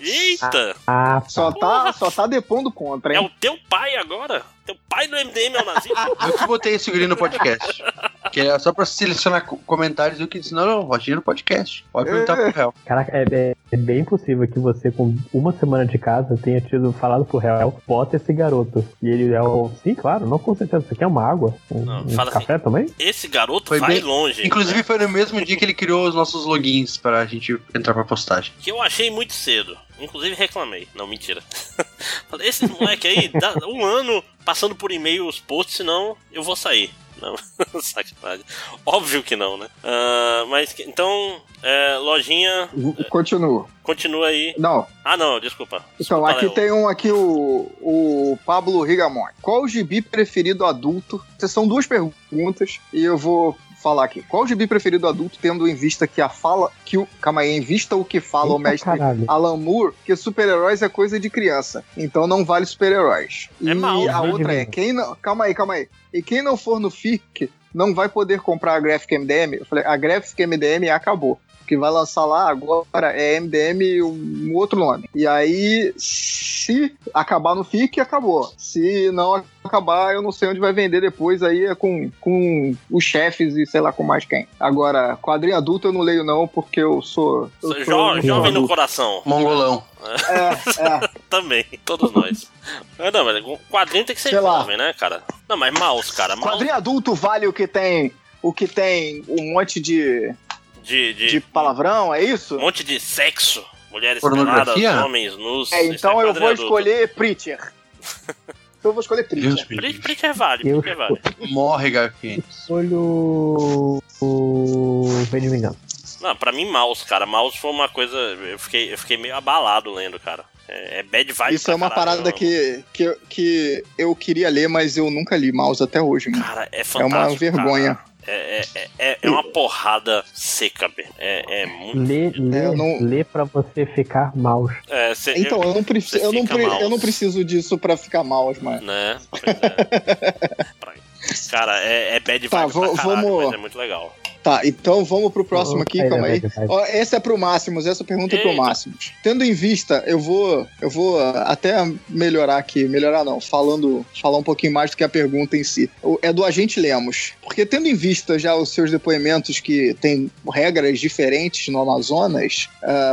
Eita! 0.00 0.76
Ah, 0.86 1.18
ah, 1.18 1.22
só, 1.28 1.52
tá, 1.52 1.92
só 1.92 2.10
tá 2.10 2.26
depondo 2.26 2.72
contra, 2.72 3.12
hein? 3.12 3.22
É 3.22 3.26
o 3.26 3.30
teu 3.38 3.58
pai 3.68 3.96
agora? 3.96 4.42
Teu 4.70 4.76
pai 4.88 5.08
do 5.08 5.16
MDM 5.16 5.56
é 5.56 5.62
o 5.62 5.66
nazista? 5.66 6.10
eu 6.28 6.32
que 6.38 6.46
botei 6.46 6.74
esse 6.74 6.92
guri 6.92 7.08
no 7.08 7.16
podcast. 7.16 7.82
Que 8.30 8.40
é 8.42 8.56
só 8.60 8.72
pra 8.72 8.86
selecionar 8.86 9.44
comentários, 9.44 10.20
eu 10.20 10.28
que 10.28 10.38
disse, 10.38 10.54
não, 10.54 10.64
não, 10.64 10.86
Lojinha 10.86 11.16
no 11.16 11.22
podcast. 11.22 11.84
Pode 11.92 12.08
perguntar 12.08 12.36
pro 12.36 12.52
réu. 12.52 12.74
Caraca, 12.84 13.10
é, 13.16 13.24
é, 13.32 13.56
é 13.72 13.76
bem 13.76 14.04
possível 14.04 14.46
que 14.46 14.60
você, 14.60 14.92
com 14.92 15.16
uma 15.34 15.52
semana 15.52 15.84
de 15.84 15.98
casa, 15.98 16.36
tenha 16.36 16.60
tido 16.60 16.92
falado 16.92 17.24
pro 17.24 17.38
réu, 17.38 17.82
bota 17.84 18.14
esse 18.14 18.32
garoto. 18.32 18.86
E 19.02 19.08
ele 19.08 19.34
é 19.34 19.42
o. 19.42 19.72
Sim, 19.82 19.96
claro, 19.96 20.28
não 20.28 20.38
com 20.38 20.54
certeza. 20.54 20.86
Você 20.88 20.94
quer 20.94 21.08
uma 21.08 21.28
água? 21.28 21.52
Um, 21.68 21.84
não, 21.84 22.02
um 22.02 22.16
café 22.30 22.54
assim, 22.54 22.62
também? 22.62 22.86
Esse 22.96 23.26
garoto 23.26 23.70
foi 23.70 23.80
vai 23.80 23.94
bem... 23.94 24.02
longe. 24.02 24.46
Inclusive, 24.46 24.76
né? 24.76 24.82
foi 24.84 24.98
no 24.98 25.08
mesmo 25.08 25.44
dia 25.44 25.56
que 25.56 25.64
ele 25.64 25.74
criou 25.74 26.06
os 26.06 26.14
nossos 26.14 26.44
logins 26.44 26.96
pra 26.96 27.26
gente 27.26 27.58
entrar 27.74 27.94
pra 27.94 28.04
postagem. 28.04 28.52
Que 28.60 28.70
eu 28.70 28.80
achei 28.80 29.10
muito 29.10 29.32
cedo. 29.32 29.76
Inclusive 30.00 30.34
reclamei. 30.34 30.88
Não, 30.94 31.06
mentira. 31.06 31.42
Falei, 32.28 32.48
esses 32.48 32.68
moleque 32.68 33.06
aí, 33.06 33.28
dá 33.28 33.54
um 33.66 33.84
ano 33.84 34.22
passando 34.44 34.74
por 34.74 34.90
e-mail 34.90 35.26
os 35.26 35.38
posts, 35.38 35.76
senão 35.76 36.16
eu 36.32 36.42
vou 36.42 36.56
sair. 36.56 36.90
Não, 37.20 37.36
sacanagem. 37.82 38.44
Óbvio 38.84 39.22
que 39.22 39.36
não, 39.36 39.58
né? 39.58 39.68
Uh, 39.84 40.46
mas 40.46 40.74
então, 40.80 41.42
é, 41.62 41.96
lojinha. 41.98 42.70
Continua. 43.10 43.66
Continua 43.82 44.28
aí. 44.28 44.54
Não. 44.56 44.86
Ah, 45.04 45.16
não, 45.16 45.38
desculpa. 45.38 45.84
desculpa 45.98 46.22
então, 46.22 46.26
aqui 46.26 46.46
Léo. 46.46 46.54
tem 46.54 46.72
um 46.72 46.88
aqui, 46.88 47.10
o, 47.10 47.70
o 47.80 48.38
Pablo 48.46 48.82
Rigamon. 48.82 49.26
Qual 49.42 49.62
o 49.62 49.68
gibi 49.68 50.00
preferido 50.00 50.64
adulto? 50.64 51.22
Essas 51.36 51.52
são 51.52 51.68
duas 51.68 51.86
perguntas 51.86 52.80
e 52.92 53.04
eu 53.04 53.18
vou 53.18 53.56
falar 53.80 54.04
aqui. 54.04 54.22
Qual 54.22 54.42
o 54.42 54.46
gibi 54.46 54.66
preferido 54.66 55.08
adulto, 55.08 55.38
tendo 55.40 55.66
em 55.66 55.74
vista 55.74 56.06
que 56.06 56.20
a 56.20 56.28
fala. 56.28 56.70
Que 56.84 56.98
o, 56.98 57.06
calma 57.20 57.40
aí, 57.40 57.50
em 57.50 57.60
vista 57.60 57.96
o 57.96 58.04
que 58.04 58.20
fala 58.20 58.46
Eita, 58.46 58.56
o 58.56 58.58
mestre 58.58 58.90
caralho. 58.90 59.24
Alan 59.26 59.56
Moore, 59.56 59.94
que 60.04 60.14
super-heróis 60.14 60.82
é 60.82 60.88
coisa 60.88 61.18
de 61.18 61.30
criança. 61.30 61.84
Então 61.96 62.26
não 62.26 62.44
vale 62.44 62.66
super-heróis. 62.66 63.48
É 63.64 63.70
e 63.70 63.74
mal, 63.74 64.08
a 64.08 64.20
outra 64.22 64.54
é, 64.54 64.64
quem 64.64 64.92
não. 64.92 65.16
Calma 65.16 65.44
aí, 65.44 65.54
calma 65.54 65.74
aí. 65.74 65.88
E 66.12 66.22
quem 66.22 66.42
não 66.42 66.56
for 66.56 66.78
no 66.78 66.90
FIC 66.90 67.50
não 67.72 67.94
vai 67.94 68.08
poder 68.08 68.40
comprar 68.40 68.74
a 68.74 68.80
Graphic 68.80 69.16
MDM. 69.16 69.54
Eu 69.54 69.64
falei, 69.64 69.84
a 69.84 69.96
Graphic 69.96 70.44
MDM 70.44 70.88
acabou 70.92 71.38
que 71.70 71.76
vai 71.76 71.88
lançar 71.88 72.24
lá 72.24 72.50
agora 72.50 73.12
é 73.12 73.38
MDM 73.38 74.02
um 74.02 74.52
outro 74.56 74.76
nome. 74.76 75.08
E 75.14 75.24
aí, 75.24 75.94
se 75.96 76.92
acabar 77.14 77.54
no 77.54 77.62
FIC, 77.62 78.00
acabou. 78.00 78.52
Se 78.58 79.08
não 79.12 79.44
acabar, 79.62 80.12
eu 80.12 80.20
não 80.20 80.32
sei 80.32 80.48
onde 80.48 80.58
vai 80.58 80.72
vender 80.72 81.00
depois, 81.00 81.44
aí 81.44 81.66
é 81.66 81.74
com, 81.76 82.10
com 82.20 82.74
os 82.90 83.04
chefes 83.04 83.54
e 83.54 83.64
sei 83.66 83.80
lá 83.80 83.92
com 83.92 84.02
mais 84.02 84.24
quem. 84.24 84.48
Agora, 84.58 85.16
quadrinho 85.22 85.56
adulto 85.56 85.86
eu 85.86 85.92
não 85.92 86.00
leio 86.00 86.24
não, 86.24 86.48
porque 86.48 86.80
eu 86.80 87.00
sou... 87.02 87.48
Eu 87.62 87.72
Jo- 87.78 87.84
sou 87.84 88.20
jovem 88.20 88.50
no 88.50 88.66
coração. 88.66 89.22
Mongolão. 89.24 89.84
É, 90.04 91.04
é. 91.04 91.08
Também, 91.30 91.64
todos 91.84 92.10
nós. 92.12 92.50
Mas 92.98 93.12
não, 93.12 93.24
mas 93.24 93.44
o 93.44 93.56
quadrinho 93.70 94.04
tem 94.04 94.16
que 94.16 94.20
ser 94.22 94.30
Sei 94.30 94.40
lá. 94.40 94.58
jovem, 94.58 94.76
né, 94.76 94.92
cara? 94.98 95.22
Não, 95.48 95.56
mas 95.56 95.72
mouse, 95.78 96.12
cara. 96.12 96.34
Mouse 96.34 96.50
Quadrinho 96.50 96.74
adulto 96.74 97.14
vale 97.14 97.46
o 97.46 97.52
que 97.52 97.68
tem... 97.68 98.12
O 98.42 98.54
que 98.54 98.66
tem 98.66 99.22
um 99.28 99.52
monte 99.52 99.78
de, 99.78 100.34
de, 100.82 101.14
de, 101.14 101.26
de 101.28 101.40
palavrão, 101.40 102.12
é 102.14 102.22
isso? 102.22 102.56
um 102.56 102.60
monte 102.60 102.82
de 102.84 102.98
sexo. 103.00 103.64
Mulheres 103.90 104.20
peladas, 104.22 104.76
homens 105.04 105.36
nus. 105.36 105.72
É, 105.72 105.84
então 105.86 106.20
eu 106.20 106.32
vou 106.32 106.48
adulto. 106.48 106.62
escolher 106.62 107.08
Preacher. 107.14 107.72
eu 108.84 108.92
vou 108.92 109.00
escolher 109.00 109.24
Preacher. 109.24 109.66
Preacher. 109.66 110.00
Preacher 110.00 110.34
vale, 110.34 110.68
Eu 110.70 110.80
Preacher 110.80 110.96
vale. 110.96 111.20
Morre, 111.50 111.90
Garfield. 111.90 112.44
Olho 112.68 114.00
o 114.20 115.08
V 115.30 115.40
de 115.40 115.48
Vingança. 115.48 115.76
Não, 116.20 116.36
pra 116.36 116.52
mim, 116.52 116.70
mouse, 116.70 117.04
cara. 117.04 117.24
Mouse 117.26 117.58
foi 117.58 117.70
uma 117.70 117.88
coisa. 117.88 118.16
Eu 118.16 118.58
fiquei, 118.58 118.92
eu 118.92 118.98
fiquei 118.98 119.16
meio 119.16 119.34
abalado 119.34 119.90
lendo, 119.92 120.20
cara. 120.20 120.44
É, 120.68 121.00
é 121.00 121.02
bad 121.02 121.32
vibe. 121.32 121.54
Isso 121.54 121.70
é 121.70 121.74
uma 121.74 121.90
parada 121.90 122.30
que, 122.30 122.84
que, 122.92 123.16
que 123.28 123.82
eu 123.98 124.14
queria 124.14 124.48
ler, 124.50 124.68
mas 124.68 124.96
eu 124.96 125.10
nunca 125.10 125.36
li 125.36 125.50
Mouse 125.50 125.82
até 125.82 126.00
hoje. 126.00 126.30
Cara, 126.30 126.68
é 126.70 126.82
É 126.82 126.84
fantástico. 126.84 127.16
uma 127.16 127.36
vergonha. 127.36 127.94
cara. 127.96 128.09
É, 128.30 128.62
é, 128.74 128.88
é, 128.98 129.18
é 129.22 129.30
uma 129.30 129.42
porrada 129.44 130.24
seca, 130.32 130.88
Bê. 130.88 131.04
É, 131.18 131.62
é 131.62 131.66
muito. 131.66 131.98
Lê, 131.98 132.30
lê, 132.30 132.66
eu 132.66 132.76
não- 132.76 132.98
lê 133.00 133.24
pra 133.24 133.44
você 133.44 133.84
ficar 133.86 134.34
mouse. 134.36 134.74
É, 134.88 135.14
cê- 135.14 135.34
Então, 135.36 135.60
eu 135.62 135.74
não, 135.74 135.82
preciso, 135.84 136.18
você 136.18 136.26
eu, 136.26 136.32
não 136.32 136.46
pre- 136.46 136.62
eu 136.82 136.88
não 136.90 136.98
preciso 137.00 137.44
disso 137.44 137.76
pra 137.76 137.96
ficar 137.96 138.22
mouse, 138.22 138.62
mano. 138.62 138.80
Né? 138.86 139.18
Pois 139.30 139.42
é. 139.44 139.50
Cara, 141.50 141.78
é, 141.84 142.16
é 142.16 142.20
bad 142.20 142.48
vibe 142.48 142.50
Tá, 142.50 142.68
caralho, 142.68 142.94
vamos- 142.96 143.44
mas 143.44 143.54
é 143.54 143.56
muito 143.56 143.78
legal. 143.78 144.16
Tá, 144.42 144.62
então 144.64 145.04
vamos 145.04 145.32
pro 145.32 145.44
próximo 145.44 145.82
aqui, 145.82 145.98
calma 146.08 146.26
aí. 146.26 146.40
Ó, 146.68 146.80
essa 146.86 147.16
é 147.16 147.20
pro 147.20 147.36
Máximos, 147.36 147.86
essa 147.86 148.02
pergunta 148.02 148.36
é 148.36 148.38
pro. 148.38 148.54
Máximos. 148.56 149.12
Tendo 149.22 149.44
em 149.44 149.52
vista, 149.52 150.02
eu 150.06 150.18
vou, 150.18 150.66
eu 150.80 150.88
vou 150.88 151.20
ah, 151.20 151.42
até 151.42 151.74
melhorar 152.08 152.56
aqui, 152.56 152.84
melhorar 152.84 153.22
não, 153.22 153.38
falando, 153.40 154.04
falar 154.20 154.38
um 154.38 154.42
pouquinho 154.42 154.72
mais 154.72 154.90
do 154.92 154.96
que 154.96 155.04
a 155.04 155.08
pergunta 155.10 155.56
em 155.58 155.64
si. 155.64 155.90
O- 156.02 156.18
É 156.22 156.32
do 156.32 156.42
agente 156.44 156.80
Lemos. 156.80 157.32
Porque 157.42 157.66
tendo 157.66 157.86
em 157.86 157.94
vista 157.94 158.38
já 158.38 158.54
os 158.54 158.70
seus 158.70 158.90
depoimentos 158.90 159.60
que 159.60 159.92
tem 160.00 160.30
regras 160.50 160.98
diferentes 160.98 161.68
no 161.68 161.80
Amazonas 161.80 162.68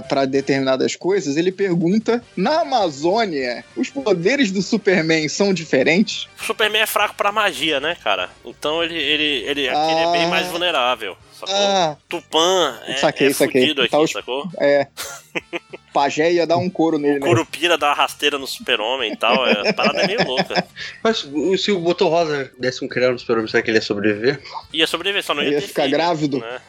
para 0.07 0.25
determinadas 0.25 0.95
coisas, 0.95 1.35
ele 1.37 1.51
pergunta: 1.51 2.23
na 2.37 2.61
Amazônia, 2.61 3.65
os 3.75 3.89
poderes 3.89 4.51
do 4.51 4.61
Superman 4.61 5.27
são 5.27 5.53
diferentes? 5.53 6.27
O 6.41 6.45
Superman 6.45 6.81
é 6.83 6.85
fraco 6.87 7.15
pra 7.15 7.31
magia, 7.31 7.79
né, 7.79 7.97
cara? 8.03 8.29
Então 8.45 8.81
ele, 8.83 8.95
ele, 8.97 9.43
ele, 9.45 9.69
aqui 9.69 9.91
ele 9.91 9.99
é 9.99 10.11
bem 10.11 10.23
Ah. 10.25 10.29
mais 10.29 10.47
vulnerável. 10.47 11.17
Sacou? 11.39 11.55
Ah, 11.55 11.97
Tupã 12.09 12.79
é, 12.87 12.95
Saquei, 12.97 13.27
é 13.27 13.33
saquei. 13.33 13.61
fudido 13.61 13.81
aqui, 13.83 13.91
Tá 13.91 13.99
os- 13.99 14.11
sacou? 14.11 14.49
é. 14.59 14.87
Pajé 15.93 16.31
ia 16.31 16.45
dar 16.47 16.57
um 16.57 16.69
couro 16.69 16.97
nele, 16.99 17.19
né? 17.19 17.25
Curupira 17.27 17.77
dá 17.77 17.87
uma 17.87 17.93
rasteira 17.95 18.37
no 18.37 18.45
super-homem 18.47 19.13
e 19.13 19.15
tal. 19.15 19.47
É, 19.47 19.69
a 19.69 19.73
parada 19.73 20.01
é 20.01 20.07
meio 20.07 20.27
louca. 20.27 20.67
Mas 21.03 21.23
o- 21.23 21.57
se 21.57 21.71
o 21.71 21.79
Botão 21.79 22.07
Rosa 22.07 22.51
desse 22.59 22.83
um 22.83 22.87
criado 22.87 23.13
no 23.13 23.19
super 23.19 23.47
será 23.49 23.63
que 23.63 23.69
ele 23.69 23.77
ia 23.77 23.81
sobreviver? 23.81 24.41
Ia 24.73 24.87
sobreviver, 24.87 25.23
só 25.23 25.33
não 25.33 25.43
ia, 25.43 25.51
Ia 25.51 25.61
ter 25.61 25.67
ficar 25.67 25.83
filho, 25.83 25.95
grávido. 25.97 26.39
né? 26.39 26.61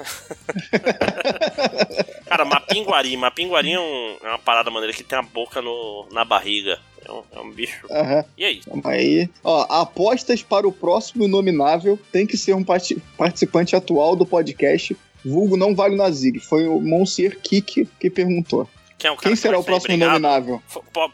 Cara, 2.27 2.45
Mapinguari. 2.45 3.17
Mapinguari 3.17 3.73
é, 3.73 3.81
um- 3.81 4.17
é 4.23 4.29
uma 4.29 4.39
parada 4.39 4.71
maneira 4.71 4.95
que 4.95 5.03
tem 5.03 5.19
a 5.19 5.23
boca 5.23 5.61
no, 5.63 6.07
na 6.13 6.25
barriga. 6.25 6.79
É 7.09 7.13
um, 7.13 7.23
é 7.33 7.41
um 7.41 7.51
bicho. 7.51 7.87
Aham. 7.91 8.25
E 8.37 8.45
aí? 8.45 8.61
Calma 8.61 8.91
aí. 8.91 9.29
Ó, 9.43 9.67
apostas 9.69 10.43
para 10.43 10.69
o 10.69 10.73
próximo 10.73 11.27
nominável 11.27 11.99
tem 12.13 12.27
que 12.27 12.37
ser 12.37 12.55
um 12.55 12.63
parti- 12.63 13.03
participante 13.17 13.75
atual 13.75 14.15
do 14.15 14.27
podcast. 14.27 14.97
Vulgo 15.25 15.57
não 15.57 15.75
vale 15.75 15.97
na 15.97 16.11
Zig. 16.11 16.39
Foi 16.41 16.67
o 16.69 16.79
Monsieur 16.81 17.37
Kik 17.41 17.89
que 17.99 18.11
perguntou. 18.11 18.69
Quem, 18.99 19.09
é 19.09 19.13
o 19.13 19.17
cara 19.17 19.23
Quem 19.29 19.33
que 19.33 19.39
será 19.39 19.59
o 19.59 19.65
próximo 19.65 19.89
brigado? 19.97 20.13
nominável? 20.21 20.63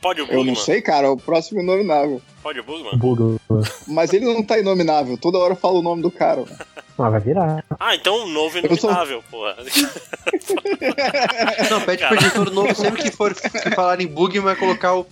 Pode 0.01 0.21
o 0.23 0.25
Eu 0.25 0.29
não 0.39 0.45
Bugman? 0.47 0.55
sei, 0.57 0.81
cara. 0.83 1.11
O 1.13 1.17
próximo 1.17 1.63
nominável. 1.63 2.21
Pode 2.43 2.59
o 2.61 2.65
Bugman? 2.65 2.97
Buga. 2.99 3.41
Mas 3.87 4.13
ele 4.13 4.25
não 4.25 4.43
tá 4.43 4.59
inominável. 4.59 5.17
Toda 5.19 5.39
hora 5.39 5.55
fala 5.55 5.79
o 5.79 5.83
nome 5.83 6.01
do 6.03 6.11
cara. 6.11 6.45
Mas 6.97 7.11
vai 7.11 7.21
virar. 7.21 7.65
Ah, 7.81 7.95
então 7.97 8.25
um 8.25 8.29
novo 8.29 8.57
Eu 8.59 8.77
sou- 8.77 8.91
inominável, 8.91 9.25
porra. 9.31 9.57
Não, 11.71 11.81
pede 11.81 12.07
pro 12.07 12.17
editor 12.17 12.51
novo, 12.53 12.75
sempre 12.75 13.03
que 13.03 13.11
for 13.11 13.35
que 13.35 13.71
falar 13.71 14.01
em 14.01 14.07
bug, 14.07 14.39
vai 14.39 14.55
colocar 14.57 14.95
o. 14.95 15.07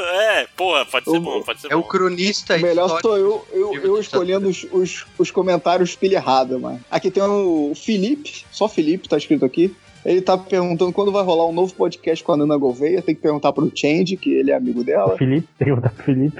É, 0.00 0.46
porra, 0.56 0.84
pode 0.86 1.04
ser 1.04 1.16
O- 1.16 1.20
bom, 1.20 1.42
pode 1.42 1.60
ser 1.60 1.72
É 1.72 1.76
o 1.76 1.82
bom. 1.82 1.88
cronista 1.88 2.56
O 2.56 2.60
melhor 2.60 2.86
histórico. 2.86 3.08
sou 3.08 3.16
eu, 3.18 3.46
eu, 3.52 3.74
eu 3.84 4.00
escolhendo 4.00 4.48
os, 4.48 4.66
os, 4.72 5.06
os 5.18 5.30
comentários 5.30 5.94
pilha 5.94 6.16
errada, 6.16 6.58
mano. 6.58 6.80
Aqui 6.90 7.10
tem 7.10 7.22
o 7.22 7.72
Felipe, 7.74 8.44
só 8.50 8.68
Felipe 8.68 9.08
tá 9.08 9.16
escrito 9.16 9.44
aqui. 9.44 9.74
Ele 10.04 10.22
tá 10.22 10.38
perguntando 10.38 10.92
quando 10.92 11.12
vai 11.12 11.22
rolar 11.22 11.46
um 11.46 11.52
novo 11.52 11.74
podcast 11.74 12.24
com 12.24 12.32
a 12.32 12.36
Nana 12.36 12.56
Gouveia. 12.56 13.02
Tem 13.02 13.14
que 13.14 13.20
perguntar 13.20 13.52
pro 13.52 13.70
Change, 13.74 14.16
que 14.16 14.30
ele 14.32 14.50
é 14.50 14.54
amigo 14.54 14.82
dela. 14.82 15.16
Felipe, 15.18 15.46
tem 15.58 15.68
que 15.68 15.74
botar 15.74 15.90
Felipe. 15.90 16.38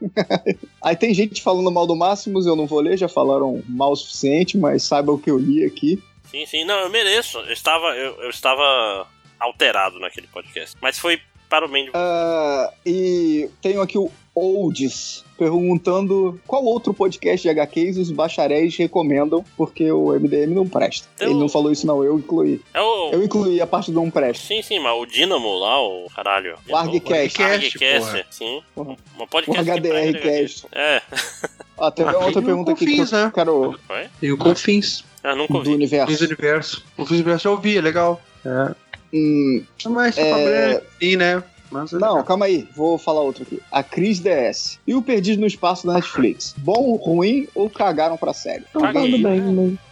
Aí 0.82 0.96
tem 0.96 1.14
gente 1.14 1.42
falando 1.42 1.70
mal 1.70 1.86
do 1.86 1.96
Máximos, 1.96 2.46
eu 2.46 2.56
não 2.56 2.66
vou 2.66 2.80
ler, 2.80 2.96
já 2.96 3.08
falaram 3.08 3.62
mal 3.68 3.92
o 3.92 3.96
suficiente, 3.96 4.56
mas 4.56 4.82
saiba 4.82 5.12
o 5.12 5.18
que 5.18 5.30
eu 5.30 5.38
li 5.38 5.64
aqui. 5.64 6.02
Sim, 6.30 6.44
sim, 6.46 6.64
não, 6.64 6.80
eu 6.80 6.90
mereço. 6.90 7.38
Eu 7.38 7.52
estava, 7.52 7.96
eu, 7.96 8.22
eu 8.22 8.30
estava 8.30 9.06
alterado 9.38 9.98
naquele 9.98 10.26
podcast. 10.26 10.76
Mas 10.80 10.98
foi 10.98 11.20
para 11.48 11.64
o 11.64 11.68
bem 11.68 11.84
de 11.84 11.92
Ah, 11.94 12.72
e 12.84 13.48
tenho 13.62 13.80
aqui 13.80 13.96
o 13.96 14.10
Olds 14.36 15.24
perguntando 15.38 16.38
qual 16.46 16.64
outro 16.64 16.92
podcast 16.94 17.42
de 17.42 17.48
HQs 17.50 17.96
os 17.98 18.10
bacharéis 18.10 18.76
recomendam, 18.76 19.44
porque 19.56 19.90
o 19.90 20.12
MDM 20.12 20.54
não 20.54 20.66
presta. 20.68 21.08
Eu- 21.18 21.30
Ele 21.30 21.38
não 21.40 21.48
falou 21.48 21.70
isso, 21.72 21.86
não, 21.86 22.02
eu 22.04 22.18
incluí. 22.18 22.60
É 22.72 22.80
o. 22.80 23.10
Eu 23.12 23.22
incluí 23.24 23.60
a 23.60 23.66
parte 23.66 23.90
do 23.90 24.00
não 24.00 24.10
presta. 24.10 24.46
Sim, 24.46 24.62
sim, 24.62 24.78
mas 24.78 24.92
o 24.96 25.06
Dynamo 25.06 25.58
lá, 25.58 25.80
o 25.82 26.06
caralho. 26.14 26.56
O 26.68 26.76
Argcast. 26.76 27.42
Argcast, 27.42 28.26
sim. 28.30 28.62
Uma 28.76 28.96
O 29.18 29.26
podcast 29.26 29.64
que 29.64 29.70
HDR 29.70 29.88
prega 29.90 30.18
Cast. 30.20 30.66
É. 30.72 31.02
Ah, 31.78 31.90
tem 31.90 32.06
Ah, 32.06 32.16
outra 32.16 32.40
pergunta 32.40 32.70
o 32.70 32.74
aqui 32.74 32.86
que 32.86 32.96
Confins, 32.96 33.12
eu 33.12 33.18
né? 33.26 33.32
quero 33.34 33.78
Foi? 33.86 34.06
E 34.22 34.32
o 34.32 34.38
Confins. 34.38 35.04
Ah, 35.22 35.34
nunca 35.36 35.52
do 35.52 35.58
ouvi. 35.58 35.72
Confins 35.72 35.92
universo. 35.92 36.24
Universo. 36.24 36.84
Confins 36.96 37.10
Universo 37.16 37.48
eu 37.48 37.52
ouvi, 37.52 37.76
é 37.76 37.80
legal. 37.82 38.18
É. 38.46 38.74
Hum, 39.12 39.62
Mas 39.90 40.16
É. 40.16 40.72
é... 40.72 40.82
sim, 40.98 41.16
né? 41.16 41.42
Mas 41.70 41.92
é 41.92 41.98
não, 41.98 42.22
calma 42.22 42.46
aí, 42.46 42.68
vou 42.74 42.98
falar 42.98 43.22
outro 43.22 43.42
aqui. 43.42 43.60
A 43.70 43.82
Cris 43.82 44.20
DS. 44.20 44.78
E 44.86 44.94
o 44.94 45.02
Perdido 45.02 45.40
no 45.40 45.46
Espaço 45.46 45.86
da 45.86 45.94
Netflix? 45.94 46.54
Bom, 46.58 46.96
ruim 46.96 47.48
ou 47.54 47.68
cagaram 47.68 48.16
pra 48.16 48.32
série? 48.32 48.64
Então, 48.68 48.82
Caguei. 48.82 49.10
tudo 49.10 49.22
bem, 49.22 49.40
mas. 49.40 49.86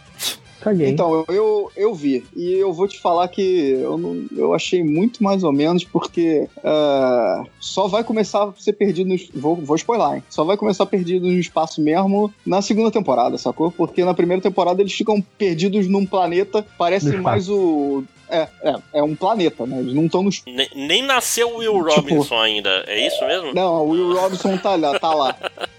Caguei. 0.65 0.89
Então, 0.89 1.23
eu, 1.27 1.71
eu 1.75 1.93
vi. 1.93 2.25
E 2.35 2.53
eu 2.53 2.73
vou 2.73 2.87
te 2.87 2.99
falar 2.99 3.27
que 3.27 3.69
eu, 3.79 3.99
não, 3.99 4.25
eu 4.35 4.51
achei 4.51 4.83
muito 4.83 5.23
mais 5.23 5.43
ou 5.43 5.51
menos, 5.51 5.83
porque 5.83 6.49
ah, 6.63 7.43
só 7.59 7.87
vai 7.87 8.03
começar 8.03 8.45
a 8.45 8.53
ser 8.57 8.73
perdido 8.73 9.07
no. 9.07 9.15
Vou, 9.39 9.55
vou 9.57 9.75
spoiler, 9.75 10.15
hein? 10.15 10.23
Só 10.27 10.43
vai 10.43 10.57
começar 10.57 10.87
perdido 10.87 11.27
no 11.27 11.37
espaço 11.37 11.79
mesmo 11.81 12.33
na 12.43 12.63
segunda 12.63 12.89
temporada, 12.89 13.37
sacou? 13.37 13.71
Porque 13.71 14.03
na 14.03 14.15
primeira 14.15 14.41
temporada 14.41 14.81
eles 14.81 14.93
ficam 14.93 15.21
perdidos 15.37 15.87
num 15.87 16.03
planeta, 16.03 16.65
parece 16.79 17.15
mais 17.17 17.47
o. 17.47 18.03
É, 18.29 18.47
é, 18.63 18.75
é 18.95 19.03
um 19.03 19.15
planeta, 19.15 19.65
né? 19.65 19.79
Eles 19.79 19.93
não 19.93 20.05
estão 20.05 20.23
no 20.23 20.29
Nem, 20.47 20.69
nem 20.75 21.01
nasceu 21.03 21.49
o 21.49 21.57
Will 21.57 21.85
Tipo- 21.89 21.95
Robinson 22.15 22.39
ainda. 22.39 22.83
É 22.87 23.05
isso 23.07 23.25
mesmo? 23.25 23.53
Não, 23.53 23.85
o 23.85 23.89
Will 23.89 24.13
Robinson 24.19 24.57
tá 24.57 24.75
lá, 24.75 24.97
tá 24.99 25.13
lá. 25.13 25.35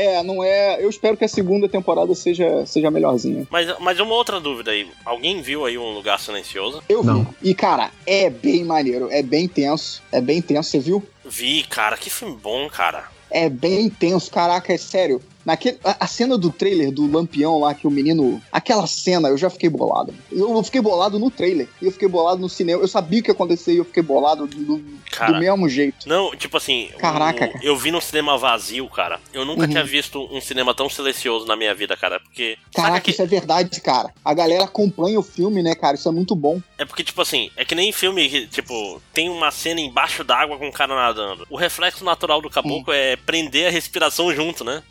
É, 0.00 0.22
não 0.22 0.44
é. 0.44 0.80
Eu 0.80 0.88
espero 0.88 1.16
que 1.16 1.24
a 1.24 1.28
segunda 1.28 1.68
temporada 1.68 2.14
seja, 2.14 2.64
seja 2.64 2.88
melhorzinha. 2.88 3.44
Mas, 3.50 3.76
mas 3.80 3.98
uma 3.98 4.14
outra 4.14 4.38
dúvida 4.38 4.70
aí. 4.70 4.88
Alguém 5.04 5.42
viu 5.42 5.64
aí 5.66 5.76
um 5.76 5.92
lugar 5.92 6.20
silencioso? 6.20 6.80
Eu 6.88 7.02
vi. 7.02 7.08
Não. 7.08 7.26
E, 7.42 7.52
cara, 7.52 7.90
é 8.06 8.30
bem 8.30 8.62
maneiro, 8.64 9.08
é 9.10 9.24
bem 9.24 9.48
tenso. 9.48 10.00
É 10.12 10.20
bem 10.20 10.40
tenso, 10.40 10.70
você 10.70 10.78
viu? 10.78 11.04
Vi, 11.24 11.64
cara, 11.64 11.96
que 11.96 12.10
filme 12.10 12.36
bom, 12.40 12.68
cara. 12.68 13.08
É 13.28 13.48
bem 13.48 13.90
tenso, 13.90 14.30
caraca, 14.30 14.72
é 14.72 14.78
sério. 14.78 15.20
Naquele, 15.48 15.78
a, 15.82 16.04
a 16.04 16.06
cena 16.06 16.36
do 16.36 16.50
trailer 16.52 16.90
do 16.92 17.10
Lampião 17.10 17.58
lá, 17.58 17.72
que 17.72 17.86
o 17.86 17.90
menino. 17.90 18.38
Aquela 18.52 18.86
cena, 18.86 19.28
eu 19.30 19.38
já 19.38 19.48
fiquei 19.48 19.70
bolado. 19.70 20.14
Eu, 20.30 20.62
fiquei 20.62 20.82
bolado 20.82 21.18
no 21.18 21.30
trailer. 21.30 21.66
E 21.80 21.86
eu 21.86 21.90
fiquei 21.92 22.06
bolado 22.06 22.38
no 22.38 22.50
cinema. 22.50 22.82
Eu 22.82 22.86
sabia 22.88 23.20
o 23.20 23.22
que 23.22 23.30
ia 23.30 23.32
acontecer 23.32 23.72
e 23.72 23.78
eu 23.78 23.84
fiquei 23.86 24.02
bolado 24.02 24.46
do, 24.46 24.84
Cara. 25.10 25.32
do 25.32 25.38
mesmo 25.38 25.66
jeito. 25.66 26.06
Não, 26.06 26.36
tipo 26.36 26.58
assim, 26.58 26.90
Caraca, 26.98 27.46
o- 27.46 27.50
cara. 27.52 27.64
eu 27.64 27.74
vi 27.78 27.90
num 27.90 28.00
cinema 28.00 28.36
vazio, 28.36 28.86
cara. 28.90 29.18
Eu 29.32 29.46
nunca 29.46 29.62
Uhum. 29.62 29.68
tinha 29.68 29.84
visto 29.84 30.22
um 30.30 30.38
cinema 30.38 30.74
tão 30.74 30.86
silencioso 30.90 31.46
na 31.46 31.56
minha 31.56 31.74
vida, 31.74 31.96
cara. 31.96 32.20
Porque. 32.20 32.58
Caraca, 32.74 33.00
que, 33.00 33.10
isso 33.12 33.22
é 33.22 33.26
verdade, 33.26 33.80
cara. 33.80 34.12
A 34.22 34.34
galera 34.34 34.64
acompanha 34.64 35.18
o 35.18 35.22
filme, 35.22 35.62
né, 35.62 35.74
cara? 35.74 35.94
Isso 35.96 36.10
é 36.10 36.12
muito 36.12 36.34
bom. 36.36 36.60
é 36.76 36.84
porque, 36.84 37.02
tipo 37.02 37.22
assim, 37.22 37.50
é 37.56 37.64
que 37.64 37.74
nem 37.74 37.90
filme 37.90 38.28
que, 38.28 38.46
tipo, 38.48 39.00
tem 39.14 39.30
uma 39.30 39.50
cena 39.50 39.80
embaixo 39.80 40.22
d'água 40.22 40.58
com 40.58 40.68
um 40.68 40.72
cara 40.72 40.94
nadando. 40.94 41.46
O 41.48 41.56
reflexo 41.56 42.04
natural 42.04 42.42
do 42.42 42.50
caboclo 42.50 42.92
é 42.92 43.16
prender 43.16 43.68
a 43.68 43.70
respiração 43.70 44.30
junto, 44.34 44.62
né? 44.62 44.82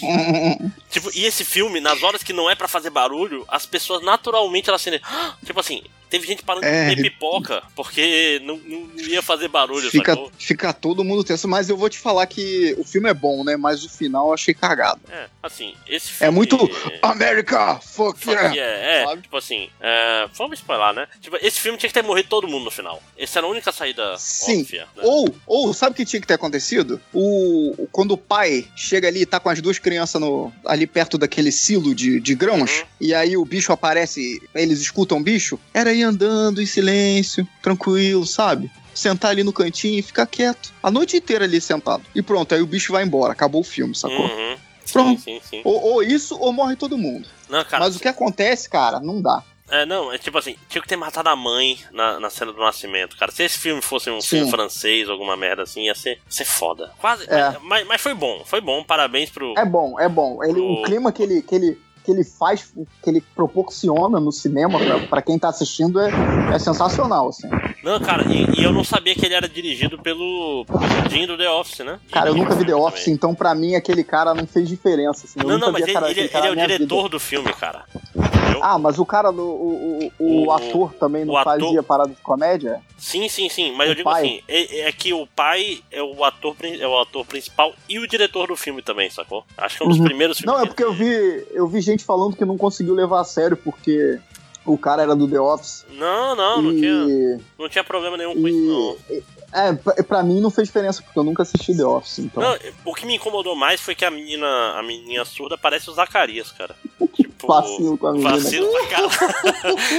Tipo, 0.90 1.10
e 1.14 1.24
esse 1.24 1.44
filme, 1.44 1.80
nas 1.80 2.02
horas 2.02 2.22
que 2.22 2.32
não 2.32 2.50
é 2.50 2.54
pra 2.54 2.68
fazer 2.68 2.90
barulho, 2.90 3.44
as 3.48 3.64
pessoas 3.64 4.02
naturalmente 4.02 4.68
elas 4.68 4.82
sentem. 4.82 5.00
Tipo 5.44 5.60
assim, 5.60 5.82
teve 6.12 6.26
gente 6.26 6.42
parando 6.42 6.66
é, 6.66 6.90
de 6.90 6.96
comer 6.96 7.10
pipoca, 7.10 7.62
porque 7.74 8.38
não, 8.44 8.58
não 8.58 8.90
ia 8.98 9.22
fazer 9.22 9.48
barulho, 9.48 9.90
fica, 9.90 10.14
fica 10.38 10.70
todo 10.70 11.02
mundo 11.02 11.24
tenso, 11.24 11.48
mas 11.48 11.70
eu 11.70 11.76
vou 11.76 11.88
te 11.88 11.98
falar 11.98 12.26
que 12.26 12.76
o 12.78 12.84
filme 12.84 13.08
é 13.08 13.14
bom, 13.14 13.42
né? 13.42 13.56
Mas 13.56 13.82
o 13.82 13.88
final 13.88 14.26
eu 14.26 14.34
achei 14.34 14.52
cagado. 14.52 15.00
É, 15.10 15.26
assim, 15.42 15.74
esse 15.88 16.08
filme... 16.08 16.28
É 16.28 16.30
muito 16.30 16.58
America, 17.00 17.80
fuck, 17.80 18.20
fuck 18.20 18.36
yeah! 18.36 18.54
yeah. 18.54 19.12
É, 19.12 19.16
tipo 19.16 19.34
assim, 19.38 19.70
é, 19.80 20.28
vamos 20.34 20.58
spoiler, 20.58 20.92
né? 20.92 21.08
Tipo, 21.18 21.38
esse 21.40 21.58
filme 21.58 21.78
tinha 21.78 21.88
que 21.88 21.94
ter 21.94 22.02
morrido 22.02 22.28
todo 22.28 22.46
mundo 22.46 22.64
no 22.64 22.70
final. 22.70 23.02
Essa 23.16 23.38
era 23.38 23.46
a 23.46 23.50
única 23.50 23.72
saída 23.72 24.14
Sim. 24.18 24.60
óbvia. 24.60 24.86
Né? 24.94 25.02
Ou, 25.04 25.34
ou, 25.46 25.72
sabe 25.72 25.92
o 25.92 25.94
que 25.94 26.04
tinha 26.04 26.20
que 26.20 26.26
ter 26.26 26.34
acontecido? 26.34 27.00
O, 27.14 27.88
quando 27.90 28.12
o 28.12 28.18
pai 28.18 28.66
chega 28.76 29.08
ali 29.08 29.22
e 29.22 29.26
tá 29.26 29.40
com 29.40 29.48
as 29.48 29.62
duas 29.62 29.78
crianças 29.78 30.20
no, 30.20 30.52
ali 30.66 30.86
perto 30.86 31.16
daquele 31.16 31.50
silo 31.50 31.94
de, 31.94 32.20
de 32.20 32.34
grãos, 32.34 32.80
uhum. 32.80 32.86
e 33.00 33.14
aí 33.14 33.34
o 33.34 33.44
bicho 33.46 33.72
aparece, 33.72 34.42
eles 34.54 34.78
escutam 34.78 35.16
o 35.16 35.22
bicho, 35.22 35.58
era 35.72 36.01
ir 36.02 36.04
andando 36.04 36.60
em 36.60 36.66
silêncio, 36.66 37.46
tranquilo, 37.62 38.26
sabe? 38.26 38.70
sentar 38.94 39.30
ali 39.30 39.42
no 39.42 39.52
cantinho 39.52 39.98
e 39.98 40.02
ficar 40.02 40.26
quieto. 40.26 40.72
A 40.82 40.90
noite 40.90 41.16
inteira 41.16 41.44
ali 41.44 41.60
sentado. 41.60 42.02
E 42.14 42.22
pronto, 42.22 42.54
aí 42.54 42.60
o 42.60 42.66
bicho 42.66 42.92
vai 42.92 43.02
embora. 43.02 43.32
Acabou 43.32 43.62
o 43.62 43.64
filme, 43.64 43.94
sacou? 43.94 44.26
Uhum. 44.26 44.56
Pronto. 44.92 45.20
Sim, 45.20 45.40
sim, 45.40 45.48
sim. 45.48 45.60
Ou, 45.64 45.80
ou, 45.80 46.02
isso, 46.02 46.38
ou 46.38 46.52
morre 46.52 46.76
todo 46.76 46.98
mundo. 46.98 47.26
Não, 47.48 47.64
cara, 47.64 47.84
Mas 47.84 47.96
o 47.96 48.00
que 48.00 48.08
acontece, 48.08 48.68
cara, 48.68 49.00
não 49.00 49.20
dá. 49.22 49.42
É, 49.70 49.86
não, 49.86 50.12
é 50.12 50.18
tipo 50.18 50.36
assim, 50.36 50.54
tinha 50.68 50.82
que 50.82 50.88
ter 50.88 50.96
matado 50.96 51.30
a 51.30 51.36
mãe 51.36 51.78
na, 51.92 52.20
na 52.20 52.28
cena 52.28 52.52
do 52.52 52.60
nascimento, 52.60 53.16
cara. 53.16 53.32
Se 53.32 53.42
esse 53.44 53.58
filme 53.58 53.80
fosse 53.80 54.10
um 54.10 54.20
Sim. 54.20 54.28
filme 54.28 54.50
francês, 54.50 55.08
alguma 55.08 55.34
merda 55.34 55.62
assim, 55.62 55.84
ia 55.84 55.94
ser, 55.94 56.20
ser 56.28 56.44
foda. 56.44 56.92
Quase. 56.98 57.24
É. 57.24 57.56
Mas, 57.62 57.86
mas 57.86 58.00
foi 58.00 58.12
bom, 58.12 58.42
foi 58.44 58.60
bom, 58.60 58.84
parabéns 58.84 59.30
pro. 59.30 59.54
É 59.56 59.64
bom, 59.64 59.98
é 59.98 60.10
bom. 60.10 60.44
Ele, 60.44 60.54
pro... 60.54 60.72
O 60.72 60.82
clima 60.82 61.10
que 61.10 61.22
ele, 61.22 61.40
que 61.40 61.54
ele 61.54 61.80
que 62.04 62.10
ele 62.10 62.24
faz, 62.24 62.72
que 63.02 63.10
ele 63.10 63.20
proporciona 63.34 64.18
no 64.18 64.32
cinema 64.32 64.78
para 65.08 65.22
quem 65.22 65.38
tá 65.38 65.48
assistindo 65.48 66.00
é, 66.00 66.10
é 66.52 66.58
sensacional, 66.58 67.28
assim. 67.28 67.48
Não, 67.82 68.00
cara, 68.00 68.24
e, 68.28 68.60
e, 68.60 68.64
eu 68.64 68.72
não 68.72 68.84
sabia 68.84 69.14
que 69.14 69.24
ele 69.24 69.34
era 69.34 69.48
dirigido 69.48 69.98
pelo, 69.98 70.66
Jim 71.10 71.26
do 71.26 71.36
The 71.36 71.50
Office, 71.50 71.80
né? 71.80 71.98
Cara, 72.10 72.30
eu 72.30 72.34
nunca 72.34 72.54
vi 72.54 72.64
The 72.64 72.74
Office, 72.74 73.04
também. 73.04 73.14
então 73.14 73.34
para 73.34 73.54
mim 73.54 73.74
aquele 73.74 74.04
cara 74.04 74.34
não 74.34 74.46
fez 74.46 74.68
diferença. 74.68 75.26
Assim, 75.26 75.40
não, 75.46 75.58
não, 75.58 75.72
mas 75.72 75.86
ele, 75.86 75.96
ele, 75.96 76.20
ele 76.20 76.46
é 76.46 76.50
o 76.50 76.56
diretor 76.56 76.96
vida. 76.96 77.08
do 77.08 77.20
filme, 77.20 77.52
cara. 77.52 77.84
Entendeu? 78.14 78.60
Ah, 78.62 78.78
mas 78.78 78.98
o 78.98 79.06
cara, 79.06 79.30
o, 79.30 79.40
o, 79.40 80.12
o, 80.18 80.46
o 80.46 80.52
ator 80.52 80.94
também 80.94 81.24
não 81.24 81.36
ator... 81.36 81.60
fazia 81.60 81.82
parada 81.82 82.10
de 82.10 82.20
comédia? 82.20 82.80
Sim, 82.96 83.28
sim, 83.28 83.48
sim, 83.48 83.72
mas 83.72 83.88
o 83.88 83.90
eu 83.92 83.94
digo 83.96 84.08
pai. 84.08 84.22
assim, 84.22 84.40
é, 84.46 84.80
é, 84.88 84.92
que 84.92 85.12
o 85.12 85.26
pai 85.26 85.80
é 85.90 86.00
o 86.02 86.22
ator 86.24 86.54
é 86.62 86.86
o 86.86 87.00
ator 87.00 87.26
principal 87.26 87.74
e 87.88 87.98
o 87.98 88.06
diretor 88.06 88.46
do 88.46 88.56
filme 88.56 88.80
também, 88.80 89.10
sacou? 89.10 89.44
Acho 89.56 89.76
que 89.76 89.82
é 89.82 89.86
um 89.86 89.88
dos 89.88 89.98
uhum. 89.98 90.04
primeiros 90.04 90.38
filmes. 90.38 90.54
Não, 90.54 90.64
é 90.64 90.66
porque 90.66 90.84
eu 90.84 90.92
vi, 90.92 91.46
eu 91.50 91.66
vi 91.66 91.80
gente 91.92 92.04
falando 92.04 92.36
que 92.36 92.44
não 92.44 92.58
conseguiu 92.58 92.94
levar 92.94 93.20
a 93.20 93.24
sério 93.24 93.56
porque 93.56 94.18
o 94.64 94.78
cara 94.78 95.02
era 95.02 95.14
do 95.14 95.28
The 95.28 95.40
Office. 95.40 95.84
Não, 95.92 96.36
não, 96.36 96.60
e... 96.60 96.62
não 96.62 96.74
tinha, 96.74 97.40
não 97.58 97.68
tinha 97.68 97.84
problema 97.84 98.16
nenhum 98.16 98.34
com 98.34 98.48
e... 98.48 98.50
isso, 98.50 98.66
não. 98.66 99.22
É, 99.54 100.02
pra 100.02 100.22
mim 100.22 100.40
não 100.40 100.50
fez 100.50 100.68
diferença, 100.68 101.02
porque 101.02 101.18
eu 101.18 101.24
nunca 101.24 101.42
assisti 101.42 101.76
The 101.76 101.84
Office, 101.84 102.20
então. 102.20 102.42
Não, 102.42 102.58
o 102.86 102.94
que 102.94 103.04
me 103.04 103.16
incomodou 103.16 103.54
mais 103.54 103.80
foi 103.82 103.94
que 103.94 104.04
a 104.04 104.10
menina, 104.10 104.46
a 104.78 104.82
menina 104.82 105.26
surda 105.26 105.58
parece 105.58 105.90
o 105.90 105.92
Zacarias, 105.92 106.50
cara. 106.52 106.74
Tipo, 107.14 107.31
vacilo 107.46 107.98
com 107.98 108.06
a 108.06 108.12
menina. 108.12 108.30
Vacilo 108.30 108.70
pra 108.70 108.86
cara. 108.86 109.08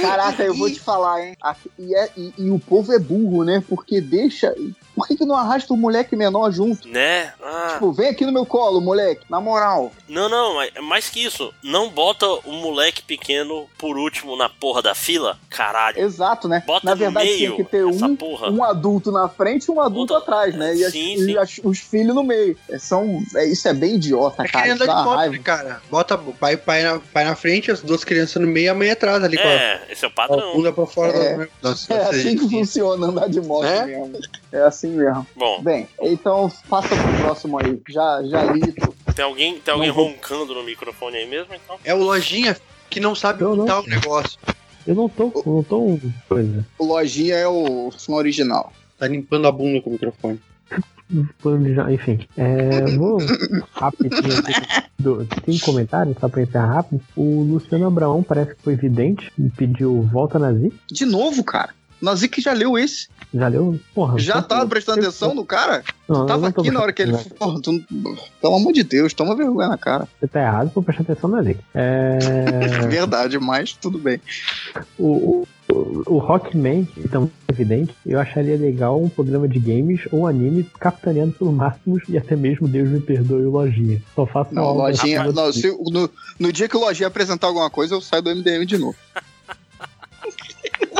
Caraca, 0.00 0.42
eu 0.42 0.54
vou 0.54 0.70
te 0.70 0.80
falar, 0.80 1.26
hein? 1.26 1.36
E, 1.78 1.94
é, 1.94 2.10
e, 2.16 2.34
e, 2.38 2.50
o 2.50 2.58
povo 2.58 2.92
é 2.92 2.98
burro, 2.98 3.44
né? 3.44 3.62
Porque 3.68 4.00
deixa. 4.00 4.54
Por 4.94 5.08
que, 5.08 5.16
que 5.16 5.24
não 5.24 5.34
arrasta 5.34 5.74
o 5.74 5.76
moleque 5.76 6.14
menor 6.14 6.52
junto? 6.52 6.86
Né? 6.88 7.32
Ah. 7.42 7.70
Tipo, 7.72 7.92
vem 7.92 8.08
aqui 8.08 8.24
no 8.24 8.32
meu 8.32 8.46
colo, 8.46 8.80
moleque, 8.80 9.24
na 9.28 9.40
moral. 9.40 9.90
Não, 10.08 10.28
não, 10.28 10.62
é 10.62 10.80
mais 10.80 11.10
que 11.10 11.24
isso. 11.24 11.52
Não 11.62 11.88
bota 11.88 12.26
o 12.26 12.52
moleque 12.52 13.02
pequeno 13.02 13.68
por 13.76 13.96
último 13.96 14.36
na 14.36 14.48
porra 14.48 14.80
da 14.80 14.94
fila. 14.94 15.36
Caralho. 15.50 15.98
Exato, 15.98 16.46
né? 16.46 16.62
Bota 16.64 16.86
na 16.86 16.94
verdade, 16.94 17.26
meio 17.26 17.38
tinha 17.38 17.56
que 17.56 17.64
ter 17.64 17.84
um, 17.84 18.14
porra. 18.14 18.50
um 18.50 18.62
adulto 18.62 19.10
na 19.10 19.28
frente 19.28 19.64
e 19.64 19.70
um 19.70 19.80
adulto 19.80 20.14
atrás, 20.14 20.54
né? 20.54 20.74
E, 20.74 20.90
sim, 20.90 21.14
as, 21.14 21.20
sim. 21.20 21.30
e 21.30 21.38
as, 21.38 21.60
os 21.64 21.78
filhos 21.78 22.14
no 22.14 22.22
meio. 22.22 22.56
É, 22.68 22.78
são, 22.78 23.20
é, 23.34 23.46
isso 23.46 23.66
é 23.66 23.74
bem 23.74 23.96
idiota, 23.96 24.44
é 24.44 24.48
cara. 24.48 24.68
Isso 24.68 24.86
dá 24.86 25.02
moto, 25.02 25.16
raiva. 25.16 25.38
cara. 25.38 25.82
Bota 25.90 26.14
o 26.14 26.32
pai, 26.32 26.56
pai, 26.56 26.82
na, 26.82 27.00
pai 27.24 27.28
na 27.28 27.36
frente, 27.36 27.70
as 27.70 27.80
duas 27.80 28.04
crianças 28.04 28.40
no 28.40 28.46
meio 28.46 28.66
e 28.66 28.68
a 28.68 28.74
mãe 28.74 28.90
atrás 28.90 29.22
ali. 29.24 29.36
É, 29.38 29.74
a, 29.74 29.92
esse 29.92 30.04
é 30.04 30.08
o 30.08 30.10
padrão. 30.10 30.52
Bunda 30.54 30.72
pra 30.72 30.86
fora 30.86 31.12
é, 31.16 31.36
da... 31.38 31.48
Nossa, 31.62 31.94
é 31.94 32.02
assim 32.02 32.36
que 32.36 32.48
funciona 32.50 33.06
andar 33.06 33.28
de 33.28 33.40
moto 33.40 33.66
é? 33.66 33.86
mesmo. 33.86 34.20
É 34.52 34.60
assim 34.60 34.90
mesmo. 34.90 35.26
Bom. 35.34 35.62
Bem, 35.62 35.88
então 36.00 36.52
passa 36.68 36.88
pro 36.88 37.22
próximo 37.22 37.58
aí. 37.58 37.80
Já, 37.88 38.22
já 38.24 38.44
li. 38.44 38.74
Tem 39.14 39.24
alguém, 39.24 39.58
tem 39.58 39.72
alguém 39.74 39.90
roncando 39.90 40.54
no 40.54 40.62
microfone 40.62 41.16
aí 41.16 41.26
mesmo, 41.26 41.54
então? 41.54 41.78
É 41.84 41.94
o 41.94 41.98
Lojinha 41.98 42.56
que 42.90 43.00
não 43.00 43.14
sabe 43.14 43.44
onde 43.44 43.66
tá 43.66 43.80
o 43.80 43.86
negócio. 43.86 44.38
Eu 44.86 44.94
não 44.94 45.08
tô, 45.08 45.32
não 45.46 45.62
tô 45.62 45.98
coisa. 46.28 46.66
O 46.78 46.84
Lojinha 46.84 47.36
é 47.36 47.48
o 47.48 47.90
som 47.90 48.12
original. 48.12 48.72
Tá 48.98 49.08
limpando 49.08 49.48
a 49.48 49.52
bunda 49.52 49.80
com 49.80 49.90
o 49.90 49.92
microfone. 49.94 50.40
Enfim, 51.90 52.26
é, 52.36 52.96
vou 52.96 53.18
rapidinho 53.72 54.42
do, 54.98 55.26
tem 55.44 55.58
comentário, 55.58 56.16
só 56.18 56.28
pra 56.28 56.42
entrar 56.42 56.66
rápido. 56.66 57.00
O 57.14 57.42
Luciano 57.42 57.86
Abraão 57.86 58.22
parece 58.22 58.54
que 58.54 58.62
foi 58.62 58.74
vidente 58.74 59.30
e 59.38 59.48
pediu 59.50 60.02
volta 60.02 60.38
nazi. 60.38 60.72
De 60.90 61.04
novo, 61.04 61.44
cara. 61.44 61.70
Nazi 62.00 62.28
que 62.28 62.40
já 62.40 62.52
leu 62.52 62.76
esse. 62.76 63.08
Já 63.32 63.48
leu? 63.48 63.80
Porra. 63.94 64.18
Já 64.18 64.42
tava 64.42 64.66
prestando 64.66 65.00
atenção 65.00 65.34
no 65.34 65.44
cara? 65.44 65.82
Não, 66.08 66.20
tu 66.20 66.26
tava 66.26 66.48
aqui 66.48 66.70
na 66.70 66.80
hora 66.80 66.92
que 66.92 67.02
ele. 67.02 67.16
Porra, 67.38 67.60
tu... 67.60 67.82
Pelo 68.40 68.56
amor 68.56 68.72
de 68.72 68.82
Deus, 68.82 69.14
toma 69.14 69.34
vergonha 69.34 69.68
na 69.68 69.78
cara. 69.78 70.06
Você 70.20 70.28
tá 70.28 70.40
errado 70.40 70.70
por 70.70 70.84
prestar 70.84 71.02
atenção 71.02 71.30
na 71.30 71.40
lei. 71.40 71.56
É... 71.74 72.18
Verdade, 72.88 73.38
mas 73.38 73.72
tudo 73.72 73.98
bem. 73.98 74.20
O, 74.98 75.46
o, 75.68 76.14
o 76.14 76.18
Rockman, 76.18 76.86
tão 77.10 77.30
evidente, 77.48 77.94
eu 78.04 78.18
acharia 78.18 78.56
legal 78.56 79.00
um 79.02 79.08
programa 79.08 79.48
de 79.48 79.58
games 79.58 80.02
ou 80.12 80.26
anime 80.26 80.68
capitaneando 80.78 81.32
pelo 81.32 81.52
Máximos 81.52 82.02
e 82.08 82.18
até 82.18 82.36
mesmo 82.36 82.68
Deus 82.68 82.88
me 82.88 83.00
perdoe 83.00 83.44
o 83.44 83.50
Lojinha. 83.50 84.02
Só 84.14 84.26
faço 84.26 84.54
Não, 84.54 84.74
Lojinha. 84.74 85.32
Não, 85.32 85.52
se, 85.52 85.68
no, 85.90 86.10
no 86.38 86.52
dia 86.52 86.68
que 86.68 86.76
o 86.76 86.80
Lojinha 86.80 87.08
apresentar 87.08 87.46
alguma 87.46 87.70
coisa, 87.70 87.94
eu 87.94 88.00
saio 88.00 88.22
do 88.22 88.34
MDM 88.34 88.66
de 88.66 88.78
novo. 88.78 88.96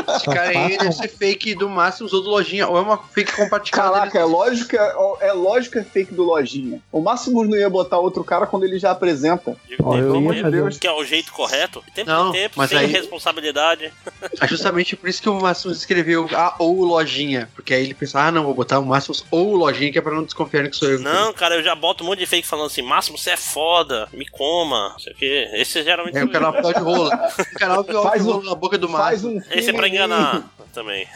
Esse 0.07 0.25
cara 0.25 0.49
aí 0.49 0.77
deve 0.77 0.91
ser 0.91 1.07
fake 1.07 1.55
do 1.55 1.69
máximo, 1.69 2.07
usou 2.07 2.21
do 2.21 2.29
lojinha, 2.29 2.67
ou 2.67 2.77
é 2.77 2.81
uma 2.81 2.97
fake 2.97 3.35
compartilhada. 3.35 3.91
Caraca, 3.91 4.19
é 4.19 4.23
lógico, 4.23 4.75
é 4.75 5.33
lógico 5.33 5.73
que 5.73 5.79
é 5.79 5.83
fake 5.83 6.13
do 6.13 6.23
lojinha. 6.23 6.81
O 6.91 7.01
máximo 7.01 7.43
não 7.43 7.57
ia 7.57 7.69
botar 7.69 7.99
outro 7.99 8.23
cara 8.23 8.45
quando 8.45 8.63
ele 8.63 8.79
já 8.79 8.91
apresenta. 8.91 9.55
Oh, 9.83 9.95
eu 9.95 10.33
ia 10.33 10.43
fazer... 10.43 10.79
Que 10.79 10.87
é 10.87 10.91
o 10.91 11.03
jeito 11.03 11.31
correto. 11.31 11.83
Tempo 11.93 12.09
não, 12.09 12.31
tempo, 12.31 12.55
mas 12.57 12.69
sem 12.69 12.79
aí... 12.79 12.87
responsabilidade. 12.87 13.91
É 14.41 14.47
justamente 14.47 14.95
por 14.95 15.07
isso 15.07 15.21
que 15.21 15.29
o 15.29 15.39
máximo 15.39 15.71
escreveu 15.71 16.27
a 16.33 16.55
ou 16.59 16.83
lojinha. 16.83 17.47
Porque 17.55 17.73
aí 17.73 17.83
ele 17.83 17.93
pensa, 17.93 18.19
ah, 18.19 18.31
não, 18.31 18.43
vou 18.43 18.53
botar 18.53 18.79
o 18.79 18.85
máximo 18.85 19.15
ou 19.31 19.55
lojinha, 19.55 19.91
que 19.91 19.97
é 19.97 20.01
pra 20.01 20.13
não 20.13 20.23
desconfiar 20.23 20.67
que 20.67 20.75
sou 20.75 20.89
eu. 20.89 20.99
Não, 20.99 21.31
cara, 21.31 21.55
eu 21.55 21.63
já 21.63 21.73
boto 21.73 22.03
um 22.03 22.07
monte 22.07 22.19
de 22.19 22.25
fake 22.25 22.47
falando 22.47 22.67
assim, 22.67 22.81
máximo, 22.81 23.17
você 23.17 23.31
é 23.31 23.37
foda, 23.37 24.09
me 24.11 24.27
coma, 24.27 24.89
não 24.89 24.99
sei 24.99 25.13
o 25.13 25.15
quê. 25.15 25.49
Esse 25.53 25.83
geralmente. 25.83 26.17
É 26.17 26.23
o 26.23 26.29
canal 26.29 26.51
de 26.51 26.79
rola. 26.79 27.09
O 27.55 27.57
canal 27.57 27.83
de 27.83 27.91
rola 27.91 28.43
na 28.43 28.55
boca 28.55 28.77
do 28.77 28.89
máximo. 28.89 29.37
Um 29.37 29.41
Esse 29.51 29.69
é 29.69 29.73
pra 29.73 29.87
enganar 29.95 30.55
também. 30.75 31.07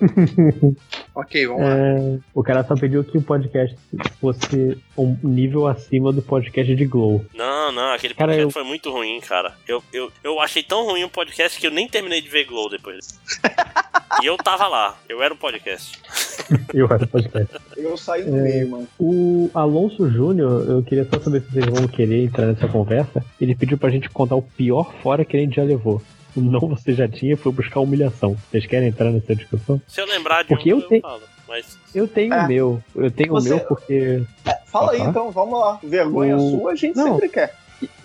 ok, 1.14 1.46
vamos 1.48 1.62
lá. 1.62 1.76
É, 1.76 2.18
o 2.32 2.42
cara 2.42 2.64
só 2.64 2.76
pediu 2.76 3.02
que 3.02 3.18
o 3.18 3.22
podcast 3.22 3.76
fosse 4.20 4.78
um 4.96 5.18
nível 5.22 5.66
acima 5.66 6.12
do 6.12 6.22
podcast 6.22 6.74
de 6.74 6.86
Glow. 6.86 7.26
Não, 7.34 7.72
não, 7.72 7.92
aquele 7.92 8.14
cara, 8.14 8.32
podcast 8.32 8.46
eu... 8.46 8.50
foi 8.50 8.62
muito 8.62 8.90
ruim, 8.90 9.20
cara. 9.20 9.52
Eu, 9.66 9.82
eu, 9.92 10.12
eu 10.22 10.40
achei 10.40 10.62
tão 10.62 10.86
ruim 10.86 11.02
o 11.02 11.10
podcast 11.10 11.58
que 11.58 11.66
eu 11.66 11.72
nem 11.72 11.88
terminei 11.88 12.20
de 12.20 12.28
ver 12.28 12.44
Glow 12.44 12.70
depois. 12.70 13.18
e 14.22 14.26
eu 14.26 14.36
tava 14.36 14.68
lá, 14.68 14.96
eu 15.08 15.20
era 15.22 15.34
o 15.34 15.36
podcast. 15.36 15.98
eu 16.72 16.86
era 16.86 17.04
o 17.04 17.08
podcast. 17.08 17.56
Eu 17.76 17.96
saí 17.96 18.22
do 18.22 18.36
é, 18.36 18.42
meio, 18.42 18.70
mano. 18.70 18.88
O 18.98 19.50
Alonso 19.52 20.08
Júnior, 20.08 20.64
eu 20.68 20.82
queria 20.84 21.04
só 21.04 21.18
saber 21.18 21.42
se 21.42 21.50
vocês 21.50 21.66
vão 21.66 21.88
querer 21.88 22.24
entrar 22.24 22.46
nessa 22.46 22.68
conversa. 22.68 23.24
Ele 23.40 23.56
pediu 23.56 23.76
pra 23.76 23.90
gente 23.90 24.08
contar 24.08 24.36
o 24.36 24.42
pior 24.42 24.92
fora 25.02 25.24
que 25.24 25.36
a 25.36 25.40
gente 25.40 25.56
já 25.56 25.64
levou 25.64 26.00
o 26.36 26.40
não 26.42 26.60
você 26.60 26.92
já 26.92 27.08
tinha 27.08 27.36
foi 27.36 27.52
buscar 27.52 27.80
humilhação. 27.80 28.36
Vocês 28.50 28.66
querem 28.66 28.88
entrar 28.88 29.10
nessa 29.10 29.34
discussão? 29.34 29.80
Se 29.86 30.00
eu 30.00 30.06
lembrar 30.06 30.42
de 30.42 30.48
porque 30.48 30.72
um, 30.72 30.78
eu, 30.78 30.82
eu 30.82 30.88
tenho... 30.88 31.02
falo. 31.02 31.22
Mas... 31.48 31.78
Eu 31.94 32.08
tenho 32.08 32.34
é. 32.34 32.44
o 32.44 32.48
meu. 32.48 32.82
Eu 32.94 33.10
tenho 33.10 33.30
você... 33.30 33.52
o 33.52 33.56
meu 33.56 33.64
porque. 33.66 34.22
É, 34.44 34.58
fala 34.66 34.92
aí 34.92 35.00
então, 35.00 35.30
vamos 35.30 35.58
lá. 35.58 35.78
Vergonha 35.82 36.36
o... 36.36 36.50
sua 36.50 36.72
a 36.72 36.74
gente 36.74 36.96
não. 36.96 37.14
sempre 37.14 37.28
quer 37.28 37.54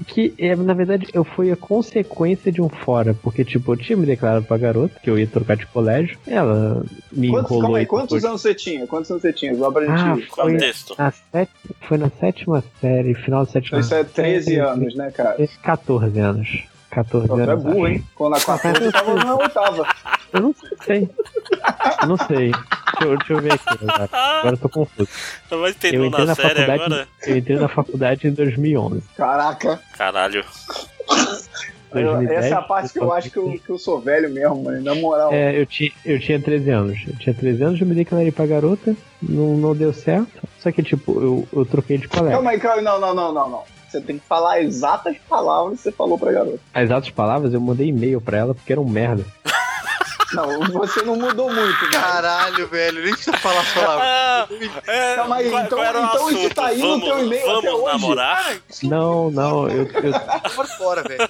que 0.07 0.33
é, 0.37 0.55
na 0.55 0.73
verdade 0.73 1.07
eu 1.13 1.23
fui 1.23 1.51
a 1.51 1.55
consequência 1.55 2.51
de 2.51 2.61
um 2.61 2.69
fora, 2.69 3.13
porque 3.13 3.45
tipo, 3.45 3.71
eu 3.71 3.77
tinha 3.77 3.97
me 3.97 4.05
declarado 4.05 4.45
pra 4.45 4.57
garota 4.57 4.99
que 5.01 5.09
eu 5.09 5.17
ia 5.17 5.27
trocar 5.27 5.55
de 5.55 5.65
colégio, 5.67 6.17
ela 6.27 6.83
me 7.11 7.29
quantos, 7.29 7.51
enrolou. 7.51 7.61
Calma 7.61 7.77
aí, 7.77 7.85
quantos 7.85 8.15
depois... 8.15 8.25
anos 8.25 8.41
você 8.41 8.53
tinha? 8.53 8.87
Quantos 8.87 9.09
anos 9.11 9.21
você 9.21 9.33
tinha? 9.33 9.55
Só 9.55 9.71
pra 9.71 9.85
gente 9.85 9.93
ah, 9.93 10.17
foi, 10.35 10.53
na 10.53 11.11
set... 11.11 11.49
foi 11.87 11.97
na 11.97 12.09
sétima 12.09 12.63
série, 12.79 13.13
final 13.13 13.45
da 13.45 13.51
sétima 13.51 13.79
Isso 13.79 13.93
é 13.93 14.03
13 14.03 14.55
anos, 14.57 14.95
né, 14.95 15.11
cara? 15.11 15.37
14 15.61 16.19
anos. 16.19 16.63
14 16.91 17.27
Você 17.27 17.41
é 17.41 17.55
burro, 17.55 17.87
hein? 17.87 18.03
Quando 18.13 18.35
a 18.35 18.41
14 18.41 18.83
eu 18.83 18.91
tava 18.91 19.15
na 19.15 19.35
oitava. 19.35 19.87
Eu 20.33 20.41
não 20.41 20.55
sei. 20.85 21.09
Eu 22.01 22.07
não 22.07 22.17
sei. 22.17 22.51
Deixa 22.51 23.03
eu, 23.03 23.17
deixa 23.17 23.33
eu 23.33 23.41
ver 23.41 23.51
aqui 23.51 23.65
agora. 23.67 24.09
Agora 24.13 24.55
eu 24.55 24.57
tô 24.57 24.69
confuso. 24.69 25.09
Eu 25.51 25.67
entrei 25.67 26.09
na, 26.09 26.35
faculdade, 26.35 26.71
agora? 26.71 27.07
Eu 27.27 27.37
entrei 27.37 27.59
na 27.59 27.67
faculdade 27.67 28.27
em 28.29 28.31
2011. 28.31 29.03
Caraca. 29.17 29.81
Caralho. 29.97 30.45
2010, 31.91 32.45
Essa 32.45 32.55
é 32.55 32.57
a 32.57 32.61
parte 32.61 32.93
que 32.93 32.99
eu 32.99 33.11
acho 33.11 33.29
que 33.29 33.37
eu, 33.37 33.59
que 33.65 33.69
eu 33.69 33.77
sou 33.77 33.99
velho 33.99 34.29
mesmo, 34.29 34.63
mano. 34.63 34.81
Na 34.81 34.95
moral. 34.95 35.33
É, 35.33 35.59
eu 35.59 35.65
tinha, 35.65 35.91
eu 36.05 36.17
tinha 36.17 36.39
13 36.39 36.69
anos. 36.69 36.99
Eu 37.05 37.17
tinha 37.17 37.35
13 37.35 37.63
anos, 37.63 37.81
eu 37.81 37.87
me 37.87 37.93
declarei 37.93 38.31
pra 38.31 38.45
garota, 38.45 38.95
não, 39.21 39.57
não 39.57 39.75
deu 39.75 39.91
certo. 39.91 40.47
Só 40.59 40.71
que, 40.71 40.81
tipo, 40.81 41.21
eu, 41.21 41.47
eu 41.51 41.65
troquei 41.65 41.97
de 41.97 42.07
colega. 42.07 42.35
Calma 42.35 42.51
aí, 42.51 42.59
calma 42.59 42.77
aí. 42.77 42.83
Não, 42.83 42.99
não, 42.99 43.13
não, 43.13 43.33
não, 43.33 43.49
não. 43.49 43.80
Você 43.91 43.99
tem 44.01 44.17
que 44.17 44.25
falar 44.25 44.61
exatas 44.61 45.17
palavras 45.29 45.77
que 45.77 45.83
você 45.83 45.91
falou 45.91 46.17
pra 46.17 46.31
garota. 46.31 46.59
As 46.73 46.83
exatas 46.83 47.09
palavras, 47.09 47.53
eu 47.53 47.59
mandei 47.59 47.87
e-mail 47.89 48.21
pra 48.21 48.37
ela 48.37 48.55
porque 48.55 48.71
era 48.71 48.79
um 48.81 48.87
merda. 48.89 49.25
Não, 50.33 50.61
você 50.71 51.01
não 51.01 51.17
mudou 51.17 51.53
muito, 51.53 51.77
cara. 51.91 52.01
Caralho, 52.13 52.65
velho, 52.69 53.03
nem 53.03 53.11
precisa 53.13 53.35
falar 53.37 53.59
as 53.59 53.73
palavras. 53.73 54.07
Ah, 54.07 54.47
é, 54.87 55.15
Calma 55.17 55.35
aí, 55.35 55.49
qual- 55.49 55.63
então- 55.65 55.77
qual 55.77 55.89
então 55.89 56.29
isso 56.29 56.39
assunto? 56.39 56.55
tá 56.55 56.65
aí 56.67 56.77
no 56.77 56.87
vamos, 56.87 57.03
teu 57.05 57.25
e-mail 57.25 57.45
Vamos 57.45 57.59
até 57.59 57.73
hoje? 57.73 57.91
namorar? 57.91 58.57
Não, 58.83 59.29
não, 59.31 59.67
eu, 59.69 59.83
eu, 59.83 60.13
Por 60.55 60.67
fora, 60.67 61.03
velho. 61.03 61.27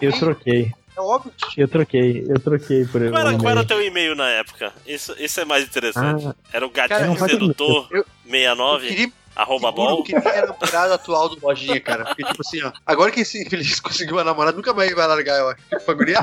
Eu 0.00 0.12
troquei. 0.18 0.72
É 0.96 1.00
óbvio 1.02 1.30
que 1.36 1.60
Eu 1.60 1.68
troquei, 1.68 2.24
eu 2.26 2.40
troquei 2.40 2.86
por 2.86 3.02
Qual 3.10 3.20
era, 3.20 3.36
qual 3.36 3.50
era 3.50 3.60
o 3.60 3.64
e-mail. 3.64 3.66
teu 3.66 3.82
e-mail 3.84 4.14
na 4.16 4.30
época? 4.30 4.72
Isso, 4.86 5.14
isso 5.18 5.38
é 5.38 5.44
mais 5.44 5.64
interessante. 5.64 6.26
Ah, 6.26 6.34
Era 6.54 6.64
o 6.66 6.70
Cara, 6.70 6.88
gatinho 6.88 7.16
faz 7.16 7.32
sedutor 7.32 7.86
eu- 7.90 7.98
eu 7.98 8.04
69, 8.24 8.88
queria 8.88 9.12
arroba 9.36 9.68
Eu 9.68 9.72
bol. 9.72 10.02
queria 10.02 10.20
a 10.44 10.46
namorada 10.46 10.94
atual 10.94 11.28
do 11.28 11.38
Lojinha, 11.46 11.80
cara. 11.80 12.04
Porque, 12.06 12.24
tipo 12.24 12.40
assim, 12.40 12.62
ó. 12.62 12.72
Agora 12.86 13.10
que 13.12 13.20
esse 13.20 13.42
infeliz 13.42 13.78
conseguiu 13.80 14.16
uma 14.16 14.24
namorada, 14.24 14.56
nunca 14.56 14.72
mais 14.72 14.92
vai 14.94 15.06
largar, 15.06 15.38
eu 15.38 15.48
acho. 15.50 15.60
Tipo, 15.68 15.90
a 15.90 15.94
guria 15.94 16.18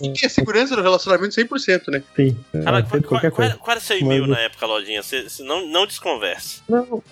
tem 0.00 0.12
a 0.24 0.28
segurança 0.28 0.74
no 0.76 0.82
relacionamento 0.82 1.34
100%, 1.34 1.88
né? 1.88 2.02
sim. 2.16 2.36
Cara, 2.64 2.78
é, 2.78 2.82
qual, 2.82 2.90
sempre 2.90 3.08
qual- 3.08 3.20
qual 3.30 3.50
qual 3.58 3.70
era 3.70 3.80
seu 3.80 3.98
e-mail 3.98 4.22
Mas- 4.22 4.30
na 4.30 4.40
época, 4.40 4.66
Lojinha? 4.66 5.02
Você, 5.02 5.28
você 5.28 5.42
não, 5.42 5.66
não 5.68 5.86
desconverse. 5.86 6.60
Não, 6.68 7.02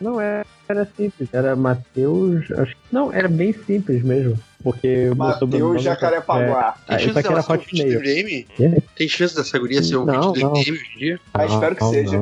não 0.00 0.20
era, 0.20 0.44
era 0.68 0.88
simples. 0.96 1.28
Era 1.32 1.54
Matheus. 1.56 2.50
Acho 2.52 2.72
que. 2.72 2.80
Não, 2.92 3.12
era 3.12 3.28
bem 3.28 3.52
simples 3.52 4.02
mesmo. 4.02 4.38
Porque 4.62 5.08
o 5.08 5.14
meu 5.14 5.32
sobrenome. 5.38 5.68
Mateus 5.76 5.84
Jacarepaguá. 5.84 6.74
Ah, 6.86 6.96
Tem 6.96 7.06
isso 7.06 7.14
chance 7.14 7.22
dela 7.28 7.42
ser 7.42 7.52
ouvinte 7.52 7.74
do 7.76 7.82
Hotmail. 7.96 8.00
MDM? 8.00 8.46
É. 8.76 8.82
Tem 8.94 9.08
chance 9.08 9.34
dessa 9.34 9.58
guria 9.58 9.82
ser 9.82 9.96
ouvinte 9.96 10.18
Não, 10.18 10.32
do 10.32 10.40
não. 10.40 10.50
MDM 10.52 10.72
hoje 10.72 10.90
em 10.94 10.98
dia? 10.98 11.20
Ah, 11.32 11.46
espero 11.46 11.76
que 11.76 11.84
seja. 11.86 12.18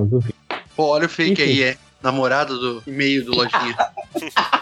Pô, 0.76 0.84
olha 0.86 1.06
o 1.06 1.08
fake 1.08 1.32
Enfim. 1.32 1.42
aí, 1.42 1.62
é. 1.64 1.76
Namorada 2.02 2.54
do 2.54 2.82
e-mail 2.86 3.24
do 3.24 3.32
Lojinha. 3.34 3.76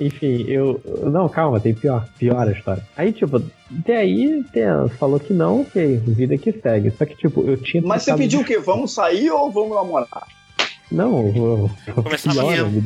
Enfim, 0.00 0.44
eu. 0.48 0.80
Não, 1.04 1.28
calma, 1.28 1.60
tem 1.60 1.74
pior. 1.74 2.08
Pior 2.18 2.48
a 2.48 2.50
história. 2.50 2.84
Aí, 2.96 3.12
tipo, 3.12 3.40
até 3.80 3.98
aí 3.98 4.42
tem, 4.52 4.64
falou 4.98 5.20
que 5.20 5.32
não, 5.32 5.60
ok, 5.62 5.98
vida 5.98 6.36
que 6.36 6.52
segue. 6.52 6.90
Só 6.90 7.06
que, 7.06 7.16
tipo, 7.16 7.42
eu 7.48 7.56
tinha. 7.56 7.82
Mas 7.84 8.02
você 8.02 8.16
pediu 8.16 8.40
o 8.40 8.44
quê? 8.44 8.58
Vamos 8.58 8.92
sair 8.92 9.30
ou 9.30 9.50
vamos 9.50 9.76
namorar? 9.76 10.26
Não, 10.92 11.68
Começava 12.02 12.42
pior, 12.42 12.60
a- 12.60 12.68
me 12.68 12.80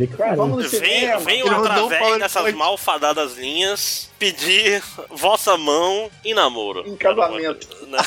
mandou 1.50 1.66
um 1.84 1.86
através 1.86 2.18
dessas 2.18 2.54
malfadadas 2.54 3.36
linhas 3.36 4.10
pedir 4.18 4.82
vossa 5.10 5.56
mão 5.58 6.08
em 6.24 6.32
namoro. 6.34 6.84
Em 6.86 6.96
casamento. 6.96 7.66
Né? 7.86 7.98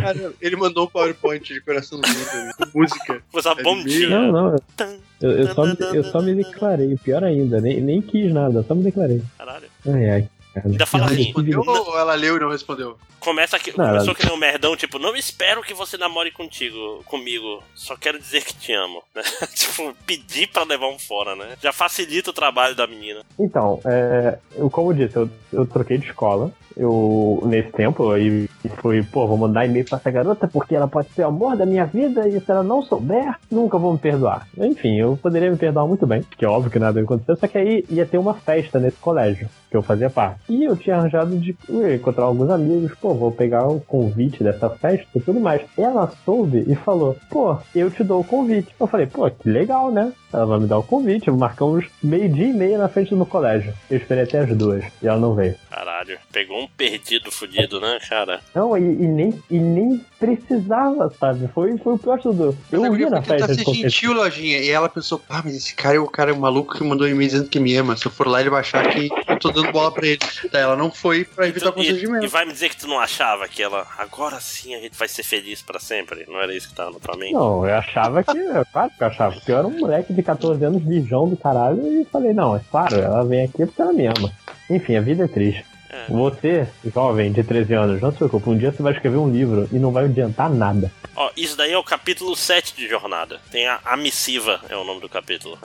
Cara, 0.00 0.32
ele 0.40 0.56
mandou 0.56 0.84
um 0.84 0.88
PowerPoint 0.88 1.52
de 1.52 1.60
mim. 2.08 2.50
com 2.72 2.78
Música. 2.78 3.22
Coisa 3.32 3.50
É 3.50 3.62
bondinha. 3.62 4.08
Não, 4.08 4.32
não, 4.32 4.56
Tan, 4.76 4.94
eu, 5.20 5.30
eu, 5.32 5.54
só, 5.54 5.66
me- 5.66 5.76
eu 5.92 6.04
só 6.04 6.20
me 6.22 6.34
declarei. 6.34 6.96
Pior 7.02 7.24
ainda, 7.24 7.60
nem, 7.60 7.80
nem 7.80 8.00
quis 8.00 8.32
nada, 8.32 8.64
só 8.66 8.74
me 8.74 8.82
declarei. 8.84 9.22
Caralho. 9.36 9.66
Ai, 9.86 10.08
ai. 10.10 10.28
Ainda 10.64 10.84
fala 10.86 11.04
Ela 11.04 11.12
assim, 11.12 11.22
respondeu 11.24 11.62
ou 11.66 11.98
ela 11.98 12.14
leu 12.14 12.36
e 12.36 12.40
não 12.40 12.50
respondeu? 12.50 12.98
Começa 13.18 13.58
que, 13.58 13.70
Não, 13.76 13.86
começou 13.86 14.08
ela- 14.08 14.14
que 14.14 14.26
nem 14.26 14.34
um 14.34 14.38
merdão, 14.38 14.76
tipo, 14.76 14.98
não 14.98 15.16
espero 15.16 15.62
que 15.62 15.72
você 15.72 15.96
namore 15.96 16.30
contigo, 16.30 17.02
comigo, 17.04 17.62
só 17.74 17.96
quero 17.96 18.18
dizer 18.18 18.44
que 18.44 18.54
te 18.54 18.72
amo. 18.72 19.02
né? 19.14 19.22
tipo, 19.54 19.94
pedir 20.06 20.48
pra 20.48 20.64
levar 20.64 20.88
um 20.88 20.98
fora, 20.98 21.34
né? 21.34 21.56
Já 21.62 21.72
facilita 21.72 22.30
o 22.30 22.34
trabalho 22.34 22.74
da 22.74 22.86
menina. 22.86 23.22
Então, 23.38 23.80
é, 23.84 24.38
eu, 24.54 24.68
como 24.68 24.90
eu 24.92 24.96
disse, 24.96 25.16
eu, 25.16 25.30
eu 25.52 25.66
troquei 25.66 25.98
de 25.98 26.06
escola. 26.08 26.52
Eu, 26.76 27.42
nesse 27.46 27.70
tempo, 27.72 28.10
aí 28.10 28.48
fui, 28.80 29.02
pô, 29.02 29.26
vou 29.26 29.36
mandar 29.36 29.66
e-mail 29.66 29.84
pra 29.84 29.98
essa 29.98 30.10
garota 30.10 30.48
porque 30.48 30.74
ela 30.74 30.88
pode 30.88 31.08
ser 31.10 31.22
o 31.22 31.28
amor 31.28 31.56
da 31.56 31.66
minha 31.66 31.86
vida 31.86 32.28
e 32.28 32.40
se 32.40 32.50
ela 32.50 32.62
não 32.62 32.82
souber, 32.82 33.36
nunca 33.50 33.78
vou 33.78 33.92
me 33.92 33.98
perdoar. 33.98 34.46
Enfim, 34.56 34.96
eu 34.96 35.18
poderia 35.20 35.50
me 35.50 35.56
perdoar 35.56 35.86
muito 35.86 36.06
bem, 36.06 36.22
que 36.36 36.44
é 36.44 36.48
óbvio 36.48 36.70
que 36.70 36.78
nada 36.78 37.00
aconteceu, 37.00 37.36
só 37.36 37.46
que 37.46 37.58
aí 37.58 37.84
ia 37.90 38.06
ter 38.06 38.18
uma 38.18 38.34
festa 38.34 38.78
nesse 38.78 38.96
colégio, 38.98 39.48
que 39.70 39.76
eu 39.76 39.82
fazia 39.82 40.10
parte. 40.10 40.40
E 40.48 40.64
eu 40.64 40.76
tinha 40.76 40.96
arranjado 40.96 41.36
de 41.36 41.56
encontrar 41.94 42.24
alguns 42.24 42.50
amigos, 42.50 42.92
pô, 43.00 43.14
vou 43.14 43.30
pegar 43.30 43.66
o 43.66 43.80
convite 43.80 44.42
dessa 44.42 44.70
festa 44.70 45.06
e 45.14 45.20
tudo 45.20 45.40
mais. 45.40 45.62
Ela 45.76 46.10
soube 46.24 46.64
e 46.66 46.74
falou, 46.74 47.16
pô, 47.30 47.56
eu 47.74 47.90
te 47.90 48.04
dou 48.04 48.20
o 48.20 48.24
convite. 48.24 48.74
Eu 48.78 48.86
falei, 48.86 49.06
pô, 49.06 49.28
que 49.30 49.48
legal, 49.48 49.90
né? 49.90 50.12
Ela 50.32 50.46
vai 50.46 50.60
me 50.60 50.66
dar 50.66 50.78
o 50.78 50.82
convite, 50.82 51.30
marcamos 51.30 51.84
meio-dia 52.02 52.46
e 52.46 52.52
meia 52.52 52.78
na 52.78 52.88
frente 52.88 53.10
do 53.10 53.16
meu 53.16 53.26
colégio. 53.26 53.74
Eu 53.90 53.98
esperei 53.98 54.24
até 54.24 54.40
as 54.40 54.56
duas 54.56 54.84
e 55.02 55.06
ela 55.06 55.18
não 55.18 55.34
veio. 55.34 55.54
Caralho, 55.70 56.18
pegou 56.30 56.62
um 56.62 56.68
perdido 56.68 57.30
fudido, 57.30 57.80
né, 57.80 57.98
cara? 58.08 58.40
Não, 58.54 58.76
e, 58.76 58.80
e 58.80 59.06
nem, 59.06 59.42
e 59.50 59.58
nem 59.58 60.04
precisava, 60.18 61.12
sabe? 61.18 61.48
Foi, 61.48 61.76
foi 61.78 61.94
o 61.94 61.98
pior 61.98 62.16
de 62.16 62.22
tudo. 62.22 62.56
Eu 62.70 62.80
guria 62.82 63.06
ia 63.06 63.10
na 63.10 63.20
tentar 63.20 63.34
festa 63.38 63.48
de 63.48 63.58
ser 63.58 63.64
confeitaria. 63.64 63.90
gentil, 63.90 64.12
Lojinha. 64.12 64.58
E 64.58 64.70
ela 64.70 64.88
pensou, 64.88 65.18
pá, 65.18 65.42
mas 65.44 65.54
esse 65.54 65.74
cara 65.74 65.96
é 65.96 66.00
o 66.00 66.06
cara 66.06 66.34
maluco 66.34 66.76
que 66.76 66.84
mandou 66.84 67.06
um 67.06 67.10
e-mail 67.10 67.30
dizendo 67.30 67.48
que 67.48 67.60
me 67.60 67.74
ama. 67.76 67.96
Se 67.96 68.06
eu 68.06 68.10
for 68.10 68.26
lá, 68.26 68.40
ele 68.40 68.50
vai 68.50 68.60
achar 68.60 68.88
que 68.90 69.08
eu 69.28 69.38
tô 69.38 69.50
dando 69.50 69.72
bola 69.72 69.92
pra 69.92 70.06
ele. 70.06 70.18
Daí 70.50 70.62
ela 70.62 70.76
não 70.76 70.90
foi 70.90 71.24
pra 71.24 71.46
evitar 71.46 71.76
o 71.76 71.82
e, 71.82 71.88
e 71.88 72.26
vai 72.26 72.44
me 72.44 72.52
dizer 72.52 72.68
que 72.68 72.76
tu 72.76 72.86
não 72.86 72.98
achava 72.98 73.48
que 73.48 73.62
ela, 73.62 73.86
agora 73.98 74.40
sim 74.40 74.74
a 74.74 74.80
gente 74.80 74.96
vai 74.96 75.08
ser 75.08 75.22
feliz 75.22 75.62
pra 75.62 75.78
sempre? 75.80 76.24
Não 76.28 76.40
era 76.40 76.54
isso 76.54 76.68
que 76.68 76.74
tava 76.74 76.92
na 76.92 76.98
tua 76.98 77.16
mente? 77.16 77.32
Não, 77.32 77.66
eu 77.66 77.74
achava 77.74 78.22
que. 78.22 78.38
é 78.38 78.64
Claro 78.72 78.90
que 78.96 79.02
eu 79.02 79.06
achava. 79.06 79.34
Porque 79.34 79.52
eu 79.52 79.58
era 79.58 79.66
um 79.66 79.78
moleque 79.78 80.12
de 80.12 80.21
14 80.22 80.64
anos, 80.64 80.82
virgão 80.82 81.28
do 81.28 81.36
caralho, 81.36 82.00
e 82.00 82.04
falei, 82.06 82.32
não, 82.32 82.56
é 82.56 82.60
claro, 82.70 82.96
ela 82.96 83.24
vem 83.24 83.44
aqui 83.44 83.66
porque 83.66 83.82
ela 83.82 83.92
me 83.92 84.06
ama. 84.06 84.32
Enfim, 84.70 84.96
a 84.96 85.00
vida 85.00 85.24
é 85.24 85.28
triste. 85.28 85.64
É. 85.90 86.06
Você, 86.08 86.66
jovem 86.92 87.30
de 87.32 87.42
13 87.44 87.74
anos, 87.74 88.00
não 88.00 88.10
se 88.10 88.16
preocupe, 88.16 88.48
um 88.48 88.56
dia 88.56 88.72
você 88.72 88.82
vai 88.82 88.94
escrever 88.94 89.18
um 89.18 89.30
livro 89.30 89.68
e 89.70 89.78
não 89.78 89.92
vai 89.92 90.06
adiantar 90.06 90.48
nada. 90.48 90.90
Ó, 91.14 91.30
isso 91.36 91.56
daí 91.56 91.72
é 91.72 91.78
o 91.78 91.84
capítulo 91.84 92.34
7 92.34 92.74
de 92.74 92.88
Jornada. 92.88 93.38
Tem 93.50 93.66
a, 93.66 93.78
a 93.84 93.96
missiva, 93.96 94.60
é 94.70 94.76
o 94.76 94.84
nome 94.84 95.00
do 95.02 95.08
capítulo. 95.08 95.58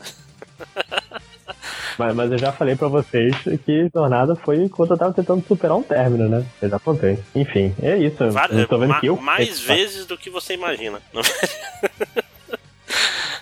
Mas, 1.97 2.13
mas 2.13 2.31
eu 2.31 2.37
já 2.37 2.51
falei 2.51 2.75
pra 2.75 2.89
vocês 2.89 3.33
que 3.65 3.89
jornada 3.93 4.35
foi 4.35 4.57
enquanto 4.63 4.91
eu 4.91 4.97
tava 4.97 5.13
tentando 5.13 5.43
superar 5.47 5.77
um 5.77 5.83
término, 5.83 6.27
né? 6.27 6.45
Eu 6.61 6.69
já 6.69 6.77
contei. 6.79 7.17
Enfim, 7.33 7.73
é 7.81 7.97
isso. 7.97 8.29
Várias- 8.29 8.59
eu 8.59 8.67
tô 8.67 8.77
vendo 8.77 8.89
ma- 8.89 8.99
que 8.99 9.07
eu. 9.07 9.15
mais 9.17 9.59
vezes 9.61 10.05
do 10.05 10.17
que 10.17 10.29
você 10.29 10.53
imagina. 10.53 10.99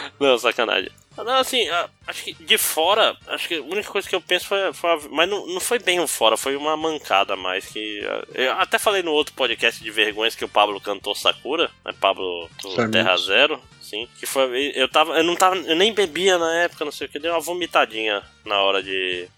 Não, 0.20 0.38
sacanagem. 0.38 0.90
Não, 1.16 1.34
assim, 1.36 1.64
acho 2.08 2.24
que 2.24 2.34
de 2.34 2.58
fora, 2.58 3.16
acho 3.28 3.46
que 3.46 3.54
a 3.54 3.62
única 3.62 3.88
coisa 3.88 4.08
que 4.08 4.16
eu 4.16 4.20
penso 4.20 4.46
foi. 4.46 4.72
foi 4.72 4.90
a- 4.90 4.98
mas 5.12 5.28
não, 5.30 5.46
não 5.46 5.60
foi 5.60 5.78
bem 5.78 6.00
o 6.00 6.08
fora, 6.08 6.36
foi 6.36 6.56
uma 6.56 6.76
mancada 6.76 7.36
mais 7.36 7.66
que. 7.66 8.00
Eu 8.34 8.52
até 8.54 8.80
falei 8.80 9.00
no 9.00 9.12
outro 9.12 9.32
podcast 9.34 9.80
de 9.82 9.90
vergonhas 9.92 10.34
que 10.34 10.44
o 10.44 10.48
Pablo 10.48 10.80
cantou 10.80 11.14
Sakura, 11.14 11.70
né? 11.84 11.92
Pablo 12.00 12.50
do. 12.60 12.90
Terra 12.90 13.16
Zero, 13.16 13.60
sim. 13.80 14.08
Que 14.18 14.26
foi. 14.26 14.72
Eu 14.74 14.88
tava. 14.88 15.16
Eu 15.16 15.22
não 15.22 15.36
tava. 15.36 15.54
Eu 15.56 15.76
nem 15.76 15.94
bebia 15.94 16.36
na 16.36 16.52
época, 16.62 16.84
não 16.84 16.90
sei 16.90 17.06
o 17.06 17.10
que, 17.10 17.20
deu 17.20 17.32
uma 17.32 17.40
vomitadinha 17.40 18.20
na 18.44 18.60
hora 18.60 18.82
de. 18.82 19.28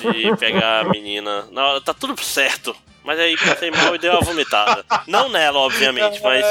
de 0.00 0.36
pegar 0.36 0.80
a 0.80 0.88
menina. 0.88 1.46
Na 1.52 1.64
hora, 1.68 1.80
tá 1.80 1.94
tudo 1.94 2.20
certo. 2.20 2.74
Mas 3.08 3.18
aí 3.20 3.38
passei 3.38 3.70
mal 3.70 3.94
e 3.94 3.98
deu 3.98 4.12
uma 4.12 4.20
vomitada. 4.20 4.84
Não 5.06 5.30
nela, 5.30 5.60
obviamente, 5.60 6.22
mas. 6.22 6.44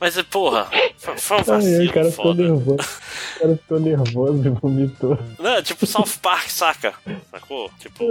Mas, 0.00 0.22
porra, 0.22 0.66
foi, 0.96 1.36
um 1.36 1.40
Ai, 1.40 1.44
ai, 1.44 1.44
vacilo 1.44 1.90
o 1.90 1.92
cara 1.92 2.10
ficou 2.10 2.24
foda. 2.24 2.42
nervoso. 2.42 2.76
O 3.36 3.38
cara 3.40 3.56
ficou 3.56 3.80
nervoso 3.80 4.46
e 4.46 4.48
vomitou. 4.48 5.18
Não, 5.38 5.62
tipo 5.62 5.84
South 5.86 6.18
Park, 6.22 6.48
saca? 6.48 6.94
Sacou? 7.30 7.70
Tipo. 7.78 8.02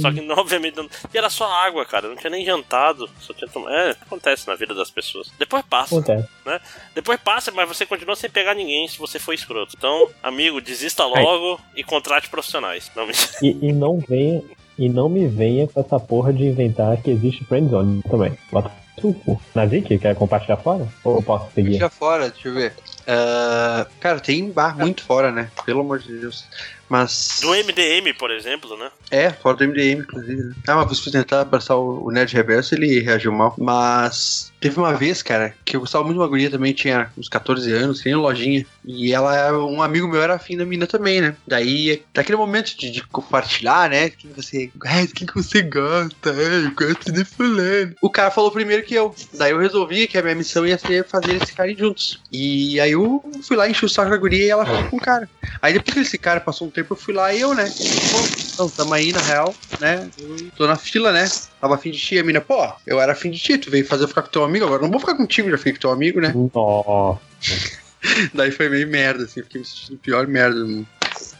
Só 0.00 0.12
que, 0.12 0.20
obviamente, 0.30 0.76
não... 0.76 0.88
E 1.12 1.18
era 1.18 1.28
só 1.28 1.52
água, 1.52 1.84
cara. 1.84 2.06
Eu 2.06 2.10
não 2.10 2.16
tinha 2.16 2.30
nem 2.30 2.44
jantado. 2.44 3.10
Só 3.20 3.34
tinha 3.34 3.50
tomado. 3.50 3.74
É, 3.74 3.90
acontece 3.90 4.46
na 4.46 4.54
vida 4.54 4.72
das 4.72 4.88
pessoas. 4.92 5.28
Depois 5.40 5.64
passa, 5.68 5.96
Acontece. 5.96 6.28
né? 6.46 6.60
Depois 6.94 7.18
passa, 7.18 7.50
mas 7.50 7.66
você 7.66 7.84
continua 7.84 8.14
sem 8.14 8.30
pegar 8.30 8.54
ninguém 8.54 8.86
se 8.86 8.96
você 8.96 9.18
for 9.18 9.32
escroto. 9.32 9.74
Então, 9.76 10.08
amigo, 10.22 10.60
desista 10.60 11.04
logo 11.04 11.60
e 11.74 11.82
contrate 11.82 12.28
profissionais. 12.28 12.92
Não 12.94 13.08
me... 13.08 13.12
E, 13.42 13.70
e 13.70 13.72
não 13.72 13.98
venha. 13.98 14.40
E 14.78 14.88
não 14.88 15.08
me 15.08 15.26
venha 15.26 15.66
com 15.66 15.80
essa 15.80 15.98
porra 15.98 16.32
de 16.32 16.44
inventar 16.44 16.96
que 17.02 17.10
existe 17.10 17.44
friendzone 17.44 18.02
também. 18.08 18.38
Bota 18.52 18.70
cu. 19.00 19.40
Nazik, 19.54 19.98
quer 19.98 20.14
compartilhar 20.14 20.56
fora? 20.56 20.86
Ou 21.04 21.16
eu 21.16 21.22
posso 21.22 21.50
seguir? 21.54 21.78
Já 21.78 21.88
fora, 21.88 22.30
deixa 22.30 22.48
eu 22.48 22.54
ver. 22.54 22.72
Ah, 23.06 23.86
cara, 24.00 24.20
tem 24.20 24.50
bar 24.50 24.76
muito 24.76 25.02
fora, 25.02 25.30
né? 25.32 25.50
Pelo 25.64 25.80
amor 25.80 25.98
de 25.98 26.12
Deus. 26.18 26.44
Mas. 26.88 27.40
Do 27.42 27.50
MDM, 27.50 28.14
por 28.18 28.30
exemplo, 28.30 28.76
né? 28.76 28.90
É, 29.10 29.30
fora 29.30 29.56
do 29.56 29.64
MDM, 29.68 30.00
inclusive. 30.00 30.42
né? 30.42 30.54
Ah, 30.66 30.76
mas 30.76 30.98
fui 31.00 31.12
tentar 31.12 31.44
passar 31.46 31.76
o 31.76 32.06
o 32.06 32.10
Nerd 32.10 32.32
Reverso 32.34 32.74
ele 32.74 33.00
reagiu 33.00 33.32
mal. 33.32 33.54
Mas 33.58 34.52
teve 34.60 34.78
uma 34.78 34.94
vez, 34.94 35.22
cara, 35.22 35.54
que 35.64 35.76
eu 35.76 35.80
gostava 35.80 36.04
muito 36.04 36.16
de 36.16 36.20
uma 36.20 36.28
guria 36.28 36.50
também, 36.50 36.72
tinha 36.72 37.10
uns 37.16 37.28
14 37.28 37.70
anos, 37.72 38.00
tinha 38.00 38.16
lojinha. 38.16 38.66
E 38.84 39.12
ela, 39.12 39.52
um 39.58 39.82
amigo 39.82 40.08
meu 40.08 40.22
era 40.22 40.34
afim 40.34 40.56
da 40.56 40.64
mina 40.64 40.86
também, 40.86 41.20
né? 41.20 41.36
Daí, 41.46 42.02
daquele 42.12 42.36
momento 42.36 42.76
de, 42.76 42.90
de 42.90 43.02
compartilhar, 43.02 43.90
né? 43.90 44.10
Quem 44.10 44.30
você. 44.32 44.70
Ah, 44.84 45.06
que 45.06 45.26
você 45.34 45.62
gosta? 45.62 46.30
Eu 46.30 46.70
gosto 46.72 47.12
de 47.12 47.24
fulano. 47.24 47.94
O 48.00 48.10
cara 48.10 48.30
falou 48.30 48.50
primeiro 48.50 48.82
que 48.82 48.94
eu. 48.94 49.14
Daí 49.34 49.52
eu 49.52 49.58
resolvi 49.58 50.06
que 50.06 50.18
a 50.18 50.22
minha 50.22 50.34
missão 50.34 50.66
ia 50.66 50.78
ser 50.78 51.04
fazer 51.04 51.30
eles 51.30 51.48
ficarem 51.48 51.76
juntos. 51.76 52.20
E 52.32 52.80
aí 52.80 52.92
eu 52.92 53.22
fui 53.42 53.56
lá, 53.56 53.68
enchi 53.68 53.84
o 53.84 53.88
saco 53.88 54.10
da 54.10 54.16
guria 54.16 54.44
e 54.44 54.50
ela 54.50 54.64
ficou 54.64 54.90
com 54.90 54.96
o 54.96 55.00
cara. 55.00 55.28
Aí 55.60 55.72
depois 55.72 55.94
que 55.94 56.00
esse 56.00 56.18
cara 56.18 56.40
passou 56.40 56.68
um 56.68 56.70
tempo, 56.70 56.92
eu 56.92 56.96
fui 56.96 57.14
lá 57.14 57.32
e 57.32 57.40
eu, 57.40 57.54
né? 57.54 57.70
Pô, 58.10 58.62
Não, 58.62 58.70
tamo 58.70 58.94
aí, 58.94 59.12
na 59.12 59.20
real, 59.20 59.54
né? 59.80 60.08
Eu 60.18 60.50
tô 60.56 60.66
na 60.66 60.76
fila, 60.76 61.12
né? 61.12 61.28
Tava 61.60 61.74
afim 61.74 61.90
de 61.90 61.98
ti, 61.98 62.18
a 62.18 62.24
mina, 62.24 62.40
pô, 62.40 62.72
eu 62.86 63.00
era 63.00 63.12
afim 63.12 63.30
de 63.30 63.38
ti, 63.38 63.58
tu 63.58 63.70
veio 63.70 63.84
fazer 63.84 64.04
eu 64.04 64.08
ficar 64.08 64.22
com 64.22 64.30
teu 64.30 64.44
amigo, 64.48 64.64
agora 64.64 64.82
não 64.82 64.90
vou 64.90 65.00
ficar 65.00 65.14
contigo, 65.14 65.50
já 65.50 65.58
fiquei 65.58 65.74
com 65.74 65.80
teu 65.80 65.90
amigo, 65.90 66.20
né? 66.20 66.34
Nossa. 66.54 67.20
Daí 68.34 68.50
foi 68.50 68.68
meio 68.68 68.88
merda, 68.88 69.24
assim, 69.24 69.42
fiquei 69.42 69.60
me 69.60 69.66
sentindo 69.66 69.98
pior 69.98 70.26
merda. 70.26 70.58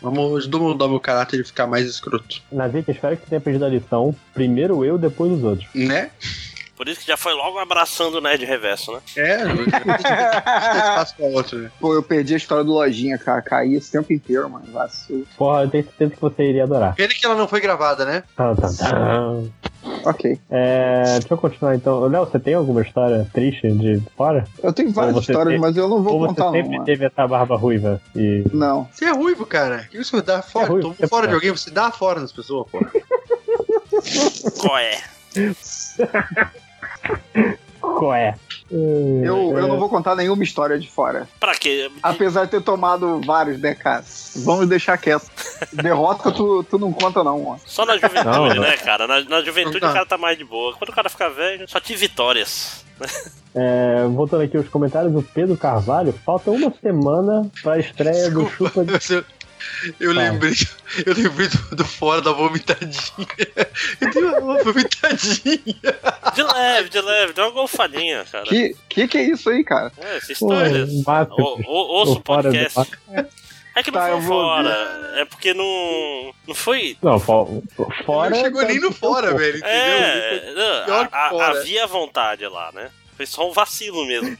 Vamos 0.00 0.46
mudar 0.46 0.88
meu 0.88 1.00
caráter 1.00 1.40
e 1.40 1.44
ficar 1.44 1.66
mais 1.66 1.86
escroto. 1.86 2.40
Nazik, 2.52 2.90
espero 2.90 3.16
que 3.16 3.26
tenha 3.26 3.40
perdido 3.40 3.64
a 3.64 3.68
lição. 3.68 4.14
Primeiro 4.32 4.84
eu, 4.84 4.96
depois 4.96 5.32
os 5.32 5.42
outros. 5.42 5.68
Né? 5.74 6.10
Por 6.78 6.86
isso 6.88 7.00
que 7.00 7.06
já 7.08 7.16
foi 7.16 7.34
logo 7.34 7.58
abraçando 7.58 8.14
o 8.14 8.20
Nerd 8.20 8.44
Reverso, 8.44 8.92
né? 8.92 9.00
É, 9.16 9.38
outro, 11.34 11.58
né? 11.58 11.70
Pô, 11.80 11.92
eu 11.92 12.02
perdi 12.04 12.34
a 12.34 12.36
história 12.36 12.62
do 12.62 12.72
Lojinha, 12.72 13.18
cara. 13.18 13.42
Caí 13.42 13.74
esse 13.74 13.90
tempo 13.90 14.12
inteiro, 14.12 14.48
mano. 14.48 14.64
Vacilo. 14.72 15.26
Porra, 15.36 15.62
eu 15.64 15.70
tenho 15.70 15.82
certeza 15.84 16.10
que 16.12 16.20
você 16.20 16.44
iria 16.44 16.62
adorar. 16.62 16.94
Pena 16.94 17.12
que 17.12 17.26
ela 17.26 17.34
não 17.34 17.48
foi 17.48 17.60
gravada, 17.60 18.04
né? 18.04 18.22
Tá, 18.36 18.54
tá, 18.54 18.68
tá. 18.78 19.42
Ok. 20.04 20.38
É, 20.50 21.18
deixa 21.18 21.34
eu 21.34 21.38
continuar 21.38 21.74
então. 21.74 22.00
Léo, 22.06 22.24
você 22.26 22.38
tem 22.38 22.54
alguma 22.54 22.82
história 22.82 23.28
triste 23.32 23.68
de 23.72 24.00
fora? 24.16 24.46
Eu 24.62 24.72
tenho 24.72 24.92
várias 24.92 25.14
você 25.16 25.32
histórias, 25.32 25.54
tem- 25.54 25.60
mas 25.60 25.76
eu 25.76 25.88
não 25.88 26.00
vou 26.02 26.12
Ou 26.14 26.20
você 26.20 26.28
contar, 26.28 26.44
não, 26.44 26.52
sempre 26.52 26.72
mano. 26.74 26.84
teve 26.84 27.06
essa 27.06 27.26
barba 27.26 27.56
ruiva? 27.56 28.00
E... 28.14 28.44
Não. 28.52 28.88
Você 28.92 29.06
é 29.06 29.10
ruivo, 29.10 29.44
cara. 29.44 29.88
Que 29.90 29.98
isso 29.98 30.22
dá 30.22 30.42
fora? 30.42 30.66
ruivo, 30.68 30.82
Tomou 30.90 30.96
é 31.00 31.06
fora 31.08 31.26
de 31.26 31.32
fora. 31.32 31.34
alguém, 31.34 31.50
você 31.50 31.70
dá 31.72 31.90
fora 31.90 32.20
das 32.20 32.30
pessoas, 32.32 32.68
pô. 32.70 32.78
Qual 34.60 34.78
é? 34.78 35.02
Qual 37.80 38.14
é? 38.14 38.34
Eu, 38.70 39.56
eu 39.56 39.66
não 39.66 39.78
vou 39.78 39.88
contar 39.88 40.14
nenhuma 40.14 40.42
história 40.44 40.78
de 40.78 40.88
fora. 40.90 41.26
Pra 41.40 41.54
quê? 41.54 41.90
Apesar 42.02 42.44
de 42.44 42.50
ter 42.50 42.60
tomado 42.60 43.20
vários 43.24 43.58
DKs. 43.60 44.42
Vamos 44.44 44.68
deixar 44.68 44.98
quieto. 44.98 45.26
Derrota 45.72 46.30
tu, 46.30 46.62
tu 46.64 46.78
não 46.78 46.92
conta, 46.92 47.24
não, 47.24 47.42
mano. 47.42 47.60
Só 47.64 47.86
na 47.86 47.94
juventude, 47.94 48.24
Não, 48.24 48.48
não. 48.48 48.62
né, 48.62 48.76
cara? 48.76 49.06
Na, 49.06 49.20
na 49.24 49.40
juventude 49.42 49.80
Não. 49.80 49.88
o 49.90 49.92
cara 49.92 50.04
tá 50.04 50.18
mais 50.18 50.36
de 50.36 50.44
boa. 50.44 50.74
Quando 50.76 50.90
o 50.90 50.94
cara 50.94 51.08
fica 51.08 51.30
velho, 51.30 51.68
só 51.68 51.80
tive 51.80 52.00
vitórias. 52.00 52.84
É, 53.54 54.04
voltando 54.08 54.42
aqui 54.42 54.56
aos 54.56 54.68
comentários, 54.68 55.14
o 55.14 55.22
Pedro 55.22 55.56
Carvalho, 55.56 56.12
falta 56.26 56.50
uma 56.50 56.72
semana 56.82 57.50
pra 57.62 57.78
estreia 57.78 58.30
do 58.30 58.48
Chupa 58.50 58.84
de... 58.84 58.92
Eu, 60.00 60.08
eu 60.10 60.14
Tá. 60.14 60.20
lembrei, 60.20 60.52
eu 61.06 61.14
lembrei 61.14 61.48
do, 61.48 61.76
do 61.76 61.84
fora 61.84 62.20
da 62.22 62.32
vomitadinha. 62.32 63.26
Eu 64.00 64.10
dei 64.10 64.24
uma 64.24 64.62
vomitadinha. 64.62 65.74
De 66.34 66.42
leve, 66.42 66.88
de 66.88 67.00
leve, 67.00 67.32
deu 67.32 67.44
uma 67.44 67.50
golfadinha, 67.52 68.24
cara. 68.30 68.44
Que, 68.44 68.74
que 68.88 69.08
que 69.08 69.18
é 69.18 69.22
isso 69.22 69.48
aí, 69.50 69.62
cara? 69.64 69.92
É, 69.98 70.16
essa 70.16 70.32
história. 70.32 70.86
ô- 71.30 71.98
Ouça 71.98 72.12
o 72.12 72.20
podcast. 72.20 72.80
É 73.76 73.82
que 73.82 73.90
não 73.92 74.00
Tá, 74.00 74.08
foi 74.08 74.22
fora. 74.22 75.12
É 75.16 75.24
porque 75.24 75.54
não. 75.54 76.34
Não 76.48 76.54
foi. 76.54 76.96
Não, 77.00 77.20
fo- 77.20 77.62
fora... 78.04 78.30
não 78.30 78.40
chegou 78.40 78.62
nem 78.62 78.80
no 78.80 78.90
fora, 78.92 79.32
velho, 79.36 79.58
entendeu? 79.58 79.70
É. 79.72 80.84
não, 80.88 81.08
a- 81.12 81.28
fora. 81.30 81.60
havia 81.60 81.86
vontade 81.86 82.44
lá, 82.48 82.72
né? 82.72 82.90
Foi 83.16 83.24
só 83.26 83.48
um 83.48 83.52
vacilo 83.52 84.04
mesmo. 84.06 84.36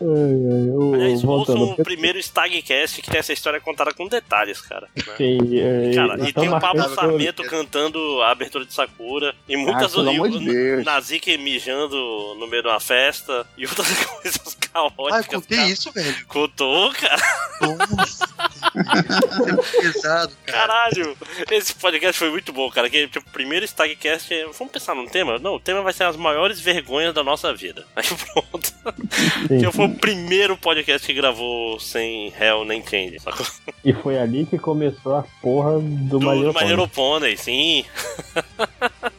Aliás, 0.00 1.24
ouçam 1.24 1.56
voltando. 1.56 1.80
o 1.80 1.84
primeiro 1.84 2.18
Stagcast 2.18 3.02
que 3.02 3.10
tem 3.10 3.18
essa 3.20 3.32
história 3.32 3.60
contada 3.60 3.92
com 3.92 4.06
detalhes, 4.06 4.60
cara. 4.60 4.88
né? 4.96 5.14
Sim, 5.16 5.38
é, 5.58 5.94
Cara, 5.94 6.16
nós 6.16 6.28
e 6.28 6.32
tem 6.32 6.48
o 6.48 6.52
Pablo 6.60 6.78
marcando- 6.80 6.94
Sarmento 6.94 7.42
cantando 7.44 8.22
a 8.22 8.30
abertura 8.30 8.64
de 8.64 8.72
Sakura. 8.72 9.34
E 9.48 9.56
muitas 9.56 9.94
Ah, 9.96 10.00
amor 10.00 10.28
o 10.30 10.38
de. 10.38 10.82
Nazik 10.84 11.36
mijando 11.38 11.96
no 12.38 12.46
meio 12.46 12.62
de 12.62 12.68
uma 12.68 12.80
festa. 12.80 13.46
E 13.56 13.66
outras 13.66 13.86
coisas 14.04 14.54
caóticas. 14.72 15.12
Ah, 15.12 15.20
eu 15.20 15.40
contei 15.40 15.58
cara. 15.58 15.70
isso, 15.70 15.92
velho. 15.92 16.26
Contou, 16.26 16.92
cara. 16.92 17.22
Nossa. 17.60 18.30
É 18.70 19.80
pesado, 19.80 20.32
cara. 20.46 20.66
Caralho, 20.68 21.16
esse 21.50 21.74
podcast 21.74 22.18
foi 22.18 22.30
muito 22.30 22.52
bom, 22.52 22.70
cara. 22.70 22.88
Que, 22.88 23.08
tipo, 23.08 23.28
o 23.28 23.32
primeiro 23.32 23.64
Stagcast. 23.64 24.32
é- 24.32 24.44
Vamos 24.44 24.72
pensar 24.72 24.94
num 24.94 25.06
tema? 25.06 25.38
Não, 25.38 25.54
o 25.54 25.60
tema 25.60 25.82
vai 25.82 25.92
ser 25.92 26.04
as 26.04 26.16
maiores 26.16 26.60
vergonhas 26.60 27.12
da 27.14 27.24
nossa 27.24 27.52
vida. 27.54 27.86
Aí 27.96 28.04
pronto. 28.06 28.49
Sim. 29.46 29.58
Que 29.60 29.72
foi 29.72 29.86
o 29.86 29.94
primeiro 29.94 30.56
podcast 30.56 31.06
que 31.06 31.14
gravou 31.14 31.78
sem 31.78 32.32
Hell 32.38 32.64
nem 32.64 32.82
Change. 32.84 33.18
sacou? 33.20 33.46
E 33.84 33.92
foi 33.92 34.18
ali 34.18 34.46
que 34.46 34.58
começou 34.58 35.16
a 35.16 35.24
porra 35.40 35.78
do, 35.80 36.18
Do, 36.18 36.32
Little 36.32 36.88
Pony, 36.88 37.36
sim. 37.36 37.84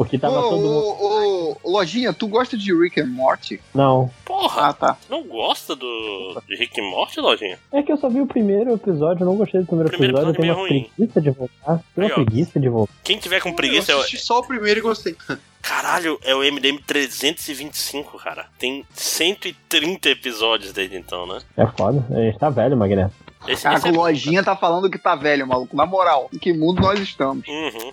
Porque 0.00 0.18
tava 0.18 0.40
ô, 0.40 0.48
todo 0.48 0.62
mundo. 0.62 0.76
ô, 0.78 1.58
ô, 1.62 1.70
Lojinha, 1.72 2.10
tu 2.14 2.26
gosta 2.26 2.56
de 2.56 2.72
Rick 2.74 2.98
and 3.02 3.08
Morty? 3.08 3.60
Não. 3.74 4.10
Porra, 4.24 4.68
Ah, 4.68 4.72
tá. 4.72 4.96
não 5.10 5.22
gosta 5.24 5.76
do 5.76 6.40
de 6.48 6.56
Rick 6.56 6.80
e 6.80 6.82
Morty, 6.90 7.20
Lojinha? 7.20 7.58
É 7.70 7.82
que 7.82 7.92
eu 7.92 7.98
só 7.98 8.08
vi 8.08 8.20
o 8.22 8.26
primeiro 8.26 8.72
episódio, 8.72 9.22
eu 9.22 9.26
não 9.26 9.36
gostei 9.36 9.60
do 9.60 9.66
primeiro, 9.66 9.90
Primeiro 9.90 10.16
episódio, 10.16 10.30
eu 10.30 10.40
tenho 10.40 10.52
episódio 10.52 10.60
é 10.60 10.76
uma 10.78 10.80
meio 10.80 10.90
preguiça 10.96 11.20
de 11.20 11.30
voltar. 11.30 11.84
Tenho 11.94 12.06
uma 12.06 12.14
preguiça 12.14 12.60
de 12.60 12.68
voltar. 12.70 12.94
Quem 13.04 13.18
tiver 13.18 13.40
com 13.42 13.50
Eu 13.50 13.54
preguiça 13.54 13.92
é 13.92 13.94
o. 13.94 13.98
assisti 13.98 14.18
só 14.18 14.38
o 14.38 14.46
primeiro 14.46 14.80
e 14.80 14.82
gostei. 14.82 15.14
Caralho, 15.60 16.18
é 16.24 16.34
o 16.34 16.38
MDM 16.40 16.78
325, 16.86 18.18
cara. 18.18 18.46
Tem 18.58 18.82
130 18.94 20.08
episódios 20.08 20.72
desde 20.72 20.96
então, 20.96 21.26
né? 21.26 21.40
É 21.56 21.66
foda. 21.66 22.02
A 22.10 22.20
gente 22.22 22.38
tá 22.38 22.48
velho, 22.48 22.74
Magneto. 22.76 23.12
Esse, 23.46 23.62
Caraca, 23.64 23.88
esse 23.88 23.96
o 23.96 24.00
é... 24.00 24.04
Lojinha 24.04 24.42
tá 24.42 24.56
falando 24.56 24.90
que 24.90 24.98
tá 24.98 25.14
velho, 25.14 25.46
maluco. 25.46 25.76
Na 25.76 25.84
moral, 25.86 26.28
em 26.32 26.38
que 26.38 26.52
mundo 26.52 26.80
nós 26.80 26.98
estamos? 27.00 27.46
Uhum. 27.46 27.92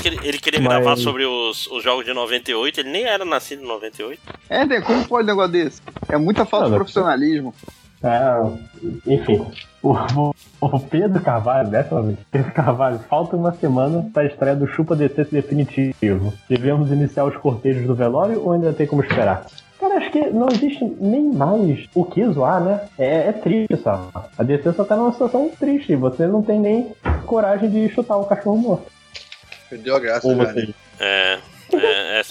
Que 0.00 0.08
ele, 0.08 0.18
ele 0.22 0.38
queria 0.38 0.60
Mas- 0.60 0.72
gravar 0.74 0.96
sobre 0.96 1.24
os, 1.24 1.66
os 1.68 1.82
jogos 1.82 2.04
de 2.04 2.12
98, 2.14 2.80
ele 2.80 2.90
nem 2.90 3.04
era 3.04 3.24
nascido 3.24 3.62
em 3.62 3.66
98. 3.68 4.20
É, 4.48 4.64
né? 4.64 4.80
Como 4.80 5.06
pode 5.06 5.24
um 5.24 5.26
negócio 5.26 5.52
desse? 5.52 5.82
É 6.08 6.16
muita 6.16 6.44
falta 6.44 6.68
de 6.70 6.74
profissionalismo. 6.76 7.54
É, 8.02 8.34
enfim. 9.06 9.46
O, 9.82 9.92
o- 9.92 10.34
o 10.60 10.80
Pedro 10.80 11.20
Carvalho, 11.20 11.68
dessa 11.70 12.00
vez, 12.02 12.16
Pedro 12.30 12.52
Carvalho, 12.52 12.98
falta 13.08 13.36
uma 13.36 13.52
semana 13.52 14.08
pra 14.12 14.24
estreia 14.24 14.56
do 14.56 14.66
Chupa 14.66 14.94
DC 14.96 15.24
definitivo. 15.30 16.32
Devemos 16.48 16.90
iniciar 16.90 17.24
os 17.24 17.36
cortejos 17.36 17.86
do 17.86 17.94
velório 17.94 18.40
ou 18.44 18.52
ainda 18.52 18.72
tem 18.72 18.86
como 18.86 19.02
esperar? 19.02 19.46
Cara, 19.80 19.96
acho 19.98 20.10
que 20.12 20.30
não 20.30 20.48
existe 20.48 20.84
nem 21.00 21.32
mais 21.32 21.86
o 21.94 22.04
que 22.04 22.24
zoar, 22.28 22.60
né? 22.62 22.80
É, 22.96 23.28
é 23.28 23.32
triste 23.32 23.76
só. 23.76 24.10
A 24.38 24.42
DC 24.44 24.72
só 24.72 24.84
tá 24.84 24.96
numa 24.96 25.12
situação 25.12 25.50
triste. 25.58 25.96
Você 25.96 26.26
não 26.28 26.40
tem 26.42 26.60
nem 26.60 26.92
coragem 27.26 27.68
de 27.68 27.88
chutar 27.88 28.16
o 28.16 28.24
cachorro 28.24 28.56
morto. 28.56 28.86
Perdeu 29.72 29.96
a 29.96 30.00
graça 30.00 30.28
já, 30.28 30.52
né? 30.52 30.66
é, 31.00 31.32
é 31.34 31.40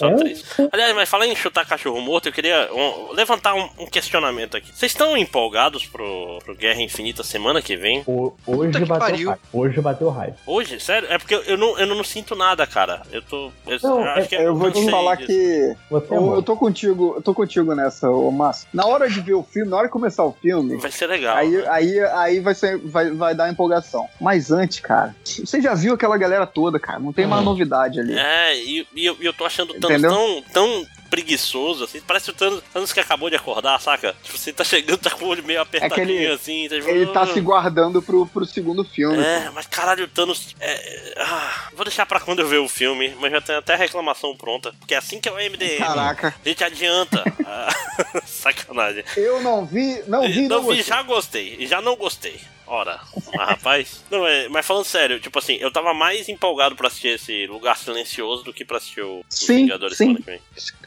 só 0.02 0.12
É? 0.12 0.14
triste. 0.16 0.44
Aliás, 0.72 0.94
mas 0.94 1.08
falando 1.08 1.30
em 1.30 1.36
chutar 1.36 1.66
cachorro 1.66 2.00
morto, 2.00 2.26
eu 2.28 2.32
queria 2.32 2.68
um- 2.72 3.12
levantar 3.12 3.54
um, 3.54 3.68
um 3.78 3.86
questionamento 3.86 4.56
aqui. 4.56 4.68
Vocês 4.74 4.92
estão 4.92 5.16
empolgados 5.16 5.86
pro, 5.86 6.38
pro 6.44 6.54
Guerra 6.54 6.82
Infinita 6.82 7.22
semana 7.22 7.62
que 7.62 7.76
vem? 7.76 8.02
O- 8.06 8.32
hoje 8.46 8.72
que 8.72 8.84
bateu 8.84 8.98
pariu. 8.98 9.28
raio. 9.30 9.40
Hoje 9.52 9.80
bateu 9.80 10.08
raio. 10.10 10.34
Hoje? 10.46 10.80
Sério? 10.80 11.08
É 11.10 11.18
porque 11.18 11.34
eu, 11.34 11.42
eu 11.42 11.56
não, 11.56 11.78
eu 11.78 11.86
não 11.86 12.02
sinto 12.04 12.34
nada, 12.34 12.66
cara. 12.66 13.02
Eu 13.12 13.22
tô. 13.22 13.50
Eu, 13.66 13.78
Não, 13.82 14.00
eu 14.00 14.04
acho 14.10 14.20
é- 14.20 14.26
que 14.26 14.34
Eu 14.34 14.54
vou 14.56 14.70
te 14.70 14.90
falar 14.90 15.14
disso. 15.16 15.28
que 15.28 15.76
Você 15.90 16.14
é 16.14 16.16
eu, 16.16 16.34
eu 16.34 16.42
tô 16.42 16.56
contigo, 16.56 17.14
eu 17.16 17.22
tô 17.22 17.34
contigo 17.34 17.74
nessa, 17.74 18.10
ô 18.10 18.30
Márcio. 18.30 18.66
Na 18.72 18.86
hora 18.86 19.08
de 19.08 19.20
ver 19.20 19.34
o 19.34 19.42
filme, 19.42 19.70
na 19.70 19.76
hora 19.76 19.86
de 19.86 19.92
começar 19.92 20.24
o 20.24 20.32
filme, 20.32 20.76
Vai 20.76 20.90
ser 20.90 21.06
legal. 21.06 21.36
aí, 21.36 21.50
né? 21.50 21.64
aí, 21.68 22.00
aí 22.00 22.40
vai, 22.40 22.54
ser, 22.54 22.78
vai, 22.78 23.10
vai 23.10 23.34
dar 23.34 23.50
empolgação. 23.50 24.08
Mas 24.20 24.50
antes, 24.50 24.80
cara, 24.80 25.14
você 25.24 25.60
já 25.60 25.74
viu 25.74 25.94
aquela 25.94 26.16
galera 26.16 26.46
toda, 26.46 26.78
cara. 26.78 26.98
Não 26.98 27.12
tem 27.12 27.26
mais 27.26 27.44
novidade 27.44 28.00
ali. 28.00 28.18
É, 28.18 28.56
e, 28.56 28.86
e 28.94 29.06
eu, 29.06 29.16
e 29.20 29.24
eu 29.26 29.32
tô 29.32 29.44
achando 29.44 29.74
o 29.74 29.80
Thanos 30.00 30.12
Entendeu? 30.12 30.44
tão, 30.52 30.76
tão 30.82 30.86
preguiçoso, 31.10 31.84
assim. 31.84 32.00
Parece 32.00 32.30
o 32.30 32.32
Thanos, 32.32 32.62
Thanos 32.72 32.90
que 32.92 32.98
acabou 32.98 33.28
de 33.28 33.36
acordar, 33.36 33.78
saca? 33.80 34.14
Tipo, 34.22 34.38
você 34.38 34.50
tá 34.50 34.64
chegando, 34.64 34.98
tá 34.98 35.10
com 35.10 35.26
o 35.26 35.28
olho 35.28 35.44
meio 35.44 35.60
apertadinho, 35.60 36.08
ele- 36.22 36.26
assim. 36.32 36.66
Tá, 36.70 36.76
tipo, 36.76 36.88
Ele 36.88 37.06
tá 37.06 37.22
"Ah". 37.22 37.26
se 37.26 37.40
guardando 37.40 38.00
pro, 38.02 38.26
pro 38.26 38.46
segundo 38.46 38.82
filme. 38.82 39.22
É, 39.22 39.50
mas 39.54 39.66
caralho, 39.66 40.04
o 40.04 40.08
Thanos. 40.08 40.56
é, 40.58 41.14
ah, 41.18 41.68
vou 41.74 41.84
deixar 41.84 42.06
pra 42.06 42.18
quando 42.18 42.38
eu 42.40 42.48
ver 42.48 42.58
o 42.58 42.68
filme, 42.68 43.14
mas 43.20 43.30
já 43.30 43.40
tem 43.42 43.54
até 43.56 43.74
a 43.74 43.76
reclamação 43.76 44.34
pronta. 44.36 44.72
Porque 44.78 44.94
é 44.94 44.98
assim 44.98 45.20
que 45.20 45.28
é 45.28 45.32
o 45.32 45.36
MDM. 45.38 45.78
Caraca. 45.78 46.34
A 46.44 46.48
gente 46.48 46.64
adianta. 46.64 47.22
Ah, 47.46 47.68
Sacanagem. 48.24 49.04
Eu 49.16 49.40
não 49.42 49.66
vi, 49.66 50.02
não 50.06 50.22
vi, 50.22 50.48
não 50.48 50.56
não, 50.56 50.60
vi, 50.62 50.66
gostei. 50.76 50.82
já 50.84 51.02
gostei. 51.02 51.56
E 51.58 51.66
já 51.66 51.80
não 51.82 51.94
gostei. 51.96 52.40
Ora, 52.74 52.98
mas 53.36 53.48
rapaz. 53.50 54.02
Não, 54.10 54.26
é, 54.26 54.48
mas 54.48 54.64
falando 54.64 54.84
sério, 54.84 55.20
tipo 55.20 55.38
assim, 55.38 55.56
eu 55.56 55.70
tava 55.70 55.92
mais 55.92 56.26
empolgado 56.30 56.74
pra 56.74 56.86
assistir 56.86 57.08
esse 57.08 57.46
Lugar 57.46 57.76
Silencioso 57.76 58.42
do 58.44 58.52
que 58.52 58.64
pra 58.64 58.78
assistir 58.78 59.02
o 59.02 59.22
Sim, 59.28 59.56
Vingadores 59.56 59.98
sim. 59.98 60.16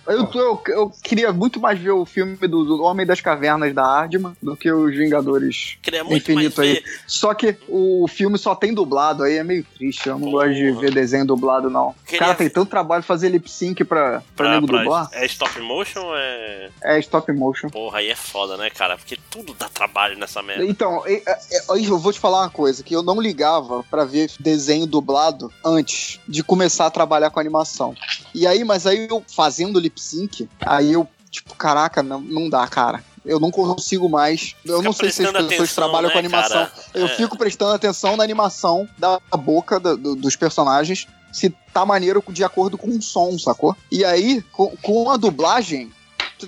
Eu, 0.07 0.27
eu, 0.33 0.63
eu 0.67 0.91
queria 1.03 1.31
muito 1.31 1.59
mais 1.59 1.79
ver 1.79 1.91
o 1.91 2.03
filme 2.05 2.35
do, 2.37 2.63
do 2.65 2.81
Homem 2.83 3.05
das 3.05 3.21
Cavernas 3.21 3.73
da 3.73 3.85
Ardman 3.85 4.35
do 4.41 4.55
que 4.57 4.71
os 4.71 4.95
Vingadores 4.95 5.77
Queria 5.81 6.03
muito 6.03 6.23
Infinito 6.31 6.57
mais 6.57 6.69
aí. 6.69 6.75
ver. 6.75 6.83
Só 7.05 7.33
que 7.35 7.55
o 7.67 8.07
filme 8.07 8.37
só 8.39 8.55
tem 8.55 8.73
dublado, 8.73 9.21
aí 9.23 9.37
é 9.37 9.43
meio 9.43 9.63
triste. 9.75 10.07
Eu 10.09 10.17
não 10.17 10.31
Porra. 10.31 10.47
gosto 10.47 10.55
de 10.55 10.71
ver 10.71 10.91
desenho 10.91 11.25
dublado, 11.25 11.69
não. 11.69 11.89
O 11.89 11.95
Queria 12.05 12.19
cara 12.19 12.33
tem 12.35 12.49
tanto 12.49 12.69
trabalho 12.69 13.03
fazer 13.03 13.29
lip 13.29 13.49
sync 13.49 13.83
pra, 13.83 14.23
pra, 14.35 14.55
nego 14.55 14.65
dublar. 14.67 15.07
É 15.11 15.25
stop 15.27 15.59
motion 15.61 16.01
ou 16.01 16.15
é. 16.17 16.69
É 16.83 16.99
stop 16.99 17.31
motion. 17.31 17.69
Porra, 17.69 17.99
aí 17.99 18.09
é 18.09 18.15
foda, 18.15 18.57
né, 18.57 18.69
cara? 18.71 18.97
Porque 18.97 19.17
tudo 19.29 19.53
dá 19.53 19.69
trabalho 19.69 20.17
nessa 20.17 20.41
merda. 20.41 20.65
Então, 20.65 21.03
e- 21.07 21.21
e- 21.23 21.74
eu 21.83 21.97
vou 21.99 22.13
te 22.13 22.19
falar 22.19 22.41
uma 22.43 22.49
coisa, 22.49 22.81
que 22.83 22.95
eu 22.95 23.03
não 23.03 23.19
ligava 23.19 23.83
pra 23.89 24.05
ver 24.05 24.31
desenho 24.39 24.85
dublado 24.85 25.51
antes 25.63 26.19
de 26.27 26.41
começar 26.43 26.85
a 26.85 26.91
trabalhar 26.91 27.29
com 27.29 27.39
animação. 27.39 27.93
E 28.33 28.47
aí, 28.47 28.63
mas 28.63 28.87
aí 28.87 29.07
eu 29.09 29.23
fazendo 29.27 29.79
lip 29.79 29.99
sync, 30.01 30.47
aí 30.61 30.93
eu, 30.93 31.07
tipo, 31.29 31.53
caraca, 31.55 32.01
não, 32.01 32.21
não 32.21 32.49
dá, 32.49 32.65
cara. 32.67 33.03
Eu 33.25 33.39
não 33.39 33.49
consigo 33.49 34.07
mais. 34.07 34.55
Eu 34.63 34.81
não 34.83 34.93
sei 34.93 35.11
se 35.11 35.23
as 35.25 35.31
pessoas 35.31 35.45
atenção, 35.51 35.75
trabalham 35.75 36.07
né, 36.09 36.13
com 36.13 36.19
animação. 36.19 36.65
cara? 36.67 36.71
Eu 36.93 37.07
É. 37.07 37.15
fico 37.15 37.35
prestando 37.37 37.71
atenção 37.73 38.15
na 38.15 38.23
animação 38.23 38.87
da 38.99 39.19
boca 39.35 39.79
do- 39.79 39.97
do- 39.97 40.15
dos 40.15 40.35
personagens, 40.35 41.07
se 41.33 41.49
tá 41.73 41.83
maneiro 41.85 42.23
de 42.29 42.43
acordo 42.43 42.77
com 42.77 42.87
o 42.89 43.01
som, 43.01 43.37
sacou? 43.39 43.75
E 43.91 44.05
aí, 44.05 44.43
com, 44.51 44.75
com 44.81 45.09
a 45.09 45.17
dublagem. 45.17 45.91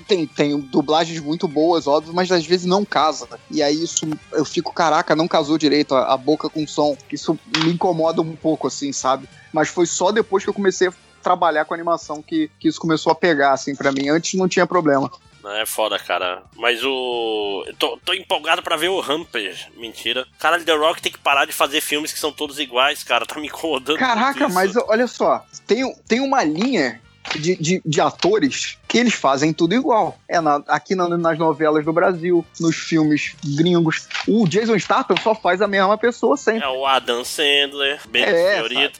Tem, 0.07 0.25
tem 0.27 0.59
dublagens 0.59 1.19
muito 1.19 1.47
boas, 1.47 1.87
óbvio, 1.87 2.13
mas 2.13 2.31
às 2.31 2.45
vezes 2.45 2.65
não 2.65 2.83
casa. 2.83 3.27
E 3.49 3.63
aí 3.63 3.83
isso 3.83 4.05
eu 4.31 4.43
fico, 4.43 4.73
caraca, 4.73 5.15
não 5.15 5.27
casou 5.27 5.57
direito 5.57 5.95
a, 5.95 6.13
a 6.13 6.17
boca 6.17 6.49
com 6.49 6.63
o 6.63 6.67
som. 6.67 6.97
Isso 7.11 7.39
me 7.63 7.71
incomoda 7.71 8.21
um 8.21 8.35
pouco, 8.35 8.67
assim, 8.67 8.91
sabe? 8.91 9.27
Mas 9.53 9.69
foi 9.69 9.85
só 9.85 10.11
depois 10.11 10.43
que 10.43 10.49
eu 10.49 10.53
comecei 10.53 10.89
a 10.89 10.93
trabalhar 11.23 11.65
com 11.65 11.73
animação 11.73 12.21
que, 12.21 12.49
que 12.59 12.67
isso 12.67 12.79
começou 12.79 13.11
a 13.11 13.15
pegar, 13.15 13.53
assim, 13.53 13.75
pra 13.75 13.91
mim. 13.91 14.09
Antes 14.09 14.33
não 14.33 14.47
tinha 14.47 14.67
problema. 14.67 15.11
É 15.45 15.65
foda, 15.65 15.97
cara. 15.97 16.43
Mas 16.55 16.83
o. 16.83 17.63
Eu 17.65 17.75
tô, 17.75 17.97
tô 18.03 18.13
empolgado 18.13 18.61
pra 18.61 18.75
ver 18.75 18.89
o 18.89 18.99
Rampage. 18.99 19.67
Mentira. 19.77 20.27
Caralho, 20.37 20.65
The 20.65 20.75
Rock 20.75 21.01
tem 21.01 21.11
que 21.11 21.19
parar 21.19 21.45
de 21.45 21.53
fazer 21.53 21.79
filmes 21.79 22.11
que 22.11 22.19
são 22.19 22.31
todos 22.31 22.59
iguais, 22.59 23.03
cara. 23.03 23.25
Tá 23.25 23.39
me 23.39 23.47
incomodando. 23.47 23.97
Caraca, 23.97 24.49
mas 24.49 24.75
olha 24.75 25.07
só, 25.07 25.45
tem, 25.65 25.95
tem 26.07 26.19
uma 26.19 26.43
linha 26.43 27.01
de, 27.35 27.55
de, 27.55 27.81
de 27.85 28.01
atores 28.01 28.77
que 28.87 28.97
eles 28.97 29.13
fazem 29.13 29.51
tudo 29.53 29.73
igual. 29.75 30.17
É 30.27 30.39
na- 30.39 30.63
aqui 30.67 30.95
na- 30.95 31.09
nas 31.17 31.37
novelas 31.37 31.83
do 31.85 31.91
Brasil, 31.93 32.45
nos 32.59 32.75
filmes 32.75 33.35
gringos. 33.43 34.07
O 34.27 34.47
Jason 34.47 34.77
Statham 34.79 35.17
só 35.17 35.35
faz 35.35 35.61
a 35.61 35.67
mesma 35.67 35.97
pessoa 35.97 36.37
sempre. 36.37 36.63
É 36.63 36.69
o 36.69 36.85
Adam 36.85 37.23
Sandler, 37.25 37.99
bem 38.09 38.23
É, 38.23 38.53
senhorito. 38.55 38.99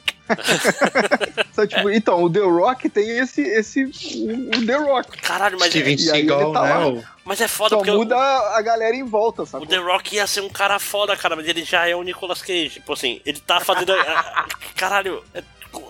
Então, 1.52 1.66
tipo, 1.66 1.90
então, 1.90 2.22
o 2.22 2.30
The 2.30 2.40
Rock 2.40 2.88
tem 2.90 3.18
esse. 3.18 3.40
esse 3.40 3.84
o, 3.84 4.58
o 4.58 4.66
The 4.66 4.74
Rock. 4.76 5.16
Caralho, 5.22 5.56
mas, 5.58 5.70
Steven 5.70 5.90
e 5.90 5.94
ele 5.94 6.02
Seagal, 6.02 6.52
tá 6.52 6.62
né? 6.62 6.74
lá. 6.74 6.88
o- 6.88 7.04
mas 7.24 7.40
é 7.42 7.48
foda 7.48 7.70
Só 7.70 7.76
porque 7.76 7.90
o- 7.90 7.96
muda 7.98 8.16
a 8.16 8.60
galera 8.62 8.94
em 8.96 9.04
volta, 9.04 9.42
o 9.42 9.46
sabe? 9.46 9.66
The 9.66 9.76
Rock 9.78 10.16
ia 10.16 10.26
ser 10.26 10.40
um 10.42 10.48
cara 10.48 10.78
foda, 10.78 11.16
cara, 11.16 11.34
mas 11.36 11.46
ele 11.48 11.62
já 11.64 11.86
é 11.88 11.94
o 11.94 12.02
Nicolas 12.02 12.40
Cage. 12.42 12.70
Tipo 12.70 12.92
assim, 12.92 13.20
ele 13.24 13.40
tá 13.40 13.60
fazendo. 13.60 13.92
a- 13.92 13.96
a- 14.44 14.46
Caralho, 14.74 15.22
é- 15.34 15.42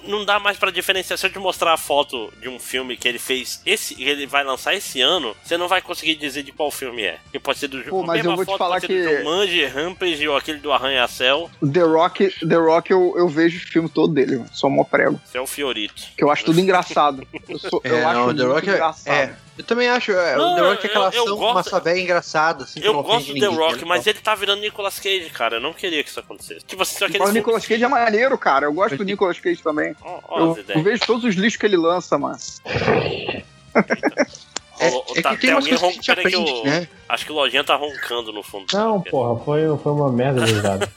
não 0.05 0.25
dá 0.25 0.39
mais 0.39 0.57
pra 0.57 0.71
diferenciar. 0.71 1.19
Se 1.19 1.27
eu 1.27 1.31
te 1.33 1.39
mostrar 1.39 1.73
a 1.73 1.77
foto 1.77 2.33
de 2.41 2.49
um 2.49 2.59
filme 2.59 2.97
que 2.97 3.07
ele 3.07 3.19
fez, 3.19 3.61
esse, 3.67 3.95
que 3.95 4.03
ele 4.05 4.27
vai 4.27 4.43
lançar 4.45 4.75
esse 4.75 5.01
ano, 5.01 5.37
você 5.45 5.57
não 5.57 5.69
vai 5.69 5.81
conseguir 5.83 6.15
dizer 6.17 6.43
de 6.43 6.53
qual 6.53 6.71
filme 6.71 7.03
é. 7.03 7.19
Que 7.31 7.39
pode 7.39 7.59
ser 7.59 7.69
do 7.69 7.83
Pô, 7.85 8.03
mas 8.03 8.25
eu 8.25 8.35
vou 8.35 8.45
te 8.45 8.49
foto 8.49 8.59
falar 8.59 8.81
ser 8.81 8.87
do 8.89 8.93
que- 8.93 9.19
Jumanji, 9.19 9.65
Rampage 9.67 10.29
ou 10.29 10.37
aquele 10.37 10.59
do 10.59 10.73
Arranha-Céu. 10.73 11.51
The 11.73 11.83
Rock, 11.83 12.29
The 12.47 12.57
Rock 12.57 12.91
eu, 12.91 13.15
eu 13.17 13.29
vejo 13.29 13.59
o 13.59 13.71
filme 13.71 13.89
todo 13.89 14.13
dele, 14.15 14.37
mano. 14.39 14.51
Só 14.53 14.69
mó 14.69 14.85
prego. 14.85 15.21
Você 15.25 15.39
é 15.39 15.41
o 15.41 15.47
Fiorito. 15.47 16.03
Que 16.17 16.25
eu 16.25 16.31
acho 16.31 16.45
tudo 16.45 16.61
engraçado. 16.61 17.27
Eu, 17.49 17.59
sou, 17.59 17.81
eu 17.85 17.97
É, 17.99 18.05
acho 18.05 18.15
não, 18.15 18.27
o 18.29 18.35
The 18.35 18.43
muito 18.45 18.55
Rock 18.55 18.69
é, 18.71 18.73
engraçado. 18.75 19.15
é. 19.15 19.37
Eu 19.59 19.65
também 19.65 19.89
acho. 19.89 20.13
é, 20.13 20.37
Não, 20.37 20.53
o 20.53 20.55
The 20.55 20.61
Rock 20.63 20.87
é 20.87 20.89
aquela 20.89 21.09
eu- 21.09 21.13
eu 21.13 21.23
ação 21.25 21.37
gosto- 21.37 21.55
massa 21.55 21.81
velha 21.81 21.99
engraçada, 22.01 22.63
assim, 22.65 22.81
que 22.81 22.87
Eu 22.87 23.03
gosto 23.03 23.27
do 23.27 23.35
The 23.35 23.41
ninguém, 23.41 23.57
Rock, 23.59 23.79
né? 23.79 23.85
mas 23.85 24.07
ele 24.07 24.19
tá 24.21 24.35
virando 24.35 24.61
Nicolas 24.61 24.99
Cage, 25.01 25.29
cara. 25.31 25.57
Eu 25.57 25.61
não 25.61 25.73
queria 25.73 26.03
que 26.05 26.09
isso 26.09 26.21
acontecesse. 26.21 26.65
Tipo 26.65 26.83
assim, 26.83 26.97
só 26.97 27.05
aquele. 27.07 27.19
Mas 27.19 27.31
o 27.31 27.33
Nicolas 27.33 27.67
Cage 27.67 27.83
é 27.83 27.89
maneiro, 27.89 28.39
cara. 28.39 28.67
Eu 28.67 28.73
gosto 28.73 28.97
do 28.97 29.05
Nicolas 29.05 29.39
Cage 29.41 29.61
também. 29.63 29.95
Ó, 30.01 30.21
ó 30.29 30.39
Eu, 30.41 30.65
eu 30.77 30.83
vejo 30.83 31.03
todos 31.05 31.25
os 31.25 31.35
lixos 31.35 31.59
que 31.59 31.67
ele 31.67 31.77
lança, 31.77 32.17
mano. 32.17 32.39
É, 34.81 34.91
Ô, 34.91 34.97
ô, 34.99 35.05
é 35.17 35.23
tá- 35.23 35.31
que 35.37 35.41
tem 35.43 35.51
umas 35.55 35.65
alguém 35.65 35.79
coisas 35.79 35.99
que 35.99 36.11
a 36.11 36.15
gente 36.15 36.15
ron- 36.15 36.15
peraí 36.15 36.31
que 36.31 36.37
aprende, 36.37 36.61
o- 36.61 36.65
né? 36.65 36.89
Acho 37.09 37.25
que 37.27 37.33
o 37.33 37.35
Lojinha 37.35 37.65
tá 37.65 37.75
roncando 37.77 38.33
no 38.33 38.43
fundo. 38.43 38.67
Não, 38.73 39.01
porra, 39.01 39.39
foi, 39.45 39.61
foi 39.79 39.93
uma 39.93 40.13
merda 40.13 40.41
de 40.47 40.53
risada. 40.53 40.89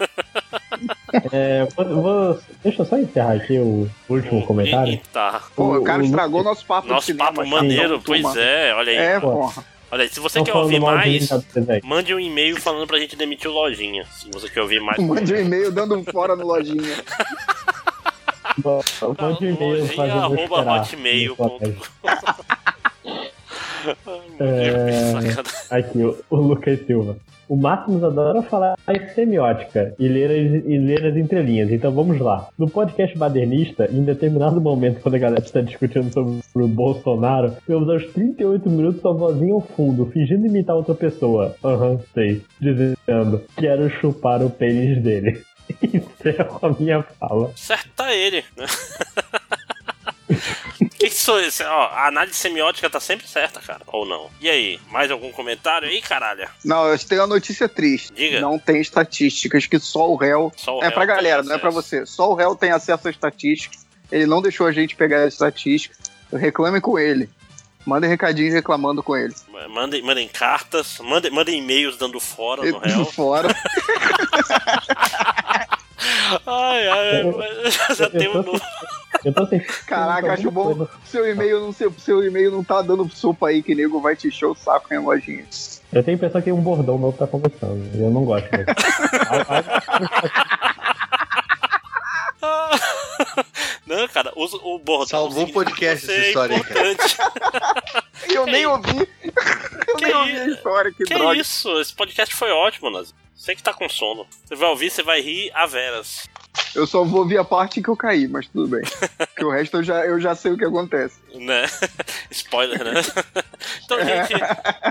é, 1.32 1.66
vou, 1.76 1.86
vou- 2.02 2.40
deixa 2.64 2.82
eu 2.82 2.86
só 2.86 2.98
encerrar 2.98 3.34
aqui 3.34 3.58
o 3.58 3.90
último 4.10 4.46
comentário. 4.46 5.00
Tá. 5.12 5.42
Pô, 5.56 5.78
o 5.78 5.84
cara 5.84 6.02
O- 6.02 6.06
estragou 6.06 6.44
nosso 6.44 6.66
papo 6.66 6.88
Nosso 6.88 7.08
cinema. 7.08 7.32
papo 7.34 7.48
maneiro, 7.48 8.02
pois 8.06 8.36
é. 8.36 8.74
Olha 8.76 8.92
aí. 8.92 8.98
É, 8.98 9.20
porra. 9.20 9.64
Olha 9.94 10.04
aí, 10.04 10.10
se 10.10 10.22
você 10.22 10.42
quer 10.42 10.54
ouvir 10.56 10.80
mais, 10.80 11.28
velho. 11.54 11.82
mande 11.84 12.14
um 12.16 12.20
e-mail 12.20 12.60
falando 12.62 12.88
pra 12.88 12.98
gente 12.98 13.14
demitir 13.18 13.50
o 13.50 13.54
Lojinha. 13.54 14.06
Se 14.14 14.30
você 14.32 14.48
quer 14.50 14.62
ouvir 14.62 14.80
mais. 14.80 14.98
Mande 15.04 15.34
um 15.34 15.38
e-mail 15.38 15.70
dando 15.72 15.98
um 15.98 16.04
fora 16.06 16.34
no 16.34 16.48
lojinha. 16.48 16.96
Bom, 18.58 18.82
Mande 19.20 19.46
um 19.46 19.50
e-mail 19.50 19.82
Lojinha, 19.82 20.14
arroba 20.14 20.82
esperar 20.82 20.86
É... 24.40 24.46
É, 25.72 25.78
Aqui, 25.78 26.04
o, 26.04 26.18
o 26.30 26.36
Lucas 26.36 26.80
Silva. 26.86 27.18
O 27.48 27.58
Máximos 27.58 28.02
adora 28.02 28.42
falar 28.44 28.78
em 28.88 29.10
semiótica 29.10 29.94
e 30.00 30.08
ler, 30.08 30.32
as, 30.32 30.66
e 30.66 30.78
ler 30.78 31.06
as 31.06 31.18
entrelinhas, 31.18 31.70
então 31.70 31.92
vamos 31.92 32.18
lá. 32.20 32.48
No 32.58 32.70
podcast 32.70 33.18
badernista, 33.18 33.90
em 33.92 34.06
determinado 34.06 34.62
momento, 34.62 35.02
quando 35.02 35.16
a 35.16 35.20
galera 35.20 35.44
está 35.44 35.60
discutindo 35.60 36.12
sobre 36.14 36.64
o 36.64 36.68
Bolsonaro, 36.70 37.58
vemos 37.68 37.90
aos 37.90 38.06
38 38.14 38.70
minutos 38.70 39.06
a 39.06 39.12
vozinha 39.12 39.54
ao 39.54 39.60
fundo, 39.60 40.06
fingindo 40.06 40.48
imitar 40.48 40.78
outra 40.78 40.96
pessoa. 40.96 41.54
Aham, 41.62 42.00
sei. 42.14 42.42
Dizendo, 42.62 43.44
quero 43.58 43.90
chupar 44.00 44.42
o 44.42 44.50
pênis 44.50 45.04
dele. 45.04 45.42
Encerro 45.84 46.60
a 46.62 46.70
minha 46.70 47.04
fala. 47.04 47.52
Certa 47.56 48.14
ele, 48.14 48.46
né? 48.56 48.66
sou 51.10 51.40
esse? 51.40 51.64
Ó, 51.64 51.88
a 51.88 52.08
análise 52.08 52.36
semiótica 52.36 52.90
tá 52.90 53.00
sempre 53.00 53.28
certa, 53.28 53.60
cara. 53.60 53.82
Ou 53.88 54.06
não? 54.06 54.30
E 54.40 54.50
aí, 54.50 54.80
mais 54.90 55.10
algum 55.10 55.32
comentário 55.32 55.88
aí, 55.88 56.02
caralho? 56.02 56.48
Não, 56.64 56.88
eu 56.88 57.00
tenho 57.00 57.22
uma 57.22 57.28
notícia 57.28 57.68
triste. 57.68 58.14
Diga. 58.14 58.40
Não 58.40 58.60
tem 58.60 58.82
estatísticas 58.82 59.66
que 59.66 59.80
só 59.80 60.10
o 60.10 60.16
réu. 60.16 60.52
Só 60.56 60.78
o 60.78 60.80
é 60.80 60.84
réu 60.84 60.92
pra 60.92 61.06
tem 61.06 61.16
galera, 61.16 61.44
não 61.44 61.56
é 61.56 61.58
pra 61.58 61.70
você. 61.70 62.06
Só 62.06 62.30
o 62.30 62.36
réu 62.36 62.56
tem 62.56 62.72
acesso 62.72 63.08
a 63.08 63.12
estatísticas. 63.12 63.86
Ele 64.12 64.26
não 64.26 64.42
deixou 64.42 64.68
a 64.68 64.72
gente 64.72 64.96
pegar 64.96 65.24
as 65.24 65.34
estatísticas. 65.34 65.98
Reclame 66.32 66.80
com 66.80 67.00
ele. 67.00 67.30
Mandem 67.86 68.10
recadinhos 68.10 68.54
reclamando 68.54 69.02
com 69.02 69.18
ele. 69.18 69.34
Mandem, 69.70 70.02
mandem 70.04 70.28
cartas, 70.28 71.00
mandem, 71.00 71.32
mandem 71.32 71.60
e-mails 71.60 71.98
dando 71.98 72.20
fora 72.20 72.64
no 72.64 72.78
réu. 72.78 73.06
fora. 73.12 73.48
Ai, 76.46 76.88
ai, 76.88 77.22
eu 77.90 77.96
já 77.96 78.10
tenho 78.10 78.32
um 78.32 78.44
novo. 78.44 78.62
Eu 79.24 79.34
tô 79.34 79.46
sem. 79.46 79.60
Caraca, 79.86 80.34
acho 80.34 80.50
bom. 80.52 80.88
Seu 81.06 81.30
e-mail 81.30 81.62
não, 81.62 81.72
seu, 81.72 81.94
seu 81.98 82.24
e-mail 82.24 82.52
não 82.52 82.64
tá 82.64 82.82
dando 82.82 83.08
sopa 83.10 83.50
aí 83.50 83.62
que 83.62 83.76
nego 83.76 84.02
vai 84.02 84.16
te 84.16 84.28
encher 84.28 84.46
o 84.46 84.56
saco 84.56 84.94
em 84.94 84.98
lojinha. 84.98 85.46
Eu 85.94 86.04
tenho 86.04 86.16
a 86.16 86.18
impressão 86.18 86.42
que 86.42 86.52
um 86.52 86.62
bordão 86.62 86.98
novo 86.98 87.18
tá 87.18 87.28
começando. 87.28 87.90
Eu 87.96 88.10
não 88.10 88.24
gosto 88.24 88.50
disso. 88.50 88.66
Não, 93.86 94.08
cara, 94.08 94.32
usa 94.36 94.58
o 94.58 94.80
bordão. 94.80 95.08
Salvou 95.08 95.44
o 95.44 95.52
podcast 95.52 96.10
essa 96.10 96.14
é 96.14 96.28
história 96.28 96.56
aí, 96.56 96.64
cara. 96.64 96.96
Eu 98.34 98.46
nem 98.46 98.66
ouvi. 98.66 99.08
Eu 99.88 99.96
Que 99.98 100.06
nem 100.06 100.16
ouvi 100.16 100.38
a 100.38 100.48
história, 100.48 100.92
que, 100.92 101.04
Que 101.04 101.14
droga. 101.14 101.38
isso? 101.38 101.82
Esse 101.82 101.94
podcast 101.94 102.34
foi 102.34 102.50
ótimo, 102.52 102.90
Nazi. 102.90 103.14
Você 103.36 103.56
que 103.56 103.62
tá 103.62 103.74
com 103.74 103.90
sono. 103.90 104.26
Você 104.46 104.56
vai 104.56 104.70
ouvir, 104.70 104.90
você 104.90 105.04
vai 105.04 105.20
rir 105.20 105.52
a 105.54 105.66
veras. 105.66 106.30
Eu 106.74 106.88
só 106.88 107.04
vou 107.04 107.22
ouvir 107.22 107.38
a 107.38 107.44
parte 107.44 107.82
que 107.82 107.90
eu 107.90 107.98
caí, 107.98 108.28
mas 108.28 108.48
tudo 108.48 108.68
bem. 108.68 108.82
Porque 109.18 109.44
o 109.44 109.52
resto 109.52 109.78
eu 109.78 109.84
já, 109.84 110.06
eu 110.06 110.20
já 110.20 110.36
sei 110.36 110.52
o 110.52 110.58
que 110.58 110.66
acontece. 110.66 111.16
Né? 111.34 111.66
Spoiler, 112.32 112.84
né? 112.84 113.02
então, 113.84 113.98
gente, 114.00 114.34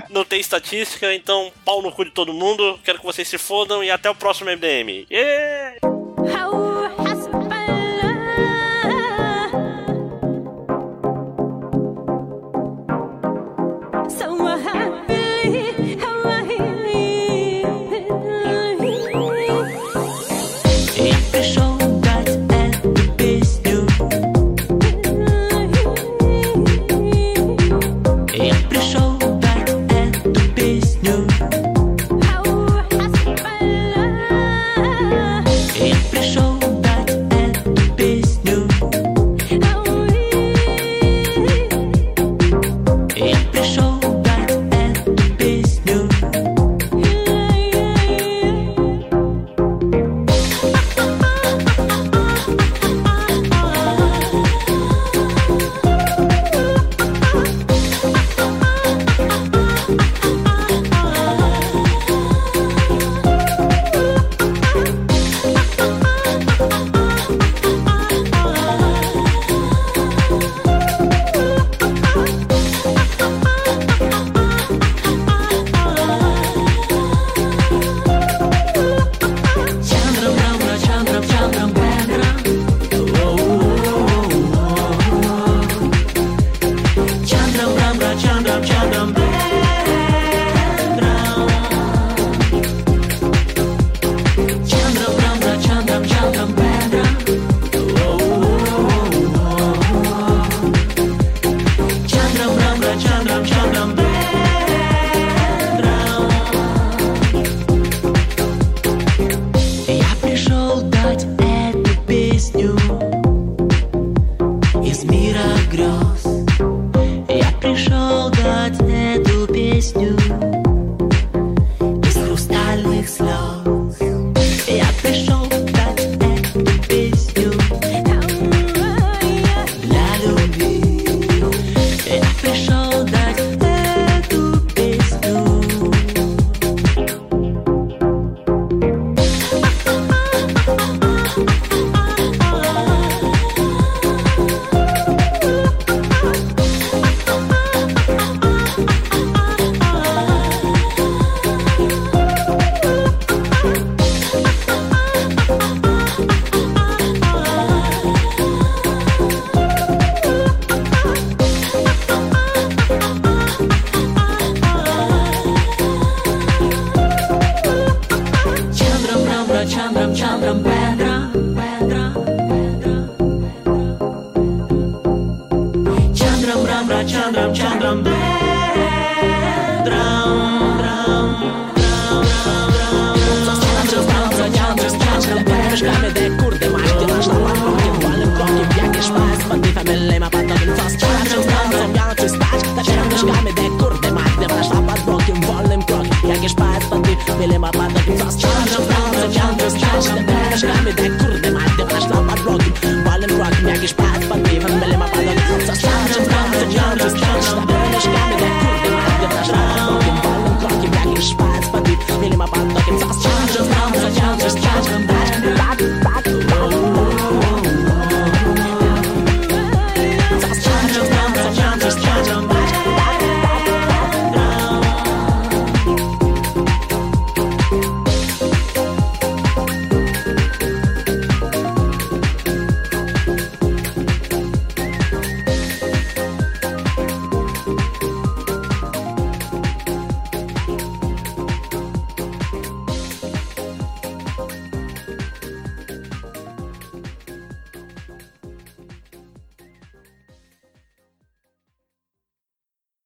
não 0.09 0.23
tem 0.23 0.39
estatística, 0.39 1.13
então 1.13 1.51
pau 1.65 1.81
no 1.81 1.91
cu 1.91 2.05
de 2.05 2.11
todo 2.11 2.33
mundo. 2.33 2.79
Quero 2.83 2.99
que 2.99 3.05
vocês 3.05 3.27
se 3.27 3.37
fodam 3.37 3.83
e 3.83 3.89
até 3.89 4.09
o 4.09 4.15
próximo 4.15 4.49
MDM. 4.49 5.07
Yeah! 5.09 5.77
How 6.19 6.70